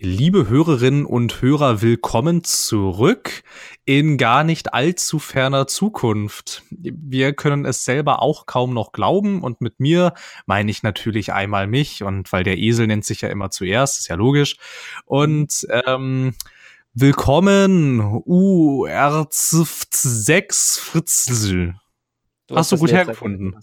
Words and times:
Liebe 0.00 0.48
Hörerinnen 0.48 1.04
und 1.04 1.42
Hörer, 1.42 1.82
willkommen 1.82 2.44
zurück 2.44 3.42
in 3.84 4.16
gar 4.16 4.44
nicht 4.44 4.72
allzu 4.72 5.18
ferner 5.18 5.66
Zukunft. 5.66 6.62
Wir 6.70 7.32
können 7.32 7.64
es 7.64 7.84
selber 7.84 8.22
auch 8.22 8.46
kaum 8.46 8.72
noch 8.72 8.92
glauben 8.92 9.42
und 9.42 9.60
mit 9.60 9.80
mir 9.80 10.14
meine 10.46 10.70
ich 10.70 10.84
natürlich 10.84 11.32
einmal 11.32 11.66
mich 11.66 12.04
und 12.04 12.32
weil 12.32 12.44
der 12.44 12.58
Esel 12.58 12.86
nennt 12.86 13.06
sich 13.06 13.22
ja 13.22 13.28
immer 13.28 13.50
zuerst, 13.50 13.98
ist 13.98 14.06
ja 14.06 14.14
logisch. 14.14 14.56
Und 15.04 15.66
ähm, 15.68 16.36
willkommen 16.94 18.00
UR6 18.00 20.78
Fritzl. 20.78 21.74
Hast 22.52 22.70
du 22.70 22.78
gut 22.78 22.92
hergefunden? 22.92 23.56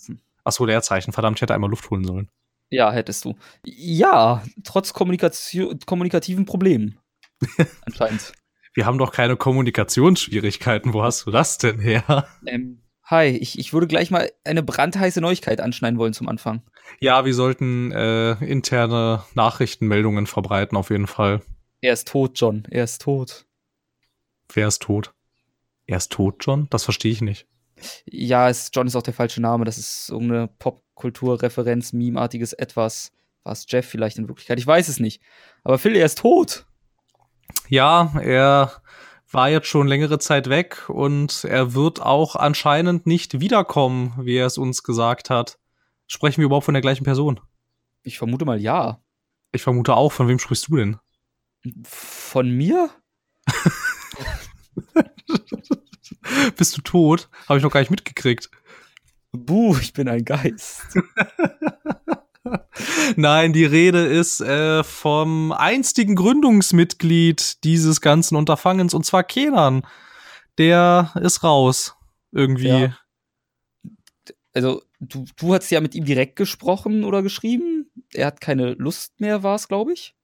Achso, 0.44 0.66
Leerzeichen. 0.66 1.14
Verdammt, 1.14 1.38
ich 1.38 1.44
hätte 1.44 1.54
einmal 1.54 1.70
Luft 1.70 1.90
holen 1.90 2.04
sollen. 2.04 2.30
Ja, 2.70 2.92
hättest 2.92 3.26
du. 3.26 3.36
Ja, 3.64 4.44
trotz 4.64 4.94
Kommunikation, 4.94 5.80
kommunikativen 5.86 6.46
Problemen. 6.46 7.00
Anscheinend. 7.86 8.34
Wir 8.74 8.86
haben 8.86 8.98
doch 8.98 9.12
keine 9.12 9.38
Kommunikationsschwierigkeiten. 9.38 10.94
Wo 10.94 11.04
hast 11.04 11.26
du 11.26 11.32
das 11.32 11.58
denn 11.58 11.80
her? 11.80 12.28
Ähm, 12.46 12.82
hi, 13.04 13.28
ich, 13.28 13.58
ich 13.58 13.72
würde 13.72 13.88
gleich 13.88 14.12
mal 14.12 14.30
eine 14.44 14.64
brandheiße 14.64 15.22
Neuigkeit 15.22 15.62
anschneiden 15.62 15.98
wollen 15.98 16.14
zum 16.14 16.28
Anfang. 16.28 16.62
Ja, 17.00 17.24
wir 17.24 17.34
sollten 17.34 17.92
äh, 17.92 18.34
interne 18.44 19.24
Nachrichtenmeldungen 19.34 20.28
verbreiten, 20.28 20.78
auf 20.78 20.90
jeden 20.90 21.08
Fall. 21.08 21.42
Er 21.82 21.94
ist 21.94 22.08
tot, 22.08 22.40
John. 22.40 22.64
Er 22.70 22.84
ist 22.84 23.02
tot. 23.02 23.46
Wer 24.54 24.68
ist 24.68 24.82
tot? 24.82 25.14
Er 25.88 25.98
ist 25.98 26.12
tot, 26.12 26.38
John? 26.42 26.68
Das 26.70 26.84
verstehe 26.84 27.12
ich 27.12 27.22
nicht. 27.22 27.48
Ja, 28.06 28.50
es, 28.50 28.72
John 28.74 28.88
ist 28.88 28.96
auch 28.96 29.04
der 29.04 29.14
falsche 29.14 29.42
Name. 29.42 29.66
Das 29.66 29.78
ist 29.78 30.10
irgendeine 30.10 30.48
Popkulturreferenz, 30.96 31.94
Meme-artiges 31.94 32.54
Etwas. 32.54 33.12
War 33.44 33.54
es 33.54 33.66
Jeff 33.68 33.86
vielleicht 33.86 34.18
in 34.18 34.28
Wirklichkeit? 34.28 34.58
Ich 34.58 34.66
weiß 34.66 34.88
es 34.88 35.00
nicht. 35.00 35.22
Aber 35.64 35.78
Phil, 35.78 35.96
er 35.96 36.06
ist 36.06 36.18
tot. 36.18 36.66
Ja, 37.70 38.14
er 38.22 38.72
war 39.30 39.50
jetzt 39.50 39.68
schon 39.68 39.88
längere 39.88 40.18
Zeit 40.20 40.50
weg 40.50 40.90
und 40.90 41.44
er 41.44 41.74
wird 41.74 42.02
auch 42.02 42.36
anscheinend 42.36 43.06
nicht 43.06 43.40
wiederkommen, 43.40 44.14
wie 44.20 44.38
er 44.38 44.48
es 44.48 44.58
uns 44.58 44.84
gesagt 44.84 45.30
hat. 45.30 45.60
Sprechen 46.08 46.38
wir 46.38 46.46
überhaupt 46.46 46.66
von 46.66 46.74
der 46.74 46.82
gleichen 46.82 47.04
Person? 47.04 47.40
Ich 48.04 48.18
vermute 48.18 48.46
mal 48.46 48.60
ja. 48.60 49.02
Ich 49.52 49.62
vermute 49.64 49.96
auch. 49.96 50.12
Von 50.12 50.28
wem 50.28 50.40
sprichst 50.40 50.68
du 50.70 50.78
denn? 50.78 50.98
Von 51.84 52.50
mir? 52.52 52.90
Bist 56.58 56.78
du 56.78 56.82
tot? 56.82 57.30
Habe 57.48 57.58
ich 57.58 57.64
noch 57.64 57.72
gar 57.72 57.80
nicht 57.80 57.92
mitgekriegt. 57.92 58.50
Buh, 59.38 59.78
ich 59.80 59.94
bin 59.94 60.08
ein 60.08 60.26
Geist. 60.26 60.82
Nein, 63.16 63.54
die 63.54 63.66
Rede 63.66 64.06
ist 64.06 64.42
äh, 64.42 64.84
vom 64.84 65.52
einstigen 65.52 66.16
Gründungsmitglied 66.16 67.64
dieses 67.64 68.02
ganzen 68.02 68.36
Unterfangens, 68.36 68.94
und 68.94 69.06
zwar 69.06 69.24
Kenan. 69.24 69.86
Der 70.58 71.12
ist 71.22 71.44
raus. 71.44 71.96
Irgendwie. 72.32 72.68
Ja. 72.68 72.98
Also, 74.54 74.84
du, 75.00 75.26
du 75.38 75.54
hast 75.54 75.70
ja 75.70 75.82
mit 75.82 75.96
ihm 75.96 76.06
direkt 76.06 76.36
gesprochen 76.36 77.04
oder 77.04 77.24
geschrieben. 77.24 77.92
Er 78.14 78.28
hat 78.28 78.42
keine 78.42 78.74
Lust 78.74 79.20
mehr, 79.20 79.44
war 79.44 79.56
es, 79.56 79.68
glaube 79.68 79.94
ich. 79.94 80.16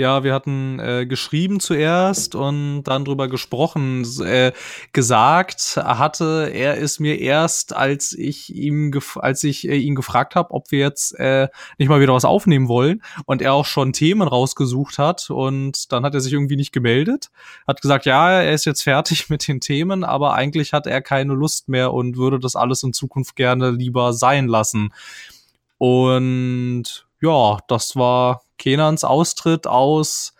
Ja, 0.00 0.24
wir 0.24 0.32
hatten 0.32 0.78
äh, 0.78 1.04
geschrieben 1.04 1.60
zuerst 1.60 2.34
und 2.34 2.84
dann 2.84 3.04
drüber 3.04 3.28
gesprochen. 3.28 4.02
Äh, 4.22 4.52
gesagt 4.94 5.76
hatte 5.76 6.50
er 6.54 6.76
ist 6.76 7.00
mir 7.00 7.20
erst, 7.20 7.76
als 7.76 8.14
ich 8.14 8.54
ihm, 8.54 8.98
als 9.16 9.44
ich 9.44 9.68
äh, 9.68 9.76
ihn 9.76 9.94
gefragt 9.94 10.36
habe, 10.36 10.52
ob 10.52 10.70
wir 10.70 10.78
jetzt 10.78 11.18
äh, 11.18 11.48
nicht 11.76 11.88
mal 11.88 12.00
wieder 12.00 12.14
was 12.14 12.24
aufnehmen 12.24 12.66
wollen 12.66 13.02
und 13.26 13.42
er 13.42 13.52
auch 13.52 13.66
schon 13.66 13.92
Themen 13.92 14.26
rausgesucht 14.26 14.96
hat 14.96 15.28
und 15.28 15.92
dann 15.92 16.02
hat 16.06 16.14
er 16.14 16.20
sich 16.20 16.32
irgendwie 16.32 16.56
nicht 16.56 16.72
gemeldet, 16.72 17.30
hat 17.68 17.82
gesagt, 17.82 18.06
ja, 18.06 18.40
er 18.40 18.54
ist 18.54 18.64
jetzt 18.64 18.82
fertig 18.82 19.28
mit 19.28 19.46
den 19.46 19.60
Themen, 19.60 20.02
aber 20.02 20.32
eigentlich 20.32 20.72
hat 20.72 20.86
er 20.86 21.02
keine 21.02 21.34
Lust 21.34 21.68
mehr 21.68 21.92
und 21.92 22.16
würde 22.16 22.40
das 22.40 22.56
alles 22.56 22.82
in 22.82 22.94
Zukunft 22.94 23.36
gerne 23.36 23.70
lieber 23.70 24.14
sein 24.14 24.48
lassen. 24.48 24.94
Und 25.76 27.06
ja, 27.20 27.58
das 27.68 27.96
war 27.96 28.40
Kenans 28.60 29.04
Austritt 29.04 29.66
aus 29.66 30.34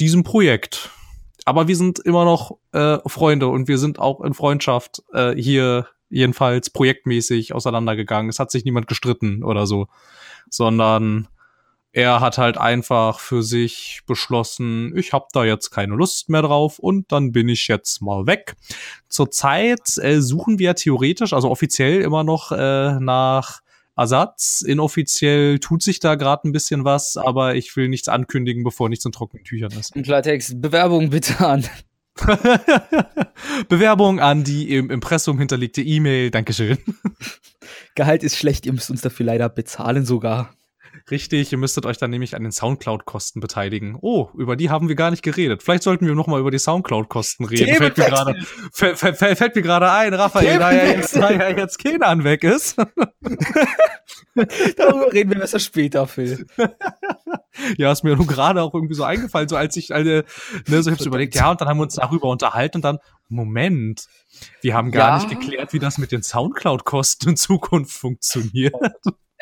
diesem 0.00 0.24
Projekt. 0.24 0.90
Aber 1.44 1.68
wir 1.68 1.76
sind 1.76 1.98
immer 1.98 2.24
noch 2.24 2.56
äh, 2.72 2.98
Freunde 3.06 3.48
und 3.48 3.68
wir 3.68 3.78
sind 3.78 3.98
auch 3.98 4.22
in 4.22 4.34
Freundschaft 4.34 5.02
äh, 5.12 5.34
hier 5.36 5.86
jedenfalls 6.08 6.70
projektmäßig 6.70 7.54
auseinandergegangen. 7.54 8.30
Es 8.30 8.38
hat 8.38 8.50
sich 8.50 8.64
niemand 8.64 8.86
gestritten 8.88 9.44
oder 9.44 9.66
so, 9.66 9.88
sondern 10.48 11.28
er 11.92 12.20
hat 12.20 12.38
halt 12.38 12.56
einfach 12.56 13.20
für 13.20 13.42
sich 13.42 14.00
beschlossen, 14.06 14.96
ich 14.96 15.12
habe 15.12 15.26
da 15.32 15.44
jetzt 15.44 15.70
keine 15.70 15.94
Lust 15.94 16.30
mehr 16.30 16.42
drauf 16.42 16.78
und 16.78 17.12
dann 17.12 17.30
bin 17.30 17.48
ich 17.48 17.68
jetzt 17.68 18.00
mal 18.00 18.26
weg. 18.26 18.56
Zurzeit 19.08 19.98
äh, 19.98 20.20
suchen 20.20 20.58
wir 20.58 20.74
theoretisch, 20.74 21.34
also 21.34 21.50
offiziell 21.50 22.00
immer 22.00 22.24
noch 22.24 22.52
äh, 22.52 22.98
nach 22.98 23.60
Ersatz. 23.96 24.62
Inoffiziell 24.66 25.58
tut 25.58 25.82
sich 25.82 26.00
da 26.00 26.14
gerade 26.14 26.48
ein 26.48 26.52
bisschen 26.52 26.84
was, 26.84 27.16
aber 27.16 27.54
ich 27.54 27.76
will 27.76 27.88
nichts 27.88 28.08
ankündigen, 28.08 28.64
bevor 28.64 28.88
nichts 28.88 29.04
in 29.04 29.12
trockenen 29.12 29.44
Tüchern 29.44 29.72
ist. 29.72 29.94
Im 29.94 30.02
Klartext, 30.02 30.60
Bewerbung 30.60 31.10
bitte 31.10 31.38
an. 31.40 31.64
Bewerbung 33.68 34.20
an 34.20 34.44
die 34.44 34.74
im 34.74 34.90
Impressum 34.90 35.38
hinterlegte 35.38 35.82
E-Mail. 35.82 36.30
Dankeschön. 36.30 36.78
Gehalt 37.94 38.22
ist 38.22 38.36
schlecht, 38.36 38.66
ihr 38.66 38.72
müsst 38.72 38.90
uns 38.90 39.00
dafür 39.00 39.26
leider 39.26 39.48
bezahlen 39.48 40.04
sogar. 40.04 40.54
Richtig, 41.10 41.52
ihr 41.52 41.58
müsstet 41.58 41.86
euch 41.86 41.98
dann 41.98 42.10
nämlich 42.10 42.34
an 42.34 42.42
den 42.42 42.52
Soundcloud-Kosten 42.52 43.40
beteiligen. 43.40 43.96
Oh, 44.00 44.30
über 44.36 44.56
die 44.56 44.70
haben 44.70 44.88
wir 44.88 44.96
gar 44.96 45.10
nicht 45.10 45.22
geredet. 45.22 45.62
Vielleicht 45.62 45.82
sollten 45.82 46.06
wir 46.06 46.14
noch 46.14 46.26
mal 46.26 46.40
über 46.40 46.50
die 46.50 46.58
Soundcloud-Kosten 46.58 47.44
reden. 47.44 47.76
Fällt 47.76 47.98
mir, 47.98 48.04
grade, 48.04 48.36
fällt, 48.72 48.98
fällt, 48.98 49.18
fällt 49.18 49.54
mir 49.54 49.62
gerade 49.62 49.90
ein, 49.90 50.14
Raphael, 50.14 50.58
da 50.58 50.72
ja 50.72 50.84
jetzt, 50.84 51.16
da 51.16 51.30
ja 51.30 51.50
jetzt 51.50 51.78
Kenan 51.78 52.24
weg 52.24 52.44
ist. 52.44 52.76
Darüber 54.76 55.12
reden 55.12 55.30
wir 55.30 55.38
besser 55.38 55.58
später, 55.58 56.06
Phil. 56.06 56.46
ja, 57.76 57.92
ist 57.92 58.04
mir 58.04 58.16
nur 58.16 58.26
gerade 58.26 58.62
auch 58.62 58.74
irgendwie 58.74 58.94
so 58.94 59.04
eingefallen, 59.04 59.48
so 59.48 59.56
als 59.56 59.76
ich, 59.76 59.94
also, 59.94 60.10
ne, 60.10 60.24
so 60.66 60.90
ich 60.90 60.96
hab's 60.96 61.06
überlegt, 61.06 61.34
ja, 61.34 61.50
und 61.50 61.60
dann 61.60 61.68
haben 61.68 61.78
wir 61.78 61.84
uns 61.84 61.94
darüber 61.94 62.28
unterhalten 62.28 62.78
und 62.78 62.84
dann, 62.84 62.98
Moment, 63.28 64.06
wir 64.60 64.74
haben 64.74 64.90
gar 64.90 65.08
ja. 65.08 65.14
nicht 65.16 65.40
geklärt, 65.40 65.72
wie 65.72 65.78
das 65.78 65.98
mit 65.98 66.12
den 66.12 66.22
Soundcloud-Kosten 66.22 67.30
in 67.30 67.36
Zukunft 67.36 67.92
funktioniert. 67.92 68.74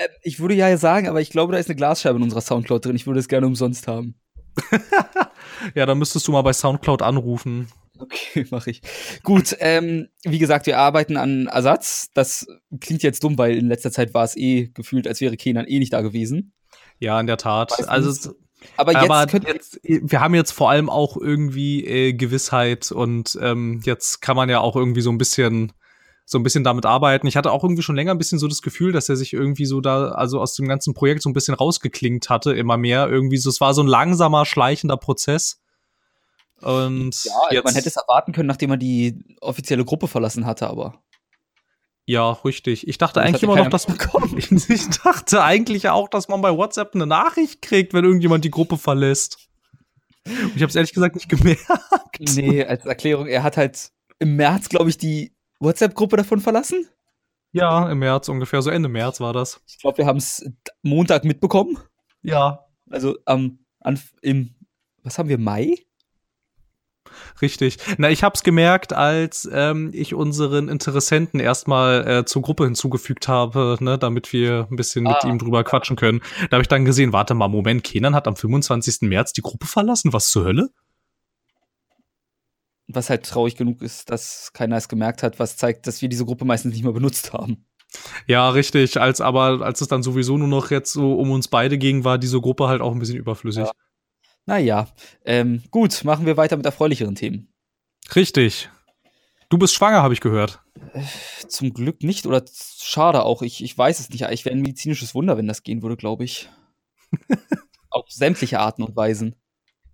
Äh, 0.03 0.09
ich 0.23 0.41
würde 0.41 0.55
ja 0.55 0.77
sagen, 0.77 1.09
aber 1.09 1.21
ich 1.21 1.31
glaube, 1.31 1.53
da 1.53 1.59
ist 1.59 1.69
eine 1.69 1.77
Glasscheibe 1.77 2.17
in 2.17 2.23
unserer 2.23 2.41
Soundcloud 2.41 2.85
drin. 2.85 2.97
Ich 2.97 3.07
würde 3.07 3.21
es 3.21 3.29
gerne 3.29 3.47
umsonst 3.47 3.89
haben. 3.89 4.15
ja, 5.75 5.87
dann 5.87 5.99
müsstest 5.99 6.29
du 6.29 6.33
mal 6.33 6.43
bei 6.43 6.53
Soundcloud 6.53 7.03
anrufen. 7.03 7.69
Okay, 7.99 8.47
mache 8.51 8.71
ich. 8.71 8.83
Gut, 9.23 9.57
ähm, 9.61 10.09
wie 10.25 10.39
gesagt, 10.39 10.67
wir 10.67 10.79
arbeiten 10.79 11.17
an 11.17 11.47
Ersatz. 11.47 12.11
Das 12.15 12.47
klingt 12.81 13.03
jetzt 13.03 13.23
dumm, 13.25 13.39
weil 13.39 13.57
in 13.57 13.69
letzter 13.69 13.93
Zeit 13.93 14.15
war 14.15 14.25
es 14.25 14.37
eh 14.37 14.69
gefühlt, 14.75 15.07
als 15.07 15.21
wäre 15.21 15.37
Kenan 15.37 15.67
eh 15.67 15.79
nicht 15.79 15.93
da 15.93 16.01
gewesen. 16.01 16.53
Ja, 16.99 17.19
in 17.21 17.27
der 17.27 17.37
Tat. 17.37 17.89
Also, 17.89 18.35
aber 18.77 18.93
jetzt, 18.93 19.11
aber 19.11 19.49
jetzt, 19.49 19.81
wir 19.83 20.21
haben 20.21 20.35
jetzt 20.35 20.53
vor 20.53 20.71
allem 20.71 20.89
auch 20.89 21.17
irgendwie 21.17 21.85
äh, 21.85 22.13
Gewissheit 22.13 22.93
und 22.93 23.37
ähm, 23.41 23.81
jetzt 23.85 24.21
kann 24.23 24.37
man 24.37 24.49
ja 24.49 24.61
auch 24.61 24.77
irgendwie 24.77 25.01
so 25.01 25.11
ein 25.11 25.19
bisschen 25.19 25.73
so 26.33 26.39
ein 26.39 26.43
bisschen 26.43 26.65
damit 26.65 26.87
arbeiten. 26.87 27.27
Ich 27.27 27.37
hatte 27.37 27.53
auch 27.53 27.63
irgendwie 27.63 27.83
schon 27.83 27.95
länger 27.95 28.11
ein 28.11 28.19
bisschen 28.19 28.39
so 28.39 28.49
das 28.49 28.63
Gefühl, 28.63 28.91
dass 28.91 29.09
er 29.09 29.17
sich 29.17 29.33
irgendwie 29.35 29.67
so 29.67 29.81
da, 29.81 30.09
also 30.09 30.41
aus 30.41 30.55
dem 30.55 30.67
ganzen 30.67 30.95
Projekt 30.95 31.23
so 31.23 31.31
ein 31.31 31.35
bisschen 31.35 31.55
rausgeklingt 31.55 32.31
hatte, 32.31 32.53
immer 32.53 32.77
mehr. 32.77 33.09
Irgendwie 33.09 33.37
so, 33.37 33.51
es 33.51 33.61
war 33.61 33.75
so 33.75 33.83
ein 33.83 33.87
langsamer, 33.87 34.45
schleichender 34.47 34.97
Prozess. 34.97 35.61
Und 36.61 37.25
ja, 37.25 37.33
jetzt, 37.51 37.65
man 37.65 37.75
hätte 37.75 37.89
es 37.89 37.97
erwarten 37.97 38.33
können, 38.33 38.47
nachdem 38.47 38.71
er 38.71 38.77
die 38.79 39.37
offizielle 39.41 39.85
Gruppe 39.85 40.09
verlassen 40.09 40.47
hatte, 40.47 40.69
aber. 40.69 41.03
Ja, 42.07 42.33
richtig. 42.33 42.89
Ich 42.89 42.99
dachte 42.99 43.21
eigentlich 43.21 43.43
immer 43.43 43.57
noch, 43.57 43.69
dass 43.69 43.87
man 43.87 43.99
Ich 44.37 44.89
dachte 45.05 45.45
eigentlich 45.45 45.91
auch, 45.91 46.09
dass 46.09 46.29
man 46.29 46.41
bei 46.41 46.57
WhatsApp 46.57 46.95
eine 46.95 47.07
Nachricht 47.07 47.63
kriegt, 47.63 47.93
wenn 47.95 48.05
irgendjemand 48.05 48.45
die 48.45 48.51
Gruppe 48.51 48.79
verlässt. 48.79 49.39
Und 50.27 50.57
ich 50.57 50.63
habe 50.63 50.71
es 50.71 50.77
ehrlich 50.77 50.95
gesagt 50.95 51.15
nicht 51.15 51.29
gemerkt. 51.29 51.69
Nee, 52.19 52.65
als 52.65 52.87
Erklärung, 52.87 53.27
er 53.27 53.43
hat 53.43 53.59
halt 53.59 53.93
im 54.19 54.37
März, 54.37 54.71
glaube 54.71 54.89
ich, 54.89 54.97
die 54.97 55.35
WhatsApp-Gruppe 55.63 56.17
davon 56.17 56.41
verlassen? 56.41 56.87
Ja, 57.53 57.91
im 57.91 57.99
März 57.99 58.29
ungefähr, 58.29 58.63
so 58.63 58.71
Ende 58.71 58.89
März 58.89 59.21
war 59.21 59.33
das. 59.33 59.61
Ich 59.67 59.79
glaube, 59.79 59.99
wir 59.99 60.07
haben 60.07 60.17
es 60.19 60.45
Montag 60.83 61.25
mitbekommen. 61.25 61.79
Ja. 62.23 62.67
Also 62.91 63.17
am 63.25 63.59
ähm, 63.85 63.99
im 64.23 64.55
was 65.03 65.19
haben 65.19 65.29
wir 65.29 65.39
Mai? 65.39 65.77
Richtig. 67.41 67.79
Na, 67.99 68.11
ich 68.11 68.23
habe 68.23 68.35
es 68.35 68.43
gemerkt, 68.43 68.93
als 68.93 69.49
ähm, 69.53 69.91
ich 69.93 70.15
unseren 70.15 70.69
Interessenten 70.69 71.41
erstmal 71.41 72.07
äh, 72.09 72.25
zur 72.25 72.43
Gruppe 72.43 72.65
hinzugefügt 72.65 73.29
habe, 73.29 73.77
ne, 73.81 73.99
damit 73.99 74.33
wir 74.33 74.69
ein 74.71 74.77
bisschen 74.77 75.07
ah. 75.07 75.11
mit 75.13 75.25
ihm 75.25 75.39
drüber 75.39 75.65
quatschen 75.65 75.97
können. 75.97 76.21
Da 76.51 76.57
habe 76.57 76.63
ich 76.63 76.69
dann 76.69 76.85
gesehen, 76.85 77.13
warte 77.13 77.35
mal, 77.35 77.49
Moment, 77.49 77.85
Kenan 77.85 78.15
hat 78.15 78.29
am 78.29 78.37
25. 78.37 79.03
März 79.03 79.33
die 79.33 79.43
Gruppe 79.43 79.67
verlassen. 79.67 80.13
Was 80.13 80.31
zur 80.31 80.45
Hölle? 80.45 80.71
Was 82.95 83.11
halt 83.11 83.25
traurig 83.25 83.57
genug 83.57 83.83
ist, 83.83 84.11
dass 84.11 84.53
keiner 84.53 84.77
es 84.77 84.89
gemerkt 84.89 85.23
hat, 85.23 85.39
was 85.39 85.57
zeigt, 85.57 85.87
dass 85.87 86.03
wir 86.03 86.09
diese 86.09 86.25
Gruppe 86.25 86.45
meistens 86.45 86.73
nicht 86.75 86.85
mehr 86.85 86.93
benutzt 86.93 87.33
haben. 87.33 87.67
Ja, 88.27 88.49
richtig. 88.51 89.01
Als 89.01 89.21
aber 89.21 89.61
als 89.63 89.81
es 89.81 89.89
dann 89.89 90.03
sowieso 90.03 90.39
nur 90.39 90.49
noch 90.49 90.71
jetzt 90.71 90.93
so 90.93 91.15
um 91.15 91.31
uns 91.31 91.49
beide 91.49 91.79
ging, 91.79 92.05
war 92.05 92.19
diese 92.19 92.41
Gruppe 92.41 92.69
halt 92.69 92.81
auch 92.81 92.93
ein 92.93 92.99
bisschen 92.99 93.17
überflüssig. 93.17 93.65
Ja. 93.65 93.73
Naja, 94.47 94.89
ähm, 95.25 95.63
gut, 95.71 96.03
machen 96.05 96.27
wir 96.27 96.37
weiter 96.37 96.57
mit 96.57 96.67
erfreulicheren 96.67 97.15
Themen. 97.15 97.53
Richtig. 98.17 98.71
Du 99.49 99.59
bist 99.59 99.75
schwanger, 99.75 100.03
habe 100.03 100.15
ich 100.15 100.21
gehört. 100.21 100.61
Zum 101.47 101.75
Glück 101.75 102.03
nicht 102.03 102.27
oder 102.27 102.43
schade 102.81 103.23
auch. 103.23 103.43
Ich, 103.43 103.63
ich 103.63 103.77
weiß 103.77 104.01
es 104.01 104.11
nicht. 104.11 104.23
Ich 104.31 104.45
wäre 104.45 104.57
ein 104.57 104.63
medizinisches 104.63 105.15
Wunder, 105.15 105.37
wenn 105.37 105.47
das 105.47 105.63
gehen 105.63 105.83
würde, 105.83 105.97
glaube 105.97 106.25
ich. 106.25 106.49
Auf 107.91 108.07
sämtliche 108.09 108.59
Arten 108.59 108.83
und 108.83 108.97
Weisen. 108.97 109.37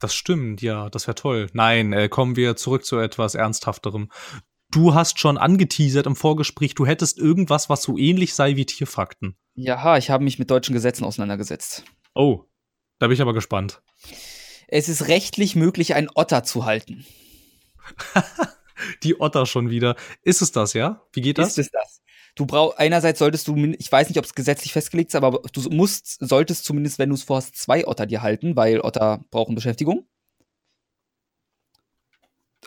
Das 0.00 0.14
stimmt, 0.14 0.62
ja, 0.62 0.90
das 0.90 1.06
wäre 1.06 1.14
toll. 1.14 1.48
Nein, 1.52 1.92
äh, 1.92 2.08
kommen 2.08 2.36
wir 2.36 2.56
zurück 2.56 2.84
zu 2.84 2.98
etwas 2.98 3.34
Ernsthafterem. 3.34 4.10
Du 4.70 4.94
hast 4.94 5.18
schon 5.18 5.38
angeteasert 5.38 6.06
im 6.06 6.14
Vorgespräch, 6.14 6.74
du 6.74 6.86
hättest 6.86 7.18
irgendwas, 7.18 7.68
was 7.68 7.82
so 7.82 7.96
ähnlich 7.96 8.34
sei 8.34 8.56
wie 8.56 8.66
Tierfakten. 8.66 9.36
Ja, 9.54 9.96
ich 9.96 10.10
habe 10.10 10.24
mich 10.24 10.38
mit 10.38 10.50
deutschen 10.50 10.74
Gesetzen 10.74 11.04
auseinandergesetzt. 11.04 11.84
Oh, 12.14 12.44
da 12.98 13.06
bin 13.06 13.14
ich 13.14 13.22
aber 13.22 13.34
gespannt. 13.34 13.82
Es 14.68 14.88
ist 14.88 15.08
rechtlich 15.08 15.56
möglich, 15.56 15.94
einen 15.94 16.10
Otter 16.14 16.44
zu 16.44 16.64
halten. 16.64 17.06
Die 19.02 19.20
Otter 19.20 19.46
schon 19.46 19.70
wieder. 19.70 19.96
Ist 20.22 20.42
es 20.42 20.52
das, 20.52 20.74
ja? 20.74 21.02
Wie 21.12 21.22
geht 21.22 21.38
das? 21.38 21.50
Ist 21.50 21.58
es 21.58 21.70
das? 21.70 22.02
Du 22.38 22.46
brauchst 22.46 22.78
einerseits 22.78 23.18
solltest 23.18 23.48
du, 23.48 23.56
ich 23.56 23.90
weiß 23.90 24.08
nicht, 24.08 24.18
ob 24.18 24.24
es 24.24 24.32
gesetzlich 24.32 24.72
festgelegt 24.72 25.10
ist, 25.10 25.16
aber 25.16 25.42
du 25.52 25.60
musst, 25.70 26.18
solltest 26.20 26.64
zumindest, 26.64 27.00
wenn 27.00 27.08
du 27.08 27.16
es 27.16 27.24
vorhast, 27.24 27.56
zwei 27.56 27.84
Otter 27.84 28.06
dir 28.06 28.22
halten, 28.22 28.54
weil 28.54 28.80
Otter 28.80 29.24
brauchen 29.32 29.56
Beschäftigung. 29.56 30.06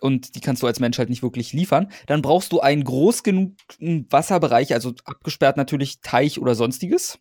Und 0.02 0.36
die 0.36 0.42
kannst 0.42 0.62
du 0.62 0.68
als 0.68 0.82
Mensch 0.82 0.98
halt 0.98 1.10
nicht 1.10 1.24
wirklich 1.24 1.54
liefern. 1.54 1.90
Dann 2.08 2.22
brauchst 2.22 2.52
du 2.52 2.60
einen 2.60 2.84
groß 2.84 3.24
genug 3.24 3.54
Wasserbereich, 3.80 4.74
also 4.74 4.94
abgesperrt 5.06 5.56
natürlich 5.56 6.02
Teich 6.02 6.38
oder 6.38 6.54
sonstiges. 6.54 7.20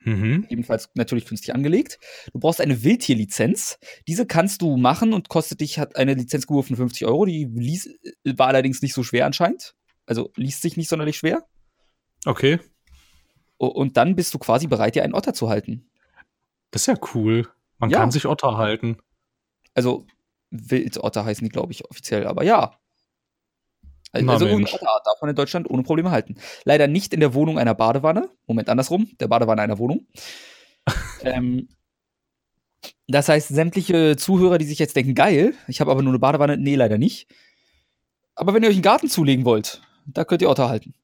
Mhm. 0.00 0.46
Ebenfalls 0.50 0.90
natürlich 0.92 1.24
künstlich 1.24 1.54
angelegt. 1.54 2.00
Du 2.34 2.38
brauchst 2.38 2.60
eine 2.60 2.82
Wildtierlizenz. 2.82 3.78
Diese 4.06 4.26
kannst 4.26 4.60
du 4.60 4.76
machen 4.76 5.14
und 5.14 5.30
kostet 5.30 5.62
dich, 5.62 5.78
hat 5.78 5.96
eine 5.96 6.12
Lizenzgebühr 6.12 6.64
von 6.64 6.76
50 6.76 7.06
Euro. 7.06 7.24
Die 7.24 7.46
ließ, 7.46 7.98
war 8.36 8.48
allerdings 8.48 8.82
nicht 8.82 8.92
so 8.92 9.02
schwer 9.02 9.24
anscheinend. 9.24 9.74
Also 10.04 10.30
liest 10.36 10.60
sich 10.60 10.76
nicht 10.76 10.90
sonderlich 10.90 11.16
schwer. 11.16 11.46
Okay. 12.24 12.58
Und 13.56 13.96
dann 13.96 14.14
bist 14.14 14.32
du 14.34 14.38
quasi 14.38 14.66
bereit, 14.66 14.94
dir 14.94 15.02
einen 15.02 15.14
Otter 15.14 15.34
zu 15.34 15.48
halten. 15.48 15.90
Das 16.70 16.82
ist 16.82 16.86
ja 16.86 16.94
cool. 17.14 17.48
Man 17.78 17.90
ja. 17.90 17.98
kann 17.98 18.10
sich 18.10 18.26
Otter 18.26 18.56
halten. 18.56 18.98
Also, 19.74 20.06
Wildotter 20.50 21.24
heißen 21.24 21.44
die, 21.44 21.52
glaube 21.52 21.72
ich, 21.72 21.84
offiziell, 21.84 22.26
aber 22.26 22.44
ja. 22.44 22.78
Also, 24.12 24.30
also 24.30 24.46
ohne 24.46 24.64
Otterart 24.64 25.06
darf 25.06 25.20
man 25.20 25.30
in 25.30 25.36
Deutschland 25.36 25.68
ohne 25.68 25.82
Probleme 25.82 26.10
halten. 26.10 26.36
Leider 26.64 26.86
nicht 26.86 27.12
in 27.12 27.20
der 27.20 27.34
Wohnung 27.34 27.58
einer 27.58 27.74
Badewanne. 27.74 28.30
Moment, 28.46 28.68
andersrum. 28.68 29.10
Der 29.20 29.28
Badewanne 29.28 29.60
einer 29.60 29.78
Wohnung. 29.78 30.06
ähm, 31.22 31.68
das 33.06 33.28
heißt, 33.28 33.48
sämtliche 33.48 34.16
Zuhörer, 34.16 34.58
die 34.58 34.64
sich 34.64 34.78
jetzt 34.78 34.96
denken, 34.96 35.14
geil, 35.14 35.54
ich 35.66 35.80
habe 35.80 35.90
aber 35.90 36.02
nur 36.02 36.12
eine 36.12 36.18
Badewanne, 36.18 36.56
nee, 36.56 36.74
leider 36.74 36.98
nicht. 36.98 37.28
Aber 38.34 38.54
wenn 38.54 38.62
ihr 38.62 38.68
euch 38.68 38.76
einen 38.76 38.82
Garten 38.82 39.08
zulegen 39.08 39.44
wollt, 39.44 39.82
da 40.06 40.24
könnt 40.24 40.42
ihr 40.42 40.50
Otter 40.50 40.68
halten. 40.68 40.94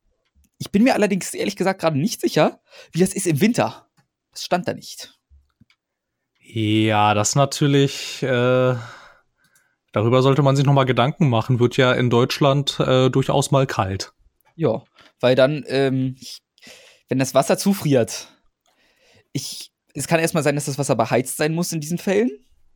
Ich 0.65 0.71
bin 0.71 0.83
mir 0.83 0.95
allerdings 0.95 1.35
ehrlich 1.35 1.57
gesagt 1.57 1.83
gerade 1.83 1.99
nicht 1.99 2.23
sicher, 2.23 2.59
wie 2.93 3.01
das 3.01 3.13
ist 3.13 3.27
im 3.27 3.43
Winter. 3.43 3.87
Das 4.33 4.45
stand 4.45 4.67
da 4.67 4.73
nicht. 4.73 5.13
Ja, 6.41 7.13
das 7.13 7.35
natürlich. 7.35 8.23
Äh, 8.23 8.75
darüber 9.93 10.23
sollte 10.23 10.41
man 10.41 10.57
sich 10.57 10.65
noch 10.65 10.73
mal 10.73 10.85
Gedanken 10.85 11.29
machen. 11.29 11.61
Wird 11.61 11.77
ja 11.77 11.93
in 11.93 12.09
Deutschland 12.09 12.81
äh, 12.81 13.11
durchaus 13.11 13.51
mal 13.51 13.67
kalt. 13.67 14.15
Ja, 14.57 14.83
weil 15.21 15.35
dann, 15.35 15.65
ähm, 15.67 16.17
wenn 17.11 17.19
das 17.19 17.35
Wasser 17.35 17.59
zufriert, 17.59 18.29
ich, 19.35 19.71
es 19.93 20.09
kann 20.09 20.19
erstmal 20.19 20.45
sein, 20.45 20.55
dass 20.55 20.65
das 20.65 20.79
Wasser 20.79 20.97
beheizt 20.97 21.37
sein 21.37 21.55
muss 21.55 21.73
in 21.73 21.81
diesen 21.83 21.99
Fällen. 21.99 22.31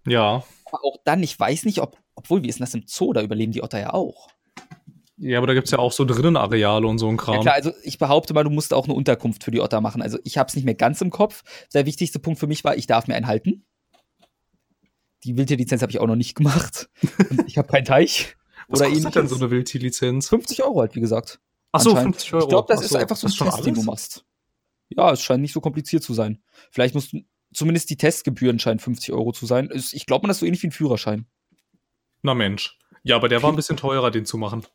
Ja. 0.06 0.44
Aber 0.66 0.84
auch 0.84 0.98
dann, 1.06 1.22
ich 1.22 1.40
weiß 1.40 1.64
nicht, 1.64 1.78
ob, 1.78 1.96
obwohl, 2.14 2.42
wie 2.42 2.48
ist 2.48 2.58
denn 2.58 2.66
das 2.66 2.74
im 2.74 2.84
Zoo? 2.86 3.14
Da 3.14 3.22
überleben 3.22 3.52
die 3.52 3.62
Otter 3.62 3.80
ja 3.80 3.94
auch. 3.94 4.28
Ja, 5.20 5.38
aber 5.38 5.48
da 5.48 5.54
gibt's 5.54 5.70
ja 5.72 5.78
auch 5.78 5.92
so 5.92 6.04
Drinnenareale 6.04 6.86
und 6.86 6.98
so 6.98 7.08
ein 7.08 7.16
Kram. 7.16 7.36
Ja 7.36 7.40
klar, 7.40 7.54
also 7.54 7.72
ich 7.82 7.98
behaupte 7.98 8.34
mal, 8.34 8.44
du 8.44 8.50
musst 8.50 8.72
auch 8.72 8.84
eine 8.84 8.94
Unterkunft 8.94 9.42
für 9.42 9.50
die 9.50 9.60
Otter 9.60 9.80
machen. 9.80 10.00
Also 10.00 10.18
ich 10.22 10.38
habe 10.38 10.48
es 10.48 10.54
nicht 10.54 10.64
mehr 10.64 10.74
ganz 10.74 11.00
im 11.00 11.10
Kopf. 11.10 11.42
Der 11.74 11.86
wichtigste 11.86 12.20
Punkt 12.20 12.38
für 12.38 12.46
mich 12.46 12.62
war, 12.62 12.76
ich 12.76 12.86
darf 12.86 13.08
mir 13.08 13.16
einen 13.16 13.26
halten. 13.26 13.64
Die 15.24 15.36
Wildtierlizenz 15.36 15.82
habe 15.82 15.90
ich 15.90 15.98
auch 15.98 16.06
noch 16.06 16.16
nicht 16.16 16.34
gemacht. 16.34 16.88
Ich 17.46 17.58
habe 17.58 17.68
keinen 17.68 17.84
Teich. 17.84 18.36
Was 18.68 18.80
oder 18.80 18.90
kostet 18.90 19.14
denn 19.16 19.28
so 19.28 19.36
eine 19.36 19.50
Wildtierlizenz? 19.50 20.28
50 20.28 20.62
Euro 20.62 20.80
halt, 20.80 20.94
wie 20.94 21.00
gesagt. 21.00 21.40
Ach 21.72 21.80
so, 21.80 21.96
50 21.96 22.34
Euro. 22.34 22.44
Ich 22.44 22.48
glaube, 22.48 22.72
das 22.72 22.80
so, 22.80 22.86
ist 22.86 22.94
einfach 22.94 23.16
so 23.16 23.26
ein 23.26 23.32
Test, 23.32 23.66
den 23.66 23.74
du 23.74 23.82
machst. 23.82 24.24
Ja, 24.90 25.12
es 25.12 25.22
scheint 25.22 25.42
nicht 25.42 25.52
so 25.52 25.60
kompliziert 25.60 26.02
zu 26.02 26.14
sein. 26.14 26.42
Vielleicht 26.70 26.94
musst 26.94 27.12
du, 27.12 27.20
zumindest 27.52 27.90
die 27.90 27.96
Testgebühren 27.96 28.58
scheinen 28.58 28.78
50 28.78 29.12
Euro 29.12 29.32
zu 29.32 29.46
sein. 29.46 29.70
Ich 29.72 30.06
glaube, 30.06 30.22
man 30.22 30.30
ist 30.30 30.38
so 30.38 30.46
ähnlich 30.46 30.62
wie 30.62 30.68
ein 30.68 30.72
Führerschein. 30.72 31.26
Na 32.22 32.34
Mensch. 32.34 32.78
Ja, 33.02 33.16
aber 33.16 33.28
der 33.28 33.42
war 33.42 33.50
ein 33.50 33.56
bisschen 33.56 33.76
teurer, 33.76 34.10
den 34.10 34.26
zu 34.26 34.38
machen. 34.38 34.66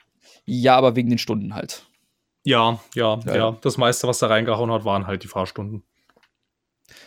Ja, 0.45 0.75
aber 0.75 0.95
wegen 0.95 1.10
den 1.10 1.18
Stunden 1.18 1.56
halt. 1.56 1.86
Ja, 2.44 2.80
ja, 2.94 3.19
ja, 3.25 3.36
ja. 3.36 3.57
Das 3.62 3.78
meiste, 3.78 4.07
was 4.07 4.19
da 4.19 4.28
reingehauen 4.28 4.72
hat, 4.72 4.84
waren 4.84 5.07
halt 5.07 5.24
die 5.24 5.28
Fahrstunden. 5.28 5.84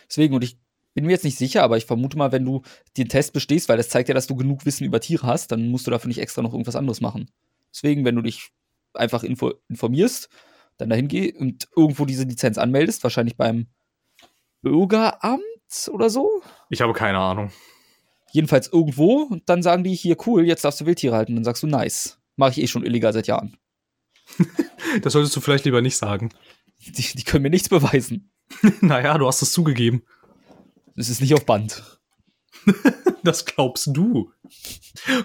Deswegen, 0.09 0.33
und 0.33 0.43
ich 0.43 0.57
bin 0.95 1.05
mir 1.05 1.11
jetzt 1.11 1.23
nicht 1.23 1.37
sicher, 1.37 1.61
aber 1.61 1.77
ich 1.77 1.85
vermute 1.85 2.17
mal, 2.17 2.31
wenn 2.31 2.43
du 2.43 2.63
den 2.97 3.07
Test 3.07 3.33
bestehst, 3.33 3.69
weil 3.69 3.77
das 3.77 3.89
zeigt 3.89 4.09
ja, 4.09 4.15
dass 4.15 4.25
du 4.25 4.35
genug 4.35 4.65
Wissen 4.65 4.83
über 4.83 4.99
Tiere 4.99 5.27
hast, 5.27 5.51
dann 5.51 5.69
musst 5.69 5.85
du 5.85 5.91
dafür 5.91 6.07
nicht 6.07 6.19
extra 6.19 6.41
noch 6.41 6.53
irgendwas 6.53 6.75
anderes 6.75 7.01
machen. 7.01 7.29
Deswegen, 7.71 8.03
wenn 8.03 8.15
du 8.15 8.23
dich 8.23 8.49
einfach 8.95 9.23
info 9.23 9.53
informierst, 9.69 10.29
dann 10.77 10.89
dahin 10.89 11.07
geh 11.07 11.33
und 11.33 11.67
irgendwo 11.75 12.05
diese 12.05 12.23
Lizenz 12.23 12.57
anmeldest, 12.57 13.03
wahrscheinlich 13.03 13.37
beim 13.37 13.67
Bürgeramt 14.61 15.41
oder 15.91 16.09
so. 16.09 16.41
Ich 16.69 16.81
habe 16.81 16.93
keine 16.93 17.19
Ahnung. 17.19 17.51
Jedenfalls 18.31 18.67
irgendwo 18.71 19.23
und 19.23 19.47
dann 19.49 19.61
sagen 19.61 19.83
die 19.83 19.93
hier 19.93 20.17
cool, 20.25 20.45
jetzt 20.45 20.65
darfst 20.65 20.81
du 20.81 20.85
Wildtiere 20.85 21.15
halten. 21.15 21.33
Und 21.33 21.37
dann 21.37 21.43
sagst 21.43 21.63
du 21.63 21.67
nice. 21.67 22.19
Mache 22.37 22.51
ich 22.51 22.61
eh 22.61 22.67
schon 22.67 22.85
illegal 22.85 23.11
seit 23.11 23.27
Jahren. 23.27 23.57
das 25.01 25.13
solltest 25.13 25.35
du 25.35 25.41
vielleicht 25.41 25.65
lieber 25.65 25.81
nicht 25.81 25.97
sagen. 25.97 26.29
Die, 26.79 27.01
die 27.01 27.23
können 27.23 27.43
mir 27.43 27.49
nichts 27.49 27.69
beweisen. 27.69 28.31
naja, 28.81 29.17
du 29.17 29.27
hast 29.27 29.41
es 29.41 29.51
zugegeben. 29.51 30.03
Das 30.95 31.09
ist 31.09 31.19
nicht 31.19 31.33
auf 31.33 31.45
Band. 31.45 31.99
das 33.23 33.45
glaubst 33.45 33.89
du. 33.91 34.31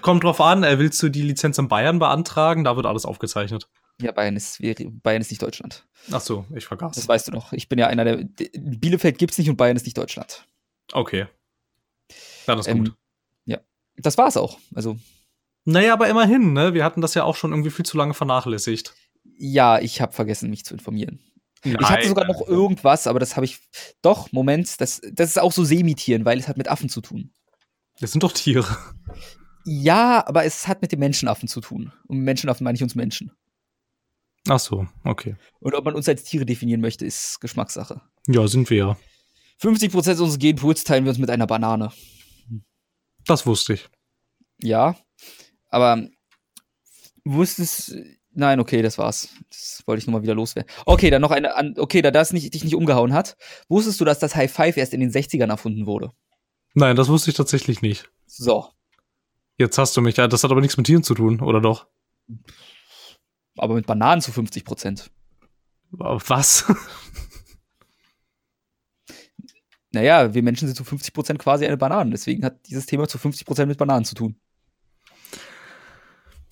Kommt 0.01 0.23
drauf 0.23 0.41
an, 0.41 0.63
äh, 0.63 0.79
willst 0.79 1.01
du 1.01 1.09
die 1.09 1.21
Lizenz 1.21 1.57
in 1.57 1.67
Bayern 1.67 1.99
beantragen? 1.99 2.63
Da 2.63 2.75
wird 2.75 2.85
alles 2.85 3.05
aufgezeichnet. 3.05 3.69
Ja, 4.01 4.11
Bayern 4.11 4.35
ist, 4.35 4.59
Bayern 5.03 5.21
ist 5.21 5.29
nicht 5.29 5.41
Deutschland. 5.41 5.85
Ach 6.11 6.19
so, 6.19 6.45
ich 6.55 6.65
vergaß. 6.65 6.95
Das 6.95 7.07
weißt 7.07 7.27
du 7.27 7.31
doch. 7.31 7.53
Ich 7.53 7.69
bin 7.69 7.77
ja 7.77 7.87
einer 7.87 8.03
der. 8.03 8.27
Bielefeld 8.57 9.17
gibt's 9.17 9.37
nicht 9.37 9.49
und 9.49 9.55
Bayern 9.55 9.77
ist 9.77 9.85
nicht 9.85 9.97
Deutschland. 9.97 10.45
Okay. 10.91 11.27
Dann 12.47 12.59
ist 12.59 12.67
ähm, 12.67 12.85
gut. 12.85 12.95
Ja, 13.45 13.59
das 13.97 14.17
war's 14.17 14.35
auch. 14.35 14.57
Also 14.73 14.97
naja, 15.65 15.93
aber 15.93 16.09
immerhin, 16.09 16.53
ne? 16.53 16.73
Wir 16.73 16.83
hatten 16.83 17.01
das 17.01 17.13
ja 17.13 17.23
auch 17.23 17.35
schon 17.35 17.51
irgendwie 17.51 17.71
viel 17.71 17.85
zu 17.85 17.97
lange 17.97 18.13
vernachlässigt. 18.13 18.93
Ja, 19.37 19.79
ich 19.79 20.01
habe 20.01 20.13
vergessen, 20.13 20.49
mich 20.49 20.65
zu 20.65 20.73
informieren. 20.73 21.19
Nein. 21.63 21.77
Ich 21.79 21.89
hatte 21.89 22.07
sogar 22.07 22.25
noch 22.27 22.45
irgendwas, 22.45 23.07
aber 23.07 23.19
das 23.19 23.35
habe 23.35 23.45
ich. 23.45 23.59
Doch, 24.01 24.31
Moment, 24.31 24.81
das, 24.81 25.01
das 25.11 25.29
ist 25.29 25.39
auch 25.39 25.53
so 25.53 25.63
Semitieren, 25.63 26.25
weil 26.25 26.39
es 26.39 26.47
hat 26.47 26.57
mit 26.57 26.67
Affen 26.67 26.89
zu 26.89 26.99
tun. 26.99 27.31
Das 27.99 28.11
sind 28.11 28.23
doch 28.23 28.33
Tiere. 28.33 28.65
Ja, 29.65 30.27
aber 30.27 30.43
es 30.43 30.67
hat 30.67 30.81
mit 30.81 30.91
den 30.91 30.99
Menschenaffen 30.99 31.47
zu 31.47 31.61
tun. 31.61 31.93
Und 32.07 32.19
Menschenaffen 32.19 32.65
meine 32.65 32.75
ich 32.75 32.83
uns 32.83 32.95
Menschen. 32.95 33.31
Ach 34.49 34.59
so, 34.59 34.87
okay. 35.05 35.37
Und 35.61 35.73
ob 35.73 35.85
man 35.85 35.95
uns 35.95 36.09
als 36.09 36.23
Tiere 36.23 36.45
definieren 36.45 36.81
möchte, 36.81 37.05
ist 37.05 37.39
Geschmackssache. 37.39 38.01
Ja, 38.27 38.45
sind 38.47 38.69
wir 38.69 38.77
ja. 38.77 38.97
50% 39.61 39.95
unseres 39.95 40.37
Genpools 40.37 40.83
teilen 40.83 41.05
wir 41.05 41.11
uns 41.11 41.19
mit 41.19 41.29
einer 41.29 41.47
Banane. 41.47 41.93
Das 43.25 43.45
wusste 43.45 43.73
ich. 43.75 43.89
Ja, 44.61 44.97
aber 45.73 46.07
wusstest 47.25 47.93
Nein, 48.35 48.59
okay, 48.59 48.81
das 48.81 48.97
war's. 48.97 49.29
Das 49.49 49.83
wollte 49.85 49.99
ich 49.99 50.07
nur 50.07 50.19
mal 50.19 50.23
wieder 50.23 50.33
loswerden. 50.33 50.71
Okay, 50.85 51.11
dann 51.11 51.21
noch 51.21 51.31
eine 51.31 51.55
an 51.55 51.75
okay, 51.77 52.01
da 52.01 52.09
das 52.09 52.33
nicht, 52.33 52.51
dich 52.53 52.63
nicht 52.63 52.75
umgehauen 52.75 53.13
hat. 53.13 53.37
Wusstest 53.69 54.01
du, 54.01 54.05
dass 54.05 54.19
das 54.19 54.35
High 54.35 54.51
Five 54.51 54.77
erst 54.77 54.93
in 54.93 55.01
den 55.01 55.11
60ern 55.11 55.49
erfunden 55.49 55.85
wurde? 55.85 56.11
Nein, 56.73 56.95
das 56.95 57.09
wusste 57.09 57.29
ich 57.29 57.37
tatsächlich 57.37 57.83
nicht. 57.83 58.09
So. 58.25 58.69
Jetzt 59.57 59.77
hast 59.77 59.95
du 59.95 60.01
mich, 60.01 60.17
ja, 60.17 60.27
das 60.27 60.43
hat 60.43 60.49
aber 60.49 60.61
nichts 60.61 60.77
mit 60.77 60.87
Tieren 60.87 61.03
zu 61.03 61.13
tun, 61.13 61.41
oder 61.41 61.61
doch? 61.61 61.85
Aber 63.57 63.75
mit 63.75 63.85
Bananen 63.85 64.21
zu 64.21 64.31
50 64.31 64.65
Prozent. 64.65 65.11
Was? 65.91 66.65
naja, 69.91 70.33
wir 70.33 70.41
Menschen 70.41 70.67
sind 70.67 70.75
zu 70.75 70.83
50 70.83 71.13
Prozent 71.13 71.37
quasi 71.37 71.67
eine 71.67 71.77
Banane. 71.77 72.09
Deswegen 72.09 72.43
hat 72.43 72.65
dieses 72.65 72.87
Thema 72.87 73.07
zu 73.07 73.19
50 73.19 73.45
Prozent 73.45 73.69
mit 73.69 73.77
Bananen 73.77 74.05
zu 74.05 74.15
tun. 74.15 74.39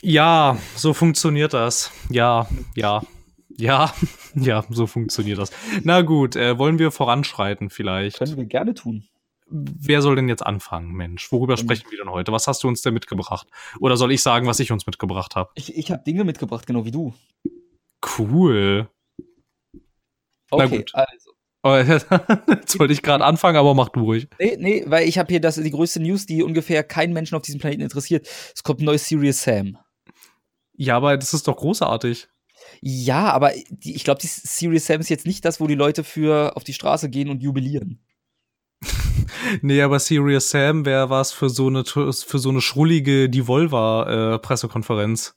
Ja, 0.01 0.58
so 0.75 0.93
funktioniert 0.93 1.53
das. 1.53 1.91
Ja, 2.10 2.48
ja, 2.75 3.01
ja, 3.58 3.93
ja, 4.36 4.65
so 4.70 4.88
funktioniert 4.88 5.38
das. 5.38 5.51
Na 5.84 6.01
gut, 6.01 6.36
äh, 6.36 6.58
wollen 6.58 6.79
wir 6.79 6.91
voranschreiten 6.91 7.70
vielleicht? 7.70 8.17
Können 8.17 8.38
wir 8.38 8.46
gerne 8.46 8.74
tun. 8.74 9.08
Wer 9.53 10.01
soll 10.01 10.15
denn 10.15 10.29
jetzt 10.29 10.46
anfangen, 10.46 10.93
Mensch? 10.93 11.31
Worüber 11.31 11.58
sprechen 11.58 11.86
wir 11.91 11.98
denn 11.98 12.10
heute? 12.10 12.31
Was 12.31 12.48
hast 12.48 12.63
du 12.63 12.70
uns 12.70 12.81
denn 12.81 12.93
mitgebracht? 12.93 13.48
Oder 13.81 13.98
soll 13.98 14.13
ich 14.13 14.24
sagen, 14.24 14.48
was 14.48 14.62
ich 14.62 14.72
uns 14.72 14.86
mitgebracht 14.86 15.36
habe? 15.36 15.51
Ich, 15.55 15.75
ich 15.75 15.91
habe 15.91 16.03
Dinge 16.03 16.24
mitgebracht, 16.24 16.65
genau 16.65 16.86
wie 16.86 16.91
du. 16.91 17.13
Cool. 18.17 18.89
Okay, 20.50 20.86
also. 20.93 21.31
Oh, 21.63 21.75
jetzt 22.48 22.79
wollte 22.79 22.93
ich 22.93 23.01
gerade 23.03 23.25
anfangen, 23.25 23.58
aber 23.58 23.75
mach 23.75 23.89
du 23.89 24.00
ruhig. 24.01 24.27
Nee, 24.39 24.58
nee, 24.58 24.84
weil 24.88 25.08
ich 25.08 25.20
habe 25.20 25.29
hier 25.29 25.41
das, 25.41 25.55
die 25.55 25.70
größte 25.70 26.00
News, 26.00 26.25
die 26.25 26.41
ungefähr 26.43 26.84
keinen 26.84 27.13
Menschen 27.13 27.36
auf 27.36 27.43
diesem 27.43 27.60
Planeten 27.60 27.84
interessiert. 27.84 28.27
Es 28.55 28.63
kommt 28.63 28.79
ein 28.79 28.86
neues 28.86 29.05
Serious 29.08 29.43
Sam. 29.43 29.77
Ja, 30.73 30.97
aber 30.97 31.17
das 31.17 31.33
ist 31.33 31.47
doch 31.47 31.57
großartig. 31.57 32.27
Ja, 32.81 33.31
aber 33.31 33.51
die, 33.69 33.95
ich 33.95 34.03
glaube, 34.03 34.21
die 34.21 34.27
Serious 34.27 34.85
Sam 34.85 35.01
ist 35.01 35.09
jetzt 35.09 35.25
nicht 35.25 35.43
das, 35.45 35.59
wo 35.59 35.67
die 35.67 35.75
Leute 35.75 36.03
für 36.03 36.55
auf 36.55 36.63
die 36.63 36.73
Straße 36.73 37.09
gehen 37.09 37.29
und 37.29 37.43
jubilieren. 37.43 37.99
nee, 39.61 39.81
aber 39.81 39.99
Serious 39.99 40.49
Sam 40.49 40.85
wäre 40.85 41.09
was 41.09 41.31
für 41.31 41.49
so 41.49 41.67
eine 41.67 41.83
für 41.85 42.39
so 42.39 42.49
eine 42.49 42.61
schrullige 42.61 43.29
Devolver 43.29 44.35
äh, 44.35 44.39
Pressekonferenz. 44.39 45.35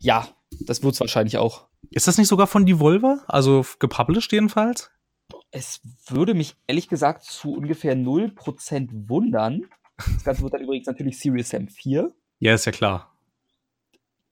Ja, 0.00 0.28
das 0.60 0.82
wird's 0.82 1.00
wahrscheinlich 1.00 1.38
auch. 1.38 1.68
Ist 1.90 2.06
das 2.06 2.18
nicht 2.18 2.28
sogar 2.28 2.46
von 2.46 2.66
Devolver? 2.66 3.24
Also 3.26 3.64
gepublished 3.78 4.32
jedenfalls? 4.32 4.90
Es 5.50 5.80
würde 6.08 6.34
mich 6.34 6.56
ehrlich 6.66 6.88
gesagt 6.88 7.24
zu 7.24 7.54
ungefähr 7.54 7.96
0% 7.96 9.08
wundern. 9.08 9.66
Das 9.96 10.24
Ganze 10.24 10.42
wird 10.42 10.54
dann 10.54 10.62
übrigens 10.62 10.86
natürlich 10.86 11.18
Serious 11.18 11.48
Sam 11.48 11.68
4. 11.68 12.12
Ja, 12.38 12.54
ist 12.54 12.66
ja 12.66 12.72
klar. 12.72 13.16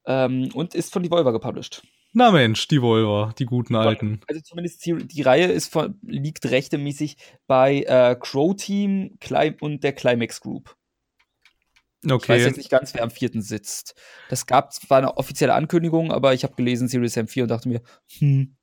Ähm, 0.08 0.50
und 0.54 0.74
ist 0.74 0.92
von 0.92 1.02
Devolver 1.02 1.32
gepublished. 1.32 1.82
Na 2.14 2.30
Mensch, 2.30 2.66
die 2.68 2.80
Volver, 2.80 3.34
die 3.38 3.44
guten 3.44 3.76
alten. 3.76 4.20
Also 4.26 4.40
zumindest 4.40 4.84
die, 4.86 4.94
die 4.94 5.20
Reihe 5.22 5.46
ist 5.46 5.70
von, 5.70 5.98
liegt 6.02 6.46
rechtemäßig 6.46 7.18
bei 7.46 7.82
äh, 7.82 8.16
Crow 8.18 8.56
Team 8.56 9.18
und 9.60 9.84
der 9.84 9.92
Climax 9.92 10.40
Group. 10.40 10.74
Okay. 12.04 12.14
Ich 12.14 12.28
weiß 12.28 12.44
jetzt 12.46 12.56
nicht 12.56 12.70
ganz, 12.70 12.94
wer 12.94 13.02
am 13.02 13.10
vierten 13.10 13.42
sitzt. 13.42 13.94
Das 14.30 14.46
gab 14.46 14.72
zwar 14.72 14.98
eine 14.98 15.18
offizielle 15.18 15.52
Ankündigung, 15.52 16.10
aber 16.10 16.32
ich 16.32 16.44
habe 16.44 16.54
gelesen 16.54 16.88
Series 16.88 17.16
M4 17.16 17.42
und 17.42 17.48
dachte 17.48 17.68
mir, 17.68 17.82
hm. 18.18 18.56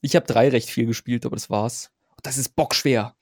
Ich 0.00 0.14
habe 0.14 0.26
drei 0.26 0.50
recht 0.50 0.68
viel 0.68 0.84
gespielt, 0.84 1.24
aber 1.24 1.34
das 1.34 1.48
war's. 1.48 1.90
Das 2.22 2.36
ist 2.36 2.50
bockschwer. 2.56 3.16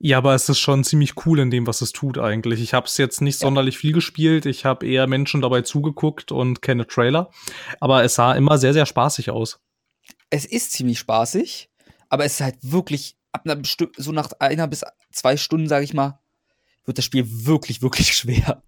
Ja, 0.00 0.18
aber 0.18 0.34
es 0.34 0.48
ist 0.48 0.60
schon 0.60 0.84
ziemlich 0.84 1.26
cool 1.26 1.40
in 1.40 1.50
dem, 1.50 1.66
was 1.66 1.80
es 1.80 1.90
tut 1.90 2.18
eigentlich. 2.18 2.60
Ich 2.60 2.72
habe 2.72 2.86
es 2.86 2.96
jetzt 2.98 3.20
nicht 3.20 3.38
sonderlich 3.38 3.78
viel 3.78 3.92
gespielt. 3.92 4.46
Ich 4.46 4.64
habe 4.64 4.86
eher 4.86 5.08
Menschen 5.08 5.40
dabei 5.40 5.62
zugeguckt 5.62 6.30
und 6.30 6.62
kenne 6.62 6.86
Trailer. 6.86 7.30
Aber 7.80 8.04
es 8.04 8.14
sah 8.14 8.32
immer 8.34 8.58
sehr, 8.58 8.72
sehr 8.72 8.86
spaßig 8.86 9.30
aus. 9.30 9.60
Es 10.30 10.44
ist 10.44 10.72
ziemlich 10.72 11.00
spaßig, 11.00 11.68
aber 12.08 12.24
es 12.24 12.34
ist 12.34 12.40
halt 12.42 12.56
wirklich 12.60 13.16
ab 13.32 13.42
einer 13.44 13.56
bestimmten, 13.56 14.00
so 14.00 14.12
nach 14.12 14.30
einer 14.38 14.68
bis 14.68 14.84
zwei 15.10 15.36
Stunden, 15.36 15.68
sage 15.68 15.84
ich 15.84 15.94
mal, 15.94 16.20
wird 16.84 16.98
das 16.98 17.04
Spiel 17.04 17.26
wirklich, 17.26 17.82
wirklich 17.82 18.14
schwer. 18.16 18.62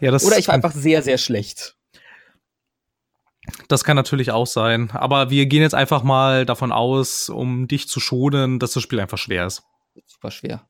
Ja, 0.00 0.10
das 0.10 0.24
Oder 0.24 0.38
ich 0.38 0.48
war 0.48 0.56
einfach 0.56 0.72
sehr, 0.72 1.02
sehr 1.02 1.18
schlecht. 1.18 1.76
Das 3.68 3.84
kann 3.84 3.96
natürlich 3.96 4.32
auch 4.32 4.46
sein. 4.46 4.90
Aber 4.90 5.30
wir 5.30 5.46
gehen 5.46 5.62
jetzt 5.62 5.74
einfach 5.74 6.02
mal 6.02 6.46
davon 6.46 6.72
aus, 6.72 7.28
um 7.28 7.68
dich 7.68 7.86
zu 7.86 8.00
schonen, 8.00 8.58
dass 8.58 8.72
das 8.72 8.82
Spiel 8.82 8.98
einfach 8.98 9.18
schwer 9.18 9.46
ist 9.46 9.62
super 10.06 10.30
schwer. 10.30 10.68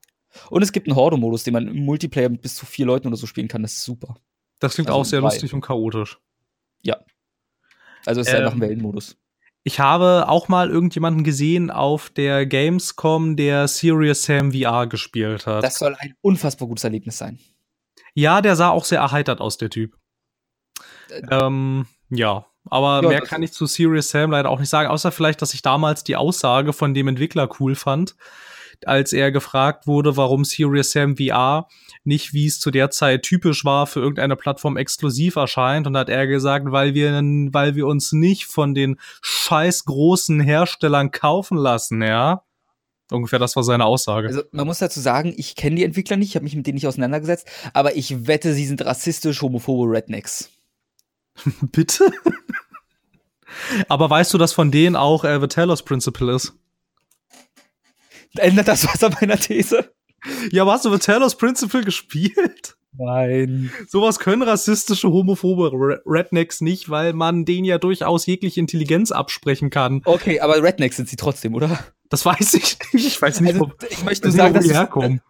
Und 0.49 0.63
es 0.63 0.73
gibt 0.73 0.87
einen 0.89 0.97
Horde-Modus, 0.97 1.45
den 1.45 1.53
man 1.53 1.69
im 1.69 1.85
Multiplayer 1.85 2.29
mit 2.29 2.43
bis 2.43 2.55
zu 2.55 2.65
vier 2.65 2.87
Leuten 2.87 3.09
oder 3.09 3.17
so 3.17 3.27
spielen 3.27 3.49
kann. 3.49 3.63
Das 3.63 3.73
ist 3.73 3.85
super. 3.85 4.17
Das 4.61 4.75
klingt 4.75 4.89
also 4.89 5.01
auch 5.01 5.05
sehr 5.05 5.21
drei. 5.21 5.29
lustig 5.29 5.53
und 5.53 5.61
chaotisch. 5.61 6.19
Ja. 6.83 6.99
Also 8.07 8.21
es 8.21 8.29
ist 8.29 8.33
ähm, 8.33 8.41
einfach 8.41 8.55
ein 8.55 8.61
Wellenmodus. 8.61 9.17
Ich 9.65 9.79
habe 9.79 10.29
auch 10.29 10.49
mal 10.49 10.71
irgendjemanden 10.71 11.23
gesehen 11.23 11.71
auf 11.71 12.11
der 12.11 12.47
Gamescom, 12.47 13.37
der 13.37 13.69
Serious 13.69 14.25
Sam 14.25 14.53
VR 14.53 14.89
gespielt 14.89 15.47
hat. 15.47 15.63
Das 15.63 15.77
soll 15.77 15.95
ein 15.99 16.15
unfassbar 16.21 16.67
gutes 16.67 16.85
Erlebnis 16.85 17.19
sein. 17.19 17.39
Ja, 18.15 18.41
der 18.41 18.57
sah 18.57 18.71
auch 18.71 18.85
sehr 18.85 19.01
erheitert 19.01 19.41
aus, 19.41 19.59
der 19.59 19.71
Typ. 19.71 19.97
Äh, 21.11 21.23
ähm, 21.31 21.87
ja, 22.11 22.47
aber 22.69 23.03
ja, 23.03 23.09
mehr 23.09 23.21
kann 23.23 23.43
ich 23.43 23.53
zu 23.53 23.67
Serious 23.67 24.11
Sam 24.11 24.33
leider 24.33 24.51
auch 24.51 24.59
nicht 24.59 24.69
sagen, 24.69 24.89
außer 24.89 25.13
vielleicht, 25.13 25.43
dass 25.43 25.55
ich 25.55 25.63
damals 25.63 26.05
die 26.05 26.17
Aussage 26.17 26.73
von 26.73 26.95
dem 26.95 27.09
Entwickler 27.09 27.49
cool 27.61 27.75
fand, 27.75 28.17
als 28.87 29.13
er 29.13 29.33
gefragt 29.33 29.87
wurde, 29.87 30.17
warum 30.17 30.45
Serious 30.45 30.93
Sam 30.93 31.17
VR 31.17 31.69
nicht, 32.05 32.33
wie 32.33 32.47
es 32.47 32.61
zu 32.61 32.71
der 32.71 32.91
Zeit 32.91 33.23
typisch 33.23 33.65
war, 33.65 33.87
für 33.87 34.01
irgendeine 34.01 34.37
Plattform 34.37 34.77
exklusiv 34.77 35.37
erscheint. 35.37 35.87
Und 35.87 35.97
hat 35.97 36.09
er 36.09 36.27
gesagt, 36.27 36.67
weil 36.71 36.95
wir, 36.95 37.13
weil 37.53 37.75
wir 37.75 37.87
uns 37.87 38.13
nicht 38.13 38.47
von 38.47 38.75
den 38.75 38.99
scheiß 39.23 39.85
großen 39.85 40.41
Herstellern 40.41 41.11
kaufen 41.11 41.57
lassen, 41.57 42.03
ja. 42.03 42.43
Ungefähr 43.11 43.39
das 43.39 43.57
war 43.57 43.63
seine 43.63 43.85
Aussage. 43.85 44.29
Also 44.29 44.43
man 44.53 44.67
muss 44.67 44.79
dazu 44.79 45.01
sagen, 45.01 45.35
ich 45.37 45.55
kenne 45.55 45.77
die 45.77 45.85
Entwickler 45.85 46.17
nicht, 46.17 46.31
ich 46.31 46.35
habe 46.35 46.45
mich 46.45 46.57
mit 46.57 46.67
denen 46.67 46.77
nicht 46.77 46.87
auseinandergesetzt, 46.87 47.47
aber 47.75 47.95
ich 47.97 48.27
wette, 48.27 48.55
sie 48.55 48.67
sind 48.67 48.85
rassistisch, 48.85 49.43
homophobe 49.43 49.91
Rednecks. 49.91 50.51
Bitte? 51.61 52.11
aber 53.89 54.09
weißt 54.09 54.33
du, 54.33 54.39
dass 54.39 54.53
von 54.53 54.71
denen 54.71 54.97
auch 54.97 55.25
äh, 55.25 55.39
The 55.41 55.47
Talos 55.47 55.83
Principle 55.83 56.35
ist? 56.35 56.55
Ändert 58.37 58.69
das 58.69 58.87
was 58.87 59.03
an 59.05 59.15
meiner 59.21 59.39
These? 59.39 59.93
Ja, 60.51 60.63
aber 60.63 60.73
hast 60.73 60.85
du 60.85 60.93
The 60.93 60.99
Talos 60.99 61.37
Principle 61.37 61.83
gespielt? 61.83 62.77
Nein. 62.97 63.73
Sowas 63.89 64.19
können 64.19 64.43
rassistische, 64.43 65.11
homophobe 65.11 66.03
Rednecks 66.05 66.61
nicht, 66.61 66.91
weil 66.91 67.15
man 67.15 67.45
denen 67.45 67.65
ja 67.65 67.79
durchaus 67.79 68.27
jegliche 68.27 68.61
Intelligenz 68.61 69.13
absprechen 69.13 69.71
kann. 69.71 70.03
Okay, 70.05 70.41
aber 70.41 70.63
Rednecks 70.63 70.97
sind 70.97 71.09
sie 71.09 71.17
trotzdem, 71.17 71.55
oder? 71.55 71.79
Das 72.11 72.27
weiß 72.27 72.55
ich 72.55 72.77
nicht. 72.93 73.07
Ich 73.07 73.23
weiß 73.23 73.41
nicht, 73.41 73.55
also, 73.55 73.65
ob, 73.65 73.77
ich 73.89 74.05
möchte 74.05 74.29
nur 74.29 74.37
sagen, 74.37 74.55
dass 74.55 74.71
herkommen. 74.71 75.23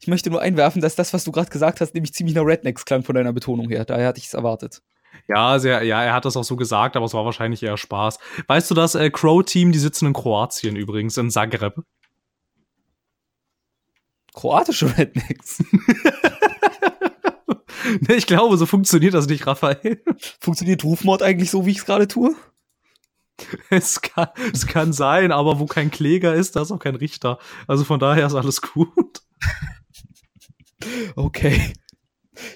Ich 0.00 0.06
möchte 0.06 0.30
nur 0.30 0.40
einwerfen, 0.40 0.80
dass 0.80 0.94
das, 0.94 1.12
was 1.12 1.24
du 1.24 1.32
gerade 1.32 1.50
gesagt 1.50 1.80
hast, 1.80 1.94
nämlich 1.94 2.14
ziemlich 2.14 2.36
nach 2.36 2.44
Rednecks 2.44 2.84
klang 2.84 3.02
von 3.02 3.14
deiner 3.16 3.32
Betonung 3.32 3.68
her. 3.68 3.84
Daher 3.84 4.08
hatte 4.08 4.18
ich 4.18 4.26
es 4.26 4.34
erwartet. 4.34 4.80
Ja, 5.28 5.58
sehr, 5.58 5.82
ja, 5.82 6.02
er 6.02 6.14
hat 6.14 6.24
das 6.24 6.36
auch 6.36 6.44
so 6.44 6.56
gesagt, 6.56 6.96
aber 6.96 7.06
es 7.06 7.14
war 7.14 7.24
wahrscheinlich 7.24 7.62
eher 7.62 7.76
Spaß. 7.76 8.18
Weißt 8.46 8.70
du, 8.70 8.74
das 8.74 8.94
äh, 8.94 9.10
Crow-Team, 9.10 9.72
die 9.72 9.78
sitzen 9.78 10.06
in 10.06 10.12
Kroatien 10.12 10.76
übrigens, 10.76 11.16
in 11.16 11.30
Zagreb. 11.30 11.74
Kroatische 14.40 14.96
Rednecks. 14.96 15.62
ich 18.08 18.26
glaube, 18.26 18.56
so 18.56 18.64
funktioniert 18.64 19.12
das 19.12 19.26
nicht, 19.26 19.46
Raphael. 19.46 20.02
Funktioniert 20.40 20.82
Rufmord 20.82 21.22
eigentlich 21.22 21.50
so, 21.50 21.66
wie 21.66 21.72
ich 21.72 21.78
es 21.78 21.84
gerade 21.84 22.08
tue? 22.08 22.34
Es 23.68 24.00
kann, 24.00 24.28
es 24.52 24.66
kann 24.66 24.94
sein, 24.94 25.30
aber 25.30 25.60
wo 25.60 25.66
kein 25.66 25.90
Kläger 25.90 26.34
ist, 26.34 26.56
da 26.56 26.62
ist 26.62 26.72
auch 26.72 26.78
kein 26.78 26.94
Richter. 26.94 27.38
Also 27.66 27.84
von 27.84 28.00
daher 28.00 28.26
ist 28.26 28.34
alles 28.34 28.62
gut. 28.62 29.22
Okay. 31.16 31.74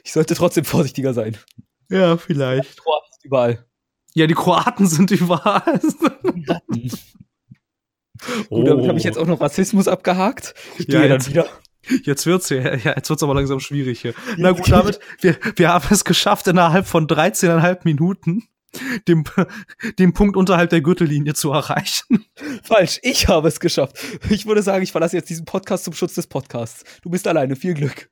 Ich 0.05 0.13
sollte 0.13 0.35
trotzdem 0.35 0.65
vorsichtiger 0.65 1.13
sein. 1.13 1.37
Ja, 1.91 2.17
vielleicht. 2.17 2.79
Die 2.79 2.81
Kroaten 2.81 3.13
sind 3.13 3.25
überall. 3.25 3.67
Ja, 4.15 4.27
die 4.27 4.35
Kroaten 4.35 4.87
sind 4.87 5.11
überall. 5.11 5.81
Oh. 8.49 8.61
Gut, 8.61 8.69
damit 8.69 8.89
habe 8.89 8.99
ich 8.99 9.05
jetzt 9.05 9.19
auch 9.19 9.27
noch 9.27 9.41
Rassismus 9.41 9.89
abgehakt. 9.89 10.55
Ich 10.79 10.89
ja, 10.89 11.01
gehe 11.01 11.09
dann 11.11 11.27
wieder. 11.27 11.47
Jetzt 12.03 12.27
wird's 12.27 12.49
ja, 12.51 12.75
ja, 12.77 12.95
jetzt 12.97 13.11
wird's 13.11 13.23
aber 13.23 13.35
langsam 13.35 13.61
schwierig 13.61 14.01
hier. 14.01 14.15
Na 14.37 14.53
gut, 14.53 14.71
damit, 14.71 14.99
wir, 15.21 15.37
wir 15.57 15.69
haben 15.69 15.87
es 15.91 16.05
geschafft, 16.05 16.47
innerhalb 16.47 16.87
von 16.87 17.07
13,5 17.07 17.81
Minuten 17.85 18.49
dem, 19.09 19.25
den 19.99 20.13
Punkt 20.13 20.37
unterhalb 20.37 20.71
der 20.71 20.81
Gürtellinie 20.81 21.35
zu 21.35 21.53
erreichen. 21.53 22.25
Falsch, 22.63 23.01
ich 23.03 23.29
habe 23.29 23.49
es 23.49 23.61
geschafft. 23.61 23.97
Ich 24.31 24.47
würde 24.47 24.63
sagen, 24.63 24.83
ich 24.83 24.93
verlasse 24.93 25.17
jetzt 25.17 25.31
diesen 25.31 25.45
Podcast 25.45 25.85
zum 25.85 25.95
Schutz 25.95 26.15
des 26.15 26.27
Podcasts. 26.27 26.85
Du 27.03 27.11
bist 27.11 27.27
alleine, 27.27 27.57
viel 27.57 27.75
Glück. 27.75 28.11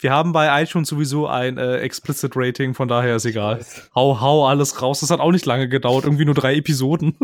Wir 0.00 0.12
haben 0.12 0.32
bei 0.32 0.62
iTunes 0.62 0.88
sowieso 0.88 1.26
ein 1.26 1.58
äh, 1.58 1.78
Explicit 1.78 2.32
Rating, 2.34 2.74
von 2.74 2.88
daher 2.88 3.16
ist 3.16 3.26
egal. 3.26 3.64
Hau, 3.94 4.20
hau 4.20 4.46
alles 4.46 4.80
raus. 4.80 5.00
Das 5.00 5.10
hat 5.10 5.20
auch 5.20 5.32
nicht 5.32 5.46
lange 5.46 5.68
gedauert, 5.68 6.04
irgendwie 6.04 6.24
nur 6.24 6.34
drei 6.34 6.56
Episoden. 6.56 7.16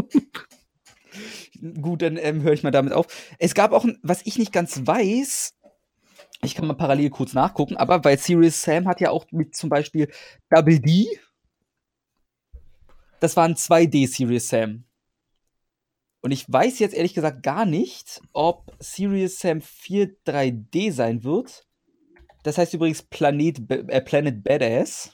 Gut, 1.80 2.02
dann 2.02 2.18
ähm, 2.18 2.42
höre 2.42 2.52
ich 2.52 2.62
mal 2.62 2.70
damit 2.70 2.92
auf. 2.92 3.06
Es 3.38 3.54
gab 3.54 3.72
auch, 3.72 3.86
was 4.02 4.20
ich 4.24 4.38
nicht 4.38 4.52
ganz 4.52 4.82
weiß, 4.84 5.54
ich 6.44 6.54
kann 6.54 6.66
mal 6.66 6.74
parallel 6.74 7.10
kurz 7.10 7.32
nachgucken, 7.32 7.76
aber 7.76 8.04
weil 8.04 8.18
Serious 8.18 8.62
Sam 8.62 8.86
hat 8.86 9.00
ja 9.00 9.10
auch 9.10 9.26
mit 9.30 9.54
zum 9.54 9.70
Beispiel 9.70 10.10
Double 10.50 10.80
D. 10.80 11.08
Das 13.20 13.36
war 13.36 13.44
ein 13.44 13.54
2D 13.54 14.08
Serious 14.08 14.48
Sam. 14.48 14.84
Und 16.20 16.30
ich 16.30 16.50
weiß 16.50 16.78
jetzt 16.78 16.94
ehrlich 16.94 17.12
gesagt 17.14 17.42
gar 17.42 17.66
nicht, 17.66 18.22
ob 18.32 18.74
Serious 18.78 19.38
Sam 19.38 19.60
4 19.60 20.16
3D 20.26 20.90
sein 20.90 21.22
wird. 21.22 21.66
Das 22.44 22.56
heißt 22.56 22.72
übrigens 22.74 23.02
Planet, 23.02 23.70
äh, 23.70 24.00
Planet 24.00 24.42
Badass. 24.42 25.12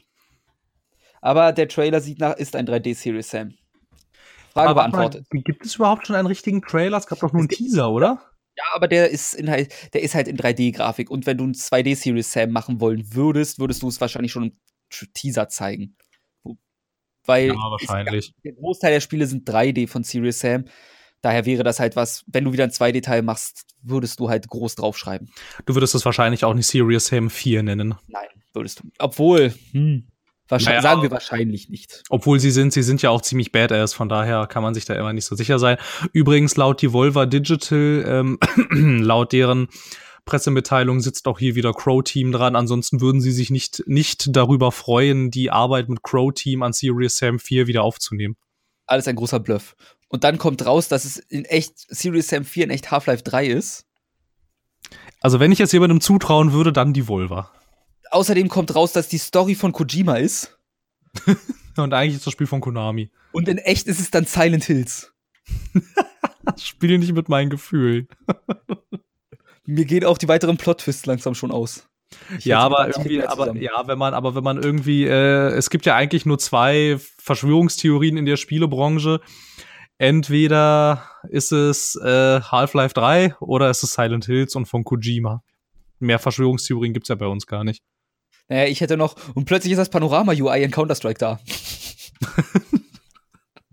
Aber 1.20 1.52
der 1.52 1.68
Trailer 1.68 2.00
sieht 2.00 2.20
nach, 2.20 2.36
ist 2.36 2.54
ein 2.54 2.66
3D 2.66 2.94
Serious 2.94 3.30
Sam. 3.30 3.54
Frage 4.52 4.70
aber 4.70 4.80
beantwortet. 4.82 5.26
Mal, 5.32 5.42
gibt 5.42 5.66
es 5.66 5.76
überhaupt 5.76 6.06
schon 6.06 6.16
einen 6.16 6.26
richtigen 6.26 6.62
Trailer? 6.62 6.98
Es 6.98 7.06
gab 7.06 7.20
doch 7.20 7.32
nur 7.32 7.40
einen 7.40 7.48
Teaser, 7.48 7.90
oder? 7.90 8.29
Ja, 8.60 8.74
aber 8.74 8.88
der 8.88 9.10
ist 9.10 9.34
in 9.34 9.50
halt, 9.50 9.72
der 9.94 10.02
ist 10.02 10.14
halt 10.14 10.28
in 10.28 10.36
3D-Grafik. 10.36 11.10
Und 11.10 11.24
wenn 11.24 11.38
du 11.38 11.44
ein 11.44 11.54
2D-Series 11.54 12.30
Sam 12.30 12.50
machen 12.50 12.80
wollen 12.80 13.14
würdest, 13.14 13.58
würdest 13.58 13.82
du 13.82 13.88
es 13.88 14.00
wahrscheinlich 14.00 14.32
schon 14.32 14.44
im 14.44 14.52
Teaser 15.14 15.48
zeigen. 15.48 15.96
Weil 17.24 17.48
ja, 17.48 17.54
wahrscheinlich. 17.54 18.34
der 18.44 18.52
Großteil 18.52 18.92
der 18.92 19.00
Spiele 19.00 19.26
sind 19.26 19.48
3D 19.48 19.88
von 19.88 20.02
Serious 20.02 20.40
Sam. 20.40 20.64
Daher 21.22 21.46
wäre 21.46 21.62
das 21.62 21.80
halt 21.80 21.96
was, 21.96 22.24
wenn 22.26 22.44
du 22.44 22.52
wieder 22.52 22.64
ein 22.64 22.70
2D-Teil 22.70 23.22
machst, 23.22 23.66
würdest 23.82 24.20
du 24.20 24.28
halt 24.28 24.48
groß 24.48 24.74
draufschreiben. 24.74 25.30
Du 25.66 25.74
würdest 25.74 25.94
es 25.94 26.04
wahrscheinlich 26.04 26.44
auch 26.44 26.54
nicht 26.54 26.66
Serious 26.66 27.06
Sam 27.06 27.30
4 27.30 27.62
nennen. 27.62 27.94
Nein, 28.08 28.28
würdest 28.52 28.80
du. 28.80 28.90
Obwohl, 28.98 29.54
hm, 29.72 30.06
naja, 30.50 30.82
sagen 30.82 31.02
wir 31.02 31.10
wahrscheinlich 31.10 31.68
nicht. 31.68 32.02
Obwohl 32.08 32.40
sie 32.40 32.50
sind, 32.50 32.72
sie 32.72 32.82
sind 32.82 33.02
ja 33.02 33.10
auch 33.10 33.22
ziemlich 33.22 33.52
badass, 33.52 33.94
von 33.94 34.08
daher 34.08 34.46
kann 34.46 34.62
man 34.62 34.74
sich 34.74 34.84
da 34.84 34.94
immer 34.94 35.12
nicht 35.12 35.24
so 35.24 35.36
sicher 35.36 35.58
sein. 35.58 35.76
Übrigens, 36.12 36.56
laut 36.56 36.82
Devolver 36.82 37.26
Digital, 37.26 38.04
ähm, 38.06 38.38
laut 39.04 39.32
deren 39.32 39.68
Pressemitteilung 40.24 41.00
sitzt 41.00 41.26
auch 41.26 41.38
hier 41.38 41.54
wieder 41.54 41.72
Crow 41.72 42.02
Team 42.02 42.32
dran. 42.32 42.56
Ansonsten 42.56 43.00
würden 43.00 43.20
sie 43.20 43.32
sich 43.32 43.50
nicht, 43.50 43.82
nicht 43.86 44.36
darüber 44.36 44.72
freuen, 44.72 45.30
die 45.30 45.50
Arbeit 45.50 45.88
mit 45.88 46.02
Crow 46.02 46.32
Team 46.32 46.62
an 46.62 46.72
Serious 46.72 47.16
Sam 47.16 47.38
4 47.38 47.66
wieder 47.66 47.82
aufzunehmen. 47.82 48.36
Alles 48.86 49.08
ein 49.08 49.16
großer 49.16 49.40
Bluff. 49.40 49.76
Und 50.08 50.24
dann 50.24 50.38
kommt 50.38 50.64
raus, 50.66 50.88
dass 50.88 51.04
es 51.04 51.18
in 51.18 51.44
echt 51.44 51.74
Serious 51.76 52.28
Sam 52.28 52.44
4 52.44 52.64
in 52.64 52.70
echt 52.70 52.90
Half-Life 52.90 53.22
3 53.22 53.46
ist. 53.46 53.86
Also, 55.20 55.38
wenn 55.38 55.52
ich 55.52 55.58
jetzt 55.58 55.72
jemandem 55.72 56.00
zutrauen 56.00 56.52
würde, 56.52 56.72
dann 56.72 56.92
Devolver. 56.92 57.50
Außerdem 58.10 58.48
kommt 58.48 58.74
raus, 58.74 58.92
dass 58.92 59.08
die 59.08 59.18
Story 59.18 59.54
von 59.54 59.72
Kojima 59.72 60.16
ist. 60.16 60.58
Und 61.76 61.94
eigentlich 61.94 62.16
ist 62.16 62.26
das 62.26 62.32
Spiel 62.32 62.46
von 62.46 62.60
Konami. 62.60 63.10
Und 63.32 63.48
in 63.48 63.58
echt 63.58 63.86
ist 63.86 64.00
es 64.00 64.10
dann 64.10 64.26
Silent 64.26 64.64
Hills. 64.64 65.12
Spiele 66.60 66.98
nicht 66.98 67.12
mit 67.12 67.28
meinen 67.28 67.50
Gefühlen. 67.50 68.08
Mir 69.66 69.84
gehen 69.84 70.04
auch 70.04 70.18
die 70.18 70.28
weiteren 70.28 70.56
Plot-Twists 70.56 71.06
langsam 71.06 71.34
schon 71.34 71.52
aus. 71.52 71.88
Ich 72.36 72.44
ja, 72.44 72.58
aber 72.58 72.88
irgendwie, 72.88 73.22
aber 73.22 73.54
ja, 73.56 73.86
wenn 73.86 73.98
man, 73.98 74.14
aber 74.14 74.34
wenn 74.34 74.42
man 74.42 74.60
irgendwie, 74.60 75.04
äh, 75.06 75.50
es 75.50 75.70
gibt 75.70 75.86
ja 75.86 75.94
eigentlich 75.94 76.26
nur 76.26 76.40
zwei 76.40 76.98
Verschwörungstheorien 77.18 78.16
in 78.16 78.26
der 78.26 78.36
Spielebranche. 78.36 79.20
Entweder 79.98 81.04
ist 81.28 81.52
es 81.52 81.94
äh, 81.94 82.40
Half-Life 82.40 82.94
3 82.94 83.36
oder 83.38 83.70
ist 83.70 83.84
es 83.84 83.92
Silent 83.92 84.24
Hills 84.24 84.56
und 84.56 84.66
von 84.66 84.82
Kojima. 84.82 85.44
Mehr 86.00 86.18
Verschwörungstheorien 86.18 86.94
gibt's 86.94 87.10
ja 87.10 87.14
bei 87.14 87.26
uns 87.26 87.46
gar 87.46 87.62
nicht. 87.62 87.84
Naja, 88.50 88.66
ich 88.66 88.80
hätte 88.80 88.96
noch, 88.96 89.14
und 89.34 89.44
plötzlich 89.44 89.72
ist 89.72 89.78
das 89.78 89.90
Panorama-UI 89.90 90.64
in 90.64 90.72
Counter-Strike 90.72 91.18
da. 91.18 91.40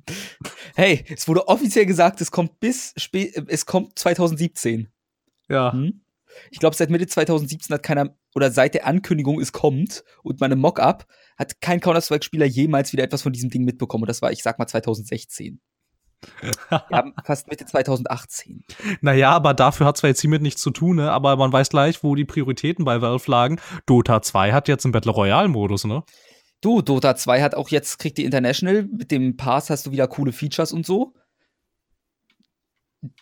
hey, 0.75 1.03
es 1.09 1.27
wurde 1.27 1.47
offiziell 1.47 1.87
gesagt, 1.87 2.21
es 2.21 2.29
kommt 2.29 2.59
bis 2.59 2.93
es 2.95 3.65
kommt 3.65 3.97
2017. 3.97 4.87
Ja. 5.49 5.73
Hm? 5.73 6.01
Ich 6.51 6.59
glaube, 6.59 6.75
seit 6.75 6.91
Mitte 6.91 7.07
2017 7.07 7.73
hat 7.73 7.81
keiner, 7.81 8.15
oder 8.35 8.51
seit 8.51 8.75
der 8.75 8.85
Ankündigung, 8.85 9.41
es 9.41 9.51
kommt, 9.51 10.03
und 10.21 10.39
meine 10.39 10.55
Mock-up, 10.55 11.07
hat 11.39 11.59
kein 11.59 11.79
Counter-Strike-Spieler 11.79 12.45
jemals 12.45 12.93
wieder 12.93 13.03
etwas 13.03 13.23
von 13.23 13.33
diesem 13.33 13.49
Ding 13.49 13.63
mitbekommen. 13.63 14.03
Und 14.03 14.09
das 14.09 14.21
war, 14.21 14.31
ich 14.31 14.43
sag 14.43 14.59
mal, 14.59 14.67
2016. 14.67 15.59
Wir 16.69 17.13
fast 17.23 17.47
Mitte 17.47 17.65
2018. 17.65 18.63
Naja, 19.01 19.31
aber 19.31 19.53
dafür 19.53 19.85
hat 19.85 19.97
zwar 19.97 20.09
jetzt 20.09 20.21
hiermit 20.21 20.41
nichts 20.41 20.61
zu 20.61 20.71
tun, 20.71 20.97
ne? 20.97 21.11
aber 21.11 21.35
man 21.35 21.51
weiß 21.51 21.69
gleich, 21.69 22.03
wo 22.03 22.15
die 22.15 22.25
Prioritäten 22.25 22.85
bei 22.85 23.01
Valve 23.01 23.29
lagen. 23.29 23.59
Dota 23.85 24.21
2 24.21 24.51
hat 24.51 24.67
jetzt 24.67 24.85
einen 24.85 24.91
Battle 24.91 25.11
Royale-Modus, 25.11 25.85
ne? 25.85 26.03
Du, 26.61 26.81
Dota 26.81 27.15
2 27.15 27.41
hat 27.41 27.53
auch 27.53 27.69
jetzt, 27.69 27.99
kriegt 27.99 28.17
die 28.17 28.25
International, 28.25 28.83
mit 28.83 29.11
dem 29.11 29.37
Pass 29.37 29.69
hast 29.69 29.85
du 29.85 29.91
wieder 29.91 30.07
coole 30.07 30.31
Features 30.31 30.71
und 30.71 30.85
so. 30.85 31.13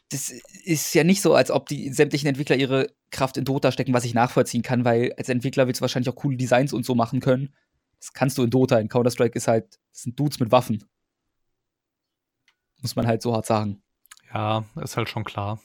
Das 0.09 0.31
ist 0.63 0.93
ja 0.93 1.03
nicht 1.03 1.21
so, 1.21 1.33
als 1.33 1.51
ob 1.51 1.67
die 1.67 1.91
sämtlichen 1.91 2.27
Entwickler 2.27 2.55
ihre 2.55 2.87
Kraft 3.11 3.35
in 3.35 3.43
Dota 3.43 3.73
stecken, 3.73 3.93
was 3.93 4.05
ich 4.05 4.13
nachvollziehen 4.13 4.61
kann, 4.61 4.85
weil 4.85 5.13
als 5.17 5.27
Entwickler 5.27 5.67
willst 5.67 5.81
du 5.81 5.83
wahrscheinlich 5.83 6.09
auch 6.09 6.15
coole 6.15 6.37
Designs 6.37 6.71
und 6.71 6.85
so 6.85 6.95
machen 6.95 7.19
können. 7.19 7.53
Das 7.99 8.13
kannst 8.13 8.37
du 8.37 8.43
in 8.43 8.49
Dota. 8.49 8.79
In 8.79 8.87
Counter-Strike 8.87 9.35
ist 9.35 9.49
halt, 9.49 9.79
das 9.91 10.03
sind 10.03 10.17
Dudes 10.17 10.39
mit 10.39 10.51
Waffen. 10.51 10.83
Muss 12.86 12.96
man 12.96 13.08
halt 13.08 13.24
so 13.24 13.34
hart 13.34 13.48
sagen. 13.48 13.82
Ja, 14.32 14.63
ist 14.80 14.96
halt 14.96 15.10
schon 15.10 15.24
klar. 15.24 15.60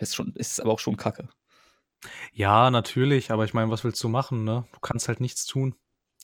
Ist, 0.00 0.16
schon, 0.16 0.32
ist 0.34 0.60
aber 0.60 0.72
auch 0.72 0.80
schon 0.80 0.96
kacke. 0.96 1.28
Ja, 2.32 2.68
natürlich, 2.72 3.30
aber 3.30 3.44
ich 3.44 3.54
meine, 3.54 3.70
was 3.70 3.84
willst 3.84 4.02
du 4.02 4.08
machen, 4.08 4.42
ne? 4.42 4.64
Du 4.72 4.80
kannst 4.80 5.06
halt 5.06 5.20
nichts 5.20 5.46
tun. 5.46 5.76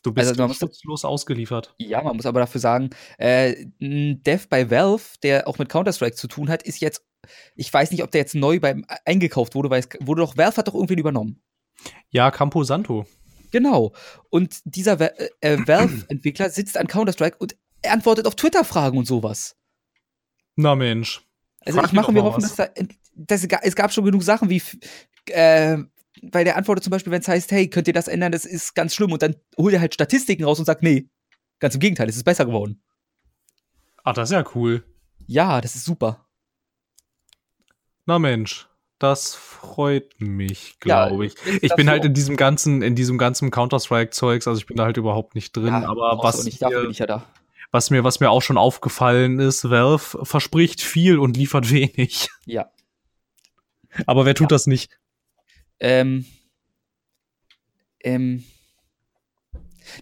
Du 0.03 0.13
bist 0.13 0.41
also, 0.41 0.53
schutzlos 0.53 1.05
ausgeliefert. 1.05 1.73
Ja, 1.79 2.03
man 2.03 2.17
muss 2.17 2.27
aber 2.27 2.41
dafür 2.41 2.61
sagen, 2.61 2.91
äh, 3.19 3.67
ein 3.81 4.25
Dev 4.25 4.49
bei 4.49 4.69
Valve, 4.73 5.05
der 5.23 5.47
auch 5.47 5.59
mit 5.59 5.69
Counter-Strike 5.69 6.17
zu 6.17 6.27
tun 6.27 6.49
hat, 6.49 6.65
ist 6.65 6.81
jetzt, 6.81 7.05
ich 7.55 7.73
weiß 7.73 7.93
nicht, 7.93 8.03
ob 8.03 8.11
der 8.11 8.23
jetzt 8.23 8.35
neu 8.35 8.59
beim 8.59 8.85
eingekauft 9.05 9.55
wurde, 9.55 9.71
weil 9.71 9.81
es 9.81 9.89
wurde 10.01 10.23
doch, 10.23 10.37
Valve 10.37 10.57
hat 10.57 10.67
doch 10.67 10.75
irgendwen 10.75 10.99
übernommen. 10.99 11.41
Ja, 12.09 12.33
Campo 12.33 12.65
Santo. 12.65 13.07
Genau. 13.53 13.93
Und 14.31 14.61
dieser 14.65 15.01
äh, 15.01 15.29
äh 15.43 15.59
Valve-Entwickler 15.69 16.51
sitzt 16.51 16.77
an 16.77 16.89
Counter-Strike 16.89 17.37
und 17.39 17.57
antwortet 17.87 18.27
auf 18.27 18.35
Twitter-Fragen 18.35 18.99
und 18.99 19.07
sowas. 19.07 19.60
Na 20.61 20.75
Mensch. 20.75 21.23
Also 21.65 21.79
Frag 21.79 21.89
ich 21.89 21.93
mache 21.93 22.13
mir 22.13 22.23
hoffen, 22.23 22.43
dass, 22.43 22.57
da, 22.57 22.69
dass 23.15 23.45
es 23.45 23.77
gab 23.77 23.93
schon 23.93 24.05
genug 24.05 24.23
Sachen 24.23 24.49
wie 24.51 24.63
äh, 25.27 25.79
weil 26.23 26.45
der 26.45 26.57
antwortet 26.57 26.85
zum 26.85 26.91
Beispiel, 26.91 27.13
wenn 27.13 27.23
es 27.23 27.29
heißt, 27.29 27.51
hey, 27.53 27.69
könnt 27.69 27.87
ihr 27.87 27.95
das 27.95 28.09
ändern, 28.09 28.33
das 28.33 28.45
ist 28.45 28.75
ganz 28.75 28.95
schlimm 28.95 29.13
und 29.13 29.23
dann 29.23 29.37
holt 29.57 29.73
er 29.73 29.81
halt 29.81 29.95
Statistiken 29.95 30.45
raus 30.45 30.59
und 30.59 30.65
sagt, 30.65 30.83
nee, 30.83 31.09
ganz 31.61 31.75
im 31.75 31.81
Gegenteil, 31.81 32.09
es 32.09 32.17
ist 32.17 32.25
besser 32.25 32.45
geworden. 32.45 32.83
Ach, 34.05 34.15
das 34.15 34.31
ist 34.31 34.35
ja 34.35 34.45
cool. 34.55 34.85
Ja, 35.27 35.61
das 35.61 35.77
ist 35.77 35.85
super. 35.85 36.27
Na 38.07 38.19
Mensch, 38.19 38.69
das 38.99 39.35
freut 39.35 40.21
mich, 40.21 40.79
glaube 40.81 41.27
ja, 41.27 41.33
ich. 41.33 41.63
Ich 41.63 41.75
bin 41.75 41.89
halt 41.89 42.05
in 42.05 42.13
diesem 42.13 42.37
ganzen, 42.37 42.83
in 42.83 42.95
diesem 42.95 43.17
ganzen 43.17 43.51
Counter-Strike-Zeugs, 43.51 44.47
also 44.47 44.59
ich 44.59 44.67
bin 44.67 44.77
da 44.77 44.85
halt 44.85 44.97
überhaupt 44.97 45.35
nicht 45.35 45.57
drin, 45.57 45.67
ja, 45.67 45.89
aber 45.89 46.19
was. 46.23 46.45
Nicht, 46.45 46.61
dafür 46.61 46.83
bin 46.83 46.91
ich 46.91 46.99
ja 46.99 47.07
da 47.07 47.25
was 47.71 47.91
mir, 47.91 48.05
was 48.05 48.21
mir 48.21 48.31
auch 48.31 48.43
schon 48.43 48.59
aufgefallen 48.59 49.39
ist, 49.39 49.71
Valve 49.71 50.25
verspricht 50.25 50.81
viel 50.81 51.19
und 51.19 51.37
liefert 51.37 51.71
wenig. 51.71 52.29
Ja. 52.47 52.71
Aber 54.07 54.25
wer 54.25 54.35
tut 54.35 54.51
ja. 54.51 54.55
das 54.55 54.67
nicht? 54.67 54.99
Ähm, 55.79 56.27
ähm, 58.03 58.45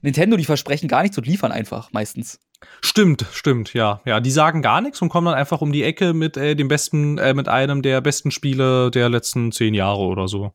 Nintendo, 0.03 0.37
die 0.37 0.45
versprechen 0.45 0.89
gar 0.89 1.03
nichts 1.03 1.17
und 1.19 1.27
liefern 1.27 1.53
einfach 1.53 1.93
meistens. 1.93 2.41
Stimmt, 2.81 3.25
stimmt, 3.33 3.73
ja. 3.75 4.01
Ja, 4.05 4.21
die 4.21 4.31
sagen 4.31 4.63
gar 4.63 4.81
nichts 4.81 5.01
und 5.01 5.09
kommen 5.09 5.27
dann 5.27 5.35
einfach 5.35 5.61
um 5.61 5.73
die 5.73 5.85
Ecke 5.85 6.13
mit 6.13 6.37
äh, 6.37 6.57
dem 6.57 6.69
besten, 6.69 7.19
äh, 7.19 7.33
mit 7.33 7.49
einem 7.49 7.83
der 7.83 8.01
besten 8.01 8.31
Spiele 8.31 8.91
der 8.91 9.09
letzten 9.09 9.53
zehn 9.53 9.75
Jahre 9.75 10.01
oder 10.01 10.27
so. 10.29 10.53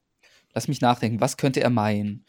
Lass 0.54 0.68
mich 0.68 0.82
nachdenken, 0.82 1.22
was 1.22 1.38
könnte 1.38 1.62
er 1.62 1.70
meinen? 1.70 2.26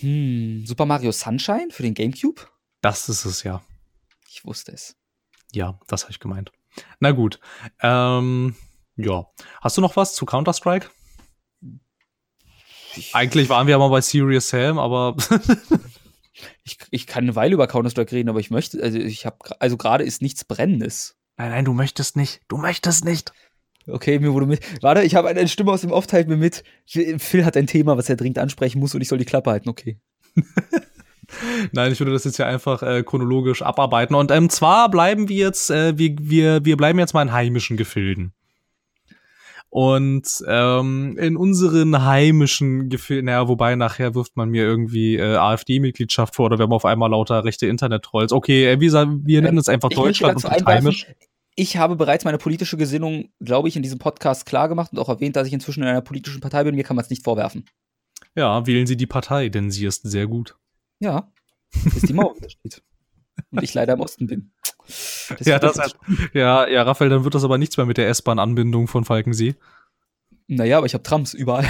Hm, 0.00 0.64
Super 0.66 0.86
Mario 0.86 1.12
Sunshine 1.12 1.68
für 1.70 1.82
den 1.82 1.94
GameCube? 1.94 2.42
Das 2.82 3.08
ist 3.08 3.24
es 3.24 3.42
ja. 3.44 3.62
Ich 4.32 4.44
wusste 4.44 4.70
es. 4.70 4.94
Ja, 5.52 5.80
das 5.88 6.04
habe 6.04 6.12
ich 6.12 6.20
gemeint. 6.20 6.52
Na 7.00 7.10
gut. 7.10 7.40
Ähm, 7.82 8.54
ja. 8.94 9.26
Hast 9.60 9.76
du 9.76 9.80
noch 9.80 9.96
was 9.96 10.14
zu 10.14 10.24
Counter-Strike? 10.24 10.88
Eigentlich 13.12 13.48
waren 13.48 13.66
wir 13.66 13.72
ja 13.72 13.78
mal 13.78 13.88
bei 13.88 14.00
Serious 14.00 14.48
Sam, 14.48 14.78
aber 14.78 15.16
ich, 16.64 16.78
ich 16.92 17.06
kann 17.08 17.24
eine 17.24 17.34
Weile 17.34 17.54
über 17.54 17.66
Counter-Strike 17.66 18.12
reden, 18.12 18.28
aber 18.28 18.38
ich 18.38 18.52
möchte, 18.52 18.80
also 18.80 18.98
ich 18.98 19.26
habe, 19.26 19.36
also 19.60 19.76
gerade 19.76 20.04
ist 20.04 20.22
nichts 20.22 20.44
Brennendes. 20.44 21.16
Nein, 21.36 21.50
nein, 21.50 21.64
du 21.64 21.72
möchtest 21.72 22.16
nicht. 22.16 22.40
Du 22.46 22.56
möchtest 22.56 23.04
nicht. 23.04 23.32
Okay, 23.88 24.20
mir 24.20 24.32
wurde 24.32 24.46
mit. 24.46 24.60
Warte, 24.80 25.02
ich 25.02 25.16
habe 25.16 25.28
eine 25.28 25.48
Stimme 25.48 25.72
aus 25.72 25.80
dem 25.80 25.90
Off, 25.90 26.06
teilt 26.06 26.28
mir 26.28 26.36
mit. 26.36 26.62
Phil 26.86 27.44
hat 27.44 27.56
ein 27.56 27.66
Thema, 27.66 27.96
was 27.96 28.08
er 28.08 28.16
dringend 28.16 28.38
ansprechen 28.38 28.78
muss 28.78 28.94
und 28.94 29.00
ich 29.00 29.08
soll 29.08 29.18
die 29.18 29.24
Klappe 29.24 29.50
halten, 29.50 29.68
okay. 29.68 29.98
Nein, 31.72 31.92
ich 31.92 32.00
würde 32.00 32.12
das 32.12 32.24
jetzt 32.24 32.38
ja 32.38 32.46
einfach 32.46 32.82
äh, 32.82 33.02
chronologisch 33.02 33.62
abarbeiten. 33.62 34.14
Und 34.14 34.30
ähm, 34.30 34.50
zwar 34.50 34.90
bleiben 34.90 35.28
wir 35.28 35.36
jetzt, 35.36 35.70
äh, 35.70 35.96
wir, 35.96 36.16
wir, 36.20 36.64
wir 36.64 36.76
bleiben 36.76 36.98
jetzt 36.98 37.14
mal 37.14 37.22
in 37.22 37.32
heimischen 37.32 37.76
Gefilden. 37.76 38.32
Und 39.70 40.26
ähm, 40.48 41.16
in 41.16 41.36
unseren 41.36 42.04
heimischen 42.04 42.88
Gefilden, 42.88 43.26
naja, 43.26 43.46
wobei 43.46 43.76
nachher 43.76 44.16
wirft 44.16 44.36
man 44.36 44.50
mir 44.50 44.64
irgendwie 44.64 45.16
äh, 45.16 45.36
AfD-Mitgliedschaft 45.36 46.34
vor 46.34 46.46
oder 46.46 46.58
wir 46.58 46.64
haben 46.64 46.72
auf 46.72 46.84
einmal 46.84 47.10
lauter 47.10 47.44
rechte 47.44 47.68
Internet-Trolls. 47.68 48.32
Okay, 48.32 48.72
äh, 48.72 48.80
wir, 48.80 48.92
wir 48.92 49.42
nennen 49.42 49.58
es 49.58 49.68
einfach 49.68 49.90
ich 49.90 49.96
Deutschland 49.96 50.44
und 50.44 50.66
heimisch. 50.66 51.06
Ich 51.54 51.76
habe 51.76 51.94
bereits 51.94 52.24
meine 52.24 52.38
politische 52.38 52.76
Gesinnung, 52.76 53.28
glaube 53.38 53.68
ich, 53.68 53.76
in 53.76 53.82
diesem 53.82 53.98
Podcast 54.00 54.44
klar 54.44 54.68
gemacht 54.68 54.90
und 54.92 54.98
auch 54.98 55.08
erwähnt, 55.08 55.36
dass 55.36 55.46
ich 55.46 55.52
inzwischen 55.52 55.82
in 55.82 55.88
einer 55.88 56.00
politischen 56.00 56.40
Partei 56.40 56.64
bin. 56.64 56.74
Mir 56.74 56.84
kann 56.84 56.96
man 56.96 57.04
es 57.04 57.10
nicht 57.10 57.22
vorwerfen. 57.22 57.64
Ja, 58.34 58.66
wählen 58.66 58.86
Sie 58.86 58.96
die 58.96 59.06
Partei, 59.06 59.48
denn 59.48 59.70
sie 59.70 59.86
ist 59.86 60.02
sehr 60.02 60.26
gut. 60.26 60.56
Ja, 61.00 61.32
ist 61.72 62.08
die 62.08 62.12
Mauer 62.12 62.34
da 62.40 62.48
steht. 62.48 62.82
Und 63.50 63.62
ich 63.62 63.74
leider 63.74 63.94
im 63.94 64.00
Osten 64.00 64.26
bin. 64.26 64.52
Das 64.86 65.46
ja, 65.46 65.58
das 65.58 65.78
hat, 65.78 65.96
ja, 66.34 66.68
ja, 66.68 66.82
Raphael, 66.82 67.10
dann 67.10 67.24
wird 67.24 67.34
das 67.34 67.44
aber 67.44 67.58
nichts 67.58 67.76
mehr 67.76 67.86
mit 67.86 67.96
der 67.96 68.08
S-Bahn-Anbindung 68.08 68.86
von 68.86 69.04
Falkensee. 69.04 69.56
Naja, 70.46 70.78
aber 70.78 70.86
ich 70.86 70.94
habe 70.94 71.02
Trams 71.02 71.32
überall. 71.32 71.66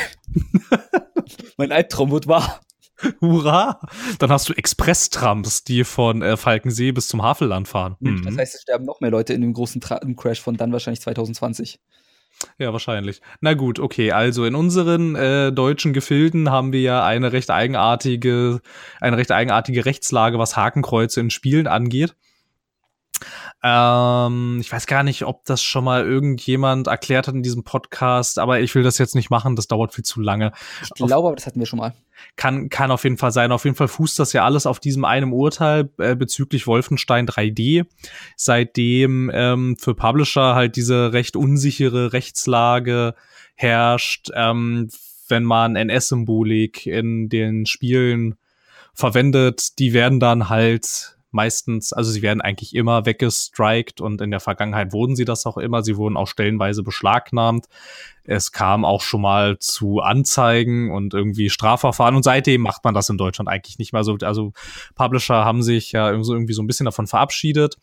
mein 1.59 1.71
Albtraum 1.71 2.11
wird 2.11 2.27
wahr. 2.27 2.61
Hurra! 3.21 3.81
Dann 4.19 4.31
hast 4.31 4.49
du 4.49 4.53
Express-Trams, 4.53 5.65
die 5.65 5.85
von 5.85 6.23
äh, 6.23 6.37
Falkensee 6.37 6.93
bis 6.93 7.09
zum 7.09 7.23
Havelland 7.23 7.69
fahren. 7.69 7.97
Mhm. 8.01 8.25
Das 8.25 8.37
heißt, 8.37 8.55
es 8.55 8.63
sterben 8.63 8.85
noch 8.85 9.01
mehr 9.01 9.11
Leute 9.11 9.33
in 9.33 9.43
dem 9.43 9.53
großen 9.53 9.81
Tra 9.81 10.01
Crash 10.17 10.41
von 10.41 10.57
dann 10.57 10.73
wahrscheinlich 10.73 11.01
2020. 11.01 11.81
Ja, 12.59 12.73
wahrscheinlich. 12.73 13.21
Na 13.41 13.55
gut, 13.55 13.79
okay. 13.79 14.13
Also 14.13 14.45
in 14.45 14.55
unseren 14.55 15.15
äh, 15.15 15.53
deutschen 15.53 15.93
Gefilden 15.93 16.51
haben 16.51 16.73
wir 16.73 16.81
ja 16.81 17.05
eine 17.05 17.33
recht 17.33 17.51
eigenartige, 17.51 18.61
eine 19.01 19.17
recht 19.17 19.31
eigenartige 19.31 19.85
Rechtslage, 19.85 20.39
was 20.39 20.57
Hakenkreuze 20.57 21.21
in 21.21 21.31
Spielen 21.31 21.67
angeht. 21.67 22.15
Ähm, 23.63 24.59
ich 24.61 24.73
weiß 24.73 24.87
gar 24.87 25.03
nicht, 25.03 25.25
ob 25.25 25.45
das 25.45 25.63
schon 25.63 25.85
mal 25.85 26.05
irgendjemand 26.05 26.87
erklärt 26.87 27.29
hat 27.29 27.35
in 27.35 27.43
diesem 27.43 27.63
Podcast, 27.63 28.39
aber 28.39 28.61
ich 28.61 28.75
will 28.75 28.83
das 28.83 28.97
jetzt 28.99 29.15
nicht 29.15 29.29
machen, 29.29 29.55
das 29.55 29.69
dauert 29.69 29.95
viel 29.95 30.05
zu 30.05 30.21
lange. 30.21 30.53
Ich 30.83 30.91
glaube, 30.95 31.29
aber 31.29 31.37
das 31.37 31.47
hatten 31.47 31.61
wir 31.61 31.67
schon 31.67 31.79
mal. 31.79 31.93
Kann, 32.37 32.69
kann 32.69 32.91
auf 32.91 33.05
jeden 33.05 33.19
Fall 33.19 33.33
sein. 33.33 33.53
Auf 33.53 33.65
jeden 33.65 33.77
Fall 33.77 33.89
fußt 33.89 34.19
das 34.19 34.33
ja 34.33 34.45
alles 34.45 34.67
auf 34.67 34.81
diesem 34.81 35.05
einem 35.05 35.33
Urteil 35.33 35.91
äh, 35.99 36.17
bezüglich 36.17 36.67
Wolfenstein 36.67 37.27
3D. 37.27 37.87
Seitdem 38.37 39.31
ähm, 39.33 39.77
für 39.79 39.95
Publisher 39.95 40.55
halt 40.55 40.77
diese 40.77 41.13
recht 41.13 41.37
unsichere 41.37 42.13
Rechtslage 42.13 43.15
herrscht, 43.55 44.31
ähm, 44.35 44.89
wenn 45.29 45.45
man 45.45 45.77
NS-Symbolik 45.77 46.87
in 46.87 47.29
den 47.29 47.67
Spielen 47.67 48.37
verwendet, 48.95 49.79
die 49.79 49.93
werden 49.93 50.21
dann 50.21 50.49
halt 50.49 51.17
meistens, 51.33 51.93
also 51.93 52.11
sie 52.11 52.23
werden 52.23 52.41
eigentlich 52.41 52.75
immer 52.75 53.07
weggestrikt 53.07 54.01
und 54.01 54.21
in 54.21 54.31
der 54.31 54.41
Vergangenheit 54.41 54.93
wurden 54.93 55.17
sie 55.17 55.25
das 55.25 55.47
auch 55.47 55.57
immer. 55.57 55.83
Sie 55.83 55.97
wurden 55.97 56.17
auch 56.17 56.27
stellenweise 56.27 56.83
beschlagnahmt. 56.83 57.67
Es 58.25 58.53
kam 58.53 58.85
auch 58.85 59.03
schon 59.03 59.23
mal 59.23 59.59
zu 59.59 60.01
Anzeigen 60.01 60.91
und 60.91 61.15
irgendwie 61.15 61.51
Strafverfahren 61.51 62.15
und 62.15 62.23
seitdem 62.23 62.61
macht 62.61 62.85
man 62.85 62.95
das 62.95 63.09
in 63.09 63.19
Deutschland 63.19 63.49
eigentlich 63.49 63.79
nicht 63.79 63.93
mehr 63.93 64.05
so. 64.05 64.17
Also 64.23 64.53
Publisher 64.95 65.45
haben 65.45 65.63
sich 65.63 65.93
ja 65.93 66.11
irgendwie 66.11 66.53
so 66.53 66.63
ein 66.63 66.67
bisschen 66.67 66.85
davon 66.85 67.07
verabschiedet. 67.07 67.77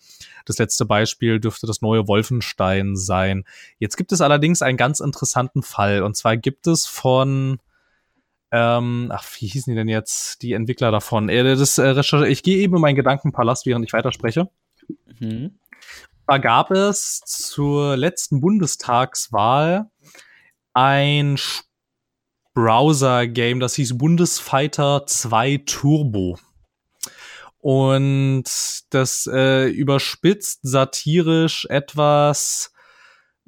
Das 0.46 0.58
letzte 0.58 0.86
Beispiel 0.86 1.40
dürfte 1.40 1.68
das 1.68 1.82
neue 1.82 2.08
Wolfenstein 2.08 2.96
sein. 2.96 3.44
Jetzt 3.80 3.98
gibt 3.98 4.12
es 4.12 4.22
allerdings 4.22 4.62
einen 4.62 4.78
ganz 4.78 5.00
interessanten 5.00 5.64
Fall 5.64 6.04
und 6.04 6.16
zwar 6.16 6.38
gibt 6.38 6.68
es 6.68 6.86
von 6.86 7.60
ähm, 8.52 9.12
ach, 9.14 9.26
wie 9.40 9.48
hießen 9.48 9.72
die 9.72 9.78
denn 9.78 9.90
jetzt, 9.90 10.42
die 10.42 10.54
Entwickler 10.54 10.92
davon? 10.92 11.30
Äh, 11.30 11.44
das, 11.44 11.78
äh, 11.78 12.28
ich 12.28 12.44
gehe 12.44 12.58
eben 12.58 12.76
in 12.76 12.82
meinen 12.82 12.96
Gedankenpalast, 12.96 13.66
während 13.66 13.86
ich 13.86 13.94
weiterspreche. 13.94 14.50
Mhm. 15.20 15.60
Da 16.28 16.38
gab 16.38 16.72
es 16.72 17.22
zur 17.22 17.96
letzten 17.98 18.42
Bundestagswahl 18.42 19.90
ein 20.74 21.38
Browser-Game, 22.54 23.60
das 23.60 23.76
hieß 23.76 23.98
Bundesfighter 23.98 25.06
2 25.06 25.64
Turbo. 25.66 26.38
Und 27.60 28.44
das 28.90 29.30
äh, 29.32 29.68
überspitzt 29.70 30.60
satirisch 30.64 31.66
etwas 31.70 32.72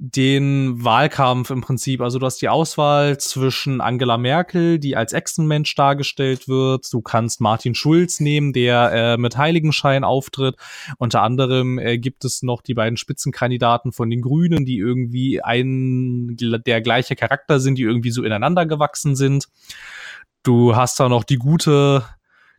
den 0.02 0.82
Wahlkampf 0.82 1.50
im 1.50 1.60
Prinzip. 1.60 2.00
Also 2.00 2.20
du 2.20 2.26
hast 2.26 2.42
die 2.42 2.48
Auswahl 2.48 3.18
zwischen 3.18 3.82
Angela 3.82 4.18
Merkel, 4.18 4.80
die 4.80 4.96
als 4.96 5.12
Echsenmensch 5.12 5.76
dargestellt 5.76 6.48
wird. 6.48 6.92
Du 6.94 7.02
kannst 7.02 7.42
Martin 7.42 7.76
Schulz 7.76 8.22
nehmen, 8.22 8.54
der 8.54 8.92
äh, 8.94 9.18
mit 9.18 9.38
Heiligenschein 9.38 10.06
auftritt. 10.06 10.56
Unter 11.00 11.22
anderem 11.22 11.80
äh, 11.80 11.98
gibt 11.98 12.24
es 12.24 12.44
noch 12.44 12.62
die 12.62 12.76
beiden 12.76 12.96
Spitzenkandidaten 12.96 13.92
von 13.92 14.10
den 14.10 14.22
Grünen, 14.22 14.66
die 14.66 14.78
irgendwie 14.78 15.42
ein 15.42 16.38
der 16.40 16.82
gleiche 16.82 17.18
Charakter 17.18 17.60
sind, 17.60 17.78
die 17.78 17.84
irgendwie 17.84 18.12
so 18.12 18.24
ineinander 18.24 18.66
gewachsen 18.66 19.18
sind. 19.18 19.50
Du 20.44 20.78
hast 20.78 20.98
da 21.02 21.10
noch 21.10 21.26
die 21.26 21.36
gute 21.36 22.06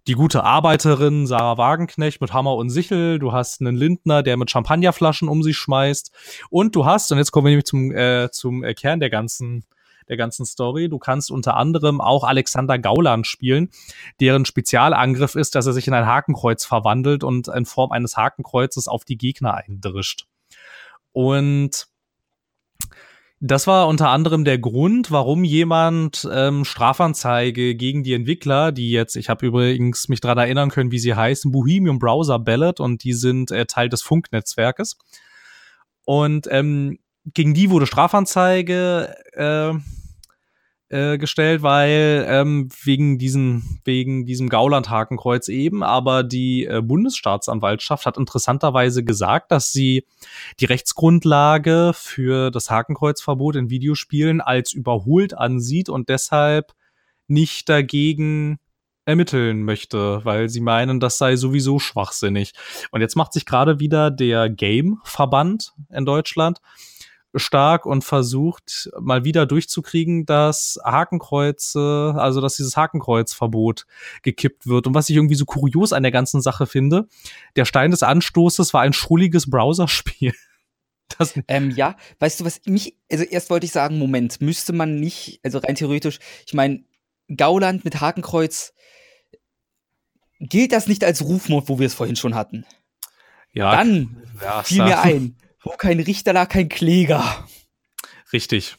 die 0.07 0.15
gute 0.15 0.45
Arbeiterin 0.45 1.27
Sarah 1.27 1.59
Wagenknecht 1.59 2.21
mit 2.21 2.33
Hammer 2.33 2.55
und 2.55 2.71
Sichel, 2.71 3.19
du 3.19 3.33
hast 3.33 3.61
einen 3.61 3.77
Lindner, 3.77 4.23
der 4.23 4.37
mit 4.37 4.51
Champagnerflaschen 4.51 5.29
um 5.29 5.43
sich 5.43 5.57
schmeißt 5.57 6.13
und 6.51 6.75
du 6.75 6.85
hast, 6.85 7.11
und 7.13 7.19
jetzt 7.19 7.33
kommen 7.33 7.47
wir 7.47 7.51
nämlich 7.51 7.67
zum, 7.67 7.93
äh, 7.93 8.31
zum 8.31 8.65
äh, 8.65 8.75
Kern 8.75 9.01
der 9.01 9.11
ganzen 9.11 9.65
der 10.09 10.17
ganzen 10.17 10.45
Story. 10.45 10.89
Du 10.89 10.99
kannst 10.99 11.31
unter 11.31 11.57
anderem 11.57 12.01
auch 12.01 12.25
Alexander 12.25 12.79
Gauland 12.79 13.27
spielen, 13.27 13.71
deren 14.19 14.45
Spezialangriff 14.45 15.37
ist, 15.37 15.55
dass 15.55 15.67
er 15.67 15.73
sich 15.73 15.87
in 15.87 15.95
ein 15.95 16.05
Hakenkreuz 16.05 16.65
verwandelt 16.65 17.23
und 17.23 17.47
in 17.47 17.65
Form 17.65 17.93
eines 17.93 18.17
Hakenkreuzes 18.17 18.89
auf 18.89 19.05
die 19.05 19.17
Gegner 19.17 19.55
eindrischt. 19.55 20.27
Und 21.13 21.87
das 23.41 23.67
war 23.67 23.89
unter 23.89 24.11
anderem 24.11 24.45
der 24.45 24.59
Grund, 24.59 25.11
warum 25.11 25.45
jemand 25.45 26.29
ähm, 26.31 26.67
Strafanzeige 26.67 27.75
gegen 27.75 28.03
die 28.03 28.13
Entwickler, 28.13 28.71
die 28.71 28.91
jetzt, 28.91 29.17
ich 29.17 29.31
habe 29.31 29.47
übrigens 29.47 30.09
mich 30.09 30.21
daran 30.21 30.37
erinnern 30.37 30.71
können, 30.71 30.93
wie 30.93 30.99
sie 30.99 31.15
heißen, 31.15 31.51
Bohemian 31.51 31.99
Browser 31.99 32.39
Ballot 32.39 32.81
und 32.81 33.03
die 33.03 33.15
sind 33.15 33.51
äh, 33.51 33.65
Teil 33.65 33.89
des 33.89 34.03
Funknetzwerkes. 34.03 34.99
Und 36.05 36.49
ähm, 36.51 36.99
gegen 37.25 37.55
die 37.55 37.71
wurde 37.71 37.87
Strafanzeige 37.87 39.15
äh, 39.33 39.73
äh, 40.91 41.19
gestellt, 41.19 41.63
weil 41.63 42.27
ähm, 42.29 42.69
wegen 42.83 43.17
diesem 43.17 43.81
wegen 43.85 44.27
diesem 44.27 44.49
Gauland-Hakenkreuz 44.49 45.49
eben, 45.49 45.83
aber 45.83 46.25
die 46.25 46.67
äh, 46.67 46.83
Bundesstaatsanwaltschaft 46.83 48.07
hat 48.07 48.17
interessanterweise 48.17 49.05
gesagt, 49.05 49.53
dass 49.53 49.73
sie 49.73 50.05
die 50.59 50.65
Rechtsgrundlage 50.65 51.93
für 51.95 52.51
das 52.51 52.71
Hakenkreuzverbot 52.71 53.57
in 53.57 53.71
Videospielen 53.71 54.41
als 54.41 54.73
überholt 54.73 55.37
ansieht 55.39 55.89
und 55.89 56.09
deshalb 56.09 56.73
nicht 57.29 57.69
dagegen 57.69 58.59
ermitteln 59.05 59.63
möchte, 59.63 60.25
weil 60.25 60.49
sie 60.49 60.61
meinen, 60.61 61.01
das 61.01 61.19
sei 61.19 61.37
sowieso 61.37 61.79
schwachsinnig. 61.79 62.53
Und 62.91 63.01
jetzt 63.01 63.17
macht 63.17 63.33
sich 63.33 63.47
gerade 63.47 63.81
wieder 63.81 64.11
der 64.11 64.51
Game-Verband 64.51 65.73
in 65.89 66.05
Deutschland 66.05 66.61
stark 67.35 67.87
und 67.87 68.03
versucht 68.03 68.91
mal 68.99 69.25
wieder 69.25 69.47
durchzukriegen, 69.47 70.27
dass 70.27 70.79
Hakenkreuze, 70.85 72.15
also 72.17 72.41
dass 72.41 72.57
dieses 72.57 72.77
Hakenkreuzverbot 72.77 73.87
gekippt 74.23 74.67
wird. 74.67 74.87
Und 74.87 74.95
was 74.95 75.09
ich 75.09 75.17
irgendwie 75.17 75.35
so 75.35 75.45
kurios 75.45 75.93
an 75.93 76.03
der 76.03 76.13
ganzen 76.13 76.41
Sache 76.41 76.67
finde, 76.67 77.07
der 77.57 77.65
Stein 77.65 77.91
des 77.91 78.03
Anstoßes 78.03 78.75
war 78.75 78.83
ein 78.83 78.93
schrulliges 78.93 79.49
Browserspiel. 79.49 80.35
Das 81.19 81.35
ähm, 81.49 81.73
ja, 81.73 81.97
weißt 82.21 82.39
du, 82.39 82.45
was 82.45 82.61
mich, 82.67 82.97
also 83.11 83.25
erst 83.25 83.51
wollte 83.51 83.67
ich 83.67 83.73
sagen, 83.73 83.99
Moment, 83.99 84.41
müsste 84.41 84.73
man 84.73 84.95
nicht, 84.95 85.41
also 85.43 85.59
rein 85.59 85.75
theoretisch, 85.75 86.21
ich 86.47 86.55
meine, 86.55 86.85
Gauland 87.37 87.85
mit 87.85 88.01
Hakenkreuz, 88.01 88.73
gilt 90.39 90.71
das 90.71 90.87
nicht 90.87 91.03
als 91.03 91.25
Rufmord, 91.25 91.69
wo 91.69 91.81
wir 91.81 91.87
es 91.87 91.95
vorhin 91.95 92.15
schon 92.15 92.37
hatten? 92.37 92.65
Ja. 93.53 93.73
Dann 93.73 94.23
fiel 94.63 94.85
mir 94.85 95.01
ein, 95.01 95.37
wo 95.63 95.71
kein 95.71 96.01
Richter 96.01 96.33
lag, 96.33 96.49
kein 96.49 96.69
Kläger. 96.69 97.47
Richtig. 98.33 98.77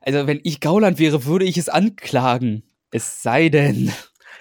Also, 0.00 0.26
wenn 0.26 0.40
ich 0.44 0.60
Gauland 0.60 0.98
wäre, 0.98 1.24
würde 1.24 1.44
ich 1.44 1.56
es 1.56 1.68
anklagen. 1.68 2.62
Es 2.90 3.22
sei 3.22 3.48
denn. 3.48 3.92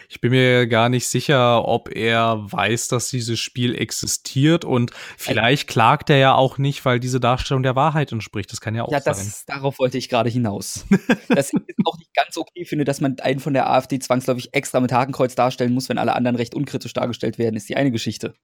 Ich 0.09 0.21
bin 0.21 0.29
mir 0.29 0.67
gar 0.67 0.89
nicht 0.89 1.07
sicher, 1.07 1.67
ob 1.67 1.89
er 1.89 2.51
weiß, 2.51 2.87
dass 2.87 3.09
dieses 3.09 3.39
Spiel 3.39 3.73
existiert 3.73 4.63
und 4.63 4.91
vielleicht 5.17 5.67
klagt 5.67 6.11
er 6.11 6.17
ja 6.17 6.35
auch 6.35 6.59
nicht, 6.59 6.85
weil 6.85 6.99
diese 6.99 7.19
Darstellung 7.19 7.63
der 7.63 7.75
Wahrheit 7.75 8.11
entspricht. 8.11 8.51
Das 8.51 8.61
kann 8.61 8.75
ja 8.75 8.83
auch 8.83 8.91
ja, 8.91 8.99
das, 8.99 9.17
sein. 9.17 9.33
Darauf 9.47 9.79
wollte 9.79 9.97
ich 9.97 10.09
gerade 10.09 10.29
hinaus. 10.29 10.85
dass 11.29 11.51
ich 11.51 11.59
auch 11.85 11.97
nicht 11.97 12.13
ganz 12.13 12.37
okay 12.37 12.63
finde, 12.65 12.85
dass 12.85 13.01
man 13.01 13.19
einen 13.21 13.39
von 13.39 13.53
der 13.53 13.67
AfD 13.71 13.97
zwangsläufig 13.97 14.53
extra 14.53 14.81
mit 14.81 14.91
Hakenkreuz 14.91 15.33
darstellen 15.33 15.73
muss, 15.73 15.89
wenn 15.89 15.97
alle 15.97 16.13
anderen 16.13 16.35
recht 16.35 16.53
unkritisch 16.53 16.93
dargestellt 16.93 17.39
werden, 17.39 17.55
ist 17.55 17.67
die 17.67 17.75
eine 17.75 17.89
Geschichte. 17.89 18.35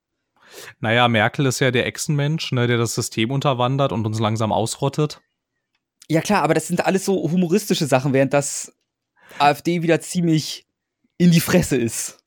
Naja, 0.80 1.08
Merkel 1.08 1.46
ist 1.46 1.60
ja 1.60 1.72
der 1.72 1.86
Echsenmensch, 1.86 2.52
ne, 2.52 2.68
der 2.68 2.78
das 2.78 2.96
System 2.96 3.32
unterwandert 3.32 3.92
und 3.92 4.06
uns 4.06 4.20
langsam 4.20 4.52
ausrottet. 4.52 5.22
Ja 6.08 6.22
klar, 6.22 6.44
aber 6.44 6.54
das 6.54 6.68
sind 6.68 6.86
alles 6.86 7.06
so 7.06 7.32
humoristische 7.32 7.86
Sachen, 7.86 8.14
während 8.14 8.34
das 8.34 8.74
AfD 9.38 9.82
wieder 9.84 10.02
ziemlich 10.02 10.66
in 11.18 11.32
die 11.32 11.42
Fresse 11.42 11.76
ist. 11.76 12.20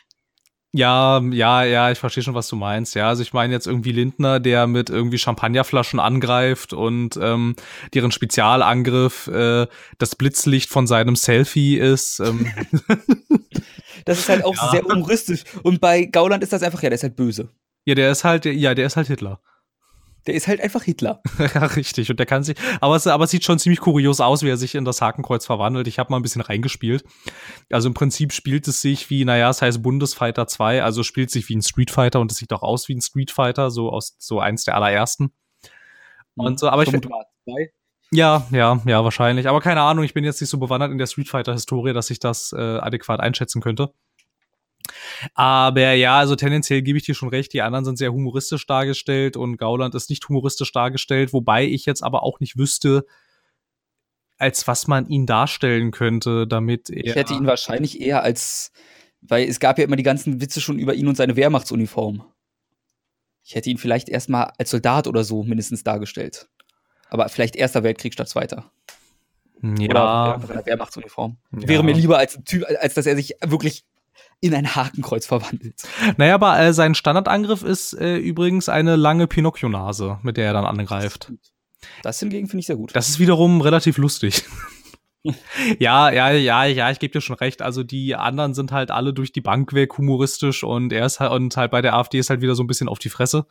Ja, 0.74 1.20
ja, 1.32 1.64
ja, 1.64 1.90
ich 1.90 1.98
verstehe 1.98 2.22
schon, 2.22 2.35
was 2.35 2.48
du 2.48 2.56
meinst. 2.56 2.94
Ja, 2.94 3.08
also 3.08 3.20
ich 3.20 3.35
meine 3.35 3.52
jetzt 3.52 3.66
irgendwie 3.66 3.92
Lindner, 3.92 4.40
der 4.40 4.66
mit 4.66 4.88
irgendwie 4.88 5.18
Champagnerflaschen 5.18 6.00
angreift 6.00 6.72
und 6.72 7.18
ähm, 7.20 7.56
deren 7.92 8.11
Spezialangriff 8.11 9.26
äh, 9.26 9.66
das 9.98 10.16
Blitzlicht 10.16 10.70
von 10.70 10.87
seinem 10.87 11.14
Selfie 11.14 11.76
ist. 11.76 12.20
Ähm. 12.20 12.50
das 14.06 14.20
ist 14.20 14.30
halt 14.30 14.46
auch 14.46 14.54
ja. 14.54 14.70
sehr 14.70 14.85
humoristisch. 14.85 15.44
Und 15.62 15.82
bei 15.82 16.06
Gauland 16.06 16.42
ist 16.42 16.54
das 16.54 16.62
einfach, 16.62 16.82
ja, 16.82 16.88
der 16.88 16.96
ist 16.96 17.02
halt 17.02 17.16
böse. 17.16 17.50
Ja, 17.85 17.95
der 17.95 18.11
ist 18.11 18.25
halt, 18.25 18.45
ja, 18.45 18.75
der 18.75 18.87
ist 18.87 18.97
halt 18.97 19.09
Hitler. 19.09 19.40
Der 20.25 20.35
ist 20.35 20.47
halt 20.47 20.61
einfach 20.61 20.85
Hitler. 20.85 21.21
ja, 21.38 21.64
richtig. 21.66 22.09
Und 22.09 22.21
der 22.21 22.27
kann 22.27 22.45
sich, 22.45 22.57
aber 22.81 22.95
es, 22.95 23.09
aber 23.09 23.25
es 23.25 23.33
sieht 23.33 23.42
schon 23.42 23.59
ziemlich 23.59 23.81
kurios 23.81 24.21
aus, 24.21 24.45
wie 24.45 24.51
er 24.51 24.57
sich 24.57 24.77
in 24.77 24.85
das 24.85 25.03
Hakenkreuz 25.03 25.45
verwandelt. 25.45 25.88
Ich 25.88 25.99
habe 25.99 26.12
mal 26.12 26.18
ein 26.18 26.23
bisschen 26.23 26.42
reingespielt. 26.42 27.03
Also 27.73 27.88
im 27.88 27.95
Prinzip 27.95 28.33
spielt 28.33 28.68
es 28.68 28.81
sich 28.81 29.11
wie, 29.11 29.25
naja, 29.25 29.51
es 29.51 29.62
heißt 29.62 29.83
Bundesfighter 29.83 30.47
2, 30.47 30.85
also 30.85 31.03
spielt 31.03 31.33
sich 31.33 31.49
wie 31.49 31.57
ein 31.57 31.62
Street 31.62 31.90
Fighter 31.90 32.21
und 32.21 32.31
es 32.31 32.38
sieht 32.38 32.53
auch 32.53 32.62
aus 32.62 32.88
wie 32.88 32.95
ein 32.95 33.01
Street 33.01 33.33
Fighter, 33.33 33.73
so 33.73 33.90
aus, 33.90 34.14
so 34.21 34.38
eins 34.38 34.62
der 34.62 34.77
allerersten. 34.77 35.33
Und 36.37 36.61
so, 36.61 36.68
aber 36.68 36.85
ich 36.85 36.90
finde. 36.90 37.09
Ja, 38.12 38.47
ja, 38.51 38.81
ja, 38.85 39.03
wahrscheinlich. 39.05 39.49
Aber 39.49 39.61
keine 39.61 39.81
Ahnung, 39.81 40.05
ich 40.05 40.12
bin 40.12 40.23
jetzt 40.23 40.40
nicht 40.40 40.51
so 40.51 40.59
bewandert 40.59 40.92
in 40.92 40.99
der 40.99 41.07
Street 41.07 41.31
Fighter-Historie, 41.31 41.95
dass 41.95 42.11
ich 42.11 42.18
das 42.18 42.53
äh, 42.53 42.61
adäquat 42.61 43.21
einschätzen 43.21 43.62
könnte. 43.62 43.92
Aber 45.35 45.93
ja, 45.93 46.19
also 46.19 46.37
tendenziell 46.37 46.83
gebe 46.83 46.99
ich 46.99 47.05
dir 47.05 47.15
schon 47.15 47.29
recht, 47.29 47.53
die 47.53 47.62
anderen 47.62 47.85
sind 47.85 47.99
sehr 47.99 48.12
humoristisch 48.12 48.67
dargestellt 48.67 49.37
und 49.37 49.57
Gauland 49.57 49.95
ist 49.95 50.11
nicht 50.11 50.29
humoristisch 50.29 50.73
dargestellt, 50.73 51.33
wobei 51.33 51.65
ich 51.65 51.87
jetzt 51.87 52.03
aber 52.03 52.23
auch 52.23 52.41
nicht 52.41 52.57
wüsste, 52.57 53.05
als 54.38 54.67
was 54.67 54.88
man 54.88 55.07
ihn 55.07 55.27
darstellen 55.27 55.93
könnte, 55.93 56.47
damit 56.47 56.91
er. 56.91 57.05
Ich 57.05 57.15
hätte 57.15 57.35
ihn 57.35 57.47
wahrscheinlich 57.47 58.01
eher 58.01 58.23
als, 58.23 58.73
weil 59.21 59.49
es 59.49 59.61
gab 59.61 59.79
ja 59.79 59.85
immer 59.85 59.97
die 59.97 60.03
ganzen 60.03 60.41
Witze 60.41 60.61
schon 60.61 60.79
über 60.79 60.95
ihn 60.95 61.07
und 61.07 61.17
seine 61.17 61.37
Wehrmachtsuniform. 61.37 62.25
Ich 63.45 63.55
hätte 63.55 63.71
ihn 63.71 63.79
vielleicht 63.79 64.09
erstmal 64.09 64.53
als 64.59 64.71
Soldat 64.71 65.07
oder 65.07 65.25
so 65.25 65.43
mindestens 65.43 65.85
dargestellt. 65.85 66.49
Aber 67.09 67.29
vielleicht 67.29 67.57
Erster 67.57 67.83
Weltkrieg 67.83 68.12
statt 68.15 68.29
Zweiter. 68.29 68.73
Ja. 69.62 70.37
Oder 70.41 70.67
Wehrmachtsuniform. 70.67 71.37
Ja. 71.53 71.69
Wäre 71.69 71.85
mir 71.85 71.95
lieber 71.95 72.19
als, 72.19 72.38
Typ, 72.45 72.65
als 72.81 72.95
dass 72.95 73.07
er 73.07 73.15
sich 73.15 73.37
wirklich 73.43 73.85
in 74.42 74.55
ein 74.55 74.74
Hakenkreuz 74.74 75.24
verwandelt. 75.24 75.85
Naja, 76.16 76.35
aber 76.35 76.59
äh, 76.59 76.74
sein 76.74 76.96
Standardangriff 76.96 77.62
ist 77.62 77.94
äh, 77.94 78.16
übrigens 78.16 78.68
eine 78.68 78.96
lange 78.96 79.28
Pinocchio-Nase, 79.28 80.18
mit 80.22 80.37
der 80.37 80.46
er 80.46 80.52
dann 80.52 80.64
angreift. 80.64 81.33
Das 82.02 82.18
hingegen 82.18 82.48
finde 82.48 82.61
ich 82.61 82.66
sehr 82.66 82.76
gut. 82.76 82.94
Das 82.94 83.09
ist 83.09 83.20
wiederum 83.20 83.61
relativ 83.61 83.98
lustig. 83.98 84.44
ja, 85.78 86.11
ja, 86.11 86.33
ja, 86.33 86.64
ja, 86.64 86.90
ich 86.90 86.98
gebe 86.98 87.12
dir 87.12 87.20
schon 87.20 87.37
recht. 87.37 87.62
Also 87.62 87.85
die 87.85 88.16
anderen 88.16 88.52
sind 88.55 88.72
halt 88.72 88.90
alle 88.90 89.14
durch 89.14 89.31
die 89.31 89.40
Bank 89.40 89.72
weg 89.74 89.96
humoristisch 89.96 90.64
und 90.64 90.92
er 90.92 91.07
ist 91.07 91.20
halt, 91.20 91.31
und 91.31 91.57
halt 91.57 91.70
bei 91.70 91.81
der 91.81 91.94
AfD 91.94 92.18
ist 92.18 92.28
halt 92.28 92.40
wieder 92.40 92.57
so 92.57 92.64
ein 92.64 92.66
bisschen 92.66 92.88
auf 92.88 92.98
die 92.98 93.11
Fresse. 93.11 93.46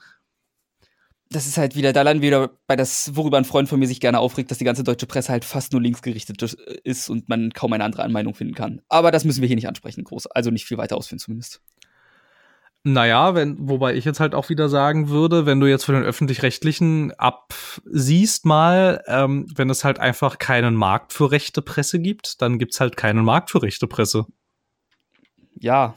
Das 1.33 1.47
ist 1.47 1.57
halt 1.57 1.75
wieder, 1.75 1.93
da 1.93 2.01
landen 2.01 2.21
wir 2.21 2.27
wieder 2.27 2.51
bei 2.67 2.75
das, 2.75 3.15
worüber 3.15 3.37
ein 3.37 3.45
Freund 3.45 3.69
von 3.69 3.79
mir 3.79 3.87
sich 3.87 4.01
gerne 4.01 4.19
aufregt, 4.19 4.51
dass 4.51 4.57
die 4.57 4.65
ganze 4.65 4.83
deutsche 4.83 5.07
Presse 5.07 5.31
halt 5.31 5.45
fast 5.45 5.71
nur 5.71 5.81
linksgerichtet 5.81 6.41
ist 6.83 7.09
und 7.09 7.29
man 7.29 7.51
kaum 7.53 7.71
eine 7.71 7.85
andere 7.85 8.03
Anmeinung 8.03 8.35
finden 8.35 8.53
kann. 8.53 8.81
Aber 8.89 9.11
das 9.11 9.23
müssen 9.23 9.41
wir 9.41 9.47
hier 9.47 9.55
nicht 9.55 9.67
ansprechen, 9.67 10.03
groß. 10.03 10.27
Also 10.27 10.51
nicht 10.51 10.65
viel 10.65 10.77
weiter 10.77 10.97
ausführen 10.97 11.19
zumindest. 11.19 11.61
Naja, 12.83 13.35
wenn, 13.35 13.69
wobei 13.69 13.93
ich 13.93 14.05
jetzt 14.05 14.19
halt 14.19 14.33
auch 14.33 14.49
wieder 14.49 14.67
sagen 14.67 15.09
würde, 15.09 15.45
wenn 15.45 15.59
du 15.59 15.67
jetzt 15.67 15.85
für 15.85 15.91
den 15.93 16.03
öffentlich-rechtlichen 16.03 17.11
absiehst 17.11 18.45
mal, 18.45 19.03
ähm, 19.05 19.45
wenn 19.55 19.69
es 19.69 19.83
halt 19.83 19.99
einfach 19.99 20.39
keinen 20.39 20.73
Markt 20.73 21.13
für 21.13 21.31
rechte 21.31 21.61
Presse 21.61 21.99
gibt, 21.99 22.41
dann 22.41 22.57
gibt's 22.57 22.79
halt 22.79 22.97
keinen 22.97 23.23
Markt 23.23 23.51
für 23.51 23.61
rechte 23.61 23.85
Presse. 23.85 24.25
Ja, 25.53 25.93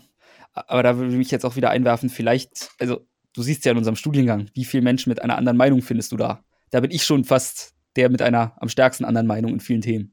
aber 0.53 0.83
da 0.83 0.99
würde 0.99 1.17
ich 1.17 1.31
jetzt 1.31 1.47
auch 1.47 1.57
wieder 1.57 1.71
einwerfen, 1.71 2.11
vielleicht, 2.11 2.71
also 2.79 3.07
du 3.35 3.43
siehst 3.43 3.65
ja 3.65 3.73
in 3.73 3.79
unserem 3.79 3.97
Studiengang, 3.97 4.49
wie 4.55 4.65
viele 4.65 4.83
Menschen 4.83 5.11
mit 5.11 5.23
einer 5.23 5.37
anderen 5.37 5.59
Meinung 5.59 5.83
findest 5.83 6.13
du 6.13 6.17
da? 6.17 6.43
Da 6.71 6.81
bin 6.81 6.91
ich 6.91 7.05
schon 7.05 7.25
fast 7.25 7.75
der 7.97 8.11
mit 8.11 8.23
einer 8.23 8.55
am 8.57 8.69
stärksten 8.69 9.05
anderen 9.05 9.27
Meinung 9.27 9.53
in 9.53 9.61
vielen 9.61 9.81
Themen. 9.81 10.13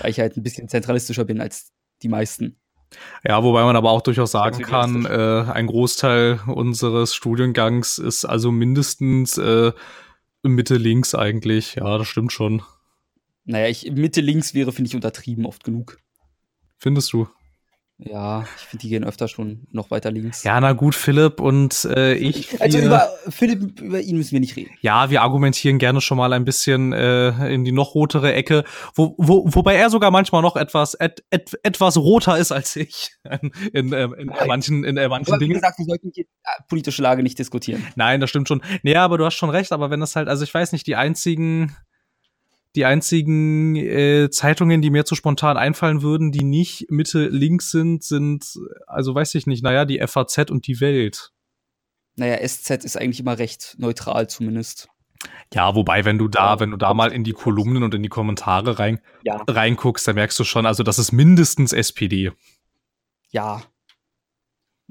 Weil 0.00 0.10
ich 0.10 0.20
halt 0.20 0.36
ein 0.36 0.42
bisschen 0.42 0.68
zentralistischer 0.68 1.24
bin 1.24 1.40
als 1.40 1.72
die 2.02 2.08
meisten. 2.08 2.56
Ja, 3.26 3.42
wobei 3.42 3.64
man 3.64 3.74
aber 3.74 3.90
auch 3.90 4.02
durchaus 4.02 4.32
sagen 4.32 4.62
kann, 4.62 5.04
äh, 5.04 5.50
ein 5.50 5.66
Großteil 5.66 6.40
unseres 6.46 7.14
Studiengangs 7.14 7.98
ist 7.98 8.24
also 8.24 8.52
mindestens 8.52 9.36
äh, 9.38 9.72
Mitte 10.42 10.76
links 10.76 11.14
eigentlich. 11.14 11.76
Ja, 11.76 11.98
das 11.98 12.06
stimmt 12.06 12.32
schon. 12.32 12.62
Naja, 13.44 13.68
ich, 13.68 13.90
Mitte 13.90 14.20
links 14.20 14.54
wäre, 14.54 14.72
finde 14.72 14.88
ich, 14.88 14.94
untertrieben 14.94 15.46
oft 15.46 15.64
genug. 15.64 15.98
Findest 16.78 17.12
du? 17.12 17.28
Ja, 17.98 18.44
ich 18.56 18.62
finde, 18.62 18.82
die 18.82 18.88
gehen 18.88 19.04
öfter 19.04 19.28
schon 19.28 19.68
noch 19.70 19.92
weiter 19.92 20.10
links. 20.10 20.42
Ja, 20.42 20.60
na 20.60 20.72
gut, 20.72 20.96
Philipp 20.96 21.40
und 21.40 21.84
äh, 21.84 22.14
ich. 22.14 22.60
Also 22.60 22.78
über 22.78 23.08
Philipp, 23.28 23.80
über 23.80 24.00
ihn 24.00 24.16
müssen 24.16 24.32
wir 24.32 24.40
nicht 24.40 24.56
reden. 24.56 24.72
Ja, 24.80 25.10
wir 25.10 25.22
argumentieren 25.22 25.78
gerne 25.78 26.00
schon 26.00 26.18
mal 26.18 26.32
ein 26.32 26.44
bisschen 26.44 26.92
äh, 26.92 27.54
in 27.54 27.64
die 27.64 27.70
noch 27.70 27.94
rotere 27.94 28.32
Ecke, 28.32 28.64
wo, 28.96 29.14
wo, 29.16 29.44
wobei 29.46 29.76
er 29.76 29.90
sogar 29.90 30.10
manchmal 30.10 30.42
noch 30.42 30.56
etwas 30.56 30.94
et, 30.94 31.24
et, 31.30 31.56
etwas 31.62 31.96
roter 31.96 32.36
ist 32.36 32.50
als 32.50 32.74
ich 32.74 33.12
in, 33.40 33.52
in, 33.72 33.92
äh, 33.92 34.04
in 34.18 34.32
manchen, 34.46 34.82
in 34.82 34.96
äh, 34.96 35.08
manchen 35.08 35.38
Dingen. 35.38 35.50
Wie 35.50 35.54
gesagt, 35.54 35.78
wir 35.78 35.86
sollten 35.86 36.10
die 36.10 36.22
äh, 36.22 36.62
politische 36.68 37.00
Lage 37.00 37.22
nicht 37.22 37.38
diskutieren. 37.38 37.86
Nein, 37.94 38.20
das 38.20 38.28
stimmt 38.28 38.48
schon. 38.48 38.60
Nee, 38.82 38.96
aber 38.96 39.18
du 39.18 39.24
hast 39.24 39.34
schon 39.34 39.50
recht, 39.50 39.70
aber 39.70 39.90
wenn 39.90 40.00
das 40.00 40.16
halt, 40.16 40.28
also 40.28 40.42
ich 40.42 40.52
weiß 40.52 40.72
nicht, 40.72 40.88
die 40.88 40.96
einzigen 40.96 41.76
die 42.74 42.84
einzigen 42.84 43.76
äh, 43.76 44.30
Zeitungen, 44.30 44.82
die 44.82 44.90
mir 44.90 45.04
zu 45.04 45.14
spontan 45.14 45.56
einfallen 45.56 46.02
würden, 46.02 46.32
die 46.32 46.44
nicht 46.44 46.90
Mitte 46.90 47.28
links 47.28 47.70
sind, 47.70 48.02
sind, 48.02 48.58
also 48.86 49.14
weiß 49.14 49.34
ich 49.36 49.46
nicht, 49.46 49.62
naja, 49.62 49.84
die 49.84 50.04
FAZ 50.04 50.50
und 50.50 50.66
die 50.66 50.80
Welt. 50.80 51.30
Naja, 52.16 52.46
SZ 52.46 52.84
ist 52.84 52.96
eigentlich 52.96 53.20
immer 53.20 53.38
recht 53.38 53.76
neutral 53.78 54.28
zumindest. 54.28 54.88
Ja, 55.52 55.74
wobei, 55.74 56.04
wenn 56.04 56.18
du 56.18 56.28
da, 56.28 56.60
wenn 56.60 56.70
du 56.70 56.76
da 56.76 56.94
mal 56.94 57.12
in 57.12 57.24
die 57.24 57.32
Kolumnen 57.32 57.82
und 57.82 57.94
in 57.94 58.02
die 58.02 58.08
Kommentare 58.08 58.78
rein, 58.78 59.00
ja. 59.22 59.42
reinguckst, 59.48 60.06
dann 60.06 60.16
merkst 60.16 60.38
du 60.38 60.44
schon, 60.44 60.66
also 60.66 60.82
das 60.82 60.98
ist 60.98 61.12
mindestens 61.12 61.72
SPD. 61.72 62.32
Ja, 63.30 63.62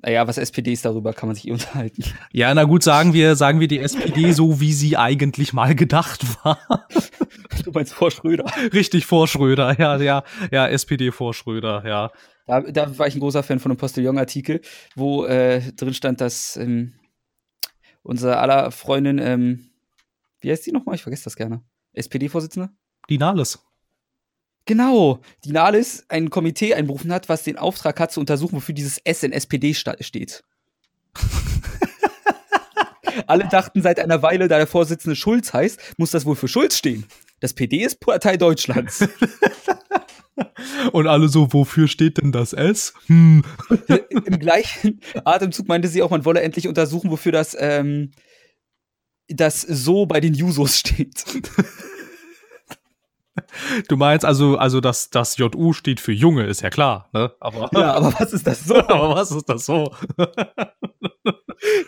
naja, 0.03 0.27
was 0.27 0.37
SPD 0.37 0.73
ist, 0.73 0.83
darüber 0.83 1.13
kann 1.13 1.27
man 1.27 1.35
sich 1.35 1.47
eh 1.47 1.51
unterhalten. 1.53 2.03
Ja, 2.31 2.53
na 2.53 2.65
gut, 2.65 2.83
sagen 2.83 3.13
wir, 3.13 3.35
sagen 3.35 3.59
wir 3.59 3.67
die 3.67 3.79
SPD 3.79 4.33
so, 4.33 4.59
wie 4.59 4.73
sie 4.73 4.97
eigentlich 4.97 5.53
mal 5.53 5.75
gedacht 5.75 6.23
war. 6.43 6.59
Du 7.63 7.71
meinst 7.71 7.93
vor 7.93 8.11
Schröder. 8.11 8.45
Richtig, 8.73 9.05
vor 9.05 9.27
Schröder, 9.27 9.79
ja, 9.79 9.97
ja, 9.97 10.23
ja, 10.51 10.67
SPD 10.67 11.11
vor 11.11 11.33
Schröder, 11.33 11.83
ja. 11.87 12.11
Da, 12.45 12.59
da 12.59 12.97
war 12.97 13.07
ich 13.07 13.15
ein 13.15 13.21
großer 13.21 13.43
Fan 13.43 13.59
von 13.59 13.71
einem 13.71 13.77
Postillon-Artikel, 13.77 14.61
wo 14.95 15.25
äh, 15.25 15.61
drin 15.73 15.93
stand, 15.93 16.19
dass 16.19 16.57
ähm, 16.57 16.93
unser 18.01 18.41
aller 18.41 18.71
Freundin, 18.71 19.17
ähm, 19.19 19.69
wie 20.41 20.51
heißt 20.51 20.65
die 20.65 20.73
nochmal? 20.73 20.95
Ich 20.95 21.03
vergesse 21.03 21.23
das 21.23 21.37
gerne. 21.37 21.63
SPD-Vorsitzende? 21.93 22.69
Die 23.09 23.17
Nahles. 23.17 23.63
Genau, 24.65 25.19
die 25.43 25.51
Nalis 25.51 26.05
ein 26.07 26.29
Komitee 26.29 26.73
einberufen 26.73 27.11
hat, 27.11 27.27
was 27.27 27.43
den 27.43 27.57
Auftrag 27.57 27.99
hat, 27.99 28.11
zu 28.13 28.19
untersuchen, 28.19 28.55
wofür 28.55 28.73
dieses 28.73 28.97
S 28.99 29.23
in 29.23 29.33
SPD 29.33 29.73
steht. 29.73 30.43
Alle 33.27 33.47
dachten 33.47 33.81
seit 33.81 33.99
einer 33.99 34.21
Weile, 34.21 34.47
da 34.47 34.57
der 34.57 34.67
Vorsitzende 34.67 35.15
Schulz 35.15 35.53
heißt, 35.53 35.79
muss 35.97 36.11
das 36.11 36.25
wohl 36.25 36.35
für 36.35 36.47
Schulz 36.47 36.77
stehen. 36.77 37.05
Das 37.41 37.53
PD 37.53 37.83
ist 37.83 37.99
Partei 37.99 38.37
Deutschlands. 38.37 39.07
Und 40.91 41.07
alle 41.07 41.29
so, 41.29 41.53
wofür 41.53 41.87
steht 41.87 42.17
denn 42.17 42.31
das 42.31 42.53
S? 42.53 42.93
Hm. 43.05 43.43
Im 44.25 44.39
gleichen 44.39 44.99
Atemzug 45.25 45.67
meinte 45.67 45.87
sie 45.87 46.01
auch, 46.01 46.09
man 46.09 46.25
wolle 46.25 46.41
endlich 46.41 46.67
untersuchen, 46.67 47.11
wofür 47.11 47.31
das, 47.31 47.55
ähm, 47.59 48.11
das 49.27 49.61
so 49.61 50.05
bei 50.07 50.19
den 50.19 50.33
Jusos 50.33 50.79
steht. 50.79 51.23
Du 53.87 53.97
meinst 53.97 54.25
also, 54.25 54.57
also 54.57 54.79
dass 54.79 55.09
das 55.09 55.37
JU 55.37 55.73
steht 55.73 55.99
für 55.99 56.11
Junge, 56.11 56.45
ist 56.45 56.61
ja 56.61 56.69
klar, 56.69 57.09
ne? 57.13 57.33
Aber, 57.39 57.69
ja, 57.73 57.93
aber 57.93 58.13
was 58.19 58.33
ist 58.33 58.45
das 58.45 58.63
so? 58.65 58.75
aber 58.87 59.15
was 59.15 59.31
ist 59.31 59.49
das 59.49 59.65
so? 59.65 59.91
da 60.15 60.25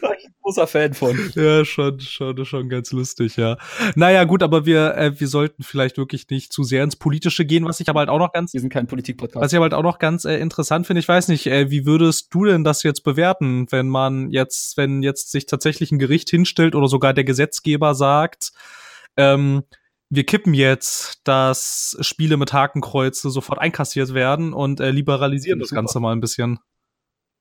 bin 0.09 0.17
ich 0.17 0.25
ein 0.25 0.35
großer 0.41 0.67
Fan 0.67 0.93
von. 0.93 1.31
Ja, 1.35 1.63
schon, 1.63 1.99
schon, 1.99 2.45
schon 2.45 2.69
ganz 2.69 2.91
lustig, 2.91 3.37
ja. 3.37 3.57
Naja, 3.95 4.23
gut, 4.23 4.41
aber 4.41 4.65
wir, 4.65 4.95
äh, 4.95 5.19
wir 5.19 5.27
sollten 5.27 5.63
vielleicht 5.63 5.97
wirklich 5.97 6.29
nicht 6.29 6.51
zu 6.51 6.63
sehr 6.63 6.83
ins 6.83 6.95
Politische 6.95 7.45
gehen, 7.45 7.65
was 7.65 7.79
ich 7.79 7.89
aber 7.89 7.99
halt 7.99 8.09
auch 8.09 8.19
noch 8.19 8.31
ganz. 8.31 8.53
Wir 8.53 8.61
sind 8.61 8.71
kein 8.71 8.87
Politik-Podcast. 8.87 9.43
Was 9.43 9.51
ich 9.51 9.57
aber 9.57 9.65
halt 9.65 9.73
auch 9.73 9.83
noch 9.83 9.99
ganz 9.99 10.25
äh, 10.25 10.37
interessant 10.37 10.87
finde, 10.87 10.99
ich 10.99 11.07
weiß 11.07 11.27
nicht, 11.27 11.47
äh, 11.47 11.69
wie 11.69 11.85
würdest 11.85 12.33
du 12.33 12.45
denn 12.45 12.63
das 12.63 12.83
jetzt 12.83 13.03
bewerten, 13.03 13.67
wenn 13.71 13.87
man 13.87 14.31
jetzt, 14.31 14.77
wenn 14.77 15.03
jetzt 15.03 15.31
sich 15.31 15.45
tatsächlich 15.45 15.91
ein 15.91 15.99
Gericht 15.99 16.29
hinstellt 16.29 16.73
oder 16.73 16.87
sogar 16.87 17.13
der 17.13 17.23
Gesetzgeber 17.23 17.93
sagt, 17.93 18.51
ähm, 19.17 19.63
wir 20.15 20.25
kippen 20.25 20.53
jetzt, 20.53 21.21
dass 21.23 21.97
Spiele 22.01 22.37
mit 22.37 22.53
Hakenkreuze 22.53 23.29
sofort 23.29 23.59
einkassiert 23.59 24.13
werden 24.13 24.53
und 24.53 24.79
äh, 24.79 24.91
liberalisieren 24.91 25.59
das, 25.59 25.69
das 25.69 25.75
Ganze 25.75 25.99
mal 25.99 26.11
ein 26.11 26.21
bisschen. 26.21 26.59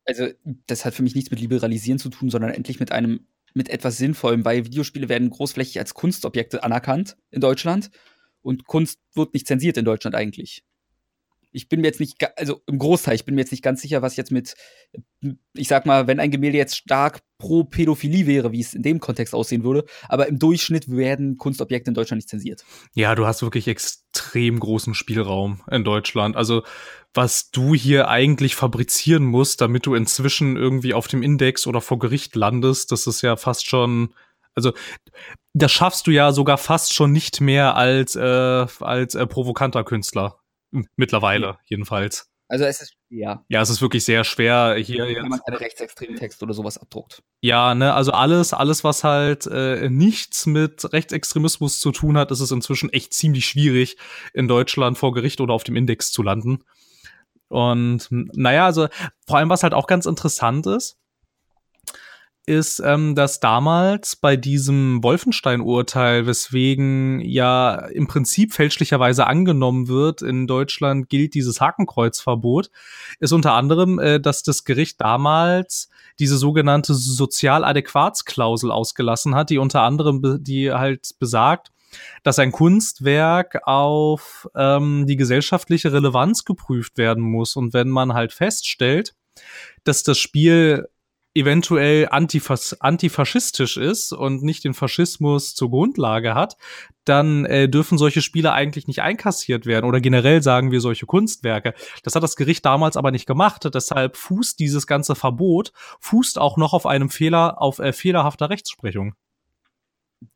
Also, 0.05 0.29
das 0.67 0.85
hat 0.85 0.95
für 0.95 1.03
mich 1.03 1.15
nichts 1.15 1.31
mit 1.31 1.41
liberalisieren 1.41 1.99
zu 1.99 2.11
tun, 2.11 2.31
sondern 2.31 2.51
endlich 2.51 2.81
mit 2.81 2.93
einem, 2.93 3.27
mit 3.55 3.69
etwas 3.71 3.97
Sinnvollem, 3.97 4.45
weil 4.45 4.65
Videospiele 4.65 5.09
werden 5.09 5.31
großflächig 5.31 5.79
als 5.79 5.95
Kunstobjekte 5.95 6.63
anerkannt 6.63 7.17
in 7.31 7.41
Deutschland 7.41 7.91
und 8.43 8.67
Kunst 8.67 8.99
wird 9.15 9.33
nicht 9.33 9.47
zensiert 9.47 9.77
in 9.77 9.85
Deutschland 9.85 10.15
eigentlich 10.15 10.63
ich 11.55 11.69
bin 11.69 11.81
mir 11.81 11.87
jetzt 11.87 12.01
nicht, 12.01 12.17
also 12.37 12.61
im 12.67 12.79
Großteil, 12.79 13.15
ich 13.15 13.25
bin 13.25 13.37
mir 13.37 13.43
jetzt 13.43 13.53
nicht 13.53 13.63
ganz 13.63 13.81
sicher, 13.81 14.03
was 14.03 14.17
jetzt 14.17 14.33
mit, 14.33 14.57
ich 15.55 15.69
sag 15.69 15.87
mal, 15.87 16.09
wenn 16.09 16.19
ein 16.19 16.33
Gemälde 16.33 16.59
jetzt 16.59 16.77
stark 16.77 17.23
pro 17.39 17.63
Pädophilie 17.63 18.27
wäre, 18.27 18.51
wie 18.51 18.61
es 18.61 18.75
in 18.75 18.83
dem 18.83 18.99
Kontext 18.99 19.35
aussehen 19.35 19.63
würde, 19.63 19.85
aber 20.09 20.27
im 20.27 20.41
Durchschnitt 20.41 20.91
werden 20.91 21.39
Kunstobjekte 21.39 21.91
in 21.91 21.95
Deutschland 21.95 22.19
nicht 22.19 22.29
zensiert. 22.29 22.65
Ja, 22.95 23.15
du 23.15 23.25
hast 23.25 23.43
wirklich 23.43 23.69
extrem 23.69 24.59
großen 24.59 24.95
Spielraum 24.95 25.63
in 25.71 25.85
Deutschland. 25.85 26.35
Also, 26.37 26.65
was 27.15 27.53
du 27.53 27.73
hier 27.75 28.09
eigentlich 28.09 28.57
fabrizieren 28.57 29.25
musst, 29.25 29.61
damit 29.61 29.87
du 29.87 29.95
inzwischen 29.95 30.57
irgendwie 30.57 30.93
auf 30.93 31.07
dem 31.07 31.23
Index 31.23 31.69
oder 31.69 31.81
vor 31.81 32.01
Gericht 32.01 32.35
landest, 32.35 32.91
das 32.91 33.07
ist 33.07 33.23
ja 33.23 33.37
fast 33.37 33.69
schon, 33.69 34.13
also 34.57 34.73
das 35.53 35.71
schaffst 35.71 36.09
du 36.09 36.11
ja 36.11 36.33
sogar 36.33 36.59
fast 36.59 36.95
schon 36.95 37.13
nicht 37.13 37.41
mehr 37.41 37.77
als 37.77 38.17
äh, 38.17 38.67
als 38.81 39.15
äh, 39.15 39.27
provokanter 39.29 39.85
Künstler. 39.85 40.41
Mittlerweile, 40.97 41.59
jedenfalls. 41.65 42.31
Also 42.49 42.65
es 42.65 42.83
ist 42.83 42.95
ja. 43.09 43.45
Ja, 43.49 43.63
es 43.63 43.71
ist 43.71 43.81
wirklich 43.81 44.05
sehr 44.05 44.23
schwer 44.23 44.77
hier 44.77 45.07
Wenn 45.07 45.29
man 45.29 45.41
keine 45.41 45.61
rechtsextremen 45.61 46.17
Texte 46.17 46.45
oder 46.45 46.53
sowas 46.53 46.77
abdruckt. 46.77 47.23
Ja, 47.41 47.75
ne, 47.75 47.95
also 47.95 48.13
alles, 48.13 48.53
alles, 48.53 48.85
was 48.85 49.03
halt 49.03 49.47
äh, 49.47 49.89
nichts 49.89 50.47
mit 50.47 50.93
Rechtsextremismus 50.93 51.81
zu 51.81 51.91
tun 51.91 52.19
hat, 52.19 52.31
ist 52.31 52.41
es 52.41 52.51
inzwischen 52.51 52.93
echt 52.93 53.15
ziemlich 53.15 53.47
schwierig, 53.47 53.97
in 54.35 54.47
Deutschland 54.47 54.99
vor 54.99 55.15
Gericht 55.15 55.41
oder 55.41 55.55
auf 55.55 55.65
dem 55.65 55.77
Index 55.77 56.13
zu 56.13 56.23
landen. 56.23 56.65
Und 57.49 58.09
naja, 58.11 58.67
also 58.67 58.89
vor 59.27 59.39
allem, 59.39 59.49
was 59.49 59.63
halt 59.63 59.75
auch 59.75 59.87
ganz 59.87 60.07
interessant 60.07 60.67
ist, 60.67 60.99
ist, 62.47 62.81
ähm, 62.85 63.15
dass 63.15 63.41
damals 63.41 64.17
bei 64.17 64.37
diesem 64.37 65.03
Wolfenstein-Urteil, 65.03 66.27
weswegen 66.27 67.21
ja 67.21 67.75
im 67.75 68.07
Prinzip 68.07 68.53
fälschlicherweise 68.53 69.27
angenommen 69.27 69.89
wird, 69.89 70.23
in 70.23 70.47
Deutschland 70.47 71.09
gilt 71.09 71.35
dieses 71.35 71.61
Hakenkreuzverbot, 71.61 72.71
ist 73.21 73.33
unter 73.33 73.55
anderem, 73.55 73.99
äh, 73.99 74.21
dass 74.21 74.43
das 74.43 74.65
Gericht 74.65 75.01
damals 75.01 75.89
diese 76.19 76.37
sogenannte 76.37 76.95
Sozialadäquatsklausel 76.95 78.71
ausgelassen 78.71 79.35
hat, 79.35 79.51
die 79.51 79.59
unter 79.59 79.83
anderem, 79.83 80.43
die 80.43 80.73
halt 80.73 81.15
besagt, 81.19 81.71
dass 82.23 82.39
ein 82.39 82.53
Kunstwerk 82.53 83.67
auf 83.67 84.49
ähm, 84.55 85.07
die 85.07 85.17
gesellschaftliche 85.17 85.93
Relevanz 85.93 86.45
geprüft 86.45 86.99
werden 86.99 87.23
muss. 87.23 87.57
Und 87.57 87.73
wenn 87.73 87.89
man 87.89 88.15
halt 88.15 88.33
feststellt, 88.33 89.15
dass 89.85 90.03
das 90.03 90.19
Spiel 90.19 90.89
eventuell 91.35 92.09
antifas 92.11 92.81
antifaschistisch 92.81 93.77
ist 93.77 94.13
und 94.13 94.43
nicht 94.43 94.65
den 94.65 94.75
Faschismus 94.75 95.55
zur 95.55 95.71
Grundlage 95.71 96.35
hat, 96.35 96.57
dann 97.05 97.45
äh, 97.45 97.69
dürfen 97.69 97.99
solche 97.99 98.23
Spiele 98.23 98.53
eigentlich 98.53 98.87
nicht 98.87 99.03
einkassiert 99.03 99.67
werden 99.67 99.85
oder 99.85 100.01
generell 100.01 100.43
sagen 100.43 100.71
wir 100.71 100.81
solche 100.81 101.07
Kunstwerke. 101.07 101.75
Das 102.03 102.15
hat 102.15 102.23
das 102.23 102.37
Gericht 102.37 102.65
damals 102.65 102.97
aber 102.97 103.11
nicht 103.11 103.27
gemacht. 103.27 103.69
Deshalb 103.75 104.17
fußt 104.17 104.59
dieses 104.59 104.87
ganze 104.87 105.15
Verbot 105.15 105.73
fußt 106.01 106.39
auch 106.39 106.57
noch 106.57 106.73
auf 106.73 106.87
einem 106.87 107.11
Fehler, 107.11 107.61
auf 107.61 107.79
äh, 107.79 107.93
fehlerhafter 107.93 108.49
Rechtsprechung. 108.49 109.15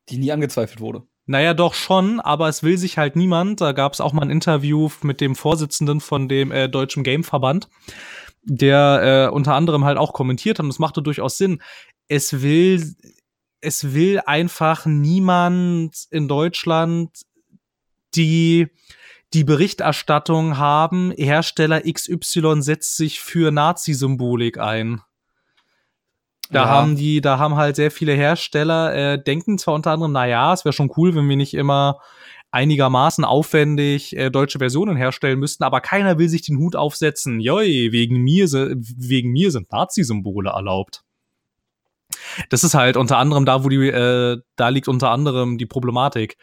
Die 0.08 0.18
nie 0.18 0.32
angezweifelt 0.32 0.80
wurde. 0.80 1.02
Naja, 1.26 1.52
doch 1.52 1.74
schon, 1.74 2.20
aber 2.20 2.48
es 2.48 2.62
will 2.62 2.78
sich 2.78 2.96
halt 2.96 3.14
niemand. 3.14 3.61
Da 3.61 3.72
gab 3.72 3.92
es 3.92 4.00
auch 4.00 4.14
mal 4.14 4.22
ein 4.22 4.30
Interview 4.30 4.88
mit 5.02 5.20
dem 5.20 5.34
Vorsitzenden 5.34 6.00
von 6.00 6.26
dem 6.26 6.50
äh, 6.50 6.68
Deutschen 6.68 7.04
Gameverband 7.04 7.68
der 8.48 9.28
äh, 9.30 9.34
unter 9.34 9.54
anderem 9.54 9.84
halt 9.84 9.98
auch 9.98 10.12
kommentiert 10.12 10.58
hat, 10.58 10.64
und 10.64 10.70
das 10.70 10.78
machte 10.78 11.02
durchaus 11.02 11.38
Sinn. 11.38 11.62
Es 12.08 12.42
will, 12.42 12.94
es 13.61 13.92
will 13.94 14.20
einfach 14.24 14.87
niemand 14.87 16.06
in 16.11 16.28
Deutschland 16.28 17.11
die 18.14 18.68
die 19.34 19.44
Berichterstattung 19.44 20.56
haben, 20.56 21.12
Hersteller 21.12 21.82
XY 21.82 22.62
setzt 22.62 22.96
sich 22.96 23.20
für 23.20 23.50
Nazi-Symbolik 23.50 24.58
ein. 24.58 25.02
Da 26.50 26.62
ja. 26.62 26.68
haben 26.68 26.96
die, 26.96 27.20
da 27.20 27.38
haben 27.38 27.56
halt 27.56 27.76
sehr 27.76 27.90
viele 27.90 28.14
Hersteller, 28.14 28.94
äh, 28.94 29.22
denken 29.22 29.58
zwar 29.58 29.74
unter 29.74 29.90
anderem, 29.90 30.12
na 30.12 30.26
ja, 30.26 30.54
es 30.54 30.64
wäre 30.64 30.72
schon 30.72 30.90
cool, 30.96 31.14
wenn 31.14 31.28
wir 31.28 31.37
nicht 31.37 31.52
immer 31.52 32.00
einigermaßen 32.50 33.24
aufwendig 33.24 34.16
äh, 34.16 34.30
deutsche 34.30 34.58
Versionen 34.58 34.96
herstellen 34.96 35.38
müssten, 35.38 35.64
aber 35.64 35.80
keiner 35.80 36.18
will 36.18 36.28
sich 36.28 36.42
den 36.42 36.58
Hut 36.58 36.76
aufsetzen. 36.76 37.40
Joi, 37.40 37.88
wegen 37.92 38.22
mir, 38.22 38.48
wegen 38.48 39.30
mir 39.30 39.50
sind 39.50 39.70
Nazi-Symbole 39.70 40.50
erlaubt. 40.50 41.04
Das 42.48 42.64
ist 42.64 42.74
halt 42.74 42.96
unter 42.96 43.18
anderem 43.18 43.44
da, 43.44 43.64
wo 43.64 43.68
die, 43.68 43.88
äh, 43.88 44.40
da 44.56 44.68
liegt 44.70 44.88
unter 44.88 45.11
anderem 45.11 45.58
die 45.58 45.66
Problematik, 45.66 46.38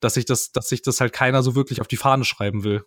dass 0.00 0.14
sich 0.14 0.24
das, 0.24 0.52
dass 0.52 0.68
sich 0.68 0.80
das 0.80 1.00
halt 1.00 1.12
keiner 1.12 1.42
so 1.42 1.54
wirklich 1.54 1.80
auf 1.80 1.88
die 1.88 1.98
Fahne 1.98 2.24
schreiben 2.24 2.64
will. 2.64 2.84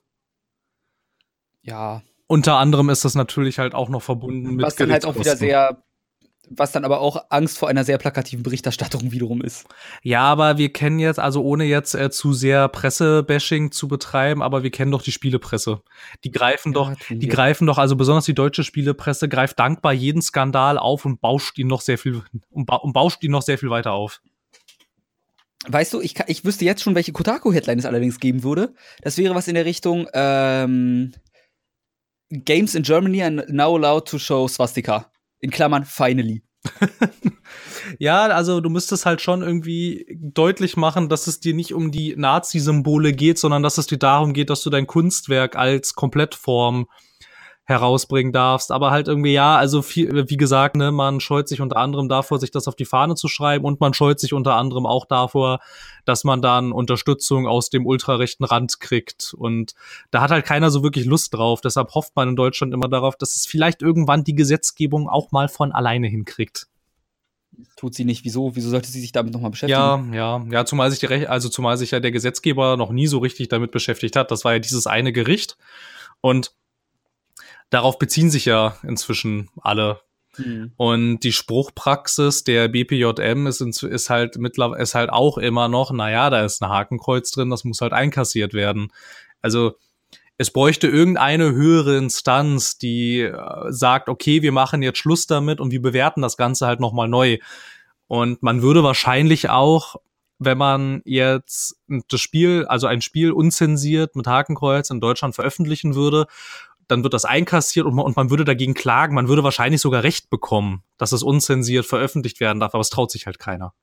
Ja. 1.62 2.02
Unter 2.26 2.58
anderem 2.58 2.90
ist 2.90 3.06
das 3.06 3.14
natürlich 3.14 3.60
halt 3.60 3.76
auch 3.76 3.90
noch 3.90 4.02
verbunden 4.02 4.56
mit. 4.56 4.66
Was 4.66 4.76
dann 4.76 4.92
halt 4.92 5.06
auch 5.06 5.16
wieder 5.16 5.36
sehr 5.36 5.84
was 6.50 6.72
dann 6.72 6.86
aber 6.86 7.00
auch 7.00 7.26
Angst 7.30 7.58
vor 7.58 7.70
einer 7.70 7.84
sehr 7.84 7.98
plakativen 7.98 8.44
Berichterstattung 8.44 9.12
wiederum 9.12 9.42
ist. 9.42 9.66
Ja, 10.02 10.22
aber 10.22 10.58
wir 10.58 10.72
kennen 10.72 11.00
jetzt, 11.00 11.20
also 11.20 11.42
ohne 11.42 11.64
jetzt 11.64 11.96
äh, 11.96 12.10
zu 12.10 12.34
sehr 12.34 12.68
Pressebashing 12.68 13.72
zu 13.72 13.88
betreiben, 13.88 14.42
aber 14.42 14.64
wir 14.64 14.72
kennen 14.72 14.92
doch 14.92 15.02
die 15.02 15.12
Spielepresse. 15.12 15.82
Die 16.24 16.32
greifen 16.32 16.74
ja, 16.74 16.74
doch, 16.74 16.94
die 17.10 17.22
wir. 17.22 17.30
greifen 17.30 17.68
doch, 17.68 17.78
also 17.78 17.96
besonders 17.96 18.26
die 18.26 18.36
deutsche 18.36 18.64
Spielepresse 18.64 19.30
greift 19.30 19.60
dankbar 19.60 19.94
jeden 19.94 20.22
Skandal 20.22 20.78
auf 20.78 21.06
und 21.06 21.22
bauscht 21.22 21.58
ihn 21.58 21.68
noch 21.68 21.82
sehr 21.82 21.98
viel 21.98 22.22
und, 22.50 22.66
ba 22.66 22.76
und 22.78 22.94
bauscht 22.94 23.24
ihn 23.24 23.32
noch 23.32 23.42
sehr 23.42 23.58
viel 23.58 23.70
weiter 23.70 23.94
auf. 23.94 24.22
Weißt 25.68 25.94
du, 25.94 26.02
ich, 26.02 26.14
kann, 26.14 26.26
ich 26.28 26.44
wüsste 26.44 26.66
jetzt 26.66 26.84
schon, 26.84 26.94
welche 26.94 27.14
Kotaku-Headline 27.14 27.80
es 27.80 27.86
allerdings 27.86 28.20
geben 28.20 28.44
würde. 28.44 28.74
Das 29.02 29.18
wäre 29.18 29.34
was 29.34 29.48
in 29.48 29.56
der 29.56 29.64
Richtung 29.64 30.10
ähm, 30.14 31.14
Games 32.30 32.76
in 32.76 32.84
Germany 32.84 33.24
are 33.24 33.32
now 33.32 33.74
allowed 33.74 34.06
to 34.10 34.20
show 34.20 34.46
Swastika 34.50 35.13
in 35.44 35.52
Klammern 35.52 35.84
finally. 35.84 36.42
ja, 38.00 38.28
also 38.28 38.62
du 38.62 38.70
müsstest 38.70 39.06
halt 39.06 39.20
schon 39.20 39.42
irgendwie 39.42 40.18
deutlich 40.18 40.78
machen, 40.78 41.10
dass 41.10 41.28
es 41.28 41.42
dir 41.42 41.54
nicht 41.54 41.74
um 41.74 41.92
die 41.92 42.16
Nazi-Symbole 42.16 43.12
geht, 43.12 43.38
sondern 43.38 43.62
dass 43.62 43.78
es 43.78 43.88
dir 43.88 43.98
darum 43.98 44.32
geht, 44.32 44.50
dass 44.50 44.64
du 44.64 44.70
dein 44.70 44.88
Kunstwerk 44.88 45.58
als 45.58 45.94
Komplettform 45.96 46.88
herausbringen 47.66 48.34
darfst. 48.34 48.72
Aber 48.72 48.92
halt 48.92 49.08
irgendwie, 49.08 49.34
ja, 49.34 49.58
also 49.58 49.82
viel, 49.82 50.30
wie 50.30 50.38
gesagt, 50.38 50.76
ne, 50.76 50.92
man 50.92 51.20
scheut 51.20 51.48
sich 51.48 51.62
unter 51.62 51.78
anderem 51.78 52.10
davor, 52.10 52.40
sich 52.40 52.52
das 52.52 52.68
auf 52.68 52.76
die 52.76 52.86
Fahne 52.86 53.16
zu 53.16 53.28
schreiben 53.28 53.66
und 53.66 53.80
man 53.80 53.94
scheut 53.94 54.20
sich 54.20 54.34
unter 54.34 54.56
anderem 54.56 54.86
auch 54.86 55.06
davor, 55.06 55.60
dass 56.06 56.24
man 56.24 56.42
dann 56.42 56.72
Unterstützung 56.72 57.48
aus 57.48 57.70
dem 57.70 57.86
ultrarechten 57.86 58.46
Rand 58.46 58.80
kriegt. 58.80 59.34
Und 59.38 59.74
da 60.12 60.22
hat 60.22 60.32
halt 60.32 60.46
keiner 60.46 60.72
so 60.72 60.84
wirklich 60.84 61.06
Lust 61.06 61.34
drauf. 61.34 61.62
Deshalb 61.62 61.94
hofft 61.96 62.16
man 62.16 62.30
in 62.30 62.36
Deutschland 62.36 62.74
immer 62.74 62.90
darauf, 62.90 63.16
dass 63.16 63.36
es 63.36 63.46
vielleicht 63.46 63.82
irgendwann 63.82 64.24
die 64.24 64.36
Gesetzgebung 64.36 65.08
auch 65.08 65.32
mal 65.32 65.48
von 65.48 65.72
alleine 65.72 66.08
hinkriegt 66.08 66.68
tut 67.76 67.94
sie 67.94 68.06
nicht. 68.06 68.26
Wieso? 68.26 68.56
Wieso 68.56 68.70
sollte 68.70 68.90
sie 68.90 69.00
sich 69.00 69.12
damit 69.12 69.34
nochmal 69.34 69.52
beschäftigen? 69.52 70.14
Ja, 70.14 70.40
ja, 70.40 70.46
ja, 70.50 70.66
zumal 70.66 70.90
sich 70.90 71.00
die 71.00 71.28
also 71.28 71.50
zumal 71.50 71.78
sich 71.78 71.92
ja 71.92 72.00
der 72.00 72.12
Gesetzgeber 72.12 72.78
noch 72.78 72.92
nie 72.92 73.08
so 73.08 73.20
richtig 73.20 73.50
damit 73.50 73.72
beschäftigt 73.72 74.16
hat. 74.16 74.32
Das 74.32 74.44
war 74.44 74.54
ja 74.54 74.60
dieses 74.60 74.88
eine 74.88 75.14
Gericht. 75.14 75.58
Und 76.22 76.52
darauf 77.70 78.00
beziehen 78.00 78.30
sich 78.30 78.46
ja 78.46 78.78
inzwischen 78.84 79.50
alle. 79.62 80.02
Mhm. 80.38 80.72
Und 80.78 81.20
die 81.20 81.32
Spruchpraxis 81.32 82.44
der 82.44 82.68
BPJM 82.68 83.48
ist, 83.48 83.62
ist 83.62 84.10
halt 84.10 84.38
mittlerweile 84.38 84.82
ist 84.82 84.96
halt 84.96 85.10
auch 85.12 85.38
immer 85.38 85.68
noch, 85.68 85.92
naja, 85.92 86.30
da 86.30 86.44
ist 86.44 86.62
ein 86.62 86.70
Hakenkreuz 86.70 87.32
drin, 87.32 87.50
das 87.50 87.64
muss 87.64 87.82
halt 87.82 87.94
einkassiert 87.94 88.54
werden. 88.54 88.92
Also 89.42 89.76
es 90.38 90.52
bräuchte 90.52 90.88
irgendeine 90.88 91.52
höhere 91.52 91.98
Instanz, 91.98 92.78
die 92.78 93.22
äh, 93.22 93.38
sagt, 93.70 94.10
okay, 94.10 94.42
wir 94.42 94.52
machen 94.52 94.82
jetzt 94.82 94.98
Schluss 94.98 95.28
damit 95.28 95.60
und 95.60 95.72
wir 95.72 95.82
bewerten 95.82 96.22
das 96.22 96.38
Ganze 96.38 96.66
halt 96.66 96.80
nochmal 96.80 97.08
neu. 97.08 97.38
Und 98.08 98.42
man 98.42 98.62
würde 98.62 98.84
wahrscheinlich 98.84 99.50
auch, 99.50 99.96
wenn 100.40 100.58
man 100.58 101.02
jetzt 101.06 101.78
das 102.10 102.20
Spiel, 102.20 102.66
also 102.66 102.88
ein 102.88 103.02
Spiel 103.02 103.32
unzensiert 103.32 104.16
mit 104.16 104.28
Hakenkreuz 104.28 104.90
in 104.90 105.00
Deutschland 105.00 105.36
veröffentlichen 105.36 105.96
würde 105.96 106.26
dann 106.88 107.04
wird 107.04 107.14
das 107.14 107.26
einkassiert 107.26 107.86
und 107.86 107.96
man, 107.96 108.06
und 108.06 108.16
man 108.16 108.30
würde 108.30 108.46
dagegen 108.46 108.74
klagen. 108.74 109.16
Man 109.16 109.28
würde 109.28 109.44
wahrscheinlich 109.44 109.82
sogar 109.82 110.04
Recht 110.04 110.30
bekommen, 110.30 110.84
dass 110.98 111.12
es 111.12 111.24
unzensiert 111.24 111.86
veröffentlicht 111.86 112.40
werden 112.40 112.60
darf, 112.60 112.74
aber 112.74 112.82
es 112.82 112.90
traut 112.90 113.12
sich 113.12 113.26
halt 113.26 113.40
keiner. 113.40 113.74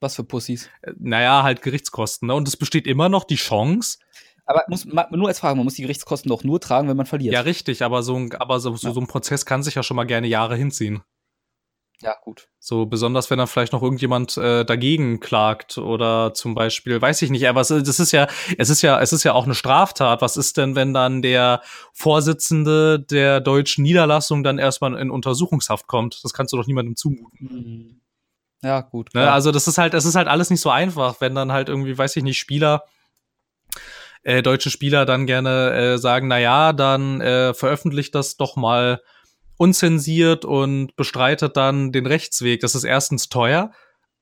Was 0.00 0.16
für 0.16 0.24
Pussys? 0.24 0.68
Äh, 0.82 0.92
naja, 0.98 1.42
halt 1.42 1.62
Gerichtskosten. 1.62 2.28
Ne? 2.28 2.34
Und 2.34 2.46
es 2.48 2.56
besteht 2.56 2.86
immer 2.86 3.08
noch 3.08 3.24
die 3.24 3.36
Chance. 3.36 3.98
Aber 4.44 4.62
muss, 4.68 4.84
nur 4.84 5.28
als 5.28 5.40
Frage, 5.40 5.56
man 5.56 5.64
muss 5.64 5.74
die 5.74 5.82
Gerichtskosten 5.82 6.28
doch 6.28 6.44
nur 6.44 6.60
tragen, 6.60 6.88
wenn 6.88 6.96
man 6.96 7.06
verliert. 7.06 7.34
Ja, 7.34 7.40
richtig, 7.40 7.82
aber 7.82 8.02
so 8.02 8.14
ein, 8.16 8.32
aber 8.34 8.60
so, 8.60 8.76
so, 8.76 8.92
so 8.92 9.00
ein 9.00 9.08
Prozess 9.08 9.44
kann 9.44 9.62
sich 9.62 9.74
ja 9.74 9.82
schon 9.82 9.96
mal 9.96 10.04
gerne 10.04 10.28
Jahre 10.28 10.54
hinziehen. 10.54 11.02
Ja, 12.02 12.14
gut. 12.22 12.48
So 12.58 12.84
besonders, 12.84 13.30
wenn 13.30 13.38
dann 13.38 13.46
vielleicht 13.46 13.72
noch 13.72 13.82
irgendjemand 13.82 14.36
äh, 14.36 14.64
dagegen 14.64 15.18
klagt 15.18 15.78
oder 15.78 16.34
zum 16.34 16.54
Beispiel, 16.54 17.00
weiß 17.00 17.22
ich 17.22 17.30
nicht, 17.30 17.48
aber 17.48 17.62
es, 17.62 17.68
das 17.68 18.00
ist 18.00 18.12
ja, 18.12 18.26
es 18.58 18.68
ist 18.68 18.82
ja, 18.82 19.00
es 19.00 19.12
ist 19.12 19.24
ja 19.24 19.32
auch 19.32 19.44
eine 19.44 19.54
Straftat. 19.54 20.20
Was 20.20 20.36
ist 20.36 20.58
denn, 20.58 20.76
wenn 20.76 20.92
dann 20.92 21.22
der 21.22 21.62
Vorsitzende 21.92 23.00
der 23.00 23.40
deutschen 23.40 23.82
Niederlassung 23.82 24.42
dann 24.42 24.58
erstmal 24.58 24.94
in 24.98 25.10
Untersuchungshaft 25.10 25.86
kommt? 25.86 26.22
Das 26.22 26.34
kannst 26.34 26.52
du 26.52 26.58
doch 26.58 26.66
niemandem 26.66 26.96
zumuten. 26.96 27.38
Mhm. 27.40 28.00
Ja, 28.62 28.80
gut. 28.80 29.14
Ne? 29.14 29.30
Also 29.30 29.52
das 29.52 29.68
ist 29.68 29.78
halt, 29.78 29.94
es 29.94 30.04
ist 30.04 30.16
halt 30.16 30.28
alles 30.28 30.50
nicht 30.50 30.60
so 30.60 30.70
einfach, 30.70 31.20
wenn 31.20 31.34
dann 31.34 31.52
halt 31.52 31.68
irgendwie, 31.68 31.96
weiß 31.96 32.16
ich 32.16 32.22
nicht, 32.22 32.38
Spieler 32.38 32.84
äh, 34.22 34.42
deutsche 34.42 34.70
Spieler 34.70 35.06
dann 35.06 35.26
gerne 35.26 35.72
äh, 35.72 35.98
sagen, 35.98 36.26
na 36.26 36.38
ja, 36.38 36.72
dann 36.72 37.20
äh, 37.20 37.54
veröffentlicht 37.54 38.14
das 38.14 38.36
doch 38.36 38.56
mal 38.56 39.00
unzensiert 39.56 40.44
und 40.44 40.96
bestreitet 40.96 41.56
dann 41.56 41.92
den 41.92 42.06
Rechtsweg. 42.06 42.60
Das 42.60 42.74
ist 42.74 42.84
erstens 42.84 43.28
teuer. 43.28 43.72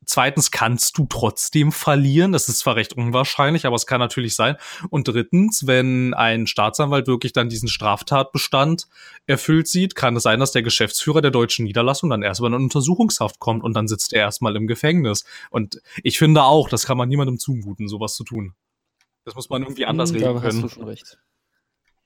Zweitens 0.07 0.51
kannst 0.51 0.99
du 0.99 1.07
trotzdem 1.07 1.73
verlieren. 1.73 2.33
Das 2.33 2.49
ist 2.49 2.59
zwar 2.59 2.77
recht 2.77 2.93
unwahrscheinlich, 2.93 3.67
aber 3.67 3.77
es 3.77 3.87
kann 3.87 4.01
natürlich 4.01 4.35
sein. 4.35 4.57
Und 4.91 5.09
drittens, 5.09 5.67
wenn 5.67 6.15
ein 6.15 6.47
Staatsanwalt 6.47 7.07
wirklich 7.07 7.33
dann 7.33 7.49
diesen 7.49 7.69
Straftatbestand 7.69 8.87
erfüllt 9.27 9.67
sieht, 9.67 9.95
kann 9.95 10.17
es 10.17 10.23
sein, 10.23 10.41
dass 10.41 10.53
der 10.53 10.63
Geschäftsführer 10.63 11.23
der 11.23 11.31
deutschen 11.31 11.65
Niederlassung 11.65 12.11
dann 12.11 12.23
erstmal 12.23 12.53
in 12.53 12.63
Untersuchungshaft 12.63 13.39
kommt 13.39 13.65
und 13.65 13.75
dann 13.75 13.89
sitzt 13.89 14.13
er 14.13 14.21
erstmal 14.21 14.57
im 14.57 14.67
Gefängnis. 14.67 15.25
Und 15.51 15.81
ich 16.03 16.19
finde 16.19 16.43
auch, 16.43 16.69
das 16.69 16.87
kann 16.87 16.99
man 16.99 17.09
niemandem 17.09 17.39
zumuten, 17.39 17.89
sowas 17.89 18.15
zu 18.15 18.25
tun. 18.25 18.55
Das 19.25 19.35
muss 19.35 19.49
man 19.49 19.63
irgendwie 19.63 19.87
anders 19.87 20.11
hm, 20.11 20.17
regeln 20.17 20.41
können. 20.41 20.63
Hast 20.63 20.63
du 20.63 20.69
schon 20.69 20.85
recht. 20.85 21.19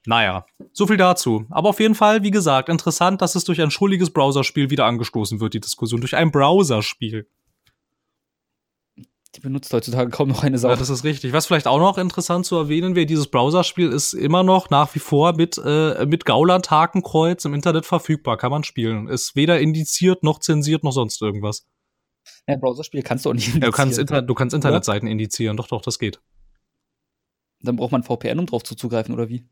Naja, 0.05 0.45
so 0.71 0.87
viel 0.87 0.97
dazu. 0.97 1.45
Aber 1.49 1.69
auf 1.69 1.79
jeden 1.79 1.95
Fall, 1.95 2.23
wie 2.23 2.31
gesagt, 2.31 2.69
interessant, 2.69 3.21
dass 3.21 3.35
es 3.35 3.43
durch 3.43 3.61
ein 3.61 3.71
schuldiges 3.71 4.11
Browserspiel 4.11 4.69
wieder 4.69 4.85
angestoßen 4.85 5.39
wird, 5.39 5.53
die 5.53 5.59
Diskussion. 5.59 5.99
Durch 5.99 6.15
ein 6.15 6.31
Browserspiel. 6.31 7.27
Die 9.35 9.41
benutzt 9.41 9.71
heutzutage 9.73 10.09
kaum 10.09 10.29
noch 10.29 10.43
eine 10.43 10.57
Sau. 10.57 10.69
Ja, 10.69 10.75
das 10.75 10.89
ist 10.89 11.03
richtig. 11.03 11.33
Was 11.33 11.45
vielleicht 11.45 11.67
auch 11.67 11.77
noch 11.77 11.99
interessant 11.99 12.45
zu 12.45 12.55
erwähnen 12.55 12.95
wäre, 12.95 13.05
dieses 13.05 13.27
Browserspiel 13.27 13.89
ist 13.89 14.13
immer 14.13 14.41
noch 14.41 14.71
nach 14.71 14.95
wie 14.95 14.99
vor 14.99 15.35
mit, 15.35 15.59
äh, 15.63 16.05
mit 16.07 16.25
Gauland 16.25 16.71
Hakenkreuz 16.71 17.45
im 17.45 17.53
Internet 17.53 17.85
verfügbar. 17.85 18.37
Kann 18.37 18.49
man 18.49 18.63
spielen. 18.63 19.07
Ist 19.07 19.35
weder 19.35 19.59
indiziert 19.59 20.23
noch 20.23 20.39
zensiert 20.39 20.83
noch 20.83 20.93
sonst 20.93 21.21
irgendwas. 21.21 21.67
Ja, 22.47 22.55
Browserspiel 22.55 23.03
kannst 23.03 23.25
du 23.25 23.29
auch 23.29 23.33
nicht 23.33 23.53
indizieren. 23.53 23.63
Ja, 23.63 23.69
du, 23.69 23.75
kannst 23.75 23.99
Inter 23.99 24.21
du 24.23 24.33
kannst 24.33 24.55
Internetseiten 24.55 25.07
indizieren. 25.07 25.57
Doch, 25.57 25.67
doch, 25.67 25.81
das 25.81 25.99
geht. 25.99 26.19
Dann 27.61 27.75
braucht 27.75 27.91
man 27.91 28.03
VPN, 28.03 28.39
um 28.39 28.45
drauf 28.45 28.63
zuzugreifen, 28.63 29.13
oder 29.13 29.29
wie? 29.29 29.45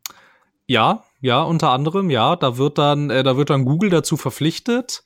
Ja, 0.68 1.04
ja, 1.22 1.42
unter 1.42 1.72
anderem, 1.72 2.10
ja. 2.10 2.36
Da 2.36 2.58
wird 2.58 2.78
dann, 2.78 3.10
äh, 3.10 3.24
da 3.24 3.38
wird 3.38 3.50
dann 3.50 3.66
Google 3.66 3.90
dazu 3.90 4.18
verpflichtet, 4.18 5.04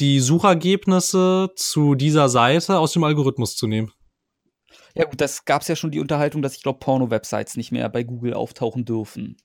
die 0.00 0.18
Suchergebnisse 0.18 1.52
zu 1.54 1.94
dieser 1.94 2.28
Seite 2.28 2.78
aus 2.78 2.92
dem 2.92 3.04
Algorithmus 3.04 3.54
zu 3.56 3.66
nehmen. 3.66 3.92
Ja, 4.94 5.04
gut, 5.04 5.20
das 5.20 5.44
gab 5.44 5.62
es 5.62 5.68
ja 5.68 5.76
schon 5.76 5.90
die 5.90 6.00
Unterhaltung, 6.00 6.40
dass 6.40 6.56
ich 6.56 6.62
glaube, 6.62 6.78
Porno-Websites 6.78 7.56
nicht 7.56 7.72
mehr 7.72 7.88
bei 7.88 8.02
Google 8.02 8.34
auftauchen 8.34 8.84
dürfen. 8.84 9.36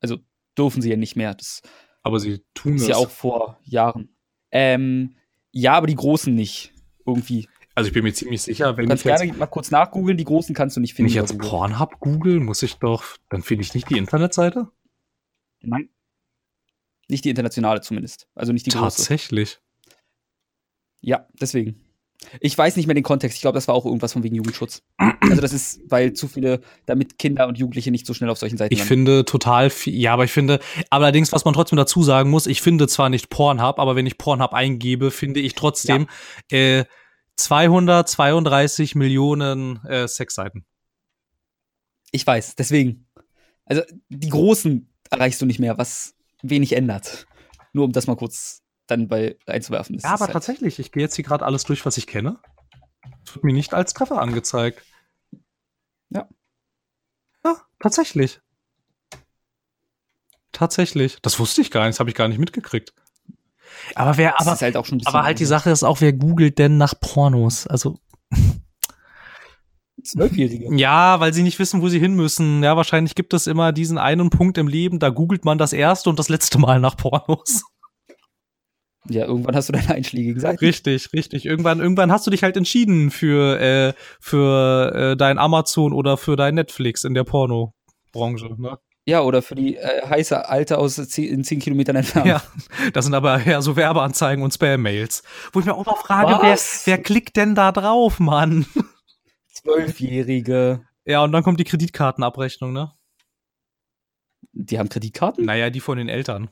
Also 0.00 0.16
dürfen 0.56 0.80
sie 0.80 0.90
ja 0.90 0.96
nicht 0.96 1.16
mehr. 1.16 1.34
Das 1.34 1.62
aber 2.02 2.18
sie 2.18 2.44
tun 2.54 2.74
es. 2.74 2.86
ja 2.86 2.96
auch 2.96 3.10
vor 3.10 3.58
Jahren. 3.64 4.14
Ähm, 4.50 5.14
ja, 5.50 5.74
aber 5.74 5.86
die 5.86 5.94
Großen 5.94 6.34
nicht. 6.34 6.72
Irgendwie. 7.06 7.48
Also 7.74 7.88
ich 7.88 7.94
bin 7.94 8.04
mir 8.04 8.12
ziemlich 8.12 8.42
sicher, 8.42 8.76
wenn 8.76 8.84
du 8.84 8.88
kannst 8.90 9.06
ich 9.06 9.12
gerne 9.12 9.32
mal 9.32 9.46
kurz 9.46 9.70
nachgoogeln, 9.70 10.16
die 10.16 10.24
Großen 10.24 10.54
kannst 10.54 10.76
du 10.76 10.80
nicht 10.80 10.94
finden. 10.94 11.12
Wenn 11.12 11.22
ich 11.24 11.30
jetzt 11.30 11.38
Pornhub 11.38 12.00
google, 12.00 12.38
muss 12.40 12.62
ich 12.62 12.74
doch, 12.76 13.04
dann 13.30 13.42
finde 13.42 13.64
ich 13.64 13.74
nicht 13.74 13.88
die 13.88 13.98
Internetseite? 13.98 14.68
Nein. 15.62 15.88
Nicht 17.08 17.24
die 17.24 17.30
internationale 17.30 17.80
zumindest. 17.80 18.28
Also 18.34 18.52
nicht 18.52 18.66
die 18.66 18.70
große. 18.70 18.96
Tatsächlich. 18.96 19.60
Ja, 21.00 21.26
deswegen. 21.40 21.80
Ich 22.40 22.56
weiß 22.56 22.76
nicht 22.76 22.86
mehr 22.86 22.94
den 22.94 23.02
Kontext. 23.02 23.36
Ich 23.36 23.42
glaube, 23.42 23.56
das 23.56 23.68
war 23.68 23.74
auch 23.74 23.84
irgendwas 23.84 24.12
von 24.12 24.22
wegen 24.22 24.36
Jugendschutz. 24.36 24.82
Also 24.96 25.40
das 25.40 25.52
ist, 25.52 25.80
weil 25.88 26.12
zu 26.12 26.28
viele, 26.28 26.60
damit 26.86 27.18
Kinder 27.18 27.48
und 27.48 27.58
Jugendliche 27.58 27.90
nicht 27.90 28.06
so 28.06 28.14
schnell 28.14 28.30
auf 28.30 28.38
solchen 28.38 28.56
Seiten 28.56 28.72
Ich 28.72 28.78
landen. 28.80 28.88
finde 28.88 29.24
total 29.24 29.70
viel, 29.70 29.94
ja, 29.94 30.12
aber 30.12 30.24
ich 30.24 30.32
finde, 30.32 30.60
allerdings, 30.90 31.32
was 31.32 31.44
man 31.44 31.52
trotzdem 31.54 31.76
dazu 31.76 32.02
sagen 32.02 32.30
muss, 32.30 32.46
ich 32.46 32.62
finde 32.62 32.86
zwar 32.86 33.08
nicht 33.08 33.28
Pornhub, 33.28 33.78
aber 33.78 33.96
wenn 33.96 34.06
ich 34.06 34.18
Pornhub 34.18 34.52
eingebe, 34.52 35.10
finde 35.10 35.40
ich 35.40 35.54
trotzdem 35.54 36.06
ja. 36.50 36.58
äh, 36.58 36.84
232 37.36 38.94
Millionen 38.94 39.84
äh, 39.84 40.06
Sexseiten. 40.06 40.64
Ich 42.12 42.26
weiß, 42.26 42.56
deswegen. 42.56 43.08
Also 43.64 43.82
die 44.08 44.28
großen 44.28 44.91
erreichst 45.12 45.40
du 45.40 45.46
nicht 45.46 45.60
mehr, 45.60 45.78
was 45.78 46.14
wenig 46.42 46.72
ändert. 46.72 47.26
Nur 47.72 47.84
um 47.84 47.92
das 47.92 48.06
mal 48.06 48.16
kurz 48.16 48.62
dann 48.86 49.08
bei 49.08 49.36
einzuwerfen. 49.46 49.96
Das 49.96 50.04
ja, 50.04 50.10
aber 50.10 50.24
halt 50.24 50.32
tatsächlich, 50.32 50.78
ich 50.78 50.92
gehe 50.92 51.02
jetzt 51.02 51.14
hier 51.14 51.24
gerade 51.24 51.44
alles 51.44 51.64
durch, 51.64 51.86
was 51.86 51.96
ich 51.96 52.06
kenne. 52.06 52.38
Das 53.24 53.34
wird 53.34 53.44
mir 53.44 53.52
nicht 53.52 53.74
als 53.74 53.94
Treffer 53.94 54.20
angezeigt. 54.20 54.82
Ja. 56.10 56.28
Ja, 57.44 57.56
tatsächlich. 57.78 58.40
Tatsächlich. 60.50 61.18
Das 61.22 61.38
wusste 61.38 61.60
ich 61.60 61.70
gar 61.70 61.86
nicht, 61.86 61.94
das 61.94 62.00
habe 62.00 62.10
ich 62.10 62.16
gar 62.16 62.28
nicht 62.28 62.38
mitgekriegt. 62.38 62.92
Aber 63.94 64.16
wer, 64.16 64.40
aber, 64.40 64.58
halt 64.60 64.76
aber 64.76 65.22
halt 65.22 65.38
die 65.38 65.46
Sache 65.46 65.70
ist 65.70 65.82
auch, 65.82 66.00
wer 66.00 66.12
googelt 66.12 66.58
denn 66.58 66.76
nach 66.76 66.94
Pornos? 66.98 67.66
Also. 67.66 67.98
Zwölfjährige. 70.02 70.74
Ja, 70.76 71.20
weil 71.20 71.32
sie 71.32 71.42
nicht 71.42 71.58
wissen, 71.58 71.82
wo 71.82 71.88
sie 71.88 71.98
hin 71.98 72.14
müssen. 72.14 72.62
Ja, 72.62 72.76
wahrscheinlich 72.76 73.14
gibt 73.14 73.34
es 73.34 73.46
immer 73.46 73.72
diesen 73.72 73.98
einen 73.98 74.30
Punkt 74.30 74.58
im 74.58 74.68
Leben, 74.68 74.98
da 74.98 75.10
googelt 75.10 75.44
man 75.44 75.58
das 75.58 75.72
erste 75.72 76.10
und 76.10 76.18
das 76.18 76.28
letzte 76.28 76.58
Mal 76.58 76.80
nach 76.80 76.96
Pornos. 76.96 77.62
Ja, 79.08 79.26
irgendwann 79.26 79.56
hast 79.56 79.68
du 79.68 79.72
deine 79.72 79.90
einschlägigen 79.94 80.40
Seiten. 80.40 80.58
Richtig, 80.58 81.12
richtig. 81.12 81.44
Irgendwann, 81.44 81.80
irgendwann 81.80 82.12
hast 82.12 82.26
du 82.26 82.30
dich 82.30 82.44
halt 82.44 82.56
entschieden 82.56 83.10
für, 83.10 83.60
äh, 83.60 83.94
für 84.20 84.94
äh, 84.94 85.16
dein 85.16 85.38
Amazon 85.38 85.92
oder 85.92 86.16
für 86.16 86.36
dein 86.36 86.54
Netflix 86.54 87.02
in 87.02 87.14
der 87.14 87.24
Porno-Branche, 87.24 88.54
ne? 88.58 88.78
Ja, 89.04 89.22
oder 89.22 89.42
für 89.42 89.56
die 89.56 89.76
äh, 89.76 90.06
heiße 90.08 90.48
Alte 90.48 90.78
aus 90.78 90.96
in 90.98 91.42
zehn 91.42 91.58
Kilometern 91.58 91.96
entfernt. 91.96 92.28
Ja, 92.28 92.42
das 92.92 93.04
sind 93.04 93.14
aber 93.14 93.44
eher 93.44 93.60
so 93.60 93.74
Werbeanzeigen 93.74 94.44
und 94.44 94.54
Spam-Mails. 94.54 95.24
Wo 95.52 95.58
ich 95.58 95.66
mir 95.66 95.74
auch 95.74 95.84
mal 95.84 95.96
frage, 95.96 96.38
wer, 96.40 96.56
wer 96.84 96.98
klickt 97.02 97.36
denn 97.36 97.56
da 97.56 97.72
drauf, 97.72 98.20
Mann? 98.20 98.66
Zwölfjährige. 99.64 100.86
Ja, 101.04 101.22
und 101.24 101.32
dann 101.32 101.42
kommt 101.42 101.60
die 101.60 101.64
Kreditkartenabrechnung, 101.64 102.72
ne? 102.72 102.92
Die 104.52 104.78
haben 104.78 104.88
Kreditkarten? 104.88 105.44
Naja, 105.44 105.70
die 105.70 105.80
von 105.80 105.98
den 105.98 106.08
Eltern. 106.08 106.50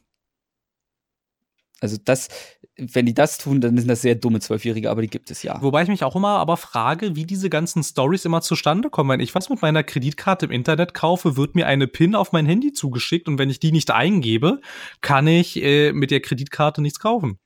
Also 1.81 1.97
das, 2.03 2.29
wenn 2.77 3.07
die 3.07 3.15
das 3.15 3.39
tun, 3.39 3.61
dann 3.61 3.77
sind 3.77 3.89
das 3.89 4.03
sehr 4.03 4.15
dumme 4.15 4.41
Zwölfjährige, 4.41 4.91
aber 4.91 5.01
die 5.01 5.09
gibt 5.09 5.31
es 5.31 5.43
ja. 5.43 5.61
Wobei 5.63 5.83
ich 5.83 5.89
mich 5.89 6.05
auch 6.05 6.15
immer 6.15 6.39
aber 6.39 6.59
frage, 6.59 7.17
wie 7.17 7.25
diese 7.25 7.49
ganzen 7.49 7.83
Stories 7.83 8.27
immer 8.27 8.43
zustande 8.43 8.91
kommen. 8.91 9.11
Wenn 9.11 9.21
ich 9.21 9.35
was 9.35 9.49
mit 9.49 9.63
meiner 9.63 9.83
Kreditkarte 9.83 10.47
im 10.47 10.53
Internet 10.53 10.93
kaufe, 10.93 11.37
wird 11.37 11.55
mir 11.55 11.67
eine 11.67 11.87
PIN 11.87 12.15
auf 12.15 12.33
mein 12.33 12.45
Handy 12.45 12.73
zugeschickt 12.73 13.29
und 13.29 13.39
wenn 13.39 13.49
ich 13.49 13.61
die 13.61 13.73
nicht 13.73 13.91
eingebe, 13.91 14.61
kann 15.01 15.27
ich 15.27 15.63
äh, 15.63 15.93
mit 15.93 16.11
der 16.11 16.21
Kreditkarte 16.21 16.83
nichts 16.83 17.01
kaufen. 17.01 17.39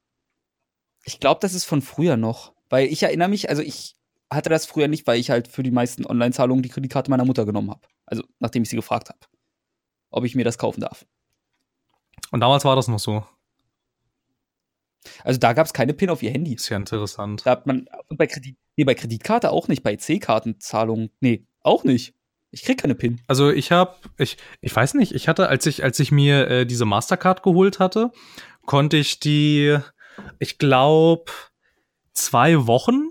Ich 1.04 1.20
glaube, 1.20 1.38
das 1.40 1.54
ist 1.54 1.64
von 1.64 1.80
früher 1.80 2.16
noch, 2.16 2.54
weil 2.70 2.88
ich 2.88 3.04
erinnere 3.04 3.28
mich, 3.28 3.50
also 3.50 3.62
ich 3.62 3.94
hatte 4.30 4.50
das 4.50 4.66
früher 4.66 4.88
nicht, 4.88 5.06
weil 5.06 5.18
ich 5.18 5.30
halt 5.30 5.48
für 5.48 5.62
die 5.62 5.70
meisten 5.70 6.06
Online-Zahlungen 6.06 6.62
die 6.62 6.68
Kreditkarte 6.68 7.10
meiner 7.10 7.24
Mutter 7.24 7.44
genommen 7.44 7.70
habe. 7.70 7.86
Also 8.06 8.24
nachdem 8.38 8.62
ich 8.62 8.68
sie 8.68 8.76
gefragt 8.76 9.08
habe, 9.08 9.20
ob 10.10 10.24
ich 10.24 10.34
mir 10.34 10.44
das 10.44 10.58
kaufen 10.58 10.80
darf. 10.80 11.06
Und 12.30 12.40
damals 12.40 12.64
war 12.64 12.76
das 12.76 12.88
noch 12.88 12.98
so. 12.98 13.24
Also 15.22 15.38
da 15.38 15.52
gab 15.52 15.66
es 15.66 15.72
keine 15.72 15.92
PIN 15.92 16.10
auf 16.10 16.22
ihr 16.22 16.30
Handy. 16.30 16.54
Ist 16.54 16.68
ja 16.68 16.76
interessant. 16.76 17.42
Da 17.44 17.50
hat 17.50 17.66
man 17.66 17.86
bei 18.08 18.26
Kredit, 18.26 18.56
nee, 18.76 18.84
bei 18.84 18.94
Kreditkarte 18.94 19.50
auch 19.50 19.68
nicht, 19.68 19.82
bei 19.82 19.96
C-Kartenzahlungen, 19.96 21.10
nee, 21.20 21.46
auch 21.60 21.84
nicht. 21.84 22.14
Ich 22.50 22.62
krieg 22.62 22.80
keine 22.80 22.94
PIN. 22.94 23.20
Also 23.26 23.50
ich 23.50 23.72
habe, 23.72 23.96
ich, 24.16 24.36
ich 24.60 24.74
weiß 24.74 24.94
nicht, 24.94 25.12
ich 25.12 25.28
hatte, 25.28 25.48
als 25.48 25.66
ich, 25.66 25.82
als 25.82 25.98
ich 25.98 26.12
mir 26.12 26.48
äh, 26.48 26.66
diese 26.66 26.84
Mastercard 26.84 27.42
geholt 27.42 27.80
hatte, 27.80 28.12
konnte 28.64 28.96
ich 28.96 29.18
die, 29.18 29.76
ich 30.38 30.58
glaube, 30.58 31.32
zwei 32.12 32.66
Wochen 32.66 33.10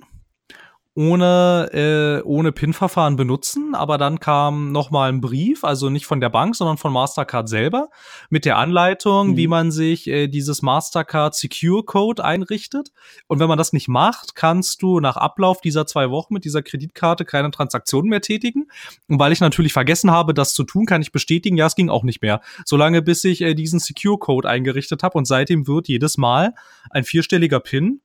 ohne, 0.95 1.69
äh, 1.73 2.23
ohne 2.23 2.51
PIN-Verfahren 2.51 3.15
benutzen, 3.15 3.73
aber 3.73 3.97
dann 3.97 4.19
kam 4.19 4.71
nochmal 4.71 5.09
ein 5.09 5.21
Brief, 5.21 5.63
also 5.63 5.89
nicht 5.89 6.05
von 6.05 6.21
der 6.21 6.29
Bank, 6.29 6.55
sondern 6.55 6.77
von 6.77 6.93
Mastercard 6.93 7.49
selber, 7.49 7.89
mit 8.29 8.45
der 8.45 8.57
Anleitung, 8.57 9.29
mhm. 9.29 9.37
wie 9.37 9.47
man 9.47 9.71
sich 9.71 10.07
äh, 10.07 10.27
dieses 10.27 10.61
Mastercard 10.61 11.33
Secure 11.33 11.83
Code 11.83 12.23
einrichtet. 12.23 12.91
Und 13.27 13.39
wenn 13.39 13.47
man 13.47 13.57
das 13.57 13.73
nicht 13.73 13.87
macht, 13.87 14.35
kannst 14.35 14.83
du 14.83 14.99
nach 14.99 15.17
Ablauf 15.17 15.61
dieser 15.61 15.87
zwei 15.87 16.11
Wochen 16.11 16.35
mit 16.35 16.45
dieser 16.45 16.61
Kreditkarte 16.61 17.25
keine 17.25 17.49
Transaktionen 17.49 18.09
mehr 18.09 18.21
tätigen. 18.21 18.67
Und 19.07 19.17
weil 19.17 19.31
ich 19.31 19.39
natürlich 19.39 19.73
vergessen 19.73 20.11
habe, 20.11 20.35
das 20.35 20.53
zu 20.53 20.63
tun, 20.63 20.85
kann 20.85 21.01
ich 21.01 21.11
bestätigen, 21.11 21.57
ja, 21.57 21.65
es 21.65 21.75
ging 21.75 21.89
auch 21.89 22.03
nicht 22.03 22.21
mehr. 22.21 22.39
Solange 22.65 23.01
bis 23.01 23.23
ich 23.23 23.41
äh, 23.41 23.55
diesen 23.55 23.79
Secure 23.79 24.19
Code 24.19 24.47
eingerichtet 24.47 25.01
habe 25.01 25.17
und 25.17 25.25
seitdem 25.25 25.65
wird 25.65 25.87
jedes 25.87 26.19
Mal 26.19 26.53
ein 26.91 27.03
vierstelliger 27.03 27.59
PIN 27.59 28.02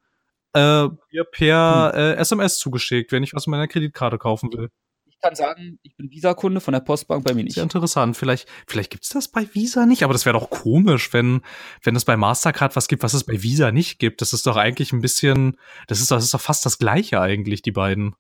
äh, 0.58 0.88
mir 1.12 1.24
per 1.24 1.92
hm. 1.92 2.00
äh, 2.00 2.14
SMS 2.14 2.58
zugeschickt, 2.58 3.12
wenn 3.12 3.22
ich 3.22 3.34
was 3.34 3.46
mit 3.46 3.52
meiner 3.52 3.68
Kreditkarte 3.68 4.18
kaufen 4.18 4.52
will. 4.52 4.70
Ich 5.06 5.22
kann 5.22 5.34
sagen, 5.34 5.80
ich 5.82 5.96
bin 5.96 6.10
Visa-Kunde 6.10 6.60
von 6.60 6.72
der 6.72 6.80
Postbank 6.80 7.24
bei 7.24 7.34
mir 7.34 7.42
nicht. 7.42 7.54
Sehr 7.54 7.64
interessant. 7.64 8.16
Vielleicht, 8.16 8.48
vielleicht 8.68 8.90
gibt's 8.90 9.08
das 9.08 9.26
bei 9.26 9.48
Visa 9.52 9.84
nicht, 9.84 10.04
aber 10.04 10.12
das 10.12 10.24
wäre 10.24 10.38
doch 10.38 10.48
komisch, 10.48 11.12
wenn, 11.12 11.40
wenn 11.82 11.96
es 11.96 12.04
bei 12.04 12.16
Mastercard 12.16 12.76
was 12.76 12.86
gibt, 12.86 13.02
was 13.02 13.14
es 13.14 13.24
bei 13.24 13.42
Visa 13.42 13.72
nicht 13.72 13.98
gibt. 13.98 14.20
Das 14.20 14.32
ist 14.32 14.46
doch 14.46 14.56
eigentlich 14.56 14.92
ein 14.92 15.00
bisschen, 15.00 15.56
das 15.88 16.00
ist, 16.00 16.12
das 16.12 16.22
ist 16.22 16.34
doch 16.34 16.40
fast 16.40 16.64
das 16.64 16.78
Gleiche 16.78 17.20
eigentlich, 17.20 17.62
die 17.62 17.72
beiden. 17.72 18.14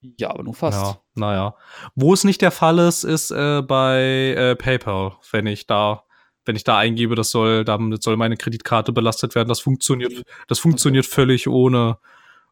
Ja, 0.00 0.30
aber 0.30 0.42
nur 0.42 0.54
fast. 0.54 0.80
Ja, 0.80 1.00
naja. 1.14 1.54
Wo 1.94 2.12
es 2.12 2.24
nicht 2.24 2.42
der 2.42 2.50
Fall 2.50 2.80
ist, 2.80 3.04
ist 3.04 3.30
äh, 3.30 3.62
bei 3.62 4.34
äh, 4.36 4.56
PayPal, 4.56 5.16
wenn 5.30 5.46
ich 5.46 5.68
da 5.68 6.04
wenn 6.48 6.56
ich 6.56 6.64
da 6.64 6.78
eingebe, 6.78 7.14
das 7.14 7.30
soll, 7.30 7.62
damit 7.62 8.02
soll 8.02 8.16
meine 8.16 8.38
Kreditkarte 8.38 8.90
belastet 8.90 9.34
werden. 9.34 9.50
Das 9.50 9.60
funktioniert, 9.60 10.24
das 10.46 10.58
funktioniert 10.58 11.04
völlig 11.04 11.46
ohne, 11.46 11.98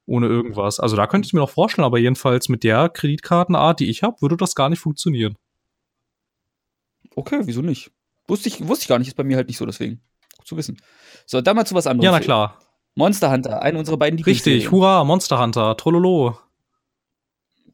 ohne 0.05 0.26
irgendwas. 0.26 0.78
Also 0.78 0.97
da 0.97 1.07
könnte 1.07 1.26
ich 1.26 1.32
mir 1.32 1.40
noch 1.40 1.49
vorstellen, 1.49 1.86
aber 1.86 1.97
jedenfalls 1.97 2.51
mit 2.51 2.62
der 2.62 2.90
Kreditkartenart, 2.90 3.80
die 3.80 3.88
ich 3.88 4.03
habe, 4.03 4.20
würde 4.20 4.36
das 4.36 4.55
gar 4.55 4.68
nicht 4.68 4.80
funktionieren. 4.80 5.38
Okay, 7.14 7.40
wieso 7.44 7.62
nicht? 7.62 7.90
Wusste 8.28 8.51
ich, 8.51 8.68
wusste 8.68 8.82
ich 8.82 8.88
gar 8.88 8.99
nicht, 8.99 9.09
ist 9.09 9.16
bei 9.16 9.24
mir 9.24 9.38
halt 9.38 9.49
nicht 9.49 9.57
so, 9.57 9.64
deswegen. 9.64 10.03
Gut 10.36 10.47
zu 10.47 10.59
wissen. 10.59 10.76
So, 11.24 11.40
dann 11.40 11.57
mal 11.57 11.64
zu 11.64 11.74
was 11.74 11.86
anderem. 11.86 12.05
Ja, 12.05 12.11
na 12.11 12.20
klar. 12.20 12.61
Monster 12.97 13.32
Hunter, 13.32 13.62
eine 13.62 13.78
unserer 13.78 13.97
beiden 13.97 14.22
Richtig, 14.22 14.70
hurra, 14.70 15.05
Monster 15.05 15.40
Hunter, 15.40 15.74
Trololo. 15.78 16.38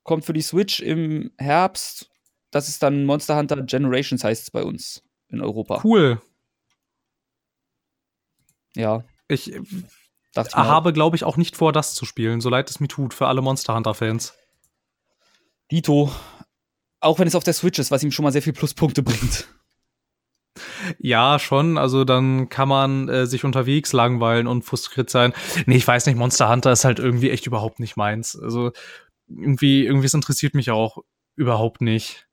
Kommt 0.05 0.25
für 0.25 0.33
die 0.33 0.43
Switch 0.43 0.79
im 0.79 1.33
Herbst. 1.37 2.11
Das 2.53 2.69
ist 2.69 2.81
dann 2.81 3.07
Monster 3.07 3.37
Hunter 3.37 3.61
Generations 3.63 4.23
heißt 4.23 4.45
es 4.45 4.51
bei 4.53 4.63
uns 4.63 5.03
in 5.33 5.41
Europa. 5.41 5.81
Cool. 5.83 6.21
Ja. 8.77 9.05
Ich 9.29 9.53
habe, 10.37 10.93
glaube 10.93 11.17
ich, 11.17 11.25
auch 11.25 11.37
nicht 11.37 11.57
vor, 11.57 11.73
das 11.73 11.95
zu 11.95 12.05
spielen, 12.05 12.41
so 12.41 12.49
leid 12.49 12.71
es 12.71 12.81
mir 12.81 12.89
tut, 12.89 13.15
für 13.15 13.27
alle 13.27 13.43
Monster 13.43 13.75
Hunter-Fans. 13.75 14.35
Dito. 15.71 16.13
Auch 17.01 17.19
wenn 17.19 17.27
es 17.27 17.35
auf 17.35 17.45
der 17.45 17.55
Switch 17.55 17.79
ist, 17.79 17.91
was 17.91 18.03
ihm 18.03 18.13
schon 18.13 18.23
mal 18.23 18.33
sehr 18.33 18.43
viel 18.43 18.53
Pluspunkte 18.53 19.03
bringt. 19.03 19.49
Ja, 20.99 21.39
schon. 21.39 21.79
Also 21.79 22.05
dann 22.05 22.49
kann 22.49 22.69
man 22.69 23.09
äh, 23.09 23.27
sich 23.27 23.45
unterwegs 23.45 23.93
langweilen 23.93 24.47
und 24.47 24.63
frustriert 24.63 25.11
sein. 25.11 25.33
Nee, 25.67 25.77
ich 25.77 25.87
weiß 25.87 26.07
nicht, 26.07 26.17
Monster 26.17 26.51
Hunter 26.51 26.73
ist 26.73 26.85
halt 26.85 26.99
irgendwie 26.99 27.31
echt 27.31 27.47
überhaupt 27.47 27.81
nicht 27.81 27.97
meins. 27.97 28.39
Also 28.39 28.73
irgendwie, 29.29 29.87
irgendwie, 29.87 30.07
es 30.07 30.15
interessiert 30.15 30.55
mich 30.55 30.71
auch 30.71 30.99
überhaupt 31.37 31.81
nicht. 31.81 32.29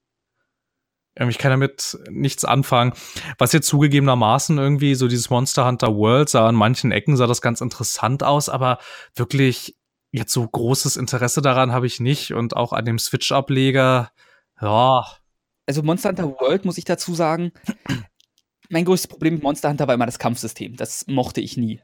Ich 1.15 1.37
kann 1.37 1.51
damit 1.51 1.97
nichts 2.09 2.45
anfangen. 2.45 2.93
Was 3.37 3.51
jetzt 3.51 3.67
zugegebenermaßen 3.67 4.57
irgendwie 4.57 4.95
so 4.95 5.07
dieses 5.07 5.29
Monster 5.29 5.65
Hunter 5.65 5.95
World 5.95 6.29
sah 6.29 6.47
an 6.47 6.55
manchen 6.55 6.91
Ecken 6.91 7.17
sah 7.17 7.27
das 7.27 7.41
ganz 7.41 7.61
interessant 7.61 8.23
aus, 8.23 8.47
aber 8.47 8.77
wirklich 9.15 9.75
jetzt 10.11 10.31
so 10.31 10.47
großes 10.47 10.97
Interesse 10.97 11.41
daran 11.41 11.71
habe 11.71 11.87
ich 11.87 11.99
nicht 11.99 12.33
und 12.33 12.55
auch 12.55 12.73
an 12.73 12.85
dem 12.85 12.99
Switch-Ableger, 12.99 14.11
ja. 14.61 15.05
Also 15.65 15.83
Monster 15.83 16.09
Hunter 16.09 16.31
World 16.39 16.65
muss 16.65 16.77
ich 16.77 16.85
dazu 16.85 17.13
sagen, 17.13 17.51
mein 18.69 18.85
größtes 18.85 19.07
Problem 19.07 19.35
mit 19.35 19.43
Monster 19.43 19.69
Hunter 19.69 19.87
war 19.87 19.95
immer 19.95 20.05
das 20.05 20.19
Kampfsystem. 20.19 20.75
Das 20.75 21.05
mochte 21.07 21.41
ich 21.41 21.57
nie. 21.57 21.81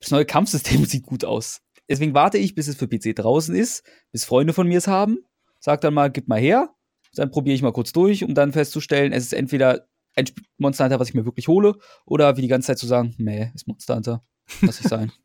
Das 0.00 0.10
neue 0.10 0.26
Kampfsystem 0.26 0.84
sieht 0.86 1.06
gut 1.06 1.24
aus. 1.24 1.60
Deswegen 1.88 2.14
warte 2.14 2.38
ich, 2.38 2.54
bis 2.54 2.68
es 2.68 2.76
für 2.76 2.88
PC 2.88 3.14
draußen 3.14 3.54
ist, 3.54 3.84
bis 4.10 4.24
Freunde 4.24 4.52
von 4.52 4.66
mir 4.66 4.78
es 4.78 4.86
haben. 4.86 5.18
Sag 5.60 5.80
dann 5.82 5.94
mal, 5.94 6.10
gib 6.10 6.28
mal 6.28 6.40
her. 6.40 6.74
Dann 7.14 7.30
probiere 7.30 7.54
ich 7.54 7.62
mal 7.62 7.72
kurz 7.72 7.92
durch, 7.92 8.24
um 8.24 8.34
dann 8.34 8.52
festzustellen, 8.52 9.12
es 9.12 9.24
ist 9.24 9.34
entweder 9.34 9.86
ein 10.16 10.26
Monster 10.58 10.84
Hunter, 10.84 11.00
was 11.00 11.08
ich 11.08 11.14
mir 11.14 11.24
wirklich 11.24 11.48
hole, 11.48 11.74
oder 12.04 12.36
wie 12.36 12.42
die 12.42 12.48
ganze 12.48 12.68
Zeit 12.68 12.78
zu 12.78 12.86
sagen, 12.86 13.14
meh, 13.18 13.50
ist 13.54 13.66
Monster 13.66 13.96
Hunter. 13.96 14.24
Lass 14.60 14.80
ich 14.80 14.88
sein. 14.88 15.12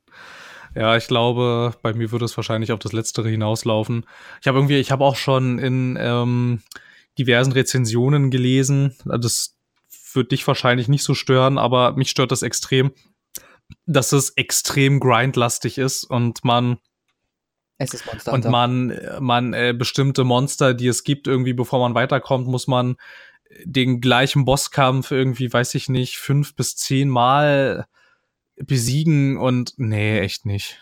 Ja, 0.76 0.96
ich 0.96 1.08
glaube, 1.08 1.74
bei 1.82 1.94
mir 1.94 2.12
würde 2.12 2.26
es 2.26 2.38
wahrscheinlich 2.38 2.72
auf 2.72 2.78
das 2.78 2.94
Letztere 2.94 3.28
hinauslaufen. 3.28 4.06
Ich 4.40 4.48
habe 4.48 4.60
irgendwie, 4.60 4.78
ich 4.78 4.92
habe 4.92 5.04
auch 5.04 5.16
schon 5.16 5.58
in 5.58 5.98
ähm, 6.00 6.62
diversen 7.18 7.54
Rezensionen 7.54 8.30
gelesen, 8.30 8.96
das 9.04 9.58
wird 10.14 10.32
dich 10.32 10.46
wahrscheinlich 10.48 10.88
nicht 10.88 11.04
so 11.04 11.16
stören, 11.16 11.58
aber 11.58 11.94
mich 11.94 12.12
stört 12.12 12.32
das 12.32 12.44
extrem, 12.44 12.92
dass 13.86 14.12
es 14.12 14.30
extrem 14.32 15.00
grindlastig 15.00 15.78
ist 15.80 16.04
und 16.04 16.44
man 16.44 16.78
es 17.80 17.94
ist 17.94 18.06
Monster 18.06 18.34
und 18.34 18.46
man 18.46 19.00
man 19.20 19.54
äh, 19.54 19.74
bestimmte 19.76 20.24
Monster, 20.24 20.74
die 20.74 20.88
es 20.88 21.04
gibt, 21.04 21.28
irgendwie 21.28 21.54
bevor 21.54 21.80
man 21.80 21.96
weiterkommt, 21.96 22.48
muss 22.48 22.68
man 22.68 22.98
den 23.64 24.00
gleichen 24.02 24.46
Bosskampf 24.46 25.12
irgendwie, 25.12 25.52
weiß 25.52 25.74
ich 25.76 25.90
nicht, 25.90 26.18
fünf 26.18 26.56
bis 26.56 26.76
zehn 26.76 27.10
Mal 27.10 27.88
besiegen 28.56 29.38
und 29.38 29.74
nee, 29.78 30.20
echt 30.20 30.46
nicht. 30.46 30.80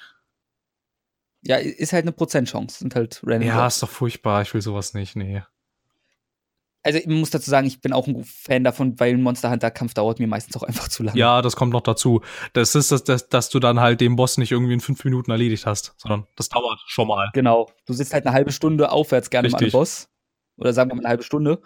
Ja, 1.43 1.57
ist 1.57 1.93
halt 1.93 2.03
eine 2.03 2.11
Prozentchance, 2.11 2.79
sind 2.79 2.95
halt 2.95 3.21
random. 3.23 3.47
Ja, 3.47 3.67
ist 3.67 3.81
doch 3.81 3.89
furchtbar, 3.89 4.41
ich 4.41 4.53
will 4.53 4.61
sowas 4.61 4.93
nicht, 4.93 5.15
nee. 5.15 5.43
Also 6.87 6.99
ich 6.99 7.07
muss 7.07 7.31
dazu 7.31 7.49
sagen, 7.49 7.67
ich 7.67 7.81
bin 7.81 7.91
auch 7.91 8.07
ein 8.07 8.23
Fan 8.23 8.63
davon, 8.63 8.97
weil 8.97 9.13
ein 9.13 9.21
Monster 9.21 9.51
Hunter 9.51 9.71
Kampf 9.71 9.93
dauert 9.93 10.19
mir 10.19 10.27
meistens 10.27 10.55
auch 10.55 10.63
einfach 10.63 10.87
zu 10.87 11.03
lange. 11.03 11.19
Ja, 11.19 11.41
das 11.41 11.57
kommt 11.57 11.73
noch 11.73 11.81
dazu. 11.81 12.21
Das 12.53 12.75
ist 12.75 12.93
das, 12.93 13.03
das, 13.03 13.27
dass 13.27 13.49
du 13.49 13.59
dann 13.59 13.81
halt 13.81 13.99
den 13.99 14.15
Boss 14.15 14.37
nicht 14.37 14.53
irgendwie 14.53 14.71
in 14.71 14.79
fünf 14.79 15.03
Minuten 15.03 15.29
erledigt 15.29 15.65
hast, 15.65 15.95
sondern 15.97 16.27
das 16.37 16.47
dauert 16.47 16.79
schon 16.85 17.09
mal. 17.09 17.29
Genau. 17.33 17.69
Du 17.85 17.91
sitzt 17.91 18.13
halt 18.13 18.25
eine 18.25 18.33
halbe 18.33 18.53
Stunde 18.53 18.89
aufwärts 18.89 19.29
gerne 19.29 19.47
Richtig. 19.47 19.59
mal 19.59 19.67
am 19.67 19.71
Boss. 19.81 20.07
Oder 20.55 20.71
sagen 20.71 20.89
wir 20.89 20.95
mal 20.95 21.01
eine 21.01 21.09
halbe 21.09 21.23
Stunde. 21.23 21.61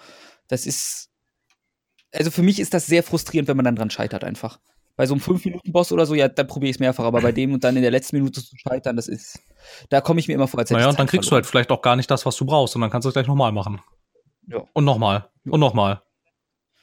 Das 0.47 0.65
ist. 0.65 1.11
Also 2.11 2.31
für 2.31 2.41
mich 2.41 2.59
ist 2.59 2.73
das 2.73 2.87
sehr 2.87 3.03
frustrierend, 3.03 3.47
wenn 3.47 3.57
man 3.57 3.65
dann 3.65 3.75
dran 3.75 3.91
scheitert 3.91 4.23
einfach 4.23 4.57
bei 4.95 5.05
so 5.05 5.13
einem 5.13 5.21
5-Minuten-Boss 5.21 5.91
oder 5.91 6.05
so, 6.05 6.13
ja, 6.15 6.27
dann 6.27 6.47
probiere 6.47 6.69
ich 6.69 6.75
es 6.75 6.79
mehrfach, 6.79 7.05
aber 7.05 7.21
bei 7.21 7.31
dem 7.31 7.53
und 7.53 7.63
dann 7.63 7.75
in 7.75 7.81
der 7.81 7.91
letzten 7.91 8.17
Minute 8.17 8.43
zu 8.43 8.55
scheitern, 8.57 8.95
das 8.95 9.07
ist, 9.07 9.39
da 9.89 10.01
komme 10.01 10.19
ich 10.19 10.27
mir 10.27 10.33
immer 10.33 10.47
vor, 10.47 10.59
als 10.59 10.69
hätte 10.69 10.79
Naja, 10.79 10.89
und 10.89 10.99
dann 10.99 11.07
kriegst 11.07 11.29
verloren. 11.29 11.41
du 11.41 11.45
halt 11.45 11.49
vielleicht 11.49 11.71
auch 11.71 11.81
gar 11.81 11.95
nicht 11.95 12.11
das, 12.11 12.25
was 12.25 12.35
du 12.35 12.45
brauchst, 12.45 12.75
und 12.75 12.81
dann 12.81 12.89
kannst 12.89 13.05
du 13.05 13.09
es 13.09 13.13
gleich 13.13 13.27
nochmal 13.27 13.51
machen. 13.51 13.81
Ja. 14.51 14.63
Und 14.73 14.85
nochmal. 14.85 15.29
Ja. 15.45 15.51
Und 15.51 15.59
nochmal. 15.59 16.01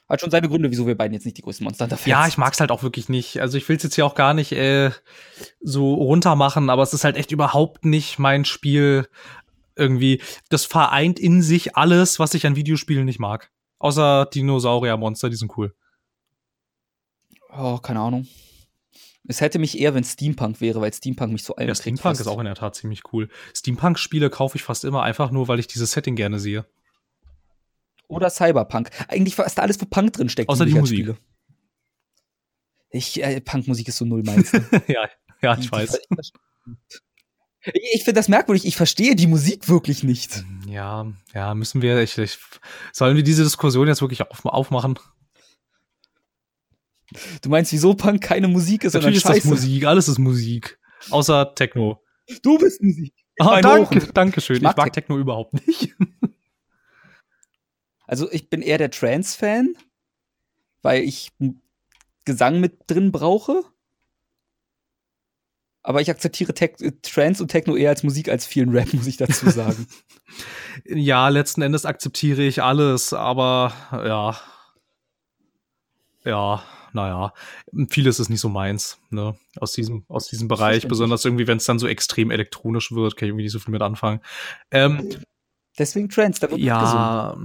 Hat 0.09 0.23
schon 0.23 0.31
seine 0.31 0.49
Gründe, 0.49 0.71
wieso 0.71 0.87
wir 0.87 0.97
beiden 0.97 1.13
jetzt 1.13 1.27
nicht 1.27 1.37
die 1.37 1.43
größten 1.43 1.65
Monster 1.65 1.85
Hunter 1.85 1.99
Fans 1.99 2.07
Ja, 2.07 2.27
ich 2.27 2.39
mag's 2.39 2.61
halt 2.61 2.71
auch 2.71 2.83
wirklich 2.83 3.11
nicht. 3.11 3.41
Also 3.41 3.59
ich 3.59 3.69
will's 3.69 3.83
jetzt 3.83 3.95
hier 3.95 4.07
auch 4.07 4.15
gar 4.15 4.33
nicht 4.33 4.53
äh, 4.53 4.91
so 5.61 5.95
runter 5.95 6.35
machen, 6.35 6.71
aber 6.71 6.83
es 6.83 6.95
ist 6.95 7.05
halt 7.05 7.17
echt 7.17 7.31
überhaupt 7.31 7.85
nicht 7.85 8.19
mein 8.19 8.47
Spiel 8.47 9.07
irgendwie. 9.77 10.23
Das 10.49 10.65
vereint 10.65 11.19
in 11.21 11.43
sich 11.43 11.77
alles, 11.77 12.19
was 12.19 12.33
ich 12.33 12.47
an 12.47 12.57
Videospielen 12.57 13.05
nicht 13.05 13.19
mag. 13.19 13.51
Außer 13.79 14.27
Dinosaurier-Monster, 14.27 15.29
die 15.29 15.37
sind 15.37 15.57
cool. 15.59 15.75
Oh, 17.51 17.79
keine 17.79 18.01
Ahnung. 18.01 18.27
Es 19.27 19.43
hätte 19.43 19.59
mich 19.59 19.79
eher, 19.79 19.95
wenn 19.95 20.05
Steampunk 20.05 20.63
wäre, 20.63 20.81
weil 20.81 20.93
Steampunk 20.93 21.33
mich 21.33 21.45
so 21.45 21.55
Ja, 21.59 21.75
Steampunk 21.75 22.19
ist 22.19 22.27
auch 22.27 22.39
in 22.39 22.47
der 22.47 22.55
Tat 22.55 22.75
ziemlich 22.75 23.03
cool. 23.13 23.29
Steampunk-Spiele 23.55 24.31
kaufe 24.31 24.57
ich 24.57 24.63
fast 24.63 24.85
immer 24.85 25.03
einfach 25.03 25.31
nur, 25.31 25.49
weil 25.49 25.59
ich 25.59 25.67
dieses 25.67 25.93
Setting 25.93 26.17
gerne 26.17 26.39
sehe. 26.39 26.65
Oder 28.09 28.31
Cyberpunk. 28.31 28.91
Eigentlich 29.09 29.37
fast 29.37 29.61
alles, 29.61 29.81
wo 29.81 29.87
Punk 29.87 30.15
drin 30.15 30.29
steckt. 30.29 30.49
Außer 30.49 30.65
die 30.65 30.75
Musik. 30.75 30.99
Spiele. 30.99 31.19
Ich, 32.91 33.23
äh, 33.23 33.41
Punkmusik 33.41 33.89
ist 33.89 33.99
so 33.99 34.05
null 34.05 34.23
meins. 34.23 34.51
ja, 34.89 35.09
ja, 35.43 35.59
ich 35.59 35.71
weiß. 35.71 36.01
Ich, 36.15 36.33
ich 37.95 38.05
finde 38.05 38.15
das 38.15 38.29
merkwürdig. 38.29 38.65
Ich 38.65 38.77
verstehe 38.77 39.15
die 39.15 39.27
Musik 39.27 39.69
wirklich 39.69 40.03
nicht. 40.03 40.45
Ja, 40.67 41.13
ja, 41.35 41.55
müssen 41.55 41.83
wir. 41.83 42.01
Ich, 42.01 42.17
ich, 42.17 42.39
sollen 42.93 43.17
wir 43.17 43.23
diese 43.23 43.43
Diskussion 43.43 43.89
jetzt 43.89 44.01
wirklich 44.01 44.23
auf, 44.23 44.45
aufmachen? 44.47 44.99
Du 47.43 47.49
meinst, 47.49 47.73
wieso 47.73 47.95
Punk 47.95 48.23
keine 48.23 48.49
Musik 48.49 48.85
ist, 48.85 48.95
Natürlich 48.95 49.19
ist 49.19 49.29
das 49.29 49.45
Musik, 49.45 49.85
alles 49.85 50.09
ist 50.09 50.19
Musik. 50.19 50.79
Außer 51.11 51.55
Techno. 51.55 52.03
Du 52.43 52.59
bist 52.59 52.83
Musik. 52.83 53.15
Ah, 53.39 53.61
danke, 53.61 54.01
danke 54.13 54.41
schön. 54.41 54.57
Ich 54.57 54.63
mag, 54.63 54.73
ich 54.73 54.77
mag 54.77 54.93
Techno 54.93 55.19
überhaupt 55.19 55.55
nicht. 55.67 55.95
Also 58.09 58.29
ich 58.33 58.51
bin 58.51 58.63
eher 58.63 58.79
der 58.79 58.91
Trance-Fan, 58.91 59.75
weil 60.83 61.05
ich 61.05 61.31
Gesang 62.25 62.59
mit 62.59 62.91
drin 62.91 63.13
brauche. 63.13 63.63
Aber 65.83 66.01
ich 66.01 66.11
akzeptiere 66.11 66.53
Tech 66.53 66.73
Trance 67.03 67.43
und 67.43 67.49
Techno 67.49 67.77
eher 67.77 67.91
als 67.91 68.03
Musik 68.03 68.29
als 68.29 68.45
vielen 68.45 68.71
Rap, 68.71 68.93
muss 68.93 69.07
ich 69.07 69.17
dazu 69.17 69.49
sagen. 69.49 69.87
ja, 70.85 71.29
letzten 71.29 71.63
Endes 71.63 71.87
akzeptiere 71.87 72.43
ich 72.43 72.63
alles, 72.63 73.13
aber 73.13 73.73
ja. 73.93 74.41
Ja 76.25 76.65
naja, 76.93 77.33
vieles 77.91 78.19
ist 78.19 78.29
nicht 78.29 78.41
so 78.41 78.49
meins, 78.49 78.99
ne, 79.11 79.37
aus 79.57 79.73
diesem, 79.73 80.05
aus 80.09 80.29
diesem 80.29 80.49
Bereich, 80.49 80.89
besonders 80.89 81.25
irgendwie, 81.25 81.47
wenn 81.47 81.59
es 81.59 81.65
dann 81.65 81.79
so 81.79 81.87
extrem 81.87 82.31
elektronisch 82.31 82.93
wird, 82.93 83.17
kann 83.17 83.27
ich 83.27 83.31
irgendwie 83.31 83.45
nicht 83.45 83.53
so 83.53 83.59
viel 83.59 83.73
mit 83.73 83.83
anfangen. 83.83 84.21
Ähm, 84.71 85.09
Deswegen 85.79 86.09
Trends, 86.09 86.41
da 86.41 86.51
wird 86.51 86.61
Ja. 86.61 87.37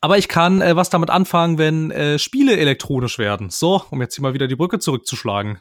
Aber 0.00 0.16
ich 0.16 0.28
kann 0.28 0.62
äh, 0.62 0.76
was 0.76 0.90
damit 0.90 1.10
anfangen, 1.10 1.58
wenn 1.58 1.90
äh, 1.90 2.18
Spiele 2.18 2.56
elektronisch 2.56 3.18
werden. 3.18 3.50
So, 3.50 3.82
um 3.90 4.00
jetzt 4.00 4.14
hier 4.14 4.22
mal 4.22 4.34
wieder 4.34 4.48
die 4.48 4.56
Brücke 4.56 4.78
zurückzuschlagen. 4.78 5.60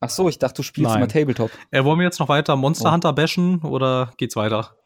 Ach 0.00 0.10
so, 0.10 0.28
ich 0.28 0.38
dachte, 0.38 0.56
du 0.56 0.62
spielst 0.62 0.90
Nein. 0.90 0.98
immer 0.98 1.08
Tabletop. 1.08 1.50
Äh, 1.70 1.82
wollen 1.84 1.98
wir 1.98 2.04
jetzt 2.04 2.18
noch 2.20 2.28
weiter 2.28 2.56
Monster 2.56 2.90
oh. 2.90 2.92
Hunter 2.92 3.14
bashen 3.14 3.62
oder 3.62 4.12
geht's 4.18 4.36
weiter? 4.36 4.76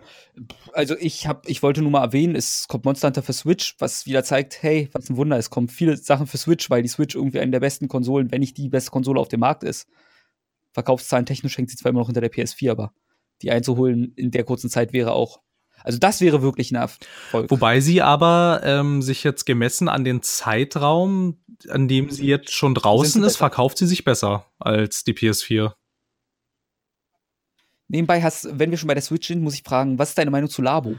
Also 0.72 0.96
ich 0.96 1.26
habe, 1.26 1.42
ich 1.46 1.64
wollte 1.64 1.82
nur 1.82 1.90
mal 1.90 2.04
erwähnen, 2.04 2.36
es 2.36 2.68
kommt 2.68 2.84
Monster 2.84 3.08
Hunter 3.08 3.22
für 3.22 3.32
Switch, 3.32 3.74
was 3.80 4.06
wieder 4.06 4.22
zeigt, 4.22 4.62
hey, 4.62 4.88
was 4.92 5.10
ein 5.10 5.16
Wunder, 5.16 5.36
es 5.36 5.50
kommen 5.50 5.66
viele 5.66 5.96
Sachen 5.96 6.28
für 6.28 6.38
Switch, 6.38 6.70
weil 6.70 6.82
die 6.82 6.88
Switch 6.88 7.16
irgendwie 7.16 7.40
eine 7.40 7.50
der 7.50 7.58
besten 7.60 7.88
Konsolen, 7.88 8.30
wenn 8.30 8.38
nicht 8.40 8.56
die 8.56 8.68
beste 8.68 8.92
Konsole 8.92 9.20
auf 9.20 9.26
dem 9.26 9.40
Markt 9.40 9.64
ist. 9.64 9.88
Verkaufszahlen 10.72 11.26
technisch 11.26 11.58
hängt 11.58 11.70
sie 11.70 11.76
zwar 11.76 11.90
immer 11.90 12.00
noch 12.00 12.06
hinter 12.06 12.20
der 12.20 12.30
PS4, 12.30 12.70
aber 12.70 12.92
die 13.42 13.50
einzuholen 13.50 14.12
in 14.14 14.30
der 14.30 14.44
kurzen 14.44 14.70
Zeit 14.70 14.92
wäre 14.92 15.12
auch 15.12 15.40
also 15.84 15.98
das 15.98 16.20
wäre 16.20 16.42
wirklich 16.42 16.70
ein 16.70 16.76
Erfolg. 16.76 17.50
Wobei 17.50 17.80
sie 17.80 18.02
aber 18.02 18.60
ähm, 18.64 19.02
sich 19.02 19.24
jetzt 19.24 19.46
gemessen 19.46 19.88
an 19.88 20.04
den 20.04 20.22
Zeitraum, 20.22 21.38
an 21.68 21.88
dem 21.88 22.10
sie 22.10 22.26
jetzt 22.26 22.52
schon 22.52 22.74
draußen 22.74 23.22
ist, 23.22 23.36
verkauft 23.36 23.78
sie 23.78 23.86
sich 23.86 24.04
besser 24.04 24.46
als 24.58 25.04
die 25.04 25.14
PS4. 25.14 25.72
Nebenbei 27.88 28.22
hast, 28.22 28.48
wenn 28.58 28.70
wir 28.70 28.78
schon 28.78 28.88
bei 28.88 28.94
der 28.94 29.02
Switch 29.02 29.26
sind, 29.26 29.42
muss 29.42 29.54
ich 29.54 29.62
fragen, 29.62 29.98
was 29.98 30.10
ist 30.10 30.18
deine 30.18 30.30
Meinung 30.30 30.50
zu 30.50 30.60
Labo? 30.60 30.96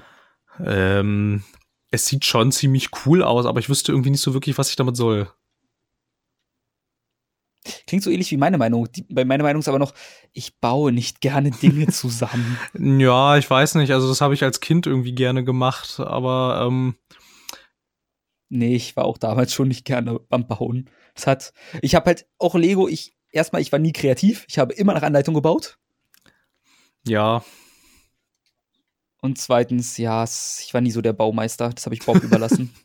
Ähm, 0.64 1.44
es 1.92 2.06
sieht 2.06 2.26
schon 2.26 2.52
ziemlich 2.52 2.90
cool 3.06 3.24
aus, 3.24 3.46
aber 3.46 3.60
ich 3.60 3.70
wüsste 3.70 3.92
irgendwie 3.92 4.10
nicht 4.10 4.22
so 4.22 4.34
wirklich, 4.34 4.58
was 4.58 4.70
ich 4.70 4.76
damit 4.76 4.98
soll. 4.98 5.32
Klingt 7.88 8.04
so 8.04 8.10
ähnlich 8.10 8.32
wie 8.32 8.38
meine 8.38 8.58
Meinung. 8.58 8.92
Die, 8.92 9.06
bei 9.10 9.26
meiner 9.26 9.44
Meinung 9.44 9.60
ist 9.62 9.68
aber 9.68 9.80
noch, 9.80 9.94
ich 10.34 10.60
baue 10.60 10.92
nicht 10.92 11.22
gerne 11.22 11.52
Dinge 11.52 11.88
zusammen. 11.92 12.58
ja, 12.78 13.38
ich 13.38 13.50
weiß 13.50 13.76
nicht. 13.76 13.92
Also 13.92 14.08
das 14.08 14.22
habe 14.22 14.34
ich 14.34 14.44
als 14.44 14.60
Kind 14.60 14.88
irgendwie 14.88 15.14
gerne 15.14 15.44
gemacht, 15.44 16.00
aber 16.00 16.66
ähm 16.68 16.96
nee, 18.50 18.76
ich 18.76 18.96
war 18.96 19.06
auch 19.06 19.18
damals 19.18 19.54
schon 19.54 19.68
nicht 19.68 19.86
gerne 19.86 20.20
beim 20.20 20.48
Bauen. 20.48 20.90
Es 21.16 21.28
hat, 21.28 21.54
ich 21.82 21.96
habe 21.96 22.08
halt 22.08 22.28
auch 22.38 22.56
Lego. 22.56 22.88
Ich 22.88 23.16
erstmal, 23.32 23.62
ich 23.62 23.72
war 23.72 23.80
nie 23.80 23.94
kreativ. 23.94 24.46
Ich 24.50 24.60
habe 24.60 24.74
immer 24.74 24.94
nach 24.94 25.04
Anleitung 25.04 25.36
gebaut. 25.36 25.78
Ja. 27.08 27.44
Und 29.22 29.38
zweitens, 29.38 29.98
ja, 29.98 30.24
ich 30.24 30.74
war 30.74 30.80
nie 30.80 30.92
so 30.92 31.02
der 31.02 31.12
Baumeister. 31.12 31.70
Das 31.70 31.86
habe 31.86 31.94
ich 31.94 32.06
Bob 32.06 32.24
überlassen. 32.24 32.74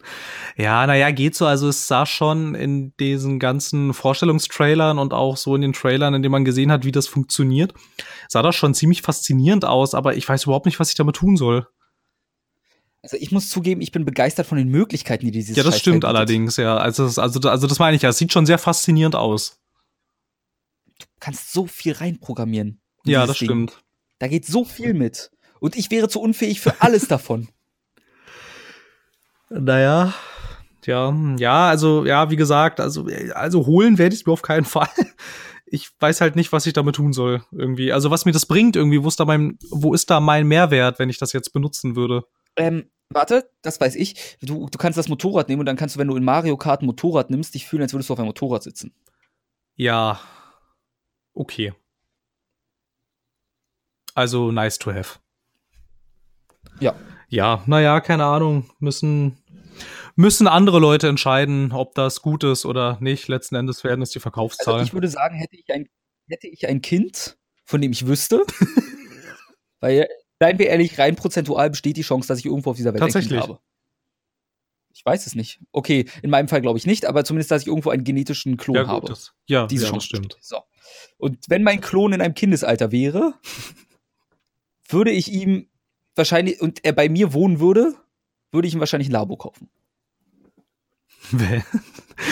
Ja, 0.57 0.87
naja, 0.87 1.11
geht 1.11 1.35
so. 1.35 1.47
Also 1.47 1.69
es 1.69 1.89
sah 1.89 2.07
schon 2.07 2.55
in 2.55 2.97
diesen 3.01 3.41
ganzen 3.41 3.93
Vorstellungstrailern 3.93 5.01
und 5.01 5.13
auch 5.13 5.37
so 5.37 5.57
in 5.57 5.63
den 5.63 5.73
Trailern, 5.73 6.15
in 6.15 6.23
denen 6.23 6.31
man 6.31 6.45
gesehen 6.45 6.71
hat, 6.71 6.85
wie 6.85 6.93
das 6.93 7.09
funktioniert, 7.09 7.75
sah 8.29 8.41
das 8.41 8.55
schon 8.55 8.73
ziemlich 8.73 9.03
faszinierend 9.03 9.65
aus, 9.65 9.95
aber 9.95 10.15
ich 10.15 10.29
weiß 10.29 10.45
überhaupt 10.45 10.67
nicht, 10.67 10.79
was 10.79 10.91
ich 10.91 10.95
damit 10.95 11.17
tun 11.17 11.37
soll. 11.37 11.67
Also 13.03 13.17
ich 13.19 13.33
muss 13.33 13.49
zugeben, 13.49 13.81
ich 13.81 13.91
bin 13.91 14.05
begeistert 14.05 14.47
von 14.47 14.57
den 14.57 14.69
Möglichkeiten, 14.69 15.27
die 15.27 15.33
dieses 15.33 15.57
Ja, 15.57 15.65
das 15.65 15.81
stimmt 15.81 16.05
allerdings, 16.05 16.57
ja. 16.57 16.77
Also, 16.77 17.05
also, 17.21 17.41
also 17.49 17.67
das 17.67 17.81
meine 17.81 17.97
ich 17.97 18.03
ja. 18.03 18.11
Es 18.11 18.19
sieht 18.19 18.33
schon 18.33 18.47
sehr 18.47 18.59
faszinierend 18.59 19.17
aus. 19.17 19.61
Du 21.01 21.07
kannst 21.19 21.53
so 21.53 21.67
viel 21.67 21.95
reinprogrammieren. 21.95 22.81
Ja, 23.05 23.27
das 23.27 23.39
Ding. 23.39 23.49
stimmt. 23.49 23.83
Da 24.21 24.29
geht 24.29 24.47
so 24.47 24.65
viel 24.65 24.95
mit. 24.95 25.33
Und 25.65 25.77
ich 25.77 25.91
wäre 25.91 26.11
zu 26.11 26.21
unfähig 26.21 26.61
für 26.61 26.83
alles 26.83 27.09
davon. 27.09 27.49
Naja, 29.51 30.13
ja, 30.85 31.15
ja, 31.39 31.69
also, 31.69 32.05
ja, 32.07 32.31
wie 32.31 32.37
gesagt, 32.37 32.81
also, 32.81 33.07
also 33.35 33.67
holen 33.67 33.99
werde 33.99 34.15
ich 34.15 34.23
es 34.23 34.27
mir 34.27 34.33
auf 34.33 34.43
keinen 34.43 34.65
Fall. 34.65 34.89
Ich 35.67 35.91
weiß 36.01 36.23
halt 36.23 36.35
nicht, 36.35 36.51
was 36.51 36.67
ich 36.67 36.73
damit 36.73 36.97
tun 36.97 37.13
soll, 37.13 37.45
irgendwie. 37.53 37.93
Also, 37.93 38.11
was 38.11 38.25
mir 38.25 38.33
das 38.33 38.47
bringt, 38.47 38.75
irgendwie, 38.75 39.03
wo 39.05 39.09
ist 39.09 39.21
da 39.21 39.27
mein, 39.27 39.59
wo 39.71 39.95
ist 39.95 40.11
da 40.11 40.19
mein 40.19 40.47
Mehrwert, 40.47 40.99
wenn 40.99 41.11
ich 41.11 41.19
das 41.19 41.33
jetzt 41.33 41.53
benutzen 41.53 41.95
würde? 41.95 42.25
Ähm, 42.57 42.91
warte, 43.11 43.49
das 43.63 43.81
weiß 43.81 43.95
ich. 43.97 44.39
Du, 44.41 44.69
du 44.69 44.79
kannst 44.79 44.99
das 44.99 45.09
Motorrad 45.09 45.49
nehmen 45.49 45.61
und 45.61 45.67
dann 45.67 45.77
kannst 45.77 45.95
du, 45.95 46.01
wenn 46.01 46.09
du 46.09 46.17
in 46.17 46.25
Mario 46.25 46.57
Kart 46.57 46.83
ein 46.83 46.87
Motorrad 46.87 47.31
nimmst, 47.31 47.55
dich 47.55 47.67
fühlen, 47.67 47.83
als 47.83 47.93
würdest 47.93 48.09
du 48.09 48.15
auf 48.15 48.19
einem 48.19 48.29
Motorrad 48.29 48.63
sitzen. 48.63 48.93
Ja. 49.77 50.21
Okay. 51.35 51.75
Also 54.15 54.51
nice 54.51 54.79
to 54.79 54.93
have. 54.93 55.19
Ja. 56.81 56.95
Ja, 57.29 57.63
naja, 57.67 58.01
keine 58.01 58.25
Ahnung. 58.25 58.71
Müssen, 58.79 59.37
müssen 60.15 60.47
andere 60.47 60.79
Leute 60.79 61.09
entscheiden, 61.09 61.73
ob 61.73 61.95
das 61.95 62.23
gut 62.23 62.45
ist 62.45 62.65
oder 62.65 62.99
nicht. 63.01 63.29
Letzten 63.29 63.57
Endes 63.57 63.83
werden 63.85 64.03
es 64.03 64.11
die 64.11 64.21
Verkaufszahlen. 64.21 64.81
Also 64.81 64.89
ich 64.89 64.95
würde 64.95 65.09
sagen, 65.09 65.37
hätte 65.37 65.57
ich 65.57 65.73
ein, 65.73 65.89
hätte 66.29 66.47
ich 66.47 66.67
ein 66.69 66.81
Kind, 66.81 67.37
von 67.65 67.81
dem 67.81 67.93
ich 67.93 68.07
wüsste, 68.07 68.45
weil, 69.81 70.09
seien 70.39 70.59
wir 70.59 70.69
ehrlich, 70.69 70.99
rein 70.99 71.17
prozentual 71.17 71.71
besteht 71.71 71.97
die 71.97 72.03
Chance, 72.03 72.29
dass 72.29 72.39
ich 72.39 72.47
irgendwo 72.47 72.71
auf 72.71 72.77
dieser 72.77 72.93
Welt 72.93 73.01
Tatsächlich. 73.01 73.33
ein 73.33 73.41
Kind 73.41 73.55
habe. 73.55 73.61
Ich 74.95 75.05
weiß 75.05 75.27
es 75.27 75.35
nicht. 75.35 75.61
Okay, 75.73 76.07
in 76.23 76.31
meinem 76.31 76.47
Fall 76.47 76.61
glaube 76.61 76.79
ich 76.79 76.87
nicht, 76.87 77.05
aber 77.05 77.25
zumindest, 77.25 77.51
dass 77.51 77.63
ich 77.63 77.69
irgendwo 77.69 77.91
einen 77.91 78.05
genetischen 78.05 78.57
Klon 78.57 78.77
ja, 78.77 78.87
habe. 78.87 79.09
das, 79.09 79.35
ja, 79.47 79.67
Diese 79.67 79.87
ja, 79.87 79.91
Chance 79.91 80.09
das 80.09 80.19
stimmt. 80.19 80.37
So. 80.41 80.61
Und 81.19 81.39
wenn 81.49 81.65
mein 81.65 81.81
Klon 81.81 82.13
in 82.13 82.21
einem 82.21 82.35
Kindesalter 82.35 82.93
wäre, 82.93 83.35
würde 84.89 85.11
ich 85.11 85.33
ihm 85.33 85.69
wahrscheinlich, 86.15 86.61
und 86.61 86.85
er 86.85 86.93
bei 86.93 87.09
mir 87.09 87.33
wohnen 87.33 87.61
würde, 87.61 87.95
würde 88.53 88.69
ich 88.69 88.75
ihm 88.75 88.81
wahrscheinlich 88.81 89.09
ein 89.09 89.13
Labo 89.13 89.37
kaufen. 89.37 89.69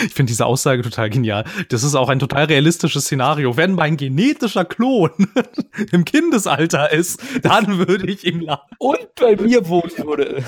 Ich 0.05 0.13
finde 0.13 0.31
diese 0.31 0.45
Aussage 0.45 0.81
total 0.81 1.09
genial. 1.09 1.43
Das 1.69 1.83
ist 1.83 1.95
auch 1.95 2.09
ein 2.09 2.19
total 2.19 2.45
realistisches 2.45 3.05
Szenario. 3.05 3.57
Wenn 3.57 3.73
mein 3.73 3.97
genetischer 3.97 4.65
Klon 4.65 5.11
im 5.91 6.05
Kindesalter 6.05 6.91
ist, 6.91 7.21
dann 7.41 7.77
würde 7.77 8.09
ich 8.09 8.25
ihm 8.25 8.39
la 8.39 8.65
Und 8.79 9.13
bei 9.15 9.35
mir 9.35 9.67
wohnen 9.67 9.91
würde. 9.97 10.43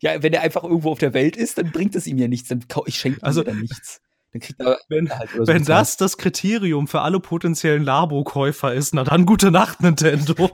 Ja, 0.00 0.22
wenn 0.22 0.32
er 0.32 0.42
einfach 0.42 0.64
irgendwo 0.64 0.90
auf 0.90 0.98
der 0.98 1.14
Welt 1.14 1.36
ist, 1.36 1.58
dann 1.58 1.70
bringt 1.70 1.94
es 1.94 2.06
ihm 2.06 2.18
ja 2.18 2.28
nichts. 2.28 2.48
Dann 2.48 2.64
ich 2.86 2.96
schenke 2.96 3.20
ihm 3.20 3.24
Also, 3.24 3.42
dann 3.42 3.60
nichts. 3.60 4.00
Dann 4.32 4.40
kriegt 4.40 4.60
er 4.60 4.78
Wenn, 4.88 5.10
halt 5.10 5.30
so 5.36 5.46
wenn 5.46 5.64
das 5.64 5.96
das 5.96 6.16
Kriterium 6.16 6.88
für 6.88 7.00
alle 7.00 7.20
potenziellen 7.20 7.82
Labo-Käufer 7.84 8.74
ist, 8.74 8.94
na 8.94 9.04
dann 9.04 9.26
gute 9.26 9.50
Nacht, 9.50 9.82
Nintendo. 9.82 10.50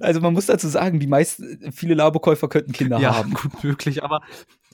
Also 0.00 0.20
man 0.20 0.32
muss 0.32 0.46
dazu 0.46 0.68
sagen, 0.68 1.00
die 1.00 1.06
meisten, 1.06 1.72
viele 1.72 1.94
Labokäufer 1.94 2.48
könnten 2.48 2.72
Kinder 2.72 2.98
ja, 2.98 3.16
haben. 3.16 3.34
gut 3.34 3.64
möglich, 3.64 4.02
aber, 4.04 4.20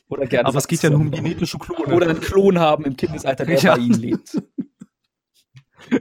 Oder 0.08 0.26
gerne. 0.26 0.48
aber 0.48 0.58
es 0.58 0.68
geht 0.68 0.82
ja 0.82 0.90
nur 0.90 1.00
um 1.00 1.10
genetische 1.10 1.58
Klone. 1.58 1.94
Oder 1.94 2.10
einen 2.10 2.20
Klon 2.20 2.58
haben 2.58 2.84
im 2.84 2.96
Kindesalter, 2.96 3.46
der 3.46 3.58
Ja. 3.58 3.76
bei 3.76 3.82
ihnen 3.82 4.00
lebt. 4.00 4.36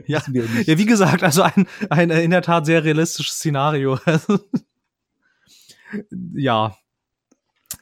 ja. 0.06 0.22
Ja, 0.64 0.78
wie 0.78 0.86
gesagt, 0.86 1.22
also 1.22 1.42
ein, 1.42 1.66
ein 1.90 2.10
in 2.10 2.30
der 2.30 2.42
Tat 2.42 2.66
sehr 2.66 2.84
realistisches 2.84 3.36
Szenario. 3.36 3.98
ja. 6.34 6.76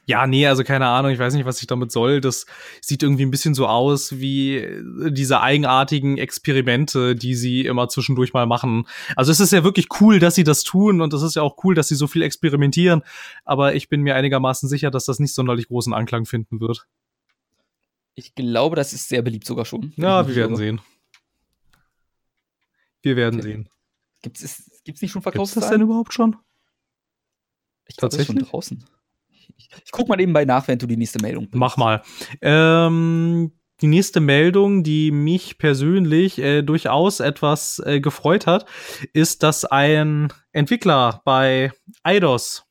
Ja, 0.07 0.25
nee, 0.25 0.47
also 0.47 0.63
keine 0.63 0.87
Ahnung, 0.87 1.11
ich 1.11 1.19
weiß 1.19 1.33
nicht, 1.35 1.45
was 1.45 1.61
ich 1.61 1.67
damit 1.67 1.91
soll. 1.91 2.19
Das 2.21 2.45
sieht 2.81 3.03
irgendwie 3.03 3.23
ein 3.25 3.29
bisschen 3.31 3.53
so 3.53 3.67
aus 3.67 4.17
wie 4.19 4.57
äh, 4.57 5.11
diese 5.11 5.41
eigenartigen 5.41 6.17
Experimente, 6.17 7.15
die 7.15 7.35
sie 7.35 7.65
immer 7.65 7.87
zwischendurch 7.87 8.33
mal 8.33 8.45
machen. 8.47 8.87
Also 9.15 9.31
es 9.31 9.39
ist 9.39 9.53
ja 9.53 9.63
wirklich 9.63 9.87
cool, 10.01 10.19
dass 10.19 10.35
sie 10.35 10.43
das 10.43 10.63
tun 10.63 11.01
und 11.01 11.13
es 11.13 11.21
ist 11.21 11.35
ja 11.35 11.43
auch 11.43 11.63
cool, 11.63 11.75
dass 11.75 11.87
sie 11.87 11.95
so 11.95 12.07
viel 12.07 12.23
experimentieren, 12.23 13.03
aber 13.45 13.75
ich 13.75 13.87
bin 13.89 14.01
mir 14.01 14.15
einigermaßen 14.15 14.67
sicher, 14.69 14.89
dass 14.89 15.05
das 15.05 15.19
nicht 15.19 15.33
sonderlich 15.35 15.67
großen 15.67 15.93
Anklang 15.93 16.25
finden 16.25 16.59
wird. 16.59 16.87
Ich 18.15 18.33
glaube, 18.33 18.75
das 18.75 18.93
ist 18.93 19.09
sehr 19.09 19.21
beliebt 19.21 19.45
sogar 19.45 19.65
schon. 19.65 19.93
Ja, 19.97 20.27
wir 20.27 20.35
werden 20.35 20.55
sehen. 20.55 20.81
Wir 23.03 23.15
werden 23.15 23.39
Okay. 23.39 23.49
sehen. 23.49 23.69
Gibt 24.23 24.41
es 24.41 24.81
gibt's 24.83 25.01
nicht 25.01 25.11
schon 25.11 25.21
Gibt's 25.21 25.35
das 25.35 25.51
Verkaufszahlen? 25.51 25.71
denn 25.73 25.81
überhaupt 25.81 26.13
schon? 26.13 26.35
Ich 27.87 27.97
glaube, 27.97 28.11
das 28.11 28.21
ist 28.21 28.25
schon 28.27 28.35
Tatsächlich? 28.37 28.49
draußen. 28.51 28.83
Ich, 29.57 29.69
ich 29.83 29.91
guck 29.91 30.07
mal 30.07 30.15
nebenbei 30.15 30.45
nach, 30.45 30.67
während 30.67 30.81
du 30.81 30.87
die 30.87 30.97
nächste 30.97 31.21
Meldung 31.21 31.45
bringst. 31.45 31.59
Mach 31.59 31.77
mal. 31.77 32.01
Ähm, 32.41 33.51
die 33.81 33.87
nächste 33.87 34.21
Meldung, 34.21 34.83
die 34.83 35.11
mich 35.11 35.57
persönlich 35.57 36.39
äh, 36.39 36.61
durchaus 36.61 37.19
etwas 37.19 37.79
äh, 37.85 37.99
gefreut 37.99 38.47
hat, 38.47 38.65
ist, 39.13 39.43
dass 39.43 39.65
ein 39.65 40.31
Entwickler 40.53 41.21
bei 41.25 41.71
Eidos 42.01 42.65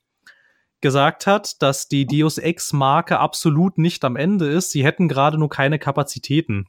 gesagt 0.80 1.26
hat, 1.26 1.62
dass 1.62 1.88
die 1.88 2.06
Deus 2.06 2.38
Ex-Marke 2.38 3.18
absolut 3.18 3.78
nicht 3.78 4.04
am 4.04 4.16
Ende 4.16 4.46
ist. 4.46 4.70
Sie 4.70 4.84
hätten 4.84 5.08
gerade 5.08 5.38
nur 5.38 5.48
keine 5.48 5.78
Kapazitäten. 5.78 6.66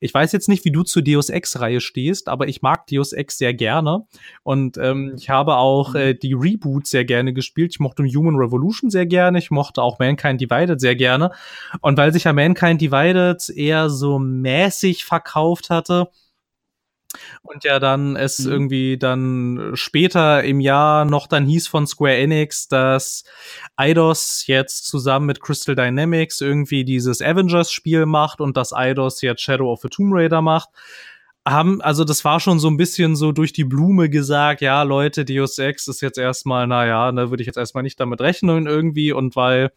Ich 0.00 0.12
weiß 0.12 0.32
jetzt 0.32 0.48
nicht, 0.48 0.64
wie 0.64 0.72
du 0.72 0.82
zur 0.82 1.02
Deus 1.02 1.30
Ex-Reihe 1.30 1.80
stehst, 1.80 2.28
aber 2.28 2.48
ich 2.48 2.62
mag 2.62 2.86
Deus 2.86 3.12
Ex 3.12 3.38
sehr 3.38 3.54
gerne. 3.54 4.06
Und 4.42 4.78
ähm, 4.78 5.14
ich 5.16 5.30
habe 5.30 5.56
auch 5.56 5.94
äh, 5.94 6.14
die 6.14 6.34
Reboot 6.34 6.86
sehr 6.86 7.04
gerne 7.04 7.32
gespielt. 7.32 7.72
Ich 7.72 7.80
mochte 7.80 8.02
Human 8.04 8.36
Revolution 8.36 8.90
sehr 8.90 9.06
gerne. 9.06 9.38
Ich 9.38 9.50
mochte 9.50 9.82
auch 9.82 9.98
Mankind 9.98 10.40
Divided 10.40 10.80
sehr 10.80 10.96
gerne. 10.96 11.30
Und 11.80 11.96
weil 11.96 12.12
sich 12.12 12.24
ja 12.24 12.32
Mankind 12.32 12.80
Divided 12.80 13.48
eher 13.50 13.90
so 13.90 14.18
mäßig 14.18 15.04
verkauft 15.04 15.70
hatte, 15.70 16.08
und 17.42 17.64
ja 17.64 17.78
dann 17.78 18.16
es 18.16 18.38
Mhm. 18.40 18.52
irgendwie 18.52 18.98
dann 18.98 19.70
später 19.74 20.42
im 20.44 20.60
Jahr 20.60 21.04
noch 21.04 21.26
dann 21.26 21.46
hieß 21.46 21.68
von 21.68 21.86
Square 21.86 22.16
Enix, 22.16 22.68
dass 22.68 23.24
Eidos 23.76 24.46
jetzt 24.46 24.86
zusammen 24.86 25.26
mit 25.26 25.40
Crystal 25.40 25.74
Dynamics 25.74 26.40
irgendwie 26.40 26.84
dieses 26.84 27.22
Avengers-Spiel 27.22 28.06
macht 28.06 28.40
und 28.40 28.56
dass 28.56 28.72
Eidos 28.72 29.22
jetzt 29.22 29.42
Shadow 29.42 29.72
of 29.72 29.80
the 29.82 29.88
Tomb 29.88 30.12
Raider 30.12 30.42
macht. 30.42 30.68
Haben, 31.46 31.80
also 31.80 32.02
das 32.02 32.24
war 32.24 32.40
schon 32.40 32.58
so 32.58 32.66
ein 32.68 32.76
bisschen 32.76 33.14
so 33.14 33.30
durch 33.30 33.52
die 33.52 33.62
Blume 33.62 34.10
gesagt, 34.10 34.60
ja, 34.62 34.82
Leute, 34.82 35.24
Deus 35.24 35.58
Ex 35.58 35.86
ist 35.86 36.00
jetzt 36.02 36.18
erstmal, 36.18 36.66
naja, 36.66 37.12
da 37.12 37.30
würde 37.30 37.40
ich 37.40 37.46
jetzt 37.46 37.56
erstmal 37.56 37.84
nicht 37.84 38.00
damit 38.00 38.20
rechnen 38.20 38.66
irgendwie 38.66 39.12
und 39.12 39.36
weil 39.36 39.70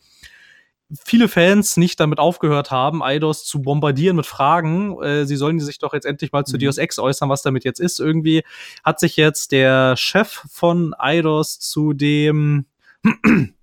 viele 1.06 1.28
Fans 1.28 1.78
nicht 1.78 2.00
damit 2.00 2.20
aufgehört 2.20 2.72
haben, 2.72 3.04
Eidos 3.04 3.46
zu 3.46 3.62
bombardieren 3.62 4.16
mit 4.16 4.26
Fragen. 4.26 5.02
Äh, 5.02 5.26
sie 5.26 5.36
sollen 5.36 5.60
sich 5.60 5.80
doch 5.80 5.94
jetzt 5.94 6.06
endlich 6.06 6.32
mal 6.32 6.46
zu 6.46 6.56
Mhm. 6.56 6.62
Deus 6.62 6.78
Ex 6.78 7.00
äußern, 7.00 7.30
was 7.30 7.42
damit 7.42 7.64
jetzt 7.64 7.80
ist. 7.80 8.00
Irgendwie 8.00 8.44
hat 8.84 9.00
sich 9.00 9.16
jetzt 9.18 9.52
der 9.52 9.96
Chef 9.98 10.44
von 10.50 10.94
Eidos 10.98 11.60
zu 11.60 11.94
dem 11.94 12.66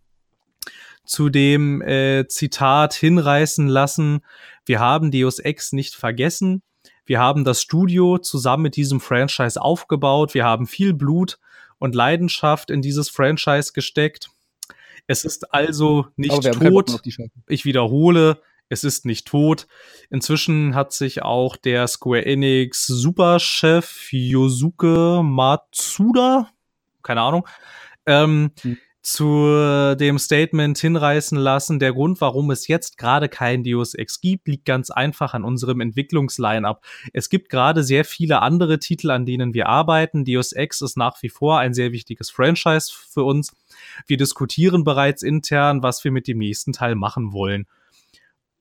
zu 1.04 1.28
dem 1.28 1.82
äh, 1.82 2.26
Zitat 2.26 2.94
hinreißen 2.94 3.68
lassen, 3.68 4.22
wir 4.66 4.80
haben 4.80 5.12
Deus 5.12 5.38
Ex 5.38 5.72
nicht 5.72 5.94
vergessen. 5.94 6.62
Wir 7.04 7.20
haben 7.20 7.44
das 7.44 7.62
Studio 7.62 8.18
zusammen 8.18 8.64
mit 8.64 8.74
diesem 8.74 9.00
Franchise 9.00 9.62
aufgebaut. 9.62 10.34
Wir 10.34 10.44
haben 10.44 10.66
viel 10.66 10.92
Blut 10.92 11.38
und 11.78 11.94
Leidenschaft 11.94 12.70
in 12.70 12.82
dieses 12.82 13.08
Franchise 13.08 13.72
gesteckt. 13.72 14.30
Es 15.06 15.24
ist 15.24 15.52
also 15.52 16.06
nicht 16.16 16.42
tot 16.52 17.00
ich 17.48 17.64
wiederhole, 17.64 18.40
es 18.68 18.82
ist 18.84 19.06
nicht 19.06 19.26
tot. 19.28 19.66
Inzwischen 20.10 20.74
hat 20.74 20.92
sich 20.92 21.22
auch 21.22 21.56
der 21.56 21.86
Square 21.86 22.26
Enix 22.26 22.86
Superchef 22.86 24.08
Yosuke 24.12 25.22
Matsuda, 25.22 26.50
keine 27.02 27.20
Ahnung, 27.20 27.46
ähm, 28.06 28.50
Hm. 28.62 28.78
Zu 29.06 29.94
dem 29.94 30.18
Statement 30.18 30.76
hinreißen 30.76 31.38
lassen. 31.38 31.78
Der 31.78 31.92
Grund, 31.92 32.20
warum 32.20 32.50
es 32.50 32.66
jetzt 32.66 32.98
gerade 32.98 33.28
kein 33.28 33.62
Deus 33.62 33.94
Ex 33.94 34.20
gibt, 34.20 34.48
liegt 34.48 34.64
ganz 34.64 34.90
einfach 34.90 35.32
an 35.32 35.44
unserem 35.44 35.80
Entwicklungsline-up. 35.80 36.84
Es 37.12 37.28
gibt 37.28 37.48
gerade 37.48 37.84
sehr 37.84 38.04
viele 38.04 38.42
andere 38.42 38.80
Titel, 38.80 39.12
an 39.12 39.24
denen 39.24 39.54
wir 39.54 39.68
arbeiten. 39.68 40.24
Deus 40.24 40.50
Ex 40.50 40.80
ist 40.80 40.96
nach 40.96 41.22
wie 41.22 41.28
vor 41.28 41.60
ein 41.60 41.72
sehr 41.72 41.92
wichtiges 41.92 42.30
Franchise 42.30 42.92
für 42.92 43.22
uns. 43.22 43.54
Wir 44.08 44.16
diskutieren 44.16 44.82
bereits 44.82 45.22
intern, 45.22 45.84
was 45.84 46.02
wir 46.02 46.10
mit 46.10 46.26
dem 46.26 46.38
nächsten 46.38 46.72
Teil 46.72 46.96
machen 46.96 47.32
wollen. 47.32 47.66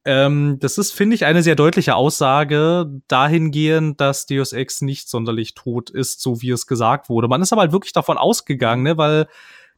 Ähm, 0.08 0.58
das 0.60 0.78
ist, 0.78 0.91
finde 0.91 1.16
ich, 1.16 1.26
eine 1.26 1.41
sehr 1.41 1.56
deutliche 1.56 1.96
Aussage 1.96 2.86
dahingehend, 3.08 4.00
dass 4.00 4.28
Deus 4.28 4.54
Ex 4.54 4.82
nicht 4.82 5.10
sonderlich 5.10 5.56
tot 5.56 5.89
ist, 5.89 6.22
so 6.22 6.43
wie 6.43 6.52
es 6.52 6.68
gesagt 6.68 7.10
wurde. 7.10 7.28
Man 7.28 7.41
ist 7.41 7.52
aber 7.52 7.62
halt 7.62 7.72
wirklich 7.72 7.93
davon 7.93 8.20
ausgegangen, 8.20 8.84
ne, 8.84 8.98
weil 9.00 9.28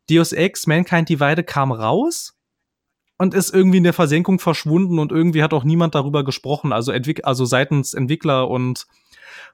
Deus 0.10 0.32
Ex 0.32 0.68
Mankind 0.68 1.10
Divide 1.10 1.44
kam 1.44 1.72
raus 1.72 2.38
und 3.18 3.34
ist 3.34 3.54
irgendwie 3.54 3.78
in 3.78 3.84
der 3.84 3.94
Versenkung 3.94 4.40
verschwunden 4.40 5.00
und 5.00 5.12
irgendwie 5.12 5.44
hat 5.44 5.54
auch 5.54 5.64
niemand 5.64 5.96
darüber 5.96 6.24
gesprochen. 6.24 6.72
Also, 6.72 6.92
Entwick 6.92 7.26
also 7.26 7.46
seitens 7.46 7.94
Entwickler 7.94 8.50
und 8.50 8.88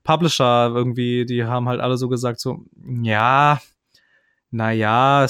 Publisher 0.03 0.71
irgendwie, 0.73 1.25
die 1.25 1.45
haben 1.45 1.67
halt 1.69 1.79
alle 1.79 1.97
so 1.97 2.09
gesagt, 2.09 2.39
so, 2.39 2.65
ja, 3.01 3.61
naja, 4.51 5.25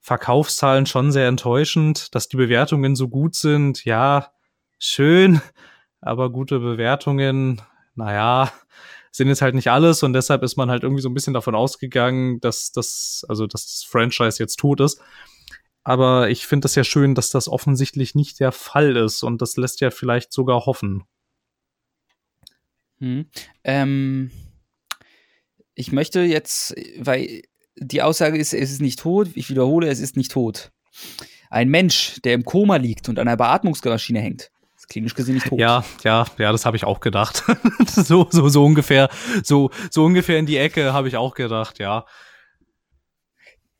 Verkaufszahlen 0.00 0.84
schon 0.84 1.10
sehr 1.12 1.28
enttäuschend, 1.28 2.14
dass 2.14 2.28
die 2.28 2.36
Bewertungen 2.36 2.94
so 2.94 3.08
gut 3.08 3.34
sind, 3.34 3.84
ja, 3.86 4.30
schön, 4.78 5.40
aber 6.02 6.30
gute 6.30 6.58
Bewertungen, 6.58 7.62
naja, 7.94 8.52
sind 9.16 9.28
jetzt 9.28 9.42
halt 9.42 9.54
nicht 9.54 9.70
alles 9.70 10.02
und 10.02 10.12
deshalb 10.12 10.42
ist 10.42 10.56
man 10.56 10.70
halt 10.70 10.82
irgendwie 10.82 11.02
so 11.02 11.08
ein 11.08 11.14
bisschen 11.14 11.34
davon 11.34 11.54
ausgegangen, 11.54 12.40
dass 12.40 12.72
das, 12.72 13.24
also 13.28 13.46
dass 13.46 13.70
das 13.70 13.84
Franchise 13.84 14.42
jetzt 14.42 14.56
tot 14.56 14.80
ist. 14.80 15.00
Aber 15.84 16.30
ich 16.30 16.46
finde 16.46 16.64
das 16.64 16.74
ja 16.74 16.82
schön, 16.82 17.14
dass 17.14 17.30
das 17.30 17.48
offensichtlich 17.48 18.16
nicht 18.16 18.40
der 18.40 18.50
Fall 18.50 18.96
ist 18.96 19.22
und 19.22 19.40
das 19.40 19.56
lässt 19.56 19.80
ja 19.80 19.92
vielleicht 19.92 20.32
sogar 20.32 20.66
hoffen. 20.66 21.04
Hm. 22.98 23.26
Ähm, 23.62 24.32
ich 25.76 25.92
möchte 25.92 26.22
jetzt, 26.22 26.74
weil 26.98 27.42
die 27.76 28.02
Aussage 28.02 28.36
ist, 28.36 28.52
es 28.52 28.72
ist 28.72 28.82
nicht 28.82 28.98
tot, 28.98 29.28
ich 29.34 29.48
wiederhole, 29.48 29.88
es 29.88 30.00
ist 30.00 30.16
nicht 30.16 30.32
tot. 30.32 30.72
Ein 31.50 31.68
Mensch, 31.68 32.20
der 32.24 32.34
im 32.34 32.44
Koma 32.44 32.76
liegt 32.76 33.08
und 33.08 33.20
an 33.20 33.28
einer 33.28 33.36
Beatmungsmaschine 33.36 34.20
hängt, 34.20 34.50
klinisch 34.88 35.14
gesehen 35.14 35.34
nicht 35.34 35.46
tot. 35.46 35.58
Ja, 35.58 35.84
ja, 36.02 36.26
ja, 36.38 36.52
das 36.52 36.66
habe 36.66 36.76
ich 36.76 36.84
auch 36.84 37.00
gedacht. 37.00 37.44
so, 37.86 38.26
so, 38.30 38.48
so 38.48 38.64
ungefähr, 38.64 39.08
so, 39.42 39.70
so 39.90 40.04
ungefähr 40.04 40.38
in 40.38 40.46
die 40.46 40.56
Ecke 40.56 40.92
habe 40.92 41.08
ich 41.08 41.16
auch 41.16 41.34
gedacht, 41.34 41.78
ja. 41.78 42.06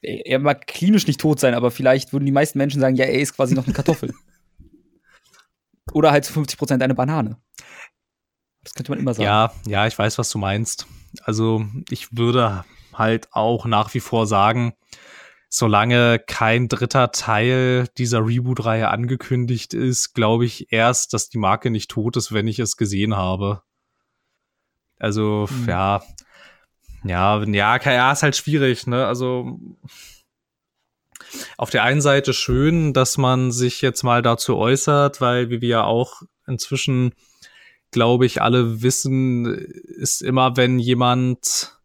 Er 0.03 0.39
mag 0.39 0.67
klinisch 0.67 1.07
nicht 1.07 1.21
tot 1.21 1.41
sein, 1.41 1.55
aber 1.55 1.71
vielleicht 1.71 2.13
würden 2.13 2.27
die 2.27 2.33
meisten 2.33 2.59
Menschen 2.59 2.81
sagen, 2.81 2.97
ja, 2.97 3.07
er 3.07 3.21
ist 3.21 3.37
quasi 3.37 3.55
noch 3.55 3.65
eine 3.65 3.73
Kartoffel. 3.73 4.13
Oder 5.93 6.11
halt 6.11 6.25
zu 6.25 6.33
50 6.33 6.59
Prozent 6.59 6.83
eine 6.83 6.95
Banane. 6.95 7.39
Das 8.63 8.75
könnte 8.75 8.91
man 8.91 8.99
immer 8.99 9.15
sagen. 9.15 9.25
Ja, 9.25 9.53
ja, 9.67 9.87
ich 9.87 9.99
weiß, 9.99 10.19
was 10.19 10.31
du 10.31 10.39
meinst. 10.39 10.87
Also 11.23 11.65
ich 11.91 12.17
würde 12.17 12.65
halt 12.93 13.29
auch 13.33 13.67
nach 13.67 13.93
wie 13.95 14.01
vor 14.01 14.27
sagen, 14.27 14.75
solange 15.57 16.19
kein 16.19 16.67
dritter 16.67 17.13
Teil 17.13 17.87
dieser 17.97 18.27
Reboot-Reihe 18.27 18.89
angekündigt 18.89 19.73
ist, 19.73 20.13
glaube 20.13 20.47
ich 20.47 20.73
erst, 20.73 21.13
dass 21.13 21.29
die 21.29 21.39
Marke 21.39 21.71
nicht 21.71 21.93
tot 21.93 22.17
ist, 22.17 22.33
wenn 22.33 22.49
ich 22.49 22.59
es 22.59 22.77
gesehen 22.77 23.15
habe. 23.15 23.63
Also, 24.99 25.49
mhm. 25.49 25.69
ja. 25.69 26.03
Ja, 27.05 27.41
ja, 27.45 27.79
ja, 27.85 28.13
ist 28.13 28.25
halt 28.25 28.35
schwierig, 28.35 28.89
ne? 28.89 29.07
Also, 29.07 29.61
auf 31.57 31.71
der 31.71 31.85
einen 31.85 32.01
Seite 32.01 32.33
schön, 32.33 32.93
dass 32.93 33.17
man 33.17 33.53
sich 33.53 33.81
jetzt 33.81 34.03
mal 34.03 34.23
dazu 34.23 34.57
äußert, 34.57 35.21
weil 35.21 35.51
wie 35.51 35.61
wir 35.61 35.69
ja 35.69 35.85
auch 35.85 36.23
inzwischen, 36.49 37.15
glaube 37.93 38.27
ich, 38.27 38.43
alle 38.43 38.83
wissen, 38.83 39.47
ist 39.47 40.21
immer, 40.21 40.57
wenn 40.57 40.81
jemand 40.81 41.79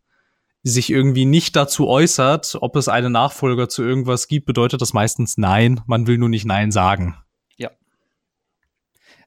sich 0.64 0.90
irgendwie 0.90 1.26
nicht 1.26 1.56
dazu 1.56 1.88
äußert, 1.88 2.58
ob 2.62 2.76
es 2.76 2.88
einen 2.88 3.12
Nachfolger 3.12 3.70
zu 3.70 3.84
irgendwas 3.84 4.28
gibt, 4.28 4.46
bedeutet 4.46 4.82
das 4.82 4.94
meistens 4.94 5.38
Nein. 5.38 5.82
Man 5.86 6.08
will 6.08 6.18
nur 6.18 6.30
nicht 6.30 6.46
Nein 6.46 6.72
sagen. 6.72 7.16
Ja. 7.58 7.72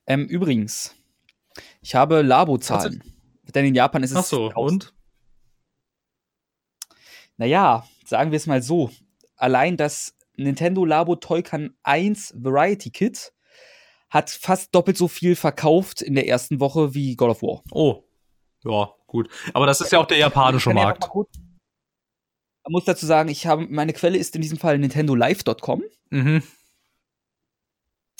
Ähm, 0.07 0.26
übrigens, 0.26 0.95
ich 1.80 1.95
habe 1.95 2.22
Labo-Zahlen. 2.22 3.03
Denn 3.55 3.66
in 3.66 3.74
Japan 3.74 4.03
ist 4.03 4.12
es. 4.12 4.16
Ach 4.16 4.24
so, 4.24 4.53
und? 4.55 4.95
Naja, 7.37 7.87
sagen 8.05 8.30
wir 8.30 8.37
es 8.37 8.47
mal 8.47 8.62
so. 8.62 8.91
Allein 9.37 9.76
das 9.76 10.14
Nintendo 10.37 10.85
Labo 10.85 11.16
Toycan 11.16 11.74
1 11.83 12.35
Variety 12.37 12.91
Kit 12.91 13.33
hat 14.11 14.30
fast 14.30 14.74
doppelt 14.74 14.97
so 14.97 15.09
viel 15.09 15.37
verkauft 15.37 16.03
in 16.03 16.14
der 16.14 16.28
ersten 16.28 16.61
Woche 16.61 16.95
wie 16.95 17.16
God 17.16 17.30
of 17.30 17.43
War. 17.43 17.62
Oh. 17.70 18.05
Ja, 18.64 18.95
gut. 19.13 19.29
Aber 19.55 19.67
das 19.67 19.81
ist 19.81 19.93
ja 19.93 20.01
auch 20.01 20.07
der 20.07 20.19
japanische 20.19 20.75
Markt. 20.75 21.05
Ja 21.05 21.25
man 22.65 22.73
muss 22.73 22.85
dazu 22.85 23.07
sagen, 23.07 23.29
ich 23.29 23.47
habe, 23.47 23.67
meine 23.69 23.93
Quelle 23.93 24.19
ist 24.19 24.35
in 24.37 24.43
diesem 24.43 24.59
Fall 24.59 24.79
nintendolive.com. 24.79 25.83
Mhm. 26.11 26.43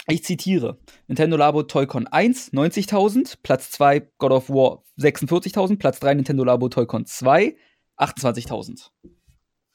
Ich 0.09 0.25
zitiere: 0.25 0.79
Nintendo 1.07 1.37
Labo 1.37 1.63
Toy-Con 1.63 2.09
1 2.09 2.53
90.000, 2.53 3.39
Platz 3.43 3.71
2 3.71 4.01
God 4.19 4.33
of 4.33 4.51
War 4.51 4.83
46.000, 4.99 5.79
Platz 5.79 6.01
3 6.01 6.15
Nintendo 6.15 6.45
Labo 6.45 6.69
Toy-Con 6.69 7.07
2 7.07 7.57
28.000. 7.99 8.91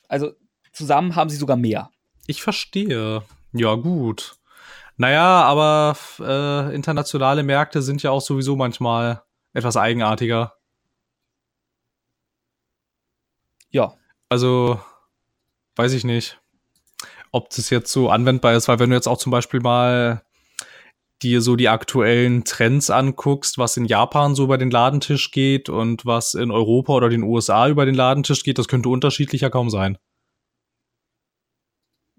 Also 0.10 0.34
zusammen 0.74 1.16
haben 1.16 1.30
sie 1.30 1.38
sogar 1.38 1.56
mehr. 1.56 1.92
Ich 2.26 2.42
verstehe. 2.42 3.24
Ja, 3.54 3.76
gut. 3.76 4.36
Naja, 4.98 5.44
aber 5.44 5.96
äh, 6.20 6.76
internationale 6.76 7.44
Märkte 7.44 7.82
sind 7.82 8.04
ja 8.04 8.12
auch 8.12 8.22
sowieso 8.22 8.58
manchmal 8.58 9.24
etwas 9.54 9.78
eigenartiger. 9.78 10.57
Ja. 13.70 13.94
Also, 14.30 14.80
weiß 15.76 15.94
ich 15.94 16.04
nicht, 16.04 16.40
ob 17.32 17.50
das 17.50 17.70
jetzt 17.70 17.92
so 17.92 18.10
anwendbar 18.10 18.56
ist, 18.56 18.68
weil 18.68 18.80
wenn 18.80 18.90
du 18.90 18.96
jetzt 18.96 19.08
auch 19.08 19.18
zum 19.18 19.32
Beispiel 19.32 19.60
mal 19.60 20.24
dir 21.22 21.42
so 21.42 21.56
die 21.56 21.70
aktuellen 21.70 22.44
Trends 22.44 22.90
anguckst, 22.90 23.58
was 23.58 23.78
in 23.78 23.86
Japan 23.86 24.36
so 24.36 24.44
über 24.44 24.58
den 24.58 24.70
Ladentisch 24.70 25.32
geht 25.32 25.68
und 25.70 26.06
was 26.06 26.36
in 26.36 26.52
Europa 26.52 26.94
oder 26.94 27.10
den 27.10 27.24
USA 27.24 27.68
über 27.68 27.86
den 27.86 27.96
Ladentisch 27.96 28.44
geht, 28.44 28.60
das 28.60 28.68
könnte 28.68 28.90
unterschiedlicher 28.90 29.50
kaum 29.50 29.70
sein. 29.70 29.98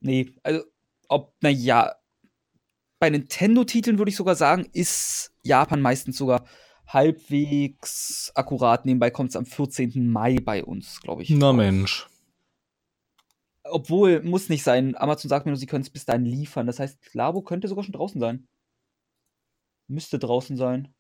Nee, 0.01 0.35
also 0.43 0.63
ob, 1.09 1.35
na 1.41 1.49
ja, 1.49 1.95
bei 2.99 3.11
Nintendo-Titeln 3.11 3.99
würde 3.99 4.11
ich 4.11 4.17
sogar 4.17 4.35
sagen, 4.35 4.69
ist 4.73 5.33
Japan 5.43 5.81
meistens 5.81 6.17
sogar 6.19 6.45
halbwegs 6.89 8.33
akkurat. 8.35 8.85
Nebenbei 8.85 9.11
kommt 9.11 9.31
es 9.31 9.37
am 9.37 9.47
14. 9.47 10.11
Mai 10.11 10.39
bei 10.43 10.65
uns, 10.65 11.01
glaube 11.01 11.23
ich. 11.23 11.31
Na 11.31 11.53
Mensch. 11.53 12.09
Obwohl, 13.65 14.23
muss 14.23 14.49
nicht 14.49 14.63
sein. 14.63 14.97
Amazon 14.97 15.29
sagt 15.29 15.45
mir 15.45 15.53
nur, 15.53 15.59
sie 15.59 15.67
können 15.67 15.83
es 15.83 15.91
bis 15.91 16.07
dahin 16.07 16.25
liefern. 16.25 16.67
Das 16.67 16.79
heißt, 16.79 17.15
Labo 17.15 17.43
könnte 17.43 17.69
sogar 17.69 17.85
schon 17.85 17.93
draußen 17.93 18.21
sein. 18.21 18.49
Müsste 19.87 20.19
draußen 20.19 20.57
sein. 20.57 20.95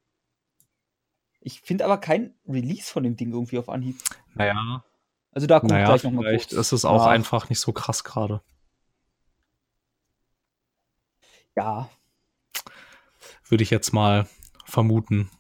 Ich 1.40 1.60
finde 1.60 1.84
aber 1.84 1.98
kein 1.98 2.34
Release 2.46 2.92
von 2.92 3.02
dem 3.02 3.16
Ding 3.16 3.32
irgendwie 3.32 3.58
auf 3.58 3.68
Anhieb. 3.68 3.96
Naja. 4.34 4.84
Also 5.30 5.46
da 5.46 5.60
kommt 5.60 5.72
naja, 5.72 5.86
gleich 5.86 6.04
noch 6.04 6.10
mal 6.10 6.22
Vielleicht 6.22 6.50
kurz. 6.50 6.60
ist 6.60 6.72
es 6.72 6.84
auch 6.84 7.04
ja. 7.04 7.10
einfach 7.10 7.48
nicht 7.48 7.60
so 7.60 7.72
krass 7.72 8.04
gerade. 8.04 8.42
Ja. 11.56 11.88
Würde 13.48 13.62
ich 13.62 13.70
jetzt 13.70 13.92
mal 13.92 14.28
vermuten. 14.64 15.30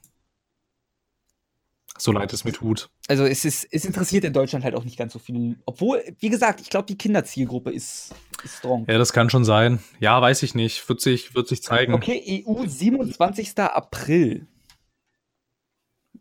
So 1.98 2.12
leid 2.12 2.32
es 2.32 2.44
mir 2.44 2.52
tut. 2.52 2.90
Also 3.08 3.24
es 3.24 3.44
ist, 3.44 3.66
es 3.70 3.84
interessiert 3.84 4.24
in 4.24 4.32
Deutschland 4.32 4.64
halt 4.64 4.74
auch 4.74 4.84
nicht 4.84 4.96
ganz 4.96 5.12
so 5.12 5.18
viel. 5.18 5.58
Obwohl, 5.66 6.02
wie 6.20 6.28
gesagt, 6.28 6.60
ich 6.60 6.70
glaube, 6.70 6.86
die 6.86 6.96
Kinderzielgruppe 6.96 7.70
ist, 7.70 8.14
ist 8.44 8.58
strong. 8.58 8.86
Ja, 8.88 8.98
das 8.98 9.12
kann 9.12 9.30
schon 9.30 9.44
sein. 9.44 9.80
Ja, 9.98 10.20
weiß 10.20 10.42
ich 10.44 10.54
nicht. 10.54 10.88
Wird 10.88 11.00
sich, 11.00 11.34
wird 11.34 11.48
sich 11.48 11.62
zeigen. 11.62 11.94
Okay, 11.94 12.44
EU 12.46 12.66
27. 12.66 13.58
April. 13.58 14.46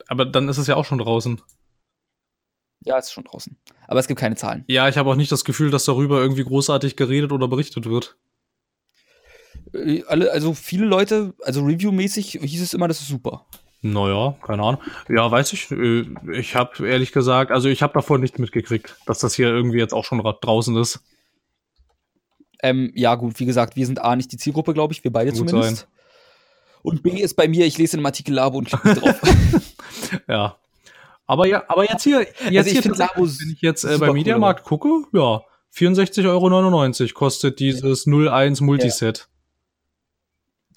Aber 0.08 0.26
dann 0.26 0.50
ist 0.50 0.58
es 0.58 0.68
ja 0.68 0.76
auch 0.76 0.86
schon 0.86 0.98
draußen. 0.98 1.42
Ja, 2.86 2.98
es 2.98 3.08
ist 3.08 3.14
schon 3.14 3.26
draußen. 3.26 3.58
Aber 3.88 4.00
es 4.00 4.08
gibt 4.08 4.20
keine 4.20 4.36
Zahlen. 4.36 4.64
Ja, 4.68 4.88
ich 4.88 4.98
habe 4.98 5.10
auch 5.10 5.16
nicht 5.16 5.32
das 5.32 5.44
Gefühl, 5.44 5.72
dass 5.72 5.86
darüber 5.86 6.22
irgendwie 6.22 6.44
großartig 6.44 6.96
geredet 6.96 7.32
oder 7.32 7.48
berichtet 7.48 7.86
wird. 7.86 8.18
Äh, 9.74 10.04
alle, 10.08 10.32
also 10.32 10.54
viele 10.54 10.86
Leute, 10.86 11.34
also 11.44 11.66
reviewmäßig 11.66 12.40
hieß 12.42 12.62
es 12.62 12.74
immer, 12.74 12.88
das 12.88 13.02
ist 13.02 13.08
super. 13.08 13.46
Naja, 13.82 14.36
keine 14.44 14.64
Ahnung. 14.64 14.82
Ja, 15.08 15.30
weiß 15.30 15.54
ich. 15.54 15.72
Äh, 15.72 16.06
ich 16.34 16.56
habe 16.56 16.88
ehrlich 16.88 17.12
gesagt, 17.12 17.52
also 17.52 17.70
ich 17.70 17.84
habe 17.84 17.94
davon 17.94 18.22
nicht 18.22 18.40
mitgekriegt, 18.40 18.98
dass 19.06 19.20
das 19.20 19.36
hier 19.36 19.50
irgendwie 19.50 19.78
jetzt 19.78 19.94
auch 19.94 20.06
schon 20.06 20.20
draußen 20.20 20.76
ist. 20.78 21.00
Ähm, 22.64 22.92
ja, 22.96 23.16
gut, 23.16 23.40
wie 23.40 23.46
gesagt, 23.46 23.76
wir 23.76 23.86
sind 23.86 24.02
A 24.02 24.16
nicht 24.16 24.32
die 24.32 24.38
Zielgruppe, 24.38 24.74
glaube 24.74 24.94
ich, 24.94 25.04
wir 25.04 25.12
beide 25.12 25.32
gut 25.32 25.50
zumindest. 25.50 25.78
Sein. 25.78 25.88
Und 26.82 27.04
B 27.04 27.12
ist 27.12 27.36
bei 27.36 27.48
mir, 27.48 27.66
ich 27.66 27.78
lese 27.78 27.98
in 27.98 28.00
einem 28.00 28.08
Artikel 28.08 28.34
Labo 28.34 28.58
und 28.58 28.68
klicke 28.68 28.96
drauf. 28.96 29.20
ja. 30.28 30.58
Aber 31.26 31.46
ja, 31.46 31.64
aber 31.68 31.90
jetzt 31.90 32.04
hier, 32.04 32.26
jetzt 32.50 32.68
also 32.68 32.70
hier 32.70 32.84
wenn 32.84 33.52
ich 33.52 33.62
jetzt 33.62 33.84
äh, 33.84 33.98
beim 33.98 34.14
Mediamarkt 34.14 34.64
gucke, 34.64 35.04
ja, 35.12 35.42
64,99 35.76 37.02
Euro 37.02 37.14
kostet 37.14 37.60
dieses 37.60 38.08
01 38.08 38.62
Multiset. 38.62 39.18
Ja. 39.18 39.37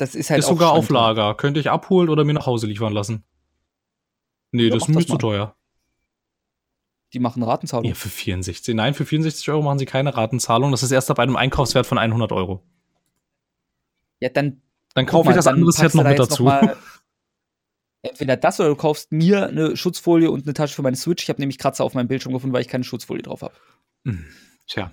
Das 0.01 0.15
ist 0.15 0.31
halt 0.31 0.39
ist 0.39 0.47
sogar 0.47 0.73
auf 0.73 0.89
Lager. 0.89 1.35
Könnte 1.35 1.61
ich 1.61 1.71
abholen 1.71 2.09
oder 2.09 2.25
mir 2.25 2.33
nach 2.33 2.47
Hause 2.47 2.67
liefern 2.67 2.95
lassen. 2.95 3.23
Nee, 4.51 4.65
ja, 4.65 4.71
das 4.71 4.89
ist 4.89 4.95
mir 4.95 5.05
zu 5.05 5.19
teuer. 5.19 5.55
Die 7.13 7.19
machen 7.19 7.43
Ratenzahlung. 7.43 7.85
Ja, 7.85 7.95
für 7.95 8.09
64. 8.09 8.75
Nein, 8.75 8.95
für 8.95 9.05
64 9.05 9.51
Euro 9.51 9.61
machen 9.63 9.79
sie 9.79 9.85
keine 9.85 10.17
Ratenzahlung. 10.17 10.71
Das 10.71 10.83
ist 10.83 10.91
erst 10.91 11.11
ab 11.11 11.19
einem 11.19 11.37
Einkaufswert 11.37 11.87
von 11.87 11.99
100 11.99 12.33
Euro. 12.33 12.63
Ja, 14.21 14.31
dann. 14.31 14.63
Dann 14.95 15.05
kaufe 15.05 15.31
ich 15.31 15.37
das 15.37 15.47
andere 15.47 15.71
Set 15.71 15.95
noch 15.95 16.05
mit 16.05 16.19
dazu. 16.19 16.45
Noch 16.45 16.63
entweder 18.03 18.39
das 18.39 18.59
oder 18.59 18.71
du 18.71 18.77
kaufst 18.77 19.13
mir 19.13 19.49
eine 19.49 19.77
Schutzfolie 19.77 20.31
und 20.31 20.47
eine 20.47 20.55
Tasche 20.55 20.75
für 20.75 20.83
meine 20.83 20.97
Switch. 20.97 21.25
Ich 21.25 21.29
habe 21.29 21.41
nämlich 21.41 21.59
Kratzer 21.59 21.85
auf 21.85 21.93
meinem 21.93 22.09
Bildschirm 22.09 22.33
gefunden, 22.33 22.55
weil 22.55 22.63
ich 22.63 22.69
keine 22.69 22.85
Schutzfolie 22.85 23.23
drauf 23.23 23.43
habe. 23.43 23.55
Hm, 24.07 24.25
tja. 24.67 24.93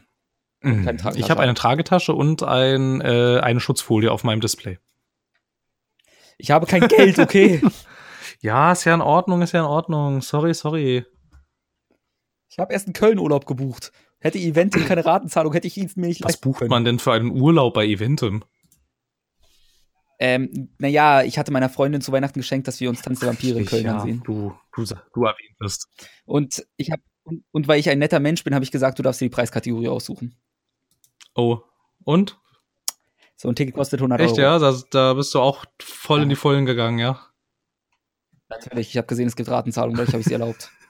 Ich 1.16 1.30
habe 1.30 1.42
eine 1.42 1.54
Tragetasche 1.54 2.14
und 2.14 2.44
ein, 2.44 3.00
äh, 3.00 3.40
eine 3.42 3.62
Schutzfolie 3.62 4.12
auf 4.12 4.26
meinem 4.26 4.42
Display. 4.42 4.80
Ich 6.38 6.52
habe 6.52 6.66
kein 6.66 6.88
Geld, 6.88 7.20
okay. 7.20 7.62
ja, 8.42 8.72
ist 8.72 8.86
ja 8.86 8.94
in 8.94 9.02
Ordnung, 9.02 9.42
ist 9.42 9.54
ja 9.54 9.62
in 9.62 9.66
Ordnung. 9.66 10.22
Sorry, 10.22 10.54
sorry. 10.54 11.06
Ich 12.50 12.60
habe 12.60 12.74
erst 12.74 12.88
einen 12.88 12.94
Köln-Urlaub 12.94 13.46
gebucht. 13.46 13.92
Hätte 14.20 14.40
Eventim 14.40 14.86
keine 14.86 15.06
Ratenzahlung, 15.06 15.54
hätte 15.54 15.68
ich 15.68 15.78
ihn 15.78 15.92
mir 15.96 16.08
nicht 16.08 16.24
Was 16.24 16.38
bucht 16.38 16.60
können. 16.60 16.70
man 16.70 16.86
denn 16.86 17.00
für 17.00 17.14
einen 17.14 17.32
Urlaub 17.32 17.74
bei 17.74 17.86
Eventim? 17.86 18.44
Ähm, 20.20 20.70
naja, 20.80 21.22
ich 21.22 21.38
hatte 21.38 21.52
meiner 21.52 21.70
Freundin 21.70 22.02
zu 22.02 22.12
Weihnachten 22.12 22.40
geschenkt, 22.40 22.68
dass 22.68 22.80
wir 22.80 22.90
uns 22.90 23.04
Tanz 23.04 23.20
der 23.20 23.30
Vampire 23.30 23.60
in 23.60 23.66
Köln 23.66 23.86
ja, 23.86 23.98
ansehen. 23.98 24.24
Du, 24.26 24.54
du, 24.76 24.84
du 24.84 25.24
erwähntest. 25.24 25.88
Und 26.26 26.66
ich 26.78 26.90
habe 26.90 27.04
und, 27.28 27.44
und 27.52 27.68
weil 27.68 27.80
ich 27.80 27.90
ein 27.90 28.00
netter 28.00 28.22
Mensch 28.22 28.44
bin, 28.44 28.56
habe 28.56 28.64
ich 28.64 28.72
gesagt, 28.72 28.98
du 28.98 29.04
darfst 29.04 29.20
dir 29.20 29.26
die 29.26 29.36
Preiskategorie 29.36 29.90
aussuchen. 29.90 30.36
Oh, 31.36 31.60
und? 32.06 32.40
So 33.40 33.50
ein 33.50 33.56
Ticket 33.56 33.76
kostet 33.76 34.00
100 34.02 34.20
Echt, 34.20 34.32
Euro. 34.40 34.42
ja? 34.42 34.60
Da, 34.60 34.76
da 34.90 35.14
bist 35.14 35.34
du 35.34 35.40
auch 35.40 35.64
voll 35.82 36.24
in 36.24 36.30
die 36.30 36.36
Vollen 36.36 36.66
gegangen, 36.66 36.98
ja? 37.00 37.20
Natürlich, 38.50 38.90
ich 38.90 38.98
habe 38.98 39.08
gesehen, 39.08 39.28
es 39.28 39.36
gibt 39.36 39.50
Ratenzahlung, 39.50 39.94
dadurch 39.96 40.10
habe 40.14 40.22
ich 40.22 40.28
sie 40.28 40.34
erlaubt. 40.34 40.72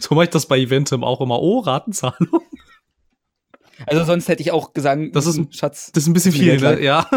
So 0.00 0.16
mache 0.16 0.24
ich 0.24 0.30
das 0.30 0.46
bei 0.46 0.58
Eventim 0.58 1.04
auch 1.04 1.20
immer. 1.20 1.38
Oh, 1.40 1.60
Ratenzahlung. 1.60 2.40
Also 3.86 4.04
sonst 4.04 4.26
hätte 4.26 4.42
ich 4.42 4.50
auch 4.50 4.72
gesagt, 4.74 5.14
Das 5.14 5.24
ist 5.26 5.36
ein- 5.36 5.52
Schatz. 5.52 5.92
Das 5.92 6.02
ist 6.02 6.08
ein 6.08 6.14
bisschen 6.14 6.32
viel, 6.32 6.58
ne? 6.60 6.82
Ja. 6.82 7.08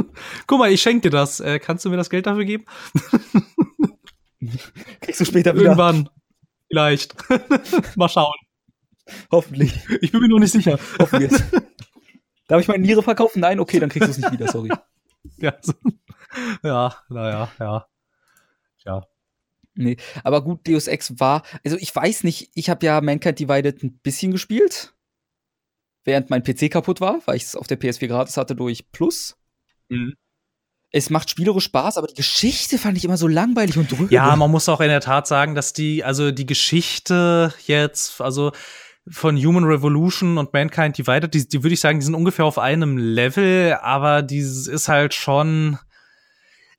Guck 0.46 0.58
mal, 0.58 0.70
ich 0.70 0.82
schenke 0.82 1.08
dir 1.08 1.16
das. 1.16 1.40
Äh, 1.40 1.58
kannst 1.60 1.86
du 1.86 1.88
mir 1.88 1.96
das 1.96 2.10
Geld 2.10 2.26
dafür 2.26 2.44
geben? 2.44 2.66
kriegst 5.00 5.18
du 5.20 5.24
später 5.24 5.54
wieder. 5.54 5.62
Irgendwann. 5.64 6.10
Vielleicht. 6.68 7.14
Mal 7.96 8.10
schauen. 8.10 8.34
Hoffentlich. 9.32 9.72
Ich 10.02 10.12
bin 10.12 10.20
mir 10.20 10.28
noch 10.28 10.40
nicht 10.40 10.52
sicher. 10.52 10.78
Hoffen 10.98 11.20
wir's. 11.20 11.42
Darf 12.50 12.60
ich 12.60 12.66
meine 12.66 12.84
Niere 12.84 13.04
verkaufen? 13.04 13.38
Nein, 13.38 13.60
okay, 13.60 13.78
dann 13.78 13.88
kriegst 13.88 14.08
du 14.08 14.10
es 14.10 14.18
nicht 14.18 14.32
wieder, 14.32 14.48
sorry. 14.48 14.70
Ja, 15.36 15.54
so. 15.60 15.74
ja 16.62 16.94
naja, 17.10 17.50
ja. 17.60 17.86
Ja. 18.86 19.06
Nee, 19.74 19.98
aber 20.24 20.42
gut, 20.42 20.66
Deus 20.66 20.86
Ex 20.86 21.20
war, 21.20 21.42
also 21.62 21.76
ich 21.76 21.94
weiß 21.94 22.24
nicht, 22.24 22.50
ich 22.54 22.70
habe 22.70 22.86
ja 22.86 23.02
Mankind 23.02 23.38
Divided 23.38 23.82
ein 23.82 23.98
bisschen 23.98 24.32
gespielt, 24.32 24.94
während 26.04 26.30
mein 26.30 26.42
PC 26.42 26.70
kaputt 26.70 27.02
war, 27.02 27.20
weil 27.26 27.36
ich 27.36 27.44
es 27.44 27.54
auf 27.54 27.66
der 27.66 27.78
PS4 27.78 28.08
gratis 28.08 28.38
hatte 28.38 28.56
durch 28.56 28.90
Plus. 28.92 29.36
Mhm. 29.90 30.16
Es 30.90 31.10
macht 31.10 31.28
spielerisch 31.28 31.64
Spaß, 31.64 31.98
aber 31.98 32.06
die 32.06 32.14
Geschichte 32.14 32.78
fand 32.78 32.96
ich 32.96 33.04
immer 33.04 33.18
so 33.18 33.28
langweilig 33.28 33.76
und 33.76 33.92
dröge. 33.92 34.12
Ja, 34.12 34.34
man 34.36 34.50
muss 34.50 34.70
auch 34.70 34.80
in 34.80 34.88
der 34.88 35.02
Tat 35.02 35.26
sagen, 35.26 35.54
dass 35.54 35.74
die, 35.74 36.02
also 36.02 36.30
die 36.30 36.46
Geschichte 36.46 37.52
jetzt, 37.66 38.22
also 38.22 38.52
von 39.10 39.36
Human 39.36 39.64
Revolution 39.64 40.38
und 40.38 40.52
Mankind 40.52 40.96
Divided, 40.96 41.34
die, 41.34 41.48
die 41.48 41.62
würde 41.62 41.74
ich 41.74 41.80
sagen, 41.80 41.98
die 41.98 42.04
sind 42.04 42.14
ungefähr 42.14 42.44
auf 42.44 42.58
einem 42.58 42.96
Level, 42.96 43.76
aber 43.82 44.22
dieses 44.22 44.66
ist 44.66 44.88
halt 44.88 45.14
schon, 45.14 45.78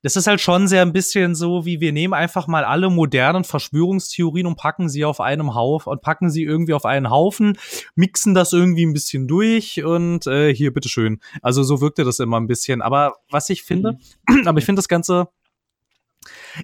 das 0.02 0.16
ist 0.16 0.26
halt 0.26 0.40
schon 0.40 0.66
sehr 0.66 0.82
ein 0.82 0.92
bisschen 0.92 1.34
so, 1.34 1.66
wie 1.66 1.80
wir 1.80 1.92
nehmen 1.92 2.14
einfach 2.14 2.46
mal 2.46 2.64
alle 2.64 2.90
modernen 2.90 3.44
Verschwörungstheorien 3.44 4.46
und 4.46 4.56
packen 4.56 4.88
sie 4.88 5.04
auf 5.04 5.20
einem 5.20 5.54
Haufen 5.54 5.92
und 5.92 6.00
packen 6.00 6.30
sie 6.30 6.42
irgendwie 6.42 6.74
auf 6.74 6.86
einen 6.86 7.10
Haufen, 7.10 7.58
mixen 7.94 8.34
das 8.34 8.52
irgendwie 8.52 8.86
ein 8.86 8.94
bisschen 8.94 9.28
durch 9.28 9.84
und 9.84 10.26
äh, 10.26 10.54
hier, 10.54 10.72
bitteschön. 10.72 11.20
Also 11.42 11.62
so 11.62 11.80
wirkte 11.80 12.02
das 12.02 12.18
immer 12.18 12.40
ein 12.40 12.48
bisschen. 12.48 12.82
Aber 12.82 13.16
was 13.30 13.50
ich 13.50 13.62
finde, 13.62 13.98
aber 14.46 14.58
ich 14.58 14.64
finde 14.64 14.80
das 14.80 14.88
Ganze, 14.88 15.28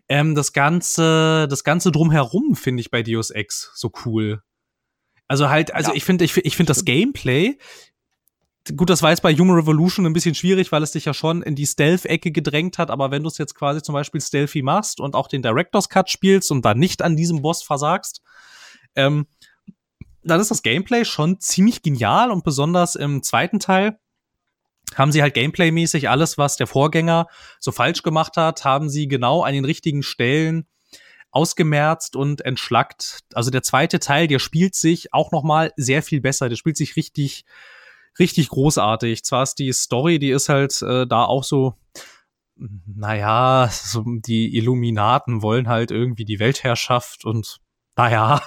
ähm, 0.08 0.34
das 0.34 0.52
Ganze, 0.52 1.46
das 1.48 1.62
Ganze 1.62 1.92
drumherum 1.92 2.56
finde 2.56 2.80
ich 2.80 2.90
bei 2.90 3.02
Deus 3.02 3.30
Ex 3.30 3.70
so 3.74 3.92
cool. 4.04 4.42
Also 5.28 5.48
halt, 5.50 5.74
also 5.74 5.90
Ja. 5.90 5.96
ich 5.96 6.04
finde, 6.04 6.24
ich, 6.24 6.36
ich 6.36 6.56
finde 6.56 6.70
das 6.70 6.84
Gameplay, 6.84 7.58
gut, 8.76 8.90
das 8.90 9.02
war 9.02 9.10
jetzt 9.10 9.22
bei 9.22 9.34
Human 9.34 9.56
Revolution 9.56 10.06
ein 10.06 10.12
bisschen 10.12 10.34
schwierig, 10.34 10.72
weil 10.72 10.82
es 10.82 10.92
dich 10.92 11.04
ja 11.04 11.14
schon 11.14 11.42
in 11.42 11.54
die 11.54 11.66
Stealth-Ecke 11.66 12.32
gedrängt 12.32 12.78
hat, 12.78 12.90
aber 12.90 13.10
wenn 13.10 13.22
du 13.22 13.28
es 13.28 13.38
jetzt 13.38 13.54
quasi 13.54 13.82
zum 13.82 13.92
Beispiel 13.92 14.20
stealthy 14.20 14.62
machst 14.62 15.00
und 15.00 15.14
auch 15.14 15.28
den 15.28 15.42
Director's 15.42 15.88
Cut 15.88 16.10
spielst 16.10 16.50
und 16.50 16.64
dann 16.64 16.78
nicht 16.78 17.02
an 17.02 17.16
diesem 17.16 17.42
Boss 17.42 17.62
versagst, 17.62 18.22
ähm, 18.94 19.26
dann 20.22 20.40
ist 20.40 20.50
das 20.50 20.62
Gameplay 20.62 21.04
schon 21.04 21.40
ziemlich 21.40 21.82
genial 21.82 22.30
und 22.30 22.44
besonders 22.44 22.94
im 22.94 23.22
zweiten 23.22 23.60
Teil 23.60 23.98
haben 24.94 25.12
sie 25.12 25.22
halt 25.22 25.34
Gameplay-mäßig 25.34 26.08
alles, 26.08 26.38
was 26.38 26.56
der 26.56 26.66
Vorgänger 26.66 27.26
so 27.60 27.72
falsch 27.72 28.02
gemacht 28.02 28.36
hat, 28.36 28.64
haben 28.64 28.88
sie 28.88 29.06
genau 29.06 29.42
an 29.42 29.52
den 29.52 29.64
richtigen 29.66 30.02
Stellen 30.02 30.66
ausgemerzt 31.30 32.16
und 32.16 32.40
entschlackt. 32.42 33.20
Also 33.34 33.50
der 33.50 33.62
zweite 33.62 33.98
Teil, 33.98 34.26
der 34.26 34.38
spielt 34.38 34.74
sich 34.74 35.12
auch 35.12 35.32
noch 35.32 35.42
mal 35.42 35.72
sehr 35.76 36.02
viel 36.02 36.20
besser. 36.20 36.48
Der 36.48 36.56
spielt 36.56 36.76
sich 36.76 36.96
richtig, 36.96 37.44
richtig 38.18 38.48
großartig. 38.48 39.24
Zwar 39.24 39.42
ist 39.42 39.58
die 39.58 39.72
Story, 39.72 40.18
die 40.18 40.30
ist 40.30 40.48
halt 40.48 40.80
äh, 40.82 41.06
da 41.06 41.24
auch 41.24 41.44
so, 41.44 41.74
naja, 42.56 43.68
so 43.70 44.04
die 44.06 44.56
Illuminaten 44.56 45.42
wollen 45.42 45.68
halt 45.68 45.90
irgendwie 45.90 46.24
die 46.24 46.40
Weltherrschaft 46.40 47.24
und 47.24 47.58
naja, 47.96 48.42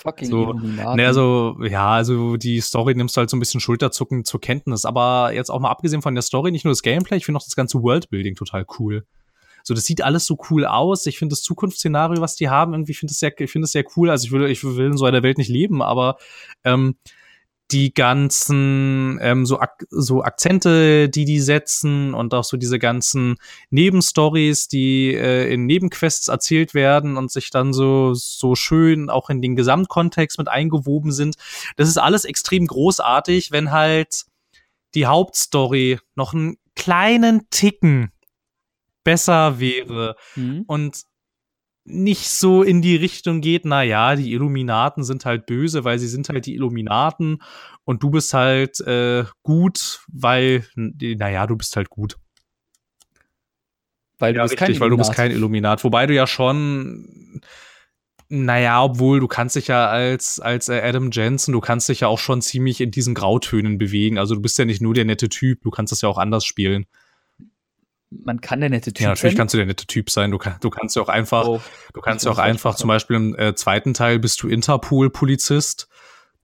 Fucking 0.00 0.28
So, 0.28 0.42
Illuminaten. 0.42 0.96
Ne, 0.96 1.06
also, 1.06 1.56
ja, 1.62 1.90
also 1.90 2.36
die 2.36 2.60
Story 2.60 2.94
nimmst 2.94 3.16
du 3.16 3.20
halt 3.20 3.30
so 3.30 3.36
ein 3.36 3.40
bisschen 3.40 3.60
Schulterzucken 3.60 4.24
zur 4.24 4.40
Kenntnis. 4.40 4.84
Aber 4.84 5.32
jetzt 5.34 5.50
auch 5.50 5.60
mal 5.60 5.70
abgesehen 5.70 6.02
von 6.02 6.14
der 6.14 6.22
Story, 6.22 6.50
nicht 6.50 6.64
nur 6.64 6.72
das 6.72 6.82
Gameplay, 6.82 7.18
ich 7.18 7.26
finde 7.26 7.38
auch 7.38 7.44
das 7.44 7.56
ganze 7.56 7.82
Worldbuilding 7.82 8.34
total 8.34 8.64
cool. 8.78 9.04
So, 9.62 9.74
das 9.74 9.84
sieht 9.84 10.02
alles 10.02 10.26
so 10.26 10.38
cool 10.50 10.66
aus. 10.66 11.06
Ich 11.06 11.18
finde 11.18 11.34
das 11.34 11.42
Zukunftsszenario, 11.42 12.20
was 12.20 12.36
die 12.36 12.48
haben, 12.48 12.72
irgendwie 12.72 12.94
finde 12.94 13.12
ich 13.12 13.18
sehr, 13.18 13.38
ich 13.38 13.50
finde 13.50 13.64
es 13.64 13.72
sehr 13.72 13.84
cool. 13.96 14.10
Also 14.10 14.26
ich 14.26 14.32
will, 14.32 14.50
ich 14.50 14.62
will 14.64 14.86
in 14.86 14.96
so 14.96 15.04
einer 15.04 15.22
Welt 15.22 15.38
nicht 15.38 15.50
leben, 15.50 15.82
aber 15.82 16.16
ähm, 16.64 16.96
die 17.72 17.94
ganzen 17.94 19.18
ähm, 19.22 19.46
so, 19.46 19.60
Ak 19.60 19.84
so 19.90 20.22
Akzente, 20.22 21.08
die 21.08 21.24
die 21.24 21.40
setzen 21.40 22.14
und 22.14 22.34
auch 22.34 22.44
so 22.44 22.56
diese 22.56 22.78
ganzen 22.78 23.36
Nebenstories, 23.70 24.68
die 24.68 25.14
äh, 25.14 25.52
in 25.52 25.66
Nebenquests 25.66 26.28
erzählt 26.28 26.74
werden 26.74 27.16
und 27.16 27.30
sich 27.30 27.50
dann 27.50 27.72
so 27.72 28.14
so 28.14 28.54
schön 28.54 29.08
auch 29.08 29.30
in 29.30 29.40
den 29.40 29.56
Gesamtkontext 29.56 30.38
mit 30.38 30.48
eingewoben 30.48 31.12
sind. 31.12 31.36
Das 31.76 31.88
ist 31.88 31.98
alles 31.98 32.24
extrem 32.24 32.66
großartig, 32.66 33.52
wenn 33.52 33.70
halt 33.70 34.24
die 34.94 35.06
Hauptstory 35.06 35.98
noch 36.16 36.34
einen 36.34 36.56
kleinen 36.74 37.48
Ticken 37.50 38.10
besser 39.04 39.60
wäre 39.60 40.16
Hm? 40.34 40.64
und 40.66 41.02
nicht 41.84 42.28
so 42.28 42.62
in 42.62 42.82
die 42.82 42.96
Richtung 42.96 43.40
geht, 43.40 43.64
na 43.64 43.82
ja, 43.82 44.14
die 44.14 44.32
Illuminaten 44.32 45.02
sind 45.02 45.24
halt 45.24 45.46
böse, 45.46 45.82
weil 45.82 45.98
sie 45.98 46.08
sind 46.08 46.28
halt 46.28 46.46
die 46.46 46.54
Illuminaten 46.54 47.42
und 47.84 48.02
du 48.02 48.10
bist 48.10 48.34
halt 48.34 48.80
äh, 48.80 49.24
gut, 49.42 50.02
weil, 50.12 50.64
naja, 50.76 51.46
du 51.46 51.56
bist 51.56 51.74
halt 51.76 51.88
gut. 51.90 52.16
Weil 54.18 54.34
du 54.34 54.38
Ja, 54.38 54.42
bist 54.44 54.52
richtig, 54.52 54.76
kein 54.76 54.80
weil 54.82 54.90
du 54.90 54.96
bist 54.98 55.10
Illuminat. 55.10 55.16
kein 55.16 55.30
Illuminat. 55.32 55.84
Wobei 55.84 56.06
du 56.06 56.14
ja 56.14 56.26
schon, 56.26 57.40
naja, 58.28 58.84
obwohl 58.84 59.18
du 59.18 59.26
kannst 59.26 59.56
dich 59.56 59.68
ja 59.68 59.88
als, 59.88 60.38
als 60.38 60.68
äh, 60.68 60.80
Adam 60.82 61.10
Jensen, 61.10 61.52
du 61.52 61.60
kannst 61.60 61.88
dich 61.88 62.00
ja 62.00 62.08
auch 62.08 62.18
schon 62.18 62.42
ziemlich 62.42 62.80
in 62.82 62.90
diesen 62.90 63.14
Grautönen 63.14 63.78
bewegen. 63.78 64.18
Also 64.18 64.34
du 64.34 64.42
bist 64.42 64.58
ja 64.58 64.66
nicht 64.66 64.82
nur 64.82 64.92
der 64.94 65.06
nette 65.06 65.30
Typ, 65.30 65.62
du 65.62 65.70
kannst 65.70 65.90
das 65.90 66.02
ja 66.02 66.08
auch 66.10 66.18
anders 66.18 66.44
spielen. 66.44 66.86
Man 68.10 68.40
kann 68.40 68.60
der 68.60 68.70
nette 68.70 68.92
Typ 68.92 69.02
ja, 69.04 69.08
natürlich 69.10 69.32
sein. 69.34 69.38
kannst 69.38 69.54
du 69.54 69.58
der 69.58 69.66
nette 69.66 69.86
Typ 69.86 70.10
sein. 70.10 70.30
Du, 70.32 70.38
kann, 70.38 70.56
du 70.60 70.68
kannst 70.70 70.96
ja 70.96 71.02
auch 71.02 71.08
einfach, 71.08 71.46
Oh, 71.46 71.60
du 71.94 72.00
kannst 72.00 72.24
ja 72.24 72.32
auch 72.32 72.38
einfach, 72.38 72.74
zum 72.74 72.88
Beispiel 72.88 73.16
im 73.16 73.38
äh, 73.38 73.54
zweiten 73.54 73.94
Teil 73.94 74.18
bist 74.18 74.42
du 74.42 74.48
Interpol-Polizist. 74.48 75.88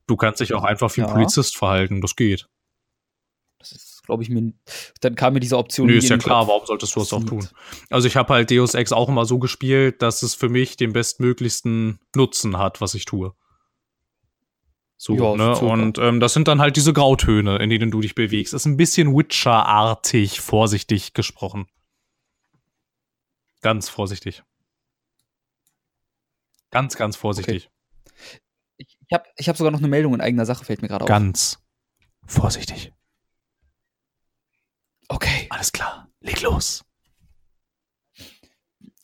Du 0.07 0.17
kannst 0.17 0.41
dich 0.41 0.55
auch 0.55 0.63
einfach 0.63 0.95
wie 0.97 1.03
ein 1.03 1.09
Ja. 1.09 1.13
Polizist 1.15 1.57
verhalten. 1.57 2.01
Das 2.01 2.15
geht. 2.15 2.47
das 3.59 3.73
ist, 3.73 4.03
glaube 4.05 4.23
ich, 4.23 4.29
mir. 4.31 4.53
Dann 5.01 5.17
kam 5.17 5.33
mir 5.35 5.41
diese 5.41 5.59
Option. 5.59 5.89
Nö, 5.89 5.97
ist 5.97 6.09
ja 6.09 6.19
klar, 6.19 6.41
Kopf. 6.43 6.49
warum 6.51 6.67
solltest 6.67 6.95
du 6.95 7.01
das 7.01 7.13
auch 7.13 7.21
Passiert. 7.25 7.49
tun? 7.51 7.59
Also 7.91 8.07
ich 8.07 8.15
habe 8.17 8.33
halt 8.33 8.49
Deus 8.53 8.75
Ex 8.75 8.93
auch 8.93 9.09
immer 9.09 9.25
so 9.25 9.41
gespielt, 9.41 10.01
dass 10.03 10.23
es 10.23 10.37
für 10.37 10.49
mich 10.49 10.77
den 10.77 10.93
bestmöglichsten 10.93 11.99
Nutzen 12.15 12.57
hat, 12.59 12.81
was 12.81 12.95
ich 12.95 13.05
tue. 13.07 13.35
So, 14.99 15.15
Ja, 15.15 15.37
ne? 15.37 15.55
super. 15.55 15.73
Und 15.73 15.99
ähm, 15.99 16.21
das 16.21 16.33
sind 16.33 16.49
dann 16.49 16.61
halt 16.61 16.77
diese 16.77 16.93
Grautöne, 16.93 17.59
in 17.59 17.71
denen 17.71 17.91
du 17.91 18.01
dich 18.01 18.15
bewegst. 18.15 18.55
Ist 18.55 18.65
ein 18.67 18.77
bisschen 18.77 19.15
Witcher-artig, 19.17 20.41
vorsichtig 20.41 21.13
gesprochen. 21.13 21.67
Ganz 23.61 23.89
vorsichtig. 23.89 24.43
Ganz, 26.71 26.97
ganz 26.97 27.17
vorsichtig. 27.17 27.71
Ich, 28.79 28.99
ich 29.07 29.13
habe 29.13 29.25
ich 29.37 29.49
hab 29.49 29.57
sogar 29.57 29.71
noch 29.71 29.79
eine 29.79 29.89
Meldung 29.89 30.15
in 30.15 30.21
eigener 30.21 30.47
Sache, 30.47 30.65
fällt 30.65 30.83
mir 30.83 30.89
gerade 30.89 31.05
auf. 31.05 31.09
Ganz 31.09 31.59
vorsichtig. 32.27 32.93
Okay. 35.09 35.47
Alles 35.51 35.73
klar. 35.73 36.09
Leg 36.21 36.41
los. 36.43 36.85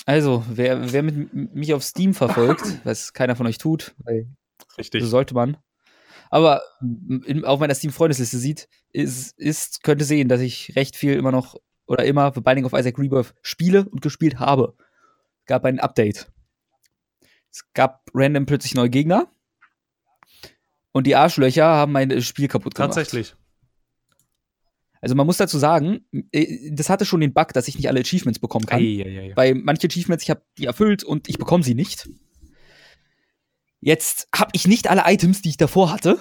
Also, 0.05 0.45
wer, 0.49 0.93
wer 0.93 1.03
mit, 1.03 1.33
mich 1.33 1.75
auf 1.75 1.85
Steam 1.85 2.15
verfolgt, 2.15 2.81
was 2.85 3.13
keiner 3.13 3.37
von 3.37 3.47
euch 3.47 3.59
tut, 3.59 3.95
weil 3.99 4.29
Richtig. 4.77 5.03
so 5.03 5.09
sollte 5.09 5.35
man, 5.35 5.57
aber 6.33 6.63
in, 7.27 7.45
auf 7.45 7.61
meiner 7.61 7.75
Steam-Freundesliste 7.75 8.39
sieht, 8.39 8.67
ist, 8.91 9.39
ist, 9.39 9.83
könnte 9.83 10.07
sehen, 10.07 10.29
dass 10.29 10.41
ich 10.41 10.75
recht 10.77 10.97
viel 10.97 11.13
immer 11.13 11.31
noch 11.31 11.57
oder 11.85 12.07
immer 12.07 12.33
The 12.35 12.41
Binding 12.41 12.65
of 12.65 12.73
Isaac 12.73 12.99
Rebirth 12.99 13.35
spiele 13.43 13.87
und 13.87 14.01
gespielt 14.01 14.41
habe. 14.41 14.75
Gab 15.45 15.67
ein 15.67 15.79
Update. 15.79 16.33
Es 17.51 17.71
gab 17.75 18.09
random 18.15 18.47
plötzlich 18.47 18.75
neue 18.75 18.89
Gegner. 18.89 19.31
Und 20.93 21.07
die 21.07 21.17
Arschlöcher 21.17 21.67
haben 21.67 21.93
mein 21.93 22.23
Spiel 22.23 22.49
kaputt 22.49 22.77
gemacht. 22.77 22.95
Tatsächlich. 22.95 23.35
Also 25.03 25.15
man 25.15 25.27
muss 25.27 25.37
dazu 25.37 25.59
sagen, 25.59 26.07
äh, 26.31 26.71
das 26.73 26.89
hatte 26.89 27.05
schon 27.05 27.21
den 27.21 27.35
Bug, 27.35 27.53
dass 27.53 27.69
ich 27.69 27.77
nicht 27.77 27.89
alle 27.89 28.01
Achievements 28.01 28.39
bekommen 28.39 28.65
kann. 28.65 28.81
Eieiei. 28.81 29.33
Weil 29.37 29.55
manche 29.55 29.87
Achievements, 29.87 30.25
ich 30.25 30.31
habe 30.31 30.41
die 30.57 30.65
erfüllt 30.65 31.05
und 31.05 31.29
ich 31.29 31.37
bekomme 31.37 31.63
sie 31.63 31.75
nicht. 31.75 32.09
Jetzt 33.83 34.29
habe 34.35 34.53
ich 34.55 34.69
nicht 34.69 34.89
alle 34.89 35.03
Items, 35.07 35.43
die 35.43 35.51
ich 35.51 35.57
davor 35.57 35.91
hatte. 35.91 36.19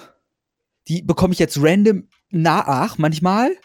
Die 0.88 1.00
bekomme 1.00 1.32
ich 1.32 1.38
jetzt 1.38 1.58
random 1.60 2.08
nach 2.30 2.98
manchmal. 2.98 3.56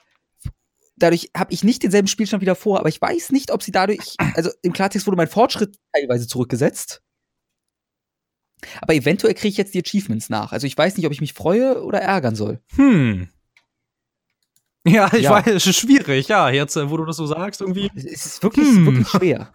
dadurch 0.98 1.32
habe 1.36 1.52
ich 1.52 1.64
nicht 1.64 1.82
denselben 1.82 2.08
Spielstand 2.08 2.42
wieder 2.42 2.56
vor, 2.56 2.80
aber 2.80 2.90
ich 2.90 3.02
weiß 3.02 3.32
nicht, 3.32 3.52
ob 3.52 3.64
sie 3.64 3.72
dadurch, 3.72 4.16
also 4.36 4.52
im 4.62 4.72
Klartext 4.72 5.08
wurde 5.08 5.18
mein 5.18 5.28
Fortschritt 5.28 5.80
teilweise 5.94 6.28
zurückgesetzt. 6.28 7.02
Aber 8.82 8.94
eventuell 8.94 9.34
kriege 9.34 9.50
ich 9.50 9.58
jetzt 9.58 9.74
die 9.74 9.84
Achievements 9.84 10.30
nach. 10.30 10.52
Also 10.52 10.68
ich 10.68 10.78
weiß 10.78 10.96
nicht, 10.98 11.06
ob 11.06 11.12
ich 11.12 11.22
mich 11.22 11.34
freue 11.34 11.84
oder 11.84 12.00
ärgern 12.00 12.36
soll. 12.36 12.62
Hm. 12.76 13.30
Ja, 14.86 15.12
ich 15.14 15.24
ja. 15.24 15.32
weiß, 15.32 15.48
es 15.48 15.68
ist 15.68 15.78
schwierig, 15.78 16.28
ja, 16.28 16.50
jetzt, 16.50 16.76
äh, 16.76 16.90
wo 16.90 16.98
du 16.98 17.06
das 17.06 17.18
so 17.18 17.26
sagst, 17.26 17.62
irgendwie. 17.62 17.92
Es 17.96 18.26
ist 18.26 18.44
wirklich, 18.44 18.68
hm. 18.68 18.86
wirklich 18.86 19.10
schwer. 19.10 19.54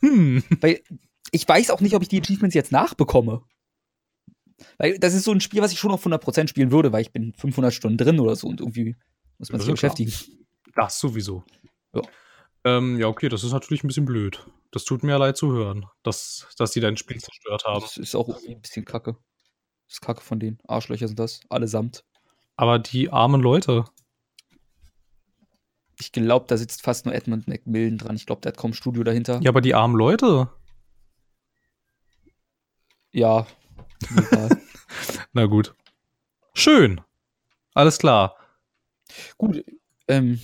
Hm. 0.00 0.42
Weil 0.60 0.82
ich 1.32 1.46
weiß 1.46 1.70
auch 1.70 1.80
nicht, 1.80 1.94
ob 1.94 2.02
ich 2.02 2.08
die 2.08 2.20
Achievements 2.20 2.54
jetzt 2.54 2.72
nachbekomme. 2.72 3.42
Weil 4.78 4.98
das 4.98 5.14
ist 5.14 5.24
so 5.24 5.32
ein 5.32 5.40
Spiel, 5.40 5.62
was 5.62 5.72
ich 5.72 5.78
schon 5.78 5.90
auf 5.90 6.04
100% 6.04 6.48
spielen 6.48 6.70
würde, 6.70 6.92
weil 6.92 7.02
ich 7.02 7.12
bin 7.12 7.32
500 7.34 7.72
Stunden 7.72 7.96
drin 7.96 8.20
oder 8.20 8.36
so 8.36 8.46
und 8.46 8.60
irgendwie 8.60 8.96
muss 9.38 9.50
man 9.50 9.60
sich 9.60 9.70
beschäftigen. 9.70 10.12
Das 10.74 10.98
sowieso. 10.98 11.44
Ja. 11.94 12.02
Ähm, 12.64 12.98
ja, 12.98 13.06
okay, 13.06 13.28
das 13.28 13.42
ist 13.42 13.52
natürlich 13.52 13.82
ein 13.82 13.88
bisschen 13.88 14.04
blöd. 14.04 14.46
Das 14.70 14.84
tut 14.84 15.02
mir 15.02 15.12
ja 15.12 15.16
leid 15.16 15.36
zu 15.36 15.50
hören, 15.52 15.86
dass, 16.02 16.46
dass 16.58 16.72
die 16.72 16.80
dein 16.80 16.96
Spiel 16.96 17.18
zerstört 17.18 17.64
haben. 17.64 17.80
Das 17.80 17.96
ist 17.96 18.14
auch 18.14 18.28
irgendwie 18.28 18.54
ein 18.54 18.60
bisschen 18.60 18.84
kacke. 18.84 19.16
Das 19.86 19.94
ist 19.94 20.00
kacke 20.02 20.20
von 20.20 20.38
denen. 20.38 20.58
Arschlöcher 20.68 21.08
sind 21.08 21.18
das, 21.18 21.40
allesamt. 21.48 22.04
Aber 22.56 22.78
die 22.78 23.10
armen 23.10 23.40
Leute. 23.40 23.84
Ich 25.98 26.12
glaube, 26.12 26.46
da 26.48 26.56
sitzt 26.56 26.82
fast 26.82 27.06
nur 27.06 27.14
Edmund 27.14 27.48
McMillan 27.48 27.98
dran. 27.98 28.16
Ich 28.16 28.26
glaube, 28.26 28.42
der 28.42 28.52
hat 28.52 28.58
kaum 28.58 28.74
Studio 28.74 29.02
dahinter. 29.02 29.40
Ja, 29.42 29.50
aber 29.50 29.60
die 29.60 29.74
armen 29.74 29.96
Leute. 29.96 30.50
Ja. 33.12 33.46
Na 35.32 35.46
gut. 35.46 35.74
Schön. 36.54 37.00
Alles 37.74 37.98
klar. 37.98 38.36
Gut. 39.36 39.64
Ähm, 40.08 40.40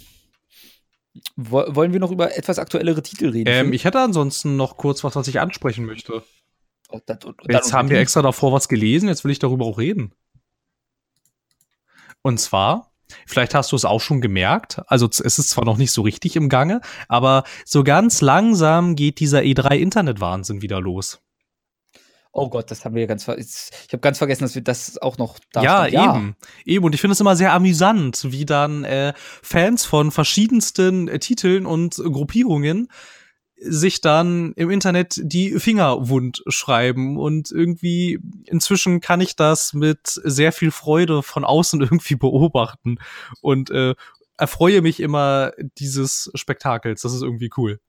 wollen 1.36 1.92
wir 1.92 2.00
noch 2.00 2.10
über 2.10 2.36
etwas 2.36 2.58
aktuellere 2.58 3.02
Titel 3.02 3.28
reden? 3.30 3.50
Ähm, 3.50 3.72
ich 3.72 3.84
hätte 3.84 4.00
ansonsten 4.00 4.56
noch 4.56 4.76
kurz 4.76 5.04
was, 5.04 5.16
was 5.16 5.28
ich 5.28 5.40
ansprechen 5.40 5.84
möchte. 5.84 6.22
Oh, 6.88 7.00
das, 7.04 7.18
jetzt 7.48 7.72
haben 7.72 7.90
wir 7.90 7.98
extra 7.98 8.22
davor 8.22 8.52
was 8.52 8.68
gelesen, 8.68 9.08
jetzt 9.08 9.24
will 9.24 9.32
ich 9.32 9.38
darüber 9.38 9.64
auch 9.64 9.78
reden. 9.78 10.12
Und 12.22 12.38
zwar, 12.38 12.92
vielleicht 13.26 13.54
hast 13.54 13.72
du 13.72 13.76
es 13.76 13.84
auch 13.84 14.00
schon 14.00 14.20
gemerkt, 14.20 14.82
also 14.86 15.06
es 15.06 15.20
ist 15.20 15.50
zwar 15.50 15.64
noch 15.64 15.78
nicht 15.78 15.92
so 15.92 16.02
richtig 16.02 16.36
im 16.36 16.48
Gange, 16.48 16.80
aber 17.08 17.44
so 17.64 17.82
ganz 17.82 18.20
langsam 18.20 18.94
geht 18.94 19.20
dieser 19.20 19.40
E3-Internet-Wahnsinn 19.40 20.62
wieder 20.62 20.80
los. 20.80 21.20
Oh 22.32 22.50
Gott, 22.50 22.70
das 22.70 22.84
haben 22.84 22.94
wir 22.94 23.02
ja 23.02 23.06
ganz 23.06 23.24
ver 23.24 23.38
Ich 23.38 23.70
habe 23.92 24.00
ganz 24.00 24.18
vergessen, 24.18 24.42
dass 24.42 24.54
wir 24.54 24.62
das 24.62 24.98
auch 24.98 25.16
noch 25.16 25.38
da 25.52 25.62
ja, 25.62 25.86
ja, 25.86 26.16
eben. 26.16 26.36
Eben. 26.64 26.84
Und 26.84 26.94
ich 26.94 27.00
finde 27.00 27.12
es 27.12 27.20
immer 27.20 27.36
sehr 27.36 27.52
amüsant, 27.52 28.26
wie 28.30 28.44
dann 28.44 28.84
äh, 28.84 29.14
Fans 29.16 29.84
von 29.86 30.10
verschiedensten 30.10 31.08
äh, 31.08 31.18
Titeln 31.18 31.64
und 31.64 31.96
Gruppierungen 31.96 32.88
sich 33.58 34.00
dann 34.02 34.52
im 34.52 34.70
Internet 34.70 35.18
die 35.22 35.58
Finger 35.58 36.08
wund 36.08 36.42
schreiben 36.48 37.16
und 37.16 37.50
irgendwie 37.50 38.18
inzwischen 38.44 39.00
kann 39.00 39.20
ich 39.22 39.34
das 39.34 39.72
mit 39.72 40.20
sehr 40.24 40.52
viel 40.52 40.70
Freude 40.70 41.22
von 41.22 41.44
außen 41.44 41.80
irgendwie 41.82 42.16
beobachten 42.16 42.98
und 43.40 43.70
äh, 43.70 43.94
erfreue 44.36 44.82
mich 44.82 45.00
immer 45.00 45.52
dieses 45.78 46.30
Spektakels. 46.34 47.00
Das 47.02 47.14
ist 47.14 47.22
irgendwie 47.22 47.50
cool. 47.56 47.80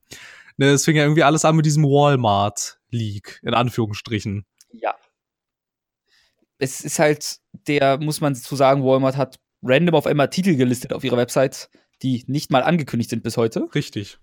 ne, 0.58 0.66
es 0.66 0.84
fing 0.84 0.96
ja 0.96 1.02
irgendwie 1.02 1.22
alles 1.22 1.44
an 1.44 1.56
mit 1.56 1.66
diesem 1.66 1.84
Walmart 1.84 2.75
League, 2.90 3.40
in 3.42 3.54
Anführungsstrichen. 3.54 4.44
Ja. 4.72 4.94
Es 6.58 6.80
ist 6.80 6.98
halt, 6.98 7.38
der, 7.66 7.98
muss 7.98 8.20
man 8.20 8.34
zu 8.34 8.56
sagen, 8.56 8.84
Walmart 8.84 9.16
hat 9.16 9.38
random 9.62 9.94
auf 9.94 10.06
einmal 10.06 10.30
Titel 10.30 10.56
gelistet 10.56 10.92
auf 10.92 11.04
ihrer 11.04 11.16
Website, 11.16 11.68
die 12.02 12.24
nicht 12.26 12.50
mal 12.50 12.62
angekündigt 12.62 13.10
sind 13.10 13.22
bis 13.22 13.36
heute. 13.36 13.68
Richtig. 13.74 14.18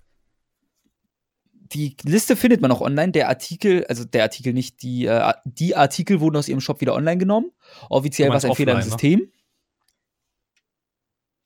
Die 1.52 1.96
Liste 2.04 2.36
findet 2.36 2.62
man 2.62 2.72
auch 2.72 2.82
online. 2.82 3.12
Der 3.12 3.30
Artikel, 3.30 3.86
also 3.88 4.06
der 4.06 4.24
Artikel 4.24 4.54
nicht, 4.54 4.84
die, 4.84 5.06
äh, 5.06 5.34
die 5.46 5.76
Artikel 5.76 6.20
wurden 6.20 6.38
aus 6.38 6.48
ihrem 6.48 6.62
Shop 6.62 6.82
wieder 6.82 6.94
online 6.94 7.18
genommen. 7.18 7.52
Offiziell 7.90 8.30
war 8.30 8.38
es 8.38 8.46
ein 8.46 8.56
Fehler 8.56 8.74
im 8.74 8.80
ne? 8.80 8.84
System. 8.84 9.20
Ne? 9.20 9.28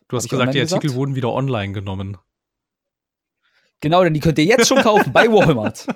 Du 0.09 0.18
hast 0.18 0.30
gesagt, 0.30 0.53
die 0.53 0.59
Artikel 0.59 0.82
gesagt? 0.82 0.95
wurden 0.95 1.15
wieder 1.15 1.32
online 1.32 1.74
genommen. 1.74 2.18
Genau, 3.80 4.03
denn 4.03 4.13
die 4.13 4.20
könnt 4.20 4.39
ihr 4.39 4.45
jetzt 4.45 4.68
schon 4.68 4.82
kaufen 4.82 5.13
bei 5.13 5.28
Walmart. 5.32 5.88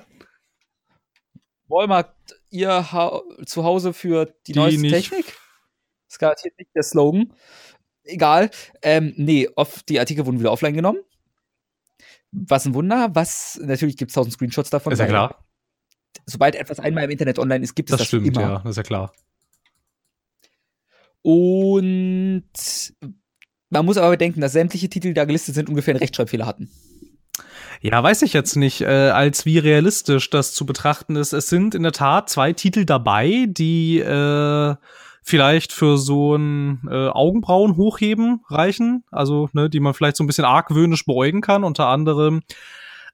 Walmart 1.72 2.14
ihr 2.50 2.92
ha 2.92 3.20
Zuhause 3.46 3.92
für 3.92 4.26
die, 4.46 4.52
die 4.52 4.58
neueste 4.58 4.80
nicht. 4.80 4.92
Technik? 4.92 5.26
Das 5.26 6.14
ist 6.14 6.18
garantiert 6.18 6.58
nicht 6.58 6.70
der 6.74 6.82
Slogan. 6.82 7.32
Egal. 8.04 8.50
Ähm, 8.82 9.14
nee, 9.16 9.48
off, 9.56 9.82
die 9.84 9.98
Artikel 9.98 10.26
wurden 10.26 10.38
wieder 10.38 10.52
offline 10.52 10.74
genommen. 10.74 11.00
Was 12.30 12.66
ein 12.66 12.74
Wunder. 12.74 13.10
Was, 13.14 13.58
natürlich 13.62 13.96
gibt 13.96 14.10
es 14.10 14.14
tausend 14.14 14.34
Screenshots 14.34 14.70
davon. 14.70 14.92
Ist 14.92 14.98
ja 14.98 15.06
klar. 15.06 15.44
Sobald 16.26 16.54
etwas 16.54 16.78
einmal 16.78 17.04
im 17.04 17.10
Internet 17.10 17.38
online 17.38 17.64
ist, 17.64 17.74
gibt 17.74 17.88
es 17.88 17.92
das, 17.92 18.00
das 18.00 18.08
stimmt, 18.08 18.26
immer. 18.26 18.40
ja, 18.40 18.58
das 18.58 18.70
ist 18.72 18.76
ja 18.76 18.82
klar. 18.82 19.12
Und 21.22 22.44
man 23.70 23.86
muss 23.86 23.96
aber 23.96 24.10
bedenken, 24.10 24.40
dass 24.40 24.52
sämtliche 24.52 24.90
Titel, 24.90 25.08
die 25.08 25.14
da 25.14 25.24
gelistet 25.24 25.54
sind, 25.54 25.68
ungefähr 25.68 25.94
einen 25.94 26.00
Rechtschreibfehler 26.00 26.44
hatten. 26.46 26.70
Ja, 27.84 28.00
weiß 28.00 28.22
ich 28.22 28.32
jetzt 28.32 28.54
nicht, 28.54 28.82
äh, 28.82 29.10
als 29.10 29.44
wie 29.44 29.58
realistisch 29.58 30.30
das 30.30 30.54
zu 30.54 30.64
betrachten 30.64 31.16
ist. 31.16 31.32
Es 31.32 31.48
sind 31.48 31.74
in 31.74 31.82
der 31.82 31.90
Tat 31.90 32.30
zwei 32.30 32.52
Titel 32.52 32.84
dabei, 32.84 33.46
die 33.48 33.98
äh, 33.98 34.76
vielleicht 35.24 35.72
für 35.72 35.98
so 35.98 36.36
ein 36.36 36.82
äh, 36.88 37.08
Augenbrauen 37.08 37.76
hochheben 37.76 38.44
reichen, 38.48 39.02
also 39.10 39.48
ne, 39.52 39.68
die 39.68 39.80
man 39.80 39.94
vielleicht 39.94 40.16
so 40.16 40.22
ein 40.22 40.28
bisschen 40.28 40.44
argwöhnisch 40.44 41.04
beäugen 41.06 41.40
kann, 41.40 41.64
unter 41.64 41.88
anderem 41.88 42.42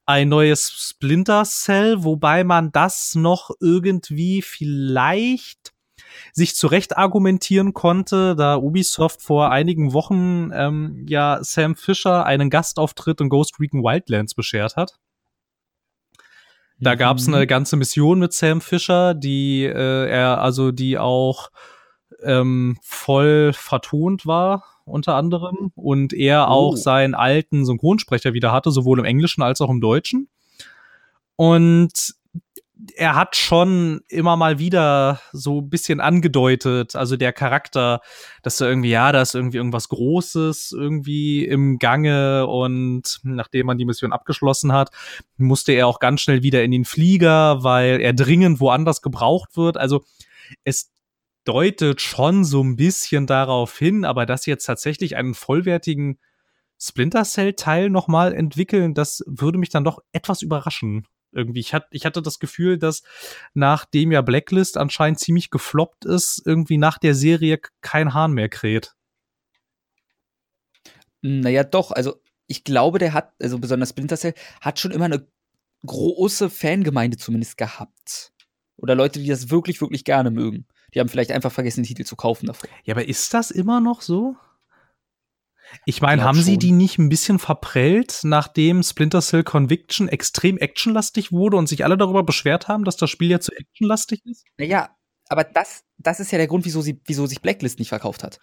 ein 0.05 0.29
neues 0.29 0.71
Splinter 0.91 1.45
Cell, 1.47 2.05
wobei 2.05 2.45
man 2.45 2.71
das 2.71 3.14
noch 3.14 3.51
irgendwie 3.61 4.43
vielleicht 4.43 5.73
sich 6.33 6.55
zurecht 6.55 6.97
argumentieren 6.97 7.75
konnte, 7.75 8.37
da 8.37 8.57
Ubisoft 8.57 9.23
vor 9.23 9.51
einigen 9.51 9.93
Wochen 9.93 10.51
ähm, 10.53 11.07
ja 11.09 11.39
Sam 11.43 11.75
Fisher 11.77 12.25
einen 12.27 12.51
Gastauftritt 12.51 13.21
in 13.21 13.29
Ghost 13.29 13.61
Recon 13.61 13.83
Wildlands 13.83 14.35
beschert 14.35 14.77
hat. 14.77 14.99
Da 16.81 16.95
mhm. 16.95 16.99
gab 16.99 17.19
es 17.19 17.29
eine 17.29 17.47
ganze 17.47 17.77
Mission 17.77 18.19
mit 18.19 18.33
Sam 18.33 18.61
Fisher, 18.61 19.15
die 19.15 19.65
äh, 19.65 20.09
er 20.09 20.41
also 20.41 20.71
die 20.71 20.99
auch 20.99 21.51
ähm, 22.23 22.79
voll 22.83 23.53
vertont 23.53 24.27
war 24.27 24.65
unter 24.85 25.15
anderem 25.15 25.71
und 25.75 26.13
er 26.13 26.47
oh. 26.49 26.53
auch 26.53 26.77
seinen 26.77 27.15
alten 27.15 27.65
Synchronsprecher 27.65 28.33
wieder 28.33 28.53
hatte, 28.53 28.71
sowohl 28.71 28.99
im 28.99 29.05
Englischen 29.05 29.43
als 29.43 29.61
auch 29.61 29.71
im 29.71 29.81
Deutschen. 29.81 30.29
Und 31.37 32.15
er 32.95 33.14
hat 33.16 33.35
schon 33.35 34.01
immer 34.09 34.37
mal 34.37 34.59
wieder 34.59 35.20
so 35.33 35.61
ein 35.61 35.68
bisschen 35.68 36.01
angedeutet, 36.01 36.95
also 36.95 37.16
der 37.16 37.33
Charakter, 37.33 38.01
dass 38.43 38.59
da 38.59 38.68
irgendwie, 38.68 38.91
ja, 38.91 39.11
da 39.11 39.22
ist 39.22 39.35
irgendwie 39.35 39.57
irgendwas 39.57 39.89
Großes 39.89 40.72
irgendwie 40.72 41.45
im 41.45 41.79
Gange 41.79 42.47
und 42.47 43.20
nachdem 43.24 43.66
man 43.66 43.79
die 43.79 43.85
Mission 43.85 44.12
abgeschlossen 44.12 44.72
hat, 44.72 44.91
musste 45.37 45.72
er 45.72 45.87
auch 45.87 45.99
ganz 45.99 46.20
schnell 46.20 46.43
wieder 46.43 46.62
in 46.62 46.70
den 46.70 46.85
Flieger, 46.85 47.64
weil 47.64 48.01
er 48.01 48.12
dringend 48.12 48.61
woanders 48.61 49.03
gebraucht 49.03 49.57
wird. 49.57 49.76
Also 49.76 50.05
es 50.64 50.93
deutet 51.45 52.01
schon 52.01 52.45
so 52.45 52.62
ein 52.62 52.76
bisschen 52.76 53.26
darauf 53.26 53.76
hin, 53.76 54.05
aber 54.05 54.26
dass 54.26 54.47
jetzt 54.47 54.66
tatsächlich 54.66 55.16
einen 55.16 55.35
vollwertigen 55.35 56.18
Splinter 56.81 57.24
Cell 57.24 57.55
Teil 57.55 57.91
nochmal 57.91 58.35
entwickeln, 58.35 58.95
das 58.95 59.24
würde 59.26 59.59
mich 59.59 59.70
dann 59.70 59.83
doch 59.83 59.99
etwas 60.12 60.43
überraschen. 60.43 61.07
Irgendwie, 61.39 61.61
ich, 61.61 61.72
hat, 61.72 61.86
ich 61.91 62.05
hatte 62.05 62.20
das 62.20 62.39
Gefühl, 62.39 62.78
dass 62.78 63.03
nachdem 63.55 64.12
ja 64.12 64.20
Blacklist 64.20 64.76
anscheinend 64.76 65.20
ziemlich 65.20 65.51
gefloppt 65.51 66.05
ist, 66.05 66.43
irgendwie 66.45 66.76
nach 66.76 66.99
der 66.99 67.14
Serie 67.14 67.59
kein 67.80 68.12
Hahn 68.12 68.32
mehr 68.32 68.49
kräht. 68.49 68.95
Naja, 71.22 71.64
doch, 71.64 71.91
also 71.93 72.20
ich 72.47 72.64
glaube, 72.64 72.99
der 72.99 73.12
hat, 73.12 73.32
also 73.41 73.59
besonders 73.59 73.91
Splinter 73.91 74.16
Cell, 74.16 74.34
hat 74.61 74.78
schon 74.78 74.91
immer 74.91 75.07
eine 75.07 75.26
große 75.86 76.51
Fangemeinde 76.51 77.16
zumindest 77.16 77.57
gehabt. 77.57 78.32
Oder 78.76 78.95
Leute, 78.95 79.20
die 79.20 79.28
das 79.28 79.51
wirklich, 79.51 79.80
wirklich 79.80 80.05
gerne 80.05 80.30
mögen. 80.30 80.66
Die 80.95 81.01
haben 81.01 81.09
vielleicht 81.09 81.32
einfach 81.32 81.53
vergessen, 81.53 81.82
den 81.82 81.89
Titel 81.89 82.05
zu 82.05 82.16
kaufen 82.16 82.47
davor. 82.47 82.68
Ja, 82.84 82.95
aber 82.95 83.07
ist 83.07 83.34
das 83.34 83.51
immer 83.51 83.80
noch 83.80 84.01
so? 84.01 84.36
Ich 85.85 86.01
meine, 86.01 86.23
haben 86.23 86.41
sie 86.41 86.59
die 86.59 86.73
nicht 86.73 86.99
ein 86.99 87.09
bisschen 87.09 87.39
verprellt, 87.39 88.21
nachdem 88.23 88.83
Splinter 88.83 89.21
Cell 89.21 89.45
Conviction 89.45 90.09
extrem 90.09 90.59
actionlastig 90.59 91.33
wurde 91.33 91.57
und 91.57 91.69
sich 91.69 91.85
alle 91.85 91.97
darüber 91.97 92.23
beschwert 92.23 92.69
haben, 92.69 92.85
dass 92.85 92.97
das 92.97 93.11
Spiel 93.11 93.31
ja 93.31 93.41
zu 93.41 93.53
actionlastig 93.53 94.25
ist? 94.25 94.45
Naja, 94.57 94.91
aber 95.29 95.45
das, 95.45 95.85
das 95.99 96.21
ist 96.21 96.33
ja 96.33 96.39
der 96.39 96.47
Grund, 96.47 96.64
wieso, 96.64 96.81
sie, 96.81 97.01
wieso 97.07 97.27
sich 97.27 97.43
Blacklist 97.43 97.79
nicht 97.79 97.89
verkauft 97.89 98.25
hat. 98.25 98.39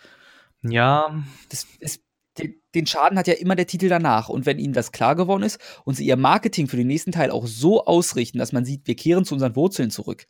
Ja. 0.62 1.24
Das 1.50 1.66
ist, 1.80 2.02
den, 2.38 2.62
den 2.74 2.86
Schaden 2.86 3.18
hat 3.18 3.28
ja 3.28 3.34
immer 3.34 3.56
der 3.56 3.68
Titel 3.68 3.90
danach. 3.90 4.30
Und 4.30 4.46
wenn 4.46 4.60
ihnen 4.60 4.74
das 4.74 4.92
klar 4.92 5.16
geworden 5.16 5.44
ist 5.44 5.60
und 5.86 5.96
sie 5.96 6.06
ihr 6.06 6.18
Marketing 6.18 6.68
für 6.68 6.78
den 6.78 6.88
nächsten 6.88 7.12
Teil 7.12 7.32
auch 7.32 7.48
so 7.48 7.86
ausrichten, 7.86 8.38
dass 8.38 8.52
man 8.52 8.66
sieht, 8.66 8.88
wir 8.88 8.96
kehren 8.96 9.26
zu 9.26 9.34
unseren 9.34 9.56
Wurzeln 9.56 9.90
zurück, 9.90 10.28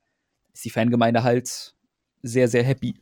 ist 0.54 0.66
die 0.66 0.70
Fangemeinde 0.70 1.24
halt 1.24 1.76
sehr, 2.22 2.48
sehr 2.48 2.64
happy. 2.64 2.96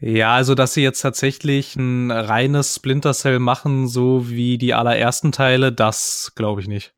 Ja, 0.00 0.34
also 0.34 0.54
dass 0.54 0.72
sie 0.72 0.82
jetzt 0.82 1.02
tatsächlich 1.02 1.76
ein 1.76 2.10
reines 2.10 2.74
Splinter 2.74 3.12
Cell 3.12 3.38
machen, 3.38 3.86
so 3.86 4.30
wie 4.30 4.56
die 4.56 4.72
allerersten 4.72 5.30
Teile, 5.30 5.72
das 5.72 6.32
glaube 6.34 6.62
ich 6.62 6.68
nicht. 6.68 6.94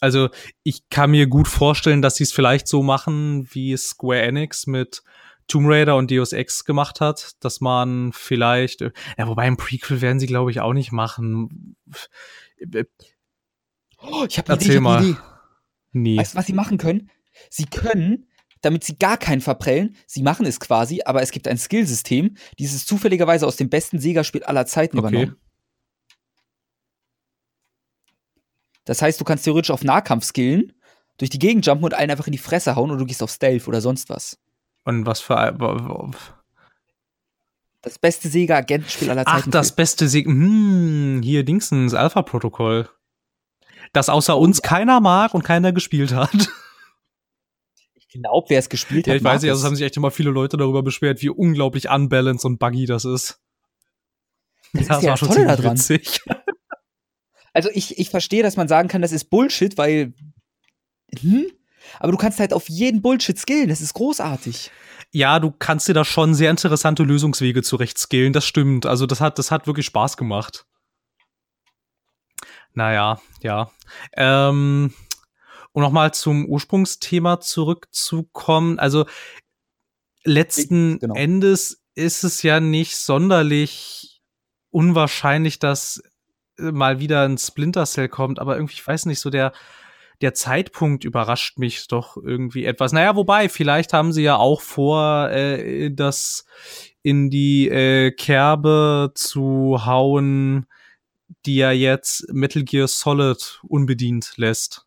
Also 0.00 0.30
ich 0.62 0.88
kann 0.88 1.10
mir 1.10 1.26
gut 1.26 1.48
vorstellen, 1.48 2.02
dass 2.02 2.16
sie 2.16 2.24
es 2.24 2.32
vielleicht 2.32 2.66
so 2.66 2.82
machen, 2.82 3.46
wie 3.52 3.76
Square 3.76 4.22
Enix 4.22 4.66
mit 4.66 5.02
Tomb 5.48 5.66
Raider 5.68 5.96
und 5.96 6.10
Deus 6.10 6.32
Ex 6.32 6.64
gemacht 6.64 7.00
hat, 7.00 7.32
dass 7.40 7.60
man 7.60 8.12
vielleicht, 8.12 8.80
ja, 8.80 9.28
wobei 9.28 9.42
ein 9.42 9.58
Prequel 9.58 10.00
werden 10.00 10.18
sie 10.18 10.26
glaube 10.26 10.50
ich 10.50 10.60
auch 10.60 10.72
nicht 10.72 10.92
machen. 10.92 11.76
Oh, 13.98 14.24
ich 14.28 14.38
habe 14.38 14.52
eine 14.54 14.62
Idee, 14.62 14.80
mal. 14.80 15.04
Idee. 15.04 15.16
Nee. 15.92 16.18
Weißt 16.18 16.34
du, 16.34 16.38
was 16.38 16.46
sie 16.46 16.54
machen 16.54 16.78
können? 16.78 17.10
Sie 17.50 17.66
können 17.66 18.28
damit 18.62 18.84
sie 18.84 18.96
gar 18.96 19.18
keinen 19.18 19.40
verprellen. 19.40 19.96
Sie 20.06 20.22
machen 20.22 20.46
es 20.46 20.58
quasi, 20.58 21.02
aber 21.04 21.22
es 21.22 21.30
gibt 21.30 21.46
ein 21.46 21.58
Skillsystem, 21.58 22.36
dieses 22.58 22.86
zufälligerweise 22.86 23.46
aus 23.46 23.56
dem 23.56 23.68
besten 23.68 23.98
Sega-Spiel 23.98 24.44
aller 24.44 24.66
Zeiten 24.66 24.98
okay. 24.98 25.08
übernommen. 25.08 25.36
Das 28.84 29.02
heißt, 29.02 29.20
du 29.20 29.24
kannst 29.24 29.44
theoretisch 29.44 29.70
auf 29.70 29.84
Nahkampf 29.84 30.24
skillen, 30.24 30.72
durch 31.18 31.30
die 31.30 31.38
Gegend 31.38 31.66
jumpen 31.66 31.84
und 31.84 31.94
einen 31.94 32.10
einfach 32.10 32.26
in 32.26 32.32
die 32.32 32.38
Fresse 32.38 32.74
hauen 32.74 32.90
und 32.90 32.98
du 32.98 33.04
gehst 33.04 33.22
auf 33.22 33.30
Stealth 33.30 33.68
oder 33.68 33.80
sonst 33.80 34.08
was. 34.08 34.38
Und 34.84 35.06
was 35.06 35.20
für 35.20 35.36
das 37.82 37.98
beste 37.98 38.28
Sega-Agentenspiel 38.28 39.10
aller 39.10 39.24
Zeiten. 39.24 39.48
Ach, 39.48 39.50
das 39.50 39.72
beste 39.72 40.08
Sega. 40.08 40.30
Hm, 40.30 41.20
hier 41.22 41.44
Dingsens 41.44 41.94
Alpha-Protokoll. 41.94 42.88
Das 43.92 44.08
außer 44.08 44.38
uns 44.38 44.62
keiner 44.62 45.00
mag 45.00 45.34
und 45.34 45.42
keiner 45.42 45.72
gespielt 45.72 46.14
hat. 46.14 46.48
Glaube, 48.12 48.50
wer 48.50 48.58
es 48.58 48.68
gespielt 48.68 49.06
ja, 49.06 49.12
hat. 49.12 49.18
Ich 49.18 49.24
weiß 49.24 49.42
nicht, 49.42 49.50
also 49.50 49.60
es 49.60 49.66
haben 49.66 49.76
sich 49.76 49.84
echt 49.84 49.96
immer 49.96 50.10
viele 50.10 50.30
Leute 50.30 50.56
darüber 50.56 50.82
beschwert, 50.82 51.22
wie 51.22 51.30
unglaublich 51.30 51.90
unbalanced 51.90 52.44
und 52.44 52.58
buggy 52.58 52.86
das 52.86 53.04
ist. 53.04 53.40
Das, 54.72 54.86
das 54.86 54.98
ist 54.98 55.02
ja 55.04 55.10
war 55.10 55.16
schon 55.16 55.32
ziemlich 55.32 55.56
daran. 55.56 55.76
witzig. 55.76 56.20
Also 57.54 57.68
ich, 57.74 57.98
ich 57.98 58.08
verstehe, 58.08 58.42
dass 58.42 58.56
man 58.56 58.66
sagen 58.66 58.88
kann, 58.88 59.02
das 59.02 59.12
ist 59.12 59.24
Bullshit, 59.24 59.76
weil. 59.76 60.14
Hm? 61.20 61.44
Aber 61.98 62.12
du 62.12 62.16
kannst 62.16 62.40
halt 62.40 62.54
auf 62.54 62.68
jeden 62.68 63.02
Bullshit 63.02 63.38
skillen, 63.38 63.68
das 63.68 63.80
ist 63.80 63.92
großartig. 63.94 64.70
Ja, 65.10 65.38
du 65.38 65.50
kannst 65.50 65.88
dir 65.88 65.92
da 65.92 66.04
schon 66.04 66.34
sehr 66.34 66.50
interessante 66.50 67.02
Lösungswege 67.02 67.62
zurecht 67.62 67.98
skillen, 67.98 68.32
das 68.32 68.46
stimmt. 68.46 68.86
Also 68.86 69.04
das 69.04 69.20
hat, 69.20 69.38
das 69.38 69.50
hat 69.50 69.66
wirklich 69.66 69.84
Spaß 69.84 70.16
gemacht. 70.16 70.64
Naja, 72.72 73.20
ja. 73.42 73.70
Ähm, 74.16 74.94
um 75.72 75.82
nochmal 75.82 76.14
zum 76.14 76.46
Ursprungsthema 76.46 77.40
zurückzukommen, 77.40 78.78
also 78.78 79.06
letzten 80.24 80.98
genau. 80.98 81.14
Endes 81.14 81.82
ist 81.94 82.24
es 82.24 82.42
ja 82.42 82.60
nicht 82.60 82.96
sonderlich 82.96 84.22
unwahrscheinlich, 84.70 85.58
dass 85.58 86.02
äh, 86.58 86.72
mal 86.72 87.00
wieder 87.00 87.22
ein 87.28 87.38
Splinter 87.38 87.86
Cell 87.86 88.08
kommt, 88.08 88.38
aber 88.38 88.56
irgendwie, 88.56 88.74
ich 88.74 88.86
weiß 88.86 89.06
nicht, 89.06 89.20
so 89.20 89.30
der, 89.30 89.52
der 90.20 90.34
Zeitpunkt 90.34 91.04
überrascht 91.04 91.58
mich 91.58 91.88
doch 91.88 92.16
irgendwie 92.16 92.64
etwas. 92.64 92.92
Naja, 92.92 93.16
wobei, 93.16 93.48
vielleicht 93.48 93.92
haben 93.92 94.12
sie 94.12 94.22
ja 94.22 94.36
auch 94.36 94.60
vor, 94.60 95.30
äh, 95.30 95.90
das 95.90 96.44
in 97.02 97.30
die 97.30 97.68
äh, 97.68 98.12
Kerbe 98.12 99.12
zu 99.14 99.84
hauen, 99.84 100.66
die 101.44 101.56
ja 101.56 101.72
jetzt 101.72 102.32
Metal 102.32 102.62
Gear 102.62 102.88
Solid 102.88 103.60
unbedient 103.64 104.34
lässt. 104.36 104.86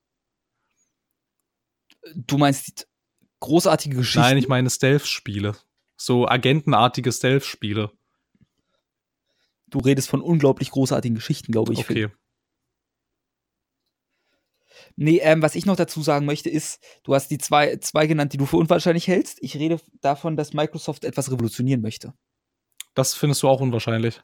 Du 2.14 2.38
meinst 2.38 2.88
großartige 3.40 3.98
Geschichten? 3.98 4.22
Nein, 4.22 4.38
ich 4.38 4.48
meine 4.48 4.70
Stealth-Spiele. 4.70 5.56
So 5.98 6.28
agentenartige 6.28 7.12
Stealth-Spiele. 7.12 7.92
Du 9.68 9.80
redest 9.80 10.10
von 10.10 10.22
unglaublich 10.22 10.72
großartigen 10.72 11.16
Geschichten, 11.16 11.52
glaube 11.52 11.74
ich. 11.74 11.80
Okay. 11.80 12.10
Nee, 14.96 15.20
ähm, 15.22 15.42
was 15.42 15.56
ich 15.56 15.66
noch 15.66 15.76
dazu 15.76 16.02
sagen 16.02 16.26
möchte, 16.26 16.50
ist, 16.50 16.80
du 17.04 17.16
hast 17.16 17.30
die 17.30 17.38
zwei, 17.38 17.78
zwei 17.78 18.08
genannt, 18.08 18.34
die 18.34 18.38
du 18.38 18.46
für 18.46 18.58
unwahrscheinlich 18.58 19.08
hältst. 19.08 19.40
Ich 19.42 19.56
rede 19.56 19.80
davon, 20.02 20.38
dass 20.38 20.54
Microsoft 20.54 21.04
etwas 21.04 21.32
revolutionieren 21.32 21.82
möchte. 21.82 22.14
Das 22.94 23.14
findest 23.14 23.44
du 23.44 23.50
auch 23.50 23.60
unwahrscheinlich. 23.60 24.22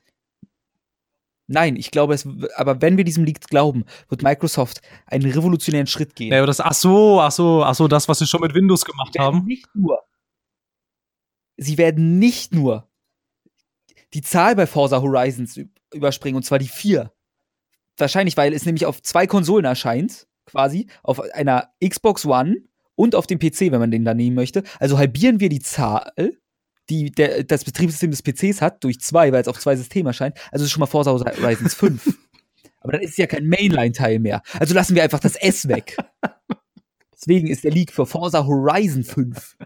Nein, 1.47 1.75
ich 1.75 1.91
glaube 1.91 2.13
es, 2.13 2.27
aber 2.55 2.81
wenn 2.81 2.97
wir 2.97 3.03
diesem 3.03 3.25
Leak 3.25 3.41
glauben, 3.41 3.85
wird 4.09 4.23
Microsoft 4.23 4.81
einen 5.05 5.29
revolutionären 5.29 5.87
Schritt 5.87 6.15
gehen. 6.15 6.31
Ja, 6.31 6.45
das, 6.45 6.61
ach 6.61 6.73
so, 6.73 7.19
ach 7.19 7.31
so, 7.31 7.63
ach 7.63 7.75
so, 7.75 7.87
das, 7.87 8.07
was 8.07 8.19
sie 8.19 8.27
schon 8.27 8.41
mit 8.41 8.53
Windows 8.53 8.85
gemacht 8.85 9.17
haben. 9.19 9.45
Nicht 9.45 9.67
nur. 9.75 10.01
Sie 11.57 11.77
werden 11.77 12.19
nicht 12.19 12.53
nur 12.53 12.89
die 14.13 14.21
Zahl 14.21 14.55
bei 14.55 14.67
Forza 14.67 15.01
Horizons 15.01 15.59
überspringen, 15.93 16.37
und 16.37 16.43
zwar 16.43 16.59
die 16.59 16.67
vier. 16.67 17.11
Wahrscheinlich, 17.97 18.37
weil 18.37 18.53
es 18.53 18.65
nämlich 18.65 18.85
auf 18.85 19.01
zwei 19.01 19.27
Konsolen 19.27 19.65
erscheint, 19.65 20.27
quasi, 20.45 20.87
auf 21.03 21.19
einer 21.19 21.69
Xbox 21.85 22.25
One 22.25 22.57
und 22.95 23.15
auf 23.15 23.27
dem 23.27 23.39
PC, 23.39 23.71
wenn 23.71 23.79
man 23.79 23.91
den 23.91 24.05
da 24.05 24.13
nehmen 24.13 24.35
möchte. 24.35 24.63
Also 24.79 24.97
halbieren 24.97 25.39
wir 25.39 25.49
die 25.49 25.59
Zahl 25.59 26.11
die 26.91 27.09
der, 27.11 27.43
das 27.43 27.63
Betriebssystem 27.63 28.11
des 28.11 28.21
PCs 28.21 28.61
hat, 28.61 28.83
durch 28.83 28.99
zwei, 28.99 29.31
weil 29.31 29.41
es 29.41 29.47
auf 29.47 29.59
zwei 29.59 29.75
Systeme 29.75 30.09
erscheint. 30.09 30.37
Also 30.51 30.65
ist 30.65 30.71
schon 30.71 30.81
mal 30.81 30.87
Forza 30.87 31.11
Horizons 31.11 31.73
5. 31.73 32.17
Aber 32.81 32.93
dann 32.93 33.01
ist 33.01 33.11
es 33.11 33.17
ja 33.17 33.27
kein 33.27 33.47
Mainline-Teil 33.47 34.19
mehr. 34.19 34.41
Also 34.59 34.73
lassen 34.73 34.95
wir 34.95 35.03
einfach 35.03 35.19
das 35.19 35.35
S 35.35 35.67
weg. 35.67 35.97
Deswegen 37.13 37.47
ist 37.47 37.63
der 37.63 37.71
Leak 37.71 37.91
für 37.91 38.05
Forza 38.05 38.45
Horizon 38.45 39.03
5. 39.03 39.57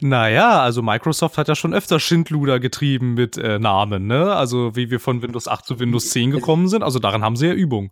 Naja, 0.00 0.62
also 0.62 0.80
Microsoft 0.80 1.36
hat 1.36 1.48
ja 1.48 1.56
schon 1.56 1.74
öfter 1.74 1.98
Schindluder 1.98 2.60
getrieben 2.60 3.14
mit 3.14 3.36
äh, 3.36 3.58
Namen, 3.58 4.06
ne? 4.06 4.32
Also 4.34 4.76
wie 4.76 4.90
wir 4.90 5.00
von 5.00 5.22
Windows 5.22 5.48
8 5.48 5.66
zu 5.66 5.80
Windows 5.80 6.10
10 6.10 6.30
gekommen 6.30 6.68
sind. 6.68 6.84
Also 6.84 7.00
daran 7.00 7.24
haben 7.24 7.34
sie 7.34 7.48
ja 7.48 7.52
Übung. 7.52 7.90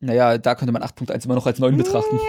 Naja, 0.00 0.36
da 0.36 0.54
könnte 0.54 0.72
man 0.72 0.82
8.1 0.82 1.24
immer 1.24 1.34
noch 1.34 1.46
als 1.46 1.58
9 1.58 1.76
betrachten. 1.76 2.20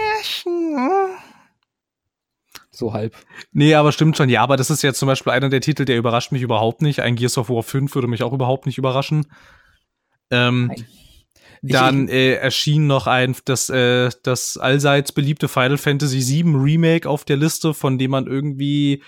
So 2.80 2.94
halb. 2.94 3.14
Nee, 3.52 3.74
aber 3.74 3.92
stimmt 3.92 4.16
schon. 4.16 4.30
Ja, 4.30 4.42
aber 4.42 4.56
das 4.56 4.70
ist 4.70 4.82
jetzt 4.82 4.98
zum 4.98 5.06
Beispiel 5.06 5.32
einer 5.32 5.50
der 5.50 5.60
Titel, 5.60 5.84
der 5.84 5.98
überrascht 5.98 6.32
mich 6.32 6.40
überhaupt 6.40 6.80
nicht. 6.80 7.00
Ein 7.00 7.14
Gears 7.14 7.36
of 7.36 7.50
War 7.50 7.62
5 7.62 7.94
würde 7.94 8.08
mich 8.08 8.22
auch 8.22 8.32
überhaupt 8.32 8.64
nicht 8.64 8.78
überraschen. 8.78 9.26
Ähm, 10.30 10.72
dann 11.60 12.08
äh, 12.08 12.36
erschien 12.36 12.86
noch 12.86 13.06
ein 13.06 13.36
das 13.44 13.68
äh, 13.68 14.08
das 14.22 14.56
allseits 14.56 15.12
beliebte 15.12 15.46
Final 15.46 15.76
Fantasy 15.76 16.26
VII 16.26 16.56
Remake 16.56 17.06
auf 17.06 17.26
der 17.26 17.36
Liste, 17.36 17.74
von 17.74 17.98
dem 17.98 18.12
man 18.12 18.26
irgendwie 18.26 19.02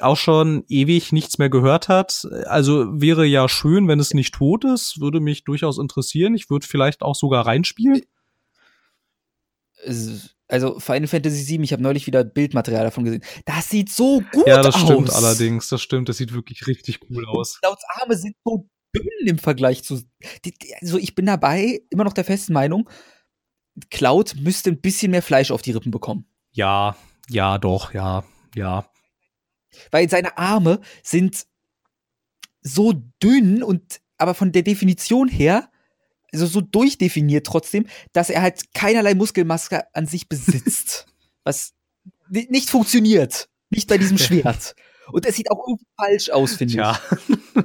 auch 0.00 0.18
schon 0.18 0.64
ewig 0.68 1.12
nichts 1.12 1.38
mehr 1.38 1.48
gehört 1.48 1.88
hat. 1.88 2.28
Also 2.44 2.84
wäre 3.00 3.24
ja 3.24 3.48
schön, 3.48 3.88
wenn 3.88 4.00
es 4.00 4.12
nicht 4.12 4.34
tot 4.34 4.64
ist, 4.64 5.00
würde 5.00 5.20
mich 5.20 5.44
durchaus 5.44 5.78
interessieren. 5.78 6.34
Ich 6.34 6.50
würde 6.50 6.66
vielleicht 6.66 7.00
auch 7.00 7.14
sogar 7.14 7.46
reinspielen 7.46 8.02
also 10.54 10.78
Final 10.78 11.08
Fantasy 11.08 11.48
VII, 11.48 11.64
ich 11.64 11.72
habe 11.72 11.82
neulich 11.82 12.06
wieder 12.06 12.22
Bildmaterial 12.22 12.84
davon 12.84 13.02
gesehen. 13.02 13.24
Das 13.44 13.68
sieht 13.68 13.90
so 13.90 14.22
gut 14.32 14.44
aus. 14.44 14.46
Ja, 14.46 14.62
das 14.62 14.76
aus. 14.76 14.82
stimmt 14.82 15.12
allerdings. 15.12 15.68
Das 15.68 15.82
stimmt. 15.82 16.08
Das 16.08 16.16
sieht 16.16 16.32
wirklich 16.32 16.68
richtig 16.68 17.00
cool 17.10 17.26
aus. 17.26 17.58
Clouds 17.60 17.82
Arme 18.00 18.16
sind 18.16 18.36
so 18.44 18.68
dünn 18.94 19.26
im 19.26 19.38
Vergleich 19.38 19.82
zu. 19.82 20.00
also 20.80 20.98
ich 20.98 21.16
bin 21.16 21.26
dabei, 21.26 21.80
immer 21.90 22.04
noch 22.04 22.12
der 22.12 22.24
festen 22.24 22.52
Meinung, 22.52 22.88
Cloud 23.90 24.36
müsste 24.38 24.70
ein 24.70 24.80
bisschen 24.80 25.10
mehr 25.10 25.22
Fleisch 25.22 25.50
auf 25.50 25.60
die 25.60 25.72
Rippen 25.72 25.90
bekommen. 25.90 26.26
Ja, 26.52 26.96
ja, 27.28 27.58
doch, 27.58 27.92
ja, 27.92 28.22
ja. 28.54 28.88
Weil 29.90 30.08
seine 30.08 30.38
Arme 30.38 30.80
sind 31.02 31.46
so 32.60 32.92
dünn 33.20 33.64
und 33.64 34.00
aber 34.18 34.34
von 34.34 34.52
der 34.52 34.62
Definition 34.62 35.26
her 35.26 35.68
also 36.34 36.46
so 36.46 36.60
durchdefiniert 36.60 37.46
trotzdem, 37.46 37.86
dass 38.12 38.30
er 38.30 38.42
halt 38.42 38.74
keinerlei 38.74 39.14
Muskelmaske 39.14 39.84
an 39.94 40.06
sich 40.06 40.28
besitzt. 40.28 41.06
was 41.44 41.74
nicht 42.28 42.70
funktioniert. 42.70 43.48
Nicht 43.70 43.88
bei 43.88 43.98
diesem 43.98 44.18
Schwert. 44.18 44.74
Und 45.12 45.26
es 45.26 45.36
sieht 45.36 45.50
auch 45.50 45.62
irgendwie 45.66 45.86
falsch 45.96 46.30
aus, 46.30 46.54
finde 46.54 46.74
ja. 46.74 47.00
ich. 47.20 47.64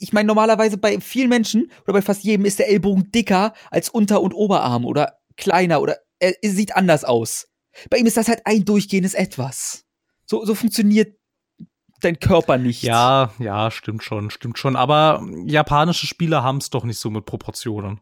Ich 0.00 0.12
meine, 0.12 0.28
normalerweise 0.28 0.78
bei 0.78 1.00
vielen 1.00 1.28
Menschen 1.28 1.72
oder 1.82 1.94
bei 1.94 2.02
fast 2.02 2.22
jedem 2.22 2.46
ist 2.46 2.60
der 2.60 2.68
Ellbogen 2.68 3.10
dicker 3.10 3.52
als 3.68 3.88
Unter- 3.88 4.22
und 4.22 4.32
Oberarm 4.32 4.84
oder 4.84 5.18
kleiner 5.36 5.82
oder 5.82 5.98
er 6.20 6.34
sieht 6.40 6.76
anders 6.76 7.02
aus. 7.02 7.48
Bei 7.90 7.98
ihm 7.98 8.06
ist 8.06 8.16
das 8.16 8.28
halt 8.28 8.42
ein 8.44 8.64
durchgehendes 8.64 9.14
Etwas. 9.14 9.86
So, 10.24 10.44
so 10.44 10.54
funktioniert 10.54 11.18
dein 12.00 12.18
Körper 12.18 12.58
nicht. 12.58 12.82
Ja, 12.82 13.32
ja, 13.38 13.70
stimmt 13.70 14.02
schon, 14.02 14.30
stimmt 14.30 14.58
schon. 14.58 14.76
Aber 14.76 15.26
japanische 15.44 16.06
Spieler 16.06 16.42
haben 16.42 16.58
es 16.58 16.70
doch 16.70 16.84
nicht 16.84 16.98
so 16.98 17.10
mit 17.10 17.24
Proportionen. 17.24 18.00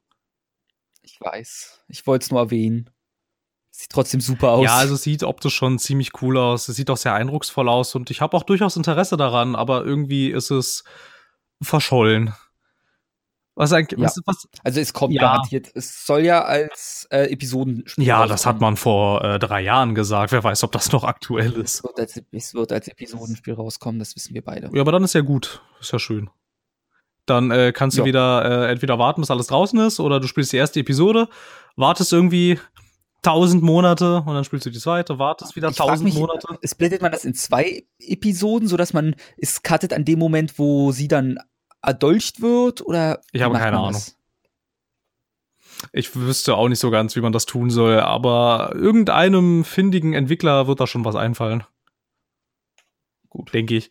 Ich 1.02 1.20
weiß. 1.20 1.85
Ich 1.89 2.06
wollte 2.06 2.24
es 2.24 2.31
nur 2.31 2.40
erwähnen. 2.40 2.90
Sieht 3.70 3.90
trotzdem 3.90 4.20
super 4.20 4.52
aus. 4.52 4.64
Ja, 4.64 4.77
also 4.77 4.97
sieht 4.97 5.23
optisch 5.23 5.55
schon 5.55 5.78
ziemlich 5.78 6.10
cool 6.23 6.39
aus. 6.39 6.68
Es 6.68 6.77
sieht 6.77 6.89
auch 6.90 6.97
sehr 6.97 7.12
eindrucksvoll 7.12 7.68
aus 7.68 7.94
und 7.94 8.10
ich 8.10 8.20
habe 8.20 8.36
auch 8.36 8.43
durchaus 8.43 8.77
Interesse 8.77 9.16
daran, 9.16 9.55
aber 9.55 9.85
irgendwie 9.85 10.31
ist 10.31 10.51
es 10.51 10.85
verschollen. 11.60 12.35
Was 13.59 13.73
eigentlich, 13.73 13.99
Ja. 13.99 14.05
was, 14.07 14.20
was, 14.27 14.49
Also 14.62 14.81
es 14.81 14.93
kommt 14.93 15.15
Ja. 15.15 15.23
garantiert. 15.23 15.70
Es 15.74 16.05
soll 16.07 16.20
ja 16.20 16.43
als 16.45 17.09
äh, 17.11 17.33
Episodenspiel 17.33 18.05
ja, 18.05 18.27
das 18.27 18.45
hat 18.47 18.61
man 18.61 18.77
vor 18.77 19.24
äh, 19.24 19.39
drei 19.39 19.62
Jahren 19.62 19.95
gesagt. 19.95 20.31
Wer 20.33 20.45
weiß, 20.45 20.62
ob 20.62 20.73
das 20.73 20.93
noch 20.93 21.05
aktuell 21.05 21.49
Es 21.62 21.77
ist. 21.77 21.85
wird, 21.85 21.99
als, 21.99 22.20
es 22.33 22.55
wird 22.55 22.70
als 22.73 22.87
Episodenspiel 22.87 23.55
rauskommen, 23.55 23.99
das 23.99 24.15
wissen 24.15 24.35
wir 24.35 24.43
beide. 24.45 24.70
Ja, 24.74 24.81
aber 24.83 24.93
dann 24.93 25.03
ist 25.05 25.15
ja 25.15 25.23
gut. 25.23 25.62
Ist 25.81 25.91
ja 25.93 25.99
schön. 25.99 26.28
Dann 27.24 27.51
äh, 27.51 27.73
kannst 27.74 27.97
du 27.97 28.03
Ja. 28.03 28.07
wieder 28.07 28.66
äh, 28.69 28.70
entweder 28.70 28.99
warten, 28.99 29.23
bis 29.23 29.31
alles 29.31 29.47
draußen 29.49 29.78
ist, 29.81 30.01
oder 30.01 30.20
du 30.20 30.27
spielst 30.28 30.53
die 30.53 30.59
erste 30.59 30.78
Episode, 30.81 31.28
wartest 31.77 32.12
irgendwie 32.12 32.61
tausend 33.23 33.62
Monate 33.62 34.19
und 34.19 34.35
dann 34.35 34.45
spielst 34.45 34.66
du 34.66 34.70
die 34.70 34.78
zweite, 34.78 35.19
wartest 35.19 35.57
wieder 35.57 35.73
tausend 35.73 36.15
Monate. 36.15 36.47
Splittet 36.62 37.03
man 37.03 37.11
das 37.11 37.24
in 37.24 37.35
zwei 37.35 37.85
Episoden, 37.99 38.69
sodass 38.69 38.93
man 38.93 39.16
es 39.39 39.62
cuttet 39.65 39.93
an 39.95 40.05
dem 40.05 40.19
Moment, 40.19 40.59
wo 40.59 40.93
sie 40.93 41.09
dann 41.09 41.39
erdolcht 41.87 42.41
wird? 42.41 42.83
Oder 42.83 43.21
Ich 43.33 43.43
habe 43.43 43.57
keine 43.57 43.79
Ahnung. 43.79 43.93
das? 43.93 44.17
Ich 45.93 46.17
wüsste 46.17 46.57
auch 46.57 46.69
nicht 46.69 46.79
so 46.79 46.91
ganz, 46.91 47.17
wie 47.17 47.21
man 47.21 47.33
das 47.33 47.47
tun 47.47 47.71
soll, 47.71 48.01
aber 48.01 48.73
irgendeinem 48.75 49.65
findigen 49.65 50.15
Entwickler 50.15 50.67
wird 50.67 50.81
da 50.81 50.87
schon 50.87 51.05
was 51.05 51.17
einfallen. 51.17 51.65
Gut. 53.29 53.53
denke 53.53 53.77
ich. 53.77 53.91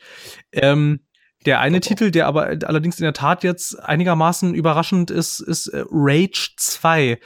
Ähm, 0.51 1.01
der 1.45 1.59
eine 1.59 1.79
doch. 1.79 1.87
Titel, 1.87 2.09
der 2.09 2.25
aber 2.27 2.57
allerdings 2.65 2.99
in 2.99 3.03
der 3.03 3.13
Tat 3.13 3.43
jetzt 3.43 3.79
einigermaßen 3.79 4.55
überraschend 4.55 5.11
ist, 5.11 5.39
ist 5.39 5.67
äh, 5.67 5.83
Rage 5.89 6.53
2. 6.57 7.19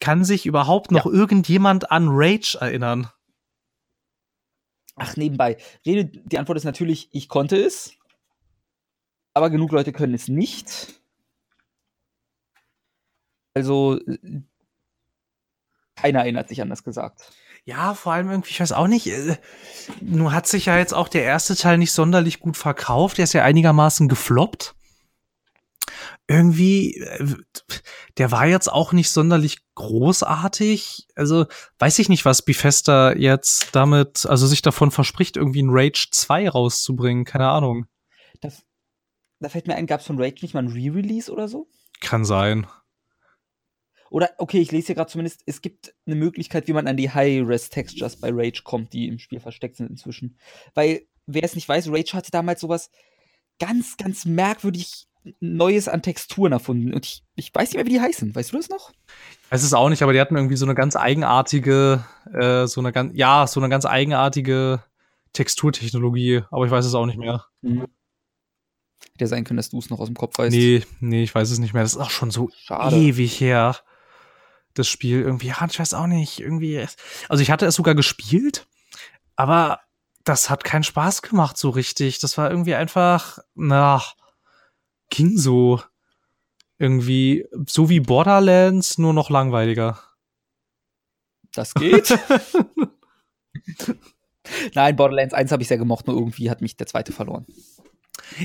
Kann 0.00 0.24
sich 0.24 0.46
überhaupt 0.46 0.90
noch 0.90 1.06
irgendjemand 1.06 1.90
an 1.90 2.08
Rage 2.10 2.58
erinnern? 2.60 3.08
Ach, 4.96 5.16
nebenbei. 5.16 5.56
Rede, 5.86 6.06
die 6.06 6.38
Antwort 6.38 6.58
ist 6.58 6.64
natürlich, 6.64 7.08
ich 7.12 7.28
konnte 7.28 7.56
es. 7.56 7.92
Aber 9.40 9.48
genug 9.48 9.72
Leute 9.72 9.94
können 9.94 10.12
es 10.12 10.28
nicht. 10.28 11.00
Also, 13.54 13.98
keiner 15.96 16.18
erinnert 16.18 16.50
sich 16.50 16.60
an 16.60 16.68
das 16.68 16.84
gesagt. 16.84 17.32
Ja, 17.64 17.94
vor 17.94 18.12
allem 18.12 18.28
irgendwie, 18.28 18.50
ich 18.50 18.60
weiß 18.60 18.72
auch 18.72 18.86
nicht, 18.86 19.06
äh, 19.06 19.38
nur 20.02 20.32
hat 20.32 20.46
sich 20.46 20.66
ja 20.66 20.76
jetzt 20.76 20.92
auch 20.92 21.08
der 21.08 21.22
erste 21.22 21.56
Teil 21.56 21.78
nicht 21.78 21.92
sonderlich 21.92 22.40
gut 22.40 22.58
verkauft. 22.58 23.16
Der 23.16 23.24
ist 23.24 23.32
ja 23.32 23.42
einigermaßen 23.42 24.08
gefloppt. 24.10 24.74
Irgendwie, 26.28 26.98
äh, 26.98 27.34
der 28.18 28.30
war 28.30 28.44
jetzt 28.44 28.70
auch 28.70 28.92
nicht 28.92 29.08
sonderlich 29.08 29.60
großartig. 29.74 31.08
Also, 31.14 31.46
weiß 31.78 31.98
ich 31.98 32.10
nicht, 32.10 32.26
was 32.26 32.42
Bethesda 32.42 33.14
jetzt 33.14 33.70
damit, 33.72 34.26
also 34.26 34.46
sich 34.46 34.60
davon 34.60 34.90
verspricht, 34.90 35.38
irgendwie 35.38 35.62
ein 35.62 35.70
Rage 35.70 36.08
2 36.10 36.46
rauszubringen. 36.50 37.24
Keine 37.24 37.48
Ahnung. 37.48 37.86
Da, 39.40 39.48
fällt 39.48 39.66
mir 39.66 39.74
ein, 39.74 39.86
gab 39.86 40.00
es 40.00 40.06
von 40.06 40.20
Rage 40.20 40.42
nicht 40.42 40.54
mal 40.54 40.62
ein 40.62 40.68
Re-Release 40.68 41.32
oder 41.32 41.48
so? 41.48 41.66
Kann 42.00 42.24
sein. 42.24 42.66
Oder, 44.10 44.30
okay, 44.38 44.58
ich 44.58 44.72
lese 44.72 44.88
hier 44.88 44.94
gerade 44.96 45.10
zumindest, 45.10 45.42
es 45.46 45.62
gibt 45.62 45.94
eine 46.06 46.16
Möglichkeit, 46.16 46.66
wie 46.66 46.72
man 46.72 46.88
an 46.88 46.96
die 46.96 47.10
High-Res-Textures 47.10 48.16
bei 48.20 48.30
Rage 48.32 48.62
kommt, 48.64 48.92
die 48.92 49.08
im 49.08 49.18
Spiel 49.18 49.40
versteckt 49.40 49.76
sind 49.76 49.88
inzwischen. 49.88 50.36
Weil, 50.74 51.02
wer 51.26 51.44
es 51.44 51.54
nicht 51.54 51.68
weiß, 51.68 51.88
Rage 51.88 52.12
hatte 52.14 52.30
damals 52.30 52.60
sowas 52.60 52.90
ganz, 53.60 53.96
ganz 53.96 54.24
merkwürdig 54.24 55.06
Neues 55.38 55.86
an 55.86 56.02
Texturen 56.02 56.52
erfunden. 56.52 56.94
Und 56.94 57.04
ich, 57.04 57.22
ich 57.36 57.54
weiß 57.54 57.68
nicht 57.68 57.76
mehr, 57.76 57.86
wie 57.86 57.90
die 57.90 58.00
heißen. 58.00 58.34
Weißt 58.34 58.52
du 58.52 58.56
das 58.56 58.68
noch? 58.68 58.90
Weiß 59.50 59.62
es 59.62 59.74
auch 59.74 59.90
nicht, 59.90 60.02
aber 60.02 60.12
die 60.12 60.20
hatten 60.20 60.36
irgendwie 60.36 60.56
so 60.56 60.64
eine 60.64 60.74
ganz 60.74 60.96
eigenartige, 60.96 62.04
äh, 62.32 62.66
so 62.66 62.80
eine 62.80 62.90
ganz, 62.90 63.12
ja, 63.14 63.46
so 63.46 63.60
eine 63.60 63.68
ganz 63.68 63.84
eigenartige 63.84 64.82
Texturtechnologie, 65.32 66.42
aber 66.50 66.64
ich 66.64 66.70
weiß 66.70 66.86
es 66.86 66.94
auch 66.94 67.06
nicht 67.06 67.18
mehr. 67.18 67.44
Hätte 69.20 69.28
sein 69.28 69.44
können, 69.44 69.58
dass 69.58 69.70
du 69.70 69.78
es 69.78 69.90
noch 69.90 70.00
aus 70.00 70.08
dem 70.08 70.16
Kopf 70.16 70.38
weißt. 70.38 70.54
Nee, 70.54 70.82
nee, 71.00 71.22
ich 71.22 71.34
weiß 71.34 71.50
es 71.50 71.58
nicht 71.58 71.74
mehr. 71.74 71.82
Das 71.82 71.92
ist 71.92 72.00
auch 72.00 72.10
schon 72.10 72.30
so 72.30 72.50
Schade. 72.56 72.96
ewig 72.96 73.40
her. 73.40 73.76
Das 74.74 74.88
Spiel 74.88 75.20
irgendwie, 75.20 75.48
ja, 75.48 75.66
ich 75.68 75.78
weiß 75.78 75.94
auch 75.94 76.06
nicht, 76.06 76.40
irgendwie. 76.40 76.84
Also 77.28 77.42
ich 77.42 77.50
hatte 77.50 77.66
es 77.66 77.74
sogar 77.74 77.94
gespielt, 77.94 78.66
aber 79.36 79.80
das 80.24 80.50
hat 80.50 80.64
keinen 80.64 80.84
Spaß 80.84 81.22
gemacht 81.22 81.56
so 81.56 81.70
richtig. 81.70 82.18
Das 82.18 82.38
war 82.38 82.50
irgendwie 82.50 82.74
einfach, 82.74 83.38
na, 83.54 84.02
ging 85.10 85.36
so. 85.36 85.82
Irgendwie, 86.78 87.46
so 87.66 87.90
wie 87.90 88.00
Borderlands, 88.00 88.96
nur 88.96 89.12
noch 89.12 89.28
langweiliger. 89.28 89.98
Das 91.52 91.74
geht. 91.74 92.18
Nein, 94.74 94.96
Borderlands 94.96 95.34
1 95.34 95.52
habe 95.52 95.62
ich 95.62 95.68
sehr 95.68 95.78
gemocht, 95.78 96.06
nur 96.06 96.16
irgendwie 96.16 96.50
hat 96.50 96.60
mich 96.62 96.76
der 96.76 96.86
zweite 96.86 97.12
verloren. 97.12 97.46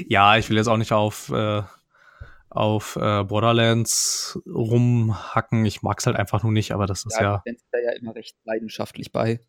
Ja, 0.07 0.37
ich 0.37 0.49
will 0.49 0.57
jetzt 0.57 0.67
auch 0.67 0.77
nicht 0.77 0.91
auf, 0.91 1.29
äh, 1.29 1.61
auf 2.49 2.95
äh, 2.95 3.23
Borderlands 3.23 4.39
rumhacken. 4.47 5.65
Ich 5.65 5.81
mag's 5.81 6.05
halt 6.05 6.15
einfach 6.15 6.43
nur 6.43 6.51
nicht, 6.51 6.71
aber 6.71 6.85
das 6.87 7.05
ist 7.05 7.19
ja. 7.19 7.37
Ich 7.37 7.43
bin 7.43 7.57
da 7.71 7.79
ja 7.79 7.91
immer 7.99 8.15
recht 8.15 8.35
leidenschaftlich 8.45 9.11
bei. 9.11 9.39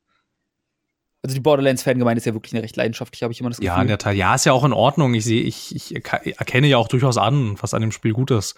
Also 1.23 1.35
die 1.35 1.41
Borderlands-Fangemeinde 1.41 2.19
ist 2.19 2.25
ja 2.27 2.35
wirklich 2.35 2.53
eine 2.55 2.63
recht 2.63 2.77
leidenschaftliche, 2.77 3.25
habe 3.25 3.33
ich 3.33 3.41
immer 3.41 3.49
das 3.51 3.59
Gefühl. 3.59 3.75
Ja, 3.75 3.83
in 3.83 3.89
der 3.89 3.99
Tat. 3.99 4.15
Ja, 4.15 4.35
ist 4.35 4.45
ja 4.47 4.53
auch 4.53 4.65
in 4.65 4.73
Ordnung. 4.73 5.13
Ich 5.15 5.25
sehe, 5.25 5.43
ich, 5.43 5.75
ich 5.75 5.95
erkenne 5.97 6.69
ja 6.69 6.77
auch 6.79 6.89
durchaus 6.89 7.17
an, 7.17 7.57
was 7.61 7.75
an 7.75 7.81
dem 7.81 7.91
Spiel 7.91 8.13
gut 8.13 8.31
ist. 8.31 8.55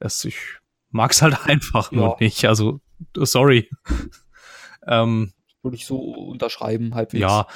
Es, 0.00 0.24
ich 0.24 0.36
mag's 0.90 1.22
halt 1.22 1.38
einfach 1.46 1.92
nur 1.92 2.08
Ja. 2.10 2.16
nicht. 2.20 2.44
Also, 2.44 2.80
sorry. 3.16 3.70
ähm, 4.86 5.32
Würde 5.62 5.76
ich 5.76 5.86
so 5.86 5.98
unterschreiben, 5.98 6.94
halbwegs. 6.94 7.22
ja. 7.22 7.46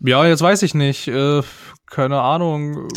Ja, 0.00 0.26
jetzt 0.26 0.42
weiß 0.42 0.62
ich 0.62 0.74
nicht. 0.74 1.08
Äh, 1.08 1.42
keine 1.86 2.20
Ahnung. 2.20 2.88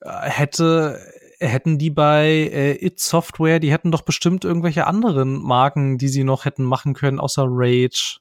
Äh, 0.00 0.10
Hätte, 0.30 0.98
hätten 1.38 1.78
die 1.78 1.90
bei 1.90 2.26
äh, 2.26 2.84
It 2.84 3.00
Software, 3.00 3.60
die 3.60 3.70
hätten 3.72 3.90
doch 3.92 4.02
bestimmt 4.02 4.44
irgendwelche 4.44 4.86
anderen 4.86 5.42
Marken, 5.42 5.98
die 5.98 6.08
sie 6.08 6.24
noch 6.24 6.44
hätten 6.44 6.64
machen 6.64 6.94
können, 6.94 7.20
außer 7.20 7.44
Rage. 7.46 8.18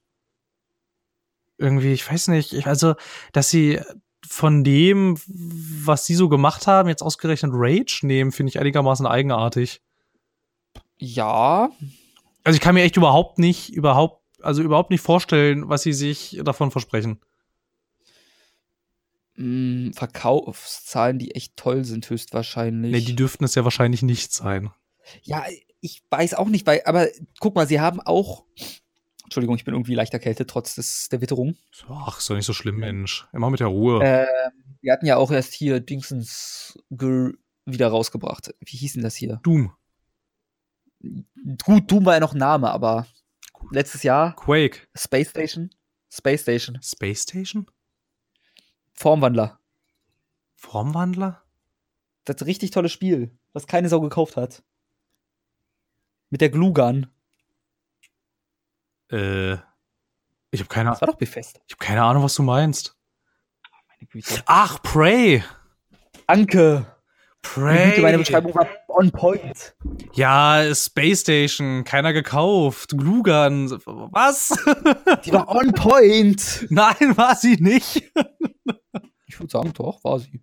Irgendwie, 1.57 1.93
ich 1.93 2.09
weiß 2.09 2.29
nicht. 2.29 2.53
Ich, 2.53 2.67
also, 2.67 2.95
dass 3.33 3.49
sie 3.49 3.79
von 4.27 4.63
dem, 4.63 5.17
was 5.27 6.05
sie 6.05 6.15
so 6.15 6.29
gemacht 6.29 6.67
haben, 6.67 6.89
jetzt 6.89 7.01
ausgerechnet 7.01 7.51
Rage 7.53 8.01
nehmen, 8.03 8.31
finde 8.31 8.49
ich 8.49 8.59
einigermaßen 8.59 9.05
eigenartig. 9.05 9.81
Ja, 10.97 11.71
Also 12.43 12.55
ich 12.55 12.61
kann 12.61 12.75
mir 12.75 12.83
echt 12.83 12.97
überhaupt 12.97 13.39
nicht, 13.39 13.73
überhaupt, 13.73 14.23
also 14.41 14.61
überhaupt 14.61 14.91
nicht 14.91 15.01
vorstellen, 15.01 15.67
was 15.69 15.81
sie 15.81 15.93
sich 15.93 16.39
davon 16.43 16.71
versprechen. 16.71 17.19
Mh, 19.41 19.93
Verkaufszahlen, 19.93 21.19
die 21.19 21.35
echt 21.35 21.57
toll 21.57 21.83
sind, 21.85 22.09
höchstwahrscheinlich. 22.09 22.91
Nee, 22.91 23.01
die 23.01 23.15
dürften 23.15 23.43
es 23.43 23.55
ja 23.55 23.63
wahrscheinlich 23.63 24.01
nicht 24.03 24.33
sein. 24.33 24.71
ja, 25.23 25.43
ich 25.79 26.03
weiß 26.09 26.35
auch 26.35 26.47
nicht, 26.47 26.67
weil, 26.67 26.81
aber 26.85 27.07
guck 27.39 27.55
mal, 27.55 27.67
sie 27.67 27.79
haben 27.79 27.99
auch. 28.01 28.45
Entschuldigung, 29.23 29.55
ich 29.55 29.63
bin 29.63 29.73
irgendwie 29.73 29.95
leicht 29.95 30.13
erkältet, 30.13 30.49
trotz 30.49 30.75
des, 30.75 31.07
der 31.09 31.21
Witterung. 31.21 31.55
Ach, 31.89 32.19
ist 32.19 32.29
doch 32.29 32.35
nicht 32.35 32.45
so 32.45 32.53
schlimm, 32.53 32.77
Mensch. 32.77 33.27
Immer 33.33 33.49
mit 33.49 33.61
der 33.61 33.67
Ruhe. 33.67 34.01
Ähm, 34.03 34.27
wir 34.81 34.91
hatten 34.93 35.05
ja 35.05 35.15
auch 35.15 35.31
erst 35.31 35.53
hier 35.53 35.79
Dingsens 35.79 36.77
Girl 36.89 37.37
wieder 37.65 37.87
rausgebracht. 37.87 38.53
Wie 38.59 38.77
hieß 38.77 38.93
denn 38.93 39.03
das 39.03 39.15
hier? 39.15 39.39
Doom, 39.43 39.71
Gut, 41.63 41.89
Doom 41.89 42.05
war 42.05 42.15
ja 42.15 42.19
noch 42.19 42.33
ein 42.33 42.39
Name, 42.39 42.69
aber 42.71 43.07
letztes 43.71 44.03
Jahr 44.03 44.35
Quake, 44.35 44.87
Space 44.95 45.29
Station. 45.29 45.71
Space 46.11 46.41
Station. 46.41 46.79
Space 46.83 47.23
Station, 47.23 47.65
Formwandler. 49.01 49.59
Formwandler. 50.55 51.41
Das 52.25 52.45
richtig 52.45 52.69
tolles 52.69 52.91
Spiel, 52.91 53.35
was 53.51 53.65
keine 53.65 53.89
Sau 53.89 53.99
gekauft 53.99 54.37
hat. 54.37 54.61
Mit 56.29 56.39
der 56.41 56.49
Glue 56.51 56.71
Gun. 56.71 57.07
Äh, 59.11 59.53
ich 60.51 60.59
habe 60.59 60.67
keine, 60.69 60.91
Das 60.91 61.01
war 61.01 61.07
doch 61.07 61.15
Befest. 61.17 61.61
ich 61.65 61.73
hab 61.73 61.79
keine 61.79 62.03
Ahnung, 62.03 62.21
was 62.21 62.35
du 62.35 62.43
meinst. 62.43 62.95
Meine 63.89 64.07
Güte. 64.07 64.43
Ach, 64.45 64.79
Prey. 64.83 65.43
Danke. 66.27 66.90
Meine 67.55 67.89
Güte, 67.89 68.01
meine 68.01 68.17
Prey. 68.17 68.17
Beschreibung 68.17 68.55
war 68.55 68.67
on 68.87 69.11
point. 69.11 69.75
Ja, 70.13 70.63
Space 70.73 71.21
Station, 71.21 71.83
keiner 71.83 72.13
gekauft. 72.13 72.91
Glugan, 72.97 73.71
was? 73.85 74.49
Die 75.25 75.33
war 75.33 75.49
on 75.49 75.73
point. 75.73 76.67
Nein, 76.69 77.17
war 77.17 77.35
sie 77.35 77.57
nicht. 77.57 78.11
Ich 79.27 79.39
würde 79.39 79.51
sagen, 79.51 79.73
doch, 79.73 80.03
war 80.03 80.19
sie. 80.19 80.41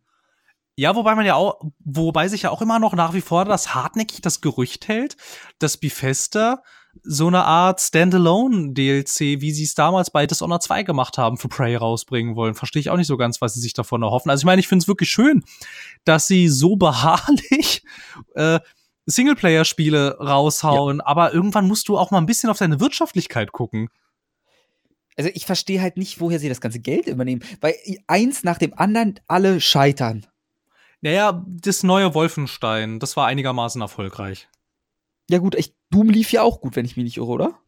Ja, 0.76 0.94
wobei 0.94 1.14
man 1.14 1.26
ja 1.26 1.34
auch, 1.34 1.60
wobei 1.80 2.28
sich 2.28 2.42
ja 2.42 2.50
auch 2.50 2.62
immer 2.62 2.78
noch 2.78 2.94
nach 2.94 3.12
wie 3.12 3.20
vor 3.20 3.44
das 3.44 3.74
hartnäckig 3.74 4.20
das 4.20 4.40
Gerücht 4.40 4.86
hält, 4.86 5.16
dass 5.58 5.76
Bethesda 5.76 6.62
so 7.02 7.26
eine 7.26 7.44
Art 7.44 7.80
Standalone-DLC, 7.80 9.40
wie 9.40 9.52
sie 9.52 9.64
es 9.64 9.74
damals 9.74 10.10
bei 10.10 10.26
Dishonored 10.26 10.62
2 10.62 10.82
gemacht 10.82 11.18
haben, 11.18 11.36
für 11.36 11.48
Prey 11.48 11.76
rausbringen 11.76 12.36
wollen. 12.36 12.54
Verstehe 12.54 12.80
ich 12.80 12.90
auch 12.90 12.96
nicht 12.96 13.06
so 13.06 13.16
ganz, 13.16 13.40
was 13.40 13.54
sie 13.54 13.60
sich 13.60 13.74
davon 13.74 14.02
erhoffen. 14.02 14.30
Also 14.30 14.42
ich 14.42 14.46
meine, 14.46 14.60
ich 14.60 14.68
finde 14.68 14.82
es 14.82 14.88
wirklich 14.88 15.10
schön, 15.10 15.42
dass 16.04 16.26
sie 16.26 16.48
so 16.48 16.76
beharrlich 16.76 17.82
äh, 18.34 18.60
Singleplayer-Spiele 19.06 20.18
raushauen, 20.18 21.00
aber 21.00 21.32
irgendwann 21.32 21.66
musst 21.66 21.88
du 21.88 21.96
auch 21.96 22.10
mal 22.10 22.18
ein 22.18 22.26
bisschen 22.26 22.50
auf 22.50 22.58
deine 22.58 22.80
Wirtschaftlichkeit 22.80 23.52
gucken. 23.52 23.88
Also 25.16 25.30
ich 25.34 25.46
verstehe 25.46 25.80
halt 25.80 25.96
nicht, 25.96 26.20
woher 26.20 26.38
sie 26.38 26.48
das 26.48 26.60
ganze 26.60 26.78
Geld 26.78 27.06
übernehmen. 27.06 27.42
Weil 27.60 27.74
eins 28.06 28.44
nach 28.44 28.58
dem 28.58 28.78
anderen 28.78 29.18
alle 29.26 29.60
scheitern. 29.60 30.26
Naja, 31.00 31.44
das 31.46 31.82
neue 31.82 32.14
Wolfenstein, 32.14 32.98
das 32.98 33.16
war 33.16 33.26
einigermaßen 33.26 33.80
erfolgreich. 33.80 34.48
Ja, 35.30 35.38
gut, 35.38 35.54
echt, 35.54 35.74
Doom 35.90 36.10
lief 36.10 36.32
ja 36.32 36.42
auch 36.42 36.60
gut, 36.60 36.76
wenn 36.76 36.84
ich 36.84 36.96
mich 36.96 37.04
nicht 37.04 37.16
irre, 37.18 37.28
oder? 37.28 37.58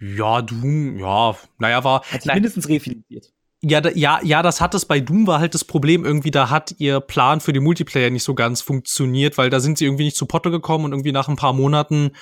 Ja, 0.00 0.42
Doom, 0.42 0.98
ja, 0.98 1.36
naja, 1.58 1.84
war. 1.84 2.04
Hat 2.04 2.22
sich 2.22 2.32
mindestens 2.32 2.68
refinanziert. 2.68 3.32
Ja, 3.60 3.80
da, 3.80 3.90
ja, 3.90 4.20
ja, 4.22 4.40
das 4.42 4.60
hat 4.60 4.76
es 4.76 4.84
bei 4.84 5.00
Doom 5.00 5.26
war 5.26 5.40
halt 5.40 5.52
das 5.52 5.64
Problem 5.64 6.04
irgendwie, 6.04 6.30
da 6.30 6.48
hat 6.48 6.76
ihr 6.78 7.00
Plan 7.00 7.40
für 7.40 7.52
die 7.52 7.58
Multiplayer 7.58 8.08
nicht 8.08 8.22
so 8.22 8.36
ganz 8.36 8.60
funktioniert, 8.60 9.36
weil 9.36 9.50
da 9.50 9.58
sind 9.58 9.78
sie 9.78 9.84
irgendwie 9.84 10.04
nicht 10.04 10.16
zu 10.16 10.26
Potte 10.26 10.52
gekommen 10.52 10.84
und 10.84 10.92
irgendwie 10.92 11.10
nach 11.10 11.26
ein 11.26 11.34
paar 11.34 11.52
Monaten 11.52 12.12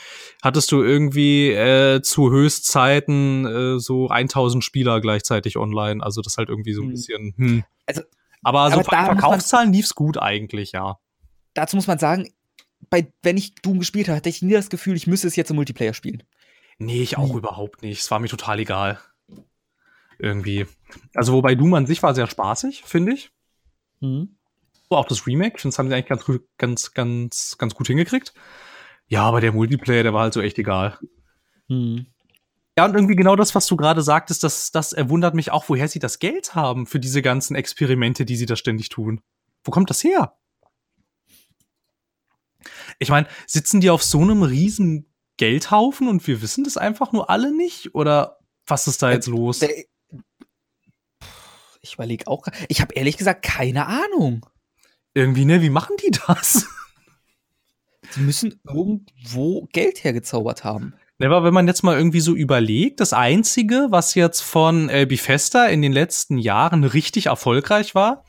hattest 0.42 0.72
du 0.72 0.82
irgendwie 0.82 1.50
äh, 1.50 2.00
zu 2.00 2.30
Höchstzeiten 2.30 3.44
äh, 3.44 3.78
so 3.78 4.08
1000 4.08 4.64
Spieler 4.64 5.02
gleichzeitig 5.02 5.58
online, 5.58 6.02
also 6.02 6.22
das 6.22 6.38
halt 6.38 6.48
irgendwie 6.48 6.72
so 6.72 6.80
ein 6.80 6.86
hm. 6.86 6.94
bisschen 6.94 7.34
hm. 7.36 7.64
Also, 7.84 8.02
aber 8.42 8.70
so 8.70 8.80
aber 8.80 8.84
von 8.84 9.04
Verkaufszahlen 9.04 9.74
lief's 9.74 9.94
gut 9.94 10.16
eigentlich, 10.16 10.72
ja. 10.72 10.96
Dazu 11.52 11.76
muss 11.76 11.86
man 11.86 11.98
sagen, 11.98 12.30
bei 12.90 13.12
wenn 13.22 13.36
ich 13.36 13.54
Doom 13.56 13.78
gespielt 13.78 14.08
habe, 14.08 14.16
hatte 14.16 14.28
ich 14.28 14.42
nie 14.42 14.52
das 14.52 14.70
Gefühl, 14.70 14.96
ich 14.96 15.06
müsste 15.06 15.26
es 15.26 15.36
jetzt 15.36 15.50
im 15.50 15.56
Multiplayer 15.56 15.94
spielen. 15.94 16.22
Nee, 16.78 17.02
ich 17.02 17.16
auch 17.16 17.30
hm. 17.30 17.38
überhaupt 17.38 17.82
nicht. 17.82 18.00
Es 18.00 18.10
war 18.10 18.18
mir 18.18 18.28
total 18.28 18.58
egal 18.60 18.98
irgendwie. 20.18 20.66
Also 21.14 21.32
wobei 21.32 21.54
Doom 21.54 21.74
an 21.74 21.86
sich 21.86 22.02
war 22.02 22.14
sehr 22.14 22.26
spaßig, 22.26 22.82
finde 22.84 23.12
ich. 23.12 23.30
Mhm. 24.00 24.36
Auch 24.88 25.06
das 25.06 25.26
Remake, 25.26 25.58
das 25.62 25.78
haben 25.78 25.88
sie 25.88 25.94
eigentlich 25.94 26.08
ganz, 26.08 26.24
ganz, 26.58 26.92
ganz, 26.92 27.58
ganz 27.58 27.74
gut 27.74 27.88
hingekriegt. 27.88 28.32
Ja, 29.08 29.22
aber 29.22 29.40
der 29.40 29.52
Multiplayer, 29.52 30.02
der 30.02 30.14
war 30.14 30.22
halt 30.22 30.34
so 30.34 30.40
echt 30.40 30.58
egal. 30.58 30.98
Mhm. 31.68 32.06
Ja, 32.78 32.84
und 32.84 32.94
irgendwie 32.94 33.16
genau 33.16 33.36
das, 33.36 33.54
was 33.54 33.66
du 33.66 33.76
gerade 33.76 34.02
sagtest, 34.02 34.44
das, 34.44 34.70
das 34.70 34.92
erwundert 34.92 35.34
mich 35.34 35.50
auch, 35.50 35.68
woher 35.68 35.88
sie 35.88 35.98
das 35.98 36.18
Geld 36.18 36.54
haben 36.54 36.86
für 36.86 37.00
diese 37.00 37.22
ganzen 37.22 37.56
Experimente, 37.56 38.24
die 38.24 38.36
sie 38.36 38.46
da 38.46 38.54
ständig 38.54 38.90
tun. 38.90 39.22
Wo 39.64 39.70
kommt 39.70 39.90
das 39.90 40.04
her? 40.04 40.36
Ich 42.98 43.08
meine, 43.08 43.26
sitzen 43.46 43.80
die 43.80 43.90
auf 43.90 44.02
so 44.02 44.20
einem 44.20 44.42
riesen 44.42 45.12
Geldhaufen 45.36 46.08
und 46.08 46.26
wir 46.26 46.42
wissen 46.42 46.64
das 46.64 46.76
einfach 46.76 47.12
nur 47.12 47.30
alle 47.30 47.54
nicht? 47.54 47.94
Oder 47.94 48.38
was 48.66 48.86
ist 48.86 49.02
da 49.02 49.10
jetzt 49.10 49.26
los? 49.26 49.60
Der, 49.60 49.70
ich 51.80 51.94
überlege 51.94 52.26
auch. 52.26 52.46
Ich 52.68 52.80
habe 52.80 52.94
ehrlich 52.94 53.16
gesagt 53.16 53.44
keine 53.44 53.86
Ahnung. 53.86 54.46
Irgendwie, 55.14 55.44
ne? 55.44 55.62
Wie 55.62 55.70
machen 55.70 55.96
die 56.04 56.10
das? 56.10 56.66
Die 58.14 58.20
müssen 58.20 58.60
irgendwo 58.64 59.66
Geld 59.72 60.04
hergezaubert 60.04 60.62
haben. 60.62 60.94
Ne, 61.18 61.26
aber 61.26 61.44
wenn 61.44 61.54
man 61.54 61.66
jetzt 61.66 61.82
mal 61.82 61.96
irgendwie 61.96 62.20
so 62.20 62.34
überlegt, 62.34 63.00
das 63.00 63.12
Einzige, 63.12 63.86
was 63.90 64.14
jetzt 64.14 64.42
von 64.42 64.88
äh, 64.90 65.06
Bethesda 65.08 65.66
in 65.66 65.80
den 65.80 65.92
letzten 65.92 66.36
Jahren 66.36 66.84
richtig 66.84 67.26
erfolgreich 67.26 67.94
war, 67.94 68.24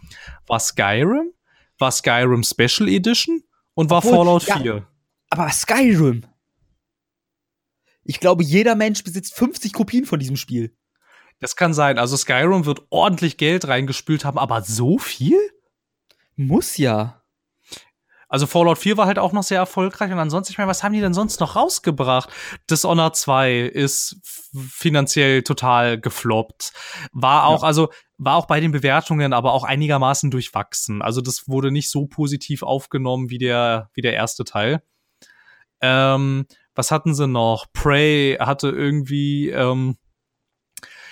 war 0.47 0.59
Skyrim, 0.59 1.31
war 1.77 1.91
Skyrim 1.91 2.43
Special 2.43 2.87
Edition 2.87 3.43
und 3.77 3.91
war 3.91 3.99
Obwohl, 3.99 4.13
Fallout 4.13 4.43
4. 4.43 4.55
Ja, 4.65 4.87
aber 5.29 5.49
Skyrim. 5.51 6.25
Ich 8.03 8.19
glaube, 8.19 8.43
jeder 8.43 8.73
Mensch 8.73 9.03
besitzt 9.03 9.35
50 9.35 9.71
Kopien 9.71 10.05
von 10.05 10.17
diesem 10.17 10.35
Spiel. 10.35 10.75
Das 11.39 11.55
kann 11.55 11.75
sein. 11.75 11.99
Also 11.99 12.17
Skyrim 12.17 12.65
wird 12.65 12.87
ordentlich 12.89 13.37
Geld 13.37 13.67
reingespült 13.67 14.25
haben, 14.25 14.39
aber 14.39 14.63
so 14.63 14.97
viel? 14.97 15.37
Muss 16.35 16.77
ja. 16.77 17.16
Also 18.29 18.45
Fallout 18.45 18.77
4 18.77 18.97
war 18.97 19.05
halt 19.05 19.19
auch 19.19 19.31
noch 19.31 19.43
sehr 19.43 19.59
erfolgreich 19.59 20.11
und 20.11 20.19
ansonsten, 20.19 20.51
ich 20.51 20.57
meine, 20.57 20.69
was 20.69 20.83
haben 20.83 20.93
die 20.93 20.99
denn 20.99 21.13
sonst 21.13 21.39
noch 21.39 21.55
rausgebracht? 21.55 22.29
Dishonored 22.69 23.15
2 23.15 23.59
ist 23.61 24.17
finanziell 24.69 25.43
total 25.43 25.99
gefloppt. 25.99 26.73
War 27.13 27.45
auch, 27.45 27.61
ja. 27.61 27.67
also 27.67 27.89
war 28.17 28.35
auch 28.35 28.47
bei 28.47 28.59
den 28.59 28.71
Bewertungen, 28.71 29.31
aber 29.31 29.53
auch 29.53 29.63
einigermaßen 29.63 30.29
durchwachsen. 30.29 31.01
Also 31.01 31.21
das 31.21 31.47
wurde 31.47 31.71
nicht 31.71 31.89
so 31.89 32.07
positiv 32.07 32.63
aufgenommen 32.63 33.29
wie 33.29 33.37
der, 33.37 33.89
wie 33.93 34.01
der 34.01 34.13
erste 34.13 34.43
Teil. 34.43 34.81
Ähm, 35.81 36.47
was 36.75 36.91
hatten 36.91 37.13
sie 37.13 37.27
noch? 37.27 37.67
Prey 37.71 38.37
hatte 38.39 38.69
irgendwie, 38.69 39.49
ähm, 39.49 39.97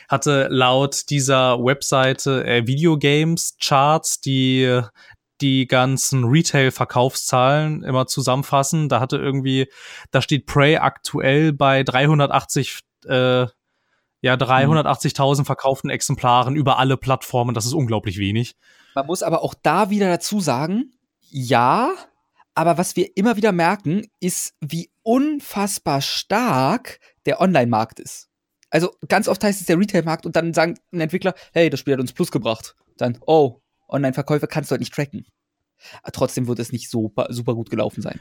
hatte 0.09 0.47
laut 0.51 1.09
dieser 1.09 1.57
Webseite 1.63 2.45
äh, 2.45 2.67
Videogames 2.67 3.57
Charts, 3.59 4.21
die 4.21 4.81
die 5.41 5.67
ganzen 5.67 6.25
Retail-Verkaufszahlen 6.25 7.83
immer 7.83 8.07
zusammenfassen. 8.07 8.89
Da 8.89 8.99
hatte 8.99 9.17
irgendwie, 9.17 9.67
da 10.11 10.21
steht 10.21 10.45
Prey 10.45 10.77
aktuell 10.77 11.53
bei 11.53 11.83
380, 11.83 12.79
äh, 13.05 13.47
ja, 14.21 14.33
380.000 14.35 15.45
verkauften 15.45 15.89
Exemplaren 15.89 16.55
über 16.55 16.79
alle 16.79 16.97
Plattformen. 16.97 17.53
Das 17.53 17.65
ist 17.65 17.73
unglaublich 17.73 18.17
wenig. 18.17 18.55
Man 18.95 19.07
muss 19.07 19.23
aber 19.23 19.43
auch 19.43 19.53
da 19.61 19.89
wieder 19.89 20.09
dazu 20.09 20.39
sagen, 20.39 20.93
ja, 21.29 21.93
aber 22.53 22.77
was 22.77 22.95
wir 22.95 23.17
immer 23.17 23.35
wieder 23.35 23.51
merken, 23.51 24.07
ist, 24.21 24.55
wie 24.61 24.89
unfassbar 25.03 26.01
stark 26.01 26.99
der 27.25 27.41
Online-Markt 27.41 27.99
ist. 27.99 28.29
Also 28.69 28.91
ganz 29.07 29.27
oft 29.27 29.43
heißt 29.43 29.59
es 29.59 29.67
der 29.67 29.77
Retail-Markt 29.77 30.25
und 30.25 30.35
dann 30.35 30.53
sagen 30.53 30.79
ein 30.91 31.01
Entwickler, 31.01 31.35
hey, 31.53 31.69
das 31.69 31.81
Spiel 31.81 31.93
hat 31.93 31.99
uns 31.99 32.13
Plus 32.13 32.31
gebracht. 32.31 32.75
Dann, 32.97 33.17
oh, 33.25 33.61
Online-Verkäufe 33.87 34.47
kannst 34.47 34.71
du 34.71 34.73
halt 34.73 34.81
nicht 34.81 34.93
tracken. 34.93 35.25
Aber 36.01 36.11
trotzdem 36.11 36.47
wird 36.47 36.59
es 36.59 36.71
nicht 36.71 36.89
so 36.89 37.13
super 37.29 37.55
gut 37.55 37.69
gelaufen 37.69 38.01
sein. 38.01 38.19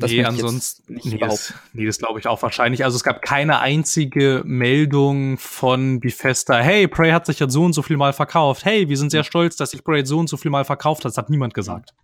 Das 0.00 0.12
nee, 0.12 0.24
ansonsten, 0.24 1.00
nee, 1.02 1.18
das, 1.18 1.52
nee, 1.72 1.84
das 1.84 1.98
glaube 1.98 2.20
ich 2.20 2.28
auch 2.28 2.40
wahrscheinlich. 2.40 2.84
Also 2.84 2.96
es 2.96 3.02
gab 3.02 3.20
keine 3.20 3.58
einzige 3.58 4.42
Meldung 4.44 5.38
von 5.38 5.98
Bethesda, 5.98 6.60
hey, 6.60 6.86
Prey 6.86 7.10
hat 7.10 7.26
sich 7.26 7.40
jetzt 7.40 7.52
so 7.52 7.64
und 7.64 7.72
so 7.72 7.82
viel 7.82 7.96
mal 7.96 8.12
verkauft. 8.12 8.64
Hey, 8.64 8.88
wir 8.88 8.96
sind 8.96 9.10
sehr 9.10 9.24
stolz, 9.24 9.56
dass 9.56 9.72
sich 9.72 9.82
Prey 9.82 10.06
so 10.06 10.20
und 10.20 10.28
so 10.28 10.36
viel 10.36 10.52
mal 10.52 10.64
verkauft 10.64 11.04
hat. 11.04 11.10
Das 11.10 11.18
hat 11.18 11.30
niemand 11.30 11.52
gesagt. 11.52 11.94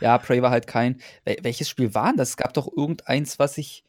Ja, 0.00 0.16
Prey 0.18 0.42
war 0.42 0.52
halt 0.52 0.68
kein. 0.68 1.00
Welches 1.24 1.68
Spiel 1.68 1.92
war 1.92 2.06
denn 2.06 2.18
das? 2.18 2.30
Es 2.30 2.36
gab 2.36 2.54
doch 2.54 2.68
irgendeins, 2.68 3.40
was 3.40 3.58
ich 3.58 3.82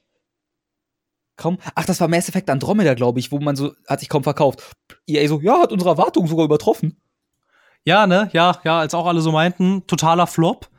kaum. 1.37 1.59
Ach, 1.75 1.85
das 1.85 2.01
war 2.01 2.07
Mass 2.07 2.29
Effect 2.29 2.49
Andromeda, 2.49 2.95
glaube 2.95 3.19
ich, 3.19 3.31
wo 3.31 3.39
man 3.39 3.55
so, 3.55 3.75
hat 3.87 3.99
sich 3.99 4.09
kaum 4.09 4.23
verkauft. 4.23 4.71
EA 5.05 5.27
so, 5.27 5.39
ja, 5.39 5.61
hat 5.61 5.71
unsere 5.71 5.91
Erwartungen 5.91 6.27
sogar 6.27 6.45
übertroffen. 6.45 6.99
Ja, 7.85 8.07
ne, 8.07 8.29
ja, 8.33 8.57
ja, 8.63 8.79
als 8.79 8.93
auch 8.93 9.07
alle 9.07 9.21
so 9.21 9.31
meinten, 9.31 9.85
totaler 9.87 10.27
Flop. 10.27 10.69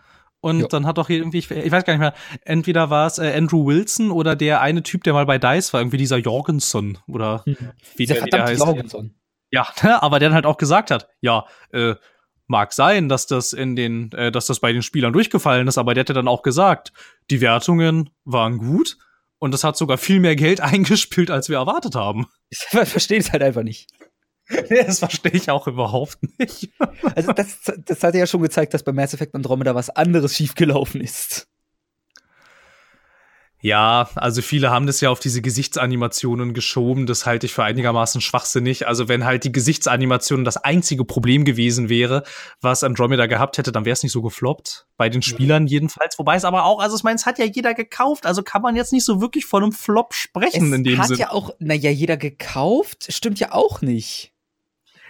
Und 0.40 0.60
ja. 0.60 0.66
dann 0.66 0.86
hat 0.86 0.98
doch 0.98 1.08
irgendwie, 1.08 1.38
ich, 1.38 1.50
ich, 1.50 1.70
weiß 1.70 1.84
gar 1.84 1.92
nicht 1.92 2.00
mehr, 2.00 2.14
entweder 2.44 2.90
war 2.90 3.06
es 3.06 3.18
äh, 3.18 3.32
Andrew 3.32 3.64
Wilson 3.64 4.10
oder 4.10 4.34
der 4.34 4.60
eine 4.60 4.82
Typ, 4.82 5.04
der 5.04 5.12
mal 5.12 5.24
bei 5.24 5.38
DICE 5.38 5.72
war, 5.72 5.80
irgendwie 5.80 5.98
dieser 5.98 6.16
Jorgensen 6.16 6.98
oder 7.06 7.42
mhm. 7.46 7.56
wie, 7.94 8.06
der, 8.06 8.24
wie 8.24 8.30
der 8.30 8.44
heißt. 8.46 8.60
Jorgensen. 8.60 9.14
Ja, 9.52 9.68
ne, 9.84 10.02
aber 10.02 10.18
der 10.18 10.30
dann 10.30 10.34
halt 10.34 10.46
auch 10.46 10.56
gesagt 10.56 10.90
hat, 10.90 11.08
ja, 11.20 11.46
äh, 11.70 11.94
mag 12.48 12.72
sein, 12.72 13.08
dass 13.08 13.26
das 13.26 13.52
in 13.52 13.76
den, 13.76 14.10
äh, 14.12 14.32
dass 14.32 14.46
das 14.46 14.58
bei 14.58 14.72
den 14.72 14.82
Spielern 14.82 15.12
durchgefallen 15.12 15.68
ist, 15.68 15.78
aber 15.78 15.94
der 15.94 16.02
hätte 16.02 16.12
dann 16.12 16.28
auch 16.28 16.42
gesagt, 16.42 16.92
die 17.30 17.40
Wertungen 17.40 18.10
waren 18.24 18.58
gut 18.58 18.98
und 19.38 19.52
das 19.52 19.64
hat 19.64 19.76
sogar 19.76 19.96
viel 19.96 20.18
mehr 20.18 20.34
Geld 20.34 20.60
eingespielt, 20.60 21.30
als 21.30 21.48
wir 21.48 21.56
erwartet 21.56 21.94
haben. 21.94 22.26
Ich 22.50 22.58
verstehe 22.70 23.18
es 23.18 23.32
halt 23.32 23.42
einfach 23.42 23.62
nicht. 23.62 23.90
Nee, 24.70 24.84
das 24.84 24.98
verstehe 24.98 25.32
ich 25.32 25.50
auch 25.50 25.66
überhaupt 25.66 26.18
nicht. 26.38 26.70
Also 27.14 27.32
das, 27.32 27.58
das 27.84 28.02
hat 28.02 28.14
ja 28.14 28.26
schon 28.26 28.42
gezeigt, 28.42 28.74
dass 28.74 28.82
bei 28.82 28.92
Mass 28.92 29.14
Effect 29.14 29.34
Andromeda 29.34 29.74
was 29.74 29.90
anderes 29.90 30.36
schiefgelaufen 30.36 31.00
ist. 31.00 31.48
Ja, 33.64 34.08
also 34.16 34.42
viele 34.42 34.70
haben 34.70 34.88
das 34.88 35.00
ja 35.00 35.10
auf 35.10 35.20
diese 35.20 35.40
Gesichtsanimationen 35.40 36.52
geschoben. 36.52 37.06
Das 37.06 37.26
halte 37.26 37.46
ich 37.46 37.52
für 37.52 37.62
einigermaßen 37.62 38.20
schwachsinnig. 38.20 38.88
Also 38.88 39.06
wenn 39.06 39.24
halt 39.24 39.44
die 39.44 39.52
Gesichtsanimationen 39.52 40.44
das 40.44 40.56
einzige 40.56 41.04
Problem 41.04 41.44
gewesen 41.44 41.88
wäre, 41.88 42.24
was 42.60 42.82
Andromeda 42.82 43.26
gehabt 43.26 43.58
hätte, 43.58 43.70
dann 43.70 43.84
wäre 43.84 43.92
es 43.92 44.02
nicht 44.02 44.10
so 44.10 44.20
gefloppt. 44.20 44.88
Bei 44.96 45.08
den 45.08 45.22
Spielern 45.22 45.68
jedenfalls. 45.68 46.18
Wobei 46.18 46.34
es 46.34 46.44
aber 46.44 46.64
auch, 46.64 46.80
also 46.80 46.96
ich 46.96 47.04
meine, 47.04 47.14
es 47.14 47.24
hat 47.24 47.38
ja 47.38 47.44
jeder 47.44 47.72
gekauft. 47.72 48.26
Also 48.26 48.42
kann 48.42 48.62
man 48.62 48.74
jetzt 48.74 48.92
nicht 48.92 49.04
so 49.04 49.20
wirklich 49.20 49.46
von 49.46 49.62
einem 49.62 49.72
Flop 49.72 50.12
sprechen 50.12 50.66
es 50.66 50.72
in 50.72 50.82
dem 50.82 50.94
Sinne. 50.94 51.04
Es 51.04 51.10
hat 51.12 51.18
ja 51.18 51.30
auch, 51.30 51.50
naja, 51.60 51.90
jeder 51.90 52.16
gekauft. 52.16 53.12
Stimmt 53.12 53.38
ja 53.38 53.52
auch 53.52 53.80
nicht. 53.80 54.31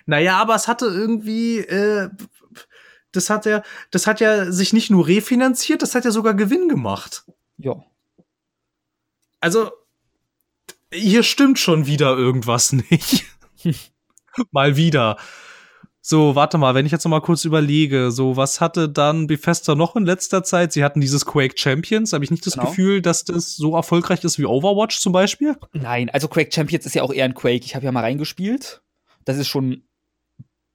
Naja, 0.07 0.39
aber 0.39 0.55
es 0.55 0.69
hatte 0.69 0.87
irgendwie, 0.87 1.59
äh, 1.59 2.11
das 3.13 3.31
hat 3.31 3.47
ja, 3.47 3.63
das 3.91 4.07
hat 4.07 4.21
ja 4.21 4.51
sich 4.51 4.73
nicht 4.73 4.91
nur 4.91 5.07
refinanziert, 5.07 5.83
das 5.83 5.95
hat 5.95 6.05
ja 6.05 6.11
sogar 6.11 6.35
Gewinn 6.35 6.69
gemacht. 6.69 7.25
Ja 7.59 7.83
also 9.43 9.71
hier 10.95 11.23
stimmt 11.23 11.59
schon 11.59 11.87
wieder 11.87 12.17
irgendwas 12.17 12.73
nicht. 12.73 13.25
mal 14.51 14.77
wieder. 14.77 15.19
So, 16.01 16.35
warte 16.35 16.59
mal, 16.59 16.75
wenn 16.75 16.85
ich 16.85 16.93
jetzt 16.93 17.05
noch 17.05 17.11
mal 17.11 17.21
kurz 17.21 17.45
überlege, 17.45 18.11
so 18.11 18.37
was 18.37 18.61
hatte 18.61 18.89
dann 18.89 19.27
Bethesda 19.27 19.75
noch 19.75 19.95
in 19.95 20.05
letzter 20.05 20.43
Zeit? 20.43 20.73
Sie 20.73 20.83
hatten 20.83 21.01
dieses 21.01 21.27
Quake 21.27 21.55
Champions. 21.57 22.13
Habe 22.13 22.25
ich 22.25 22.31
nicht 22.31 22.45
das 22.47 22.55
genau. 22.55 22.69
Gefühl, 22.69 23.03
dass 23.03 23.25
das 23.25 23.57
so 23.57 23.77
erfolgreich 23.77 24.25
ist 24.25 24.39
wie 24.39 24.47
Overwatch 24.47 24.99
zum 25.01 25.13
Beispiel? 25.13 25.57
Nein, 25.73 26.11
also 26.11 26.29
Quake 26.29 26.53
Champions 26.53 26.87
ist 26.87 26.95
ja 26.95 27.03
auch 27.03 27.13
eher 27.13 27.25
ein 27.25 27.35
Quake. 27.35 27.65
Ich 27.65 27.75
habe 27.75 27.85
ja 27.85 27.93
mal 27.93 28.01
reingespielt. 28.01 28.83
Das 29.25 29.39
ist 29.39 29.49
schon 29.49 29.85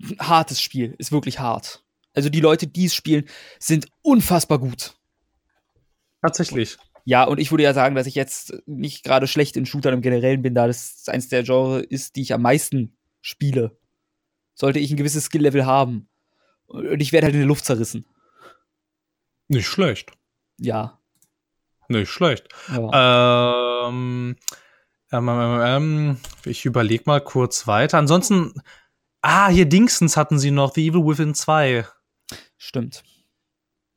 ein 0.02 0.18
hartes 0.20 0.62
Spiel, 0.62 0.96
ist 0.98 1.12
wirklich 1.12 1.40
hart. 1.40 1.84
Also 2.14 2.30
die 2.30 2.40
Leute, 2.40 2.68
die 2.68 2.86
es 2.86 2.96
spielen, 2.96 3.26
sind 3.60 3.88
unfassbar 4.02 4.60
gut. 4.60 4.96
Tatsächlich. 6.22 6.78
Ja, 7.06 7.24
und 7.24 7.40
ich 7.40 7.52
würde 7.52 7.64
ja 7.64 7.74
sagen, 7.74 7.96
dass 7.96 8.08
ich 8.08 8.16
jetzt 8.16 8.54
nicht 8.66 9.04
gerade 9.04 9.28
schlecht 9.28 9.56
in 9.56 9.66
Shootern 9.66 9.94
im 9.94 10.02
Generellen 10.02 10.42
bin, 10.42 10.56
da 10.56 10.68
das 10.68 11.08
eins 11.08 11.30
der 11.30 11.44
Genre 11.44 11.80
ist, 11.80 12.16
die 12.16 12.22
ich 12.22 12.34
am 12.34 12.42
meisten 12.42 12.98
spiele. 13.22 13.78
Sollte 14.56 14.80
ich 14.80 14.92
ein 14.92 14.98
gewisses 14.98 15.26
Skill-Level 15.26 15.66
haben. 15.66 16.10
Und 16.66 17.00
ich 17.00 17.14
werde 17.14 17.26
halt 17.26 17.36
in 17.36 17.42
die 17.42 17.48
Luft 17.48 17.66
zerrissen. 17.66 18.06
Nicht 19.48 19.68
schlecht. 19.68 20.12
Ja. 20.60 21.00
Nicht 21.88 22.10
schlecht. 22.10 22.50
Ja. 22.70 23.88
Ähm, 23.88 24.36
ähm, 25.12 25.30
ähm, 25.30 25.62
ähm, 25.64 26.18
ich 26.44 26.66
überlege 26.66 27.04
mal 27.06 27.22
kurz 27.22 27.68
weiter. 27.68 27.98
Ansonsten, 27.98 28.54
ah, 29.22 29.50
hier 29.50 29.66
Dingsens 29.66 30.18
hatten 30.18 30.40
sie 30.40 30.52
noch, 30.52 30.74
The 30.74 30.88
Evil 30.88 31.06
Within 31.06 31.34
2. 31.34 31.86
Stimmt. 32.58 33.04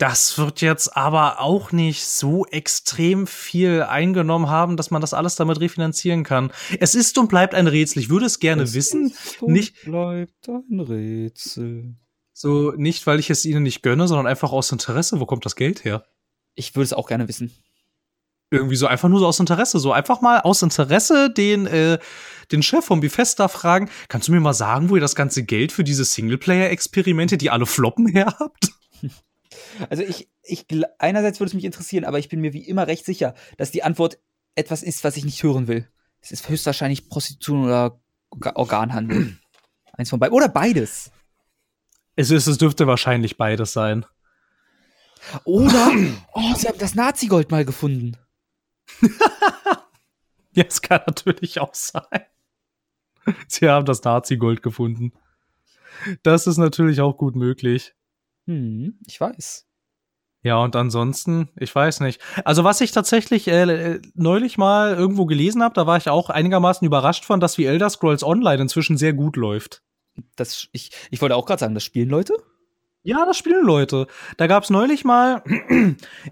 Das 0.00 0.38
wird 0.38 0.62
jetzt 0.62 0.96
aber 0.96 1.40
auch 1.40 1.72
nicht 1.72 2.06
so 2.06 2.46
extrem 2.46 3.26
viel 3.26 3.82
eingenommen 3.82 4.48
haben, 4.48 4.78
dass 4.78 4.90
man 4.90 5.02
das 5.02 5.12
alles 5.12 5.36
damit 5.36 5.60
refinanzieren 5.60 6.24
kann. 6.24 6.52
Es 6.78 6.94
ist 6.94 7.18
und 7.18 7.28
bleibt 7.28 7.54
ein 7.54 7.66
Rätsel. 7.66 8.00
Ich 8.00 8.08
würde 8.08 8.24
es 8.24 8.40
gerne 8.40 8.62
es 8.62 8.72
wissen. 8.72 9.10
Ist 9.10 9.42
und 9.42 9.52
nicht 9.52 9.84
bleibt 9.84 10.48
ein 10.48 10.80
Rätsel. 10.80 11.96
So, 12.32 12.72
nicht, 12.72 13.06
weil 13.06 13.20
ich 13.20 13.28
es 13.28 13.44
ihnen 13.44 13.62
nicht 13.62 13.82
gönne, 13.82 14.08
sondern 14.08 14.26
einfach 14.26 14.52
aus 14.52 14.72
Interesse. 14.72 15.20
Wo 15.20 15.26
kommt 15.26 15.44
das 15.44 15.54
Geld 15.54 15.84
her? 15.84 16.06
Ich 16.54 16.74
würde 16.74 16.84
es 16.84 16.92
auch 16.94 17.06
gerne 17.06 17.28
wissen. 17.28 17.52
Irgendwie 18.50 18.76
so 18.76 18.86
einfach 18.86 19.10
nur 19.10 19.20
so 19.20 19.26
aus 19.26 19.38
Interesse. 19.38 19.78
So 19.80 19.92
einfach 19.92 20.22
mal 20.22 20.40
aus 20.40 20.62
Interesse 20.62 21.28
den, 21.28 21.66
äh, 21.66 21.98
den 22.52 22.62
Chef 22.62 22.84
vom 22.84 23.00
Bifesta 23.00 23.48
fragen, 23.48 23.88
kannst 24.08 24.28
du 24.28 24.32
mir 24.32 24.40
mal 24.40 24.54
sagen, 24.54 24.90
wo 24.90 24.96
ihr 24.96 25.00
das 25.00 25.14
ganze 25.14 25.44
Geld 25.44 25.72
für 25.72 25.84
diese 25.84 26.04
Singleplayer-Experimente, 26.04 27.38
die 27.38 27.50
alle 27.50 27.66
floppen, 27.66 28.06
her 28.06 28.34
habt? 28.38 28.70
Also 29.88 30.02
ich, 30.02 30.28
ich 30.42 30.66
einerseits 30.98 31.40
würde 31.40 31.48
es 31.48 31.54
mich 31.54 31.64
interessieren, 31.64 32.04
aber 32.04 32.18
ich 32.18 32.28
bin 32.28 32.40
mir 32.40 32.52
wie 32.52 32.66
immer 32.66 32.86
recht 32.86 33.04
sicher, 33.04 33.34
dass 33.56 33.70
die 33.70 33.82
Antwort 33.82 34.18
etwas 34.54 34.82
ist, 34.82 35.04
was 35.04 35.16
ich 35.16 35.24
nicht 35.24 35.42
hören 35.42 35.68
will. 35.68 35.88
Es 36.20 36.32
ist 36.32 36.48
höchstwahrscheinlich 36.48 37.08
Prostitution 37.08 37.64
oder 37.64 38.00
Organhandel. 38.30 39.38
Eins 39.92 40.10
von 40.10 40.20
beiden. 40.20 40.34
Oder 40.34 40.48
beides. 40.48 41.10
Es, 42.16 42.30
ist, 42.30 42.46
es 42.46 42.58
dürfte 42.58 42.86
wahrscheinlich 42.86 43.36
beides 43.36 43.72
sein. 43.72 44.04
Oder, 45.44 45.92
oh, 46.34 46.54
sie 46.56 46.68
haben 46.68 46.78
das 46.78 46.94
Nazi-Gold 46.94 47.50
mal 47.50 47.64
gefunden. 47.64 48.16
ja, 50.52 50.64
es 50.66 50.82
kann 50.82 51.00
natürlich 51.06 51.60
auch 51.60 51.74
sein. 51.74 52.26
Sie 53.48 53.68
haben 53.68 53.86
das 53.86 54.02
Nazi-Gold 54.02 54.62
gefunden. 54.62 55.12
Das 56.22 56.46
ist 56.46 56.56
natürlich 56.56 57.00
auch 57.00 57.16
gut 57.16 57.36
möglich. 57.36 57.94
Hm, 58.46 58.98
ich 59.06 59.20
weiß. 59.20 59.66
Ja, 60.42 60.56
und 60.62 60.74
ansonsten, 60.74 61.50
ich 61.56 61.74
weiß 61.74 62.00
nicht. 62.00 62.20
Also 62.44 62.64
was 62.64 62.80
ich 62.80 62.92
tatsächlich 62.92 63.46
äh, 63.48 64.00
neulich 64.14 64.56
mal 64.56 64.94
irgendwo 64.94 65.26
gelesen 65.26 65.62
habe, 65.62 65.74
da 65.74 65.86
war 65.86 65.98
ich 65.98 66.08
auch 66.08 66.30
einigermaßen 66.30 66.86
überrascht 66.86 67.26
von, 67.26 67.40
dass 67.40 67.58
wie 67.58 67.66
Elder 67.66 67.90
Scrolls 67.90 68.24
Online 68.24 68.62
inzwischen 68.62 68.96
sehr 68.96 69.12
gut 69.12 69.36
läuft. 69.36 69.82
Das, 70.36 70.68
ich, 70.72 70.92
ich 71.10 71.20
wollte 71.20 71.36
auch 71.36 71.44
gerade 71.44 71.60
sagen, 71.60 71.74
das 71.74 71.84
spielen 71.84 72.08
Leute? 72.08 72.34
Ja, 73.02 73.24
das 73.26 73.36
spielen 73.36 73.64
Leute. 73.64 74.06
Da 74.38 74.46
gab 74.46 74.62
es 74.62 74.70
neulich 74.70 75.04
mal 75.04 75.42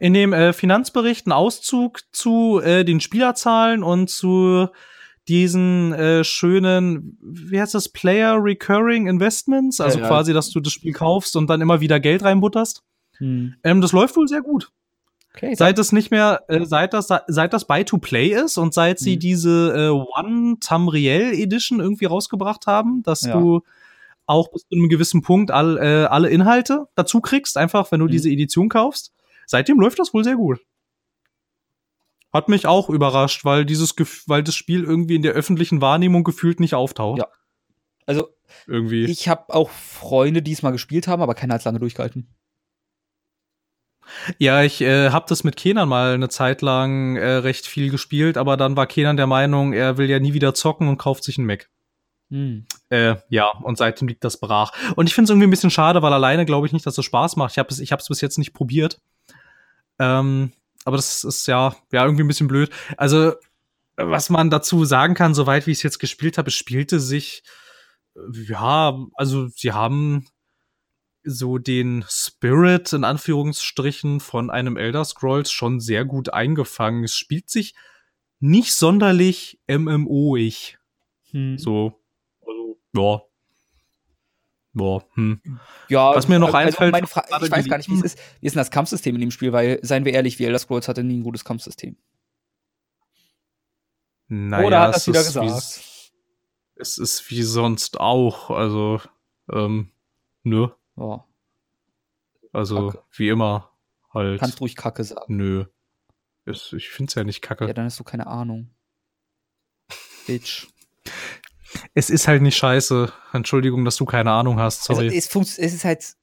in 0.01 0.15
dem 0.15 0.33
äh, 0.33 0.53
Finanzbericht 0.55 1.27
einen 1.27 1.33
Auszug 1.33 2.01
zu 2.13 2.61
äh, 2.61 2.85
den 2.85 3.01
Spielerzahlen 3.01 3.83
und 3.83 4.09
zu 4.09 4.69
diesen 5.29 5.93
äh, 5.93 6.25
schönen, 6.25 7.19
wie 7.23 7.61
heißt 7.61 7.75
das, 7.75 7.89
Player 7.89 8.37
Recurring 8.43 9.07
Investments, 9.07 9.81
also 9.81 9.99
ja, 9.99 10.05
ja. 10.05 10.09
quasi, 10.09 10.33
dass 10.33 10.51
du 10.51 10.61
das 10.61 10.73
Spiel 10.73 10.93
kaufst 10.93 11.37
und 11.37 11.49
dann 11.49 11.61
immer 11.61 11.81
wieder 11.81 12.01
Geld 12.01 12.23
reinbutterst. 12.23 12.83
Hm. 13.19 13.55
Ähm, 13.63 13.81
das 13.81 13.93
läuft 13.93 14.17
wohl 14.17 14.29
sehr 14.29 14.41
gut. 14.41 14.71
Okay, 15.35 15.55
seit 15.55 15.79
es 15.79 15.93
nicht 15.93 16.11
mehr, 16.11 16.43
äh, 16.49 16.65
seit 16.65 16.95
das, 16.95 17.09
seit 17.27 17.53
das 17.53 17.67
Buy-to-Play 17.67 18.29
ist 18.29 18.57
und 18.57 18.75
seit 18.75 18.99
sie 18.99 19.13
hm. 19.13 19.21
diese 19.21 19.73
äh, 19.77 20.21
One 20.21 20.57
Tamriel 20.61 21.33
Edition 21.35 21.81
irgendwie 21.81 22.07
rausgebracht 22.07 22.67
haben, 22.67 23.03
dass 23.03 23.23
ja. 23.23 23.39
du 23.39 23.61
auch 24.27 24.51
bis 24.51 24.63
zu 24.63 24.75
einem 24.75 24.89
gewissen 24.89 25.23
Punkt 25.23 25.51
all, 25.51 25.79
äh, 25.79 26.07
alle 26.07 26.29
Inhalte 26.29 26.87
dazu 26.95 27.21
kriegst, 27.21 27.57
einfach 27.57 27.93
wenn 27.93 28.01
du 28.01 28.07
hm. 28.07 28.13
diese 28.13 28.31
Edition 28.31 28.69
kaufst. 28.69 29.13
Seitdem 29.47 29.79
läuft 29.81 29.99
das 29.99 30.13
wohl 30.13 30.25
sehr 30.25 30.37
gut. 30.37 30.61
Hat 32.33 32.49
mich 32.49 32.67
auch 32.67 32.91
überrascht, 32.91 33.45
weil 33.45 33.65
dieses, 33.65 33.95
weil 34.27 34.43
das 34.43 34.55
Spiel 34.55 34.85
irgendwie 34.85 35.17
in 35.17 35.23
der 35.23 35.33
öffentlichen 35.33 35.81
Wahrnehmung 35.81 36.25
gefühlt 36.25 36.61
nicht 36.61 36.75
auftaucht. 36.75 37.19
Ja. 37.19 37.29
Also 38.07 38.29
irgendwie. 38.67 39.05
Ich 39.05 39.29
habe 39.29 39.55
auch 39.55 39.71
Freunde, 39.71 40.43
die 40.43 40.53
es 40.53 40.63
mal 40.63 40.71
gespielt 40.71 41.09
haben, 41.09 41.23
aber 41.23 41.35
keiner 41.35 41.55
hat 41.55 41.61
es 41.61 41.65
lange 41.65 41.81
durchgehalten. 41.81 42.35
Ja, 44.39 44.63
ich 44.63 44.81
äh, 44.81 45.11
habe 45.11 45.27
das 45.29 45.45
mit 45.45 45.57
Kenan 45.57 45.89
mal 45.89 46.15
eine 46.15 46.29
Zeit 46.29 46.63
lang 46.63 47.17
äh, 47.17 47.27
recht 47.27 47.67
viel 47.67 47.91
gespielt, 47.91 48.37
aber 48.39 48.57
dann 48.57 48.77
war 48.77 48.87
Kenan 48.87 49.17
der 49.17 49.27
Meinung, 49.27 49.73
er 49.73 49.99
will 49.99 50.09
ja 50.09 50.19
nie 50.19 50.33
wieder 50.33 50.55
zocken 50.55 50.89
und 50.89 50.99
kauft 50.99 51.25
sich 51.25 51.39
einen 51.39 51.47
Mac. 51.47 51.69
Hm. 52.31 52.67
Äh, 52.91 53.17
ja, 53.29 53.51
und 53.63 53.79
seitdem 53.79 54.09
liegt 54.09 54.25
das 54.25 54.39
brach. 54.39 54.73
Und 54.97 55.07
ich 55.07 55.15
finde 55.15 55.25
es 55.25 55.31
irgendwie 55.31 55.47
ein 55.47 55.51
bisschen 55.51 55.71
schade, 55.71 56.03
weil 56.03 56.13
alleine 56.13 56.45
glaube 56.45 56.67
ich 56.67 56.73
nicht, 56.73 56.87
dass 56.87 56.99
es 56.99 57.05
Spaß 57.05 57.37
macht. 57.37 57.53
Ich 57.53 57.59
habe 57.59 57.69
es 57.71 57.79
ich 57.81 57.93
hab's 57.93 58.09
bis 58.09 58.21
jetzt 58.21 58.39
nicht 58.39 58.53
probiert. 58.53 59.01
Ähm, 59.99 60.53
aber 60.89 60.97
das 60.97 61.23
ist 61.23 61.47
ja, 61.47 61.77
ja 61.93 62.03
irgendwie 62.03 62.25
ein 62.25 62.29
bisschen 62.29 62.49
blöd. 62.49 62.71
Also, 62.97 63.35
was 63.97 64.31
man 64.31 64.49
dazu 64.49 64.87
sagen 64.87 65.13
kann, 65.13 65.35
soweit 65.35 65.67
wie 65.67 65.73
ich 65.73 65.79
es 65.79 65.83
jetzt 65.83 65.99
gespielt 65.99 66.39
habe, 66.39 66.49
es 66.49 66.55
spielte 66.55 66.99
sich, 66.99 67.43
ja, 68.49 68.99
also 69.13 69.49
sie 69.49 69.73
haben 69.73 70.27
so 71.25 71.59
den 71.59 72.07
Spirit 72.09 72.95
in 72.95 73.05
Anführungsstrichen 73.05 74.21
von 74.21 74.49
einem 74.49 74.79
Elder 74.79 75.05
Scrolls 75.05 75.53
schon 75.53 75.79
sehr 75.79 76.07
gut 76.07 76.33
eingefangen. 76.33 77.05
Es 77.05 77.15
spielt 77.15 77.51
sich 77.51 77.75
nicht 78.41 78.73
sonderlich 78.73 79.61
MMO-ig. 79.69 80.79
Hm. 81.33 81.59
So, 81.59 82.01
also, 82.41 82.81
ja, 82.95 83.21
Boah, 84.79 85.05
hm. 85.15 85.41
Ja, 85.89 86.15
was 86.15 86.29
mir 86.29 86.39
noch 86.39 86.55
also 86.55 86.79
einfällt. 86.79 86.95
Ich 86.97 87.51
weiß 87.51 87.69
gar 87.69 87.79
nicht, 87.79 87.91
wie 87.91 87.97
es 87.97 88.03
ist. 88.03 88.19
Wie 88.41 88.47
ist 88.47 88.55
denn 88.55 88.61
das 88.61 88.71
Kampfsystem 88.71 89.15
in 89.17 89.21
dem 89.21 89.31
Spiel? 89.33 89.53
Weil, 89.53 89.81
seien 89.83 90.05
wir 90.05 90.15
ehrlich, 90.15 90.39
wie 90.39 90.45
Elder 90.45 90.61
Scrolls 90.61 90.87
hatte 90.87 91.03
nie 91.03 91.19
ein 91.19 91.25
gutes 91.25 91.45
Kampfsystem. 91.45 91.97
Naja, 94.29 94.67
Oder 94.67 94.81
hat 94.81 94.95
das 94.95 95.09
wieder 95.09 95.25
gesagt? 95.25 95.81
es 96.77 96.99
ist 96.99 97.29
wie 97.31 97.43
sonst 97.43 97.99
auch. 97.99 98.51
Also, 98.51 99.01
ähm, 99.51 99.91
nö. 100.45 100.69
Ja. 100.97 101.25
Also, 102.53 102.91
Kacke. 102.91 103.05
wie 103.17 103.29
immer 103.31 103.73
halt. 104.15 104.39
Kannst 104.39 104.61
ruhig 104.61 104.77
Kacke 104.77 105.03
sagen. 105.03 105.37
Nö. 105.37 105.65
Es, 106.45 106.73
ich 106.73 106.89
find's 106.89 107.17
ja 107.17 107.25
nicht 107.25 107.43
Kacke. 107.43 107.67
Ja, 107.67 107.73
dann 107.73 107.87
hast 107.87 107.99
du 107.99 108.05
keine 108.05 108.29
Ahnung. 108.29 108.71
Bitch. 110.27 110.69
Es 111.95 112.11
ist 112.11 112.29
halt 112.29 112.43
nicht 112.43 112.57
scheiße. 112.57 113.13
Entschuldigung, 113.33 113.85
dass 113.85 113.97
du 113.97 114.05
keine 114.05 114.33
Ahnung 114.33 114.59
hast. 114.59 114.89
Also, 114.89 115.03
sorry. 115.03 115.15
Also 115.15 115.41
es, 115.41 115.59
es 115.59 115.75
ist 115.75 115.85
halt 115.85 116.17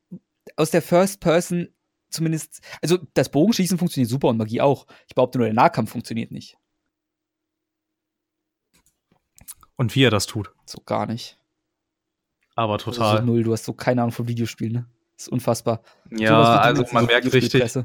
aus 0.55 0.71
der 0.71 0.81
First 0.81 1.19
Person 1.19 1.69
zumindest. 2.09 2.61
Also 2.81 2.97
das 3.13 3.29
Bogenschießen 3.29 3.77
funktioniert 3.77 4.09
super 4.09 4.29
und 4.29 4.37
Magie 4.37 4.61
auch. 4.61 4.87
Ich 5.07 5.15
behaupte 5.15 5.37
nur, 5.37 5.47
der 5.47 5.53
Nahkampf 5.53 5.91
funktioniert 5.91 6.31
nicht. 6.31 6.57
Und 9.75 9.93
wie 9.95 10.03
er 10.03 10.11
das 10.11 10.25
tut. 10.25 10.53
So 10.65 10.81
gar 10.85 11.05
nicht. 11.05 11.37
Aber 12.55 12.77
total. 12.77 13.03
Also 13.03 13.17
so 13.17 13.31
null, 13.31 13.43
du 13.43 13.53
hast 13.53 13.65
so 13.65 13.73
keine 13.73 14.01
Ahnung 14.01 14.13
von 14.13 14.27
Videospielen, 14.27 14.73
ne? 14.73 14.89
Das 15.17 15.27
ist 15.27 15.31
unfassbar. 15.31 15.81
Ja, 16.11 16.59
also 16.59 16.85
man 16.91 17.05
merkt 17.05 17.31
richtig. 17.31 17.75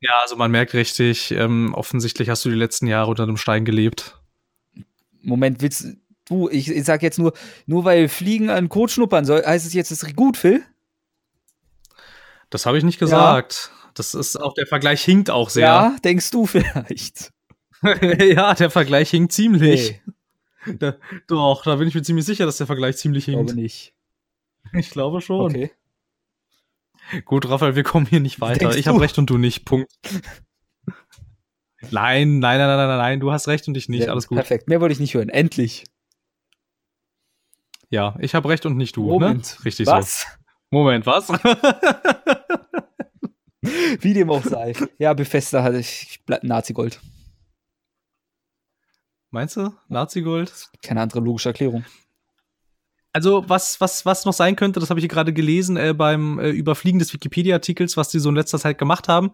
Ja, 0.00 0.18
also 0.20 0.34
man 0.34 0.50
merkt 0.50 0.74
richtig, 0.74 1.30
ähm, 1.30 1.74
offensichtlich 1.74 2.28
hast 2.28 2.44
du 2.44 2.50
die 2.50 2.56
letzten 2.56 2.88
Jahre 2.88 3.10
unter 3.10 3.22
einem 3.22 3.36
Stein 3.36 3.64
gelebt. 3.64 4.20
Moment, 5.20 5.62
willst, 5.62 5.86
Du, 6.28 6.48
ich, 6.48 6.68
ich 6.68 6.84
sag 6.84 7.02
jetzt 7.02 7.18
nur, 7.18 7.32
nur 7.66 7.84
weil 7.84 8.08
Fliegen 8.08 8.50
an 8.50 8.68
Kot 8.68 8.90
schnuppern 8.90 9.24
soll, 9.24 9.44
heißt 9.44 9.66
es 9.66 9.74
jetzt, 9.74 9.90
es 9.90 10.02
ist 10.02 10.16
gut, 10.16 10.36
Phil? 10.36 10.62
Das 12.50 12.66
habe 12.66 12.78
ich 12.78 12.84
nicht 12.84 12.98
gesagt. 12.98 13.70
Ja. 13.72 13.90
Das 13.94 14.14
ist 14.14 14.36
auch, 14.36 14.54
der 14.54 14.66
Vergleich 14.66 15.02
hinkt 15.02 15.30
auch 15.30 15.50
sehr. 15.50 15.66
Ja, 15.66 15.96
denkst 16.04 16.30
du 16.30 16.46
vielleicht. 16.46 17.32
ja, 17.82 18.54
der 18.54 18.70
Vergleich 18.70 19.10
hinkt 19.10 19.32
ziemlich. 19.32 20.00
Nee. 20.66 20.74
Da, 20.78 20.96
doch, 21.26 21.64
da 21.64 21.76
bin 21.76 21.88
ich 21.88 21.94
mir 21.94 22.02
ziemlich 22.02 22.24
sicher, 22.24 22.46
dass 22.46 22.56
der 22.56 22.66
Vergleich 22.66 22.96
ziemlich 22.96 23.24
hinkt. 23.24 23.40
Ich 23.40 23.46
glaube 23.46 23.60
nicht. 23.60 23.94
Ich 24.74 24.90
glaube 24.90 25.20
schon. 25.20 25.50
Okay. 25.50 25.72
Gut, 27.24 27.48
Raphael, 27.48 27.74
wir 27.74 27.82
kommen 27.82 28.06
hier 28.06 28.20
nicht 28.20 28.40
weiter. 28.40 28.60
Denkst 28.60 28.76
ich 28.76 28.86
habe 28.86 29.00
recht 29.00 29.18
und 29.18 29.28
du 29.28 29.38
nicht. 29.38 29.64
Punkt. 29.64 29.90
Nein, 31.90 32.38
nein, 32.38 32.58
nein, 32.58 32.68
nein, 32.68 32.88
nein, 32.88 32.98
nein, 32.98 33.20
du 33.20 33.32
hast 33.32 33.48
recht 33.48 33.66
und 33.66 33.76
ich 33.76 33.88
nicht. 33.88 34.04
Ja, 34.04 34.12
Alles 34.12 34.28
gut. 34.28 34.36
Perfekt. 34.36 34.68
Mehr 34.68 34.80
wollte 34.80 34.92
ich 34.92 35.00
nicht 35.00 35.14
hören. 35.14 35.28
Endlich. 35.28 35.84
Ja, 37.92 38.16
ich 38.20 38.34
habe 38.34 38.48
recht 38.48 38.64
und 38.64 38.78
nicht 38.78 38.96
du. 38.96 39.04
Ne? 39.04 39.12
Moment. 39.12 39.56
Ne? 39.58 39.64
Richtig 39.66 39.86
was? 39.86 40.22
so. 40.22 40.26
Moment, 40.70 41.04
was? 41.04 41.28
Wie 44.00 44.14
dem 44.14 44.30
auch 44.30 44.42
sei. 44.42 44.72
Ja, 44.98 45.12
Befester 45.12 45.62
hatte 45.62 45.78
ich 45.78 46.18
Nazi-Gold. 46.40 47.00
Meinst 49.30 49.58
du? 49.58 49.74
Nazi-Gold? 49.88 50.70
Keine 50.82 51.02
andere 51.02 51.20
logische 51.20 51.50
Erklärung. 51.50 51.84
Also, 53.12 53.44
was, 53.46 53.78
was, 53.82 54.06
was 54.06 54.24
noch 54.24 54.32
sein 54.32 54.56
könnte, 54.56 54.80
das 54.80 54.88
habe 54.88 54.98
ich 54.98 55.06
gerade 55.06 55.34
gelesen 55.34 55.76
äh, 55.76 55.92
beim 55.92 56.38
äh, 56.38 56.48
Überfliegen 56.48 56.98
des 56.98 57.12
Wikipedia-Artikels, 57.12 57.98
was 57.98 58.10
sie 58.10 58.20
so 58.20 58.30
in 58.30 58.36
letzter 58.36 58.58
Zeit 58.58 58.78
gemacht 58.78 59.06
haben. 59.06 59.32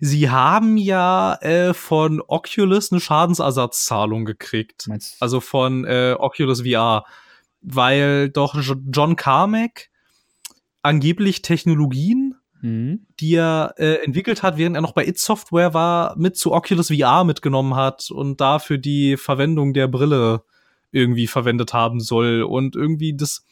Sie 0.00 0.30
haben 0.30 0.76
ja 0.76 1.36
äh, 1.42 1.74
von 1.74 2.20
Oculus 2.26 2.90
eine 2.90 3.00
Schadensersatzzahlung 3.00 4.24
gekriegt. 4.24 4.88
Meinst 4.88 5.22
also 5.22 5.38
von 5.38 5.84
äh, 5.84 6.16
Oculus 6.18 6.62
VR 6.62 7.04
weil 7.60 8.30
doch 8.30 8.60
John 8.92 9.16
Carmack 9.16 9.88
angeblich 10.82 11.42
Technologien 11.42 12.40
mhm. 12.62 13.06
die 13.18 13.34
er 13.34 13.74
äh, 13.78 14.04
entwickelt 14.04 14.42
hat, 14.42 14.56
während 14.56 14.76
er 14.76 14.82
noch 14.82 14.92
bei 14.92 15.06
It 15.06 15.18
Software 15.18 15.74
war, 15.74 16.16
mit 16.16 16.36
zu 16.36 16.52
Oculus 16.52 16.88
VR 16.88 17.24
mitgenommen 17.24 17.74
hat 17.74 18.10
und 18.10 18.40
dafür 18.40 18.78
die 18.78 19.16
Verwendung 19.16 19.72
der 19.72 19.88
Brille 19.88 20.42
irgendwie 20.92 21.26
verwendet 21.26 21.72
haben 21.72 22.00
soll. 22.00 22.42
Und 22.42 22.76
irgendwie 22.76 23.14
das, 23.14 23.44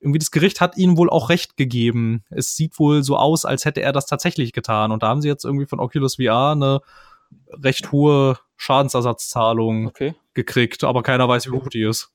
irgendwie 0.00 0.18
das 0.18 0.30
Gericht 0.30 0.60
hat 0.60 0.76
ihnen 0.76 0.96
wohl 0.96 1.10
auch 1.10 1.28
recht 1.28 1.56
gegeben. 1.56 2.24
Es 2.30 2.56
sieht 2.56 2.78
wohl 2.78 3.02
so 3.02 3.16
aus, 3.16 3.44
als 3.44 3.64
hätte 3.64 3.82
er 3.82 3.92
das 3.92 4.06
tatsächlich 4.06 4.52
getan. 4.52 4.92
Und 4.92 5.02
da 5.02 5.08
haben 5.08 5.22
sie 5.22 5.28
jetzt 5.28 5.44
irgendwie 5.44 5.66
von 5.66 5.80
Oculus 5.80 6.16
VR 6.16 6.52
eine 6.52 6.80
recht 7.50 7.92
hohe 7.92 8.38
Schadensersatzzahlung 8.56 9.88
okay. 9.88 10.14
gekriegt, 10.34 10.84
aber 10.84 11.02
keiner 11.02 11.28
weiß, 11.28 11.46
wie 11.46 11.50
hoch 11.50 11.68
die 11.68 11.82
ist. 11.82 12.10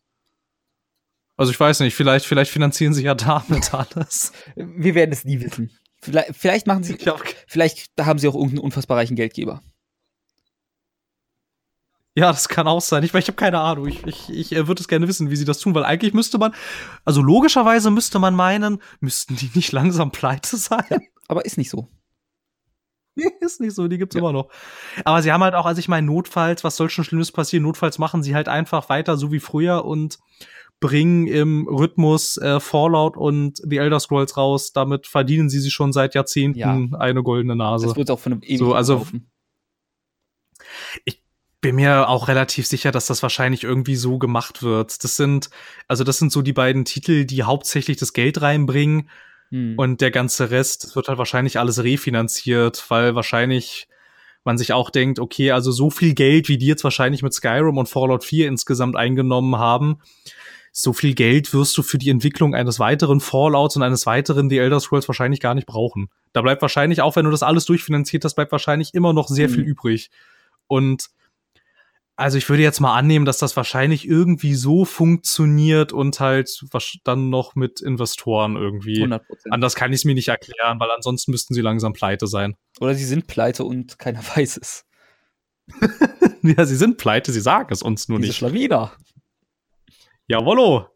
Also 1.42 1.52
ich 1.52 1.60
weiß 1.60 1.80
nicht, 1.80 1.96
vielleicht, 1.96 2.28
vielleicht 2.28 2.52
finanzieren 2.52 2.94
sie 2.94 3.02
ja 3.02 3.16
damit 3.16 3.74
alles. 3.74 4.32
Wir 4.56 4.94
werden 4.94 5.12
es 5.12 5.26
nie 5.26 5.42
wissen. 5.42 5.72
Vielleicht, 6.00 6.36
vielleicht 6.36 6.68
machen 6.68 6.84
sie, 6.84 7.00
vielleicht 7.48 7.90
haben 8.00 8.20
sie 8.20 8.28
auch 8.28 8.36
irgendeinen 8.36 8.60
unfassbar 8.60 8.98
reichen 8.98 9.16
Geldgeber. 9.16 9.64
Ja, 12.14 12.32
das 12.32 12.48
kann 12.48 12.68
auch 12.68 12.80
sein. 12.80 13.02
Ich, 13.02 13.16
ich 13.16 13.28
habe 13.28 13.38
keine 13.38 13.60
Ahnung. 13.60 13.88
Ich, 13.88 14.06
ich, 14.06 14.30
ich 14.30 14.52
äh, 14.52 14.68
würde 14.68 14.82
es 14.82 14.88
gerne 14.88 15.08
wissen, 15.08 15.32
wie 15.32 15.36
sie 15.36 15.46
das 15.46 15.58
tun, 15.58 15.74
weil 15.74 15.84
eigentlich 15.84 16.14
müsste 16.14 16.38
man, 16.38 16.54
also 17.06 17.24
logischerweise 17.24 17.90
müsste 17.90 18.20
man 18.20 18.36
meinen, 18.36 18.80
müssten 19.00 19.36
die 19.36 19.50
nicht 19.56 19.72
langsam 19.72 20.12
pleite 20.12 20.58
sein. 20.58 20.86
Ja, 20.92 21.00
aber 21.28 21.44
ist 21.46 21.58
nicht 21.58 21.72
so. 21.72 21.88
Ist 23.42 23.60
nicht 23.60 23.74
so, 23.74 23.88
die 23.88 23.98
gibt's 23.98 24.14
ja. 24.14 24.20
immer 24.20 24.32
noch. 24.32 24.50
Aber 25.06 25.24
sie 25.24 25.32
haben 25.32 25.44
halt 25.44 25.56
auch, 25.56 25.66
also 25.66 25.80
ich 25.80 25.88
meine, 25.88 26.06
notfalls, 26.06 26.64
was 26.64 26.78
soll 26.78 26.92
schon 26.92 27.04
Schlimmes 27.04 27.32
passieren? 27.32 27.64
Notfalls 27.64 27.98
machen 27.98 28.22
sie 28.22 28.36
halt 28.36 28.48
einfach 28.48 28.90
weiter 28.90 29.18
so 29.18 29.32
wie 29.32 29.40
früher 29.40 29.86
und 29.86 30.20
bringen 30.82 31.28
im 31.28 31.68
Rhythmus 31.68 32.36
äh, 32.38 32.60
Fallout 32.60 33.16
und 33.16 33.62
The 33.64 33.78
Elder 33.78 34.02
Scrolls 34.02 34.36
raus. 34.36 34.74
Damit 34.74 35.08
verdienen 35.08 35.50
sie 35.50 35.60
sich 35.60 35.72
schon 35.72 35.94
seit 35.94 36.16
Jahrzehnten 36.16 36.60
ja. 36.60 36.78
eine 37.00 37.24
goldene 37.24 37.56
Nase. 37.56 37.88
Das 37.88 37.96
wird 37.96 38.12
auch 38.12 38.20
von 38.20 38.34
einem 38.34 38.42
ewigen 38.42 38.58
so, 38.58 38.74
also, 38.74 39.08
Ich 41.06 41.24
bin 41.62 41.76
mir 41.76 42.10
auch 42.10 42.28
relativ 42.28 42.66
sicher, 42.66 42.92
dass 42.92 43.06
das 43.06 43.22
wahrscheinlich 43.22 43.64
irgendwie 43.64 43.96
so 43.96 44.18
gemacht 44.18 44.64
wird. 44.64 45.04
Das 45.04 45.16
sind, 45.16 45.52
also 45.88 46.04
das 46.04 46.18
sind 46.18 46.32
so 46.32 46.42
die 46.42 46.54
beiden 46.54 46.84
Titel, 46.84 47.26
die 47.26 47.44
hauptsächlich 47.44 47.98
das 47.98 48.14
Geld 48.14 48.42
reinbringen. 48.42 49.08
Hm. 49.52 49.76
Und 49.78 50.02
der 50.02 50.10
ganze 50.10 50.50
Rest, 50.50 50.96
wird 50.96 51.08
halt 51.08 51.20
wahrscheinlich 51.20 51.60
alles 51.60 51.84
refinanziert, 51.84 52.84
weil 52.90 53.14
wahrscheinlich 53.14 53.88
man 54.44 54.58
sich 54.58 54.74
auch 54.74 54.90
denkt, 54.90 55.20
okay, 55.20 55.52
also 55.52 55.72
so 55.72 55.92
viel 55.92 56.16
Geld, 56.16 56.50
wie 56.50 56.58
die 56.58 56.66
jetzt 56.66 56.84
wahrscheinlich 56.84 57.22
mit 57.22 57.34
Skyrim 57.34 57.78
und 57.78 57.88
Fallout 57.88 58.24
4 58.24 58.48
insgesamt 58.48 58.96
eingenommen 58.96 59.58
haben, 59.58 60.00
so 60.72 60.94
viel 60.94 61.14
Geld 61.14 61.54
wirst 61.54 61.78
du 61.78 61.84
für 61.84 61.98
die 61.98 62.10
Entwicklung 62.10 62.56
eines 62.56 62.80
weiteren 62.80 63.20
Fallouts 63.20 63.76
und 63.76 63.84
eines 63.84 64.06
weiteren 64.06 64.50
The 64.50 64.60
Elder 64.60 64.80
Scrolls 64.80 65.08
wahrscheinlich 65.08 65.42
gar 65.42 65.54
nicht 65.54 65.68
brauchen. 65.68 66.10
Da 66.32 66.42
bleibt 66.42 66.62
wahrscheinlich, 66.62 67.02
auch 67.02 67.16
wenn 67.16 67.26
du 67.26 67.32
das 67.32 67.44
alles 67.44 67.66
durchfinanziert 67.66 68.24
hast, 68.24 68.36
bleibt 68.36 68.54
wahrscheinlich 68.54 68.94
immer 68.94 69.12
noch 69.12 69.28
sehr 69.28 69.50
mhm. 69.50 69.54
viel 69.54 69.64
übrig. 69.64 70.10
Und 70.68 71.10
also 72.16 72.38
ich 72.38 72.48
würde 72.50 72.64
jetzt 72.64 72.80
mal 72.80 72.96
annehmen, 72.96 73.26
dass 73.26 73.40
das 73.40 73.58
wahrscheinlich 73.58 74.08
irgendwie 74.08 74.54
so 74.54 74.86
funktioniert 74.86 75.92
und 75.92 76.20
halt 76.20 76.64
was 76.72 76.98
dann 77.04 77.30
noch 77.30 77.56
mit 77.56 77.82
Investoren 77.82 78.56
irgendwie. 78.56 79.04
100%. 79.04 79.22
Anders 79.50 79.76
kann 79.76 79.92
ich 79.92 80.02
es 80.02 80.06
mir 80.06 80.14
nicht 80.14 80.28
erklären, 80.28 80.80
weil 80.80 80.92
ansonsten 80.92 81.32
müssten 81.32 81.54
sie 81.54 81.62
langsam 81.62 81.94
pleite 81.94 82.28
sein. 82.28 82.56
Oder 82.80 82.94
sie 82.94 83.06
sind 83.06 83.28
pleite 83.28 83.64
und 83.64 83.98
keiner 83.98 84.22
weiß 84.36 84.58
es. 84.58 84.86
ja, 86.44 86.66
sie 86.66 86.76
sind 86.76 86.98
pleite, 86.98 87.32
sie 87.32 87.42
sagen 87.42 87.70
es 87.72 87.82
uns 87.82 88.08
nur 88.08 88.20
Diese 88.20 88.30
nicht. 88.30 88.38
Schlawiner. 88.38 88.92
Jawollo. 90.32 90.88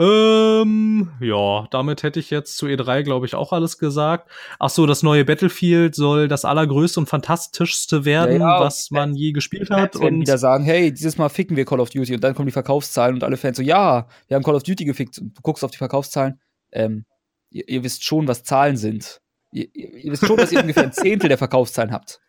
Ähm, 0.00 1.10
ja, 1.20 1.68
damit 1.70 2.02
hätte 2.02 2.18
ich 2.18 2.30
jetzt 2.30 2.56
zu 2.56 2.66
E3, 2.66 3.02
glaube 3.02 3.26
ich, 3.26 3.34
auch 3.34 3.52
alles 3.52 3.78
gesagt. 3.78 4.28
Ach 4.58 4.70
so, 4.70 4.86
das 4.86 5.02
neue 5.02 5.24
Battlefield 5.24 5.94
soll 5.94 6.26
das 6.26 6.44
allergrößte 6.44 6.98
und 6.98 7.06
fantastischste 7.06 8.04
werden, 8.04 8.40
ja, 8.40 8.56
ja, 8.56 8.60
was 8.60 8.90
man 8.90 9.14
je 9.14 9.32
gespielt 9.32 9.70
hat. 9.70 9.94
Und 9.94 10.22
wieder 10.22 10.38
sagen, 10.38 10.64
hey, 10.64 10.92
dieses 10.92 11.16
Mal 11.18 11.28
ficken 11.28 11.56
wir 11.56 11.64
Call 11.64 11.78
of 11.78 11.90
Duty 11.90 12.14
und 12.14 12.24
dann 12.24 12.34
kommen 12.34 12.46
die 12.46 12.52
Verkaufszahlen 12.52 13.14
und 13.14 13.22
alle 13.22 13.36
Fans 13.36 13.58
so, 13.58 13.62
ja, 13.62 14.08
wir 14.26 14.34
haben 14.34 14.42
Call 14.42 14.56
of 14.56 14.64
Duty 14.64 14.84
gefickt. 14.84 15.18
Und 15.18 15.36
du 15.36 15.42
guckst 15.42 15.62
auf 15.62 15.70
die 15.70 15.78
Verkaufszahlen. 15.78 16.40
Ähm, 16.72 17.04
ihr, 17.50 17.68
ihr 17.68 17.84
wisst 17.84 18.02
schon, 18.02 18.26
was 18.26 18.42
Zahlen 18.42 18.76
sind. 18.76 19.20
Ihr, 19.52 19.68
ihr, 19.74 20.10
wisst 20.10 20.26
schon, 20.26 20.38
dass 20.38 20.50
ihr 20.50 20.60
ungefähr 20.60 20.84
ein 20.84 20.92
Zehntel 20.94 21.28
der 21.28 21.38
Verkaufszahlen 21.38 21.92
habt. 21.92 22.20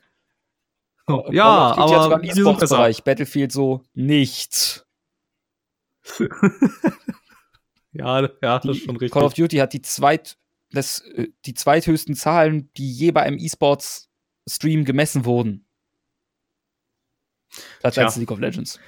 Oh, 1.07 1.23
ja, 1.31 1.75
aber 1.77 2.21
im 2.21 2.29
E-Sports-Bereich 2.29 3.03
Battlefield 3.03 3.51
so 3.51 3.81
nichts. 3.93 4.84
ja, 7.91 8.21
ja, 8.41 8.59
das 8.59 8.77
ist 8.77 8.83
schon 8.83 8.97
richtig. 8.97 9.11
Call 9.11 9.23
of 9.23 9.33
Duty 9.33 9.57
hat 9.57 9.73
die 9.73 9.81
zweit, 9.81 10.37
das, 10.71 10.99
äh, 10.99 11.27
die 11.45 11.53
zweithöchsten 11.53 12.15
Zahlen, 12.15 12.69
die 12.77 12.91
je 12.91 13.11
bei 13.11 13.23
einem 13.23 13.37
E-Sports-Stream 13.37 14.85
gemessen 14.85 15.25
wurden. 15.25 15.65
Platz 17.79 17.97
1 17.97 18.17
League 18.17 18.31
of 18.31 18.39
Legends. 18.39 18.79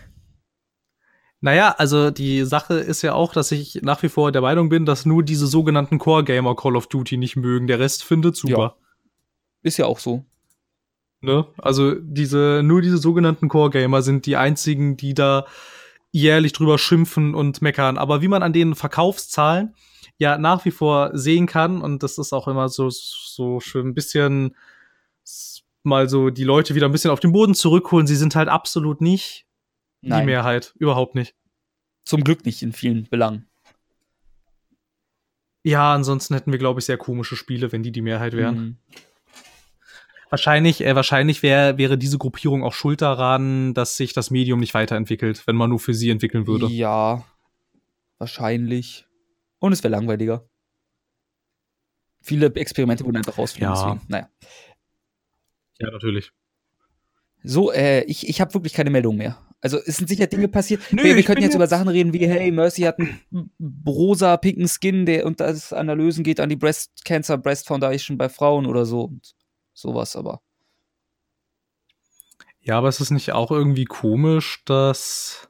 Naja, 1.39 1.75
also 1.77 2.09
die 2.09 2.43
Sache 2.45 2.75
ist 2.75 3.03
ja 3.03 3.13
auch, 3.13 3.31
dass 3.31 3.51
ich 3.51 3.81
nach 3.83 4.01
wie 4.01 4.09
vor 4.09 4.31
der 4.31 4.41
Meinung 4.41 4.69
bin, 4.69 4.85
dass 4.85 5.05
nur 5.05 5.21
diese 5.23 5.45
sogenannten 5.45 5.99
Core-Gamer 5.99 6.55
Call 6.55 6.75
of 6.75 6.87
Duty 6.87 7.17
nicht 7.17 7.35
mögen. 7.35 7.67
Der 7.67 7.79
Rest 7.79 8.03
findet 8.03 8.35
super. 8.35 8.57
Ja. 8.57 8.75
Ist 9.61 9.77
ja 9.77 9.85
auch 9.85 9.99
so. 9.99 10.25
Ne? 11.21 11.45
Also 11.57 11.93
diese, 11.95 12.61
nur 12.63 12.81
diese 12.81 12.97
sogenannten 12.97 13.49
Core-Gamer 13.49 14.01
sind 14.01 14.25
die 14.25 14.35
einzigen, 14.35 14.97
die 14.97 15.13
da 15.13 15.45
jährlich 16.17 16.53
drüber 16.53 16.77
schimpfen 16.77 17.35
und 17.35 17.61
meckern. 17.61 17.97
Aber 17.97 18.21
wie 18.21 18.27
man 18.27 18.43
an 18.43 18.53
den 18.53 18.75
Verkaufszahlen 18.75 19.75
ja 20.17 20.37
nach 20.37 20.65
wie 20.65 20.71
vor 20.71 21.11
sehen 21.13 21.45
kann, 21.45 21.81
und 21.81 22.01
das 22.01 22.17
ist 22.17 22.33
auch 22.33 22.47
immer 22.47 22.69
so, 22.69 22.89
so 22.89 23.59
schön 23.59 23.89
ein 23.89 23.93
bisschen 23.93 24.55
mal 25.83 26.09
so 26.09 26.29
die 26.29 26.43
Leute 26.43 26.75
wieder 26.75 26.87
ein 26.87 26.91
bisschen 26.91 27.11
auf 27.11 27.19
den 27.19 27.31
Boden 27.31 27.53
zurückholen, 27.53 28.07
sie 28.07 28.15
sind 28.15 28.35
halt 28.35 28.49
absolut 28.49 28.99
nicht 28.99 29.45
Nein. 30.01 30.21
die 30.21 30.25
Mehrheit. 30.25 30.73
Überhaupt 30.79 31.15
nicht. 31.15 31.35
Zum 32.03 32.23
Glück 32.23 32.45
nicht 32.45 32.63
in 32.63 32.73
vielen 32.73 33.07
Belangen. 33.09 33.47
Ja, 35.63 35.93
ansonsten 35.93 36.33
hätten 36.33 36.51
wir, 36.51 36.59
glaube 36.59 36.79
ich, 36.79 36.85
sehr 36.85 36.97
komische 36.97 37.35
Spiele, 37.35 37.71
wenn 37.71 37.83
die 37.83 37.91
die 37.91 38.01
Mehrheit 38.01 38.33
wären. 38.33 38.55
Mhm. 38.55 38.77
Wahrscheinlich, 40.29 40.81
äh, 40.81 40.95
wahrscheinlich 40.95 41.41
wär, 41.41 41.77
wäre 41.77 41.97
diese 41.97 42.17
Gruppierung 42.17 42.63
auch 42.63 42.73
schuld 42.73 43.01
daran, 43.01 43.73
dass 43.73 43.95
sich 43.95 44.13
das 44.13 44.29
Medium 44.29 44.59
nicht 44.59 44.73
weiterentwickelt, 44.73 45.47
wenn 45.47 45.55
man 45.55 45.69
nur 45.69 45.79
für 45.79 45.93
sie 45.93 46.09
entwickeln 46.09 46.47
würde. 46.47 46.67
Ja, 46.67 47.23
wahrscheinlich. 48.17 49.05
Und 49.59 49.71
es 49.71 49.83
wäre 49.83 49.91
langweiliger. 49.91 50.47
Viele 52.21 52.47
Experimente 52.55 53.05
wurden 53.05 53.17
einfach 53.17 53.37
rausfliegen. 53.37 53.73
Ja. 53.73 53.83
Deswegen. 53.83 54.01
Naja. 54.09 54.29
Ja, 55.79 55.91
natürlich. 55.91 56.31
So, 57.43 57.71
äh, 57.71 58.03
ich, 58.03 58.27
ich 58.27 58.41
habe 58.41 58.53
wirklich 58.53 58.73
keine 58.73 58.89
Meldung 58.89 59.15
mehr. 59.15 59.41
Also 59.61 59.79
es 59.85 59.97
sind 59.97 60.07
sicher 60.07 60.27
Dinge 60.27 60.47
passiert. 60.49 60.81
Nö, 60.91 61.03
wir, 61.03 61.15
wir 61.15 61.23
könnten 61.23 61.41
jetzt, 61.41 61.53
jetzt 61.53 61.55
über 61.55 61.67
Sachen 61.67 61.87
reden 61.87 62.13
wie, 62.13 62.27
hey, 62.27 62.51
Mercy 62.51 62.81
hat 62.81 62.99
einen 62.99 63.21
rosa, 63.85 64.37
pinken 64.37 64.67
Skin, 64.67 65.05
der 65.05 65.25
und 65.25 65.39
das 65.39 65.73
Analysen 65.73 66.23
geht 66.23 66.39
an 66.39 66.49
die 66.49 66.55
Breast 66.55 67.05
Cancer 67.05 67.37
Breast 67.37 67.67
Foundation 67.67 68.17
bei 68.17 68.29
Frauen 68.29 68.65
oder 68.65 68.85
so. 68.85 69.05
Und 69.05 69.36
sowas, 69.77 70.15
aber. 70.15 70.41
Ja, 72.61 72.77
aber 72.77 72.89
es 72.89 72.99
ist 72.99 73.11
nicht 73.11 73.31
auch 73.31 73.51
irgendwie 73.51 73.85
komisch, 73.85 74.63
dass 74.65 75.49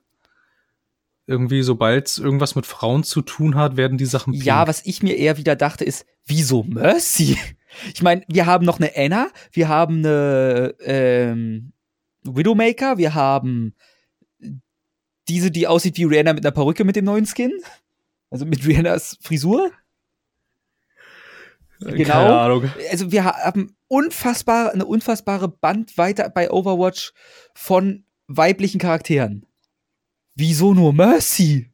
irgendwie, 1.25 1.63
sobald 1.63 2.07
es 2.07 2.17
irgendwas 2.17 2.55
mit 2.55 2.65
Frauen 2.65 3.03
zu 3.03 3.21
tun 3.21 3.55
hat, 3.55 3.75
werden 3.75 3.97
die 3.97 4.05
Sachen. 4.05 4.33
Pink. 4.33 4.45
Ja, 4.45 4.67
was 4.67 4.85
ich 4.85 5.01
mir 5.01 5.15
eher 5.17 5.37
wieder 5.37 5.55
dachte, 5.55 5.83
ist, 5.83 6.05
wieso 6.25 6.63
Mercy? 6.63 7.37
Ich 7.93 8.01
meine, 8.01 8.23
wir 8.27 8.47
haben 8.47 8.65
noch 8.65 8.79
eine 8.79 8.93
Anna, 8.95 9.29
wir 9.51 9.67
haben 9.67 9.97
eine 9.97 10.73
ähm, 10.79 11.73
Widowmaker, 12.23 12.97
wir 12.97 13.13
haben 13.13 13.75
diese, 15.27 15.51
die 15.51 15.67
aussieht 15.67 15.97
wie 15.97 16.05
Rihanna 16.05 16.33
mit 16.33 16.43
einer 16.43 16.53
Perücke 16.53 16.85
mit 16.85 16.95
dem 16.95 17.05
neuen 17.05 17.27
Skin. 17.27 17.51
Also 18.31 18.45
mit 18.45 18.65
Rihannas 18.65 19.19
Frisur. 19.21 19.69
Genau. 21.81 22.63
Also 22.89 23.11
wir 23.11 23.25
haben 23.25 23.76
unfassbar, 23.87 24.71
eine 24.73 24.85
unfassbare 24.85 25.47
Bandweite 25.47 26.31
bei 26.33 26.51
Overwatch 26.51 27.13
von 27.53 28.05
weiblichen 28.27 28.79
Charakteren. 28.79 29.45
Wieso 30.35 30.73
nur 30.73 30.93
Mercy? 30.93 31.71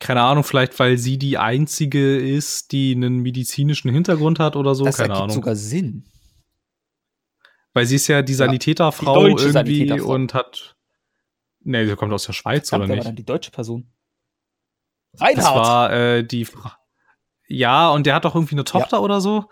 Keine 0.00 0.22
Ahnung, 0.22 0.44
vielleicht 0.44 0.78
weil 0.78 0.98
sie 0.98 1.16
die 1.16 1.38
einzige 1.38 2.18
ist, 2.18 2.72
die 2.72 2.94
einen 2.94 3.20
medizinischen 3.20 3.90
Hintergrund 3.90 4.38
hat 4.38 4.54
oder 4.54 4.74
so. 4.74 4.84
Das 4.84 4.96
Keine 4.96 5.14
ergibt 5.14 5.22
Ahnung. 5.22 5.34
sogar 5.34 5.56
Sinn. 5.56 6.04
Weil 7.72 7.86
sie 7.86 7.96
ist 7.96 8.08
ja 8.08 8.20
die 8.20 8.34
Sanitäterfrau 8.34 9.14
ja, 9.16 9.22
die 9.22 9.30
irgendwie 9.30 9.52
Sanitäterfrau. 9.52 10.12
und 10.12 10.34
hat. 10.34 10.76
Nee, 11.60 11.86
sie 11.86 11.96
kommt 11.96 12.12
aus 12.12 12.26
der 12.26 12.34
Schweiz, 12.34 12.68
Verdammt, 12.68 12.90
oder 12.90 12.96
nicht? 12.96 13.04
War 13.04 13.10
dann 13.10 13.16
die 13.16 13.24
deutsche 13.24 13.50
Person. 13.50 13.90
Reinhard. 15.14 15.38
Das 15.38 15.44
war 15.46 15.92
äh, 15.92 16.24
die 16.24 16.44
Frau. 16.44 16.70
Ja, 17.46 17.90
und 17.90 18.06
der 18.06 18.14
hat 18.14 18.24
doch 18.24 18.34
irgendwie 18.34 18.54
eine 18.54 18.64
Tochter 18.64 18.96
ja. 18.96 19.02
oder 19.02 19.20
so. 19.20 19.48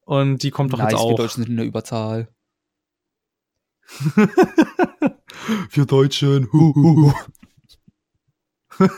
Und 0.00 0.42
die 0.42 0.50
kommt 0.50 0.72
doch 0.72 0.78
nice, 0.78 0.92
jetzt 0.92 1.00
auch. 1.00 1.10
Wir 1.10 1.16
Deutschen 1.16 1.42
sind 1.42 1.50
in 1.50 1.56
der 1.56 1.66
Überzahl. 1.66 2.28
wir 5.70 5.86
Deutschen. 5.86 6.52
Hu, 6.52 6.74
hu, 6.74 7.12
hu. 7.12 7.12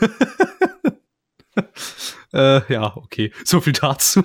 äh, 2.33 2.73
ja, 2.73 2.97
okay. 2.97 3.31
So 3.45 3.61
viel 3.61 3.73
dazu. 3.73 4.23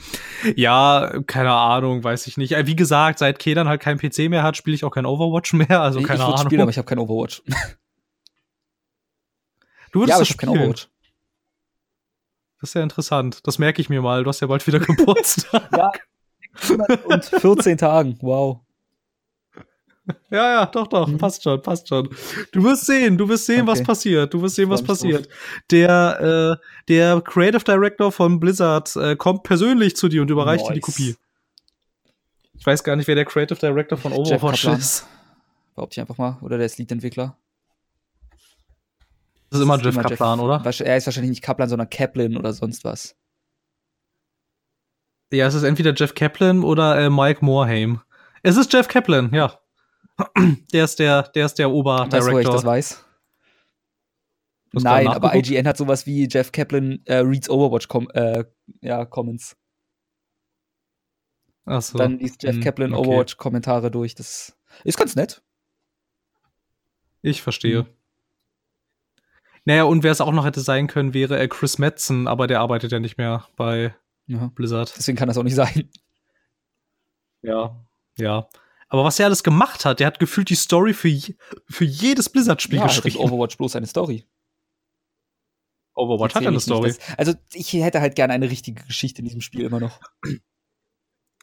ja, 0.56 1.12
keine 1.26 1.52
Ahnung, 1.52 2.02
weiß 2.04 2.26
ich 2.26 2.36
nicht. 2.36 2.52
Äh, 2.52 2.66
wie 2.66 2.76
gesagt, 2.76 3.18
seit 3.20 3.38
Kedan 3.38 3.68
halt 3.68 3.80
kein 3.80 3.98
PC 3.98 4.28
mehr 4.28 4.42
hat, 4.42 4.56
spiele 4.56 4.74
ich 4.74 4.84
auch 4.84 4.90
kein 4.90 5.06
Overwatch 5.06 5.52
mehr. 5.54 5.80
Also 5.80 6.02
keine 6.02 6.20
ich 6.20 6.24
Ahnung. 6.24 6.38
Spielen, 6.38 6.60
aber 6.62 6.70
ich 6.70 6.78
habe 6.78 6.86
kein 6.86 6.98
Overwatch. 6.98 7.42
Du 9.92 10.00
würdest 10.00 10.10
ja, 10.10 10.16
aber 10.16 10.22
das 10.22 10.30
ich 10.30 10.36
habe 10.36 10.46
kein. 10.46 10.48
Overwatch. 10.50 10.88
Das 12.60 12.70
ist 12.70 12.74
ja 12.74 12.82
interessant. 12.82 13.40
Das 13.46 13.58
merke 13.58 13.80
ich 13.80 13.88
mir 13.88 14.02
mal. 14.02 14.24
Du 14.24 14.28
hast 14.28 14.40
ja 14.40 14.46
bald 14.46 14.66
wieder 14.66 14.78
Geburtstag. 14.80 15.70
Ja. 15.76 15.90
Und 17.04 17.24
14 17.24 17.78
Tagen, 17.78 18.18
wow. 18.20 18.60
Ja, 20.30 20.52
ja, 20.60 20.66
doch, 20.66 20.86
doch, 20.86 21.06
Mhm. 21.06 21.18
passt 21.18 21.42
schon, 21.42 21.60
passt 21.60 21.86
schon. 21.88 22.08
Du 22.52 22.64
wirst 22.64 22.86
sehen, 22.86 23.18
du 23.18 23.28
wirst 23.28 23.44
sehen, 23.44 23.66
was 23.66 23.80
Okay. 23.80 23.86
passiert. 23.86 24.32
Du 24.34 24.40
wirst 24.40 24.54
sehen, 24.56 24.70
was 24.70 24.82
passiert. 24.82 25.28
Der, 25.70 26.58
äh, 26.58 26.66
der 26.88 27.20
Creative 27.20 27.62
Director 27.62 28.10
von 28.10 28.40
Blizzard 28.40 28.96
äh, 28.96 29.16
kommt 29.16 29.42
persönlich 29.42 29.96
zu 29.96 30.08
dir 30.08 30.22
und 30.22 30.30
überreicht 30.30 30.64
dir 30.66 30.72
die 30.72 30.78
Nice. 30.80 30.84
Kopie. 30.86 31.16
Ich 32.58 32.66
weiß 32.66 32.82
gar 32.82 32.96
nicht, 32.96 33.06
wer 33.06 33.14
der 33.16 33.26
Creative 33.26 33.58
Director 33.58 33.98
von 33.98 34.12
Overwatch 34.14 34.64
ist. 34.64 35.06
Behaupte 35.74 35.94
ich 35.94 36.00
einfach 36.00 36.16
mal. 36.18 36.38
Oder 36.40 36.56
der 36.56 36.66
ist 36.66 36.78
Lead-Entwickler. 36.78 37.36
Das 39.50 39.58
ist 39.60 39.64
immer 39.64 39.78
Das 39.78 39.94
Jeff 39.94 40.02
Kaplan, 40.02 40.40
oder? 40.40 40.62
Er 40.64 40.96
ist 40.96 41.06
wahrscheinlich 41.06 41.30
nicht 41.30 41.42
Kaplan, 41.42 41.68
sondern 41.68 41.88
Kaplan 41.88 42.36
oder 42.36 42.52
sonst 42.52 42.84
was. 42.84 43.16
Ja, 45.32 45.46
es 45.46 45.54
ist 45.54 45.62
entweder 45.62 45.92
Jeff 45.94 46.14
Kaplan 46.14 46.62
oder 46.64 46.98
äh, 46.98 47.10
Mike 47.10 47.44
Morhaime. 47.44 48.02
Es 48.42 48.56
ist 48.56 48.72
Jeff 48.72 48.88
Kaplan, 48.88 49.32
ja. 49.32 49.58
Der 50.72 50.84
ist 50.84 50.98
der, 50.98 51.22
der 51.34 51.46
ist 51.46 51.58
der 51.58 51.68
Weißt 51.70 51.74
du, 51.74 52.38
ich 52.38 52.46
das 52.46 52.64
Oberdirektor. 52.64 52.64
weiß? 52.64 53.04
Du 54.72 54.80
Nein, 54.80 55.06
aber? 55.08 55.34
IGN 55.34 55.66
hat 55.66 55.76
sowas 55.76 56.06
wie 56.06 56.28
Jeff 56.28 56.52
Kaplan 56.52 57.00
äh, 57.06 57.18
reads 57.18 57.48
Overwatch 57.48 57.88
com 57.88 58.08
äh, 58.10 58.44
ja, 58.82 59.04
Comments. 59.06 59.56
Ach 61.64 61.82
so. 61.82 61.98
Dann 61.98 62.18
liest 62.18 62.42
Jeff 62.42 62.56
Hm, 62.56 62.62
Kaplan 62.62 62.94
okay. 62.94 63.08
Overwatch-Kommentare 63.08 63.90
durch. 63.90 64.14
Das 64.14 64.56
ist 64.84 64.98
ganz 64.98 65.14
nett. 65.16 65.42
Ich 67.22 67.42
verstehe. 67.42 67.82
Mhm. 67.82 67.97
Naja, 69.68 69.84
und 69.84 70.02
wer 70.02 70.12
es 70.12 70.22
auch 70.22 70.32
noch 70.32 70.46
hätte 70.46 70.62
sein 70.62 70.86
können, 70.86 71.12
wäre 71.12 71.38
äh, 71.38 71.46
Chris 71.46 71.76
Metzen, 71.76 72.26
aber 72.26 72.46
der 72.46 72.60
arbeitet 72.60 72.90
ja 72.90 73.00
nicht 73.00 73.18
mehr 73.18 73.46
bei 73.54 73.94
Ja. 74.26 74.50
Blizzard. 74.54 74.94
Deswegen 74.96 75.18
kann 75.18 75.28
das 75.28 75.36
auch 75.36 75.42
nicht 75.42 75.56
sein. 75.56 75.90
Ja. 77.42 77.78
Ja. 78.16 78.48
Aber 78.88 79.04
was 79.04 79.20
er 79.20 79.26
alles 79.26 79.42
gemacht 79.42 79.84
hat, 79.84 80.00
der 80.00 80.06
hat 80.06 80.20
gefühlt 80.20 80.48
die 80.48 80.54
Story 80.54 80.94
für, 80.94 81.08
je, 81.08 81.34
für 81.68 81.84
jedes 81.84 82.30
Blizzard-Spiel 82.30 82.78
ja, 82.78 82.86
geschrieben. 82.86 83.18
Overwatch 83.18 83.58
bloß 83.58 83.76
eine 83.76 83.86
Story. 83.86 84.24
Overwatch 85.94 86.34
hat 86.34 86.46
eine 86.46 86.60
Story. 86.60 86.88
dass- 86.94 87.18
also 87.18 87.34
ich 87.52 87.70
hätte 87.74 88.00
halt 88.00 88.14
gerne 88.14 88.32
eine 88.32 88.48
richtige 88.48 88.82
Geschichte 88.84 89.18
in 89.18 89.26
diesem 89.26 89.42
Spiel 89.42 89.66
immer 89.66 89.80
noch. 89.80 90.00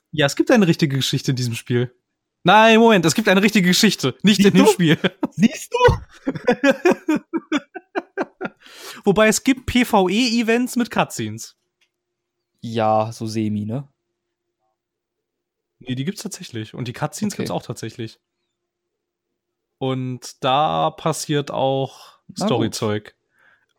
Ja, 0.10 0.26
es 0.26 0.35
gibt 0.35 0.49
eine 0.49 0.65
richtige 0.65 0.95
Geschichte 0.95 1.30
in 1.31 1.35
diesem 1.38 1.53
Spiel. 1.53 1.93
Nein, 2.43 2.80
Moment, 2.80 3.06
es 3.06 3.14
gibt 3.14 3.27
eine 3.30 3.43
richtige 3.43 3.68
Geschichte, 3.68 4.15
nicht 4.23 4.38
Siehst 4.38 4.49
in 4.49 4.56
dem 4.56 4.65
du? 4.65 4.72
Spiel. 4.72 4.97
Siehst 5.30 5.72
du? 5.72 5.77
Wobei 9.03 9.27
es 9.27 9.43
gibt 9.43 9.65
PvE-Events 9.67 10.75
mit 10.75 10.91
Cutscenes. 10.91 11.55
Ja, 12.61 13.11
so 13.11 13.27
semi, 13.27 13.65
ne? 13.65 13.87
Nee, 15.79 15.95
die 15.95 16.05
gibt's 16.05 16.23
tatsächlich. 16.23 16.73
Und 16.73 16.87
die 16.87 16.93
Cutscenes 16.93 17.33
Okay. 17.33 17.43
gibt's 17.43 17.51
auch 17.51 17.63
tatsächlich. 17.63 18.19
Und 19.77 20.43
da 20.43 20.91
passiert 20.91 21.51
auch. 21.51 22.19
Storyzeug. 22.35 23.15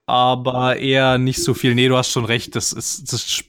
Aber 0.04 0.76
eher 0.76 1.18
nicht 1.18 1.42
so 1.42 1.52
viel. 1.52 1.74
Nee, 1.74 1.88
du 1.88 1.96
hast 1.96 2.12
schon 2.12 2.24
recht. 2.26 2.54
Das 2.54 2.72
ist, 2.72 3.12
das, 3.12 3.42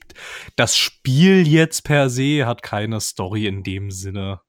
das 0.56 0.76
Spiel 0.76 1.46
jetzt 1.46 1.84
per 1.84 2.10
se 2.10 2.46
hat 2.46 2.62
keine 2.62 3.00
Story 3.00 3.46
in 3.46 3.62
dem 3.62 3.92
Sinne. 3.92 4.40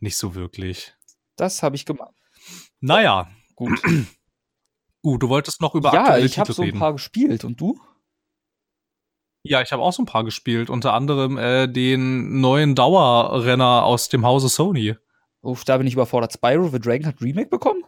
Nicht 0.00 0.18
so 0.18 0.34
wirklich. 0.34 0.94
Das 1.36 1.62
habe 1.62 1.76
ich 1.76 1.86
gemacht. 1.86 2.14
Naja, 2.80 3.30
Gut. 3.56 3.80
gut, 5.06 5.22
du 5.22 5.28
wolltest 5.28 5.60
noch 5.60 5.76
über 5.76 5.94
ja, 5.94 6.18
ich 6.18 6.36
habe 6.36 6.52
so 6.52 6.62
ein 6.62 6.78
paar 6.78 6.92
gespielt. 6.92 7.44
Und 7.44 7.60
du? 7.60 7.80
Ja, 9.44 9.62
ich 9.62 9.70
habe 9.70 9.80
auch 9.80 9.92
so 9.92 10.02
ein 10.02 10.06
paar 10.06 10.24
gespielt. 10.24 10.68
Unter 10.68 10.94
anderem 10.94 11.38
äh, 11.38 11.68
den 11.68 12.40
neuen 12.40 12.74
Dauerrenner 12.74 13.84
aus 13.84 14.08
dem 14.08 14.26
Hause 14.26 14.48
Sony. 14.48 14.96
Uff, 15.42 15.64
da 15.64 15.78
bin 15.78 15.86
ich 15.86 15.92
überfordert. 15.92 16.32
Spyro 16.32 16.68
the 16.70 16.80
Dragon 16.80 17.06
hat 17.06 17.22
Remake 17.22 17.48
bekommen? 17.48 17.84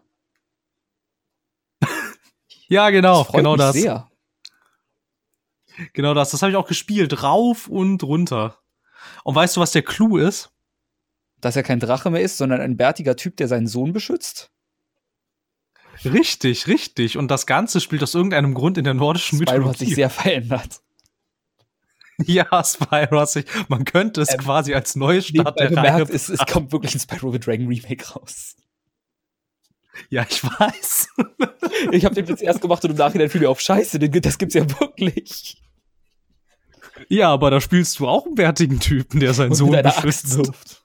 Ja, 2.71 2.91
genau, 2.91 3.25
freut 3.25 3.39
genau 3.39 3.57
das. 3.57 3.75
Sehr. 3.75 4.11
Genau 5.95 6.13
das. 6.13 6.33
Das 6.33 6.43
habe 6.43 6.51
ich 6.53 6.57
auch 6.57 6.69
gespielt. 6.69 7.23
Rauf 7.23 7.67
und 7.67 8.03
runter. 8.03 8.59
Und 9.25 9.35
weißt 9.35 9.57
du, 9.57 9.63
was 9.63 9.73
der 9.73 9.81
Clou 9.81 10.19
ist? 10.19 10.53
Dass 11.41 11.57
er 11.57 11.63
kein 11.63 11.81
Drache 11.81 12.11
mehr 12.11 12.21
ist, 12.21 12.37
sondern 12.37 12.61
ein 12.61 12.77
bärtiger 12.77 13.17
Typ, 13.17 13.39
der 13.39 13.49
seinen 13.49 13.69
Sohn 13.69 13.95
beschützt. 13.95 14.53
Richtig, 16.05 16.67
richtig. 16.67 17.17
Und 17.17 17.29
das 17.29 17.47
Ganze 17.47 17.81
spielt 17.81 18.03
aus 18.03 18.15
irgendeinem 18.15 18.55
Grund 18.55 18.79
in 18.79 18.85
der 18.85 18.95
nordischen 18.95 19.41
Spyro 19.41 19.69
hat 19.69 19.79
sich 19.79 19.89
Mythologie. 19.91 19.95
sehr 19.95 20.11
verändert. 20.11 20.81
ja, 22.25 22.65
Spyro 22.65 23.21
hat 23.21 23.31
sich, 23.31 23.45
man 23.69 23.85
könnte 23.85 24.21
es 24.23 24.33
Ähm, 24.33 24.39
quasi 24.41 24.75
als 24.75 24.97
Neustart 24.97 25.59
der 25.59 25.77
Reihe. 25.77 26.03
es, 26.11 26.29
es 26.29 26.45
kommt 26.47 26.73
wirklich 26.73 26.95
ein 26.95 27.01
Spyro 27.01 27.33
the 27.33 27.41
Dragon 27.41 27.67
Remake 27.67 28.09
raus. 28.13 28.57
Ja, 30.11 30.27
ich 30.29 30.43
weiß. 30.45 31.09
Ich 31.93 32.05
habe 32.05 32.15
den 32.15 32.27
jetzt 32.27 32.43
erst 32.43 32.61
gemacht 32.61 32.85
und 32.85 32.91
im 32.91 32.97
Nachhinein 32.97 33.29
fiel 33.31 33.41
mir 33.43 33.51
auf 33.51 33.61
Scheiße, 33.61 33.99
das 34.01 34.39
gibt's 34.39 34.55
ja 34.55 34.69
wirklich. 34.81 35.63
ja, 37.09 37.29
aber 37.29 37.51
da 37.51 37.61
spielst 37.61 37.99
du 38.01 38.09
auch 38.09 38.27
einen 38.27 38.35
bärtigen 38.35 38.81
Typen, 38.81 39.21
der 39.21 39.33
seinen 39.33 39.51
Und 39.51 39.57
Sohn 39.57 39.83
beschützt. 39.83 40.85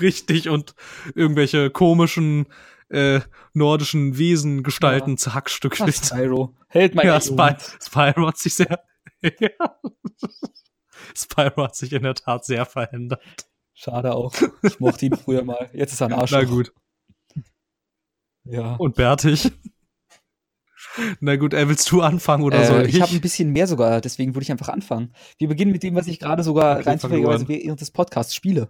Richtig, 0.00 0.48
und 0.48 0.74
irgendwelche 1.14 1.70
komischen 1.70 2.46
äh, 2.88 3.20
nordischen 3.52 4.16
Wesen, 4.18 4.62
Gestalten 4.62 5.14
Ach, 5.16 5.20
zerhackstückelt. 5.20 5.94
Spyro. 5.94 6.54
Hält 6.68 6.94
mein 6.94 7.06
Ja. 7.06 7.20
Spy 7.20 7.54
Spyro 7.82 8.28
hat 8.28 8.38
sich 8.38 8.54
sehr. 8.54 8.80
ja. 9.22 9.50
Spyro 11.16 11.64
hat 11.64 11.76
sich 11.76 11.92
in 11.92 12.02
der 12.02 12.14
Tat 12.14 12.44
sehr 12.44 12.64
verändert. 12.66 13.22
Schade 13.74 14.14
auch. 14.14 14.34
Ich 14.62 14.80
mochte 14.80 15.06
ihn 15.06 15.16
früher 15.16 15.44
mal. 15.44 15.70
Jetzt 15.74 15.92
ist 15.92 16.00
er 16.00 16.06
ein 16.08 16.12
Arsch. 16.14 16.30
Na 16.30 16.44
gut. 16.44 16.72
Ja. 18.44 18.74
Und 18.76 18.94
bärtig. 18.94 19.52
Na 21.20 21.36
gut, 21.36 21.52
äh, 21.52 21.68
willst 21.68 21.90
du 21.90 22.00
anfangen 22.00 22.42
oder 22.44 22.64
soll 22.64 22.82
Äh, 22.82 22.86
ich? 22.88 22.94
ich 22.96 23.02
habe 23.02 23.12
ein 23.12 23.20
bisschen 23.20 23.50
mehr 23.52 23.66
sogar, 23.66 24.00
deswegen 24.00 24.34
würde 24.34 24.44
ich 24.44 24.50
einfach 24.52 24.68
anfangen. 24.70 25.12
Wir 25.38 25.48
beginnen 25.48 25.72
mit 25.72 25.82
dem, 25.82 25.94
was 25.94 26.06
ich 26.06 26.18
gerade 26.18 26.42
sogar 26.42 26.78
Okay, 26.78 26.88
rein 26.88 26.98
zufälligerweise 26.98 27.48
während 27.48 27.80
des 27.80 27.90
Podcasts 27.90 28.34
spiele. 28.34 28.68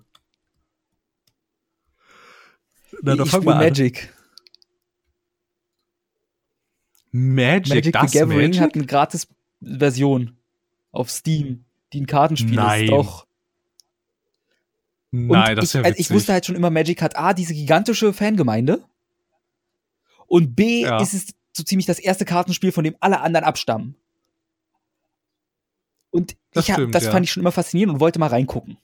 Na, 3.03 3.15
dann 3.17 3.25
ich 3.27 3.31
fang 3.31 3.45
mal 3.45 3.53
an. 3.55 3.59
Magic. 3.61 4.13
Magic, 7.13 7.75
Magic 7.75 7.93
das 7.93 8.13
the 8.13 8.19
Gathering 8.19 8.39
Magic? 8.51 8.61
hat 8.61 8.75
eine 8.75 8.87
Gratis-Version 8.87 10.37
auf 10.93 11.11
Steam, 11.11 11.65
die 11.93 12.03
ein 12.03 12.07
Kartenspiel 12.07 12.57
Nein. 12.57 12.85
ist. 12.85 12.91
Doch. 12.91 13.27
Und 15.13 15.29
Nein, 15.29 15.57
das 15.57 15.67
ist 15.67 15.71
ich, 15.71 15.75
ja 15.75 15.81
also 15.83 15.91
witzig. 15.93 16.07
ich 16.11 16.15
wusste 16.15 16.33
halt 16.33 16.47
schon 16.47 16.57
immer, 16.57 16.71
Magic 16.71 17.01
hat 17.01 17.17
A, 17.17 17.33
diese 17.33 17.55
gigantische 17.55 18.13
Fangemeinde 18.13 18.85
und 20.27 20.55
B, 20.57 20.83
Ja. 20.83 21.01
ist 21.01 21.15
es 21.15 21.27
so 21.53 21.63
ziemlich 21.63 21.87
das 21.87 21.99
erste 21.99 22.25
Kartenspiel, 22.27 22.73
von 22.73 22.85
dem 22.85 22.97
alle 23.01 23.21
anderen 23.21 23.47
abstammen. 23.47 23.97
Und 26.11 26.37
Das 26.53 26.65
ich 26.65 26.71
hab, 26.71 26.79
stimmt, 26.81 26.95
das 26.95 27.05
ja. 27.05 27.13
fand 27.13 27.25
ich 27.25 27.33
schon 27.33 27.41
immer 27.43 27.53
faszinierend 27.53 27.95
und 27.95 28.01
wollte 28.01 28.19
mal 28.19 28.29
reingucken. 28.29 28.77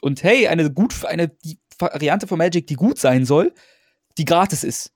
Und 0.00 0.22
hey, 0.24 0.48
eine 0.48 0.72
gut, 0.72 1.04
eine 1.04 1.28
die 1.28 1.58
Variante 1.78 2.26
von 2.26 2.38
Magic, 2.38 2.66
die 2.66 2.74
gut 2.74 2.98
sein 2.98 3.24
soll, 3.24 3.52
die 4.18 4.24
gratis 4.24 4.64
ist. 4.64 4.92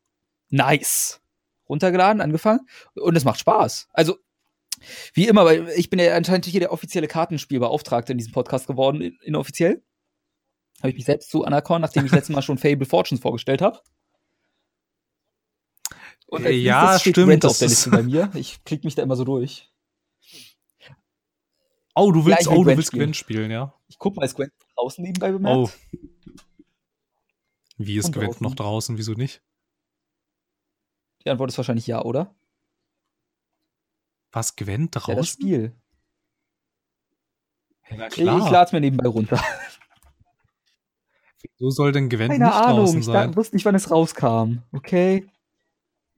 Nice. 0.48 1.20
Runtergeladen, 1.68 2.20
angefangen 2.20 2.60
und 2.94 3.16
es 3.16 3.24
macht 3.24 3.38
Spaß. 3.38 3.88
Also, 3.92 4.16
wie 5.14 5.28
immer, 5.28 5.44
weil 5.44 5.68
ich 5.76 5.88
bin 5.90 5.98
ja 6.00 6.16
anscheinend 6.16 6.46
hier 6.46 6.58
der 6.60 6.72
offizielle 6.72 7.06
Kartenspielbeauftragte 7.06 8.12
in 8.12 8.18
diesem 8.18 8.32
Podcast 8.32 8.66
geworden, 8.66 9.00
in- 9.02 9.18
inoffiziell. 9.22 9.82
Habe 10.78 10.88
ich 10.90 10.96
mich 10.96 11.04
selbst 11.04 11.30
so 11.30 11.44
anerkannt, 11.44 11.82
nachdem 11.82 12.06
ich 12.06 12.12
letztes 12.12 12.34
Mal 12.34 12.42
schon 12.42 12.56
Fable 12.58 12.86
Fortunes 12.86 13.20
vorgestellt 13.20 13.60
habe. 13.62 13.78
Und 16.26 16.44
als 16.46 16.54
Äh, 16.54 16.58
ja, 16.58 16.98
steht 16.98 17.14
stimmt, 17.14 17.26
Gwent 17.26 17.44
auf 17.44 17.58
der 17.58 17.66
ist- 17.66 17.72
Liste 17.72 17.90
bei 17.90 18.02
mir. 18.02 18.30
Ich 18.34 18.64
klicke 18.64 18.86
mich 18.86 18.94
da 18.94 19.02
immer 19.02 19.16
so 19.16 19.24
durch. 19.24 19.70
oh, 21.94 22.10
du 22.12 22.20
Ja, 22.20 22.26
willst, 22.26 22.46
will 22.46 22.52
oh, 22.52 22.56
du 22.58 22.64
Gwent 22.64 22.76
willst 22.78 22.88
spielen. 22.88 23.00
Gwent 23.04 23.16
spielen, 23.16 23.50
ja? 23.50 23.74
Ich 23.88 23.98
gucke 23.98 24.16
mal, 24.16 24.24
ist 24.24 24.34
Gwent 24.36 24.52
draußen 24.76 25.04
nebenbei 25.04 25.32
bemerkt? 25.32 25.56
Oh. 25.56 25.98
Wie 27.86 27.98
Gwent 27.98 28.16
draußen. 28.16 28.42
noch 28.44 28.54
draußen? 28.54 28.98
Wieso 28.98 29.12
nicht? 29.14 29.42
Die 31.24 31.30
Antwort 31.30 31.50
ist 31.50 31.56
wahrscheinlich 31.58 31.86
ja, 31.86 32.02
oder? 32.02 32.34
Was, 34.32 34.54
Gwent 34.56 34.94
Ja, 34.94 35.00
das 35.00 35.04
draußen? 35.16 35.26
Spiel. 35.42 35.74
Ja, 37.90 37.96
na 37.96 38.06
Ich, 38.06 38.12
klar. 38.12 38.38
ich 38.44 38.50
lade 38.50 38.66
es 38.66 38.72
mir 38.72 38.80
nebenbei 38.80 39.08
runter. 39.08 39.42
Wieso 41.58 41.70
soll 41.70 41.92
denn 41.92 42.08
Gwent 42.10 42.32
Keine 42.32 42.44
nicht 42.44 42.54
Ahnung, 42.54 42.78
draußen 42.84 42.98
ich 43.00 43.04
sein? 43.06 43.30
da, 43.32 43.36
wusste 43.36 43.56
nicht, 43.56 43.64
wann 43.64 43.74
es 43.74 43.90
rauskam. 43.90 44.58
Okay. 44.72 45.26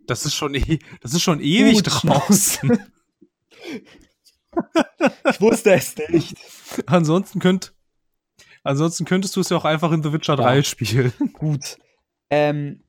Das 0.07 0.27
ist 0.27 0.35
schon, 0.35 0.55
e 0.55 0.81
das 1.01 1.15
ist 1.15 1.23
schon 1.23 1.39
ewig 1.41 1.77
Gut, 1.85 2.03
draußen. 2.03 2.71
ich 5.31 5.41
wusste 5.41 5.75
es 5.75 5.97
nicht. 6.09 6.37
ansonsten 6.87 7.39
könnt, 7.39 7.73
ansonsten 8.65 9.05
könntest 9.05 9.37
du 9.37 9.41
es 9.41 9.49
ja 9.49 9.57
auch 9.57 9.65
einfach 9.65 9.93
in 9.93 10.03
The 10.03 10.13
Witcher 10.13 10.37
3 10.37 10.57
Ja. 10.57 10.63
spielen. 10.63 11.13
Gut. 11.35 11.79
Ähm, 12.31 12.83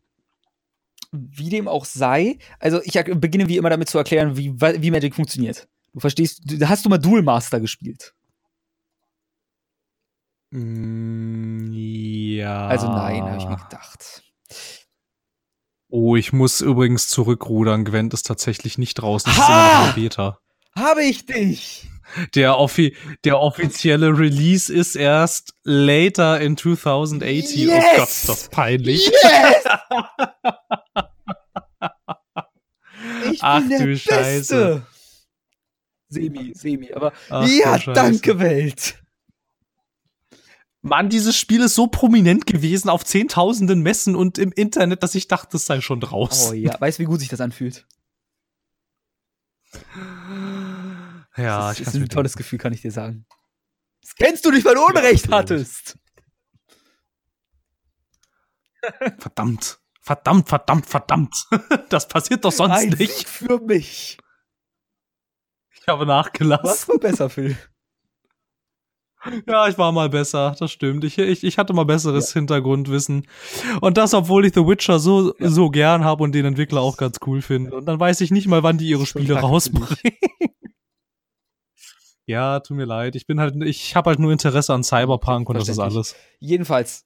wie 1.11 1.49
dem 1.49 1.67
auch 1.67 1.85
sei, 1.85 2.37
also 2.59 2.81
ich 2.83 2.93
beginne 2.93 3.47
wie 3.47 3.57
immer 3.57 3.69
damit 3.69 3.89
zu 3.89 3.97
erklären, 3.97 4.35
wie, 4.37 4.53
wie 4.59 4.91
Magic 4.91 5.13
funktioniert. 5.15 5.67
Du 5.93 5.99
verstehst, 5.99 6.41
du, 6.45 6.67
hast 6.67 6.85
du 6.85 6.89
mal 6.89 6.97
Duel 6.97 7.21
Master 7.21 7.59
gespielt? 7.59 8.13
Mm, 10.51 11.71
ja. 11.71 12.67
Also 12.67 12.87
nein, 12.87 13.23
habe 13.23 13.37
ich 13.37 13.47
mir 13.47 13.57
gedacht. 13.57 14.23
Oh, 15.89 16.15
ich 16.15 16.33
muss 16.33 16.61
übrigens 16.61 17.07
zurückrudern. 17.09 17.85
Gwent 17.85 18.13
ist 18.13 18.25
tatsächlich 18.25 18.77
nicht 18.79 18.95
draußen. 18.95 19.31
Ist 19.31 19.37
Ha! 19.39 19.77
immer 19.77 19.87
noch 19.87 19.95
Beta. 19.95 20.39
Habe 20.75 21.03
ich 21.03 21.25
dich! 21.27 21.87
Der, 22.35 22.57
offi 22.57 22.95
der 23.23 23.39
offizielle 23.39 24.17
Release 24.17 24.73
ist 24.73 24.95
erst 24.95 25.53
later 25.63 26.39
in 26.39 26.57
2018. 26.57 27.67
Yes! 27.67 27.77
Oh 27.77 27.97
Gott, 27.97 28.09
ist 28.09 28.29
das 28.29 28.49
peinlich. 28.49 29.07
Yes! 29.07 29.23
ich 33.31 33.39
Ach 33.41 33.59
bin 33.59 33.69
der 33.69 33.79
du 33.79 33.85
Beste. 33.85 34.13
Scheiße. 34.13 34.85
Semi, 36.09 36.51
semi, 36.53 36.93
aber 36.93 37.13
Ach, 37.29 37.47
ja, 37.47 37.77
danke 37.77 38.39
Welt. 38.39 38.99
Mann, 40.81 41.09
dieses 41.09 41.37
Spiel 41.37 41.61
ist 41.61 41.75
so 41.75 41.87
prominent 41.87 42.45
gewesen 42.45 42.89
auf 42.89 43.05
zehntausenden 43.05 43.81
Messen 43.81 44.15
und 44.15 44.37
im 44.37 44.51
Internet, 44.51 45.01
dass 45.01 45.15
ich 45.15 45.29
dachte, 45.29 45.57
es 45.57 45.65
sei 45.65 45.79
schon 45.79 46.01
draußen. 46.01 46.51
Oh 46.51 46.53
ja, 46.53 46.79
weißt 46.79 46.99
du, 46.99 47.03
wie 47.03 47.07
gut 47.07 47.21
sich 47.21 47.29
das 47.29 47.41
anfühlt? 47.41 47.87
Ja, 51.37 51.69
das 51.69 51.79
ich 51.79 51.79
ist 51.87 51.93
kann's 51.93 52.03
ein 52.03 52.09
tolles 52.09 52.35
Gefühl, 52.37 52.59
kann 52.59 52.73
ich 52.73 52.81
dir 52.81 52.91
sagen. 52.91 53.25
Das 54.01 54.15
kennst 54.15 54.45
du 54.45 54.51
nicht, 54.51 54.65
weil 54.65 54.75
du 54.75 54.85
Unrecht 54.85 55.25
ich. 55.25 55.31
hattest. 55.31 55.97
Verdammt. 59.19 59.79
Verdammt, 60.01 60.49
verdammt, 60.49 60.85
verdammt. 60.85 61.35
Das 61.89 62.07
passiert 62.07 62.43
doch 62.43 62.51
sonst 62.51 62.73
Ein 62.77 62.89
nicht. 62.89 62.97
Sieg 63.17 63.27
für 63.29 63.59
mich. 63.59 64.17
Ich 65.79 65.87
habe 65.87 66.01
Was 66.01 66.07
nachgelassen. 66.07 66.89
war 66.93 66.99
besser, 66.99 67.29
Phil? 67.29 67.57
Ja, 69.47 69.69
ich 69.69 69.77
war 69.77 69.93
mal 69.93 70.09
besser, 70.09 70.53
das 70.59 70.69
stimmt. 70.71 71.05
Ich, 71.05 71.17
ich, 71.17 71.45
ich 71.45 71.57
hatte 71.57 71.71
mal 71.71 71.85
besseres 71.85 72.33
Hintergrundwissen. 72.33 73.25
Und 73.79 73.97
das, 73.97 74.13
obwohl 74.13 74.45
ich 74.45 74.53
The 74.53 74.61
Witcher 74.67 74.99
so, 74.99 75.33
Ja. 75.39 75.49
so 75.49 75.69
gern 75.69 76.03
habe 76.03 76.23
und 76.23 76.33
den 76.33 76.43
Entwickler 76.45 76.81
auch 76.81 76.97
ganz 76.97 77.17
cool 77.25 77.41
finde. 77.41 77.73
Und 77.73 77.85
dann 77.85 77.99
weiß 78.01 78.19
ich 78.19 78.31
nicht 78.31 78.47
mal, 78.47 78.63
wann 78.63 78.77
die 78.77 78.89
ihre 78.89 79.05
Spiele 79.05 79.39
rausbringen. 79.39 79.87
Ja, 82.25 82.59
tut 82.59 82.77
mir 82.77 82.85
leid. 82.85 83.15
Ich 83.15 83.27
bin 83.27 83.39
halt, 83.39 83.55
ich 83.63 83.95
habe 83.95 84.09
halt 84.09 84.19
nur 84.19 84.31
Interesse 84.31 84.73
an 84.73 84.83
Cyberpunk 84.83 85.49
und 85.49 85.57
das 85.57 85.67
ist 85.69 85.79
alles. 85.79 86.15
Jedenfalls. 86.39 87.05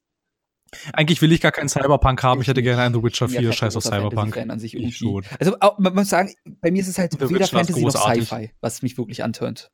Eigentlich 0.92 1.22
will 1.22 1.32
ich 1.32 1.40
gar 1.40 1.54
keinen 1.54 1.70
Cyberpunk 1.70 2.22
haben. 2.24 2.42
Ich 2.42 2.48
hätte 2.48 2.62
gerne 2.62 2.82
einen 2.82 2.94
The 2.94 3.02
Witcher 3.02 3.28
bin 3.28 3.36
ja 3.36 3.40
4, 3.42 3.50
kein 3.50 3.58
scheiß 3.58 3.76
auf 3.78 3.84
Cyberpunk. 3.84 4.36
Fantasy-Fan 4.36 4.52
An 4.52 4.60
sich 4.60 4.76
Ich 4.76 4.98
schon. 4.98 5.24
Also 5.40 5.56
auch, 5.62 5.80
man 5.80 5.96
muss 5.96 6.10
sagen, 6.10 6.34
bei 6.62 6.72
mir 6.72 6.82
ist 6.82 6.90
es 6.90 6.98
halt 6.98 7.14
The 7.14 7.20
weder 7.22 7.30
Witcher 7.30 7.44
ist 7.44 7.50
Fantasy 7.52 7.82
noch. 7.84 7.92
Sci-Fi, 7.92 8.52
was 8.60 8.82
mich 8.82 8.98
wirklich 8.98 9.24
antönt. 9.24 9.72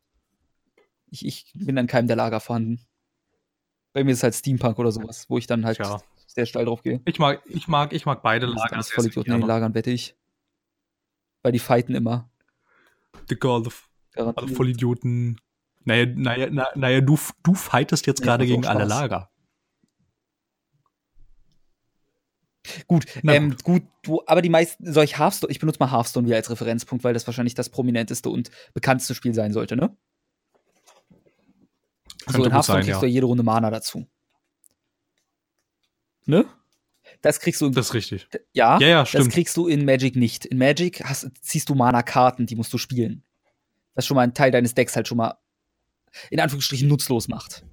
Ich, 1.09 1.25
ich 1.25 1.51
bin 1.55 1.77
an 1.77 1.87
keinem 1.87 2.07
der 2.07 2.15
Lager 2.15 2.39
vorhanden. 2.39 2.85
Bei 3.93 4.03
mir 4.03 4.11
ist 4.11 4.19
es 4.19 4.23
halt 4.23 4.35
Steampunk 4.35 4.77
oder 4.79 4.91
sowas, 4.91 5.25
wo 5.29 5.37
ich 5.37 5.47
dann 5.47 5.65
halt 5.65 5.77
Tja. 5.77 6.01
sehr 6.27 6.45
steil 6.45 6.65
drauf 6.65 6.81
gehe. 6.83 7.01
Ich 7.05 7.19
mag, 7.19 7.41
ich 7.47 7.67
mag, 7.67 7.93
ich 7.93 8.05
mag 8.05 8.21
beide 8.23 8.45
Das 8.47 8.55
ist 8.55 8.61
Lager. 8.61 8.73
alles 8.73 8.87
sehr, 8.87 8.93
sehr 8.95 9.03
Vollidioten 9.03 9.33
in 9.33 9.39
den. 9.41 9.47
Lagern, 9.47 9.73
wette 9.75 9.91
ich. 9.91 10.15
Weil 11.43 11.51
die 11.51 11.59
fighten 11.59 11.95
immer. 11.95 12.29
Digga, 13.29 13.55
alle, 13.55 13.69
alle. 14.15 14.48
Vollidioten. 14.48 15.40
Naja, 15.85 16.06
naja, 16.06 16.48
na- 16.49 16.69
naja, 16.76 17.02
du, 17.02 17.18
du 17.44 17.53
fightest 17.53 18.06
jetzt 18.07 18.22
gerade 18.22 18.45
gegen 18.45 18.65
alle. 18.65 18.85
Lager. 18.85 19.30
Gut, 22.88 23.06
ähm, 23.27 23.57
gut, 23.64 23.84
du, 24.03 24.22
aber 24.26 24.41
die 24.41 24.49
meisten, 24.49 24.91
soll 24.91 25.03
ich 25.03 25.18
Hearthstone, 25.19 25.52
ich 25.52 25.60
benutze 25.60 25.80
mal 25.80 25.91
Hearthstone 25.91 26.26
wieder 26.26 26.38
als 26.38 26.49
Referenzpunkt, 26.49 27.03
weil 27.03 27.14
das 27.14 27.27
wahrscheinlich 27.27 27.56
das 27.56 27.69
prominenteste 27.69 28.30
und 28.30 28.52
bekannteste 28.73 29.14
Spiel 29.15 29.34
sein 29.34 29.52
sollte, 29.52 29.76
ne? 29.76 29.95
Könnte 32.26 32.31
so, 32.31 32.38
in 32.38 32.44
gut 32.44 32.53
Hearthstone 32.53 32.77
sein, 32.77 32.84
kriegst 32.85 33.02
ja. 33.02 33.07
du 33.07 33.14
jede 33.14 33.26
Runde 33.26 33.44
Mana 33.44 33.69
dazu. 33.69 34.07
Ne? 36.26 36.45
Das 37.22 37.41
kriegst 37.41 37.60
du, 37.60 37.69
Das 37.69 37.88
ist 37.88 37.94
richtig. 37.94 38.30
ja, 38.53 38.80
Ja, 38.80 38.88
ja, 38.88 38.99
das 39.02 39.10
stimmt. 39.10 39.34
kriegst 39.34 39.57
du 39.57 39.68
in 39.68 39.84
Magic 39.84 40.15
nicht. 40.15 40.45
In 40.45 40.57
Magic 40.57 41.03
hast, 41.03 41.30
ziehst 41.41 41.68
du 41.68 41.76
Mana-Karten, 41.76 42.45
die 42.45 42.56
musst 42.56 42.72
du 42.72 42.77
spielen. 42.77 43.23
Was 43.95 44.05
schon 44.05 44.15
mal 44.15 44.21
einen 44.21 44.33
Teil 44.33 44.51
deines 44.51 44.73
Decks 44.73 44.95
halt 44.95 45.07
schon 45.07 45.17
mal 45.17 45.37
in 46.29 46.39
Anführungsstrichen 46.39 46.87
nutzlos 46.87 47.27
macht. 47.27 47.65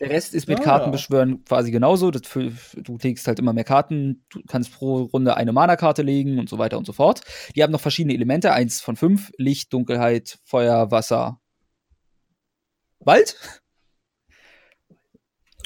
Der 0.00 0.10
Rest 0.10 0.34
ist 0.34 0.48
mit 0.48 0.60
Ah, 0.60 0.62
Kartenbeschwören 0.62 1.44
quasi 1.44 1.70
genauso. 1.70 2.10
Das 2.10 2.22
du 2.22 2.98
legst 3.02 3.26
halt 3.26 3.38
immer 3.38 3.52
mehr 3.52 3.64
Karten, 3.64 4.24
du 4.28 4.40
kannst 4.46 4.72
pro 4.72 5.02
Runde 5.04 5.36
eine 5.36 5.52
Mana-Karte 5.52 6.02
legen 6.02 6.38
und 6.38 6.48
so 6.48 6.58
weiter 6.58 6.78
und 6.78 6.84
so 6.86 6.92
fort. 6.92 7.22
Die 7.54 7.62
haben 7.62 7.70
noch 7.70 7.80
verschiedene 7.80 8.14
Elemente, 8.14 8.52
eins 8.52 8.80
von 8.80 8.96
fünf: 8.96 9.32
Licht, 9.38 9.72
Dunkelheit, 9.72 10.38
Feuer, 10.44 10.90
Wasser, 10.90 11.40
Wald. 12.98 13.36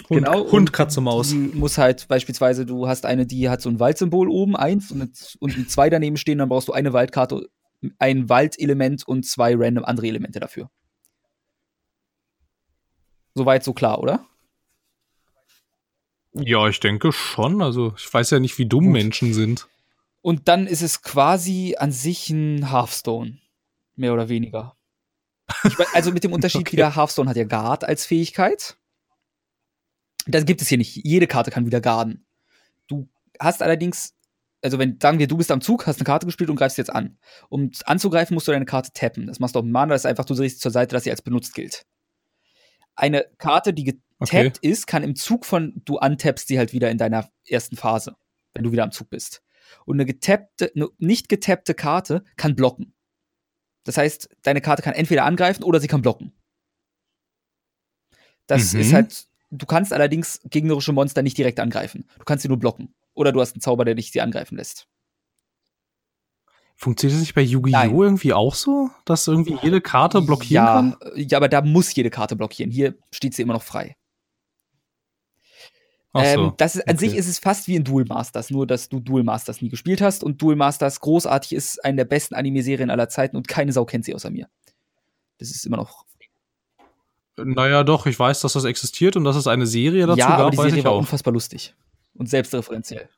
Hund, 0.09 0.25
Genau, 0.25 0.45
Hund 0.45 0.53
und 0.53 0.73
Katze, 0.73 1.01
Maus. 1.01 1.31
Die 1.31 1.37
muss 1.37 1.77
halt 1.77 2.07
beispielsweise, 2.09 2.65
du 2.65 2.87
hast 2.87 3.05
eine, 3.05 3.27
die 3.27 3.49
hat 3.49 3.61
so 3.61 3.69
ein 3.69 3.81
Waldsymbol 3.81 4.29
oben, 4.29 4.57
eins 4.57 4.93
und, 4.93 5.01
eine, 5.03 5.11
und 5.41 5.57
ein 5.57 5.69
zwei 5.69 5.91
daneben 5.91 6.17
stehen, 6.17 6.39
dann 6.39 6.49
brauchst 6.49 6.69
du 6.69 6.73
eine 6.73 6.93
Waldkarte, 6.93 7.49
ein 7.99 8.29
Waldelement 8.29 9.07
und 9.07 9.25
zwei 9.25 9.55
random 9.57 9.85
andere 9.85 10.07
Elemente 10.09 10.41
dafür. 10.41 10.71
Soweit 13.35 13.63
so 13.63 13.73
klar, 13.73 14.01
oder? 14.01 14.27
Ja, 16.33 16.69
ich 16.69 16.81
denke 16.81 17.13
schon. 17.13 17.63
Also, 17.63 17.95
ich 17.97 18.13
weiß 18.13 18.31
ja 18.31 18.41
nicht, 18.41 18.59
wie 18.59 18.67
dumm 18.67 18.85
Gut. 18.85 18.93
Menschen 18.93 19.33
sind. 19.35 19.69
Und 20.21 20.49
dann 20.49 20.67
ist 20.67 20.83
es 20.83 21.03
quasi 21.03 21.77
an 21.79 21.93
sich 21.93 22.31
ein 22.31 22.71
Hearthstone. 22.71 23.39
Mehr 23.95 24.13
oder 24.13 24.29
weniger. 24.29 24.77
Ich 25.65 25.79
mein, 25.79 25.87
also 25.95 26.13
mit 26.13 26.25
dem 26.25 26.33
Unterschied 26.35 26.63
Okay. 26.63 26.73
wieder, 26.73 26.95
Hearthstone 26.97 27.31
hat 27.31 27.37
ja 27.37 27.45
Guard 27.45 27.85
als 27.85 28.05
Fähigkeit. 28.07 28.77
Das 30.27 30.45
gibt 30.45 30.61
es 30.61 30.69
hier 30.69 30.79
nicht. 30.79 30.97
Jede 31.05 31.27
Karte 31.27 31.51
kann 31.51 31.67
wieder 31.67 31.81
garden. 31.81 32.27
Du 32.87 33.09
hast 33.41 33.63
allerdings, 33.63 34.15
also 34.63 34.79
wenn, 34.79 34.99
sagen 35.01 35.19
wir, 35.19 35.27
du 35.29 35.37
bist 35.37 35.51
am 35.51 35.61
Zug, 35.61 35.87
hast 35.87 35.99
eine 35.99 36.05
Karte 36.05 36.27
gespielt 36.27 36.51
und 36.51 36.57
greifst 36.57 36.79
jetzt 36.79 36.91
an. 36.95 37.19
Um 37.49 37.71
anzugreifen, 37.85 38.35
musst 38.35 38.49
du 38.49 38.53
deine 38.53 38.65
Karte 38.65 38.91
tappen. 38.93 39.27
Das 39.27 39.39
machst 39.41 39.55
du 39.55 39.61
auf 39.61 39.65
dem 39.65 39.71
Mana, 39.73 39.95
das 39.95 40.03
ist 40.03 40.07
einfach, 40.07 40.25
du 40.25 40.35
drehst 40.35 40.61
zur 40.61 40.71
Seite, 40.73 40.95
dass 40.95 41.05
sie 41.05 41.11
als 41.11 41.23
benutzt 41.23 41.55
gilt. 41.55 41.87
Eine 42.97 43.27
Karte, 43.39 43.73
die 43.73 43.85
getappt 43.85 44.03
Okay. 44.21 44.51
ist, 44.63 44.89
kann 44.89 45.05
im 45.05 45.15
Zug 45.15 45.47
von, 45.47 45.81
du 45.85 45.99
antappst 45.99 46.49
sie 46.49 46.59
halt 46.59 46.73
wieder 46.73 46.91
in 46.91 46.99
deiner 46.99 47.31
ersten 47.47 47.77
Phase, 47.77 48.17
wenn 48.55 48.65
du 48.65 48.73
wieder 48.73 48.83
am 48.83 48.91
Zug 48.91 49.11
bist. 49.11 49.43
Und 49.85 49.97
eine 49.97 50.07
getappte, 50.07 50.73
eine 50.75 50.89
nicht 50.99 51.29
getappte 51.29 51.75
Karte 51.75 52.25
kann 52.37 52.57
blocken. 52.57 52.95
Das 53.85 53.97
heißt, 53.97 54.29
deine 54.43 54.61
Karte 54.61 54.83
kann 54.83 54.95
entweder 54.95 55.25
angreifen 55.25 55.63
oder 55.63 55.79
sie 55.79 55.87
kann 55.87 56.03
blocken. 56.03 56.33
Das 58.49 58.73
Mhm. 58.75 58.81
ist 58.81 58.93
halt, 58.93 59.27
du 59.51 59.67
kannst 59.67 59.93
allerdings 59.93 60.41
gegnerische 60.45 60.93
Monster 60.93 61.23
nicht 61.23 61.39
direkt 61.39 61.61
angreifen. 61.61 62.09
Du 62.19 62.25
kannst 62.25 62.43
sie 62.43 62.49
nur 62.49 62.59
blocken. 62.59 62.95
Oder 63.19 63.33
du 63.33 63.41
hast 63.41 63.55
einen 63.55 63.61
Zauber, 63.61 63.85
der 63.85 63.97
dich 63.97 64.13
sie 64.13 64.21
angreifen 64.21 64.57
lässt. 64.57 64.87
Funktioniert 66.77 67.17
das 67.17 67.23
nicht 67.23 67.35
bei. 67.35 67.43
Yu-Gi-Oh! 67.43 68.05
irgendwie 68.05 68.33
auch 68.33 68.55
so? 68.55 68.91
Dass 69.05 69.27
irgendwie 69.27 69.59
jede 69.61 69.81
Karte 69.81 70.23
blockieren 70.23 70.65
ja, 70.65 70.75
kann? 70.75 70.97
Ja, 71.17 71.39
aber 71.39 71.49
da 71.49 71.61
muss 71.61 71.93
jede 71.93 72.11
Karte 72.11 72.37
blockieren. 72.37 72.71
Hier 72.71 72.95
steht 73.11 73.35
sie 73.35 73.43
immer 73.43 73.55
noch 73.55 73.65
frei. 73.65 73.97
Ach 76.13 76.25
so. 76.25 76.45
Ähm, 76.45 76.53
das 76.59 76.77
ist, 76.77 76.89
an 76.89 76.95
okay. 76.95 77.09
sich 77.09 77.19
ist 77.19 77.27
es 77.27 77.41
fast 77.41 77.67
wie 77.67 77.75
in 77.75 77.83
Duel 77.83 78.05
Masters, 78.05 78.51
nur 78.51 78.69
dass 78.69 78.89
du 78.89 79.01
Duel 79.01 79.25
Masters 79.25 79.61
nie 79.61 79.69
gespielt 79.69 80.01
hast 80.01 80.23
und 80.23 80.41
Duel 80.41 80.55
Masters 80.55 81.01
großartig 81.01 81.55
ist, 81.55 81.85
eine 81.85 81.97
der 81.97 82.05
besten 82.05 82.37
Anime-Serien 82.37 82.89
aller 82.89 83.09
Zeiten 83.09 83.37
und 83.37 83.49
keine 83.49 83.73
Sau 83.73 83.85
kennt 83.85 84.05
sie 84.05 84.15
außer 84.15 84.31
mir. 84.31 84.47
Das 85.39 85.51
ist 85.51 85.67
immer 85.67 85.79
noch. 85.79 86.05
Naja, 87.37 87.83
doch, 87.83 88.07
ich 88.07 88.19
weiß, 88.19 88.41
dass 88.43 88.53
das 88.53 88.65
existiert 88.65 89.17
und 89.17 89.25
dass 89.25 89.35
es 89.35 89.49
eine 89.49 89.67
Serie 89.67 90.07
dazu 90.07 90.21
ja, 90.21 90.29
gab, 90.29 90.39
aber 90.39 90.51
die 90.51 90.57
Serie 90.57 90.79
ich 90.79 90.85
war 90.85 90.93
auch. 90.93 90.99
unfassbar 90.99 91.35
lustig 91.35 91.75
und 92.19 92.29
selbstreferenziell. 92.29 93.09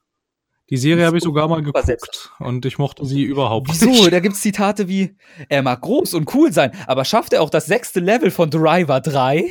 Die 0.71 0.77
Serie 0.77 1.05
habe 1.05 1.19
ich 1.19 1.25
sogar 1.25 1.49
mal 1.49 1.63
geguckt 1.63 2.31
und 2.39 2.65
ich 2.65 2.79
mochte 2.79 3.05
sie 3.05 3.25
überhaupt 3.25 3.69
Wieso? 3.69 3.87
nicht. 3.87 4.13
Da 4.13 4.21
gibt's 4.21 4.41
Zitate 4.41 4.87
wie, 4.87 5.17
er 5.49 5.63
mag 5.63 5.81
groß 5.81 6.15
und 6.15 6.33
cool 6.35 6.53
sein, 6.53 6.71
aber 6.87 7.05
schafft 7.05 7.33
er 7.33 7.43
auch 7.43 7.51
das 7.51 7.67
sechste 7.67 7.99
Level 7.99 8.31
von 8.31 8.51
Driver 8.51 9.01
3? 9.01 9.51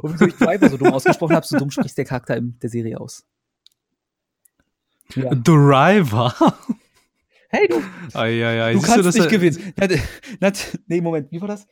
Und 0.00 0.14
wieso 0.14 0.26
ich 0.26 0.36
Driver 0.36 0.70
so 0.70 0.78
dumm 0.78 0.92
ausgesprochen 0.94 1.36
habe, 1.36 1.46
so 1.46 1.58
dumm 1.58 1.70
spricht 1.70 1.98
der 1.98 2.06
Charakter 2.06 2.36
in 2.36 2.58
der 2.60 2.70
Serie 2.70 2.98
aus. 2.98 3.26
Ja. 5.14 5.34
Driver. 5.34 6.34
Hey, 7.50 7.66
du, 7.66 7.82
Eieiei. 8.16 8.72
Du 8.72 8.78
Siehst 8.78 8.92
kannst 8.92 9.06
das 9.06 9.14
nicht 9.16 9.28
gewinnen. 9.28 9.74
Nee, 10.86 11.00
Moment, 11.00 11.32
wie 11.32 11.40
war 11.40 11.48
das? 11.48 11.66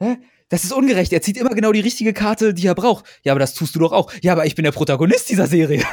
Hä? 0.00 0.18
Das 0.50 0.64
ist 0.64 0.72
ungerecht. 0.72 1.12
Er 1.12 1.22
zieht 1.22 1.36
immer 1.36 1.54
genau 1.54 1.72
die 1.72 1.80
richtige 1.80 2.12
Karte, 2.12 2.52
die 2.52 2.66
er 2.66 2.74
braucht. 2.74 3.04
Ja, 3.22 3.32
aber 3.32 3.40
das 3.40 3.54
tust 3.54 3.74
du 3.74 3.78
doch 3.78 3.92
auch. 3.92 4.12
Ja, 4.20 4.32
aber 4.32 4.44
ich 4.46 4.56
bin 4.56 4.64
der 4.64 4.72
Protagonist 4.72 5.30
dieser 5.30 5.46
Serie. 5.46 5.84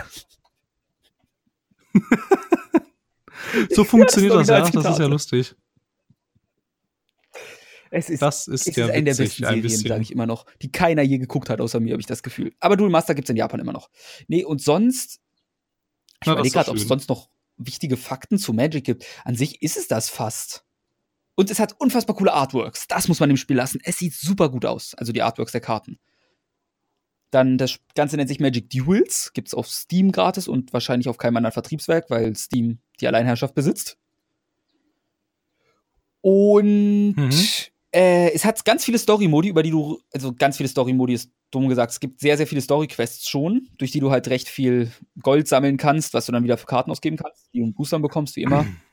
so 3.71 3.83
funktioniert 3.83 4.33
ja, 4.33 4.39
das, 4.39 4.47
das, 4.47 4.73
ja. 4.73 4.81
Das 4.81 4.93
ist 4.93 4.99
ja 4.99 5.05
lustig. 5.05 5.55
Es 7.89 8.09
ist, 8.09 8.21
das 8.21 8.47
ist, 8.47 8.67
es 8.67 8.77
ist 8.77 8.89
eine 8.89 9.03
der 9.03 9.15
besten 9.15 9.45
Serien, 9.45 9.69
sage 9.69 10.01
ich 10.01 10.11
immer 10.11 10.25
noch, 10.25 10.45
die 10.61 10.71
keiner 10.71 11.03
je 11.03 11.19
geguckt 11.19 11.49
hat, 11.49 11.61
außer 11.61 11.79
mir, 11.79 11.93
habe 11.93 12.01
ich 12.01 12.07
das 12.07 12.23
Gefühl. 12.23 12.53
Aber 12.59 12.75
Duel 12.75 12.89
Master 12.89 13.15
gibt 13.15 13.27
es 13.27 13.29
in 13.29 13.37
Japan 13.37 13.59
immer 13.59 13.73
noch. 13.73 13.89
Nee, 14.27 14.43
und 14.43 14.61
sonst, 14.61 15.21
ich 16.21 16.27
überlege 16.27 16.51
gerade, 16.51 16.71
ob 16.71 16.77
es 16.77 16.87
sonst 16.87 17.09
noch 17.09 17.29
wichtige 17.57 17.95
Fakten 17.95 18.39
zu 18.39 18.53
Magic 18.53 18.83
gibt. 18.83 19.05
An 19.23 19.35
sich 19.35 19.61
ist 19.61 19.77
es 19.77 19.87
das 19.87 20.09
fast. 20.09 20.66
Und 21.39 21.51
es 21.51 21.59
hat 21.59 21.79
unfassbar 21.79 22.15
coole 22.15 22.33
Artworks. 22.33 22.87
Das 22.87 23.07
muss 23.07 23.19
man 23.19 23.29
im 23.29 23.37
Spiel 23.37 23.57
lassen. 23.57 23.79
Es 23.83 23.99
sieht 23.99 24.15
super 24.15 24.49
gut 24.49 24.65
aus. 24.65 24.95
Also 24.95 25.13
die 25.13 25.21
Artworks 25.21 25.51
der 25.51 25.61
Karten. 25.61 25.99
Dann 27.29 27.59
das 27.59 27.77
Ganze 27.93 28.17
nennt 28.17 28.27
sich 28.27 28.39
Magic 28.39 28.71
Duels. 28.71 29.33
Gibt 29.33 29.49
es 29.49 29.53
auf 29.53 29.67
Steam 29.67 30.11
gratis 30.11 30.47
und 30.47 30.73
wahrscheinlich 30.73 31.07
auf 31.07 31.19
keinem 31.19 31.37
anderen 31.37 31.53
Vertriebswerk, 31.53 32.09
weil 32.09 32.35
Steam 32.35 32.79
die 32.99 33.07
Alleinherrschaft 33.07 33.53
besitzt. 33.53 33.99
Und 36.21 37.13
mhm. 37.15 37.29
äh, 37.91 38.31
es 38.31 38.43
hat 38.43 38.65
ganz 38.65 38.83
viele 38.83 38.97
Story-Modi, 38.97 39.49
über 39.49 39.61
die 39.61 39.69
du, 39.69 40.01
also 40.11 40.33
ganz 40.33 40.57
viele 40.57 40.69
Story-Modi 40.69 41.13
ist 41.13 41.31
dumm 41.51 41.69
gesagt, 41.69 41.91
es 41.91 41.99
gibt 41.99 42.19
sehr, 42.19 42.35
sehr 42.35 42.47
viele 42.47 42.61
Story-Quests 42.61 43.29
schon, 43.29 43.69
durch 43.77 43.91
die 43.91 43.99
du 43.99 44.09
halt 44.09 44.27
recht 44.27 44.49
viel 44.49 44.91
Gold 45.21 45.47
sammeln 45.47 45.77
kannst, 45.77 46.15
was 46.15 46.25
du 46.25 46.31
dann 46.31 46.43
wieder 46.43 46.57
für 46.57 46.65
Karten 46.65 46.89
ausgeben 46.89 47.17
kannst, 47.17 47.53
die 47.53 47.59
du 47.59 47.65
in 47.65 47.75
Boostern 47.75 48.01
bekommst, 48.01 48.35
wie 48.37 48.41
immer. 48.41 48.65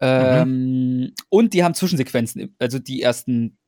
Ähm, 0.00 0.96
mhm. 0.96 1.14
Und 1.28 1.54
die 1.54 1.64
haben 1.64 1.74
Zwischensequenzen, 1.74 2.54
also 2.58 2.78
die 2.78 3.02
ersten 3.02 3.58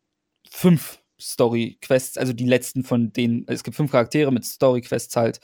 fünf 0.51 0.98
Story-Quests, 1.20 2.19
also 2.19 2.32
die 2.32 2.47
letzten 2.47 2.85
von 2.85 3.12
denen, 3.12 3.44
es 3.48 3.65
gibt 3.65 3.77
fünf 3.77 3.90
Charaktere 3.90 4.32
mit 4.32 4.44
Story-Quests 4.44 5.16
halt. 5.16 5.40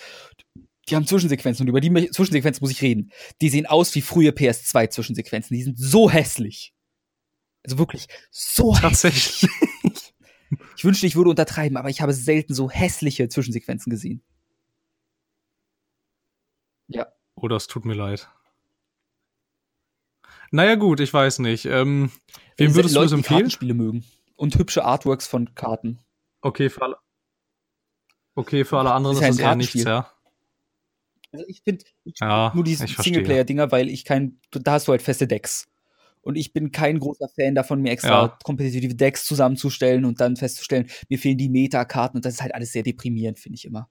Die 0.89 0.97
haben 0.97 1.07
Zwischensequenzen 1.07 1.65
und 1.65 1.69
über 1.69 1.81
die 1.81 2.11
Zwischensequenzen 2.11 2.63
muss 2.63 2.73
ich 2.73 2.83
reden. 2.83 3.13
Die 3.41 3.49
sehen 3.49 3.67
aus 3.67 3.95
wie 3.95 4.03
frühe 4.03 4.31
PS2-Zwischensequenzen. 4.31 5.57
Die 5.57 5.63
sind 5.63 5.79
so 5.79 6.11
hässlich. 6.11 6.75
Also 7.65 7.79
wirklich 7.79 8.09
so 8.31 8.75
Tatsächlich. 8.75 9.43
hässlich. 9.43 10.13
Ich 10.77 10.85
wünschte, 10.85 11.07
ich 11.07 11.17
würde 11.17 11.31
untertreiben, 11.31 11.79
aber 11.79 11.89
ich 11.89 12.03
habe 12.03 12.13
selten 12.13 12.53
so 12.53 12.71
hässliche 12.71 13.27
Zwischensequenzen 13.27 13.89
gesehen. 13.89 14.23
Ja. 16.89 17.07
Oh, 17.35 17.49
das 17.49 17.69
tut 17.69 17.87
mir 17.87 17.95
leid. 17.95 18.29
Naja, 20.53 20.75
gut, 20.75 21.01
ich 21.01 21.13
weiß 21.13 21.41
nicht. 21.41 21.65
Ähm, 21.65 22.13
wem 22.59 22.75
würdest 22.75 22.95
Leute, 22.95 23.09
du 23.09 23.15
es 23.15 23.19
empfehlen? 23.19 23.39
Die 23.39 23.43
Kartenspiele 23.43 23.75
mögen. 23.75 24.05
Und 24.37 24.57
hübsche 24.59 24.85
Artworks 24.85 25.27
von 25.27 25.55
Karten. 25.55 25.99
Okay, 26.43 26.69
für 26.69 26.83
alle, 26.83 26.97
okay, 28.35 28.65
für 28.65 28.79
alle 28.79 28.93
anderen 28.93 29.17
ist, 29.17 29.23
ist 29.23 29.31
es 29.31 29.39
eher 29.39 29.57
nichts, 29.57 29.83
ja. 29.83 30.13
Also 31.33 31.47
ich 31.49 31.63
finde 31.63 31.85
ja, 32.21 32.53
nur 32.55 32.65
diese 32.65 32.87
Singleplayer-Dinger, 32.87 33.73
weil 33.73 33.89
ich 33.89 34.05
kein, 34.05 34.39
da 34.51 34.73
hast 34.73 34.89
du 34.89 34.93
halt 34.93 35.01
feste 35.01 35.27
Decks. 35.27 35.69
Und 36.21 36.37
ich 36.37 36.53
bin 36.53 36.71
kein 36.71 36.99
großer 36.99 37.29
Fan 37.29 37.55
davon, 37.55 37.81
mir 37.81 37.91
extra 37.91 38.27
ja. 38.27 38.39
kompetitive 38.45 38.95
Decks 38.95 39.25
zusammenzustellen 39.25 40.05
und 40.05 40.21
dann 40.21 40.37
festzustellen, 40.37 40.89
mir 41.09 41.19
fehlen 41.19 41.39
die 41.39 41.49
Meta-Karten 41.49 42.19
und 42.19 42.27
das 42.27 42.35
ist 42.35 42.43
halt 42.43 42.55
alles 42.55 42.73
sehr 42.73 42.83
deprimierend, 42.83 43.39
finde 43.39 43.57
ich 43.57 43.65
immer. 43.65 43.89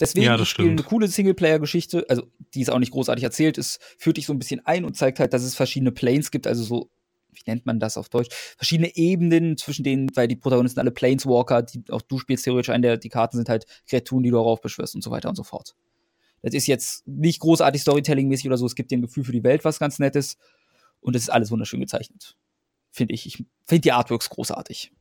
Deswegen 0.00 0.26
ja, 0.26 0.44
spielen 0.44 0.70
eine 0.70 0.82
coole 0.82 1.06
Singleplayer-Geschichte, 1.06 2.04
also 2.08 2.24
die 2.54 2.62
ist 2.62 2.70
auch 2.70 2.80
nicht 2.80 2.90
großartig 2.90 3.22
erzählt, 3.22 3.58
es 3.58 3.78
führt 3.98 4.16
dich 4.16 4.26
so 4.26 4.32
ein 4.32 4.38
bisschen 4.38 4.64
ein 4.66 4.84
und 4.84 4.96
zeigt 4.96 5.20
halt, 5.20 5.32
dass 5.32 5.42
es 5.42 5.54
verschiedene 5.54 5.92
Planes 5.92 6.32
gibt, 6.32 6.48
also 6.48 6.64
so, 6.64 6.90
wie 7.32 7.42
nennt 7.46 7.64
man 7.64 7.78
das 7.78 7.96
auf 7.96 8.08
Deutsch? 8.08 8.34
Verschiedene 8.56 8.96
Ebenen, 8.96 9.56
zwischen 9.56 9.84
denen, 9.84 10.10
weil 10.16 10.26
die 10.26 10.36
Protagonisten 10.36 10.80
alle 10.80 10.90
Planeswalker, 10.90 11.62
die 11.62 11.84
auch 11.90 12.02
du 12.02 12.18
spielst 12.18 12.44
theoretisch 12.44 12.70
ein, 12.70 12.82
der, 12.82 12.96
die 12.96 13.08
Karten 13.08 13.36
sind 13.36 13.48
halt 13.48 13.66
Kreaturen, 13.88 14.24
die 14.24 14.30
du 14.30 14.36
darauf 14.36 14.60
beschwörst 14.60 14.96
und 14.96 15.02
so 15.02 15.10
weiter 15.12 15.28
und 15.28 15.36
so 15.36 15.44
fort. 15.44 15.74
Das 16.42 16.54
ist 16.54 16.66
jetzt 16.66 17.06
nicht 17.06 17.40
großartig 17.40 17.80
Storytelling-mäßig 17.80 18.46
oder 18.46 18.58
so, 18.58 18.66
es 18.66 18.74
gibt 18.74 18.90
dir 18.90 18.98
ein 18.98 19.02
Gefühl 19.02 19.24
für 19.24 19.32
die 19.32 19.44
Welt, 19.44 19.64
was 19.64 19.78
ganz 19.78 19.98
nett 19.98 20.16
ist. 20.16 20.38
Und 21.00 21.14
es 21.16 21.22
ist 21.22 21.28
alles 21.28 21.50
wunderschön 21.50 21.80
gezeichnet. 21.80 22.36
Finde 22.90 23.14
ich. 23.14 23.26
Ich 23.26 23.44
finde 23.66 23.80
die 23.80 23.92
Artworks 23.92 24.30
großartig. 24.30 24.92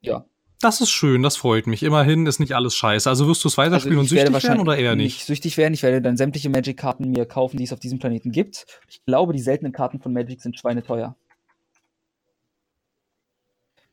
Ja. 0.00 0.26
Das 0.60 0.80
ist 0.80 0.90
schön, 0.90 1.22
das 1.22 1.36
freut 1.36 1.66
mich. 1.66 1.82
Immerhin 1.82 2.26
ist 2.26 2.40
nicht 2.40 2.54
alles 2.54 2.74
scheiße. 2.74 3.08
Also 3.08 3.26
wirst 3.26 3.44
du 3.44 3.48
es 3.48 3.58
weiterspielen 3.58 3.98
also 3.98 4.14
und 4.14 4.18
süchtig 4.18 4.42
werden 4.44 4.60
oder 4.60 4.76
eher 4.76 4.96
nicht? 4.96 5.16
nicht? 5.16 5.26
Süchtig 5.26 5.56
werden, 5.56 5.74
ich 5.74 5.82
werde 5.82 6.00
dann 6.00 6.16
sämtliche 6.16 6.48
Magic-Karten 6.48 7.10
mir 7.10 7.26
kaufen, 7.26 7.58
die 7.58 7.64
es 7.64 7.72
auf 7.72 7.80
diesem 7.80 7.98
Planeten 7.98 8.30
gibt. 8.30 8.66
Ich 8.88 9.04
glaube, 9.04 9.32
die 9.32 9.40
seltenen 9.40 9.72
Karten 9.72 10.00
von 10.00 10.12
Magic 10.12 10.40
sind 10.40 10.58
schweineteuer. 10.58 11.16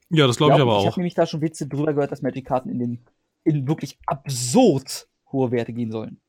Ja, 0.10 0.28
das 0.28 0.38
glaube 0.38 0.54
ich, 0.54 0.58
glaub, 0.58 0.58
ich 0.58 0.62
aber 0.62 0.78
auch. 0.78 0.82
Ich 0.82 0.88
habe 0.88 1.00
nämlich 1.00 1.14
da 1.14 1.26
schon 1.26 1.42
Witze 1.42 1.68
drüber 1.68 1.94
gehört, 1.94 2.12
dass 2.12 2.22
Magic-Karten 2.22 2.70
in 2.70 2.80
den 2.80 3.06
in 3.44 3.68
wirklich 3.68 3.98
absurd 4.06 5.08
hohe 5.32 5.52
Werte 5.52 5.74
gehen 5.74 5.92
sollen. 5.92 6.20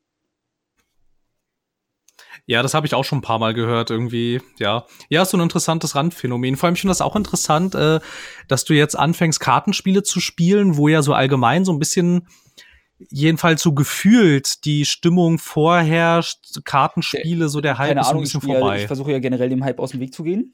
Ja, 2.45 2.61
das 2.61 2.73
habe 2.73 2.87
ich 2.87 2.93
auch 2.93 3.05
schon 3.05 3.19
ein 3.19 3.23
paar 3.23 3.39
Mal 3.39 3.53
gehört, 3.53 3.89
irgendwie, 3.89 4.41
ja. 4.59 4.85
Ja, 5.09 5.25
so 5.25 5.37
ein 5.37 5.41
interessantes 5.41 5.95
Randphänomen. 5.95 6.55
Vor 6.57 6.67
allem, 6.67 6.75
ich 6.75 6.81
finde 6.81 6.91
das 6.91 7.01
auch 7.01 7.15
interessant, 7.15 7.75
äh, 7.75 7.99
dass 8.47 8.65
du 8.65 8.73
jetzt 8.73 8.97
anfängst, 8.97 9.39
Kartenspiele 9.39 10.03
zu 10.03 10.19
spielen, 10.19 10.77
wo 10.77 10.87
ja 10.87 11.01
so 11.01 11.13
allgemein 11.13 11.65
so 11.65 11.71
ein 11.71 11.79
bisschen, 11.79 12.27
jedenfalls 13.09 13.61
so 13.61 13.73
gefühlt, 13.73 14.65
die 14.65 14.85
Stimmung 14.85 15.39
vorherrscht, 15.39 16.63
Kartenspiele, 16.63 17.49
so 17.49 17.61
der 17.61 17.77
Hype 17.77 17.89
Keine 17.89 18.01
ist 18.01 18.07
Ahnung, 18.07 18.21
ein 18.21 18.23
bisschen 18.25 18.41
ich 18.41 18.57
vorbei. 18.57 18.81
Ich 18.81 18.87
versuche 18.87 19.11
ja 19.11 19.19
generell 19.19 19.49
dem 19.49 19.63
Hype 19.63 19.79
aus 19.79 19.91
dem 19.91 19.99
Weg 19.99 20.13
zu 20.13 20.23
gehen. 20.23 20.53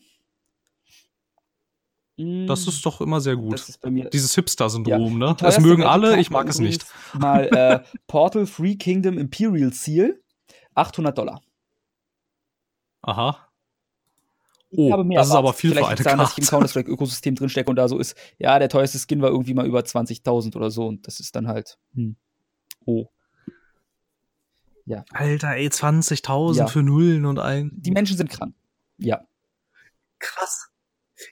Das 2.47 2.67
ist 2.67 2.85
doch 2.85 2.99
immer 2.99 3.21
sehr 3.21 3.37
gut. 3.37 3.63
Dieses 4.11 4.35
Hipster-Syndrom, 4.35 5.21
ja. 5.21 5.29
ne? 5.29 5.35
Das 5.39 5.59
mögen 5.59 5.83
alle, 5.83 6.19
ich 6.19 6.29
mag 6.29 6.49
es 6.49 6.59
nicht. 6.59 6.85
Mal 7.17 7.45
äh, 7.45 7.79
Portal 8.07 8.45
Free 8.45 8.75
Kingdom 8.75 9.17
Imperial 9.17 9.71
Seal, 9.71 10.19
800 10.75 11.17
Dollar. 11.17 11.41
Aha. 13.01 13.49
Oh, 14.71 15.03
das 15.15 15.27
ist 15.29 15.33
aber 15.33 15.53
viel 15.53 15.73
für 15.73 15.77
eine 15.77 15.97
sagen, 15.97 16.03
Karte. 16.03 16.17
dass 16.17 16.31
ich 16.33 16.37
im 16.37 16.45
Counter-Strike-Ökosystem 16.45 17.33
drinstecke 17.33 17.69
und 17.69 17.75
da 17.75 17.87
so 17.87 17.97
ist, 17.97 18.15
ja, 18.37 18.59
der 18.59 18.69
teuerste 18.69 18.99
Skin 18.99 19.21
war 19.21 19.29
irgendwie 19.31 19.55
mal 19.55 19.65
über 19.65 19.79
20.000 19.79 20.55
oder 20.55 20.69
so 20.69 20.87
und 20.87 21.07
das 21.07 21.19
ist 21.19 21.35
dann 21.35 21.47
halt, 21.47 21.79
hm. 21.95 22.15
oh. 22.85 23.07
Ja. 24.85 25.05
Alter, 25.11 25.55
ey, 25.55 25.67
20.000 25.67 26.55
ja. 26.55 26.67
für 26.67 26.83
Nullen 26.83 27.25
und 27.25 27.39
ein. 27.39 27.71
Die 27.73 27.91
Menschen 27.91 28.17
sind 28.17 28.29
krank. 28.29 28.55
Ja. 28.97 29.21
Krass. 30.19 30.69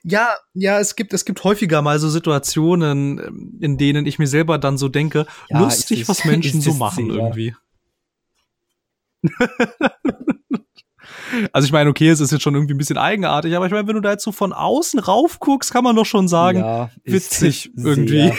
Ja, 0.02 0.36
ja, 0.54 0.80
es 0.80 0.96
gibt, 0.96 1.12
es 1.12 1.24
gibt 1.24 1.42
häufiger 1.44 1.80
mal 1.82 1.98
so 1.98 2.08
Situationen, 2.08 3.58
in 3.60 3.78
denen 3.78 4.06
ich 4.06 4.18
mir 4.18 4.26
selber 4.26 4.58
dann 4.58 4.78
so 4.78 4.88
denke, 4.88 5.26
ja, 5.48 5.60
lustig, 5.60 6.08
was 6.08 6.24
Menschen 6.24 6.60
so 6.60 6.74
machen 6.74 7.10
sehr. 7.10 7.16
irgendwie. 7.16 7.54
Also 11.52 11.66
ich 11.66 11.72
meine, 11.72 11.90
okay, 11.90 12.08
es 12.08 12.20
ist 12.20 12.32
jetzt 12.32 12.42
schon 12.42 12.54
irgendwie 12.54 12.74
ein 12.74 12.78
bisschen 12.78 12.98
eigenartig, 12.98 13.54
aber 13.56 13.66
ich 13.66 13.72
meine, 13.72 13.86
wenn 13.86 13.94
du 13.94 14.00
da 14.00 14.12
jetzt 14.12 14.24
so 14.24 14.32
von 14.32 14.52
außen 14.52 15.00
rauf 15.00 15.40
guckst, 15.40 15.72
kann 15.72 15.84
man 15.84 15.96
doch 15.96 16.06
schon 16.06 16.28
sagen, 16.28 16.60
ja, 16.60 16.90
witzig 17.04 17.70
irgendwie. 17.76 18.32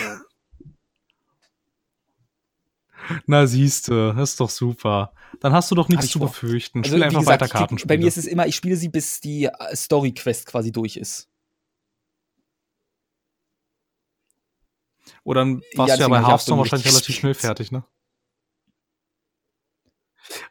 Na 3.26 3.48
siehste, 3.48 4.14
das 4.16 4.32
ist 4.32 4.40
doch 4.40 4.50
super. 4.50 5.14
Dann 5.40 5.54
hast 5.54 5.72
du 5.72 5.76
doch 5.76 5.88
nichts 5.88 6.10
zu 6.10 6.20
befürchten. 6.20 6.80
Also, 6.80 6.92
Spiel 6.92 7.04
einfach 7.04 7.20
gesagt, 7.20 7.42
weiter 7.42 7.52
Karten. 7.52 7.78
Bei 7.88 7.98
mir 7.98 8.08
ist 8.08 8.18
es 8.18 8.26
immer, 8.26 8.46
ich 8.46 8.56
spiele 8.56 8.76
sie, 8.76 8.90
bis 8.90 9.20
die 9.20 9.46
äh, 9.46 9.76
Story 9.76 10.14
Quest 10.14 10.46
quasi 10.46 10.72
durch 10.72 10.98
ist. 10.98 11.28
Oder 15.24 15.42
dann 15.42 15.62
warst 15.76 15.90
ja, 15.90 15.96
du 15.96 16.02
ja 16.04 16.08
bei 16.08 16.26
Hearthstone 16.26 16.60
wahrscheinlich 16.60 16.88
relativ 16.88 17.16
schnell 17.16 17.34
fertig, 17.34 17.72
ne? 17.72 17.84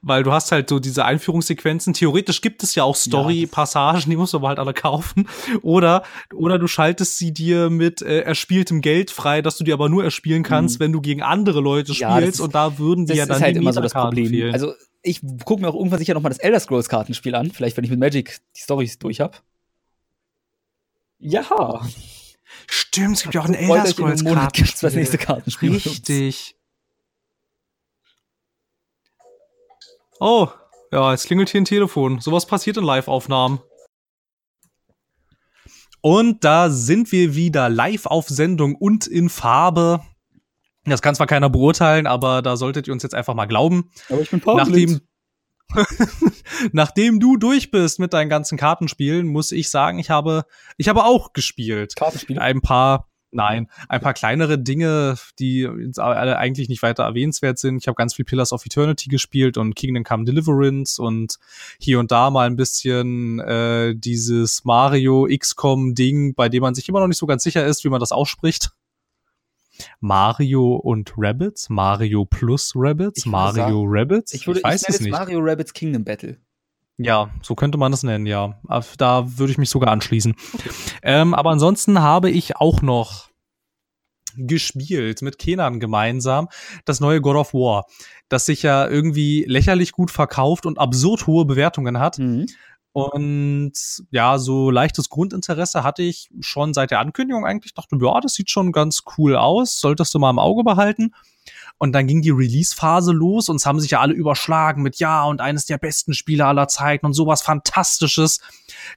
Weil 0.02 0.22
du 0.22 0.32
hast 0.32 0.52
halt 0.52 0.68
so 0.68 0.78
diese 0.78 1.05
Einführungssequenzen. 1.05 1.94
Theoretisch 1.94 2.40
gibt 2.40 2.62
es 2.62 2.74
ja 2.74 2.84
auch 2.84 2.96
Story-Passagen, 2.96 4.10
die 4.10 4.16
musst 4.16 4.32
du 4.32 4.38
aber 4.38 4.48
halt 4.48 4.59
alle 4.59 4.74
kaufen. 4.74 5.28
Oder, 5.62 6.02
oder 6.34 6.59
du 6.59 6.66
schaltest 6.66 7.18
sie 7.18 7.32
dir 7.32 7.70
mit 7.70 8.02
äh, 8.02 8.20
erspieltem 8.20 8.80
Geld 8.80 9.10
frei, 9.10 9.42
dass 9.42 9.56
du 9.56 9.64
dir 9.64 9.74
aber 9.74 9.88
nur 9.88 10.05
erspielen 10.05 10.42
kannst, 10.42 10.78
mhm. 10.78 10.84
wenn 10.84 10.92
du 10.92 11.00
gegen 11.00 11.22
andere 11.22 11.60
Leute 11.60 11.92
ja, 11.92 12.16
spielst. 12.16 12.34
Ist, 12.34 12.40
und 12.40 12.55
da 12.55 12.78
würden 12.78 13.06
die 13.06 13.14
ja 13.14 13.26
dann 13.26 13.36
ist 13.36 13.42
halt 13.42 13.56
immer 13.56 13.72
so 13.72 13.80
das 13.80 13.92
Problem. 13.92 14.28
Fehlen. 14.28 14.52
Also 14.52 14.74
ich 15.02 15.20
gucke 15.44 15.62
mir 15.62 15.68
auch 15.68 15.74
irgendwann 15.74 15.98
sicher 15.98 16.14
noch 16.14 16.22
mal 16.22 16.28
das 16.28 16.38
Elder 16.38 16.60
Scrolls 16.60 16.88
Kartenspiel 16.88 17.34
an. 17.34 17.50
Vielleicht, 17.50 17.76
wenn 17.76 17.84
ich 17.84 17.90
mit 17.90 18.00
Magic 18.00 18.38
die 18.56 18.60
Storys 18.60 18.98
durch 18.98 19.20
habe. 19.20 19.38
Ja. 21.18 21.82
Stimmt, 22.66 23.16
es 23.16 23.22
gibt 23.22 23.34
ja 23.34 23.40
auch 23.40 23.46
ein 23.46 23.55
Elder 23.55 23.86
Scrolls 23.86 24.24
Kartenspiel. 24.24 24.88
das 24.88 24.94
nächste 24.94 25.18
Kartenspiel. 25.18 25.72
Richtig. 25.72 26.57
Oh, 30.20 30.48
ja, 30.92 31.12
jetzt 31.12 31.26
klingelt 31.26 31.48
hier 31.48 31.60
ein 31.60 31.64
Telefon. 31.64 32.20
Sowas 32.20 32.46
passiert 32.46 32.76
in 32.76 32.84
Live-Aufnahmen. 32.84 33.60
Und 36.00 36.44
da 36.44 36.70
sind 36.70 37.12
wir 37.12 37.34
wieder 37.34 37.68
live 37.68 38.06
auf 38.06 38.28
Sendung 38.28 38.74
und 38.74 39.06
in 39.06 39.28
Farbe. 39.28 40.00
Das 40.84 41.02
kann 41.02 41.14
zwar 41.14 41.26
keiner 41.26 41.50
beurteilen, 41.50 42.06
aber 42.06 42.40
da 42.40 42.56
solltet 42.56 42.86
ihr 42.86 42.92
uns 42.92 43.02
jetzt 43.02 43.14
einfach 43.14 43.34
mal 43.34 43.46
glauben. 43.46 43.90
Aber 44.08 44.20
ich 44.20 44.30
bin 44.30 44.40
Nachdem, 44.44 45.00
Nachdem 46.72 47.20
du 47.20 47.36
durch 47.36 47.70
bist 47.70 47.98
mit 47.98 48.12
deinen 48.12 48.28
ganzen 48.28 48.56
Kartenspielen, 48.56 49.26
muss 49.26 49.52
ich 49.52 49.70
sagen, 49.70 49.98
ich 49.98 50.10
habe, 50.10 50.44
ich 50.76 50.88
habe 50.88 51.04
auch 51.04 51.32
gespielt. 51.32 51.94
Kartenspiele? 51.96 52.40
Ein 52.40 52.60
paar, 52.60 53.07
Nein, 53.30 53.68
ein 53.90 54.00
paar 54.00 54.14
kleinere 54.14 54.59
Dinge, 54.59 55.16
die 55.38 55.68
alle 55.96 56.38
eigentlich 56.38 56.70
nicht 56.70 56.82
weiter 56.82 57.05
erwähnenswert 57.05 57.59
sind. 57.59 57.76
Ich 57.76 57.86
habe 57.86 57.94
ganz 57.94 58.14
viel 58.14 58.24
Pillars 58.24 58.52
of 58.52 58.64
Eternity 58.64 59.10
gespielt 59.10 59.59
und 59.59 59.74
Kingdom 59.74 60.02
Come 60.02 60.24
Deliverance 60.24 61.00
und 61.00 61.38
hier 61.78 61.98
und 61.98 62.10
da 62.10 62.30
mal 62.30 62.46
ein 62.46 62.56
bisschen 62.56 63.38
äh, 63.40 63.94
dieses 63.94 64.64
Mario 64.64 65.28
XCOM 65.30 65.94
Ding, 65.94 66.34
bei 66.34 66.48
dem 66.48 66.62
man 66.62 66.74
sich 66.74 66.88
immer 66.88 67.00
noch 67.00 67.06
nicht 67.06 67.18
so 67.18 67.26
ganz 67.26 67.42
sicher 67.42 67.66
ist, 67.66 67.84
wie 67.84 67.90
man 67.90 68.00
das 68.00 68.12
ausspricht. 68.12 68.70
Mario 70.00 70.76
und 70.76 71.12
Rabbits, 71.16 71.68
Mario 71.68 72.24
plus 72.24 72.72
Rabbits, 72.74 73.26
Mario 73.26 73.55
sagen, 73.55 73.84
Rabbits. 73.86 74.34
Ich, 74.34 74.46
würde, 74.46 74.60
ich 74.60 74.64
weiß 74.64 74.82
ich 74.82 74.88
es 74.88 75.00
nicht. 75.00 75.12
Mario 75.12 75.40
Rabbits 75.40 75.72
Kingdom 75.72 76.05
Battle. 76.05 76.38
Ja, 76.98 77.30
so 77.42 77.54
könnte 77.54 77.78
man 77.78 77.92
das 77.92 78.02
nennen, 78.02 78.26
ja. 78.26 78.60
Da 78.98 79.38
würde 79.38 79.52
ich 79.52 79.58
mich 79.58 79.70
sogar 79.70 79.90
anschließen. 79.92 80.34
Okay. 80.54 80.70
Ähm, 81.02 81.32
aber 81.32 81.50
ansonsten 81.50 82.00
habe 82.00 82.28
ich 82.28 82.56
auch 82.56 82.82
noch 82.82 83.28
gespielt 84.36 85.22
mit 85.22 85.38
Kenan 85.38 85.80
gemeinsam 85.80 86.48
das 86.84 87.00
neue 87.00 87.20
God 87.20 87.36
of 87.36 87.54
War, 87.54 87.86
das 88.28 88.46
sich 88.46 88.62
ja 88.62 88.86
irgendwie 88.88 89.44
lächerlich 89.48 89.92
gut 89.92 90.10
verkauft 90.10 90.66
und 90.66 90.78
absurd 90.78 91.26
hohe 91.26 91.44
Bewertungen 91.44 91.98
hat. 91.98 92.18
Mhm. 92.18 92.46
Und 92.92 93.72
ja, 94.10 94.38
so 94.38 94.70
leichtes 94.70 95.08
Grundinteresse 95.08 95.84
hatte 95.84 96.02
ich 96.02 96.30
schon 96.40 96.74
seit 96.74 96.90
der 96.90 97.00
Ankündigung 97.00 97.46
eigentlich. 97.46 97.74
Dachte, 97.74 97.96
ja, 98.00 98.20
das 98.20 98.34
sieht 98.34 98.50
schon 98.50 98.72
ganz 98.72 99.02
cool 99.16 99.36
aus, 99.36 99.78
solltest 99.78 100.14
du 100.14 100.18
mal 100.18 100.30
im 100.30 100.38
Auge 100.38 100.64
behalten. 100.64 101.14
Und 101.78 101.92
dann 101.92 102.09
ging 102.09 102.22
die 102.22 102.30
Release-Phase 102.30 103.12
los 103.12 103.48
und 103.48 103.56
es 103.56 103.66
haben 103.66 103.78
sich 103.78 103.92
ja 103.92 104.00
alle 104.00 104.12
überschlagen 104.12 104.82
mit 104.82 104.98
ja 104.98 105.22
und 105.24 105.40
eines 105.40 105.64
der 105.64 105.78
besten 105.78 106.12
Spiele 106.12 106.44
aller 106.44 106.66
Zeiten 106.66 107.06
und 107.06 107.12
sowas 107.12 107.40
Fantastisches 107.40 108.40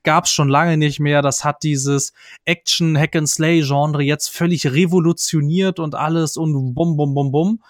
gab 0.02 0.26
es 0.26 0.32
schon 0.32 0.50
lange 0.50 0.78
nicht 0.78 1.00
mehr. 1.00 1.22
Das 1.22 1.44
hat 1.44 1.62
dieses 1.62 2.12
Action 2.44 2.98
Hack 2.98 3.16
and 3.16 3.30
Slay 3.30 3.62
Genre 3.62 4.02
jetzt 4.02 4.30
völlig 4.30 4.66
revolutioniert 4.66 5.80
und 5.80 5.94
alles 5.94 6.38
und 6.38 6.74
bum 6.74 6.98
bum 6.98 7.14
bum 7.14 7.32
bum. 7.32 7.64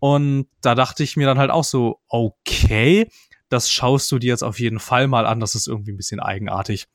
Und 0.00 0.48
da 0.60 0.74
dachte 0.74 1.02
ich 1.02 1.16
mir 1.16 1.26
dann 1.26 1.38
halt 1.38 1.50
auch 1.50 1.64
so, 1.64 2.00
okay, 2.08 3.08
das 3.48 3.70
schaust 3.70 4.12
du 4.12 4.18
dir 4.18 4.28
jetzt 4.28 4.44
auf 4.44 4.60
jeden 4.60 4.80
Fall 4.80 5.08
mal 5.08 5.24
an. 5.24 5.40
Das 5.40 5.54
ist 5.54 5.66
irgendwie 5.66 5.92
ein 5.92 5.96
bisschen 5.96 6.20
eigenartig. 6.20 6.88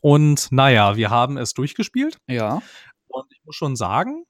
Und 0.00 0.50
naja, 0.50 0.96
wir 0.96 1.10
haben 1.10 1.36
es 1.36 1.52
durchgespielt. 1.52 2.16
Ja. 2.26 2.62
Und 3.08 3.26
ich 3.30 3.40
muss 3.44 3.54
schon 3.54 3.76
sagen, 3.76 4.24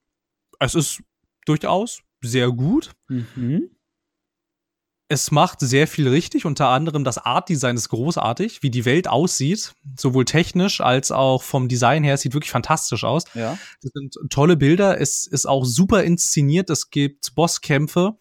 es 0.59 0.75
ist 0.75 1.03
durchaus 1.49 2.03
sehr 2.23 2.51
gut. 2.51 2.93
Mhm. 3.09 3.71
Es 5.09 5.31
macht 5.31 5.61
sehr 5.61 5.87
viel 5.87 6.09
richtig, 6.09 6.47
unter 6.47 6.69
anderem 6.69 7.05
das 7.05 7.19
Art-Design 7.19 7.77
ist 7.77 7.91
großartig, 7.91 8.65
wie 8.65 8.71
die 8.71 8.85
Welt 8.85 9.07
aussieht, 9.07 9.73
sowohl 9.97 10.25
technisch 10.25 10.81
als 10.81 11.13
auch 11.13 11.45
vom 11.45 11.69
Design 11.69 12.03
her, 12.03 12.15
es 12.15 12.23
sieht 12.23 12.35
wirklich 12.35 12.51
fantastisch 12.51 13.05
aus. 13.05 13.23
Ja. 13.35 13.57
Das 13.83 13.93
sind 13.95 14.17
tolle 14.31 14.57
Bilder, 14.57 15.01
es 15.01 15.29
ist 15.29 15.47
auch 15.47 15.65
super 15.65 16.03
inszeniert, 16.03 16.71
es 16.71 16.91
gibt 16.91 17.37
Bosskämpfe, 17.37 18.19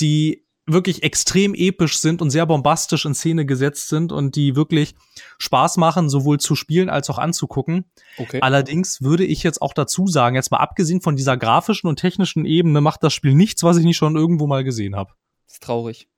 die 0.00 0.46
wirklich 0.72 1.02
extrem 1.02 1.54
episch 1.54 1.98
sind 1.98 2.22
und 2.22 2.30
sehr 2.30 2.46
bombastisch 2.46 3.04
in 3.04 3.14
Szene 3.14 3.46
gesetzt 3.46 3.88
sind 3.88 4.12
und 4.12 4.36
die 4.36 4.56
wirklich 4.56 4.94
Spaß 5.38 5.76
machen, 5.76 6.08
sowohl 6.08 6.38
zu 6.38 6.54
spielen 6.54 6.90
als 6.90 7.10
auch 7.10 7.18
anzugucken. 7.18 7.84
Okay. 8.18 8.40
Allerdings 8.40 9.02
würde 9.02 9.24
ich 9.24 9.42
jetzt 9.42 9.62
auch 9.62 9.74
dazu 9.74 10.06
sagen, 10.06 10.36
jetzt 10.36 10.50
mal 10.50 10.58
abgesehen 10.58 11.00
von 11.00 11.16
dieser 11.16 11.36
grafischen 11.36 11.88
und 11.88 11.96
technischen 11.96 12.44
Ebene, 12.44 12.80
macht 12.80 13.02
das 13.02 13.12
Spiel 13.12 13.34
nichts, 13.34 13.62
was 13.62 13.76
ich 13.76 13.84
nicht 13.84 13.96
schon 13.96 14.16
irgendwo 14.16 14.46
mal 14.46 14.64
gesehen 14.64 14.96
habe. 14.96 15.12
Ist 15.48 15.62
traurig. 15.62 16.08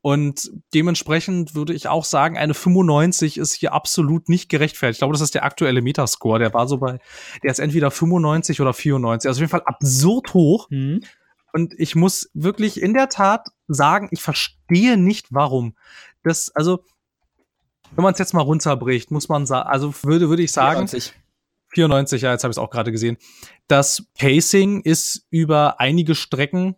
Und 0.00 0.50
dementsprechend 0.74 1.54
würde 1.54 1.74
ich 1.74 1.88
auch 1.88 2.04
sagen, 2.04 2.38
eine 2.38 2.54
95 2.54 3.36
ist 3.36 3.52
hier 3.52 3.72
absolut 3.72 4.28
nicht 4.28 4.48
gerechtfertigt. 4.48 4.96
Ich 4.96 5.00
glaube, 5.00 5.12
das 5.12 5.20
ist 5.20 5.34
der 5.34 5.44
aktuelle 5.44 5.82
Metascore. 5.82 6.38
Der 6.38 6.54
war 6.54 6.68
so 6.68 6.78
bei, 6.78 7.00
der 7.42 7.50
ist 7.50 7.58
entweder 7.58 7.90
95 7.90 8.60
oder 8.60 8.72
94. 8.72 9.28
Also 9.28 9.38
auf 9.38 9.40
jeden 9.40 9.50
Fall 9.50 9.64
absurd 9.64 10.34
hoch. 10.34 10.68
Mhm. 10.70 11.00
Und 11.52 11.74
ich 11.78 11.94
muss 11.94 12.30
wirklich 12.34 12.80
in 12.80 12.94
der 12.94 13.08
Tat 13.08 13.48
sagen, 13.68 14.08
ich 14.10 14.22
verstehe 14.22 14.96
nicht, 14.96 15.28
warum. 15.30 15.74
Das, 16.22 16.50
also, 16.54 16.84
wenn 17.92 18.02
man 18.02 18.12
es 18.12 18.18
jetzt 18.18 18.34
mal 18.34 18.42
runterbricht, 18.42 19.10
muss 19.10 19.28
man 19.28 19.46
sagen, 19.46 19.68
also 19.68 19.94
würde, 20.02 20.28
würde 20.28 20.42
ich 20.42 20.52
sagen. 20.52 20.88
94. 20.88 21.14
94, 21.70 22.22
ja, 22.22 22.32
jetzt 22.32 22.44
habe 22.44 22.50
ich 22.50 22.56
es 22.56 22.58
auch 22.58 22.70
gerade 22.70 22.92
gesehen. 22.92 23.18
Das 23.66 24.06
Pacing 24.18 24.80
ist 24.80 25.26
über 25.30 25.80
einige 25.80 26.14
Strecken 26.14 26.76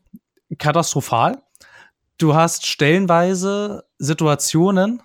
katastrophal. 0.58 1.42
Du 2.18 2.34
hast 2.34 2.66
stellenweise 2.66 3.84
Situationen, 3.98 5.00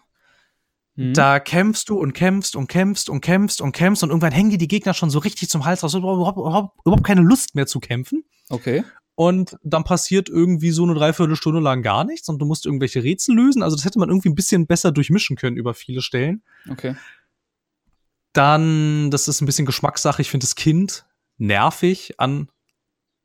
mhm. 0.96 1.14
da 1.14 1.40
kämpfst 1.40 1.90
du 1.90 2.00
und 2.00 2.14
kämpfst 2.14 2.56
und 2.56 2.68
kämpfst 2.68 3.10
und 3.10 3.22
kämpfst 3.22 3.62
und 3.62 3.72
kämpfst 3.74 4.04
und 4.04 4.10
irgendwann 4.10 4.32
hängen 4.32 4.50
dir 4.50 4.58
die 4.58 4.68
Gegner 4.68 4.96
schon 4.96 5.12
so 5.12 5.20
richtig 5.20 5.50
zum 5.50 5.66
Hals 5.66 5.84
raus. 5.84 5.92
Du 5.92 6.00
hast 6.00 6.04
überhaupt, 6.04 6.38
überhaupt, 6.38 6.80
überhaupt 6.84 7.04
keine 7.04 7.22
Lust 7.22 7.54
mehr 7.54 7.68
zu 7.68 7.80
kämpfen. 7.80 8.26
Okay 8.50 8.84
und 9.16 9.58
dann 9.64 9.86
passiert 9.86 10.30
irgendwie 10.30 10.72
so 10.72 10.84
eine 10.84 10.94
Dreiviertelstunde 10.94 11.62
lang 11.62 11.82
gar 11.82 12.04
nichts 12.04 12.28
und 12.28 12.40
du 12.40 12.46
musst 12.46 12.66
irgendwelche 12.66 13.04
Rätsel 13.04 13.36
lösen. 13.36 13.64
Also 13.64 13.76
das 13.76 13.86
hätte 13.86 13.98
man 13.98 14.10
irgendwie 14.10 14.30
ein 14.30 14.36
bisschen 14.36 14.68
besser 14.68 14.92
durchmischen 14.92 15.38
können 15.38 15.58
über 15.58 15.74
viele 15.74 16.02
Stellen. 16.02 16.44
Okay. 16.70 16.96
Dann, 18.34 19.10
das 19.12 19.30
ist 19.30 19.42
ein 19.42 19.46
bisschen 19.46 19.66
Geschmackssache. 19.66 20.22
Ich 20.22 20.30
finde 20.30 20.44
das 20.44 20.56
Kind 20.56 21.06
nervig 21.38 22.20
an 22.20 22.50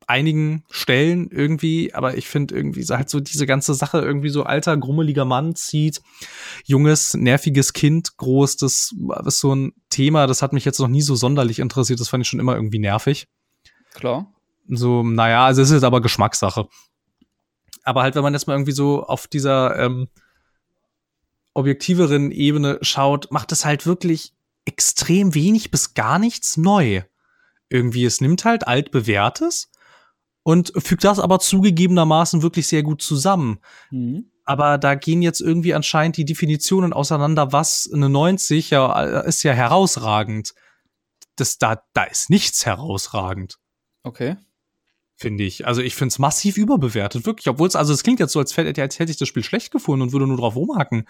einigen 0.07 0.65
Stellen 0.71 1.29
irgendwie, 1.31 1.93
aber 1.93 2.17
ich 2.17 2.29
finde 2.29 2.55
irgendwie 2.55 2.85
halt 2.85 3.11
so 3.11 3.21
diese 3.21 3.47
ganze 3.47 3.75
Sache 3.75 3.99
irgendwie 3.99 4.29
so 4.29 4.45
alter, 4.45 4.77
grummeliger 4.77 5.25
Mann 5.25 5.57
zieht 5.57 6.01
junges, 6.65 7.15
nerviges 7.15 7.73
Kind 7.73 8.17
groß. 8.17 8.57
Das 8.57 8.95
ist 9.27 9.41
so 9.41 9.55
ein 9.55 9.73
Thema, 9.89 10.29
das 10.29 10.43
hat 10.43 10.53
mich 10.53 10.65
jetzt 10.65 10.79
noch 10.79 10.89
nie 10.89 11.03
so 11.03 11.17
sonderlich 11.17 11.59
interessiert. 11.59 12.01
Das 12.01 12.09
fand 12.09 12.23
ich 12.23 12.29
schon 12.29 12.41
immer 12.41 12.55
irgendwie 12.55 12.79
nervig. 12.79 13.27
Klar 13.93 14.33
so, 14.77 15.03
naja, 15.03 15.47
also 15.47 15.63
es 15.63 15.71
ist 15.71 15.83
aber 15.83 16.01
Geschmackssache. 16.01 16.69
Aber 17.83 18.03
halt, 18.03 18.15
wenn 18.15 18.23
man 18.23 18.35
jetzt 18.35 18.47
mal 18.47 18.55
irgendwie 18.55 18.73
so 18.73 19.03
auf 19.03 19.27
dieser 19.27 19.77
ähm, 19.79 20.09
objektiveren 21.55 22.31
Ebene 22.31 22.79
schaut, 22.83 23.31
macht 23.31 23.53
es 23.53 23.65
halt 23.65 23.87
wirklich 23.87 24.33
extrem 24.65 25.35
wenig 25.35 25.71
bis 25.71 25.95
gar 25.95 26.19
nichts 26.19 26.57
neu. 26.57 27.03
Irgendwie, 27.69 28.05
es 28.05 28.21
nimmt 28.21 28.45
halt 28.45 28.67
altbewährtes 28.67 29.71
und 30.43 30.73
fügt 30.77 31.05
das 31.05 31.19
aber 31.19 31.39
zugegebenermaßen 31.39 32.43
wirklich 32.43 32.67
sehr 32.67 32.83
gut 32.83 33.03
zusammen. 33.03 33.61
Mhm. 33.91 34.31
Aber 34.45 34.79
da 34.79 34.95
gehen 34.95 35.23
jetzt 35.23 35.41
irgendwie 35.41 35.75
anscheinend 35.75 36.17
die 36.17 36.25
Definitionen 36.25 36.93
auseinander, 36.93 37.53
was 37.53 37.89
eine 37.93 38.09
90 38.09 38.71
ja 38.71 39.21
ist 39.21 39.43
ja 39.45 39.53
herausragend. 39.53 40.55
Das, 41.37 41.59
da, 41.59 41.83
da 41.93 42.05
ist 42.05 42.31
nichts 42.31 42.67
herausragend. 42.67 43.59
Okay 44.03 44.37
finde 45.21 45.45
ich. 45.45 45.67
Also 45.67 45.83
ich 45.83 45.95
finde 45.95 46.13
es 46.13 46.19
massiv 46.19 46.57
überbewertet, 46.57 47.27
wirklich. 47.27 47.49
Obwohl 47.49 47.69
es, 47.69 47.77
also 47.77 47.93
es 47.93 48.03
klingt 48.03 48.21
jetzt 48.21 48.33
so, 48.33 48.39
als, 48.39 48.57
hätte, 48.57 48.81
als 48.81 48.99
hätte 48.99 49.13
ich 49.13 49.19
das 49.19 49.29
Spiel 49.29 49.45
schlecht 49.45 49.71
gefunden 49.71 50.03
und 50.03 50.13
würde 50.13 50.27
nur 50.27 50.39
drauf 50.39 50.57
rumhacken. 50.57 51.07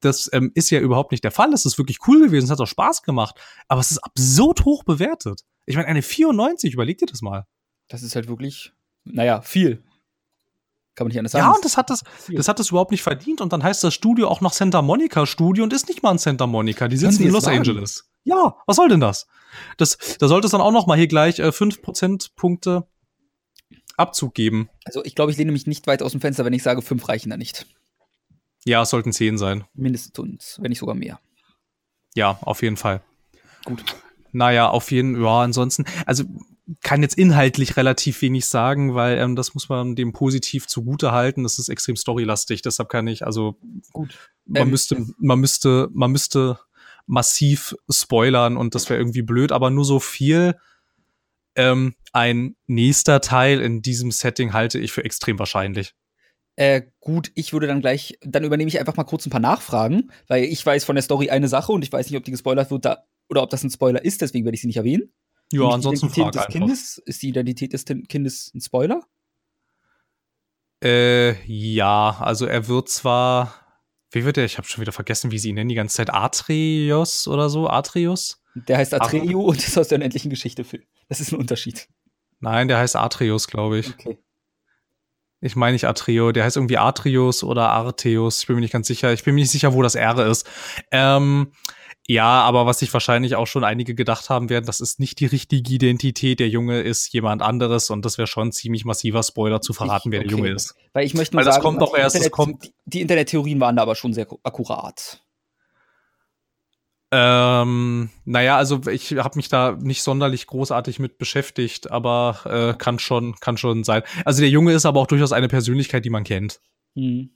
Das 0.00 0.28
ähm, 0.34 0.52
ist 0.54 0.68
ja 0.70 0.78
überhaupt 0.78 1.10
nicht 1.10 1.24
der 1.24 1.30
Fall. 1.30 1.52
Es 1.54 1.64
ist 1.64 1.78
wirklich 1.78 1.98
cool 2.06 2.20
gewesen, 2.20 2.44
es 2.44 2.50
hat 2.50 2.60
auch 2.60 2.66
Spaß 2.66 3.02
gemacht. 3.02 3.36
Aber 3.68 3.80
es 3.80 3.90
ist 3.90 3.98
absurd 3.98 4.66
hoch 4.66 4.84
bewertet. 4.84 5.40
Ich 5.64 5.76
meine, 5.76 5.88
eine 5.88 6.02
94, 6.02 6.74
überleg 6.74 6.98
dir 6.98 7.06
das 7.06 7.22
mal. 7.22 7.46
Das 7.88 8.02
ist 8.02 8.14
halt 8.14 8.28
wirklich, 8.28 8.72
naja, 9.04 9.40
viel. 9.40 9.82
Kann 10.94 11.06
man 11.06 11.08
nicht 11.08 11.18
anders 11.18 11.32
sagen. 11.32 11.46
Ja, 11.46 11.52
und 11.52 11.64
das 11.64 11.78
hat 11.78 11.88
das, 11.88 12.04
das 12.28 12.48
hat 12.48 12.58
das 12.58 12.68
überhaupt 12.70 12.90
nicht 12.90 13.02
verdient. 13.02 13.40
Und 13.40 13.54
dann 13.54 13.62
heißt 13.62 13.82
das 13.82 13.94
Studio 13.94 14.28
auch 14.28 14.42
noch 14.42 14.52
Santa 14.52 14.82
Monica 14.82 15.24
Studio 15.24 15.64
und 15.64 15.72
ist 15.72 15.88
nicht 15.88 16.02
mal 16.02 16.12
in 16.12 16.18
Santa 16.18 16.46
Monica. 16.46 16.88
Die 16.88 16.96
sitzen 16.98 17.22
in 17.22 17.30
Los 17.30 17.44
sagen? 17.44 17.58
Angeles. 17.58 18.10
Ja, 18.24 18.56
was 18.66 18.76
soll 18.76 18.88
denn 18.88 19.00
das? 19.00 19.26
Das, 19.78 19.96
da 20.18 20.28
sollte 20.28 20.46
es 20.46 20.52
dann 20.52 20.60
auch 20.60 20.72
noch 20.72 20.86
mal 20.86 20.98
hier 20.98 21.06
gleich 21.06 21.38
äh, 21.38 21.52
5 21.52 21.80
Prozentpunkte 21.80 22.86
Abzug 23.96 24.34
geben. 24.34 24.68
Also 24.84 25.04
ich 25.04 25.14
glaube, 25.14 25.32
ich 25.32 25.38
lehne 25.38 25.52
mich 25.52 25.66
nicht 25.66 25.86
weit 25.86 26.02
aus 26.02 26.12
dem 26.12 26.20
Fenster, 26.20 26.44
wenn 26.44 26.52
ich 26.52 26.62
sage, 26.62 26.82
fünf 26.82 27.08
reichen 27.08 27.30
da 27.30 27.36
nicht. 27.36 27.66
Ja, 28.64 28.82
es 28.82 28.90
sollten 28.90 29.12
zehn 29.12 29.38
sein. 29.38 29.64
Mindestens, 29.74 30.58
wenn 30.60 30.70
nicht 30.70 30.80
sogar 30.80 30.94
mehr. 30.94 31.20
Ja, 32.14 32.38
auf 32.42 32.62
jeden 32.62 32.76
Fall. 32.76 33.00
Gut. 33.64 33.84
Naja, 34.32 34.68
auf 34.68 34.90
jeden 34.90 35.14
Fall, 35.14 35.24
ja, 35.24 35.40
ansonsten, 35.40 35.84
also 36.04 36.24
kann 36.82 37.02
jetzt 37.02 37.16
inhaltlich 37.16 37.76
relativ 37.76 38.20
wenig 38.22 38.46
sagen, 38.46 38.94
weil 38.94 39.18
ähm, 39.18 39.36
das 39.36 39.54
muss 39.54 39.68
man 39.68 39.94
dem 39.94 40.12
positiv 40.12 40.66
zugute 40.66 41.12
halten. 41.12 41.44
Das 41.44 41.58
ist 41.58 41.68
extrem 41.68 41.94
storylastig, 41.94 42.62
deshalb 42.62 42.88
kann 42.88 43.06
ich, 43.06 43.24
also 43.24 43.56
gut. 43.92 44.18
Man 44.46 44.62
ähm, 44.62 44.70
müsste, 44.70 45.06
man 45.18 45.38
müsste, 45.38 45.88
man 45.92 46.10
müsste 46.10 46.58
massiv 47.06 47.76
spoilern 47.88 48.56
und 48.56 48.74
das 48.74 48.90
wäre 48.90 48.98
irgendwie 48.98 49.22
blöd, 49.22 49.52
aber 49.52 49.70
nur 49.70 49.84
so 49.84 50.00
viel, 50.00 50.56
ähm, 51.56 51.94
ein 52.12 52.56
nächster 52.66 53.20
Teil 53.20 53.60
in 53.60 53.82
diesem 53.82 54.10
Setting 54.10 54.52
halte 54.52 54.78
ich 54.78 54.92
für 54.92 55.04
extrem 55.04 55.38
wahrscheinlich. 55.38 55.94
Äh, 56.56 56.82
gut, 57.00 57.30
ich 57.34 57.52
würde 57.52 57.66
dann 57.66 57.82
gleich, 57.82 58.18
dann 58.22 58.44
übernehme 58.44 58.68
ich 58.68 58.78
einfach 58.78 58.96
mal 58.96 59.04
kurz 59.04 59.26
ein 59.26 59.30
paar 59.30 59.40
Nachfragen, 59.40 60.10
weil 60.26 60.44
ich 60.44 60.64
weiß 60.64 60.84
von 60.84 60.96
der 60.96 61.02
Story 61.02 61.28
eine 61.28 61.48
Sache 61.48 61.72
und 61.72 61.82
ich 61.82 61.92
weiß 61.92 62.08
nicht, 62.08 62.16
ob 62.16 62.24
die 62.24 62.30
gespoilert 62.30 62.70
wird 62.70 62.86
da, 62.86 63.04
oder 63.28 63.42
ob 63.42 63.50
das 63.50 63.62
ein 63.62 63.70
Spoiler 63.70 64.02
ist, 64.02 64.22
deswegen 64.22 64.46
werde 64.46 64.54
ich 64.54 64.62
sie 64.62 64.66
nicht 64.66 64.78
erwähnen. 64.78 65.12
Ja, 65.52 65.68
ansonsten 65.68 66.06
Identität 66.06 66.34
des 66.34 66.46
Kindes, 66.48 66.98
ist 67.04 67.22
die 67.22 67.28
Identität 67.28 67.72
des 67.72 67.84
Kindes 67.84 68.52
ein 68.54 68.60
Spoiler? 68.60 69.02
Äh, 70.82 71.42
ja, 71.44 72.16
also 72.20 72.46
er 72.46 72.68
wird 72.68 72.88
zwar, 72.88 73.54
wie 74.10 74.24
wird 74.24 74.38
er, 74.38 74.44
ich 74.44 74.58
habe 74.58 74.66
schon 74.66 74.80
wieder 74.80 74.92
vergessen, 74.92 75.30
wie 75.30 75.38
sie 75.38 75.50
ihn 75.50 75.54
nennen 75.56 75.68
die 75.68 75.74
ganze 75.74 75.96
Zeit, 75.96 76.12
Atreus 76.12 77.28
oder 77.28 77.50
so, 77.50 77.68
Atreus? 77.68 78.42
Der 78.68 78.78
heißt 78.78 78.94
Atreo 78.94 79.40
und 79.40 79.58
ist 79.58 79.76
aus 79.76 79.88
der 79.88 79.96
unendlichen 79.96 80.30
Geschichte 80.30 80.64
Film. 80.64 80.82
Das 81.08 81.20
ist 81.20 81.32
ein 81.32 81.38
Unterschied. 81.38 81.88
Nein, 82.40 82.68
der 82.68 82.78
heißt 82.78 82.96
Atreus, 82.96 83.48
glaube 83.48 83.78
ich. 83.78 83.92
Okay. 83.94 84.18
Ich 85.40 85.54
meine 85.54 85.74
nicht 85.74 85.86
Atreo, 85.86 86.32
der 86.32 86.44
heißt 86.44 86.56
irgendwie 86.56 86.78
Atreus 86.78 87.44
oder 87.44 87.70
Arteus. 87.70 88.40
Ich 88.40 88.46
bin 88.46 88.56
mir 88.56 88.62
nicht 88.62 88.72
ganz 88.72 88.86
sicher. 88.86 89.12
Ich 89.12 89.22
bin 89.24 89.34
mir 89.34 89.42
nicht 89.42 89.50
sicher, 89.50 89.74
wo 89.74 89.82
das 89.82 89.94
R 89.94 90.26
ist. 90.26 90.48
Ähm, 90.90 91.52
ja, 92.08 92.40
aber 92.42 92.66
was 92.66 92.78
sich 92.78 92.92
wahrscheinlich 92.92 93.34
auch 93.34 93.46
schon 93.46 93.64
einige 93.64 93.94
gedacht 93.94 94.30
haben 94.30 94.48
werden, 94.48 94.64
das 94.64 94.80
ist 94.80 95.00
nicht 95.00 95.20
die 95.20 95.26
richtige 95.26 95.74
Identität. 95.74 96.40
Der 96.40 96.48
Junge 96.48 96.80
ist 96.80 97.12
jemand 97.12 97.42
anderes 97.42 97.90
und 97.90 98.04
das 98.04 98.16
wäre 98.16 98.28
schon 98.28 98.48
ein 98.48 98.52
ziemlich 98.52 98.84
massiver 98.84 99.22
Spoiler 99.22 99.60
zu 99.60 99.72
verraten, 99.72 100.12
wer 100.12 100.20
okay. 100.20 100.28
der 100.28 100.36
Junge 100.38 100.50
ist. 100.50 100.74
Weil 100.92 101.04
ich 101.04 101.14
möchte 101.14 101.36
nur 101.36 101.44
Weil 101.44 101.52
sagen, 101.52 101.62
kommt 101.62 101.82
doch 101.82 101.96
erst, 101.96 102.16
Internet, 102.16 102.32
kommt 102.32 102.64
die, 102.64 102.74
die 102.86 103.00
Internettheorien 103.02 103.60
waren 103.60 103.76
da 103.76 103.82
aber 103.82 103.96
schon 103.96 104.14
sehr 104.14 104.26
akkurat. 104.44 105.20
Ähm, 107.18 108.10
naja, 108.26 108.58
also 108.58 108.86
ich 108.88 109.12
habe 109.16 109.36
mich 109.38 109.48
da 109.48 109.72
nicht 109.80 110.02
sonderlich 110.02 110.46
großartig 110.46 110.98
mit 110.98 111.16
beschäftigt, 111.16 111.90
aber 111.90 112.40
äh, 112.44 112.78
kann 112.78 112.98
schon, 112.98 113.36
kann 113.36 113.56
schon 113.56 113.84
sein. 113.84 114.02
Also 114.26 114.40
der 114.40 114.50
Junge 114.50 114.74
ist 114.74 114.84
aber 114.84 115.00
auch 115.00 115.06
durchaus 115.06 115.32
eine 115.32 115.48
Persönlichkeit, 115.48 116.04
die 116.04 116.10
man 116.10 116.24
kennt. 116.24 116.60
Hm. 116.94 117.30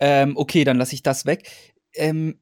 Ähm, 0.00 0.36
okay, 0.36 0.64
dann 0.64 0.78
lasse 0.78 0.96
ich 0.96 1.04
das 1.04 1.26
weg. 1.26 1.48
Ähm, 1.94 2.40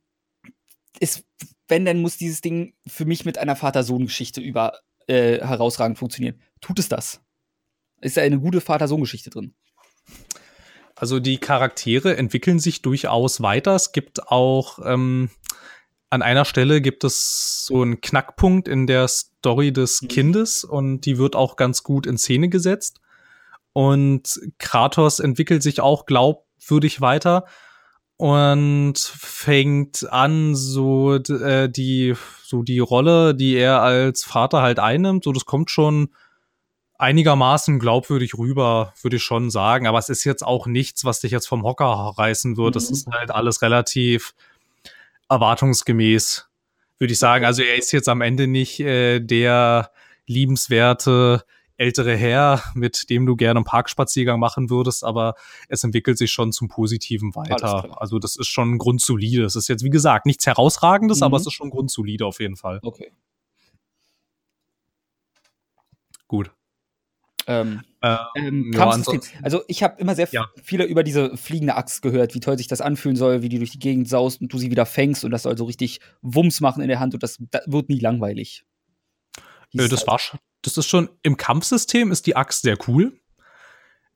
ist, 0.99 1.27
wenn, 1.69 1.85
dann 1.85 2.01
muss 2.01 2.17
dieses 2.17 2.41
Ding 2.41 2.73
für 2.87 3.05
mich 3.05 3.27
mit 3.27 3.37
einer 3.37 3.55
Vater-Sohn-Geschichte 3.55 4.41
über 4.41 4.79
äh, 5.07 5.41
herausragend 5.41 5.99
funktionieren. 5.99 6.41
Tut 6.63 6.79
es 6.79 6.89
das? 6.89 7.21
Ist 8.01 8.17
da 8.17 8.23
eine 8.23 8.41
gute 8.41 8.63
Vater-Sohn-Geschichte 8.63 9.29
drin? 9.29 9.55
Also 10.97 11.21
die 11.21 11.37
Charaktere 11.37 12.17
entwickeln 12.17 12.61
sich 12.61 12.81
durchaus 12.81 13.43
weiter. 13.43 13.75
Es 13.75 13.93
gibt 13.93 14.29
auch 14.29 14.79
ähm, 14.87 15.29
an 16.15 16.23
einer 16.23 16.45
Stelle 16.45 16.81
gibt 16.81 17.05
es 17.05 17.67
so 17.67 17.83
einen 17.83 18.01
Knackpunkt 18.01 18.69
in 18.69 18.87
der 18.87 19.09
Story 19.09 19.73
des 19.73 20.01
mhm. 20.01 20.09
Kindes 20.09 20.65
und 20.65 21.03
die 21.03 21.19
wird 21.19 21.35
auch 21.35 21.57
ganz 21.57 21.83
gut 21.83 22.07
in 22.07 22.19
Szene 22.19 22.49
gesetzt. 22.49 23.01
Und 23.73 24.41
Kratos 24.59 25.19
entwickelt 25.19 25.65
sich 25.65 25.81
auch 25.81 26.07
glaubwürdig 26.07 27.01
weiter 27.01 27.47
und 28.17 28.97
fängt 28.97 30.09
an, 30.13 30.55
so 30.55 31.15
äh, 31.17 31.69
die 31.69 32.15
so 32.45 32.63
die 32.63 32.79
Rolle, 32.79 33.35
die 33.35 33.57
er 33.57 33.83
als 33.83 34.23
Vater 34.23 34.63
halt 34.63 34.79
einnimmt, 34.79 35.25
so 35.25 35.33
das 35.33 35.45
kommt 35.45 35.71
schon 35.71 36.11
einigermaßen 36.97 37.81
glaubwürdig 37.81 38.39
rüber, 38.39 38.95
würde 39.03 39.17
ich 39.17 39.23
schon 39.25 39.51
sagen. 39.51 39.89
Aber 39.89 39.99
es 39.99 40.09
ist 40.09 40.23
jetzt 40.23 40.47
auch 40.47 40.69
nichts, 40.69 41.05
was 41.05 41.19
dich 41.19 41.33
jetzt 41.33 41.49
vom 41.49 41.65
Hocker 41.65 41.87
reißen 42.17 42.57
wird. 42.57 42.77
Es 42.77 42.89
mhm. 42.89 42.95
ist 42.95 43.09
halt 43.09 43.33
alles 43.33 43.63
relativ 43.63 44.35
erwartungsgemäß, 45.35 46.49
würde 46.99 47.13
ich 47.13 47.19
sagen. 47.19 47.45
Also 47.45 47.63
er 47.63 47.77
ist 47.77 47.93
jetzt 47.93 48.09
am 48.09 48.21
Ende 48.21 48.47
nicht 48.47 48.81
äh, 48.81 49.21
der 49.21 49.91
liebenswerte 50.27 51.45
ältere 51.77 52.17
Herr, 52.17 52.63
mit 52.75 53.11
dem 53.11 53.27
du 53.27 53.37
gerne 53.37 53.59
einen 53.59 53.65
Parkspaziergang 53.65 54.39
machen 54.39 54.71
würdest, 54.71 55.05
aber 55.05 55.35
es 55.69 55.83
entwickelt 55.83 56.19
sich 56.19 56.31
schon 56.31 56.53
zum 56.53 56.69
Positiven 56.69 57.35
weiter. 57.35 58.01
Also 58.01 58.19
das 58.19 58.37
ist 58.37 58.49
schon 58.49 58.79
grundsolide. 58.79 59.43
Das 59.43 59.57
ist 59.57 59.69
jetzt, 59.69 59.83
wie 59.83 59.91
gesagt, 59.91 60.25
nichts 60.27 60.47
herausragendes, 60.47 61.19
mhm. 61.19 61.25
aber 61.25 61.37
es 61.37 61.47
ist 61.47 61.53
schon 61.53 61.71
grundsolide 61.71 62.27
auf 62.27 62.41
jeden 62.41 62.57
Fall. 62.57 62.79
Okay. 62.83 63.11
Gut. 66.29 66.53
Ähm, 67.47 67.83
ähm, 68.03 68.19
ähm 68.37 68.71
Kampfsystem. 68.73 69.21
Ja, 69.21 69.41
also 69.43 69.63
ich 69.69 69.83
habe 69.83 70.01
immer 70.01 70.15
sehr 70.15 70.29
ja. 70.31 70.47
viele 70.63 70.85
über 70.85 71.03
diese 71.03 71.37
fliegende 71.37 71.77
Axt 71.77 72.03
gehört, 72.03 72.35
wie 72.35 72.41
toll 72.41 72.57
sich 72.57 72.69
das 72.69 72.81
anfühlen 72.81 73.17
soll, 73.17 73.43
wie 73.43 73.49
die 73.49 73.59
durch 73.59 73.73
die 73.73 73.79
Gegend 73.79 74.09
saust 74.09 74.41
und 74.41 74.53
du 74.53 74.59
sie 74.59 74.71
wieder 74.71 74.87
fängst 74.87 75.25
und 75.25 75.31
das 75.31 75.43
soll 75.43 75.57
so 75.57 75.65
richtig 75.65 76.01
Wumms 76.23 76.61
machen 76.61 76.83
in 76.83 76.89
der 76.89 77.01
Hand 77.01 77.15
und 77.15 77.23
das, 77.23 77.39
das 77.51 77.63
wird 77.67 77.89
nie 77.89 78.01
langweilig. 78.01 78.65
Nö, 79.73 79.89
das 79.89 80.07
war 80.07 80.19
schon 80.19 80.39
das 80.65 80.77
ist 80.77 80.89
schon 80.89 81.11
im 81.23 81.37
Kampfsystem 81.37 82.11
ist 82.11 82.27
die 82.27 82.37
Axt 82.37 82.63
sehr 82.63 82.77
cool. 82.89 83.19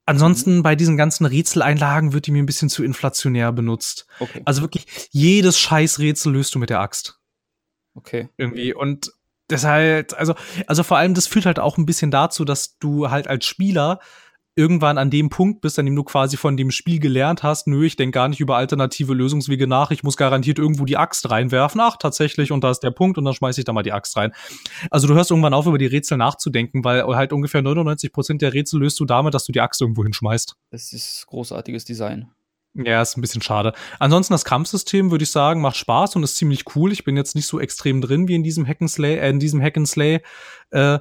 Ansonsten 0.06 0.58
mhm. 0.58 0.62
bei 0.62 0.74
diesen 0.74 0.96
ganzen 0.96 1.26
Rätseleinlagen 1.26 2.12
wird 2.12 2.26
die 2.26 2.30
mir 2.30 2.42
ein 2.42 2.46
bisschen 2.46 2.70
zu 2.70 2.82
inflationär 2.82 3.52
benutzt. 3.52 4.06
Okay. 4.20 4.42
Also 4.46 4.62
wirklich 4.62 4.86
jedes 5.10 5.58
Scheißrätsel 5.58 6.32
löst 6.32 6.54
du 6.54 6.58
mit 6.58 6.70
der 6.70 6.80
Axt. 6.80 7.20
Okay. 7.94 8.28
Irgendwie 8.38 8.72
und 8.72 9.12
deshalb 9.50 10.14
also 10.18 10.34
also 10.66 10.82
vor 10.82 10.98
allem 10.98 11.14
das 11.14 11.26
führt 11.26 11.46
halt 11.46 11.58
auch 11.58 11.78
ein 11.78 11.86
bisschen 11.86 12.10
dazu, 12.10 12.44
dass 12.44 12.78
du 12.78 13.10
halt 13.10 13.28
als 13.28 13.44
Spieler 13.44 14.00
irgendwann 14.58 14.98
an 14.98 15.08
dem 15.08 15.30
Punkt 15.30 15.60
bist, 15.60 15.78
an 15.78 15.86
dem 15.86 15.94
du 15.94 16.02
quasi 16.02 16.36
von 16.36 16.56
dem 16.56 16.72
Spiel 16.72 16.98
gelernt 16.98 17.44
hast, 17.44 17.68
nö, 17.68 17.86
ich 17.86 17.94
denke 17.94 18.16
gar 18.16 18.28
nicht 18.28 18.40
über 18.40 18.56
alternative 18.56 19.14
Lösungswege 19.14 19.68
nach, 19.68 19.92
ich 19.92 20.02
muss 20.02 20.16
garantiert 20.16 20.58
irgendwo 20.58 20.84
die 20.84 20.96
Axt 20.96 21.30
reinwerfen. 21.30 21.80
Ach, 21.80 21.96
tatsächlich, 21.96 22.50
und 22.50 22.64
da 22.64 22.72
ist 22.72 22.80
der 22.80 22.90
Punkt, 22.90 23.18
und 23.18 23.24
dann 23.24 23.34
schmeiße 23.34 23.60
ich 23.60 23.64
da 23.64 23.72
mal 23.72 23.84
die 23.84 23.92
Axt 23.92 24.16
rein. 24.16 24.32
Also 24.90 25.06
du 25.06 25.14
hörst 25.14 25.30
irgendwann 25.30 25.54
auf, 25.54 25.66
über 25.66 25.78
die 25.78 25.86
Rätsel 25.86 26.18
nachzudenken, 26.18 26.82
weil 26.82 27.04
halt 27.06 27.32
ungefähr 27.32 27.62
99 27.62 28.12
Prozent 28.12 28.42
der 28.42 28.52
Rätsel 28.52 28.80
löst 28.80 28.98
du 28.98 29.04
damit, 29.04 29.32
dass 29.32 29.44
du 29.44 29.52
die 29.52 29.60
Axt 29.60 29.80
irgendwo 29.80 30.02
hinschmeißt. 30.02 30.56
Das 30.70 30.92
ist 30.92 31.24
großartiges 31.28 31.84
Design. 31.84 32.28
Ja, 32.74 33.02
ist 33.02 33.16
ein 33.16 33.22
bisschen 33.22 33.42
schade. 33.42 33.72
Ansonsten 33.98 34.34
das 34.34 34.44
Kampfsystem 34.44 35.10
würde 35.10 35.24
ich 35.24 35.30
sagen 35.30 35.60
macht 35.60 35.76
Spaß 35.76 36.16
und 36.16 36.22
ist 36.22 36.36
ziemlich 36.36 36.64
cool. 36.76 36.92
Ich 36.92 37.04
bin 37.04 37.16
jetzt 37.16 37.34
nicht 37.34 37.46
so 37.46 37.58
extrem 37.58 38.00
drin 38.00 38.28
wie 38.28 38.34
in 38.34 38.42
diesem 38.42 38.66
Hack'n'Slay, 38.66 39.16
äh, 39.16 39.30
in 39.30 39.40
diesem 39.40 39.60
Hack'n'Slay. 39.60 40.20
Äh, 40.70 40.98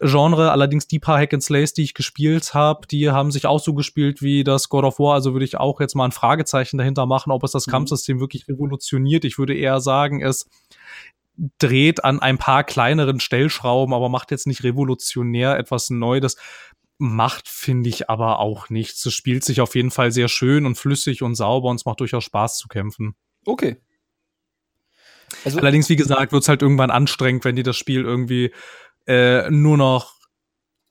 Genre. 0.00 0.50
Allerdings 0.50 0.86
die 0.86 0.98
paar 0.98 1.18
Hack 1.18 1.32
and 1.32 1.42
Slays, 1.42 1.72
die 1.72 1.82
ich 1.82 1.94
gespielt 1.94 2.52
habe, 2.52 2.86
die 2.86 3.10
haben 3.10 3.30
sich 3.30 3.46
auch 3.46 3.60
so 3.60 3.74
gespielt 3.74 4.22
wie 4.22 4.44
das 4.44 4.68
God 4.68 4.84
of 4.84 4.98
War. 4.98 5.14
Also 5.14 5.32
würde 5.32 5.44
ich 5.44 5.56
auch 5.56 5.80
jetzt 5.80 5.94
mal 5.94 6.04
ein 6.04 6.12
Fragezeichen 6.12 6.78
dahinter 6.78 7.06
machen, 7.06 7.30
ob 7.30 7.44
es 7.44 7.52
das 7.52 7.66
mhm. 7.66 7.72
Kampfsystem 7.72 8.20
wirklich 8.20 8.48
revolutioniert. 8.48 9.24
Ich 9.24 9.38
würde 9.38 9.54
eher 9.54 9.80
sagen, 9.80 10.20
es 10.20 10.48
dreht 11.58 12.04
an 12.04 12.20
ein 12.20 12.38
paar 12.38 12.64
kleineren 12.64 13.18
Stellschrauben, 13.18 13.94
aber 13.94 14.08
macht 14.08 14.30
jetzt 14.30 14.46
nicht 14.46 14.62
revolutionär 14.62 15.58
etwas 15.58 15.90
Neues. 15.90 16.36
Macht, 16.98 17.48
finde 17.48 17.88
ich, 17.88 18.08
aber 18.08 18.38
auch 18.38 18.70
nichts. 18.70 19.04
Es 19.04 19.14
spielt 19.14 19.44
sich 19.44 19.60
auf 19.60 19.74
jeden 19.74 19.90
Fall 19.90 20.12
sehr 20.12 20.28
schön 20.28 20.64
und 20.64 20.76
flüssig 20.76 21.22
und 21.22 21.34
sauber 21.34 21.70
und 21.70 21.76
es 21.76 21.84
macht 21.84 22.00
durchaus 22.00 22.24
Spaß 22.24 22.56
zu 22.58 22.68
kämpfen. 22.68 23.14
Okay. 23.44 23.76
Also, 25.44 25.58
Allerdings, 25.58 25.88
wie 25.88 25.96
gesagt, 25.96 26.32
wird 26.32 26.42
es 26.42 26.48
halt 26.48 26.62
irgendwann 26.62 26.90
anstrengend, 26.90 27.44
wenn 27.44 27.56
die 27.56 27.62
das 27.62 27.76
Spiel 27.76 28.02
irgendwie 28.02 28.52
äh, 29.06 29.50
nur 29.50 29.76
noch 29.76 30.14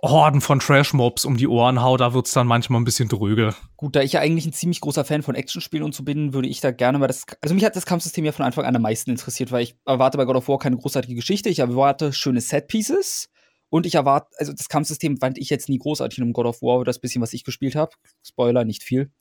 Horden 0.04 0.42
von 0.42 0.60
Trash-Mobs 0.60 1.24
um 1.24 1.38
die 1.38 1.48
Ohren 1.48 1.82
haut, 1.82 2.02
da 2.02 2.14
wird's 2.14 2.34
dann 2.34 2.46
manchmal 2.46 2.82
ein 2.82 2.84
bisschen 2.84 3.08
dröge. 3.08 3.56
Gut, 3.78 3.96
da 3.96 4.02
ich 4.02 4.12
ja 4.12 4.20
eigentlich 4.20 4.46
ein 4.46 4.52
ziemlich 4.52 4.82
großer 4.82 5.06
Fan 5.06 5.24
von 5.24 5.34
Actionspielen 5.34 5.86
und 5.86 5.96
so 5.96 6.04
bin, 6.04 6.34
würde 6.34 6.50
ich 6.50 6.60
da 6.60 6.72
gerne 6.72 7.00
mal 7.00 7.08
das. 7.08 7.24
Also 7.42 7.56
mich 7.56 7.64
hat 7.64 7.78
das 7.78 7.86
Kampfsystem 7.86 8.26
ja 8.26 8.34
von 8.34 8.46
Anfang 8.46 8.66
an 8.66 8.76
am 8.76 8.82
meisten 8.82 9.12
interessiert, 9.12 9.54
weil 9.54 9.64
ich 9.64 9.78
erwarte 9.86 10.18
bei 10.18 10.26
God 10.26 10.36
of 10.36 10.50
War 10.50 10.60
keine 10.60 10.76
großartige 10.76 11.16
Geschichte, 11.16 11.48
ich 11.48 11.60
erwarte 11.60 12.12
schöne 12.12 12.42
Set-Pieces 12.42 13.30
und 13.74 13.86
ich 13.86 13.96
erwarte, 13.96 14.28
also 14.38 14.54
das 14.54 14.70
Kampfsystem 14.70 15.18
fand 15.18 15.38
ich 15.38 15.50
jetzt 15.50 15.70
nie 15.70 15.80
großartig 15.80 16.20
in 16.20 16.24
einem 16.24 16.34
God 16.34 16.46
of 16.46 16.62
War, 16.62 16.84
das 16.84 17.00
bisschen, 17.00 17.22
was 17.22 17.34
ich 17.34 17.44
gespielt 17.44 17.76
habe. 17.76 17.92
Spoiler, 18.24 18.66
nicht 18.66 18.84
viel. 18.84 19.12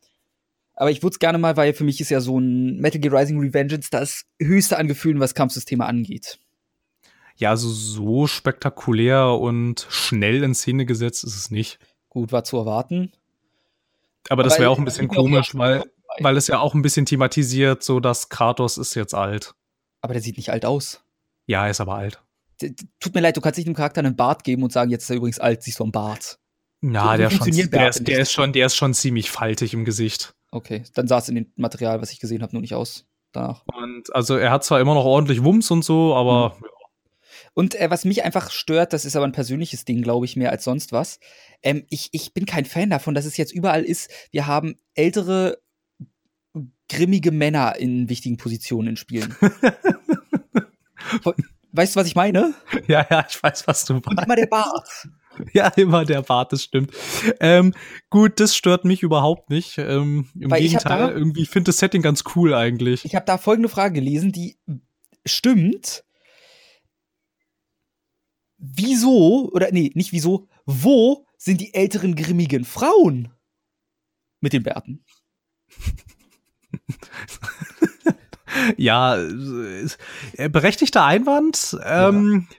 Aber 0.74 0.90
ich 0.90 1.02
würde 1.02 1.14
es 1.14 1.18
gerne 1.18 1.38
mal, 1.38 1.56
weil 1.56 1.74
für 1.74 1.84
mich 1.84 2.00
ist 2.00 2.10
ja 2.10 2.20
so 2.20 2.38
ein 2.38 2.78
Metal 2.78 3.00
Gear 3.00 3.18
Rising 3.18 3.40
Revengeance 3.40 3.88
das 3.90 4.24
höchste 4.40 4.78
an 4.78 4.88
Gefühlen, 4.88 5.20
was 5.20 5.34
Kampfsysteme 5.34 5.84
angeht 5.84 6.38
ja, 7.36 7.50
also 7.50 7.68
so 7.68 8.26
spektakulär 8.26 9.26
und 9.28 9.86
schnell 9.88 10.42
in 10.42 10.54
Szene 10.54 10.86
gesetzt 10.86 11.24
ist 11.24 11.36
es 11.36 11.50
nicht. 11.50 11.78
Gut, 12.08 12.32
war 12.32 12.44
zu 12.44 12.56
erwarten. 12.56 13.12
Aber 14.28 14.42
das 14.42 14.58
wäre 14.58 14.70
auch 14.70 14.78
ein 14.78 14.84
bisschen 14.84 15.08
komisch, 15.08 15.54
weil, 15.56 15.82
weil 16.20 16.36
es 16.36 16.46
ja 16.46 16.60
auch 16.60 16.74
ein 16.74 16.82
bisschen 16.82 17.06
thematisiert, 17.06 17.82
so 17.82 18.00
dass 18.00 18.28
Kratos 18.28 18.78
ist 18.78 18.94
jetzt 18.94 19.14
alt. 19.14 19.54
Aber 20.00 20.12
der 20.12 20.22
sieht 20.22 20.36
nicht 20.36 20.50
alt 20.50 20.64
aus. 20.64 21.02
Ja, 21.46 21.64
er 21.64 21.70
ist 21.70 21.80
aber 21.80 21.96
alt. 21.96 22.22
Tut 23.01 23.14
mir 23.14 23.20
leid, 23.20 23.36
du 23.36 23.40
kannst 23.40 23.59
nicht 23.59 23.66
dem 23.66 23.74
Charakter 23.74 24.01
einen 24.01 24.16
Bart 24.16 24.44
geben 24.44 24.62
und 24.62 24.72
sagen, 24.72 24.90
jetzt 24.90 25.05
ist 25.05 25.10
er 25.10 25.16
übrigens 25.16 25.39
alt, 25.39 25.62
siehst 25.62 25.78
du 25.78 25.84
einen 25.84 25.93
Bart. 25.93 26.39
Ja, 26.82 27.12
so, 27.12 27.16
der, 27.16 27.30
schon, 27.30 27.70
der, 27.70 27.89
ist, 27.89 28.09
der, 28.09 28.18
ist 28.18 28.32
schon, 28.32 28.52
der 28.52 28.66
ist 28.66 28.76
schon 28.76 28.94
ziemlich 28.94 29.30
faltig 29.30 29.72
im 29.72 29.84
Gesicht. 29.84 30.34
Okay, 30.51 30.82
dann 30.94 31.06
sah 31.06 31.18
es 31.18 31.28
in 31.28 31.36
dem 31.36 31.52
Material, 31.56 32.02
was 32.02 32.12
ich 32.12 32.20
gesehen 32.20 32.43
habe, 32.43 32.52
nur 32.52 32.60
nicht 32.60 32.74
aus 32.74 33.06
danach. 33.30 33.64
Und 33.66 34.14
also 34.14 34.36
er 34.36 34.51
hat 34.51 34.64
zwar 34.64 34.80
immer 34.80 34.94
noch 34.94 35.05
ordentlich 35.05 35.43
Wumms 35.43 35.70
und 35.70 35.84
so, 35.84 36.14
aber 36.14 36.56
mhm. 36.59 36.66
Und 37.55 37.74
äh, 37.74 37.90
was 37.90 38.05
mich 38.05 38.24
einfach 38.24 38.51
stört, 38.51 38.93
das 38.93 39.05
ist 39.05 39.16
aber 39.16 39.26
ein 39.26 39.32
persönliches 39.32 39.84
Ding, 39.84 40.02
glaube 40.02 40.24
ich, 40.24 40.36
mehr 40.36 40.51
als 40.51 40.64
sonst 40.64 40.93
was. 40.93 41.18
Ähm, 41.62 41.84
ich, 41.90 42.09
ich 42.12 42.32
bin 42.32 42.47
kein 42.47 42.64
Fan 42.64 42.90
davon, 42.90 43.14
dass 43.14 43.26
es 43.26 43.36
jetzt 43.36 43.52
überall 43.52 43.84
ist. 43.84 44.10
Wir 44.30 44.47
haben 44.47 44.78
ältere, 44.94 45.59
grimmige 46.89 47.30
Männer 47.30 47.76
in 47.76 48.09
wichtigen 48.09 48.36
Positionen 48.36 48.89
in 48.89 48.97
Spielen. 48.97 49.34
weißt 51.72 51.96
du, 51.96 52.00
was 52.00 52.06
ich 52.06 52.14
meine? 52.14 52.54
Ja, 52.88 53.06
ja, 53.10 53.26
ich 53.28 53.42
weiß, 53.42 53.66
was 53.66 53.84
du 53.84 53.94
meinst. 53.94 54.08
Und 54.08 54.22
immer 54.22 54.36
der 54.36 54.46
Bart. 54.46 54.88
Ja, 55.54 55.68
immer 55.68 56.04
der 56.04 56.20
Bart, 56.20 56.52
das 56.52 56.62
stimmt. 56.62 56.92
Ähm, 57.40 57.72
gut, 58.10 58.38
das 58.38 58.54
stört 58.54 58.84
mich 58.84 59.02
überhaupt 59.02 59.48
nicht. 59.48 59.78
Ähm, 59.78 60.28
Im 60.38 60.50
Weil 60.50 60.60
Gegenteil, 60.60 61.06
da, 61.06 61.10
irgendwie 61.10 61.46
finde 61.46 61.70
das 61.70 61.78
Setting 61.78 62.02
ganz 62.02 62.22
cool 62.36 62.52
eigentlich. 62.52 63.06
Ich 63.06 63.14
habe 63.14 63.24
da 63.24 63.38
folgende 63.38 63.70
Frage 63.70 63.94
gelesen, 63.94 64.32
die 64.32 64.58
stimmt, 65.24 66.04
wieso, 68.58 69.50
oder 69.52 69.72
nee, 69.72 69.90
nicht 69.94 70.12
wieso, 70.12 70.48
wo 70.66 71.26
sind 71.38 71.62
die 71.62 71.72
älteren 71.72 72.14
grimmigen 72.14 72.66
Frauen 72.66 73.32
mit 74.40 74.52
den 74.52 74.64
Bärten? 74.64 75.02
ja, 78.76 79.16
äh, 79.16 80.48
berechtigter 80.48 81.04
Einwand. 81.04 81.76
Ähm, 81.84 82.48
ja. 82.48 82.56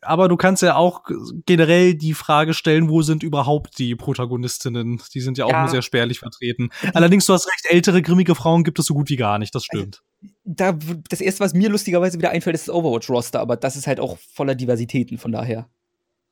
Aber 0.00 0.28
du 0.28 0.36
kannst 0.36 0.62
ja 0.62 0.76
auch 0.76 1.02
generell 1.44 1.94
die 1.94 2.14
Frage 2.14 2.54
stellen, 2.54 2.88
wo 2.88 3.02
sind 3.02 3.24
überhaupt 3.24 3.78
die 3.78 3.96
Protagonistinnen? 3.96 5.02
Die 5.12 5.20
sind 5.20 5.38
ja 5.38 5.44
auch 5.44 5.50
ja. 5.50 5.62
nur 5.62 5.70
sehr 5.70 5.82
spärlich 5.82 6.20
vertreten. 6.20 6.70
Allerdings, 6.94 7.26
du 7.26 7.32
hast 7.32 7.48
recht, 7.48 7.66
ältere, 7.68 8.00
grimmige 8.00 8.36
Frauen 8.36 8.62
gibt 8.62 8.78
es 8.78 8.86
so 8.86 8.94
gut 8.94 9.10
wie 9.10 9.16
gar 9.16 9.38
nicht, 9.38 9.54
das 9.54 9.64
stimmt. 9.64 10.02
Da, 10.44 10.78
das 11.08 11.20
erste, 11.20 11.40
was 11.40 11.52
mir 11.52 11.68
lustigerweise 11.68 12.16
wieder 12.16 12.30
einfällt, 12.30 12.54
ist 12.54 12.68
das 12.68 12.74
Overwatch-Roster, 12.74 13.40
aber 13.40 13.56
das 13.56 13.76
ist 13.76 13.88
halt 13.88 13.98
auch 13.98 14.18
voller 14.34 14.54
Diversitäten, 14.54 15.18
von 15.18 15.32
daher. 15.32 15.68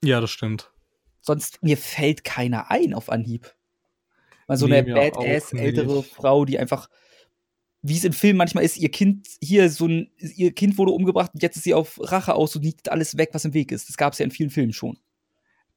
Ja, 0.03 0.21
das 0.21 0.31
stimmt. 0.31 0.71
Sonst, 1.21 1.61
mir 1.63 1.77
fällt 1.77 2.23
keiner 2.23 2.71
ein 2.71 2.95
auf 2.95 3.11
Anhieb. 3.11 3.53
Mal 4.47 4.57
so 4.57 4.69
nee, 4.69 4.77
eine 4.77 4.95
badass 4.95 5.53
ältere 5.53 6.05
Frau, 6.05 6.45
die 6.45 6.59
einfach 6.59 6.89
wie 7.89 7.97
es 7.97 8.05
im 8.05 8.13
Film 8.13 8.37
manchmal 8.37 8.65
ist, 8.65 8.77
ihr 8.77 8.91
Kind 8.91 9.29
hier 9.41 9.71
so 9.71 9.87
ein, 9.87 10.11
ihr 10.19 10.53
Kind 10.53 10.77
wurde 10.77 10.93
umgebracht 10.93 11.33
und 11.35 11.43
jetzt 11.43 11.57
ist 11.57 11.65
sie 11.65 11.75
auf 11.75 12.01
Rache 12.03 12.35
aus 12.35 12.57
und 12.57 12.63
nimmt 12.63 12.89
alles 12.89 13.17
weg, 13.17 13.31
was 13.33 13.45
im 13.45 13.55
Weg 13.55 13.71
ist. 13.71 13.89
Das 13.89 13.97
gab 13.97 14.13
es 14.13 14.19
ja 14.19 14.25
in 14.25 14.31
vielen 14.31 14.51
Filmen 14.51 14.73
schon. 14.73 14.99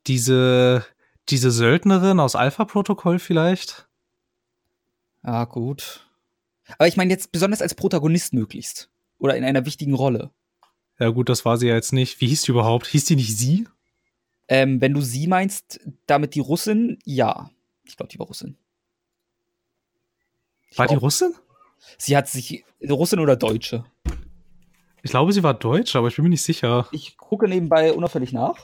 Diese, 0.07 0.85
diese 1.29 1.51
Söldnerin 1.51 2.19
aus 2.19 2.35
Alpha-Protokoll 2.35 3.19
vielleicht? 3.19 3.87
Ah, 5.21 5.45
gut. 5.45 6.09
Aber 6.77 6.87
ich 6.87 6.97
meine 6.97 7.11
jetzt 7.11 7.31
besonders 7.31 7.61
als 7.61 7.75
Protagonist 7.75 8.33
möglichst. 8.33 8.89
Oder 9.19 9.35
in 9.35 9.43
einer 9.43 9.65
wichtigen 9.65 9.93
Rolle. 9.93 10.31
Ja, 10.99 11.09
gut, 11.09 11.29
das 11.29 11.45
war 11.45 11.57
sie 11.57 11.67
ja 11.67 11.75
jetzt 11.75 11.93
nicht. 11.93 12.21
Wie 12.21 12.27
hieß 12.27 12.43
die 12.43 12.51
überhaupt? 12.51 12.87
Hieß 12.87 13.05
die 13.05 13.15
nicht 13.17 13.37
sie? 13.37 13.67
Ähm, 14.47 14.81
wenn 14.81 14.93
du 14.93 15.01
sie 15.01 15.27
meinst, 15.27 15.79
damit 16.07 16.35
die 16.35 16.39
Russin, 16.39 16.97
ja. 17.05 17.51
Ich 17.83 17.97
glaube, 17.97 18.11
die 18.11 18.17
war 18.17 18.27
Russin. 18.27 18.57
Ich 20.71 20.77
war 20.77 20.87
die 20.87 20.95
Russin? 20.95 21.33
Sie 21.97 22.15
hat 22.15 22.27
sich. 22.27 22.63
Russin 22.89 23.19
oder 23.19 23.35
Deutsche? 23.35 23.83
Ich 25.01 25.11
glaube, 25.11 25.33
sie 25.33 25.43
war 25.43 25.53
Deutsch, 25.53 25.95
aber 25.95 26.07
ich 26.07 26.15
bin 26.15 26.23
mir 26.23 26.29
nicht 26.29 26.43
sicher. 26.43 26.87
Ich 26.91 27.17
gucke 27.17 27.47
nebenbei 27.47 27.93
unauffällig 27.93 28.33
nach. 28.33 28.55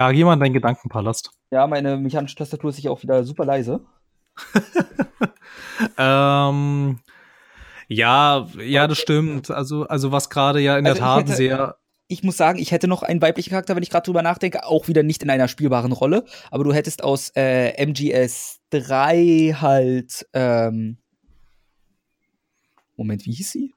Ja, 0.00 0.12
geh 0.12 0.24
mal 0.24 0.34
in 0.34 0.40
deinen 0.40 0.52
Gedankenpalast. 0.52 1.30
Ja, 1.50 1.66
meine 1.66 1.96
mechanische 1.96 2.36
Tastatur 2.36 2.70
ist 2.70 2.76
sicher 2.76 2.90
auch 2.90 3.02
wieder 3.02 3.24
super 3.24 3.44
leise. 3.44 3.80
ähm, 5.98 7.00
ja, 7.88 8.46
ja, 8.58 8.86
das 8.86 8.98
stimmt. 8.98 9.50
Also, 9.50 9.86
also 9.86 10.12
was 10.12 10.30
gerade 10.30 10.60
ja 10.60 10.78
in 10.78 10.86
also 10.86 10.98
der 10.98 11.04
Tat 11.04 11.24
hätte, 11.24 11.32
sehr. 11.32 11.76
Ich 12.06 12.22
muss 12.22 12.36
sagen, 12.36 12.58
ich 12.58 12.70
hätte 12.70 12.88
noch 12.88 13.02
einen 13.02 13.20
weiblichen 13.20 13.50
Charakter, 13.50 13.76
wenn 13.76 13.82
ich 13.82 13.90
gerade 13.90 14.04
drüber 14.04 14.22
nachdenke, 14.22 14.64
auch 14.64 14.88
wieder 14.88 15.02
nicht 15.02 15.22
in 15.22 15.30
einer 15.30 15.48
spielbaren 15.48 15.92
Rolle. 15.92 16.24
Aber 16.50 16.64
du 16.64 16.72
hättest 16.72 17.02
aus 17.02 17.32
äh, 17.34 17.84
MGS 17.84 18.60
3 18.70 19.56
halt 19.60 20.26
ähm, 20.32 20.98
Moment, 22.98 23.24
wie 23.24 23.32
hieß 23.32 23.52
sie? 23.52 23.74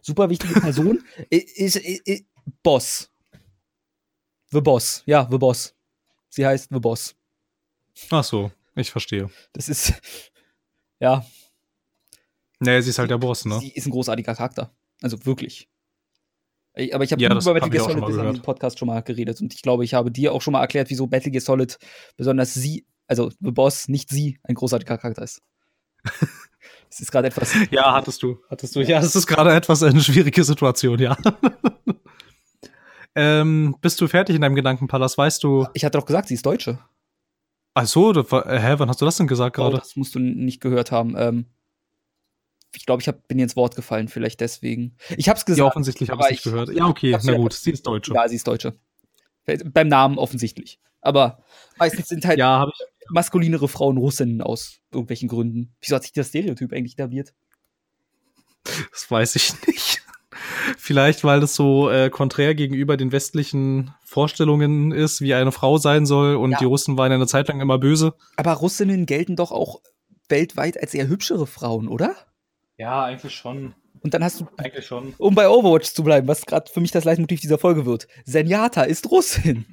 Super 0.00 0.28
wichtige 0.30 0.60
Person. 0.60 1.04
ist, 1.30 1.76
ist, 1.76 1.76
ist, 1.76 2.24
Boss. 2.62 3.10
The 4.50 4.60
Boss. 4.60 5.02
Ja, 5.06 5.28
The 5.30 5.38
Boss. 5.38 5.74
Sie 6.28 6.46
heißt 6.46 6.70
The 6.72 6.80
Boss. 6.80 7.14
Ach 8.10 8.24
so, 8.24 8.50
ich 8.74 8.90
verstehe. 8.90 9.30
Das 9.52 9.68
ist, 9.68 9.92
ja. 11.00 11.24
Nee, 12.60 12.80
sie 12.80 12.90
ist 12.90 12.98
halt 12.98 13.10
der 13.10 13.18
Boss, 13.18 13.44
ne? 13.44 13.58
Sie 13.60 13.70
ist 13.70 13.86
ein 13.86 13.90
großartiger 13.90 14.34
Charakter. 14.34 14.74
Also 15.02 15.24
wirklich. 15.26 15.68
Aber 16.92 17.04
ich 17.04 17.12
habe 17.12 17.22
ja, 17.22 17.30
über 17.30 17.54
Metal 17.54 17.70
Gear 17.70 17.84
Solid 17.84 17.98
in 17.98 18.06
diesem 18.06 18.42
Podcast 18.42 18.78
schon 18.78 18.86
mal 18.86 19.00
geredet 19.00 19.40
und 19.40 19.54
ich 19.54 19.62
glaube, 19.62 19.84
ich 19.84 19.94
habe 19.94 20.10
dir 20.10 20.32
auch 20.32 20.42
schon 20.42 20.52
mal 20.52 20.60
erklärt, 20.60 20.90
wieso 20.90 21.06
Metal 21.06 21.30
Gear 21.30 21.40
Solid 21.40 21.78
besonders 22.16 22.52
sie, 22.54 22.86
also 23.06 23.30
The 23.40 23.50
Boss, 23.50 23.88
nicht 23.88 24.10
sie, 24.10 24.38
ein 24.42 24.54
großartiger 24.54 24.98
Charakter 24.98 25.22
ist. 25.22 25.42
Es 26.88 27.00
ist 27.00 27.12
gerade 27.12 27.28
etwas. 27.28 27.52
Ja, 27.70 27.92
hattest 27.92 28.22
du. 28.22 28.38
Hattest 28.48 28.74
du. 28.74 28.80
Ja, 28.80 29.00
es 29.00 29.14
ist 29.14 29.26
gerade 29.26 29.52
etwas 29.52 29.82
eine 29.82 30.00
schwierige 30.00 30.42
Situation, 30.44 30.98
ja. 30.98 31.14
ähm, 33.14 33.76
bist 33.82 34.00
du 34.00 34.08
fertig 34.08 34.36
in 34.36 34.40
deinem 34.40 34.54
Gedankenpalast? 34.54 35.18
Weißt 35.18 35.44
du. 35.44 35.66
Ich 35.74 35.84
hatte 35.84 35.98
doch 35.98 36.06
gesagt, 36.06 36.28
sie 36.28 36.34
ist 36.34 36.46
Deutsche. 36.46 36.78
Ach 37.74 37.86
so, 37.86 38.12
äh, 38.12 38.58
hä, 38.58 38.74
wann 38.78 38.88
hast 38.88 39.02
du 39.02 39.04
das 39.04 39.18
denn 39.18 39.26
gesagt 39.26 39.58
oh, 39.58 39.62
gerade? 39.62 39.76
Oh, 39.76 39.78
das 39.78 39.96
musst 39.96 40.14
du 40.14 40.20
nicht 40.20 40.62
gehört 40.62 40.90
haben. 40.90 41.14
Ähm, 41.18 41.46
ich 42.74 42.86
glaube, 42.86 43.02
ich 43.02 43.08
hab, 43.08 43.28
bin 43.28 43.36
dir 43.36 43.44
ins 43.44 43.56
Wort 43.56 43.76
gefallen, 43.76 44.08
vielleicht 44.08 44.40
deswegen. 44.40 44.96
Ich 45.18 45.28
hab's 45.28 45.44
gesagt. 45.44 45.58
Ja, 45.58 45.66
offensichtlich 45.66 46.08
habe 46.08 46.22
ich 46.22 46.26
es 46.26 46.30
nicht 46.30 46.44
gehört. 46.44 46.70
Ja, 46.70 46.86
okay, 46.86 47.18
na 47.24 47.34
gut, 47.34 47.52
sie 47.52 47.72
ist 47.72 47.86
Deutsche. 47.86 48.14
Ja, 48.14 48.26
sie 48.26 48.36
ist 48.36 48.46
Deutsche. 48.46 48.78
Beim 49.44 49.88
Namen 49.88 50.16
offensichtlich. 50.16 50.80
Aber 51.02 51.42
meistens 51.78 52.08
sind 52.08 52.24
halt. 52.24 52.38
Ja, 52.38 52.58
habe 52.58 52.72
ich 52.74 52.95
maskulinere 53.10 53.68
Frauen 53.68 53.96
Russinnen 53.96 54.42
aus 54.42 54.80
irgendwelchen 54.92 55.28
Gründen. 55.28 55.74
Wieso 55.80 55.96
hat 55.96 56.02
sich 56.02 56.12
das 56.12 56.28
Stereotyp 56.28 56.72
eigentlich 56.72 56.94
etabliert? 56.94 57.34
Das 58.90 59.10
weiß 59.10 59.36
ich 59.36 59.52
nicht. 59.66 60.02
Vielleicht, 60.78 61.24
weil 61.24 61.40
das 61.40 61.54
so 61.54 61.90
äh, 61.90 62.10
konträr 62.10 62.54
gegenüber 62.54 62.96
den 62.96 63.12
westlichen 63.12 63.94
Vorstellungen 64.04 64.92
ist, 64.92 65.20
wie 65.20 65.34
eine 65.34 65.52
Frau 65.52 65.78
sein 65.78 66.06
soll 66.06 66.36
und 66.36 66.52
ja. 66.52 66.58
die 66.58 66.64
Russen 66.64 66.98
waren 66.98 67.12
eine 67.12 67.26
Zeit 67.26 67.48
lang 67.48 67.60
immer 67.60 67.78
böse. 67.78 68.14
Aber 68.36 68.52
Russinnen 68.52 69.06
gelten 69.06 69.36
doch 69.36 69.52
auch 69.52 69.80
weltweit 70.28 70.80
als 70.80 70.94
eher 70.94 71.08
hübschere 71.08 71.46
Frauen, 71.46 71.88
oder? 71.88 72.14
Ja, 72.76 73.04
eigentlich 73.04 73.34
schon. 73.34 73.74
Und 74.02 74.14
dann 74.14 74.22
hast 74.22 74.40
du, 74.40 74.46
eigentlich 74.56 74.86
schon. 74.86 75.14
um 75.18 75.34
bei 75.34 75.48
Overwatch 75.48 75.92
zu 75.92 76.04
bleiben, 76.04 76.28
was 76.28 76.46
gerade 76.46 76.70
für 76.70 76.80
mich 76.80 76.90
das 76.90 77.04
Leitmotiv 77.04 77.40
dieser 77.40 77.58
Folge 77.58 77.86
wird. 77.86 78.06
Zenyatta 78.24 78.82
ist 78.82 79.10
Russin. 79.10 79.64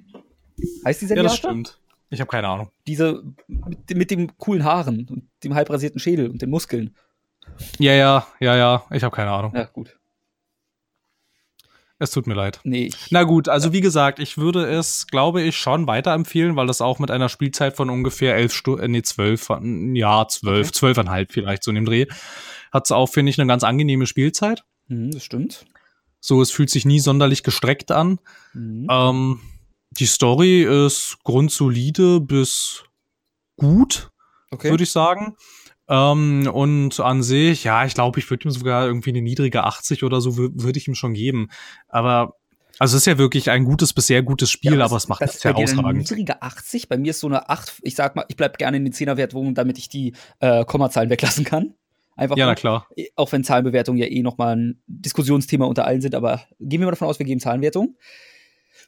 Heißt 0.85 1.01
die 1.01 1.07
Zenyatta? 1.07 1.27
Ja, 1.27 1.30
das 1.30 1.38
stimmt. 1.38 1.80
Ich 2.14 2.22
habe 2.22 2.30
keine 2.30 2.48
Ahnung. 2.48 2.69
Diese 2.85 3.23
mit, 3.48 3.95
mit, 3.95 4.11
dem 4.11 4.38
coolen 4.38 4.64
Haaren 4.64 5.07
und 5.10 5.23
dem 5.44 5.56
halb 5.56 5.72
rasierten 5.72 5.99
Schädel 5.99 6.30
und 6.30 6.44
den 6.44 6.52
Muskeln. 6.52 6.95
Ja, 7.80 7.94
ja, 7.94 8.27
ja, 8.40 8.56
ja. 8.56 8.84
Ich 8.91 9.03
habe 9.03 9.15
keine 9.15 9.31
Ahnung. 9.31 9.52
Ja, 9.56 9.64
gut. 9.65 9.98
Es 11.98 12.11
tut 12.11 12.27
mir 12.27 12.35
leid. 12.35 12.60
Nee. 12.64 12.91
Na 13.10 13.23
gut, 13.23 13.49
also 13.49 13.73
wie 13.73 13.81
gesagt, 13.81 14.19
ich 14.19 14.38
würde 14.38 14.65
es, 14.65 15.07
glaube 15.07 15.41
ich, 15.41 15.57
schon 15.57 15.88
weiterempfehlen, 15.88 16.56
weil 16.56 16.68
das 16.68 16.81
auch 16.81 16.99
mit 16.99 17.10
einer 17.10 17.30
Spielzeit 17.30 17.76
von 17.76 17.90
ungefähr 17.90 18.35
elf 18.35 18.53
Stunden, 18.53 18.84
äh, 18.84 18.88
nee, 18.90 19.02
zwölf, 19.02 19.49
ja, 19.94 20.27
zwölf, 20.27 20.68
okay. 20.68 20.77
zwölfeinhalb 20.77 21.31
vielleicht 21.31 21.64
so 21.64 21.72
in 21.72 21.76
dem 21.76 21.85
Dreh, 21.85 22.06
hat 22.72 22.85
es 22.85 22.91
auch, 22.91 23.07
finde 23.07 23.31
ich, 23.31 23.40
eine 23.40 23.48
ganz 23.48 23.64
angenehme 23.64 24.06
Spielzeit. 24.06 24.64
Mhm, 24.88 25.11
das 25.11 25.23
stimmt. 25.23 25.65
So, 26.19 26.41
es 26.44 26.52
fühlt 26.52 26.69
sich 26.69 26.85
nie 26.85 26.99
sonderlich 26.99 27.41
gestreckt 27.41 27.91
an. 27.91 28.19
Mhm. 28.53 28.88
Ähm, 28.91 29.40
die 29.97 30.05
Story 30.05 30.63
ist 30.63 31.17
grundsolide 31.23 32.19
bis 32.19 32.83
gut, 33.57 34.11
okay. 34.51 34.69
würde 34.69 34.83
ich 34.83 34.91
sagen. 34.91 35.35
Ähm, 35.89 36.49
und 36.51 36.99
an 36.99 37.23
sich, 37.23 37.65
ja, 37.65 37.85
ich 37.85 37.93
glaube, 37.93 38.19
ich 38.19 38.29
würde 38.29 38.47
ihm 38.47 38.51
sogar 38.51 38.87
irgendwie 38.87 39.09
eine 39.09 39.21
niedrige 39.21 39.63
80 39.63 40.03
oder 40.03 40.21
so 40.21 40.37
würde 40.37 40.79
ich 40.79 40.87
ihm 40.87 40.95
schon 40.95 41.13
geben. 41.13 41.49
Aber 41.87 42.35
also 42.79 42.95
es 42.95 43.03
ist 43.03 43.05
ja 43.05 43.17
wirklich 43.17 43.51
ein 43.51 43.65
gutes 43.65 43.93
bis 43.93 44.07
sehr 44.07 44.23
gutes 44.23 44.49
Spiel, 44.49 44.79
ja, 44.79 44.85
aber 44.85 44.95
es 44.95 45.07
macht 45.07 45.21
es 45.21 45.41
sehr 45.41 45.55
ausragend. 45.55 45.85
Eine 45.85 45.97
niedrige 45.99 46.41
80, 46.41 46.89
bei 46.89 46.97
mir 46.97 47.11
ist 47.11 47.19
so 47.19 47.27
eine 47.27 47.49
8, 47.49 47.81
ich 47.83 47.95
sag 47.95 48.15
mal, 48.15 48.25
ich 48.29 48.35
bleib 48.35 48.57
gerne 48.57 48.77
in 48.77 48.85
den 48.85 48.93
10er 48.93 49.17
Wertungen, 49.17 49.53
damit 49.53 49.77
ich 49.77 49.89
die 49.89 50.13
äh, 50.39 50.65
Kommazahlen 50.65 51.09
weglassen 51.09 51.45
kann. 51.45 51.75
Einfach 52.15 52.37
ja, 52.37 52.45
na 52.45 52.55
klar. 52.55 52.87
Auch 53.15 53.31
wenn 53.31 53.43
Zahlenbewertungen 53.43 53.99
ja 53.99 54.07
eh 54.07 54.21
nochmal 54.21 54.55
ein 54.55 54.81
Diskussionsthema 54.87 55.65
unter 55.65 55.85
allen 55.85 56.01
sind, 56.01 56.15
aber 56.15 56.41
gehen 56.59 56.79
wir 56.79 56.85
mal 56.85 56.91
davon 56.91 57.07
aus, 57.07 57.19
wir 57.19 57.25
geben 57.25 57.39
Zahlenwertungen 57.39 57.97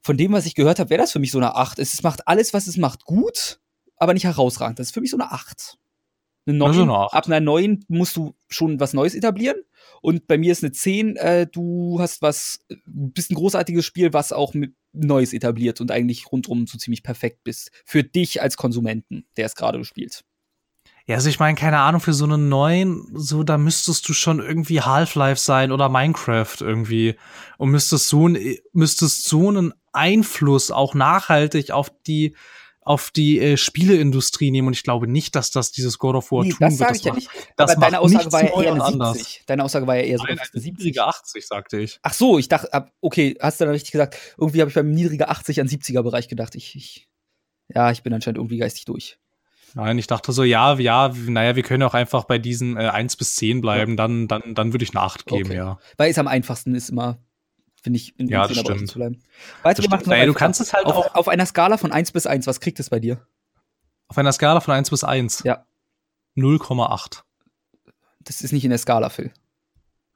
von 0.05 0.17
dem, 0.17 0.33
was 0.33 0.45
ich 0.45 0.53
gehört 0.53 0.77
habe, 0.77 0.91
wäre 0.91 1.01
das 1.01 1.11
für 1.11 1.17
mich 1.17 1.31
so 1.31 1.39
eine 1.39 1.55
8. 1.55 1.79
Es 1.79 2.03
macht 2.03 2.27
alles, 2.27 2.53
was 2.53 2.67
es 2.67 2.77
macht, 2.77 3.05
gut, 3.05 3.59
aber 3.97 4.13
nicht 4.13 4.25
herausragend. 4.25 4.77
Das 4.77 4.87
ist 4.87 4.93
für 4.93 5.01
mich 5.01 5.09
so 5.09 5.17
eine 5.17 5.31
8. 5.31 5.79
Eine 6.45 6.59
9, 6.59 6.67
also 6.67 6.81
eine 6.83 6.93
8. 6.93 7.13
Ab 7.15 7.25
einer 7.25 7.39
9 7.39 7.85
musst 7.87 8.15
du 8.15 8.35
schon 8.47 8.79
was 8.79 8.93
Neues 8.93 9.15
etablieren. 9.15 9.57
Und 10.03 10.27
bei 10.27 10.37
mir 10.37 10.51
ist 10.51 10.63
eine 10.63 10.71
10, 10.71 11.15
äh, 11.15 11.47
du 11.47 11.97
hast 11.99 12.21
was, 12.21 12.59
bist 12.85 13.31
ein 13.31 13.35
großartiges 13.35 13.83
Spiel, 13.83 14.13
was 14.13 14.31
auch 14.31 14.53
mit 14.53 14.75
Neues 14.93 15.33
etabliert 15.33 15.81
und 15.81 15.89
eigentlich 15.89 16.31
rundum 16.31 16.67
so 16.67 16.77
ziemlich 16.77 17.01
perfekt 17.01 17.43
bist. 17.43 17.71
Für 17.83 18.03
dich 18.03 18.43
als 18.43 18.57
Konsumenten, 18.57 19.25
der 19.37 19.47
es 19.47 19.55
gerade 19.55 19.83
spielt. 19.85 20.23
Ja, 21.07 21.15
also 21.15 21.29
ich 21.29 21.39
meine, 21.39 21.55
keine 21.55 21.79
Ahnung, 21.79 22.01
für 22.01 22.13
so 22.13 22.25
einen 22.25 22.49
neuen, 22.49 23.07
so, 23.13 23.43
da 23.43 23.57
müsstest 23.57 24.09
du 24.09 24.13
schon 24.13 24.39
irgendwie 24.39 24.81
Half-Life 24.81 25.39
sein 25.39 25.71
oder 25.71 25.89
Minecraft 25.89 26.57
irgendwie. 26.61 27.15
Und 27.57 27.69
müsstest 27.69 28.07
so, 28.07 28.29
müsstest 28.73 29.23
so 29.25 29.49
einen 29.49 29.73
Einfluss 29.95 30.71
auch 30.71 30.93
nachhaltig 30.93 31.71
auf 31.71 31.91
die 32.07 32.35
auf 32.85 33.09
die 33.09 33.39
äh, 33.39 33.57
Spieleindustrie 33.57 34.51
nehmen 34.51 34.67
und 34.67 34.73
ich 34.73 34.83
glaube 34.83 35.07
nicht, 35.07 35.35
dass 35.35 35.49
das 35.49 35.71
dieses 35.71 35.97
God 35.97 36.15
of 36.15 36.31
War 36.31 36.43
nee, 36.43 36.51
tun 36.51 36.57
das 36.59 36.77
wird. 36.77 36.81
Das 36.91 36.97
sage 36.97 36.97
ich 36.99 37.03
ja 37.03 37.13
nicht. 37.15 37.29
Das 37.57 37.71
Aber 37.71 37.81
deine 37.81 37.99
Aussage 37.99 38.31
war 38.31 38.43
ja 38.43 38.61
eher 38.61 38.73
eine 38.73 38.85
70. 38.85 38.85
Anders. 38.85 39.39
Deine 39.47 39.63
Aussage 39.63 39.87
war 39.87 39.95
ja 39.95 40.03
eher 40.03 40.17
so 40.19 40.25
Nein, 40.25 40.39
eine 40.39 40.61
70. 40.61 41.01
80, 41.01 41.47
sagte 41.47 41.79
ich. 41.79 41.99
Ach 42.03 42.13
so, 42.13 42.37
ich 42.37 42.47
dachte, 42.47 42.91
okay, 43.01 43.35
hast 43.41 43.59
du 43.59 43.65
dann 43.65 43.73
richtig 43.73 43.91
gesagt. 43.91 44.17
Irgendwie 44.37 44.61
habe 44.61 44.69
ich 44.69 44.75
beim 44.75 44.91
niedriger 44.91 45.31
80 45.31 45.61
an 45.61 45.67
70er 45.67 46.03
Bereich 46.03 46.27
gedacht. 46.27 46.53
Ich, 46.53 46.75
ich, 46.75 47.09
ja, 47.69 47.89
ich 47.89 48.03
bin 48.03 48.13
anscheinend 48.13 48.37
irgendwie 48.37 48.57
geistig 48.57 48.85
durch. 48.85 49.17
Nein, 49.73 49.97
ich 49.97 50.07
dachte 50.07 50.31
so, 50.31 50.43
ja, 50.43 50.75
ja, 50.75 51.11
naja, 51.27 51.55
wir 51.55 51.63
können 51.63 51.83
auch 51.83 51.95
einfach 51.95 52.25
bei 52.25 52.37
diesen 52.37 52.77
äh, 52.77 52.87
1 52.87 53.17
bis 53.17 53.35
10 53.35 53.61
bleiben, 53.61 53.93
ja. 53.93 53.95
dann, 53.97 54.27
dann, 54.27 54.53
dann 54.53 54.73
würde 54.73 54.83
ich 54.83 54.91
eine 54.91 55.01
8 55.01 55.25
geben, 55.25 55.49
okay. 55.49 55.57
ja. 55.57 55.79
Weil 55.97 56.11
es 56.11 56.17
am 56.17 56.27
einfachsten 56.27 56.75
ist 56.75 56.89
immer, 56.89 57.17
finde 57.85 57.97
ich, 57.97 58.19
in 58.19 58.27
ja, 58.27 58.47
das 58.47 58.57
stimmt. 58.57 58.89
zu 58.89 58.97
bleiben. 58.97 59.21
Weißt 59.61 59.77
du, 59.77 59.87
macht 59.89 60.07
naja, 60.07 60.25
du 60.25 60.33
kannst 60.33 60.59
es 60.59 60.73
halt 60.73 60.87
auf, 60.87 60.95
auch. 60.95 61.13
Auf 61.13 61.27
einer 61.27 61.45
Skala 61.45 61.77
von 61.77 61.91
1 61.91 62.13
bis 62.13 62.25
1, 62.25 62.47
was 62.47 62.59
kriegt 62.59 62.79
es 62.79 62.89
bei 62.89 62.99
dir? 62.99 63.27
Auf 64.07 64.17
einer 64.17 64.33
Skala 64.33 64.59
von 64.59 64.73
1 64.73 64.89
bis 64.89 65.03
1? 65.03 65.43
Ja. 65.43 65.67
0,8. 66.35 67.21
Das 68.21 68.41
ist 68.41 68.53
nicht 68.53 68.63
in 68.63 68.71
der 68.71 68.79
Skala, 68.79 69.09
Phil. 69.09 69.31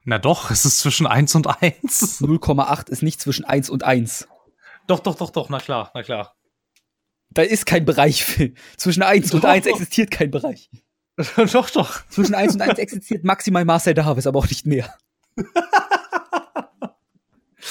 Na 0.04 0.18
doch, 0.18 0.50
es 0.50 0.66
ist 0.66 0.80
zwischen 0.80 1.06
1 1.06 1.36
und 1.36 1.46
1. 1.62 2.22
0,8 2.22 2.90
ist 2.90 3.04
nicht 3.04 3.22
zwischen 3.22 3.46
1 3.46 3.70
und 3.70 3.84
1. 3.84 4.28
Doch, 4.88 5.00
doch, 5.02 5.14
doch, 5.14 5.30
doch, 5.30 5.50
na 5.50 5.60
klar, 5.60 5.92
na 5.94 6.02
klar. 6.02 6.36
Da 7.30 7.44
ist 7.44 7.68
kein 7.68 7.86
Bereich. 7.86 8.26
Für. 8.26 8.52
Zwischen 8.78 9.04
1 9.04 9.32
und 9.36 9.46
1 9.46 9.68
existiert 9.68 10.10
kein 10.10 10.32
Bereich. 10.32 10.72
doch, 11.54 11.70
doch. 11.70 12.02
Zwischen 12.10 12.34
1 12.34 12.56
und 12.56 12.62
1 12.62 12.80
existiert 12.80 13.24
maximal 13.24 13.64
Marcel 13.64 13.94
Davis, 13.94 14.26
aber 14.26 14.40
auch 14.40 14.50
nicht 14.50 14.66
mehr. 14.66 14.92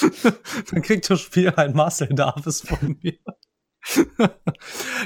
Dann 0.71 0.81
kriegt 0.81 1.09
das 1.09 1.21
Spiel 1.21 1.53
ein 1.55 1.73
Marcel 1.73 2.09
Davis 2.09 2.59
von 2.61 2.99
mir. 3.01 3.17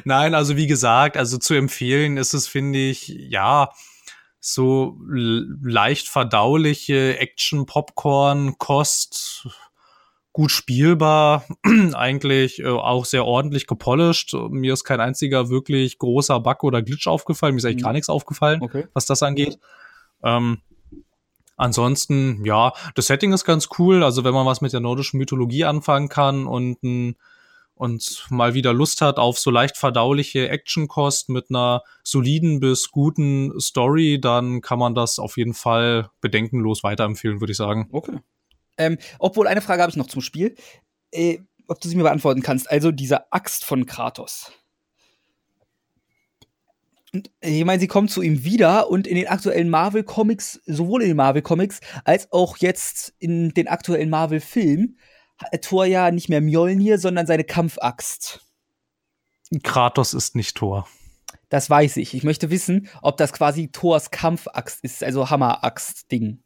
Nein, 0.03 0.33
also 0.33 0.57
wie 0.57 0.65
gesagt, 0.67 1.15
also 1.17 1.37
zu 1.37 1.53
empfehlen 1.53 2.17
ist 2.17 2.33
es, 2.33 2.47
finde 2.47 2.79
ich, 2.79 3.07
ja, 3.07 3.69
so 4.39 4.97
leicht 5.07 6.09
verdauliche 6.09 7.17
Action-Popcorn-Kost, 7.17 9.47
gut 10.33 10.51
spielbar, 10.51 11.45
eigentlich 11.93 12.59
äh, 12.59 12.67
auch 12.67 13.05
sehr 13.05 13.25
ordentlich 13.25 13.67
gepolished. 13.67 14.33
Mir 14.49 14.73
ist 14.73 14.83
kein 14.83 14.99
einziger 14.99 15.49
wirklich 15.49 15.97
großer 15.99 16.41
Bug 16.41 16.63
oder 16.63 16.81
Glitch 16.81 17.07
aufgefallen. 17.07 17.53
Mir 17.53 17.59
ist 17.59 17.65
eigentlich 17.65 17.77
mhm. 17.77 17.85
gar 17.85 17.93
nichts 17.93 18.09
aufgefallen, 18.09 18.61
okay. 18.61 18.87
was 18.93 19.05
das 19.05 19.23
angeht. 19.23 19.57
Ähm, 20.23 20.61
ansonsten, 21.55 22.43
ja, 22.45 22.73
das 22.95 23.07
Setting 23.07 23.33
ist 23.33 23.45
ganz 23.45 23.69
cool. 23.77 24.03
Also 24.03 24.23
wenn 24.23 24.33
man 24.33 24.45
was 24.45 24.61
mit 24.61 24.73
der 24.73 24.79
nordischen 24.79 25.17
Mythologie 25.17 25.65
anfangen 25.65 26.09
kann 26.09 26.47
und 26.47 26.83
ein 26.83 27.15
und 27.75 28.27
mal 28.29 28.53
wieder 28.53 28.71
Lust 28.71 29.01
hat 29.01 29.17
auf 29.17 29.39
so 29.39 29.49
leicht 29.49 29.77
verdauliche 29.77 30.47
Actionkost 30.49 31.29
mit 31.29 31.49
einer 31.49 31.81
soliden 32.03 32.59
bis 32.59 32.91
guten 32.91 33.59
Story, 33.59 34.21
dann 34.21 34.61
kann 34.61 34.79
man 34.79 34.93
das 34.93 35.19
auf 35.19 35.37
jeden 35.37 35.53
Fall 35.53 36.09
bedenkenlos 36.21 36.83
weiterempfehlen, 36.83 37.41
würde 37.41 37.51
ich 37.51 37.57
sagen. 37.57 37.89
Okay. 37.91 38.19
Ähm, 38.77 38.97
obwohl, 39.19 39.47
eine 39.47 39.61
Frage 39.61 39.81
habe 39.81 39.89
ich 39.89 39.97
noch 39.97 40.07
zum 40.07 40.21
Spiel. 40.21 40.55
Äh, 41.11 41.39
ob 41.67 41.79
du 41.79 41.87
sie 41.87 41.95
mir 41.95 42.03
beantworten 42.03 42.41
kannst. 42.41 42.69
Also 42.69 42.91
diese 42.91 43.31
Axt 43.31 43.65
von 43.65 43.85
Kratos. 43.85 44.51
Und, 47.13 47.29
ich 47.41 47.63
meine, 47.63 47.79
sie 47.79 47.87
kommt 47.87 48.09
zu 48.09 48.21
ihm 48.23 48.43
wieder 48.43 48.89
und 48.89 49.05
in 49.05 49.15
den 49.15 49.27
aktuellen 49.27 49.69
Marvel-Comics, 49.69 50.61
sowohl 50.65 51.03
in 51.03 51.09
den 51.09 51.17
Marvel-Comics 51.17 51.79
als 52.05 52.31
auch 52.31 52.57
jetzt 52.57 53.13
in 53.19 53.49
den 53.49 53.67
aktuellen 53.67 54.09
Marvel-Filmen, 54.09 54.97
hat 55.37 55.63
Thor 55.63 55.85
ja 55.85 56.09
nicht 56.09 56.29
mehr 56.29 56.41
Mjolnir, 56.41 56.97
sondern 56.97 57.27
seine 57.27 57.43
Kampfaxt. 57.43 58.41
Kratos 59.61 60.13
ist 60.13 60.35
nicht 60.35 60.57
Thor. 60.57 60.87
Das 61.49 61.69
weiß 61.69 61.97
ich. 61.97 62.15
Ich 62.15 62.23
möchte 62.23 62.49
wissen, 62.49 62.89
ob 63.03 63.17
das 63.17 63.31
quasi 63.31 63.69
Thors 63.71 64.09
Kampfaxt 64.09 64.83
ist, 64.83 65.03
also 65.03 65.29
Hammeraxt-Ding. 65.29 66.41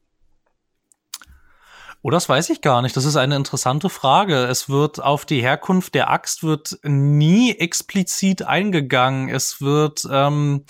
Oh, 2.02 2.10
das 2.10 2.30
weiß 2.30 2.50
ich 2.52 2.62
gar 2.62 2.82
nicht. 2.82 2.96
Das 2.96 3.06
ist 3.06 3.16
eine 3.16 3.36
interessante 3.36 3.90
Frage. 3.90 4.46
Es 4.46 4.70
wird 4.70 5.02
auf 5.02 5.26
die 5.26 5.42
Herkunft 5.42 5.96
der 5.96 6.10
Axt 6.10 6.44
wird 6.44 6.78
nie 6.84 7.52
explizit 7.56 8.44
eingegangen. 8.44 9.30
Es 9.30 9.62
wird 9.62 10.08
ähm, 10.10 10.64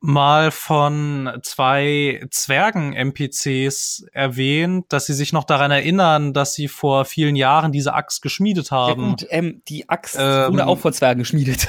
mal 0.00 0.50
von 0.50 1.38
zwei 1.42 2.26
Zwergen-NPCs 2.30 4.06
erwähnt, 4.12 4.86
dass 4.90 5.06
sie 5.06 5.14
sich 5.14 5.32
noch 5.32 5.44
daran 5.44 5.70
erinnern, 5.70 6.34
dass 6.34 6.52
sie 6.52 6.68
vor 6.68 7.06
vielen 7.06 7.36
Jahren 7.36 7.72
diese 7.72 7.94
Axt 7.94 8.20
geschmiedet 8.20 8.70
haben. 8.70 9.02
Ja 9.02 9.08
gut, 9.08 9.26
ähm, 9.30 9.62
die 9.68 9.88
Axt 9.88 10.16
ähm, 10.18 10.52
wurde 10.52 10.66
auch 10.66 10.78
von 10.78 10.92
Zwergen 10.92 11.20
geschmiedet. 11.20 11.68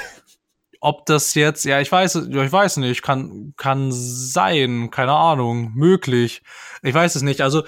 Ob 0.85 1.05
das 1.05 1.33
jetzt, 1.33 1.65
ja, 1.65 1.81
ich 1.81 1.91
weiß, 1.91 2.15
ich 2.15 2.51
weiß 2.51 2.77
nicht, 2.77 3.01
kann, 3.01 3.53
kann 3.57 3.89
sein, 3.91 4.91
keine 4.91 5.13
Ahnung, 5.13 5.71
möglich. 5.73 6.43
Ich 6.83 6.93
weiß 6.93 7.15
es 7.15 7.23
nicht. 7.23 7.41
Also, 7.41 7.63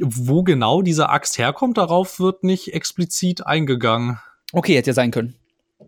wo 0.00 0.42
genau 0.42 0.82
diese 0.82 1.08
Axt 1.08 1.38
herkommt, 1.38 1.76
darauf 1.78 2.20
wird 2.20 2.44
nicht 2.44 2.72
explizit 2.72 3.46
eingegangen. 3.46 4.18
Okay, 4.52 4.76
hätte 4.76 4.90
ja 4.90 4.94
sein 4.94 5.10
können. 5.10 5.34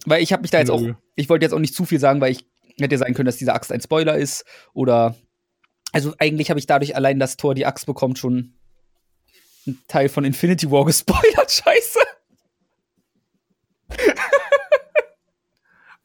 Weil 0.06 0.22
ich 0.22 0.32
habe 0.32 0.42
mich 0.42 0.50
da 0.50 0.58
jetzt 0.58 0.68
Nö. 0.68 0.74
auch, 0.74 0.96
ich 1.14 1.28
wollte 1.28 1.44
jetzt 1.44 1.52
auch 1.52 1.60
nicht 1.60 1.74
zu 1.74 1.84
viel 1.84 2.00
sagen, 2.00 2.20
weil 2.20 2.32
ich 2.32 2.44
Hätte 2.80 2.96
ja 2.96 2.98
sein 2.98 3.14
können, 3.14 3.26
dass 3.26 3.36
diese 3.36 3.54
Axt 3.54 3.70
ein 3.72 3.80
Spoiler 3.80 4.16
ist. 4.16 4.44
Oder. 4.72 5.16
Also 5.92 6.12
eigentlich 6.18 6.50
habe 6.50 6.58
ich 6.58 6.66
dadurch 6.66 6.96
allein, 6.96 7.20
dass 7.20 7.36
Thor 7.36 7.54
die 7.54 7.66
Axt 7.66 7.86
bekommt, 7.86 8.18
schon 8.18 8.54
einen 9.66 9.80
Teil 9.86 10.08
von 10.08 10.24
Infinity 10.24 10.70
War 10.70 10.84
gespoilert. 10.86 11.50
Scheiße. 11.50 12.00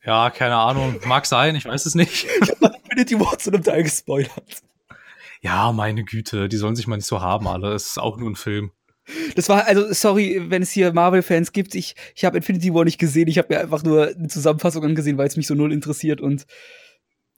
Ja, 0.10 0.31
keine 0.31 0.56
Ahnung. 0.56 0.99
Mag 1.06 1.27
sein, 1.27 1.56
ich 1.56 1.65
weiß 1.65 1.86
es 1.86 1.94
nicht. 1.94 2.26
Ich 2.41 2.49
habe 2.49 2.76
Infinity 2.84 3.19
War 3.19 3.38
zu 3.38 3.52
einem 3.52 3.61
Teil 3.61 3.84
gespoilert. 3.84 4.64
Ja, 5.41 5.72
meine 5.72 6.03
Güte, 6.03 6.49
die 6.49 6.57
sollen 6.57 6.76
sich 6.76 6.88
mal 6.88 6.95
nicht 6.95 7.06
so 7.06 7.22
haben, 7.22 7.48
alle. 7.48 7.73
Es 7.73 7.90
ist 7.90 7.99
auch 7.99 8.18
nur 8.18 8.27
ein 8.27 8.36
Film. 8.36 8.72
Das 9.36 9.49
war, 9.49 9.68
also, 9.68 9.94
sorry, 9.94 10.41
wenn 10.49 10.64
es 10.64 10.72
hier 10.72 10.94
Marvel-Fans 10.94 11.52
gibt. 11.52 11.76
Ich, 11.76 11.94
ich 12.15 12.26
habe 12.26 12.38
Infinity 12.38 12.73
War 12.73 12.86
nicht 12.86 12.98
gesehen. 12.98 13.27
Ich 13.27 13.38
habe 13.38 13.53
mir 13.53 13.60
einfach 13.60 13.84
nur 13.84 14.07
eine 14.07 14.27
Zusammenfassung 14.30 14.84
angesehen, 14.84 15.19
weil 15.19 15.27
es 15.27 15.38
mich 15.38 15.45
so 15.45 15.53
null 15.53 15.72
interessiert. 15.72 16.22
Und 16.22 16.48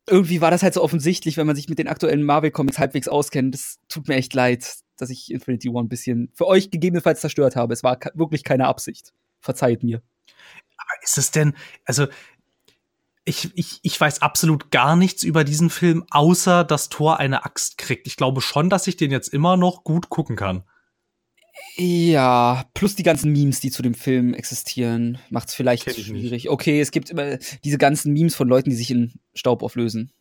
irgendwie 0.09 0.39
war 0.39 0.49
das 0.49 0.63
halt 0.63 0.73
so 0.73 0.81
offensichtlich, 0.81 1.35
wenn 1.35 1.47
man 1.47 1.57
sich 1.57 1.67
mit 1.67 1.77
den 1.77 1.89
aktuellen 1.89 2.23
Marvel-Comics 2.23 2.79
halbwegs 2.79 3.09
auskennt. 3.09 3.53
Das 3.53 3.79
tut 3.89 4.07
mir 4.07 4.15
echt 4.15 4.33
leid, 4.33 4.75
dass 4.95 5.09
ich 5.09 5.29
Infinity 5.29 5.73
War 5.73 5.83
ein 5.83 5.89
bisschen 5.89 6.31
für 6.35 6.47
euch 6.47 6.71
gegebenenfalls 6.71 7.19
zerstört 7.19 7.57
habe. 7.57 7.73
Es 7.73 7.83
war 7.83 7.99
wirklich 8.13 8.45
keine 8.45 8.67
Absicht. 8.67 9.11
Verzeiht 9.41 9.83
mir. 9.83 10.01
Aber 10.77 11.03
ist 11.03 11.17
es 11.17 11.31
denn, 11.31 11.53
also, 11.85 12.07
ich, 13.23 13.51
ich, 13.55 13.79
ich 13.83 13.99
weiß 13.99 14.21
absolut 14.21 14.71
gar 14.71 14.95
nichts 14.95 15.23
über 15.23 15.43
diesen 15.43 15.69
Film, 15.69 16.05
außer 16.09 16.63
dass 16.63 16.89
Thor 16.89 17.19
eine 17.19 17.45
Axt 17.45 17.77
kriegt. 17.77 18.07
Ich 18.07 18.15
glaube 18.15 18.41
schon, 18.41 18.69
dass 18.69 18.87
ich 18.87 18.97
den 18.97 19.11
jetzt 19.11 19.27
immer 19.27 19.57
noch 19.57 19.83
gut 19.83 20.09
gucken 20.09 20.35
kann. 20.35 20.63
Ja, 21.75 22.65
plus 22.73 22.95
die 22.95 23.03
ganzen 23.03 23.31
Memes, 23.31 23.59
die 23.59 23.71
zu 23.71 23.81
dem 23.81 23.93
Film 23.93 24.33
existieren, 24.33 25.19
macht 25.29 25.49
es 25.49 25.53
vielleicht 25.53 25.83
schwierig. 25.83 26.31
Nicht. 26.31 26.49
Okay, 26.49 26.81
es 26.81 26.91
gibt 26.91 27.09
immer 27.09 27.37
diese 27.63 27.77
ganzen 27.77 28.13
Memes 28.13 28.35
von 28.35 28.47
Leuten, 28.47 28.69
die 28.69 28.75
sich 28.75 28.89
in 28.89 29.13
Staub 29.33 29.61
auflösen. 29.61 30.11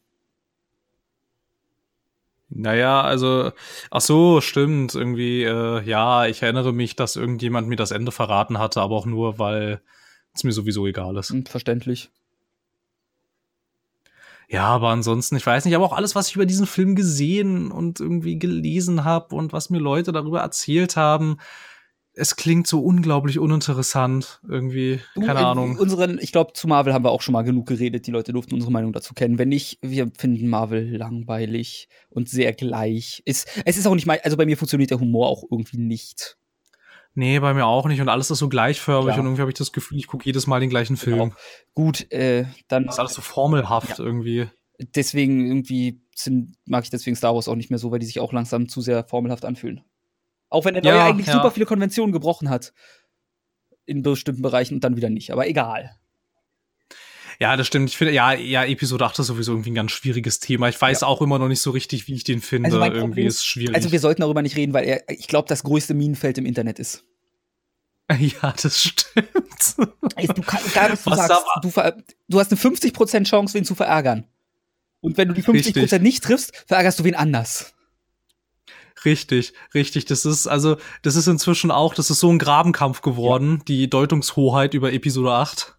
Naja, 2.52 3.00
also, 3.00 3.52
ach 3.90 4.00
so, 4.00 4.40
stimmt, 4.40 4.94
irgendwie, 4.94 5.44
äh, 5.44 5.82
ja, 5.82 6.26
ich 6.26 6.42
erinnere 6.42 6.72
mich, 6.72 6.96
dass 6.96 7.14
irgendjemand 7.14 7.68
mir 7.68 7.76
das 7.76 7.92
Ende 7.92 8.10
verraten 8.10 8.58
hatte, 8.58 8.80
aber 8.80 8.96
auch 8.96 9.06
nur, 9.06 9.38
weil 9.38 9.80
es 10.34 10.42
mir 10.42 10.52
sowieso 10.52 10.86
egal 10.86 11.16
ist. 11.16 11.30
Hm, 11.30 11.46
verständlich. 11.46 12.10
Ja, 14.52 14.64
aber 14.64 14.88
ansonsten, 14.88 15.36
ich 15.36 15.46
weiß 15.46 15.64
nicht, 15.64 15.76
aber 15.76 15.84
auch 15.84 15.92
alles, 15.92 16.16
was 16.16 16.28
ich 16.28 16.34
über 16.34 16.44
diesen 16.44 16.66
Film 16.66 16.96
gesehen 16.96 17.70
und 17.70 18.00
irgendwie 18.00 18.36
gelesen 18.36 19.04
habe 19.04 19.36
und 19.36 19.52
was 19.52 19.70
mir 19.70 19.78
Leute 19.78 20.10
darüber 20.10 20.40
erzählt 20.40 20.96
haben, 20.96 21.36
es 22.14 22.34
klingt 22.34 22.66
so 22.66 22.80
unglaublich 22.80 23.38
uninteressant 23.38 24.40
irgendwie. 24.48 24.98
Du, 25.14 25.20
Keine 25.20 25.46
Ahnung. 25.46 25.78
Unseren, 25.78 26.18
ich 26.20 26.32
glaube, 26.32 26.52
zu 26.54 26.66
Marvel 26.66 26.92
haben 26.92 27.04
wir 27.04 27.12
auch 27.12 27.22
schon 27.22 27.32
mal 27.32 27.42
genug 27.42 27.68
geredet. 27.68 28.08
Die 28.08 28.10
Leute 28.10 28.32
durften 28.32 28.54
unsere 28.54 28.72
Meinung 28.72 28.92
dazu 28.92 29.14
kennen. 29.14 29.38
Wenn 29.38 29.50
nicht, 29.50 29.78
wir 29.82 30.10
finden 30.18 30.48
Marvel 30.48 30.96
langweilig 30.96 31.88
und 32.08 32.28
sehr 32.28 32.52
gleich. 32.52 33.22
Ist, 33.26 33.48
es 33.64 33.76
ist 33.76 33.86
auch 33.86 33.94
nicht 33.94 34.06
mal, 34.06 34.18
also 34.24 34.36
bei 34.36 34.46
mir 34.46 34.56
funktioniert 34.56 34.90
der 34.90 34.98
Humor 34.98 35.28
auch 35.28 35.44
irgendwie 35.48 35.78
nicht. 35.78 36.36
Nee, 37.14 37.40
bei 37.40 37.54
mir 37.54 37.66
auch 37.66 37.86
nicht. 37.86 38.00
Und 38.00 38.08
alles 38.08 38.30
ist 38.30 38.38
so 38.38 38.48
gleichförmig 38.48 39.14
Klar. 39.14 39.18
und 39.18 39.26
irgendwie 39.26 39.40
habe 39.40 39.50
ich 39.50 39.58
das 39.58 39.72
Gefühl, 39.72 39.98
ich 39.98 40.06
gucke 40.06 40.24
jedes 40.24 40.46
Mal 40.46 40.60
den 40.60 40.70
gleichen 40.70 40.96
Film. 40.96 41.18
Genau. 41.18 41.34
Gut, 41.74 42.10
äh, 42.12 42.46
dann. 42.68 42.84
Das 42.86 42.94
ist 42.94 42.98
alles 43.00 43.14
so 43.14 43.22
formelhaft 43.22 43.98
ja. 43.98 44.04
irgendwie. 44.04 44.48
Deswegen 44.78 45.46
irgendwie 45.46 46.02
sind, 46.14 46.56
mag 46.66 46.84
ich 46.84 46.90
deswegen 46.90 47.16
Star 47.16 47.34
Wars 47.34 47.48
auch 47.48 47.56
nicht 47.56 47.70
mehr 47.70 47.78
so, 47.78 47.90
weil 47.90 47.98
die 47.98 48.06
sich 48.06 48.20
auch 48.20 48.32
langsam 48.32 48.68
zu 48.68 48.80
sehr 48.80 49.04
formelhaft 49.04 49.44
anfühlen. 49.44 49.82
Auch 50.48 50.64
wenn 50.64 50.74
der 50.74 50.82
neue 50.82 50.94
ja, 50.94 51.06
eigentlich 51.06 51.26
ja. 51.26 51.34
super 51.34 51.50
viele 51.50 51.66
Konventionen 51.66 52.12
gebrochen 52.12 52.48
hat. 52.48 52.72
In 53.86 54.02
bestimmten 54.02 54.42
Bereichen 54.42 54.74
und 54.74 54.84
dann 54.84 54.96
wieder 54.96 55.10
nicht. 55.10 55.32
Aber 55.32 55.48
egal. 55.48 55.96
Ja, 57.40 57.56
das 57.56 57.66
stimmt. 57.66 57.88
Ich 57.88 57.96
finde, 57.96 58.12
ja, 58.12 58.34
ja, 58.34 58.64
Episode 58.64 59.06
8 59.06 59.18
ist 59.18 59.28
sowieso 59.28 59.52
irgendwie 59.52 59.70
ein 59.70 59.74
ganz 59.74 59.92
schwieriges 59.92 60.40
Thema. 60.40 60.68
Ich 60.68 60.80
weiß 60.80 61.00
ja. 61.00 61.06
auch 61.06 61.22
immer 61.22 61.38
noch 61.38 61.48
nicht 61.48 61.62
so 61.62 61.70
richtig, 61.70 62.06
wie 62.06 62.14
ich 62.14 62.22
den 62.22 62.42
finde. 62.42 62.66
Also 62.66 62.82
irgendwie 62.82 63.24
ist 63.24 63.36
es 63.36 63.46
schwierig. 63.46 63.74
Also 63.74 63.92
wir 63.92 63.98
sollten 63.98 64.20
darüber 64.20 64.42
nicht 64.42 64.56
reden, 64.56 64.74
weil 64.74 64.84
er, 64.84 65.08
ich 65.08 65.26
glaube, 65.26 65.48
das 65.48 65.62
größte 65.62 65.94
Minenfeld 65.94 66.36
im 66.36 66.46
Internet 66.46 66.78
ist. 66.78 67.04
Ja, 68.18 68.52
das 68.60 68.82
stimmt. 68.82 69.76
Also, 70.16 70.32
du 70.32 70.42
kannst 70.42 70.74
gar 70.74 70.90
nicht, 70.90 71.06
du 71.06 71.14
sagst, 71.14 71.44
du, 71.62 71.70
du, 72.28 72.40
hast 72.40 72.50
eine 72.50 72.60
50% 72.60 73.22
Chance, 73.22 73.54
wen 73.54 73.64
zu 73.64 73.76
verärgern. 73.76 74.24
Und 75.00 75.16
wenn 75.16 75.28
du 75.28 75.34
die 75.34 75.44
50% 75.44 75.76
richtig. 75.76 76.02
nicht 76.02 76.24
triffst, 76.24 76.64
verärgerst 76.66 76.98
du 76.98 77.04
wen 77.04 77.14
anders. 77.14 77.72
Richtig, 79.04 79.52
richtig. 79.74 80.06
Das 80.06 80.24
ist 80.24 80.48
also, 80.48 80.76
das 81.02 81.14
ist 81.14 81.28
inzwischen 81.28 81.70
auch, 81.70 81.94
das 81.94 82.10
ist 82.10 82.18
so 82.18 82.30
ein 82.30 82.40
Grabenkampf 82.40 83.00
geworden, 83.00 83.58
ja. 83.58 83.64
die 83.68 83.88
Deutungshoheit 83.88 84.74
über 84.74 84.92
Episode 84.92 85.30
8. 85.30 85.76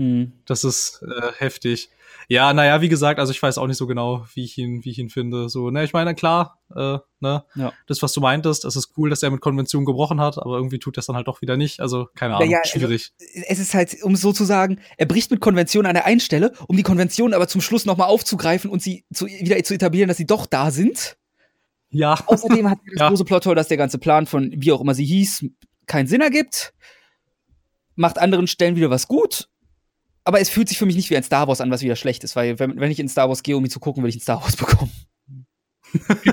Hm. 0.00 0.32
Das 0.46 0.64
ist 0.64 1.02
äh, 1.02 1.32
heftig. 1.36 1.90
Ja, 2.26 2.54
naja, 2.54 2.80
wie 2.80 2.88
gesagt, 2.88 3.20
also 3.20 3.32
ich 3.32 3.42
weiß 3.42 3.58
auch 3.58 3.66
nicht 3.66 3.76
so 3.76 3.86
genau, 3.86 4.24
wie 4.32 4.44
ich 4.44 4.56
ihn, 4.56 4.82
wie 4.82 4.90
ich 4.90 4.98
ihn 4.98 5.10
finde. 5.10 5.50
So, 5.50 5.68
ne, 5.68 5.84
ich 5.84 5.92
meine, 5.92 6.14
klar, 6.14 6.58
äh, 6.74 6.96
ne, 7.20 7.44
ja. 7.54 7.72
das, 7.86 8.00
was 8.00 8.14
du 8.14 8.22
meintest, 8.22 8.64
es 8.64 8.76
ist 8.76 8.92
cool, 8.96 9.10
dass 9.10 9.22
er 9.22 9.30
mit 9.30 9.42
Konventionen 9.42 9.84
gebrochen 9.84 10.18
hat, 10.18 10.38
aber 10.38 10.56
irgendwie 10.56 10.78
tut 10.78 10.96
das 10.96 11.04
dann 11.04 11.16
halt 11.16 11.28
doch 11.28 11.42
wieder 11.42 11.58
nicht. 11.58 11.80
Also, 11.80 12.08
keine 12.14 12.36
Ahnung, 12.36 12.48
naja, 12.48 12.60
also 12.64 12.78
schwierig. 12.78 13.12
Also, 13.18 13.42
es 13.46 13.58
ist 13.58 13.74
halt, 13.74 14.02
um 14.02 14.16
so 14.16 14.32
zu 14.32 14.44
sagen, 14.44 14.80
er 14.96 15.04
bricht 15.04 15.30
mit 15.30 15.40
Konventionen 15.40 15.86
an 15.86 15.94
der 15.94 16.06
einen 16.06 16.20
Stelle, 16.20 16.54
um 16.66 16.78
die 16.78 16.82
Konventionen 16.82 17.34
aber 17.34 17.46
zum 17.46 17.60
Schluss 17.60 17.84
nochmal 17.84 18.08
aufzugreifen 18.08 18.70
und 18.70 18.80
sie 18.80 19.04
zu, 19.12 19.26
wieder 19.26 19.62
zu 19.62 19.74
etablieren, 19.74 20.08
dass 20.08 20.16
sie 20.16 20.26
doch 20.26 20.46
da 20.46 20.70
sind. 20.70 21.18
Ja. 21.90 22.14
Außerdem 22.26 22.70
hat 22.70 22.78
das 22.86 23.00
ja. 23.00 23.08
große 23.08 23.26
Plothole, 23.26 23.56
dass 23.56 23.68
der 23.68 23.76
ganze 23.76 23.98
Plan 23.98 24.24
von, 24.24 24.50
wie 24.56 24.72
auch 24.72 24.80
immer 24.80 24.94
sie 24.94 25.04
hieß, 25.04 25.44
keinen 25.86 26.06
Sinn 26.06 26.22
ergibt. 26.22 26.72
Macht 27.96 28.18
anderen 28.18 28.46
Stellen 28.46 28.76
wieder 28.76 28.88
was 28.88 29.06
gut. 29.06 29.49
Aber 30.24 30.40
es 30.40 30.48
fühlt 30.48 30.68
sich 30.68 30.78
für 30.78 30.86
mich 30.86 30.96
nicht 30.96 31.10
wie 31.10 31.16
ein 31.16 31.22
Star 31.22 31.48
Wars 31.48 31.60
an, 31.60 31.70
was 31.70 31.82
wieder 31.82 31.96
schlecht 31.96 32.24
ist, 32.24 32.36
weil 32.36 32.58
wenn, 32.58 32.78
wenn 32.78 32.90
ich 32.90 33.00
in 33.00 33.08
Star 33.08 33.28
Wars 33.28 33.42
gehe, 33.42 33.56
um 33.56 33.64
ihn 33.64 33.70
zu 33.70 33.80
gucken, 33.80 34.02
will 34.02 34.10
ich 34.10 34.16
ein 34.16 34.20
Star 34.20 34.40
Wars 34.42 34.56
bekommen. 34.56 34.92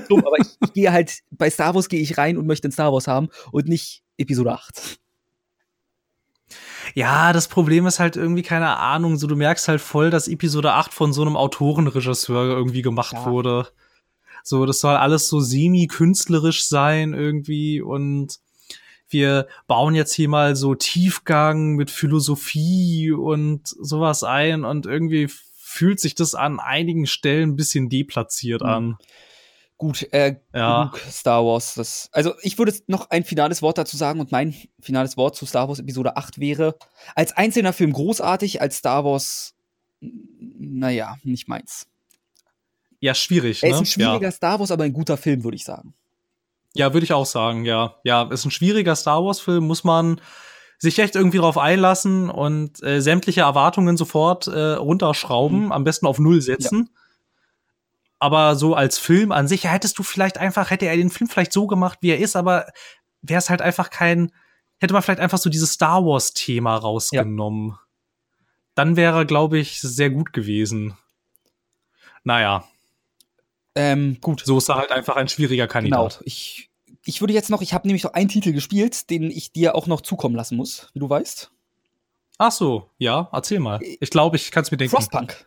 Dumm, 0.09 0.23
aber 0.25 0.39
ich, 0.39 0.47
ich 0.61 0.73
gehe 0.73 0.91
halt, 0.91 1.19
bei 1.31 1.49
Star 1.49 1.73
Wars 1.73 1.89
gehe 1.89 2.01
ich 2.01 2.17
rein 2.17 2.37
und 2.37 2.45
möchte 2.45 2.67
ein 2.67 2.71
Star 2.71 2.93
Wars 2.93 3.07
haben 3.07 3.29
und 3.51 3.67
nicht 3.67 4.03
Episode 4.17 4.53
8. 4.53 4.99
Ja, 6.93 7.33
das 7.33 7.47
Problem 7.47 7.85
ist 7.85 7.99
halt 7.99 8.15
irgendwie 8.15 8.43
keine 8.43 8.77
Ahnung, 8.77 9.17
so 9.17 9.27
du 9.27 9.35
merkst 9.35 9.67
halt 9.67 9.81
voll, 9.81 10.09
dass 10.09 10.27
Episode 10.27 10.73
8 10.73 10.93
von 10.93 11.13
so 11.13 11.21
einem 11.21 11.35
Autorenregisseur 11.35 12.45
irgendwie 12.45 12.81
gemacht 12.81 13.13
ja. 13.13 13.25
wurde. 13.25 13.67
So, 14.43 14.65
das 14.65 14.79
soll 14.79 14.95
alles 14.95 15.27
so 15.27 15.39
semi-künstlerisch 15.39 16.65
sein 16.65 17.13
irgendwie 17.13 17.81
und 17.81 18.39
wir 19.09 19.47
bauen 19.67 19.95
jetzt 19.95 20.13
hier 20.13 20.29
mal 20.29 20.55
so 20.55 20.75
Tiefgang 20.75 21.75
mit 21.75 21.91
Philosophie 21.91 23.11
und 23.11 23.67
sowas 23.67 24.23
ein 24.23 24.63
und 24.65 24.85
irgendwie 24.85 25.29
fühlt 25.55 25.99
sich 25.99 26.15
das 26.15 26.35
an 26.35 26.59
einigen 26.59 27.07
Stellen 27.07 27.51
ein 27.51 27.55
bisschen 27.55 27.89
deplatziert 27.89 28.61
mhm. 28.61 28.67
an. 28.67 28.97
Gut, 29.77 30.11
äh, 30.11 30.37
ja. 30.55 30.85
genug 30.85 30.99
Star 31.11 31.45
Wars. 31.45 31.75
Das, 31.75 32.09
also 32.11 32.33
ich 32.41 32.57
würde 32.57 32.73
noch 32.87 33.11
ein 33.11 33.23
finales 33.23 33.61
Wort 33.61 33.77
dazu 33.77 33.95
sagen 33.95 34.19
und 34.19 34.31
mein 34.31 34.55
finales 34.79 35.17
Wort 35.17 35.35
zu 35.35 35.45
Star 35.45 35.67
Wars 35.67 35.79
Episode 35.79 36.17
8 36.17 36.39
wäre, 36.39 36.75
als 37.13 37.31
einzelner 37.33 37.73
Film 37.73 37.93
großartig, 37.93 38.59
als 38.59 38.77
Star 38.77 39.05
Wars, 39.05 39.53
naja, 39.99 41.17
nicht 41.23 41.47
meins. 41.47 41.87
Ja, 42.99 43.13
schwierig. 43.13 43.61
Er 43.61 43.69
ist 43.69 43.75
ne? 43.75 43.81
ein 43.81 43.85
schwieriger 43.85 44.27
ja. 44.27 44.31
Star 44.31 44.59
Wars, 44.59 44.71
aber 44.71 44.83
ein 44.83 44.93
guter 44.93 45.17
Film, 45.17 45.43
würde 45.43 45.55
ich 45.55 45.63
sagen. 45.63 45.93
Ja, 46.73 46.93
würde 46.93 47.03
ich 47.03 47.13
auch 47.13 47.25
sagen, 47.25 47.65
ja. 47.65 47.95
Ja, 48.03 48.23
ist 48.23 48.45
ein 48.45 48.51
schwieriger 48.51 48.95
Star 48.95 49.23
Wars-Film, 49.23 49.65
muss 49.65 49.83
man 49.83 50.21
sich 50.79 50.99
echt 50.99 51.15
irgendwie 51.15 51.39
drauf 51.39 51.57
einlassen 51.57 52.29
und 52.29 52.83
äh, 52.83 53.01
sämtliche 53.01 53.41
Erwartungen 53.41 53.97
sofort 53.97 54.47
äh, 54.47 54.73
runterschrauben, 54.73 55.65
mhm. 55.65 55.71
am 55.71 55.83
besten 55.83 56.05
auf 56.05 56.19
Null 56.19 56.41
setzen. 56.41 56.89
Ja. 56.93 57.01
Aber 58.19 58.55
so 58.55 58.75
als 58.75 58.97
Film 58.97 59.31
an 59.31 59.47
sich, 59.47 59.65
hättest 59.65 59.97
du 59.97 60.03
vielleicht 60.03 60.37
einfach, 60.37 60.69
hätte 60.69 60.85
er 60.85 60.95
den 60.95 61.09
Film 61.09 61.29
vielleicht 61.29 61.53
so 61.53 61.67
gemacht, 61.67 61.99
wie 62.01 62.09
er 62.09 62.19
ist, 62.19 62.35
aber 62.35 62.67
wäre 63.21 63.39
es 63.39 63.49
halt 63.49 63.61
einfach 63.61 63.89
kein, 63.89 64.31
hätte 64.79 64.93
man 64.93 65.01
vielleicht 65.01 65.19
einfach 65.19 65.37
so 65.37 65.49
dieses 65.49 65.73
Star 65.73 66.03
Wars-Thema 66.03 66.75
rausgenommen. 66.75 67.69
Ja. 67.69 67.79
Dann 68.75 68.95
wäre, 68.95 69.25
glaube 69.25 69.57
ich, 69.57 69.81
sehr 69.81 70.11
gut 70.11 70.33
gewesen. 70.33 70.97
Naja. 72.23 72.63
Ähm, 73.77 74.17
gut. 74.21 74.41
So 74.43 74.57
ist 74.57 74.69
er 74.69 74.75
halt 74.75 74.91
einfach 74.91 75.15
ein 75.15 75.27
schwieriger 75.27 75.67
Kandidat. 75.67 76.13
Genau. 76.13 76.25
Ich, 76.25 76.69
ich 77.05 77.21
würde 77.21 77.33
jetzt 77.33 77.49
noch, 77.49 77.61
ich 77.61 77.73
habe 77.73 77.87
nämlich 77.87 78.03
noch 78.03 78.13
einen 78.13 78.27
Titel 78.27 78.51
gespielt, 78.51 79.09
den 79.11 79.29
ich 79.29 79.51
dir 79.51 79.75
auch 79.75 79.85
noch 79.85 80.01
zukommen 80.01 80.35
lassen 80.35 80.57
muss, 80.57 80.89
wie 80.93 80.99
du 80.99 81.09
weißt. 81.09 81.51
Ach 82.39 82.51
so, 82.51 82.89
ja, 82.97 83.29
erzähl 83.31 83.59
mal. 83.59 83.81
Äh, 83.83 83.97
ich 83.99 84.09
glaube, 84.09 84.35
ich 84.35 84.51
kann 84.51 84.63
es 84.63 84.71
mir 84.71 84.77
denken. 84.77 84.95
Frostpunk. 84.95 85.45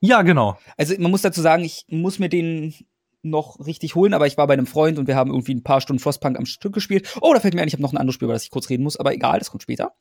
Ja, 0.00 0.20
genau. 0.20 0.58
Also 0.76 0.94
man 0.98 1.10
muss 1.10 1.22
dazu 1.22 1.40
sagen, 1.40 1.64
ich 1.64 1.86
muss 1.88 2.18
mir 2.18 2.28
den 2.28 2.74
noch 3.22 3.58
richtig 3.66 3.94
holen, 3.94 4.12
aber 4.12 4.26
ich 4.26 4.36
war 4.36 4.46
bei 4.46 4.52
einem 4.52 4.66
Freund 4.66 4.98
und 4.98 5.08
wir 5.08 5.16
haben 5.16 5.30
irgendwie 5.30 5.54
ein 5.54 5.62
paar 5.62 5.80
Stunden 5.80 6.00
Frostpunk 6.00 6.38
am 6.38 6.46
Stück 6.46 6.74
gespielt. 6.74 7.16
Oh, 7.22 7.32
da 7.32 7.40
fällt 7.40 7.54
mir 7.54 7.62
ein, 7.62 7.68
ich 7.68 7.74
habe 7.74 7.82
noch 7.82 7.92
ein 7.92 7.96
anderes 7.96 8.14
Spiel, 8.14 8.26
über 8.26 8.34
das 8.34 8.44
ich 8.44 8.50
kurz 8.50 8.68
reden 8.68 8.84
muss, 8.84 8.98
aber 8.98 9.14
egal, 9.14 9.38
das 9.38 9.50
kommt 9.50 9.62
später. 9.62 9.94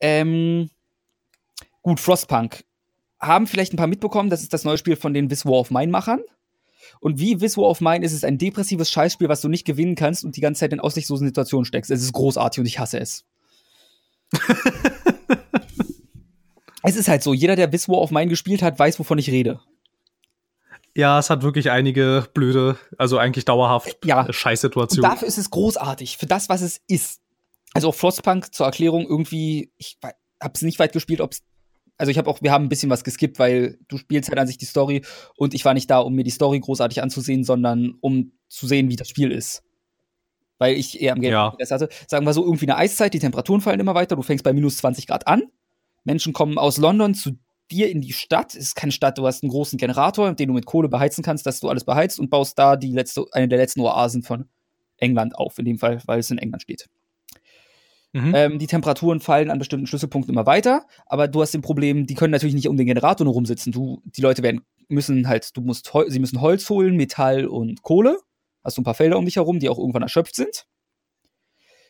Ähm, 0.00 0.70
gut, 1.82 2.00
Frostpunk 2.00 2.64
haben 3.20 3.46
vielleicht 3.46 3.72
ein 3.72 3.76
paar 3.76 3.86
mitbekommen, 3.86 4.30
das 4.30 4.42
ist 4.42 4.52
das 4.52 4.64
neue 4.64 4.78
Spiel 4.78 4.96
von 4.96 5.14
den 5.14 5.28
This 5.28 5.44
War 5.44 5.60
of 5.60 5.70
Mine 5.70 5.92
Machern. 5.92 6.22
Und 7.00 7.18
wie 7.18 7.40
War 7.40 7.64
of 7.64 7.80
Mine 7.80 8.04
ist 8.04 8.12
es 8.12 8.24
ein 8.24 8.38
depressives 8.38 8.90
Scheißspiel, 8.90 9.28
was 9.28 9.40
du 9.40 9.48
nicht 9.48 9.64
gewinnen 9.64 9.94
kannst 9.94 10.24
und 10.24 10.36
die 10.36 10.40
ganze 10.40 10.60
Zeit 10.60 10.72
in 10.72 10.80
aussichtslosen 10.80 11.26
Situationen 11.26 11.64
steckst. 11.64 11.90
Es 11.90 12.02
ist 12.02 12.12
großartig 12.12 12.60
und 12.60 12.66
ich 12.66 12.78
hasse 12.78 12.98
es. 12.98 13.24
es 16.82 16.96
ist 16.96 17.08
halt 17.08 17.22
so, 17.22 17.34
jeder, 17.34 17.56
der 17.56 17.72
War 17.72 17.98
of 17.98 18.10
Mine 18.10 18.28
gespielt 18.28 18.62
hat, 18.62 18.78
weiß, 18.78 18.98
wovon 18.98 19.18
ich 19.18 19.30
rede. 19.30 19.60
Ja, 20.96 21.18
es 21.18 21.28
hat 21.28 21.42
wirklich 21.42 21.70
einige 21.70 22.28
blöde, 22.34 22.78
also 22.98 23.18
eigentlich 23.18 23.44
dauerhaft 23.44 23.98
ja. 24.04 24.32
Scheißsituationen. 24.32 25.10
Dafür 25.10 25.26
ist 25.26 25.38
es 25.38 25.50
großartig, 25.50 26.18
für 26.18 26.26
das, 26.26 26.48
was 26.48 26.62
es 26.62 26.80
ist. 26.86 27.20
Also 27.72 27.88
auch 27.88 27.94
Frostpunk 27.94 28.54
zur 28.54 28.66
Erklärung 28.66 29.04
irgendwie, 29.04 29.72
ich 29.76 29.98
hab's 30.40 30.62
nicht 30.62 30.78
weit 30.78 30.92
gespielt, 30.92 31.20
ob's 31.20 31.42
also 31.96 32.10
ich 32.10 32.18
habe 32.18 32.28
auch, 32.28 32.42
wir 32.42 32.52
haben 32.52 32.64
ein 32.64 32.68
bisschen 32.68 32.90
was 32.90 33.04
geskippt, 33.04 33.38
weil 33.38 33.78
du 33.88 33.98
spielst 33.98 34.28
halt 34.28 34.38
an 34.38 34.46
sich 34.46 34.58
die 34.58 34.64
Story 34.64 35.02
und 35.36 35.54
ich 35.54 35.64
war 35.64 35.74
nicht 35.74 35.90
da, 35.90 35.98
um 35.98 36.14
mir 36.14 36.24
die 36.24 36.30
Story 36.30 36.60
großartig 36.60 37.02
anzusehen, 37.02 37.44
sondern 37.44 37.94
um 38.00 38.32
zu 38.48 38.66
sehen, 38.66 38.88
wie 38.90 38.96
das 38.96 39.08
Spiel 39.08 39.30
ist. 39.30 39.62
Weil 40.58 40.76
ich 40.76 41.00
eher 41.00 41.12
am 41.12 41.20
Game 41.20 41.32
ja. 41.32 41.52
hatte. 41.52 41.88
Sagen 42.08 42.26
wir 42.26 42.32
so, 42.32 42.44
irgendwie 42.44 42.66
eine 42.66 42.76
Eiszeit, 42.76 43.14
die 43.14 43.18
Temperaturen 43.18 43.60
fallen 43.60 43.80
immer 43.80 43.94
weiter, 43.94 44.16
du 44.16 44.22
fängst 44.22 44.44
bei 44.44 44.52
minus 44.52 44.78
20 44.78 45.06
Grad 45.06 45.26
an. 45.26 45.44
Menschen 46.04 46.32
kommen 46.32 46.58
aus 46.58 46.78
London 46.78 47.14
zu 47.14 47.32
dir 47.70 47.90
in 47.90 48.00
die 48.00 48.12
Stadt. 48.12 48.54
Es 48.54 48.62
ist 48.62 48.76
keine 48.76 48.92
Stadt, 48.92 49.18
du 49.18 49.26
hast 49.26 49.42
einen 49.42 49.50
großen 49.50 49.78
Generator, 49.78 50.32
den 50.34 50.48
du 50.48 50.54
mit 50.54 50.66
Kohle 50.66 50.88
beheizen 50.88 51.24
kannst, 51.24 51.46
dass 51.46 51.60
du 51.60 51.68
alles 51.68 51.84
beheizt 51.84 52.20
und 52.20 52.30
baust 52.30 52.58
da 52.58 52.76
die 52.76 52.92
letzte, 52.92 53.24
eine 53.32 53.48
der 53.48 53.58
letzten 53.58 53.80
Oasen 53.80 54.22
von 54.22 54.48
England 54.98 55.36
auf, 55.36 55.58
in 55.58 55.64
dem 55.64 55.78
Fall, 55.78 56.00
weil 56.06 56.20
es 56.20 56.30
in 56.30 56.38
England 56.38 56.62
steht. 56.62 56.88
Mhm. 58.14 58.32
Ähm, 58.32 58.58
die 58.60 58.68
Temperaturen 58.68 59.18
fallen 59.18 59.50
an 59.50 59.58
bestimmten 59.58 59.88
Schlüsselpunkten 59.88 60.32
immer 60.32 60.46
weiter, 60.46 60.86
aber 61.06 61.26
du 61.26 61.42
hast 61.42 61.52
den 61.52 61.62
Problem, 61.62 62.06
die 62.06 62.14
können 62.14 62.30
natürlich 62.30 62.54
nicht 62.54 62.68
um 62.68 62.76
den 62.76 62.86
Generator 62.86 63.24
nur 63.24 63.34
rumsitzen. 63.34 63.72
Du, 63.72 64.02
die 64.04 64.20
Leute 64.20 64.44
werden, 64.44 64.60
müssen 64.88 65.26
halt, 65.26 65.56
du 65.56 65.60
musst, 65.62 65.92
sie 66.06 66.20
müssen 66.20 66.40
Holz 66.40 66.70
holen, 66.70 66.94
Metall 66.96 67.46
und 67.46 67.82
Kohle. 67.82 68.18
Hast 68.62 68.78
du 68.78 68.82
ein 68.82 68.84
paar 68.84 68.94
Felder 68.94 69.18
um 69.18 69.24
dich 69.24 69.36
herum, 69.36 69.58
die 69.58 69.68
auch 69.68 69.78
irgendwann 69.78 70.02
erschöpft 70.02 70.36
sind. 70.36 70.64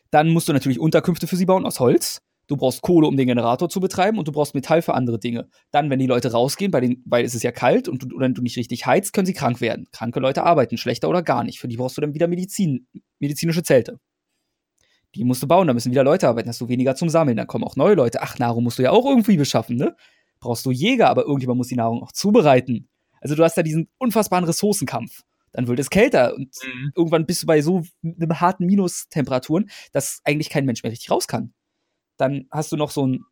Dann 0.09 0.29
musst 0.29 0.49
du 0.49 0.53
natürlich 0.53 0.79
Unterkünfte 0.79 1.27
für 1.27 1.35
sie 1.35 1.45
bauen 1.45 1.65
aus 1.65 1.79
Holz. 1.79 2.21
Du 2.47 2.57
brauchst 2.57 2.81
Kohle, 2.81 3.07
um 3.07 3.17
den 3.17 3.27
Generator 3.27 3.69
zu 3.69 3.79
betreiben 3.79 4.17
und 4.17 4.27
du 4.27 4.31
brauchst 4.31 4.55
Metall 4.55 4.81
für 4.81 4.95
andere 4.95 5.19
Dinge. 5.19 5.47
Dann, 5.71 5.91
wenn 5.91 5.99
die 5.99 6.07
Leute 6.07 6.31
rausgehen, 6.31 6.71
bei 6.71 6.79
den, 6.79 7.03
weil 7.05 7.23
es 7.23 7.35
ist 7.35 7.43
ja 7.43 7.51
kalt 7.51 7.87
und 7.87 8.03
du, 8.03 8.19
wenn 8.19 8.33
du 8.33 8.41
nicht 8.41 8.57
richtig 8.57 8.85
heizt, 8.87 9.13
können 9.13 9.27
sie 9.27 9.33
krank 9.33 9.61
werden. 9.61 9.87
Kranke 9.91 10.19
Leute 10.19 10.43
arbeiten 10.43 10.77
schlechter 10.77 11.07
oder 11.07 11.21
gar 11.21 11.43
nicht. 11.43 11.59
Für 11.59 11.67
die 11.67 11.77
brauchst 11.77 11.97
du 11.97 12.01
dann 12.01 12.15
wieder 12.15 12.27
Medizin, 12.27 12.87
medizinische 13.19 13.61
Zelte 13.61 13.99
die 15.15 15.23
musst 15.23 15.41
du 15.41 15.47
bauen, 15.47 15.67
da 15.67 15.73
müssen 15.73 15.91
wieder 15.91 16.03
Leute 16.03 16.27
arbeiten, 16.27 16.49
hast 16.49 16.61
du 16.61 16.67
weniger 16.67 16.95
zum 16.95 17.09
Sammeln, 17.09 17.37
dann 17.37 17.47
kommen 17.47 17.63
auch 17.63 17.75
neue 17.75 17.95
Leute. 17.95 18.21
Ach, 18.21 18.37
Nahrung 18.37 18.63
musst 18.63 18.79
du 18.79 18.83
ja 18.83 18.91
auch 18.91 19.05
irgendwie 19.05 19.37
beschaffen, 19.37 19.77
ne? 19.77 19.95
Brauchst 20.39 20.65
du 20.65 20.71
Jäger, 20.71 21.09
aber 21.09 21.23
irgendjemand 21.23 21.57
muss 21.57 21.69
die 21.69 21.75
Nahrung 21.75 22.03
auch 22.03 22.11
zubereiten. 22.11 22.89
Also 23.21 23.35
du 23.35 23.43
hast 23.43 23.57
da 23.57 23.63
diesen 23.63 23.89
unfassbaren 23.97 24.45
Ressourcenkampf. 24.45 25.23
Dann 25.51 25.67
wird 25.67 25.79
es 25.79 25.89
kälter 25.89 26.35
und 26.35 26.49
mhm. 26.63 26.91
irgendwann 26.95 27.25
bist 27.25 27.43
du 27.43 27.47
bei 27.47 27.61
so 27.61 27.83
einem 28.03 28.41
harten 28.41 28.65
Minustemperaturen, 28.65 29.69
dass 29.93 30.19
eigentlich 30.25 30.49
kein 30.49 30.65
Mensch 30.65 30.83
mehr 30.83 30.91
richtig 30.91 31.09
raus 31.09 31.27
kann. 31.27 31.53
Dann 32.17 32.47
hast 32.51 32.73
du 32.73 32.75
noch 32.75 32.91
so 32.91 33.07
ein, 33.07 33.23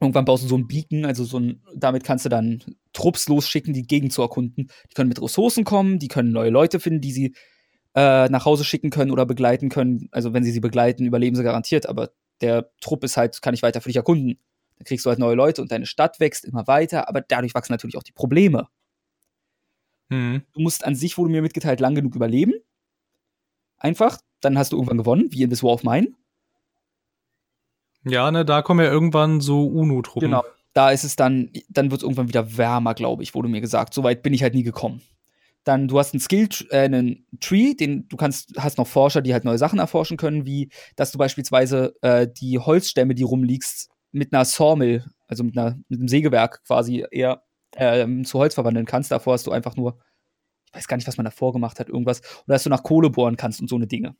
irgendwann 0.00 0.24
baust 0.24 0.44
du 0.44 0.48
so 0.48 0.56
ein 0.56 0.66
Beacon, 0.66 1.04
also 1.04 1.24
so 1.24 1.38
ein, 1.38 1.62
damit 1.76 2.04
kannst 2.04 2.24
du 2.24 2.30
dann 2.30 2.64
Trupps 2.94 3.28
losschicken, 3.28 3.74
die 3.74 3.86
Gegend 3.86 4.14
zu 4.14 4.22
erkunden. 4.22 4.70
Die 4.90 4.94
können 4.94 5.10
mit 5.10 5.20
Ressourcen 5.20 5.64
kommen, 5.64 5.98
die 5.98 6.08
können 6.08 6.32
neue 6.32 6.50
Leute 6.50 6.80
finden, 6.80 7.02
die 7.02 7.12
sie 7.12 7.34
äh, 7.94 8.28
nach 8.28 8.44
Hause 8.44 8.64
schicken 8.64 8.90
können 8.90 9.10
oder 9.10 9.26
begleiten 9.26 9.68
können. 9.68 10.08
Also 10.12 10.32
wenn 10.32 10.44
sie 10.44 10.52
sie 10.52 10.60
begleiten, 10.60 11.06
überleben 11.06 11.36
sie 11.36 11.42
garantiert, 11.42 11.88
aber 11.88 12.10
der 12.40 12.70
Trupp 12.80 13.04
ist 13.04 13.16
halt, 13.16 13.40
kann 13.42 13.54
ich 13.54 13.62
weiter 13.62 13.80
für 13.80 13.88
dich 13.88 13.96
erkunden. 13.96 14.38
Dann 14.76 14.84
kriegst 14.84 15.04
du 15.04 15.10
halt 15.10 15.18
neue 15.18 15.34
Leute 15.34 15.60
und 15.62 15.72
deine 15.72 15.86
Stadt 15.86 16.20
wächst 16.20 16.44
immer 16.44 16.66
weiter, 16.66 17.08
aber 17.08 17.20
dadurch 17.20 17.54
wachsen 17.54 17.72
natürlich 17.72 17.96
auch 17.96 18.02
die 18.02 18.12
Probleme. 18.12 18.68
Mhm. 20.08 20.42
Du 20.52 20.60
musst 20.60 20.84
an 20.84 20.94
sich, 20.94 21.18
wurde 21.18 21.30
mir 21.30 21.42
mitgeteilt, 21.42 21.80
lang 21.80 21.94
genug 21.94 22.14
überleben. 22.14 22.54
Einfach, 23.78 24.18
dann 24.40 24.58
hast 24.58 24.72
du 24.72 24.76
irgendwann 24.76 24.98
gewonnen, 24.98 25.28
wie 25.30 25.42
in 25.42 25.50
This 25.50 25.62
War 25.62 25.72
of 25.72 25.84
Mine. 25.84 26.08
Ja, 28.04 28.30
ne, 28.30 28.44
da 28.44 28.62
kommen 28.62 28.84
ja 28.84 28.90
irgendwann 28.90 29.40
so 29.40 29.66
UNO-Truppen. 29.66 30.30
Genau. 30.30 30.44
Da 30.72 30.90
ist 30.90 31.04
es 31.04 31.16
dann, 31.16 31.50
dann 31.68 31.90
wird 31.90 32.00
es 32.00 32.02
irgendwann 32.04 32.28
wieder 32.28 32.56
wärmer, 32.56 32.94
glaube 32.94 33.22
ich, 33.22 33.34
wurde 33.34 33.48
mir 33.48 33.60
gesagt. 33.60 33.94
Soweit 33.94 34.22
bin 34.22 34.32
ich 34.32 34.42
halt 34.42 34.54
nie 34.54 34.62
gekommen. 34.62 35.02
Dann 35.68 35.86
du 35.86 35.98
hast 35.98 36.14
einen 36.14 36.20
Skill, 36.20 36.48
äh, 36.70 36.78
einen 36.78 37.26
Tree, 37.40 37.74
den 37.74 38.08
du 38.08 38.16
kannst, 38.16 38.54
hast 38.56 38.78
noch 38.78 38.86
Forscher, 38.86 39.20
die 39.20 39.34
halt 39.34 39.44
neue 39.44 39.58
Sachen 39.58 39.78
erforschen 39.78 40.16
können, 40.16 40.46
wie 40.46 40.70
dass 40.96 41.12
du 41.12 41.18
beispielsweise 41.18 41.94
äh, 42.00 42.26
die 42.26 42.58
Holzstämme, 42.58 43.14
die 43.14 43.22
rumliegst, 43.22 43.90
mit 44.10 44.32
einer 44.32 44.46
Sawmill, 44.46 45.04
also 45.26 45.44
mit, 45.44 45.58
einer, 45.58 45.78
mit 45.90 46.00
einem 46.00 46.08
Sägewerk 46.08 46.64
quasi 46.64 47.04
eher 47.10 47.42
ähm, 47.76 48.24
zu 48.24 48.38
Holz 48.38 48.54
verwandeln 48.54 48.86
kannst. 48.86 49.10
Davor 49.10 49.34
hast 49.34 49.46
du 49.46 49.50
einfach 49.50 49.76
nur, 49.76 49.98
ich 50.68 50.76
weiß 50.76 50.88
gar 50.88 50.96
nicht, 50.96 51.06
was 51.06 51.18
man 51.18 51.24
davor 51.24 51.52
gemacht 51.52 51.78
hat, 51.80 51.90
irgendwas, 51.90 52.22
oder 52.46 52.54
dass 52.54 52.62
du 52.62 52.70
nach 52.70 52.82
Kohle 52.82 53.10
bohren 53.10 53.36
kannst 53.36 53.60
und 53.60 53.68
so 53.68 53.76
eine 53.76 53.86
Dinge. 53.86 54.16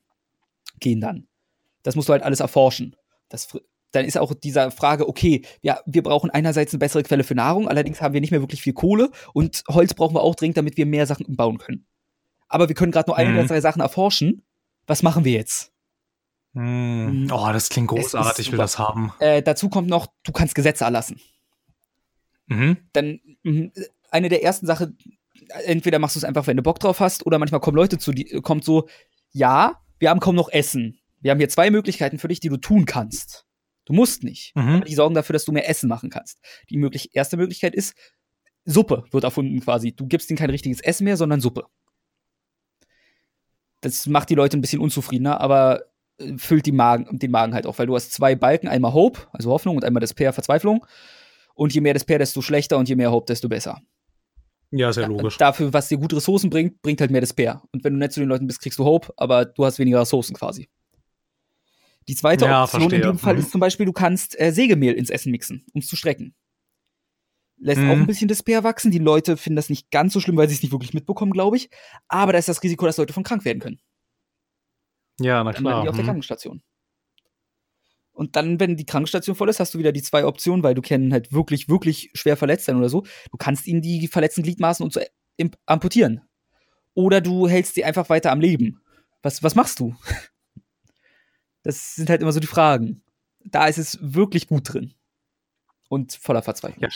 Gehen 0.81 1.01
dann. 1.01 1.29
Das 1.83 1.97
musst 1.97 2.11
du 2.11 2.13
halt 2.13 2.25
alles 2.25 2.41
erforschen. 2.41 2.95
Das 3.31 3.59
dann 3.93 4.05
ist 4.05 4.19
auch 4.19 4.35
diese 4.35 4.71
Frage, 4.71 5.09
okay, 5.09 5.43
ja, 5.63 5.81
wir 5.87 6.03
brauchen 6.03 6.31
einerseits 6.31 6.73
eine 6.73 6.79
bessere 6.79 7.03
Quelle 7.03 7.25
für 7.25 7.35
Nahrung, 7.35 7.69
allerdings 7.69 8.01
haben 8.01 8.15
wir 8.15 8.21
nicht 8.21 8.31
mehr 8.31 8.41
wirklich 8.41 8.63
viel 8.63 8.75
Kohle 8.75 9.11
und 9.33 9.63
Holz 9.69 9.95
brauchen 9.95 10.15
wir 10.15 10.23
auch 10.23 10.35
dringend, 10.35 10.57
damit 10.57 10.77
wir 10.77 10.87
mehr 10.87 11.07
Sachen 11.07 11.25
bauen 11.37 11.59
können. 11.59 11.87
Aber 12.49 12.69
wir 12.69 12.75
können 12.75 12.93
gerade 12.93 13.11
nur 13.11 13.17
eine 13.17 13.31
mhm. 13.31 13.37
der 13.37 13.45
drei 13.47 13.61
Sachen 13.61 13.81
erforschen. 13.81 14.43
Was 14.87 15.03
machen 15.03 15.25
wir 15.25 15.33
jetzt? 15.33 15.73
Mhm. 16.55 17.29
Oh, 17.31 17.49
das 17.53 17.69
klingt 17.69 17.89
großartig, 17.89 18.47
ich 18.47 18.53
will 18.53 18.59
das 18.59 18.79
haben. 18.79 19.13
Äh, 19.21 19.43
dazu 19.43 19.69
kommt 19.69 19.89
noch, 19.89 20.07
du 20.23 20.33
kannst 20.33 20.55
Gesetze 20.55 20.85
erlassen. 20.85 21.21
Mhm. 22.47 22.79
Dann 22.93 23.21
mh, 23.43 23.71
eine 24.11 24.29
der 24.29 24.43
ersten 24.43 24.67
Sachen, 24.67 24.99
entweder 25.65 25.99
machst 25.99 26.17
du 26.17 26.21
es 26.21 26.25
einfach, 26.25 26.47
wenn 26.47 26.57
du 26.57 26.63
Bock 26.63 26.81
drauf 26.81 27.01
hast, 27.01 27.27
oder 27.27 27.39
manchmal 27.39 27.61
kommen 27.61 27.77
Leute 27.77 27.99
zu 27.99 28.13
dir, 28.13 28.41
kommt 28.43 28.65
so, 28.65 28.89
ja, 29.31 29.81
wir 29.99 30.11
haben 30.11 30.21
kaum 30.21 30.35
noch 30.35 30.49
Essen. 30.51 30.99
Wir 31.21 31.33
haben 31.33 31.39
hier 31.39 31.49
zwei 31.49 31.71
Möglichkeiten 31.71 32.19
für 32.19 32.29
dich, 32.29 32.41
die 32.41 32.49
du 32.49 32.57
tun 32.57 32.87
kannst. 32.87 33.45
Du 33.89 33.95
musst 33.95 34.23
nicht. 34.23 34.55
Mhm. 34.55 34.69
Aber 34.69 34.85
die 34.85 34.95
sorgen 34.95 35.15
dafür, 35.15 35.33
dass 35.33 35.47
du 35.47 35.53
mehr 35.53 35.69
Essen 35.69 35.89
machen 35.89 36.11
kannst. 36.11 36.41
Die 36.69 36.77
möglich 36.77 37.15
erste 37.15 37.39
Möglichkeit 37.39 37.75
ist, 37.75 37.95
Suppe 38.67 39.05
wird 39.13 39.25
erfunden 39.25 39.61
quasi. 39.61 39.93
Du 39.93 40.07
gibst 40.07 40.29
ihnen 40.29 40.37
kein 40.37 40.51
richtiges 40.51 40.81
Essen 40.81 41.05
mehr, 41.05 41.17
sondern 41.17 41.41
Suppe. 41.41 41.65
Das 43.81 44.07
macht 44.07 44.29
die 44.29 44.35
Leute 44.35 44.59
ein 44.59 44.61
bisschen 44.61 44.83
unzufriedener, 44.83 45.41
aber 45.41 45.85
äh, 46.19 46.37
füllt 46.37 46.67
die 46.67 46.73
Magen, 46.73 47.19
den 47.19 47.31
Magen 47.31 47.55
halt 47.55 47.67
auch, 47.67 47.79
weil 47.79 47.87
du 47.87 47.95
hast 47.95 48.13
zwei 48.13 48.35
Balken, 48.35 48.69
einmal 48.69 48.93
Hope, 48.93 49.21
also 49.33 49.51
Hoffnung, 49.51 49.77
und 49.77 49.87
einmal 49.87 50.01
Despair, 50.01 50.35
Verzweiflung. 50.35 50.85
Und 51.55 51.73
je 51.73 51.81
mehr 51.81 51.95
Despair, 51.95 52.19
desto 52.19 52.43
schlechter 52.43 52.77
und 52.77 52.91
je 52.91 52.95
mehr 52.95 53.11
Hope, 53.11 53.25
desto 53.25 53.49
besser. 53.49 53.81
Ja, 54.71 54.93
sehr 54.93 55.09
logisch. 55.09 55.39
Dafür, 55.39 55.73
was 55.73 55.89
dir 55.89 55.97
gute 55.97 56.17
Ressourcen 56.17 56.51
bringt, 56.51 56.83
bringt 56.83 57.01
halt 57.01 57.11
mehr 57.11 57.23
Despair. 57.23 57.63
Und 57.73 57.85
wenn 57.85 57.95
du 57.95 57.99
nett 57.99 58.13
zu 58.13 58.21
den 58.21 58.29
Leuten 58.29 58.47
bist, 58.47 58.61
kriegst 58.61 58.79
du 58.79 58.85
Hope, 58.85 59.15
aber 59.17 59.47
du 59.47 59.65
hast 59.65 59.79
weniger 59.79 60.03
Ressourcen 60.03 60.37
quasi. 60.37 60.69
Die 62.09 62.17
zweite 62.17 62.47
ja, 62.47 62.65
Option 62.65 62.81
verstehe. 62.83 63.01
in 63.01 63.07
dem 63.07 63.19
Fall 63.19 63.35
mhm. 63.35 63.41
ist 63.41 63.51
zum 63.51 63.61
Beispiel, 63.61 63.87
du 63.87 63.93
kannst 63.93 64.39
äh, 64.41 64.51
Sägemehl 64.51 64.95
ins 64.95 65.11
Essen 65.11 65.31
mixen, 65.31 65.65
um 65.73 65.81
es 65.81 65.87
zu 65.87 65.97
strecken. 65.97 66.35
Lässt 67.59 67.81
mhm. 67.81 67.91
auch 67.91 67.97
ein 67.97 68.07
bisschen 68.07 68.29
Despair 68.29 68.65
wachsen. 68.65 68.91
Die 68.91 68.99
Leute 68.99 69.37
finden 69.37 69.57
das 69.57 69.69
nicht 69.69 69.91
ganz 69.91 70.13
so 70.13 70.21
schlimm, 70.21 70.37
weil 70.37 70.49
sie 70.49 70.55
es 70.55 70.63
nicht 70.63 70.73
wirklich 70.73 70.95
mitbekommen, 70.95 71.33
glaube 71.33 71.57
ich. 71.57 71.69
Aber 72.07 72.33
da 72.33 72.39
ist 72.39 72.49
das 72.49 72.63
Risiko, 72.63 72.87
dass 72.87 72.97
Leute 72.97 73.13
von 73.13 73.25
krank 73.25 73.45
werden 73.45 73.59
können. 73.61 73.81
Ja, 75.21 75.43
na 75.45 75.53
klar. 75.53 75.75
Dann 75.75 75.83
die 75.83 75.89
auf 75.89 75.95
der 75.97 76.05
mhm. 76.05 76.09
Krankenstation. 76.09 76.63
Und 78.13 78.37
dann, 78.37 78.59
wenn 78.59 78.77
die 78.77 78.87
Krankenstation 78.87 79.37
voll 79.37 79.49
ist, 79.49 79.61
hast 79.61 79.75
du 79.75 79.79
wieder 79.79 79.93
die 79.93 80.03
zwei 80.03 80.25
Optionen, 80.25 80.63
weil 80.63 80.75
du 80.75 80.83
kennen 80.83 81.13
halt 81.13 81.33
wirklich, 81.33 81.69
wirklich 81.69 82.11
schwer 82.15 82.37
verletzt 82.37 82.65
sein 82.65 82.77
oder 82.77 82.89
so. 82.89 83.03
Du 83.31 83.37
kannst 83.39 83.67
ihnen 83.67 83.83
die 83.83 84.09
verletzten 84.09 84.43
Gliedmaßen 84.43 84.83
und 84.83 84.93
so 84.93 85.01
amputieren. 85.67 86.23
Oder 86.95 87.21
du 87.21 87.49
hältst 87.49 87.75
sie 87.75 87.85
einfach 87.85 88.09
weiter 88.09 88.33
am 88.33 88.41
Leben. 88.41 88.81
Was, 89.23 89.43
was 89.43 89.55
machst 89.55 89.79
du? 89.79 89.95
Das 91.69 91.97
sind 91.97 92.09
halt 92.09 92.23
immer 92.23 92.33
so 92.33 92.41
die 92.41 92.47
Fragen. 92.47 93.03
Da 93.45 93.67
ist 93.67 93.77
es 93.77 93.99
wirklich 94.01 94.47
gut 94.47 94.73
drin. 94.73 94.95
Und 95.91 96.15
voller 96.15 96.41
Verzweiflung. 96.41 96.83
Ja, 96.83 96.89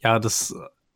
ja 0.00 0.18
das, 0.18 0.54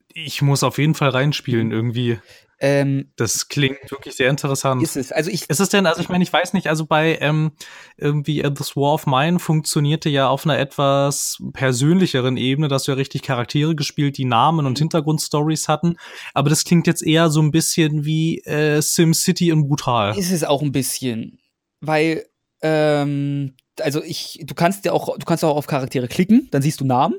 ich 0.08 0.40
muss 0.40 0.62
auf 0.62 0.78
jeden 0.78 0.94
Fall 0.94 1.10
reinspielen 1.10 1.70
irgendwie. 1.70 2.20
Ähm, 2.58 3.12
das 3.16 3.48
klingt 3.48 3.90
wirklich 3.90 4.16
sehr 4.16 4.30
interessant. 4.30 4.82
Ist 4.82 4.96
es? 4.96 5.12
Also 5.12 5.30
ich. 5.30 5.50
Ist 5.50 5.60
es 5.60 5.68
denn? 5.68 5.84
Also 5.84 6.00
ich 6.00 6.08
meine, 6.08 6.24
ich 6.24 6.32
weiß 6.32 6.54
nicht. 6.54 6.68
Also 6.68 6.86
bei 6.86 7.18
ähm, 7.20 7.52
irgendwie 7.98 8.42
uh, 8.42 8.48
The 8.48 8.64
War 8.74 8.94
of 8.94 9.06
Mine 9.06 9.38
funktionierte 9.38 10.08
ja 10.08 10.26
auf 10.26 10.46
einer 10.46 10.58
etwas 10.58 11.36
persönlicheren 11.52 12.38
Ebene, 12.38 12.68
dass 12.68 12.86
ja 12.86 12.94
richtig 12.94 13.20
Charaktere 13.20 13.76
gespielt, 13.76 14.16
die 14.16 14.24
Namen 14.24 14.64
und 14.64 14.78
mhm. 14.78 14.84
Hintergrundstories 14.84 15.68
hatten. 15.68 15.98
Aber 16.32 16.48
das 16.48 16.64
klingt 16.64 16.86
jetzt 16.86 17.02
eher 17.02 17.28
so 17.28 17.42
ein 17.42 17.50
bisschen 17.50 18.06
wie 18.06 18.38
äh, 18.38 18.80
Sim 18.80 19.12
City 19.12 19.50
in 19.50 19.68
brutal. 19.68 20.16
Ist 20.18 20.32
es 20.32 20.44
auch 20.44 20.62
ein 20.62 20.72
bisschen, 20.72 21.38
weil 21.80 22.26
ähm, 22.62 23.55
also 23.80 24.02
ich, 24.02 24.40
du 24.42 24.55
kannst 24.55 24.84
ja 24.84 24.92
auch, 24.92 25.16
du 25.16 25.24
kannst 25.24 25.44
auch 25.44 25.56
auf 25.56 25.66
Charaktere 25.66 26.09
klicken, 26.09 26.48
dann 26.50 26.62
siehst 26.62 26.80
du 26.80 26.84
Namen. 26.84 27.16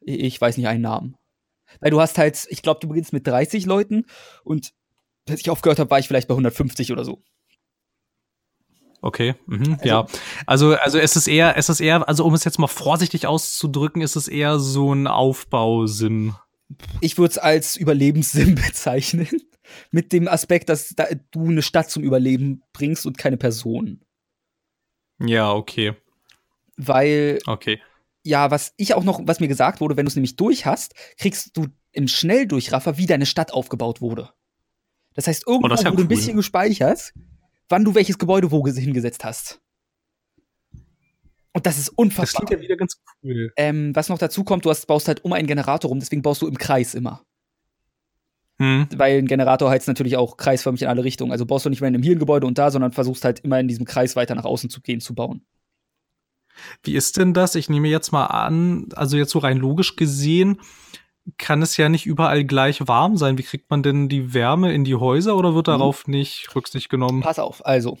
Ich 0.00 0.40
weiß 0.40 0.56
nicht 0.56 0.68
einen 0.68 0.82
Namen. 0.82 1.16
Weil 1.80 1.90
du 1.90 2.00
hast 2.00 2.18
halt, 2.18 2.46
ich 2.50 2.62
glaube, 2.62 2.80
du 2.80 2.88
beginnst 2.88 3.12
mit 3.12 3.26
30 3.26 3.66
Leuten 3.66 4.06
und 4.44 4.72
als 5.28 5.40
ich 5.40 5.50
aufgehört 5.50 5.78
habe, 5.78 5.90
war 5.90 5.98
ich 5.98 6.06
vielleicht 6.06 6.28
bei 6.28 6.34
150 6.34 6.92
oder 6.92 7.04
so. 7.04 7.22
Okay, 9.02 9.34
mhm, 9.46 9.74
also, 9.74 9.86
ja. 9.86 10.06
Also, 10.46 10.74
also 10.74 10.98
es 10.98 11.16
ist 11.16 11.26
eher, 11.26 11.56
es 11.56 11.68
ist 11.68 11.80
eher, 11.80 12.08
also 12.08 12.24
um 12.24 12.34
es 12.34 12.44
jetzt 12.44 12.58
mal 12.58 12.66
vorsichtig 12.66 13.26
auszudrücken, 13.26 14.02
ist 14.02 14.16
es 14.16 14.26
eher 14.26 14.58
so 14.58 14.92
ein 14.92 15.06
Aufbausim. 15.06 16.34
Ich 17.00 17.18
würde 17.18 17.32
es 17.32 17.38
als 17.38 17.76
Überlebenssim 17.76 18.54
bezeichnen. 18.66 19.28
Mit 19.90 20.12
dem 20.12 20.28
Aspekt, 20.28 20.68
dass 20.68 20.90
da, 20.90 21.06
du 21.30 21.48
eine 21.48 21.62
Stadt 21.62 21.90
zum 21.90 22.02
Überleben 22.02 22.62
bringst 22.72 23.06
und 23.06 23.18
keine 23.18 23.36
Person. 23.36 24.00
Ja, 25.18 25.52
okay. 25.52 25.94
Weil 26.76 27.38
okay 27.46 27.80
ja, 28.26 28.50
was 28.50 28.74
ich 28.76 28.94
auch 28.94 29.04
noch, 29.04 29.20
was 29.24 29.40
mir 29.40 29.48
gesagt 29.48 29.80
wurde, 29.80 29.96
wenn 29.96 30.04
du 30.04 30.10
es 30.10 30.16
nämlich 30.16 30.36
durch 30.36 30.66
hast, 30.66 30.94
kriegst 31.16 31.56
du 31.56 31.68
im 31.92 32.08
Schnelldurchraffer, 32.08 32.98
wie 32.98 33.06
deine 33.06 33.24
Stadt 33.24 33.52
aufgebaut 33.52 34.00
wurde. 34.00 34.30
Das 35.14 35.28
heißt, 35.28 35.46
irgendwo 35.46 35.66
oh, 35.66 35.68
das 35.68 35.82
ja 35.82 35.90
wurde 35.90 36.02
cool. 36.02 36.06
ein 36.06 36.08
bisschen 36.08 36.36
gespeichert, 36.36 37.14
wann 37.68 37.84
du 37.84 37.94
welches 37.94 38.18
Gebäude 38.18 38.50
wo 38.50 38.66
hingesetzt 38.66 39.24
hast. 39.24 39.60
Und 41.52 41.64
das 41.64 41.78
ist 41.78 41.88
unfassbar. 41.88 42.42
Das 42.42 42.48
klingt 42.48 42.50
ja 42.50 42.60
wieder 42.60 42.76
ganz 42.76 43.00
cool. 43.22 43.52
Ähm, 43.56 43.94
was 43.96 44.10
noch 44.10 44.18
dazu 44.18 44.44
kommt, 44.44 44.66
du 44.66 44.70
hast, 44.70 44.86
baust 44.86 45.08
halt 45.08 45.24
um 45.24 45.32
einen 45.32 45.46
Generator 45.46 45.88
rum, 45.88 46.00
deswegen 46.00 46.20
baust 46.20 46.42
du 46.42 46.48
im 46.48 46.58
Kreis 46.58 46.94
immer. 46.94 47.24
Hm. 48.58 48.88
Weil 48.96 49.18
ein 49.18 49.26
Generator 49.26 49.70
heizt 49.70 49.86
natürlich 49.86 50.16
auch 50.16 50.36
kreisförmig 50.36 50.82
in 50.82 50.88
alle 50.88 51.04
Richtungen. 51.04 51.32
Also 51.32 51.44
baust 51.44 51.66
du 51.66 51.70
nicht 51.70 51.80
mehr 51.80 51.88
in 51.88 51.94
einem 51.94 52.02
hier 52.02 52.16
ein 52.16 52.18
Gebäude 52.18 52.46
und 52.46 52.56
da, 52.56 52.70
sondern 52.70 52.92
versuchst 52.92 53.24
halt 53.24 53.40
immer 53.40 53.60
in 53.60 53.68
diesem 53.68 53.84
Kreis 53.84 54.16
weiter 54.16 54.34
nach 54.34 54.44
außen 54.44 54.70
zu 54.70 54.80
gehen, 54.80 55.00
zu 55.00 55.14
bauen. 55.14 55.44
Wie 56.82 56.94
ist 56.94 57.18
denn 57.18 57.34
das? 57.34 57.54
Ich 57.54 57.68
nehme 57.68 57.88
jetzt 57.88 58.12
mal 58.12 58.26
an, 58.26 58.88
also 58.94 59.18
jetzt 59.18 59.30
so 59.30 59.40
rein 59.40 59.58
logisch 59.58 59.96
gesehen, 59.96 60.60
kann 61.38 61.60
es 61.60 61.76
ja 61.76 61.88
nicht 61.88 62.06
überall 62.06 62.44
gleich 62.44 62.86
warm 62.86 63.16
sein. 63.16 63.36
Wie 63.36 63.42
kriegt 63.42 63.70
man 63.70 63.82
denn 63.82 64.08
die 64.08 64.32
Wärme 64.32 64.72
in 64.72 64.84
die 64.84 64.94
Häuser 64.94 65.36
oder 65.36 65.54
wird 65.54 65.66
mhm. 65.66 65.72
darauf 65.72 66.06
mhm. 66.06 66.12
nicht 66.12 66.54
Rücksicht 66.54 66.88
genommen? 66.88 67.20
Pass 67.20 67.38
auf, 67.38 67.64
also 67.66 67.98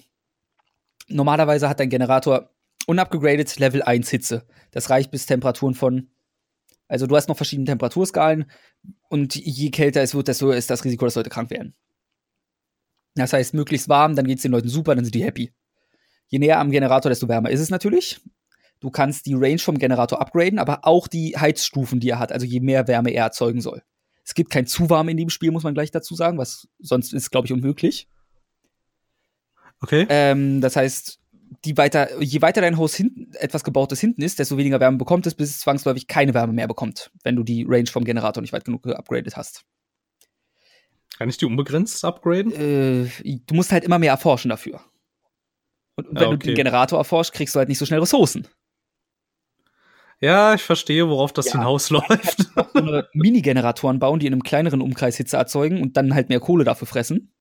normalerweise 1.08 1.68
hat 1.68 1.80
dein 1.80 1.90
Generator 1.90 2.50
unupgradet 2.86 3.58
Level 3.58 3.82
1 3.82 4.08
Hitze. 4.08 4.46
Das 4.70 4.90
reicht 4.90 5.10
bis 5.10 5.26
Temperaturen 5.26 5.74
von 5.74 6.08
also 6.88 7.06
du 7.06 7.16
hast 7.16 7.28
noch 7.28 7.36
verschiedene 7.36 7.66
Temperaturskalen 7.66 8.50
und 9.08 9.34
je 9.34 9.70
kälter 9.70 10.02
es 10.02 10.14
wird, 10.14 10.28
desto 10.28 10.50
ist 10.50 10.70
das 10.70 10.84
Risiko, 10.84 11.04
dass 11.04 11.14
Leute 11.14 11.30
krank 11.30 11.50
werden. 11.50 11.74
Das 13.14 13.32
heißt, 13.32 13.54
möglichst 13.54 13.88
warm, 13.88 14.14
dann 14.14 14.26
geht 14.26 14.38
es 14.38 14.42
den 14.42 14.52
Leuten 14.52 14.68
super, 14.68 14.94
dann 14.94 15.04
sind 15.04 15.14
die 15.14 15.24
happy. 15.24 15.52
Je 16.28 16.38
näher 16.38 16.58
am 16.58 16.70
Generator, 16.70 17.08
desto 17.08 17.28
wärmer 17.28 17.50
ist 17.50 17.60
es 17.60 17.70
natürlich. 17.70 18.20
Du 18.80 18.90
kannst 18.90 19.26
die 19.26 19.34
Range 19.34 19.58
vom 19.58 19.78
Generator 19.78 20.20
upgraden, 20.20 20.58
aber 20.58 20.80
auch 20.82 21.08
die 21.08 21.36
Heizstufen, 21.36 21.98
die 21.98 22.10
er 22.10 22.18
hat, 22.18 22.30
also 22.30 22.44
je 22.44 22.60
mehr 22.60 22.86
Wärme 22.88 23.10
er 23.10 23.24
erzeugen 23.24 23.60
soll. 23.60 23.82
Es 24.22 24.34
gibt 24.34 24.50
kein 24.50 24.66
zu 24.66 24.90
warm 24.90 25.08
in 25.08 25.16
dem 25.16 25.30
Spiel, 25.30 25.50
muss 25.50 25.62
man 25.62 25.72
gleich 25.72 25.90
dazu 25.90 26.14
sagen, 26.14 26.36
was 26.36 26.68
sonst 26.78 27.14
ist, 27.14 27.30
glaube 27.30 27.46
ich, 27.46 27.52
unmöglich. 27.52 28.08
Okay. 29.80 30.06
Ähm, 30.08 30.60
das 30.60 30.76
heißt, 30.76 31.20
die 31.64 31.76
weiter, 31.76 32.20
je 32.22 32.42
weiter 32.42 32.60
dein 32.60 32.76
Haus 32.76 32.94
hinten, 32.94 33.32
etwas 33.34 33.64
gebautes 33.64 34.00
hinten 34.00 34.22
ist, 34.22 34.38
desto 34.38 34.56
weniger 34.56 34.80
Wärme 34.80 34.98
bekommt 34.98 35.26
es, 35.26 35.34
bis 35.34 35.50
es 35.50 35.60
zwangsläufig 35.60 36.06
keine 36.06 36.34
Wärme 36.34 36.52
mehr 36.52 36.68
bekommt, 36.68 37.10
wenn 37.24 37.36
du 37.36 37.42
die 37.42 37.64
Range 37.68 37.86
vom 37.86 38.04
Generator 38.04 38.40
nicht 38.40 38.52
weit 38.52 38.64
genug 38.64 38.82
geupgradet 38.82 39.36
hast. 39.36 39.64
Kann 41.18 41.28
ich 41.28 41.38
die 41.38 41.46
unbegrenzt 41.46 42.04
upgraden? 42.04 42.52
Äh, 42.52 43.38
du 43.46 43.54
musst 43.54 43.72
halt 43.72 43.84
immer 43.84 43.98
mehr 43.98 44.12
erforschen 44.12 44.50
dafür. 44.50 44.80
Und, 45.96 46.08
wenn 46.10 46.24
okay. 46.24 46.36
du 46.36 46.46
den 46.48 46.54
Generator 46.56 46.98
erforschst, 46.98 47.32
kriegst 47.32 47.54
du 47.54 47.58
halt 47.58 47.68
nicht 47.68 47.78
so 47.78 47.86
schnell 47.86 48.00
Ressourcen. 48.00 48.46
Ja, 50.20 50.54
ich 50.54 50.62
verstehe, 50.62 51.08
worauf 51.08 51.32
das 51.32 51.46
ja, 51.46 51.52
hinausläuft. 51.52 52.50
Mini-Generatoren 53.12 53.98
bauen, 53.98 54.18
die 54.18 54.26
in 54.26 54.32
einem 54.32 54.42
kleineren 54.42 54.80
Umkreis 54.80 55.16
Hitze 55.16 55.36
erzeugen 55.36 55.82
und 55.82 55.96
dann 55.96 56.14
halt 56.14 56.28
mehr 56.28 56.40
Kohle 56.40 56.64
dafür 56.64 56.86
fressen. 56.86 57.32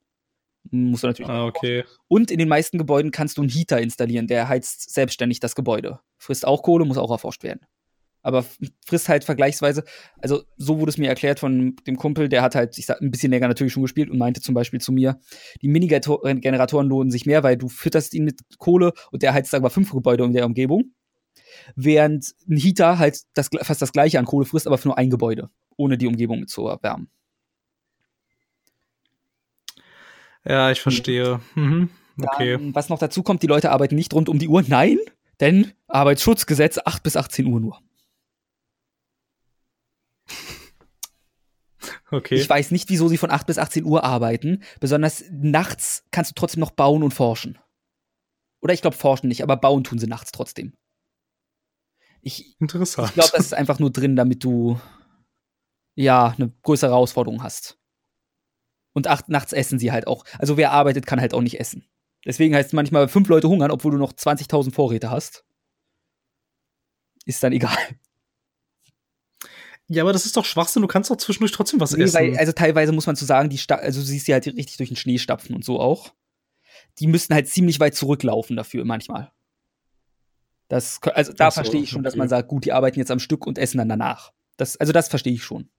Musst 0.71 1.03
du 1.03 1.07
natürlich. 1.07 1.29
Ah, 1.29 1.45
okay. 1.45 1.83
Und 2.07 2.31
in 2.31 2.39
den 2.39 2.47
meisten 2.47 2.77
Gebäuden 2.77 3.11
kannst 3.11 3.37
du 3.37 3.41
einen 3.41 3.49
Heater 3.49 3.81
installieren, 3.81 4.27
der 4.27 4.47
heizt 4.47 4.93
selbstständig 4.93 5.39
das 5.39 5.55
Gebäude. 5.55 5.99
Frisst 6.17 6.45
auch 6.47 6.63
Kohle, 6.63 6.85
muss 6.85 6.97
auch 6.97 7.11
erforscht 7.11 7.43
werden. 7.43 7.61
Aber 8.21 8.43
frisst 8.87 9.07
halt 9.07 9.23
vergleichsweise, 9.23 9.83
also 10.19 10.41
so 10.57 10.79
wurde 10.79 10.89
es 10.89 10.97
mir 10.97 11.07
erklärt 11.09 11.39
von 11.39 11.75
dem 11.85 11.95
Kumpel, 11.95 12.27
der 12.27 12.41
hat 12.41 12.55
halt, 12.55 12.75
ich 12.79 12.87
sag, 12.87 12.99
ein 12.99 13.11
bisschen 13.11 13.29
länger 13.29 13.47
natürlich 13.47 13.71
schon 13.71 13.83
gespielt 13.83 14.09
und 14.09 14.17
meinte 14.17 14.41
zum 14.41 14.55
Beispiel 14.55 14.81
zu 14.81 14.91
mir, 14.91 15.19
die 15.61 15.67
Mini-Generatoren 15.67 16.87
lohnen 16.87 17.11
sich 17.11 17.27
mehr, 17.27 17.43
weil 17.43 17.55
du 17.55 17.69
fütterst 17.69 18.15
ihn 18.15 18.25
mit 18.25 18.41
Kohle 18.57 18.93
und 19.11 19.21
der 19.21 19.35
heizt, 19.35 19.51
sagen 19.51 19.63
wir, 19.63 19.69
fünf 19.69 19.91
Gebäude 19.91 20.23
in 20.23 20.33
der 20.33 20.47
Umgebung 20.47 20.95
während 21.75 22.33
ein 22.49 22.57
Heater 22.57 22.99
halt 22.99 23.21
das, 23.33 23.49
fast 23.61 23.81
das 23.81 23.91
gleiche 23.91 24.19
an 24.19 24.25
Kohle 24.25 24.45
frisst, 24.45 24.67
aber 24.67 24.77
für 24.77 24.89
nur 24.89 24.97
ein 24.97 25.09
Gebäude, 25.09 25.49
ohne 25.77 25.97
die 25.97 26.07
Umgebung 26.07 26.39
mit 26.41 26.49
zu 26.49 26.67
erwärmen. 26.67 27.09
Ja, 30.47 30.71
ich 30.71 30.81
verstehe. 30.81 31.41
Mhm. 31.55 31.89
Okay. 32.21 32.53
Dann, 32.53 32.75
was 32.75 32.89
noch 32.89 32.99
dazu 32.99 33.23
kommt, 33.23 33.43
die 33.43 33.47
Leute 33.47 33.71
arbeiten 33.71 33.95
nicht 33.95 34.13
rund 34.13 34.29
um 34.29 34.39
die 34.39 34.47
Uhr. 34.47 34.63
Nein, 34.67 34.99
denn 35.39 35.73
Arbeitsschutzgesetz 35.87 36.79
8 36.83 37.03
bis 37.03 37.17
18 37.17 37.45
Uhr 37.47 37.59
nur. 37.59 37.81
Okay. 42.11 42.35
Ich 42.35 42.47
weiß 42.47 42.71
nicht, 42.71 42.89
wieso 42.89 43.07
sie 43.07 43.17
von 43.17 43.31
8 43.31 43.47
bis 43.47 43.57
18 43.57 43.83
Uhr 43.83 44.03
arbeiten. 44.03 44.63
Besonders 44.79 45.25
nachts 45.31 46.03
kannst 46.11 46.31
du 46.31 46.35
trotzdem 46.35 46.61
noch 46.61 46.71
bauen 46.71 47.03
und 47.03 47.13
forschen. 47.13 47.57
Oder 48.61 48.73
ich 48.73 48.81
glaube, 48.81 48.95
forschen 48.95 49.27
nicht, 49.27 49.43
aber 49.43 49.57
bauen 49.57 49.83
tun 49.83 49.99
sie 49.99 50.07
nachts 50.07 50.31
trotzdem. 50.31 50.73
Ich, 52.21 52.59
Interessant. 52.59 53.09
Ich 53.09 53.13
glaube, 53.15 53.31
das 53.33 53.47
ist 53.47 53.53
einfach 53.53 53.79
nur 53.79 53.91
drin, 53.91 54.15
damit 54.15 54.43
du 54.43 54.79
ja 55.95 56.33
eine 56.37 56.51
größere 56.63 56.91
Herausforderung 56.91 57.43
hast. 57.43 57.77
Und 58.95 59.07
acht, 59.07 59.27
nachts 59.27 59.51
essen 59.51 59.77
sie 59.77 59.91
halt 59.91 60.07
auch. 60.07 60.23
Also 60.39 60.55
wer 60.55 60.71
arbeitet, 60.71 61.05
kann 61.05 61.19
halt 61.19 61.33
auch 61.33 61.41
nicht 61.41 61.59
essen. 61.59 61.85
Deswegen 62.25 62.55
heißt 62.55 62.67
es 62.67 62.73
manchmal 62.73 63.09
fünf 63.09 63.27
Leute 63.27 63.49
hungern, 63.49 63.69
obwohl 63.69 63.91
du 63.91 63.97
noch 63.97 64.13
20.000 64.13 64.73
Vorräte 64.73 65.11
hast. 65.11 65.43
Ist 67.25 67.43
dann 67.43 67.51
egal. 67.51 67.77
Ja, 69.87 70.03
aber 70.03 70.13
das 70.13 70.25
ist 70.25 70.37
doch 70.37 70.45
Schwachsinn, 70.45 70.81
du 70.81 70.87
kannst 70.87 71.11
doch 71.11 71.17
zwischendurch 71.17 71.51
trotzdem 71.51 71.79
was 71.79 71.91
nee, 71.91 72.03
essen. 72.03 72.15
Weil, 72.15 72.37
also 72.37 72.53
teilweise 72.53 72.93
muss 72.93 73.05
man 73.05 73.17
zu 73.17 73.25
sagen, 73.25 73.49
die 73.49 73.57
Sta 73.57 73.75
also 73.75 73.99
du 73.99 74.05
siehst 74.05 74.25
sie 74.25 74.33
halt 74.33 74.47
richtig 74.47 74.77
durch 74.77 74.89
den 74.89 74.95
Schnee 74.95 75.19
stapfen 75.19 75.53
und 75.53 75.65
so 75.65 75.79
auch. 75.79 76.13
Die 76.99 77.07
müssten 77.07 77.33
halt 77.33 77.49
ziemlich 77.49 77.81
weit 77.81 77.95
zurücklaufen 77.95 78.55
dafür 78.55 78.85
manchmal. 78.85 79.31
Das, 80.69 80.99
also 81.03 81.33
da 81.33 81.51
so, 81.51 81.55
verstehe 81.55 81.81
ich 81.81 81.89
schon, 81.89 81.99
okay. 81.99 82.05
dass 82.05 82.15
man 82.15 82.29
sagt, 82.29 82.47
gut, 82.47 82.65
die 82.65 82.71
arbeiten 82.71 82.97
jetzt 82.97 83.11
am 83.11 83.19
Stück 83.19 83.45
und 83.45 83.57
essen 83.57 83.77
dann 83.77 83.89
danach. 83.89 84.31
Das, 84.57 84.77
also 84.77 84.93
das 84.93 85.09
verstehe 85.09 85.33
ich 85.33 85.43
schon. 85.43 85.69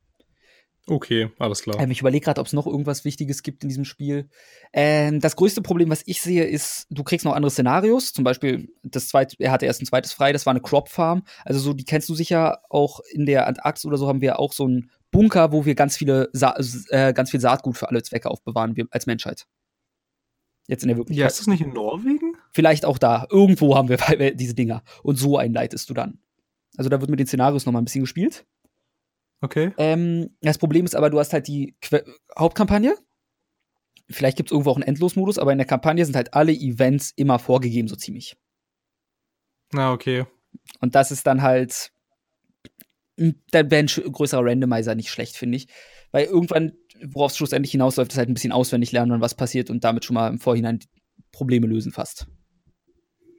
Okay, 0.89 1.31
alles 1.41 1.63
klar. 1.63 1.81
Ähm, 1.81 1.91
ich 1.91 2.01
überlege 2.01 2.25
gerade, 2.25 2.41
ob 2.41 2.47
es 2.47 2.53
noch 2.53 2.67
irgendwas 2.67 3.05
Wichtiges 3.05 3.43
gibt 3.43 3.65
in 3.65 3.69
diesem 3.69 3.85
Spiel. 3.85 4.29
Ähm, 4.73 5.21
das 5.21 5.35
größte 5.35 5.61
Problem, 5.61 5.91
was 5.91 6.03
ich 6.07 6.21
sehe, 6.21 6.45
ist, 6.45 6.87
du 6.91 7.03
kriegst 7.03 7.25
noch 7.25 7.35
andere 7.35 7.51
Szenarios. 7.51 8.13
Zum 8.13 8.23
Beispiel, 8.23 8.69
das 8.85 9.09
zweite, 9.09 9.35
er 9.41 9.51
hatte 9.51 9.67
erst 9.67 9.83
ein 9.83 9.87
zweites 9.87 10.13
frei, 10.13 10.33
das 10.33 10.47
war 10.47 10.53
eine 10.53 10.61
Crop 10.61 10.89
Farm. 10.89 11.25
Also 11.45 11.59
so, 11.59 11.73
die 11.73 11.85
kennst 11.85 12.09
du 12.09 12.15
sicher 12.15 12.61
auch 12.71 13.01
in 13.11 13.27
der 13.27 13.49
Antarktis 13.49 13.85
oder 13.85 13.97
so 13.97 14.07
haben 14.07 14.21
wir 14.21 14.39
auch 14.39 14.53
so 14.53 14.65
einen 14.65 14.91
Bunker, 15.11 15.51
wo 15.51 15.65
wir 15.65 15.75
ganz 15.75 15.97
viele, 15.97 16.29
Sa 16.33 16.55
äh, 16.91 17.13
ganz 17.13 17.33
viel 17.33 17.41
Saatgut 17.41 17.77
für 17.77 17.89
alle 17.89 18.03
Zwecke 18.03 18.31
aufbewahren, 18.31 18.77
wir 18.77 18.87
als 18.91 19.07
Menschheit. 19.07 19.47
Jetzt 20.69 20.83
in 20.83 20.89
der 20.89 20.97
Wirklichkeit. 20.97 21.21
Ja, 21.21 21.27
ist 21.27 21.41
das 21.41 21.47
nicht 21.49 21.63
in 21.63 21.73
Norwegen? 21.73 22.37
Vielleicht 22.53 22.85
auch 22.85 22.99
da. 22.99 23.27
Irgendwo 23.31 23.77
haben 23.77 23.89
wir 23.89 23.97
diese 24.35 24.55
Dinger. 24.55 24.83
Und 25.03 25.17
so 25.17 25.37
einleitest 25.37 25.91
du 25.91 25.95
dann. 25.95 26.19
Also 26.77 26.91
da 26.91 27.01
wird 27.01 27.11
mit 27.11 27.19
den 27.19 27.27
Szenarios 27.27 27.67
noch 27.67 27.73
mal 27.73 27.81
ein 27.81 27.85
bisschen 27.85 28.03
gespielt. 28.03 28.47
Okay. 29.41 29.73
Ähm, 29.79 30.37
das 30.41 30.59
Problem 30.59 30.85
ist 30.85 30.97
aber, 30.97 31.11
du 31.11 31.19
hast 31.19 31.33
halt 31.33 31.47
die 31.49 31.77
que 31.81 32.05
Hauptkampagne. 32.39 32.97
Vielleicht 34.09 34.37
gibt 34.37 34.51
es 34.51 34.53
irgendwo 34.53 34.71
auch 34.71 34.77
einen 34.77 34.85
Endlosmodus, 34.85 35.39
aber 35.39 35.53
in 35.53 35.59
der 35.59 35.67
Kampagne 35.67 36.05
sind 36.05 36.17
halt 36.17 36.35
alle 36.35 36.53
Events 36.53 37.13
immer 37.17 37.39
vorgegeben, 37.39 37.89
so 37.89 37.97
ziemlich. 37.97 38.37
Na, 39.73 39.93
okay. 39.93 40.27
Und 40.81 40.95
das 40.95 41.11
ist 41.11 41.27
dann 41.27 41.43
halt. 41.43 41.93
Da 43.51 43.71
wäre 43.71 43.83
ein 43.83 43.87
größerer 43.87 44.45
Randomizer 44.45 44.95
nicht 44.95 45.11
schlecht, 45.11 45.37
finde 45.37 45.57
ich. 45.57 45.69
Weil 46.13 46.27
irgendwann, 46.27 46.73
worauf 47.03 47.31
es 47.31 47.39
schlussendlich 47.39 47.73
hinausläuft, 47.73 48.13
ist 48.13 48.19
halt 48.19 48.29
ein 48.29 48.35
bisschen 48.35 48.53
auswendig 48.53 48.93
lernen, 48.93 49.11
wann 49.11 49.23
was 49.23 49.35
passiert 49.35 49.71
und 49.71 49.85
damit 49.85 50.05
schon 50.05 50.15
mal 50.15 50.29
im 50.29 50.39
Vorhinein 50.39 50.81
Probleme 51.33 51.67
lösen 51.67 51.93
fast. 51.93 52.27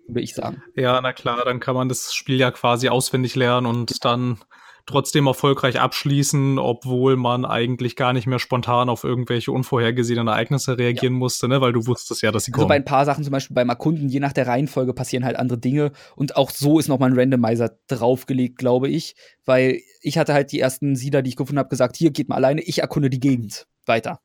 Würde 0.07 0.21
ich 0.21 0.33
sagen. 0.33 0.63
Ja, 0.75 0.99
na 1.01 1.13
klar, 1.13 1.45
dann 1.45 1.59
kann 1.59 1.75
man 1.75 1.89
das 1.89 2.13
Spiel 2.13 2.39
ja 2.39 2.49
quasi 2.51 2.89
auswendig 2.89 3.35
lernen 3.35 3.67
und 3.67 4.03
dann 4.03 4.39
trotzdem 4.87 5.27
erfolgreich 5.27 5.79
abschließen, 5.79 6.57
obwohl 6.57 7.17
man 7.17 7.45
eigentlich 7.45 7.95
gar 7.95 8.13
nicht 8.13 8.25
mehr 8.25 8.39
spontan 8.39 8.89
auf 8.89 9.03
irgendwelche 9.03 9.51
unvorhergesehenen 9.51 10.27
Ereignisse 10.27 10.77
reagieren 10.77 11.13
ja. 11.13 11.19
musste, 11.19 11.47
ne? 11.47 11.61
weil 11.61 11.73
du 11.73 11.85
wusstest 11.85 12.23
ja, 12.23 12.31
dass 12.31 12.45
sie 12.45 12.53
also 12.53 12.61
kommen. 12.61 12.63
Also 12.63 12.69
bei 12.69 12.75
ein 12.75 12.85
paar 12.85 13.05
Sachen, 13.05 13.23
zum 13.23 13.31
Beispiel 13.31 13.53
beim 13.53 13.69
Erkunden, 13.69 14.09
je 14.09 14.19
nach 14.19 14.33
der 14.33 14.47
Reihenfolge 14.47 14.93
passieren 14.93 15.25
halt 15.25 15.35
andere 15.35 15.59
Dinge 15.59 15.91
und 16.15 16.37
auch 16.37 16.49
so 16.49 16.79
ist 16.79 16.87
nochmal 16.87 17.11
ein 17.11 17.19
Randomizer 17.19 17.77
draufgelegt, 17.87 18.57
glaube 18.57 18.87
ich, 18.87 19.15
weil 19.45 19.81
ich 20.01 20.17
hatte 20.17 20.33
halt 20.33 20.51
die 20.51 20.59
ersten 20.59 20.95
Siedler, 20.95 21.21
die 21.21 21.29
ich 21.29 21.35
gefunden 21.35 21.59
habe, 21.59 21.69
gesagt, 21.69 21.97
hier 21.97 22.11
geht 22.11 22.29
mal 22.29 22.35
alleine, 22.35 22.61
ich 22.61 22.79
erkunde 22.79 23.09
die 23.09 23.19
Gegend 23.19 23.67
weiter. 23.85 24.21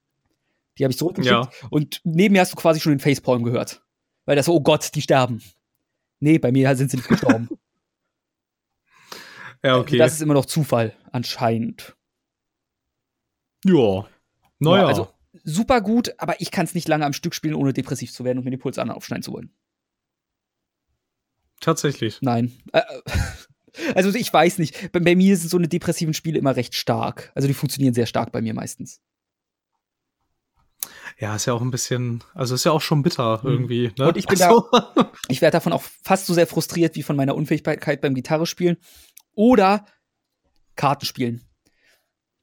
Die 0.78 0.84
habe 0.84 0.92
ich 0.92 0.98
zurückgeschickt 0.98 1.34
ja. 1.34 1.68
und 1.70 2.00
neben 2.04 2.32
mir 2.32 2.40
hast 2.40 2.52
du 2.52 2.56
quasi 2.56 2.80
schon 2.80 2.92
den 2.92 3.00
Facepalm 3.00 3.42
gehört. 3.42 3.82
Weil 4.24 4.36
das 4.36 4.46
so, 4.46 4.54
oh 4.54 4.60
Gott, 4.60 4.94
die 4.94 5.02
sterben. 5.02 5.42
Nee, 6.20 6.38
bei 6.38 6.52
mir 6.52 6.74
sind 6.76 6.90
sie 6.90 6.98
nicht 6.98 7.08
gestorben. 7.08 7.48
Ja, 9.62 9.78
okay. 9.78 9.98
Das 9.98 10.14
ist 10.14 10.22
immer 10.22 10.34
noch 10.34 10.46
Zufall, 10.46 10.94
anscheinend. 11.12 11.96
Ja. 13.64 14.06
Naja. 14.58 14.82
Ja, 14.82 14.86
also 14.86 15.08
super 15.44 15.80
gut, 15.80 16.14
aber 16.18 16.40
ich 16.40 16.50
kann 16.50 16.64
es 16.64 16.74
nicht 16.74 16.88
lange 16.88 17.06
am 17.06 17.12
Stück 17.12 17.34
spielen, 17.34 17.54
ohne 17.54 17.72
depressiv 17.72 18.12
zu 18.12 18.24
werden 18.24 18.38
und 18.38 18.44
mir 18.44 18.50
die 18.50 18.56
Pulsadern 18.56 18.94
aufschneiden 18.94 19.22
zu 19.22 19.32
wollen. 19.32 19.52
Tatsächlich. 21.60 22.18
Nein. 22.22 22.52
Äh, 22.72 22.82
also 23.94 24.12
ich 24.14 24.32
weiß 24.32 24.58
nicht. 24.58 24.92
Bei, 24.92 25.00
bei, 25.00 25.14
mir 25.14 25.36
sind 25.36 25.48
so 25.48 25.56
eine 25.56 25.68
depressiven 25.68 26.14
Spiele 26.14 26.38
immer 26.38 26.56
recht 26.56 26.74
stark. 26.74 27.30
Also 27.34 27.46
die 27.46 27.54
funktionieren 27.54 27.94
sehr 27.94 28.06
stark 28.06 28.32
bei 28.32 28.40
mir 28.40 28.54
meistens. 28.54 29.00
Ja, 31.18 31.36
ist 31.36 31.46
ja 31.46 31.52
auch 31.52 31.60
ein 31.60 31.70
bisschen, 31.70 32.24
also 32.34 32.56
ist 32.56 32.64
ja 32.64 32.72
auch 32.72 32.80
schon 32.80 33.02
bitter 33.02 33.40
mhm. 33.44 33.50
irgendwie. 33.50 33.92
Ne? 33.96 34.08
Und 34.08 34.16
ich 34.16 34.26
bin 34.26 34.36
so. 34.36 34.68
da, 34.72 35.12
ich 35.28 35.40
werde 35.40 35.52
davon 35.52 35.72
auch 35.72 35.82
fast 35.82 36.26
so 36.26 36.34
sehr 36.34 36.48
frustriert 36.48 36.96
wie 36.96 37.04
von 37.04 37.14
meiner 37.14 37.36
Unfähigkeit 37.36 38.00
beim 38.00 38.14
Gitarre 38.14 38.46
spielen 38.46 38.76
oder 39.34 39.86
Karten 40.76 41.06
spielen. 41.06 41.42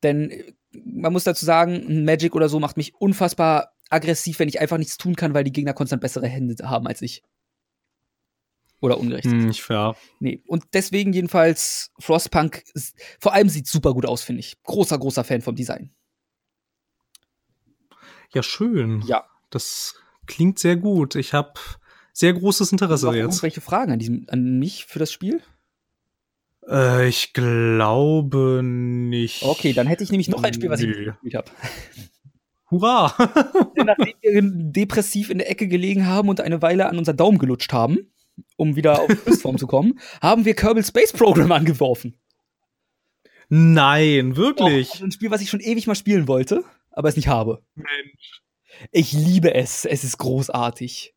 Denn 0.03 0.32
äh, 0.32 0.53
man 0.72 1.14
muss 1.14 1.24
dazu 1.24 1.45
sagen, 1.45 2.06
Magic 2.06 2.36
oder 2.36 2.49
so 2.49 2.60
macht 2.60 2.78
mich 2.78 2.95
unfassbar 2.95 3.74
aggressiv, 3.90 4.40
wenn 4.40 4.49
ich 4.49 4.60
einfach 4.60 4.78
nichts 4.78 4.98
tun 4.98 5.16
kann, 5.16 5.34
weil 5.34 5.44
die 5.44 5.52
Gegner 5.52 5.74
konstant 5.74 6.02
bessere 6.02 6.28
Hände 6.28 6.56
haben 6.70 6.88
als 6.88 7.02
ich. 7.02 7.24
Oder 8.82 8.98
ungerecht. 8.98 9.26
Hm, 9.26 9.48
nicht 9.48 9.61
fair. 9.61 9.95
Nee. 10.20 10.41
Und 10.48 10.64
deswegen 10.74 11.11
jedenfalls 11.11 11.91
Frostpunk, 11.99 12.64
vor 13.20 13.34
allem 13.34 13.49
sieht 13.49 13.68
super 13.68 13.94
gut 13.94 14.06
aus, 14.06 14.22
finde 14.22 14.40
ich. 14.40 14.61
Großer, 14.64 14.98
großer 14.98 15.24
Fan 15.24 15.41
vom 15.41 15.56
Design. 15.56 15.94
Ja, 18.32 18.44
schön. 18.44 19.02
Ja. 19.06 19.26
Das 19.49 19.95
klingt 20.28 20.60
sehr 20.60 20.78
gut. 20.78 21.16
Ich 21.16 21.34
habe 21.34 21.60
sehr 22.14 22.34
großes 22.34 22.72
Interesse 22.72 23.07
jetzt. 23.07 23.18
Irgendwelche 23.18 23.61
Fragen 23.61 23.91
an, 23.91 23.99
diesem, 23.99 24.26
an 24.30 24.60
mich 24.60 24.86
für 24.86 24.99
das 24.99 25.11
Spiel? 25.11 25.41
Äh, 26.69 27.07
ich 27.07 27.33
glaube 27.33 28.61
nicht. 28.63 29.43
Okay, 29.43 29.73
dann 29.73 29.87
hätte 29.87 30.03
ich 30.03 30.11
nämlich 30.11 30.29
noch 30.29 30.43
ein 30.43 30.53
Spiel, 30.53 30.69
was 30.69 30.81
nee. 30.81 30.91
ich 30.91 31.05
gespielt 31.05 31.35
habe. 31.35 31.51
Hurra! 32.71 33.15
Nachdem 33.75 34.13
wir 34.21 34.41
depressiv 34.43 35.31
in 35.31 35.39
der 35.39 35.49
Ecke 35.49 35.67
gelegen 35.67 36.05
haben 36.05 36.29
und 36.29 36.39
eine 36.39 36.61
Weile 36.61 36.87
an 36.87 36.99
unseren 36.99 37.17
Daumen 37.17 37.39
gelutscht 37.39 37.73
haben, 37.73 38.11
um 38.57 38.75
wieder 38.75 39.01
auf 39.01 39.09
Höchstform 39.25 39.57
zu 39.57 39.65
kommen, 39.65 39.99
haben 40.21 40.45
wir 40.45 40.53
Kerbal 40.53 40.83
Space 40.83 41.11
Program 41.11 41.51
angeworfen. 41.51 42.15
Nein, 43.49 44.35
wirklich. 44.35 44.91
also 44.91 45.05
ein 45.05 45.11
Spiel, 45.11 45.31
was 45.31 45.41
ich 45.41 45.49
schon 45.49 45.61
ewig 45.61 45.87
mal 45.87 45.95
spielen 45.95 46.27
wollte, 46.27 46.63
aber 46.91 47.09
es 47.09 47.15
nicht 47.15 47.27
habe. 47.27 47.63
Mensch. 47.73 48.43
Ich 48.91 49.13
liebe 49.13 49.55
es. 49.55 49.85
Es 49.85 50.03
ist 50.03 50.19
großartig. 50.19 51.15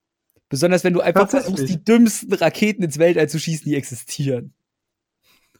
Besonders 0.49 0.85
wenn 0.85 0.95
du 0.95 1.03
einfach 1.03 1.29
versuchst, 1.29 1.69
die 1.69 1.85
dümmsten 1.85 2.33
Raketen 2.33 2.83
ins 2.83 2.99
Weltall 2.99 3.29
zu 3.29 3.39
schießen, 3.39 3.67
die 3.67 3.77
existieren. 3.77 4.55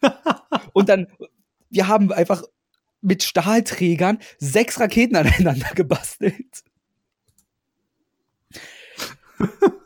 und 0.73 0.89
dann, 0.89 1.07
wir 1.71 1.89
haben 1.89 2.13
einfach 2.13 2.43
mit 3.01 3.23
Stahlträgern 3.23 4.19
sechs 4.39 4.79
Raketen 4.81 5.17
aneinander 5.17 5.71
gebastelt. 5.75 6.63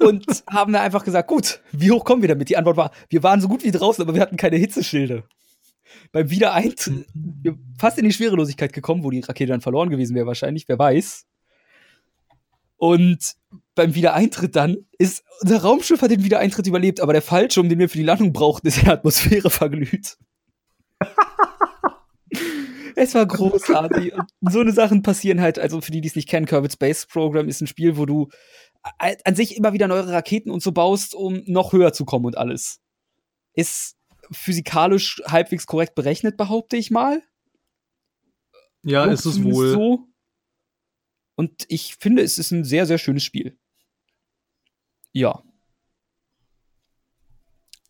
und 0.01 0.27
haben 0.51 0.73
dann 0.73 0.83
einfach 0.83 1.05
gesagt, 1.05 1.29
gut, 1.29 1.61
wie 1.73 1.91
hoch 1.91 2.05
kommen 2.05 2.23
wir 2.23 2.29
damit? 2.29 2.49
Die 2.49 2.57
Antwort 2.57 2.77
war, 2.77 2.91
wir 3.09 3.23
waren 3.23 3.41
so 3.41 3.49
gut 3.49 3.65
wie 3.65 3.71
draußen, 3.71 4.03
aber 4.03 4.15
wir 4.15 4.21
hatten 4.21 4.37
keine 4.37 4.57
Hitzeschilde. 4.57 5.25
Beim 6.13 6.31
Wiedereintritt 6.31 7.07
fast 7.79 7.99
in 7.99 8.05
die 8.05 8.13
Schwerelosigkeit 8.13 8.73
gekommen, 8.73 9.03
wo 9.03 9.11
die 9.11 9.21
Rakete 9.21 9.53
dann 9.53 9.61
verloren 9.61 9.89
gewesen 9.89 10.15
wäre 10.15 10.27
wahrscheinlich, 10.27 10.69
wer 10.69 10.79
weiß. 10.79 11.27
Und 12.77 13.37
beim 13.75 13.95
Wiedereintritt 13.95 14.57
dann 14.57 14.87
ist 14.99 15.23
unser 15.41 15.63
Raumschiff 15.63 16.03
hat 16.03 16.11
den 16.11 16.25
Wiedereintritt 16.25 16.67
überlebt, 16.67 17.01
aber 17.01 17.13
der 17.13 17.23
Fallschirm, 17.23 17.69
den 17.69 17.79
wir 17.79 17.89
für 17.89 17.99
die 17.99 18.05
Landung 18.05 18.33
brauchten, 18.33 18.67
ist 18.67 18.79
in 18.79 18.85
der 18.85 18.95
Atmosphäre 18.95 19.51
verglüht. 19.51 20.17
es 22.97 23.15
war 23.15 23.27
großartig. 23.27 24.15
Und 24.15 24.53
so 24.53 24.61
eine 24.61 24.73
Sachen 24.73 25.03
passieren 25.03 25.41
halt, 25.41 25.59
also 25.59 25.81
für 25.81 25.93
die, 25.93 26.01
die 26.01 26.09
es 26.09 26.17
nicht 26.17 26.29
kennen, 26.29 26.47
Kerbal 26.47 26.71
Space 26.71 27.07
Program 27.07 27.49
ist 27.49 27.61
ein 27.61 27.67
Spiel, 27.67 27.97
wo 27.97 28.07
du 28.07 28.29
an 28.99 29.35
sich 29.35 29.57
immer 29.57 29.73
wieder 29.73 29.89
neue 29.89 30.09
Raketen 30.09 30.51
und 30.51 30.63
so 30.63 30.73
baust, 30.73 31.15
um 31.15 31.43
noch 31.47 31.73
höher 31.73 31.93
zu 31.93 32.05
kommen 32.05 32.25
und 32.25 32.39
alles. 32.39 32.81
Ist 33.53 33.97
physikalisch 34.31 35.23
halbwegs 35.27 35.67
korrekt 35.67 35.95
berechnet, 35.95 36.37
behaupte 36.37 36.77
ich 36.77 36.91
mal. 36.91 37.23
Ja, 38.83 39.05
ist 39.07 39.27
es 39.27 39.43
wohl. 39.43 39.73
So. 39.73 40.09
Und 41.37 41.67
ich 41.69 41.97
finde, 41.97 42.23
es 42.23 42.39
ist 42.39 42.51
ein 42.51 42.65
sehr, 42.65 42.87
sehr 42.87 42.99
schönes 42.99 43.23
Spiel. 43.23 43.59
Ja. 45.13 45.43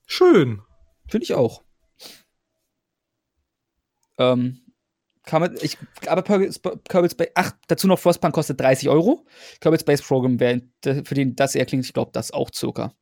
Schön. 0.04 0.62
Finde 1.08 1.24
ich 1.24 1.34
auch. 1.34 1.62
Ähm, 4.18 4.62
kann 5.24 5.42
man, 5.42 5.56
ich, 5.60 5.76
aber 6.06 6.22
Kerbal 6.22 7.10
Space, 7.10 7.30
ach, 7.34 7.52
dazu 7.66 7.86
noch 7.88 7.98
Frostpunk 7.98 8.34
kostet 8.34 8.60
30 8.60 8.88
Euro. 8.88 9.24
Kerbal 9.60 9.80
Space 9.80 10.02
Program 10.02 10.38
wäre, 10.38 10.62
für 10.82 11.14
den 11.14 11.34
das 11.34 11.54
eher 11.54 11.66
klingt, 11.66 11.84
ich 11.84 11.92
glaube, 11.92 12.12
das 12.12 12.30
auch 12.30 12.50
circa. 12.54 12.92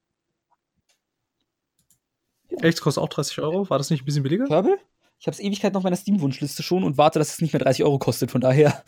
Echt, 2.63 2.81
kostet 2.81 3.03
auch 3.03 3.09
30 3.09 3.39
Euro? 3.41 3.69
War 3.69 3.79
das 3.79 3.91
nicht 3.91 4.03
ein 4.03 4.05
bisschen 4.07 4.23
billiger? 4.23 4.47
Kerbal? 4.47 4.79
Ich 5.19 5.27
habe 5.27 5.35
es 5.35 5.41
Ewigkeit 5.41 5.75
noch 5.75 5.83
meiner 5.83 5.97
Steam-Wunschliste 5.97 6.63
schon 6.63 6.85
und 6.85 6.99
warte, 6.99 7.19
dass 7.19 7.35
es 7.35 7.41
nicht 7.41 7.53
mehr 7.53 7.61
30 7.61 7.85
Euro 7.85 7.99
kostet, 7.99 8.31
von 8.31 8.41
daher. 8.41 8.85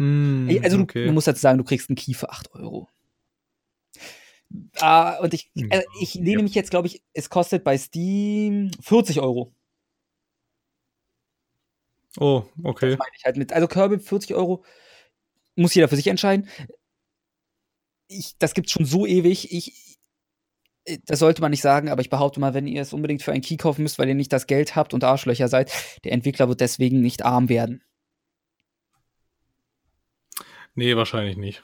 Mm, 0.00 0.48
also 0.62 0.78
okay. 0.80 1.02
du, 1.02 1.08
du, 1.08 1.12
musst 1.12 1.26
halt 1.26 1.36
sagen, 1.36 1.58
du 1.58 1.64
kriegst 1.64 1.90
einen 1.90 1.96
Key 1.96 2.14
für 2.14 2.30
8 2.30 2.54
Euro. 2.54 2.88
Ah, 4.80 5.18
und 5.18 5.34
ich, 5.34 5.50
also 5.68 5.86
ich 6.00 6.14
lehne 6.14 6.38
ja. 6.38 6.42
mich 6.42 6.54
jetzt, 6.54 6.70
glaube 6.70 6.88
ich, 6.88 7.02
es 7.12 7.28
kostet 7.28 7.64
bei 7.64 7.76
Steam 7.76 8.70
40 8.80 9.20
Euro. 9.20 9.54
Oh, 12.18 12.44
okay. 12.64 12.90
Das 12.90 12.98
meine 12.98 13.12
ich 13.16 13.24
halt 13.24 13.36
mit. 13.36 13.52
Also 13.52 13.68
Kirby 13.68 14.00
40 14.00 14.34
Euro 14.34 14.64
muss 15.54 15.74
jeder 15.74 15.88
für 15.88 15.96
sich 15.96 16.06
entscheiden. 16.06 16.48
Ich, 18.08 18.36
das 18.38 18.54
gibt's 18.54 18.72
schon 18.72 18.86
so 18.86 19.06
ewig. 19.06 19.52
Ich, 19.52 19.98
Äh, 20.84 20.98
das 21.06 21.18
sollte 21.18 21.42
man 21.42 21.50
nicht 21.50 21.62
sagen, 21.62 21.88
aber 21.88 22.00
ich 22.00 22.10
behaupte 22.10 22.40
mal, 22.40 22.54
wenn 22.54 22.66
ihr 22.66 22.82
es 22.82 22.92
unbedingt 22.92 23.22
für 23.22 23.32
einen 23.32 23.42
Key 23.42 23.56
kaufen 23.56 23.82
müsst, 23.82 23.98
weil 23.98 24.08
ihr 24.08 24.14
nicht 24.14 24.32
das 24.32 24.46
Geld 24.46 24.76
habt 24.76 24.94
und 24.94 25.04
Arschlöcher 25.04 25.48
seid, 25.48 25.70
der 26.04 26.12
Entwickler 26.12 26.48
wird 26.48 26.60
deswegen 26.60 27.00
nicht 27.00 27.22
arm 27.24 27.48
werden. 27.48 27.82
Nee, 30.80 30.96
wahrscheinlich 30.96 31.36
nicht. 31.36 31.62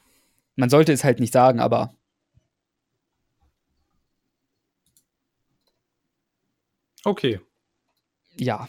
Man 0.57 0.69
sollte 0.69 0.93
es 0.93 1.03
halt 1.03 1.21
nicht 1.21 1.33
sagen, 1.33 1.59
aber. 1.59 1.95
Okay. 7.03 7.41
Ja. 8.37 8.69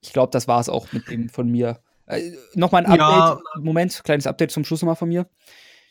Ich 0.00 0.14
glaube, 0.14 0.30
das 0.30 0.48
war 0.48 0.58
es 0.58 0.70
auch 0.70 0.90
mit 0.92 1.06
dem 1.10 1.28
von 1.28 1.50
mir. 1.50 1.82
Äh, 2.06 2.32
Nochmal 2.54 2.86
ein 2.86 2.98
Update. 2.98 2.98
Ja. 2.98 3.60
Moment, 3.60 4.02
kleines 4.04 4.26
Update 4.26 4.52
zum 4.52 4.64
Schluss 4.64 4.80
nochmal 4.80 4.96
von 4.96 5.10
mir. 5.10 5.28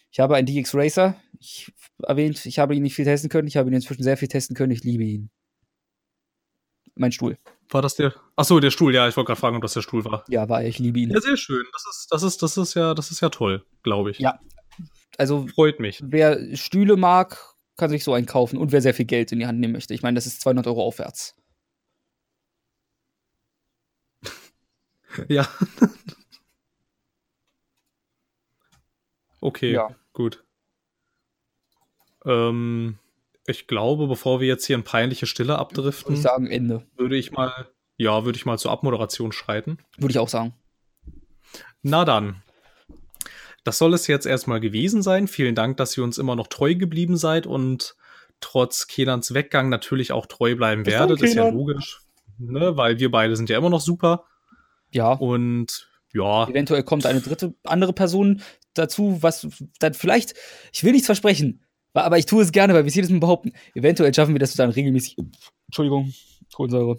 Ich 0.09 0.19
habe 0.19 0.35
einen 0.35 0.47
DX 0.47 0.73
Racer. 0.73 1.21
Ich 1.39 1.71
erwähnt, 2.01 2.47
ich 2.47 2.57
habe 2.57 2.73
ihn 2.73 2.81
nicht 2.81 2.95
viel 2.95 3.05
testen 3.05 3.29
können. 3.29 3.47
Ich 3.47 3.57
habe 3.57 3.69
ihn 3.69 3.75
inzwischen 3.75 4.01
sehr 4.01 4.17
viel 4.17 4.27
testen 4.27 4.55
können. 4.55 4.71
Ich 4.71 4.83
liebe 4.83 5.03
ihn. 5.03 5.29
Mein 6.95 7.11
Stuhl. 7.11 7.37
War 7.69 7.81
das 7.81 7.95
der? 7.95 8.13
Achso, 8.35 8.59
der 8.59 8.71
Stuhl, 8.71 8.93
ja, 8.93 9.07
ich 9.07 9.17
wollte 9.17 9.27
gerade 9.27 9.39
fragen, 9.39 9.55
ob 9.55 9.61
das 9.61 9.73
der 9.73 9.81
Stuhl 9.81 10.05
war. 10.05 10.23
Ja, 10.29 10.47
war 10.49 10.63
ich 10.63 10.79
liebe 10.79 10.99
ihn. 10.99 11.09
Ja, 11.09 11.19
sehr 11.19 11.37
schön. 11.37 11.65
Das 11.73 11.85
ist, 11.89 12.07
das 12.11 12.23
ist, 12.23 12.41
das 12.41 12.57
ist 12.57 12.73
ja, 12.75 12.93
das 12.93 13.11
ist 13.11 13.21
ja 13.21 13.29
toll, 13.29 13.65
glaube 13.83 14.11
ich. 14.11 14.19
Ja. 14.19 14.39
Also 15.17 15.47
freut 15.47 15.79
mich. 15.79 16.01
Wer 16.05 16.55
Stühle 16.55 16.97
mag, 16.97 17.55
kann 17.77 17.89
sich 17.89 18.03
so 18.03 18.13
einen 18.13 18.25
kaufen 18.25 18.57
und 18.57 18.71
wer 18.71 18.81
sehr 18.81 18.93
viel 18.93 19.05
Geld 19.05 19.31
in 19.31 19.39
die 19.39 19.47
Hand 19.47 19.59
nehmen 19.59 19.73
möchte. 19.73 19.93
Ich 19.93 20.03
meine, 20.03 20.15
das 20.15 20.25
ist 20.25 20.41
200 20.41 20.67
Euro 20.67 20.83
aufwärts. 20.83 21.35
ja. 25.27 25.47
okay, 29.41 29.73
ja. 29.73 29.89
gut. 30.13 30.43
Ähm, 32.25 32.97
ich 33.47 33.67
glaube, 33.67 34.07
bevor 34.07 34.39
wir 34.39 34.47
jetzt 34.47 34.65
hier 34.65 34.75
in 34.75 34.83
peinliche 34.83 35.25
Stille 35.25 35.57
abdriften, 35.57 36.09
würde 36.09 36.17
ich 36.17 36.23
sagen 36.23 36.47
Ende. 36.47 36.85
Würde 36.95 37.15
ich 37.15 37.31
mal, 37.31 37.67
ja, 37.97 38.25
würde 38.25 38.37
ich 38.37 38.45
mal 38.45 38.57
zur 38.57 38.71
Abmoderation 38.71 39.31
schreiten. 39.31 39.77
Würde 39.97 40.11
ich 40.11 40.19
auch 40.19 40.29
sagen. 40.29 40.53
Na 41.81 42.05
dann. 42.05 42.41
Das 43.63 43.77
soll 43.77 43.93
es 43.93 44.07
jetzt 44.07 44.25
erstmal 44.25 44.59
gewesen 44.59 45.01
sein. 45.01 45.27
Vielen 45.27 45.55
Dank, 45.55 45.77
dass 45.77 45.97
ihr 45.97 46.03
uns 46.03 46.17
immer 46.17 46.35
noch 46.35 46.47
treu 46.47 46.75
geblieben 46.75 47.17
seid 47.17 47.47
und 47.47 47.95
trotz 48.39 48.87
Kenans 48.87 49.33
Weggang 49.33 49.69
natürlich 49.69 50.11
auch 50.11 50.27
treu 50.27 50.55
bleiben 50.55 50.85
werdet. 50.85 51.21
Das 51.21 51.29
ist 51.29 51.35
ja 51.35 51.49
logisch, 51.49 52.01
ne? 52.37 52.77
weil 52.77 52.99
wir 52.99 53.09
beide 53.09 53.35
sind 53.35 53.49
ja 53.49 53.57
immer 53.57 53.69
noch 53.69 53.81
super. 53.81 54.25
Ja. 54.91 55.13
Und 55.13 55.89
ja. 56.13 56.47
Eventuell 56.47 56.83
kommt 56.83 57.05
eine 57.05 57.21
dritte, 57.21 57.55
andere 57.63 57.93
Person 57.93 58.41
dazu, 58.73 59.17
was 59.21 59.47
dann 59.79 59.93
vielleicht, 59.93 60.33
ich 60.71 60.83
will 60.83 60.91
nichts 60.91 61.07
versprechen, 61.07 61.64
aber 62.03 62.17
ich 62.17 62.25
tue 62.25 62.43
es 62.43 62.51
gerne, 62.51 62.73
weil 62.73 62.83
wir 62.83 62.89
es 62.89 62.95
jedes 62.95 63.09
Mal 63.09 63.19
behaupten. 63.19 63.53
Eventuell 63.73 64.13
schaffen 64.13 64.33
wir 64.33 64.39
das 64.39 64.53
dann 64.55 64.69
regelmäßig. 64.69 65.17
Entschuldigung, 65.67 66.13
Kohlensäure. 66.53 66.97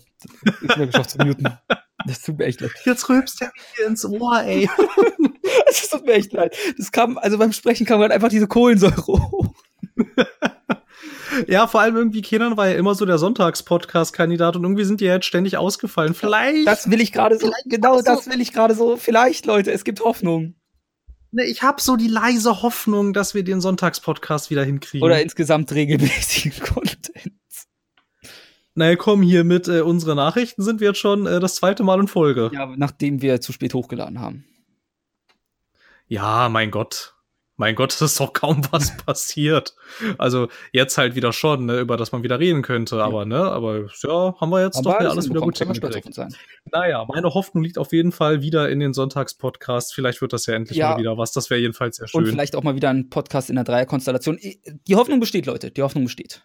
Ich 0.62 0.76
mir 0.76 0.86
geschafft 0.86 1.10
zu 1.10 1.18
muten. 1.18 1.46
Das 2.06 2.22
tut 2.22 2.38
mir 2.38 2.44
echt 2.44 2.60
leid. 2.60 2.70
Jetzt 2.84 3.08
rülpst 3.08 3.40
der 3.40 3.52
mir 3.78 3.86
ins 3.86 4.04
Ohr, 4.04 4.42
ey. 4.42 4.68
Es 5.68 5.88
tut 5.88 6.04
mir 6.04 6.14
echt 6.14 6.32
leid. 6.32 6.56
Das 6.76 6.90
kam, 6.90 7.18
also 7.18 7.38
beim 7.38 7.52
Sprechen 7.52 7.86
kam 7.86 8.00
halt 8.00 8.10
einfach 8.10 8.28
diese 8.28 8.48
Kohlensäure 8.48 9.06
hoch. 9.06 9.54
Ja, 11.46 11.66
vor 11.66 11.80
allem 11.80 11.96
irgendwie 11.96 12.22
Kenan 12.22 12.56
war 12.56 12.68
ja 12.68 12.76
immer 12.76 12.94
so 12.94 13.04
der 13.04 13.18
Sonntags-Podcast-Kandidat 13.18 14.56
und 14.56 14.64
irgendwie 14.64 14.84
sind 14.84 15.00
die 15.00 15.04
ja 15.04 15.14
jetzt 15.14 15.26
ständig 15.26 15.56
ausgefallen. 15.56 16.14
Vielleicht. 16.14 16.66
Das 16.66 16.90
will 16.90 17.00
ich 17.00 17.12
gerade 17.12 17.38
so. 17.38 17.52
Genau, 17.66 18.00
das 18.00 18.28
will 18.28 18.40
ich 18.40 18.52
gerade 18.52 18.74
so. 18.74 18.96
Vielleicht, 18.96 19.46
Leute, 19.46 19.70
es 19.70 19.84
gibt 19.84 20.00
Hoffnung. 20.00 20.54
Ne, 21.36 21.44
ich 21.44 21.62
habe 21.62 21.82
so 21.82 21.96
die 21.96 22.08
leise 22.08 22.62
Hoffnung, 22.62 23.12
dass 23.12 23.34
wir 23.34 23.44
den 23.44 23.60
Sonntagspodcast 23.60 24.48
wieder 24.48 24.64
hinkriegen. 24.64 25.04
Oder 25.04 25.20
insgesamt 25.20 25.70
regelmäßigen 25.70 26.62
Content. 26.64 27.34
Naja, 28.74 28.96
komm, 28.96 29.20
hier 29.20 29.44
mit 29.44 29.68
äh, 29.68 29.82
unseren 29.82 30.16
Nachrichten 30.16 30.62
sind 30.62 30.80
wir 30.80 30.88
jetzt 30.88 30.98
schon 30.98 31.26
äh, 31.26 31.38
das 31.38 31.56
zweite 31.56 31.82
Mal 31.82 32.00
in 32.00 32.08
Folge. 32.08 32.50
Ja, 32.54 32.72
nachdem 32.78 33.20
wir 33.20 33.42
zu 33.42 33.52
spät 33.52 33.74
hochgeladen 33.74 34.18
haben. 34.18 34.46
Ja, 36.06 36.48
mein 36.48 36.70
Gott 36.70 37.15
mein 37.56 37.74
Gott, 37.74 37.92
es 37.92 38.02
ist 38.02 38.20
doch 38.20 38.32
kaum 38.32 38.62
was 38.70 38.96
passiert. 38.98 39.74
Also 40.18 40.48
jetzt 40.72 40.98
halt 40.98 41.14
wieder 41.14 41.32
schon, 41.32 41.66
ne, 41.66 41.80
über 41.80 41.96
das 41.96 42.12
man 42.12 42.22
wieder 42.22 42.38
reden 42.38 42.62
könnte, 42.62 43.02
aber 43.02 43.24
ne, 43.24 43.38
aber 43.38 43.86
ja, 44.02 44.34
haben 44.40 44.50
wir 44.50 44.62
jetzt 44.62 44.76
aber 44.76 44.92
doch 44.92 45.00
wieder 45.00 45.10
alles 45.10 45.28
wieder 45.28 45.40
gut 45.40 45.58
hingekriegt. 45.58 46.18
Naja, 46.70 47.04
meine 47.08 47.32
Hoffnung 47.32 47.64
liegt 47.64 47.78
auf 47.78 47.92
jeden 47.92 48.12
Fall 48.12 48.42
wieder 48.42 48.68
in 48.68 48.80
den 48.80 48.92
Sonntagspodcast. 48.92 49.94
Vielleicht 49.94 50.20
wird 50.20 50.32
das 50.32 50.46
ja 50.46 50.54
endlich 50.54 50.78
ja. 50.78 50.90
mal 50.90 50.98
wieder 50.98 51.16
was. 51.16 51.32
Das 51.32 51.50
wäre 51.50 51.60
jedenfalls 51.60 51.96
sehr 51.96 52.08
schön. 52.08 52.24
Und 52.24 52.30
vielleicht 52.30 52.56
auch 52.56 52.62
mal 52.62 52.76
wieder 52.76 52.90
ein 52.90 53.08
Podcast 53.08 53.48
in 53.48 53.56
der 53.56 53.64
Dreierkonstellation. 53.64 54.38
Die 54.38 54.96
Hoffnung 54.96 55.20
besteht, 55.20 55.46
Leute. 55.46 55.70
Die 55.70 55.82
Hoffnung 55.82 56.04
besteht. 56.04 56.42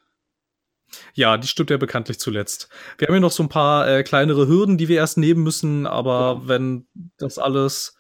Ja, 1.13 1.37
die 1.37 1.47
stimmt 1.47 1.69
ja 1.69 1.77
bekanntlich 1.77 2.19
zuletzt. 2.19 2.69
Wir 2.97 3.07
haben 3.07 3.15
ja 3.15 3.21
noch 3.21 3.31
so 3.31 3.43
ein 3.43 3.49
paar 3.49 3.87
äh, 3.87 4.03
kleinere 4.03 4.47
Hürden, 4.47 4.77
die 4.77 4.87
wir 4.87 4.97
erst 4.97 5.17
nehmen 5.17 5.43
müssen, 5.43 5.87
aber 5.87 6.41
ja. 6.41 6.47
wenn 6.47 6.87
das 7.17 7.37
alles 7.37 7.95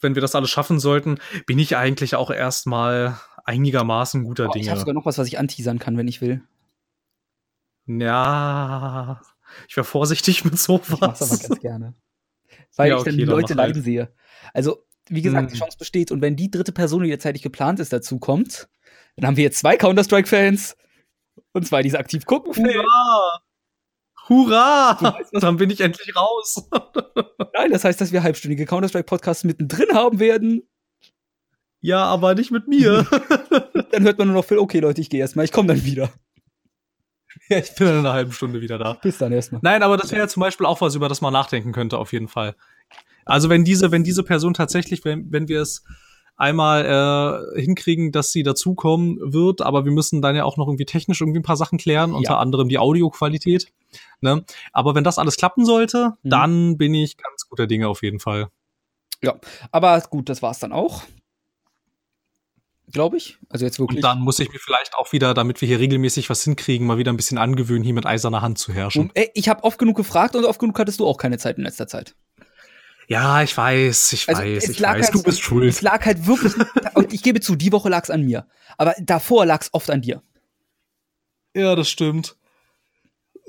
wenn 0.00 0.14
wir 0.14 0.22
das 0.22 0.34
alles 0.34 0.50
schaffen 0.50 0.80
sollten, 0.80 1.18
bin 1.46 1.58
ich 1.58 1.76
eigentlich 1.76 2.14
auch 2.14 2.30
erstmal 2.30 3.18
einigermaßen 3.44 4.24
guter 4.24 4.48
oh, 4.48 4.52
Dinge. 4.52 4.64
Ich 4.64 4.70
habe 4.70 4.80
sogar 4.80 4.94
noch 4.94 5.06
was, 5.06 5.18
was 5.18 5.26
ich 5.26 5.38
anteasern 5.38 5.78
kann, 5.78 5.96
wenn 5.96 6.08
ich 6.08 6.20
will. 6.20 6.42
Ja, 7.86 9.20
ich 9.66 9.76
wäre 9.76 9.84
vorsichtig 9.84 10.44
mit 10.44 10.58
sowas. 10.58 10.90
Ich 10.92 11.00
mach's 11.00 11.22
aber 11.22 11.36
ganz 11.38 11.60
gerne. 11.60 11.94
Weil 12.76 12.90
ja, 12.90 12.96
okay, 12.96 13.10
ich 13.10 13.16
dann 13.16 13.18
die 13.18 13.24
Leute 13.24 13.54
dann 13.54 13.58
leiden 13.58 13.76
halt. 13.76 13.84
sehe. 13.84 14.12
Also, 14.52 14.84
wie 15.08 15.22
gesagt, 15.22 15.48
hm. 15.48 15.52
die 15.54 15.58
Chance 15.58 15.78
besteht. 15.78 16.10
Und 16.10 16.20
wenn 16.20 16.36
die 16.36 16.50
dritte 16.50 16.72
Person, 16.72 17.02
die 17.02 17.08
jetzt 17.08 17.22
zeitig 17.22 17.42
geplant 17.42 17.80
ist, 17.80 17.92
dazu 17.92 18.18
kommt, 18.18 18.68
dann 19.16 19.26
haben 19.26 19.36
wir 19.36 19.44
jetzt 19.44 19.58
zwei 19.58 19.76
Counter-Strike-Fans. 19.76 20.76
Und 21.52 21.66
zwei, 21.66 21.82
die 21.82 21.88
es 21.88 21.94
aktiv 21.94 22.26
gucken. 22.26 22.68
Ja. 22.68 22.84
Hurra! 24.28 24.98
Weißt, 25.00 25.42
Dann 25.42 25.56
bin 25.56 25.70
ich 25.70 25.80
endlich 25.80 26.14
raus. 26.14 26.68
Nein, 27.54 27.70
das 27.70 27.84
heißt, 27.84 28.00
dass 28.00 28.12
wir 28.12 28.22
halbstündige 28.22 28.66
Counter-Strike-Podcasts 28.66 29.44
mittendrin 29.44 29.94
haben 29.94 30.20
werden. 30.20 30.62
Ja, 31.80 32.04
aber 32.04 32.34
nicht 32.34 32.50
mit 32.50 32.68
mir. 32.68 33.06
dann 33.92 34.02
hört 34.02 34.18
man 34.18 34.28
nur 34.28 34.36
noch 34.36 34.44
Phil, 34.44 34.58
okay, 34.58 34.80
Leute, 34.80 35.00
ich 35.00 35.10
gehe 35.10 35.20
erstmal, 35.20 35.44
ich 35.44 35.52
komme 35.52 35.68
dann 35.68 35.84
wieder. 35.84 36.10
Ja, 37.48 37.58
ich 37.58 37.74
bin 37.74 37.86
dann 37.86 37.98
in 37.98 38.06
einer 38.06 38.12
halben 38.12 38.32
Stunde 38.32 38.60
wieder 38.60 38.78
da. 38.78 38.94
Bis 38.94 39.18
dann 39.18 39.32
erstmal. 39.32 39.60
Nein, 39.62 39.82
aber 39.82 39.96
das 39.96 40.10
wäre 40.10 40.22
ja 40.22 40.28
zum 40.28 40.40
Beispiel 40.40 40.66
auch 40.66 40.80
was, 40.80 40.94
über 40.94 41.08
das 41.08 41.20
man 41.20 41.32
nachdenken 41.32 41.72
könnte, 41.72 41.98
auf 41.98 42.12
jeden 42.12 42.28
Fall. 42.28 42.54
Also 43.24 43.48
wenn 43.48 43.64
diese, 43.64 43.90
wenn 43.92 44.04
diese 44.04 44.22
Person 44.22 44.54
tatsächlich, 44.54 45.04
wenn, 45.04 45.30
wenn 45.30 45.48
wir 45.48 45.60
es 45.60 45.84
einmal 46.36 47.52
äh, 47.56 47.60
hinkriegen, 47.60 48.12
dass 48.12 48.32
sie 48.32 48.42
dazukommen 48.42 49.18
wird, 49.20 49.60
aber 49.60 49.84
wir 49.84 49.92
müssen 49.92 50.22
dann 50.22 50.36
ja 50.36 50.44
auch 50.44 50.56
noch 50.56 50.68
irgendwie 50.68 50.86
technisch 50.86 51.20
irgendwie 51.20 51.40
ein 51.40 51.44
paar 51.44 51.56
Sachen 51.56 51.78
klären, 51.78 52.12
ja. 52.12 52.16
unter 52.16 52.38
anderem 52.38 52.68
die 52.68 52.78
Audioqualität. 52.78 53.72
Ne? 54.20 54.44
Aber 54.72 54.94
wenn 54.94 55.04
das 55.04 55.18
alles 55.18 55.36
klappen 55.36 55.64
sollte, 55.64 56.14
mhm. 56.22 56.30
dann 56.30 56.78
bin 56.78 56.94
ich 56.94 57.16
ganz 57.16 57.48
guter 57.48 57.66
Dinge 57.66 57.88
auf 57.88 58.02
jeden 58.02 58.20
Fall. 58.20 58.48
Ja, 59.22 59.36
aber 59.72 60.00
gut, 60.02 60.28
das 60.28 60.42
war's 60.42 60.58
dann 60.58 60.72
auch. 60.72 61.02
Glaube 62.90 63.18
ich. 63.18 63.36
Also 63.50 63.66
jetzt 63.66 63.78
wirklich. 63.78 63.98
Und 63.98 64.02
dann 64.02 64.20
muss 64.20 64.38
ich 64.38 64.50
mir 64.50 64.58
vielleicht 64.58 64.94
auch 64.94 65.12
wieder, 65.12 65.34
damit 65.34 65.60
wir 65.60 65.68
hier 65.68 65.78
regelmäßig 65.78 66.30
was 66.30 66.42
hinkriegen, 66.44 66.86
mal 66.86 66.96
wieder 66.96 67.12
ein 67.12 67.16
bisschen 67.16 67.36
angewöhnen, 67.36 67.84
hier 67.84 67.92
mit 67.92 68.06
eiserner 68.06 68.40
Hand 68.40 68.58
zu 68.58 68.72
herrschen. 68.72 69.02
Und, 69.02 69.10
ey, 69.14 69.30
ich 69.34 69.48
habe 69.48 69.64
oft 69.64 69.78
genug 69.78 69.96
gefragt 69.96 70.34
und 70.36 70.44
oft 70.46 70.58
genug 70.58 70.78
hattest 70.78 71.00
du 71.00 71.06
auch 71.06 71.18
keine 71.18 71.36
Zeit 71.38 71.58
in 71.58 71.64
letzter 71.64 71.86
Zeit. 71.86 72.14
Ja, 73.06 73.42
ich 73.42 73.56
weiß, 73.56 74.12
ich 74.12 74.28
also 74.28 74.42
weiß, 74.42 74.68
ich 74.68 74.82
weiß, 74.82 75.06
halt, 75.06 75.14
du 75.14 75.22
bist 75.22 75.40
schuld. 75.40 75.68
Es 75.68 75.82
lag 75.82 76.04
halt 76.04 76.26
wirklich, 76.26 76.54
und 76.94 77.12
ich 77.12 77.22
gebe 77.22 77.40
zu, 77.40 77.56
die 77.56 77.72
Woche 77.72 77.88
lag 77.88 78.04
es 78.04 78.10
an 78.10 78.22
mir. 78.22 78.46
Aber 78.76 78.94
davor 79.00 79.44
lag 79.44 79.62
es 79.62 79.72
oft 79.72 79.90
an 79.90 80.02
dir. 80.02 80.22
Ja, 81.54 81.74
das 81.74 81.90
stimmt. 81.90 82.36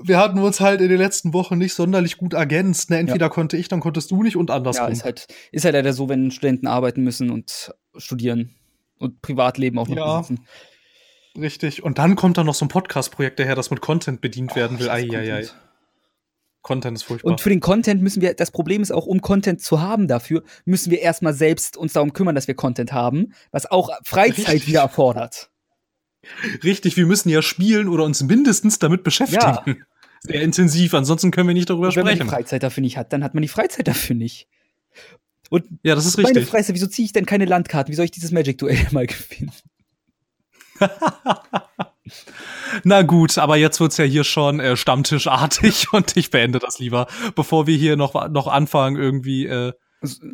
Wir 0.01 0.17
hatten 0.17 0.39
uns 0.39 0.59
halt 0.59 0.81
in 0.81 0.89
den 0.89 0.97
letzten 0.97 1.33
Wochen 1.33 1.57
nicht 1.57 1.73
sonderlich 1.73 2.17
gut 2.17 2.33
ergänzt. 2.33 2.89
Ne? 2.89 2.99
Entweder 2.99 3.25
ja. 3.25 3.29
konnte 3.29 3.57
ich, 3.57 3.67
dann 3.67 3.79
konntest 3.79 4.11
du 4.11 4.23
nicht 4.23 4.37
und 4.37 4.51
andersrum. 4.51 4.87
Ja, 4.87 4.91
ist 4.91 5.03
halt, 5.03 5.27
ist 5.51 5.65
halt 5.65 5.73
leider 5.73 5.93
so, 5.93 6.09
wenn 6.09 6.31
Studenten 6.31 6.67
arbeiten 6.67 7.03
müssen 7.03 7.29
und 7.29 7.73
studieren 7.97 8.55
und 8.97 9.21
Privatleben 9.21 9.77
auch 9.79 9.87
noch 9.87 9.97
ja. 9.97 10.17
besitzen. 10.19 10.45
Richtig. 11.37 11.83
Und 11.83 11.97
dann 11.97 12.15
kommt 12.15 12.37
da 12.37 12.43
noch 12.43 12.55
so 12.55 12.65
ein 12.65 12.69
Podcast-Projekt 12.69 13.39
daher, 13.39 13.55
das 13.55 13.71
mit 13.71 13.81
Content 13.81 14.21
bedient 14.21 14.51
oh, 14.53 14.55
werden 14.55 14.79
will. 14.79 14.89
Eieiei. 14.89 15.47
Content 16.61 16.97
ist 16.97 17.03
furchtbar. 17.03 17.31
Und 17.31 17.41
für 17.41 17.49
den 17.49 17.61
Content 17.61 18.01
müssen 18.01 18.21
wir, 18.21 18.33
das 18.33 18.51
Problem 18.51 18.81
ist 18.81 18.91
auch, 18.91 19.05
um 19.05 19.21
Content 19.21 19.61
zu 19.61 19.81
haben 19.81 20.07
dafür, 20.07 20.43
müssen 20.65 20.91
wir 20.91 20.99
erstmal 20.99 21.33
selbst 21.33 21.77
uns 21.77 21.93
darum 21.93 22.13
kümmern, 22.13 22.35
dass 22.35 22.47
wir 22.47 22.55
Content 22.55 22.91
haben, 22.91 23.33
was 23.51 23.69
auch 23.69 23.89
Freizeit 24.03 24.47
Richtig. 24.47 24.67
wieder 24.67 24.81
erfordert. 24.81 25.51
Richtig, 26.63 26.97
wir 26.97 27.05
müssen 27.05 27.29
ja 27.29 27.41
spielen 27.41 27.87
oder 27.87 28.03
uns 28.03 28.23
mindestens 28.23 28.79
damit 28.79 29.03
beschäftigen. 29.03 29.41
Ja. 29.41 29.65
Sehr 30.21 30.41
intensiv, 30.41 30.93
ansonsten 30.93 31.31
können 31.31 31.47
wir 31.47 31.53
nicht 31.53 31.69
darüber 31.69 31.91
sprechen. 31.91 32.07
Wenn 32.07 32.17
man 32.17 32.27
die 32.27 32.33
Freizeit 32.33 32.63
dafür 32.63 32.81
nicht 32.81 32.97
hat, 32.97 33.13
dann 33.13 33.23
hat 33.23 33.33
man 33.33 33.41
die 33.41 33.47
Freizeit 33.47 33.87
dafür 33.87 34.17
nicht. 34.17 34.49
Und 35.49 35.65
ja, 35.81 35.95
das 35.95 36.05
ist 36.05 36.17
richtig. 36.17 36.35
Meine 36.35 36.45
Freizeit, 36.45 36.75
wieso 36.75 36.87
ziehe 36.87 37.05
ich 37.05 37.13
denn 37.13 37.25
keine 37.25 37.45
Landkarten? 37.45 37.91
Wie 37.91 37.95
soll 37.95 38.05
ich 38.05 38.11
dieses 38.11 38.31
Magic-Duell 38.31 38.87
mal 38.91 39.07
gewinnen? 39.07 39.51
Na 42.83 43.01
gut, 43.01 43.37
aber 43.37 43.57
jetzt 43.57 43.79
wird's 43.79 43.97
ja 43.97 44.05
hier 44.05 44.23
schon 44.23 44.59
äh, 44.59 44.75
Stammtischartig 44.75 45.87
und 45.93 46.17
ich 46.17 46.31
beende 46.31 46.59
das 46.59 46.79
lieber, 46.79 47.07
bevor 47.35 47.67
wir 47.67 47.77
hier 47.77 47.95
noch, 47.95 48.29
noch 48.29 48.47
anfangen, 48.47 48.95
irgendwie 48.97 49.45
äh, 49.45 49.73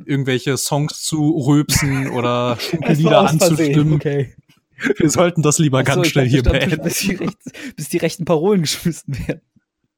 irgendwelche 0.05 0.57
Songs 0.57 1.01
zu 1.03 1.29
rülpsen 1.47 2.09
oder 2.09 2.57
Lieder 2.87 3.27
anzustimmen. 3.27 3.93
Okay. 3.93 4.35
Wir 4.97 5.09
sollten 5.09 5.41
das 5.41 5.59
lieber 5.59 5.79
Ach 5.79 5.87
so, 5.87 6.01
ganz 6.01 6.07
schnell 6.07 6.27
hier 6.27 6.43
beenden. 6.43 6.81
bis, 6.83 6.99
die 6.99 7.15
rechts, 7.15 7.51
bis 7.75 7.89
die 7.89 7.97
rechten 7.97 8.25
Parolen 8.25 8.61
geschmissen 8.61 9.17
werden. 9.27 9.41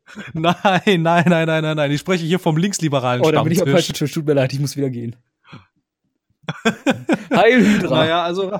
Nein, 0.34 0.54
nein, 1.02 1.26
nein, 1.28 1.48
nein, 1.48 1.64
nein, 1.64 1.76
nein. 1.76 1.92
Ich 1.92 2.00
spreche 2.00 2.24
hier 2.26 2.40
vom 2.40 2.56
linksliberalen 2.56 3.22
Oh, 3.26 3.30
da 3.32 3.44
bin 3.44 3.52
ich 3.52 3.58
Stammtisch. 3.58 3.74
falschen 3.74 3.94
Tisch. 3.94 4.14
Tut 4.14 4.26
mir 4.26 4.34
leid, 4.36 4.54
ich 4.54 4.60
muss 4.60 4.78
wieder 4.78 4.90
gehen. 4.90 5.18
Heil 7.36 7.60
Hydra. 7.66 7.96
Naja, 7.98 8.24
also. 8.24 8.58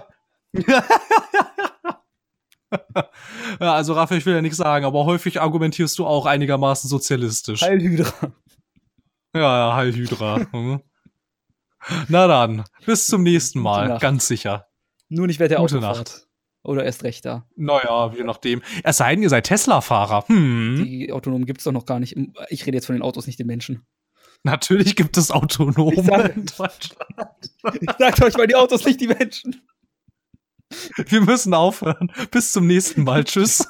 ja, 3.62 3.74
also 3.74 3.94
Raphael, 3.94 4.20
ich 4.20 4.26
will 4.26 4.36
ja 4.36 4.42
nichts 4.42 4.58
sagen, 4.58 4.84
aber 4.86 5.06
häufig 5.06 5.40
argumentierst 5.40 5.98
du 6.00 6.06
auch 6.06 6.26
einigermaßen 6.26 6.90
sozialistisch. 6.90 7.62
Heil 7.62 7.80
Hydra. 7.80 8.12
Ja, 9.34 9.70
ja, 9.70 9.76
Heil 9.76 9.94
Hydra. 9.94 10.40
Mhm. 10.52 10.82
Na 12.10 12.28
dann, 12.28 12.66
bis 12.86 13.08
zum 13.08 13.24
nächsten 13.24 13.60
Mal, 13.62 14.00
ganz 14.00 14.28
sicher. 14.28 14.68
Nur 15.10 15.28
nicht 15.28 15.40
während 15.40 15.52
der 15.52 15.60
Gute 15.60 15.76
Autofahrt. 15.78 15.98
Nacht. 15.98 16.28
Oder 16.64 16.84
erst 16.84 17.04
recht 17.04 17.24
da. 17.26 17.48
Naja, 17.56 18.12
je 18.16 18.24
nachdem. 18.24 18.62
Es 18.84 18.98
sei 18.98 19.16
denn, 19.16 19.24
ihr 19.24 19.30
seid 19.30 19.46
Tesla-Fahrer. 19.46 20.26
Hm. 20.28 20.84
Die 20.84 21.14
autonomen 21.14 21.46
gibt's 21.46 21.64
doch 21.64 21.72
noch 21.72 21.86
gar 21.86 22.00
nicht. 22.00 22.16
Ich 22.50 22.66
rede 22.66 22.76
jetzt 22.78 22.88
von 22.88 22.96
den 22.96 23.02
Autos, 23.02 23.26
nicht 23.26 23.40
den 23.40 23.48
Menschen. 23.48 23.86
Natürlich 24.44 24.96
gibt 24.96 25.16
es 25.18 25.32
Autonome 25.32 26.04
sag- 26.04 26.36
in 26.36 26.46
Deutschland. 26.46 26.82
Ich 27.82 27.90
sagte 27.98 28.26
euch 28.26 28.36
mal, 28.38 28.48
die 28.48 28.56
Autos, 28.56 28.84
nicht 28.86 29.00
die 29.00 29.08
Menschen. 29.08 29.62
Wir 31.08 31.22
müssen 31.22 31.54
aufhören. 31.54 32.12
Bis 32.32 32.52
zum 32.52 32.68
nächsten 32.68 33.04
Mal. 33.04 33.24
Tschüss. 33.24 33.66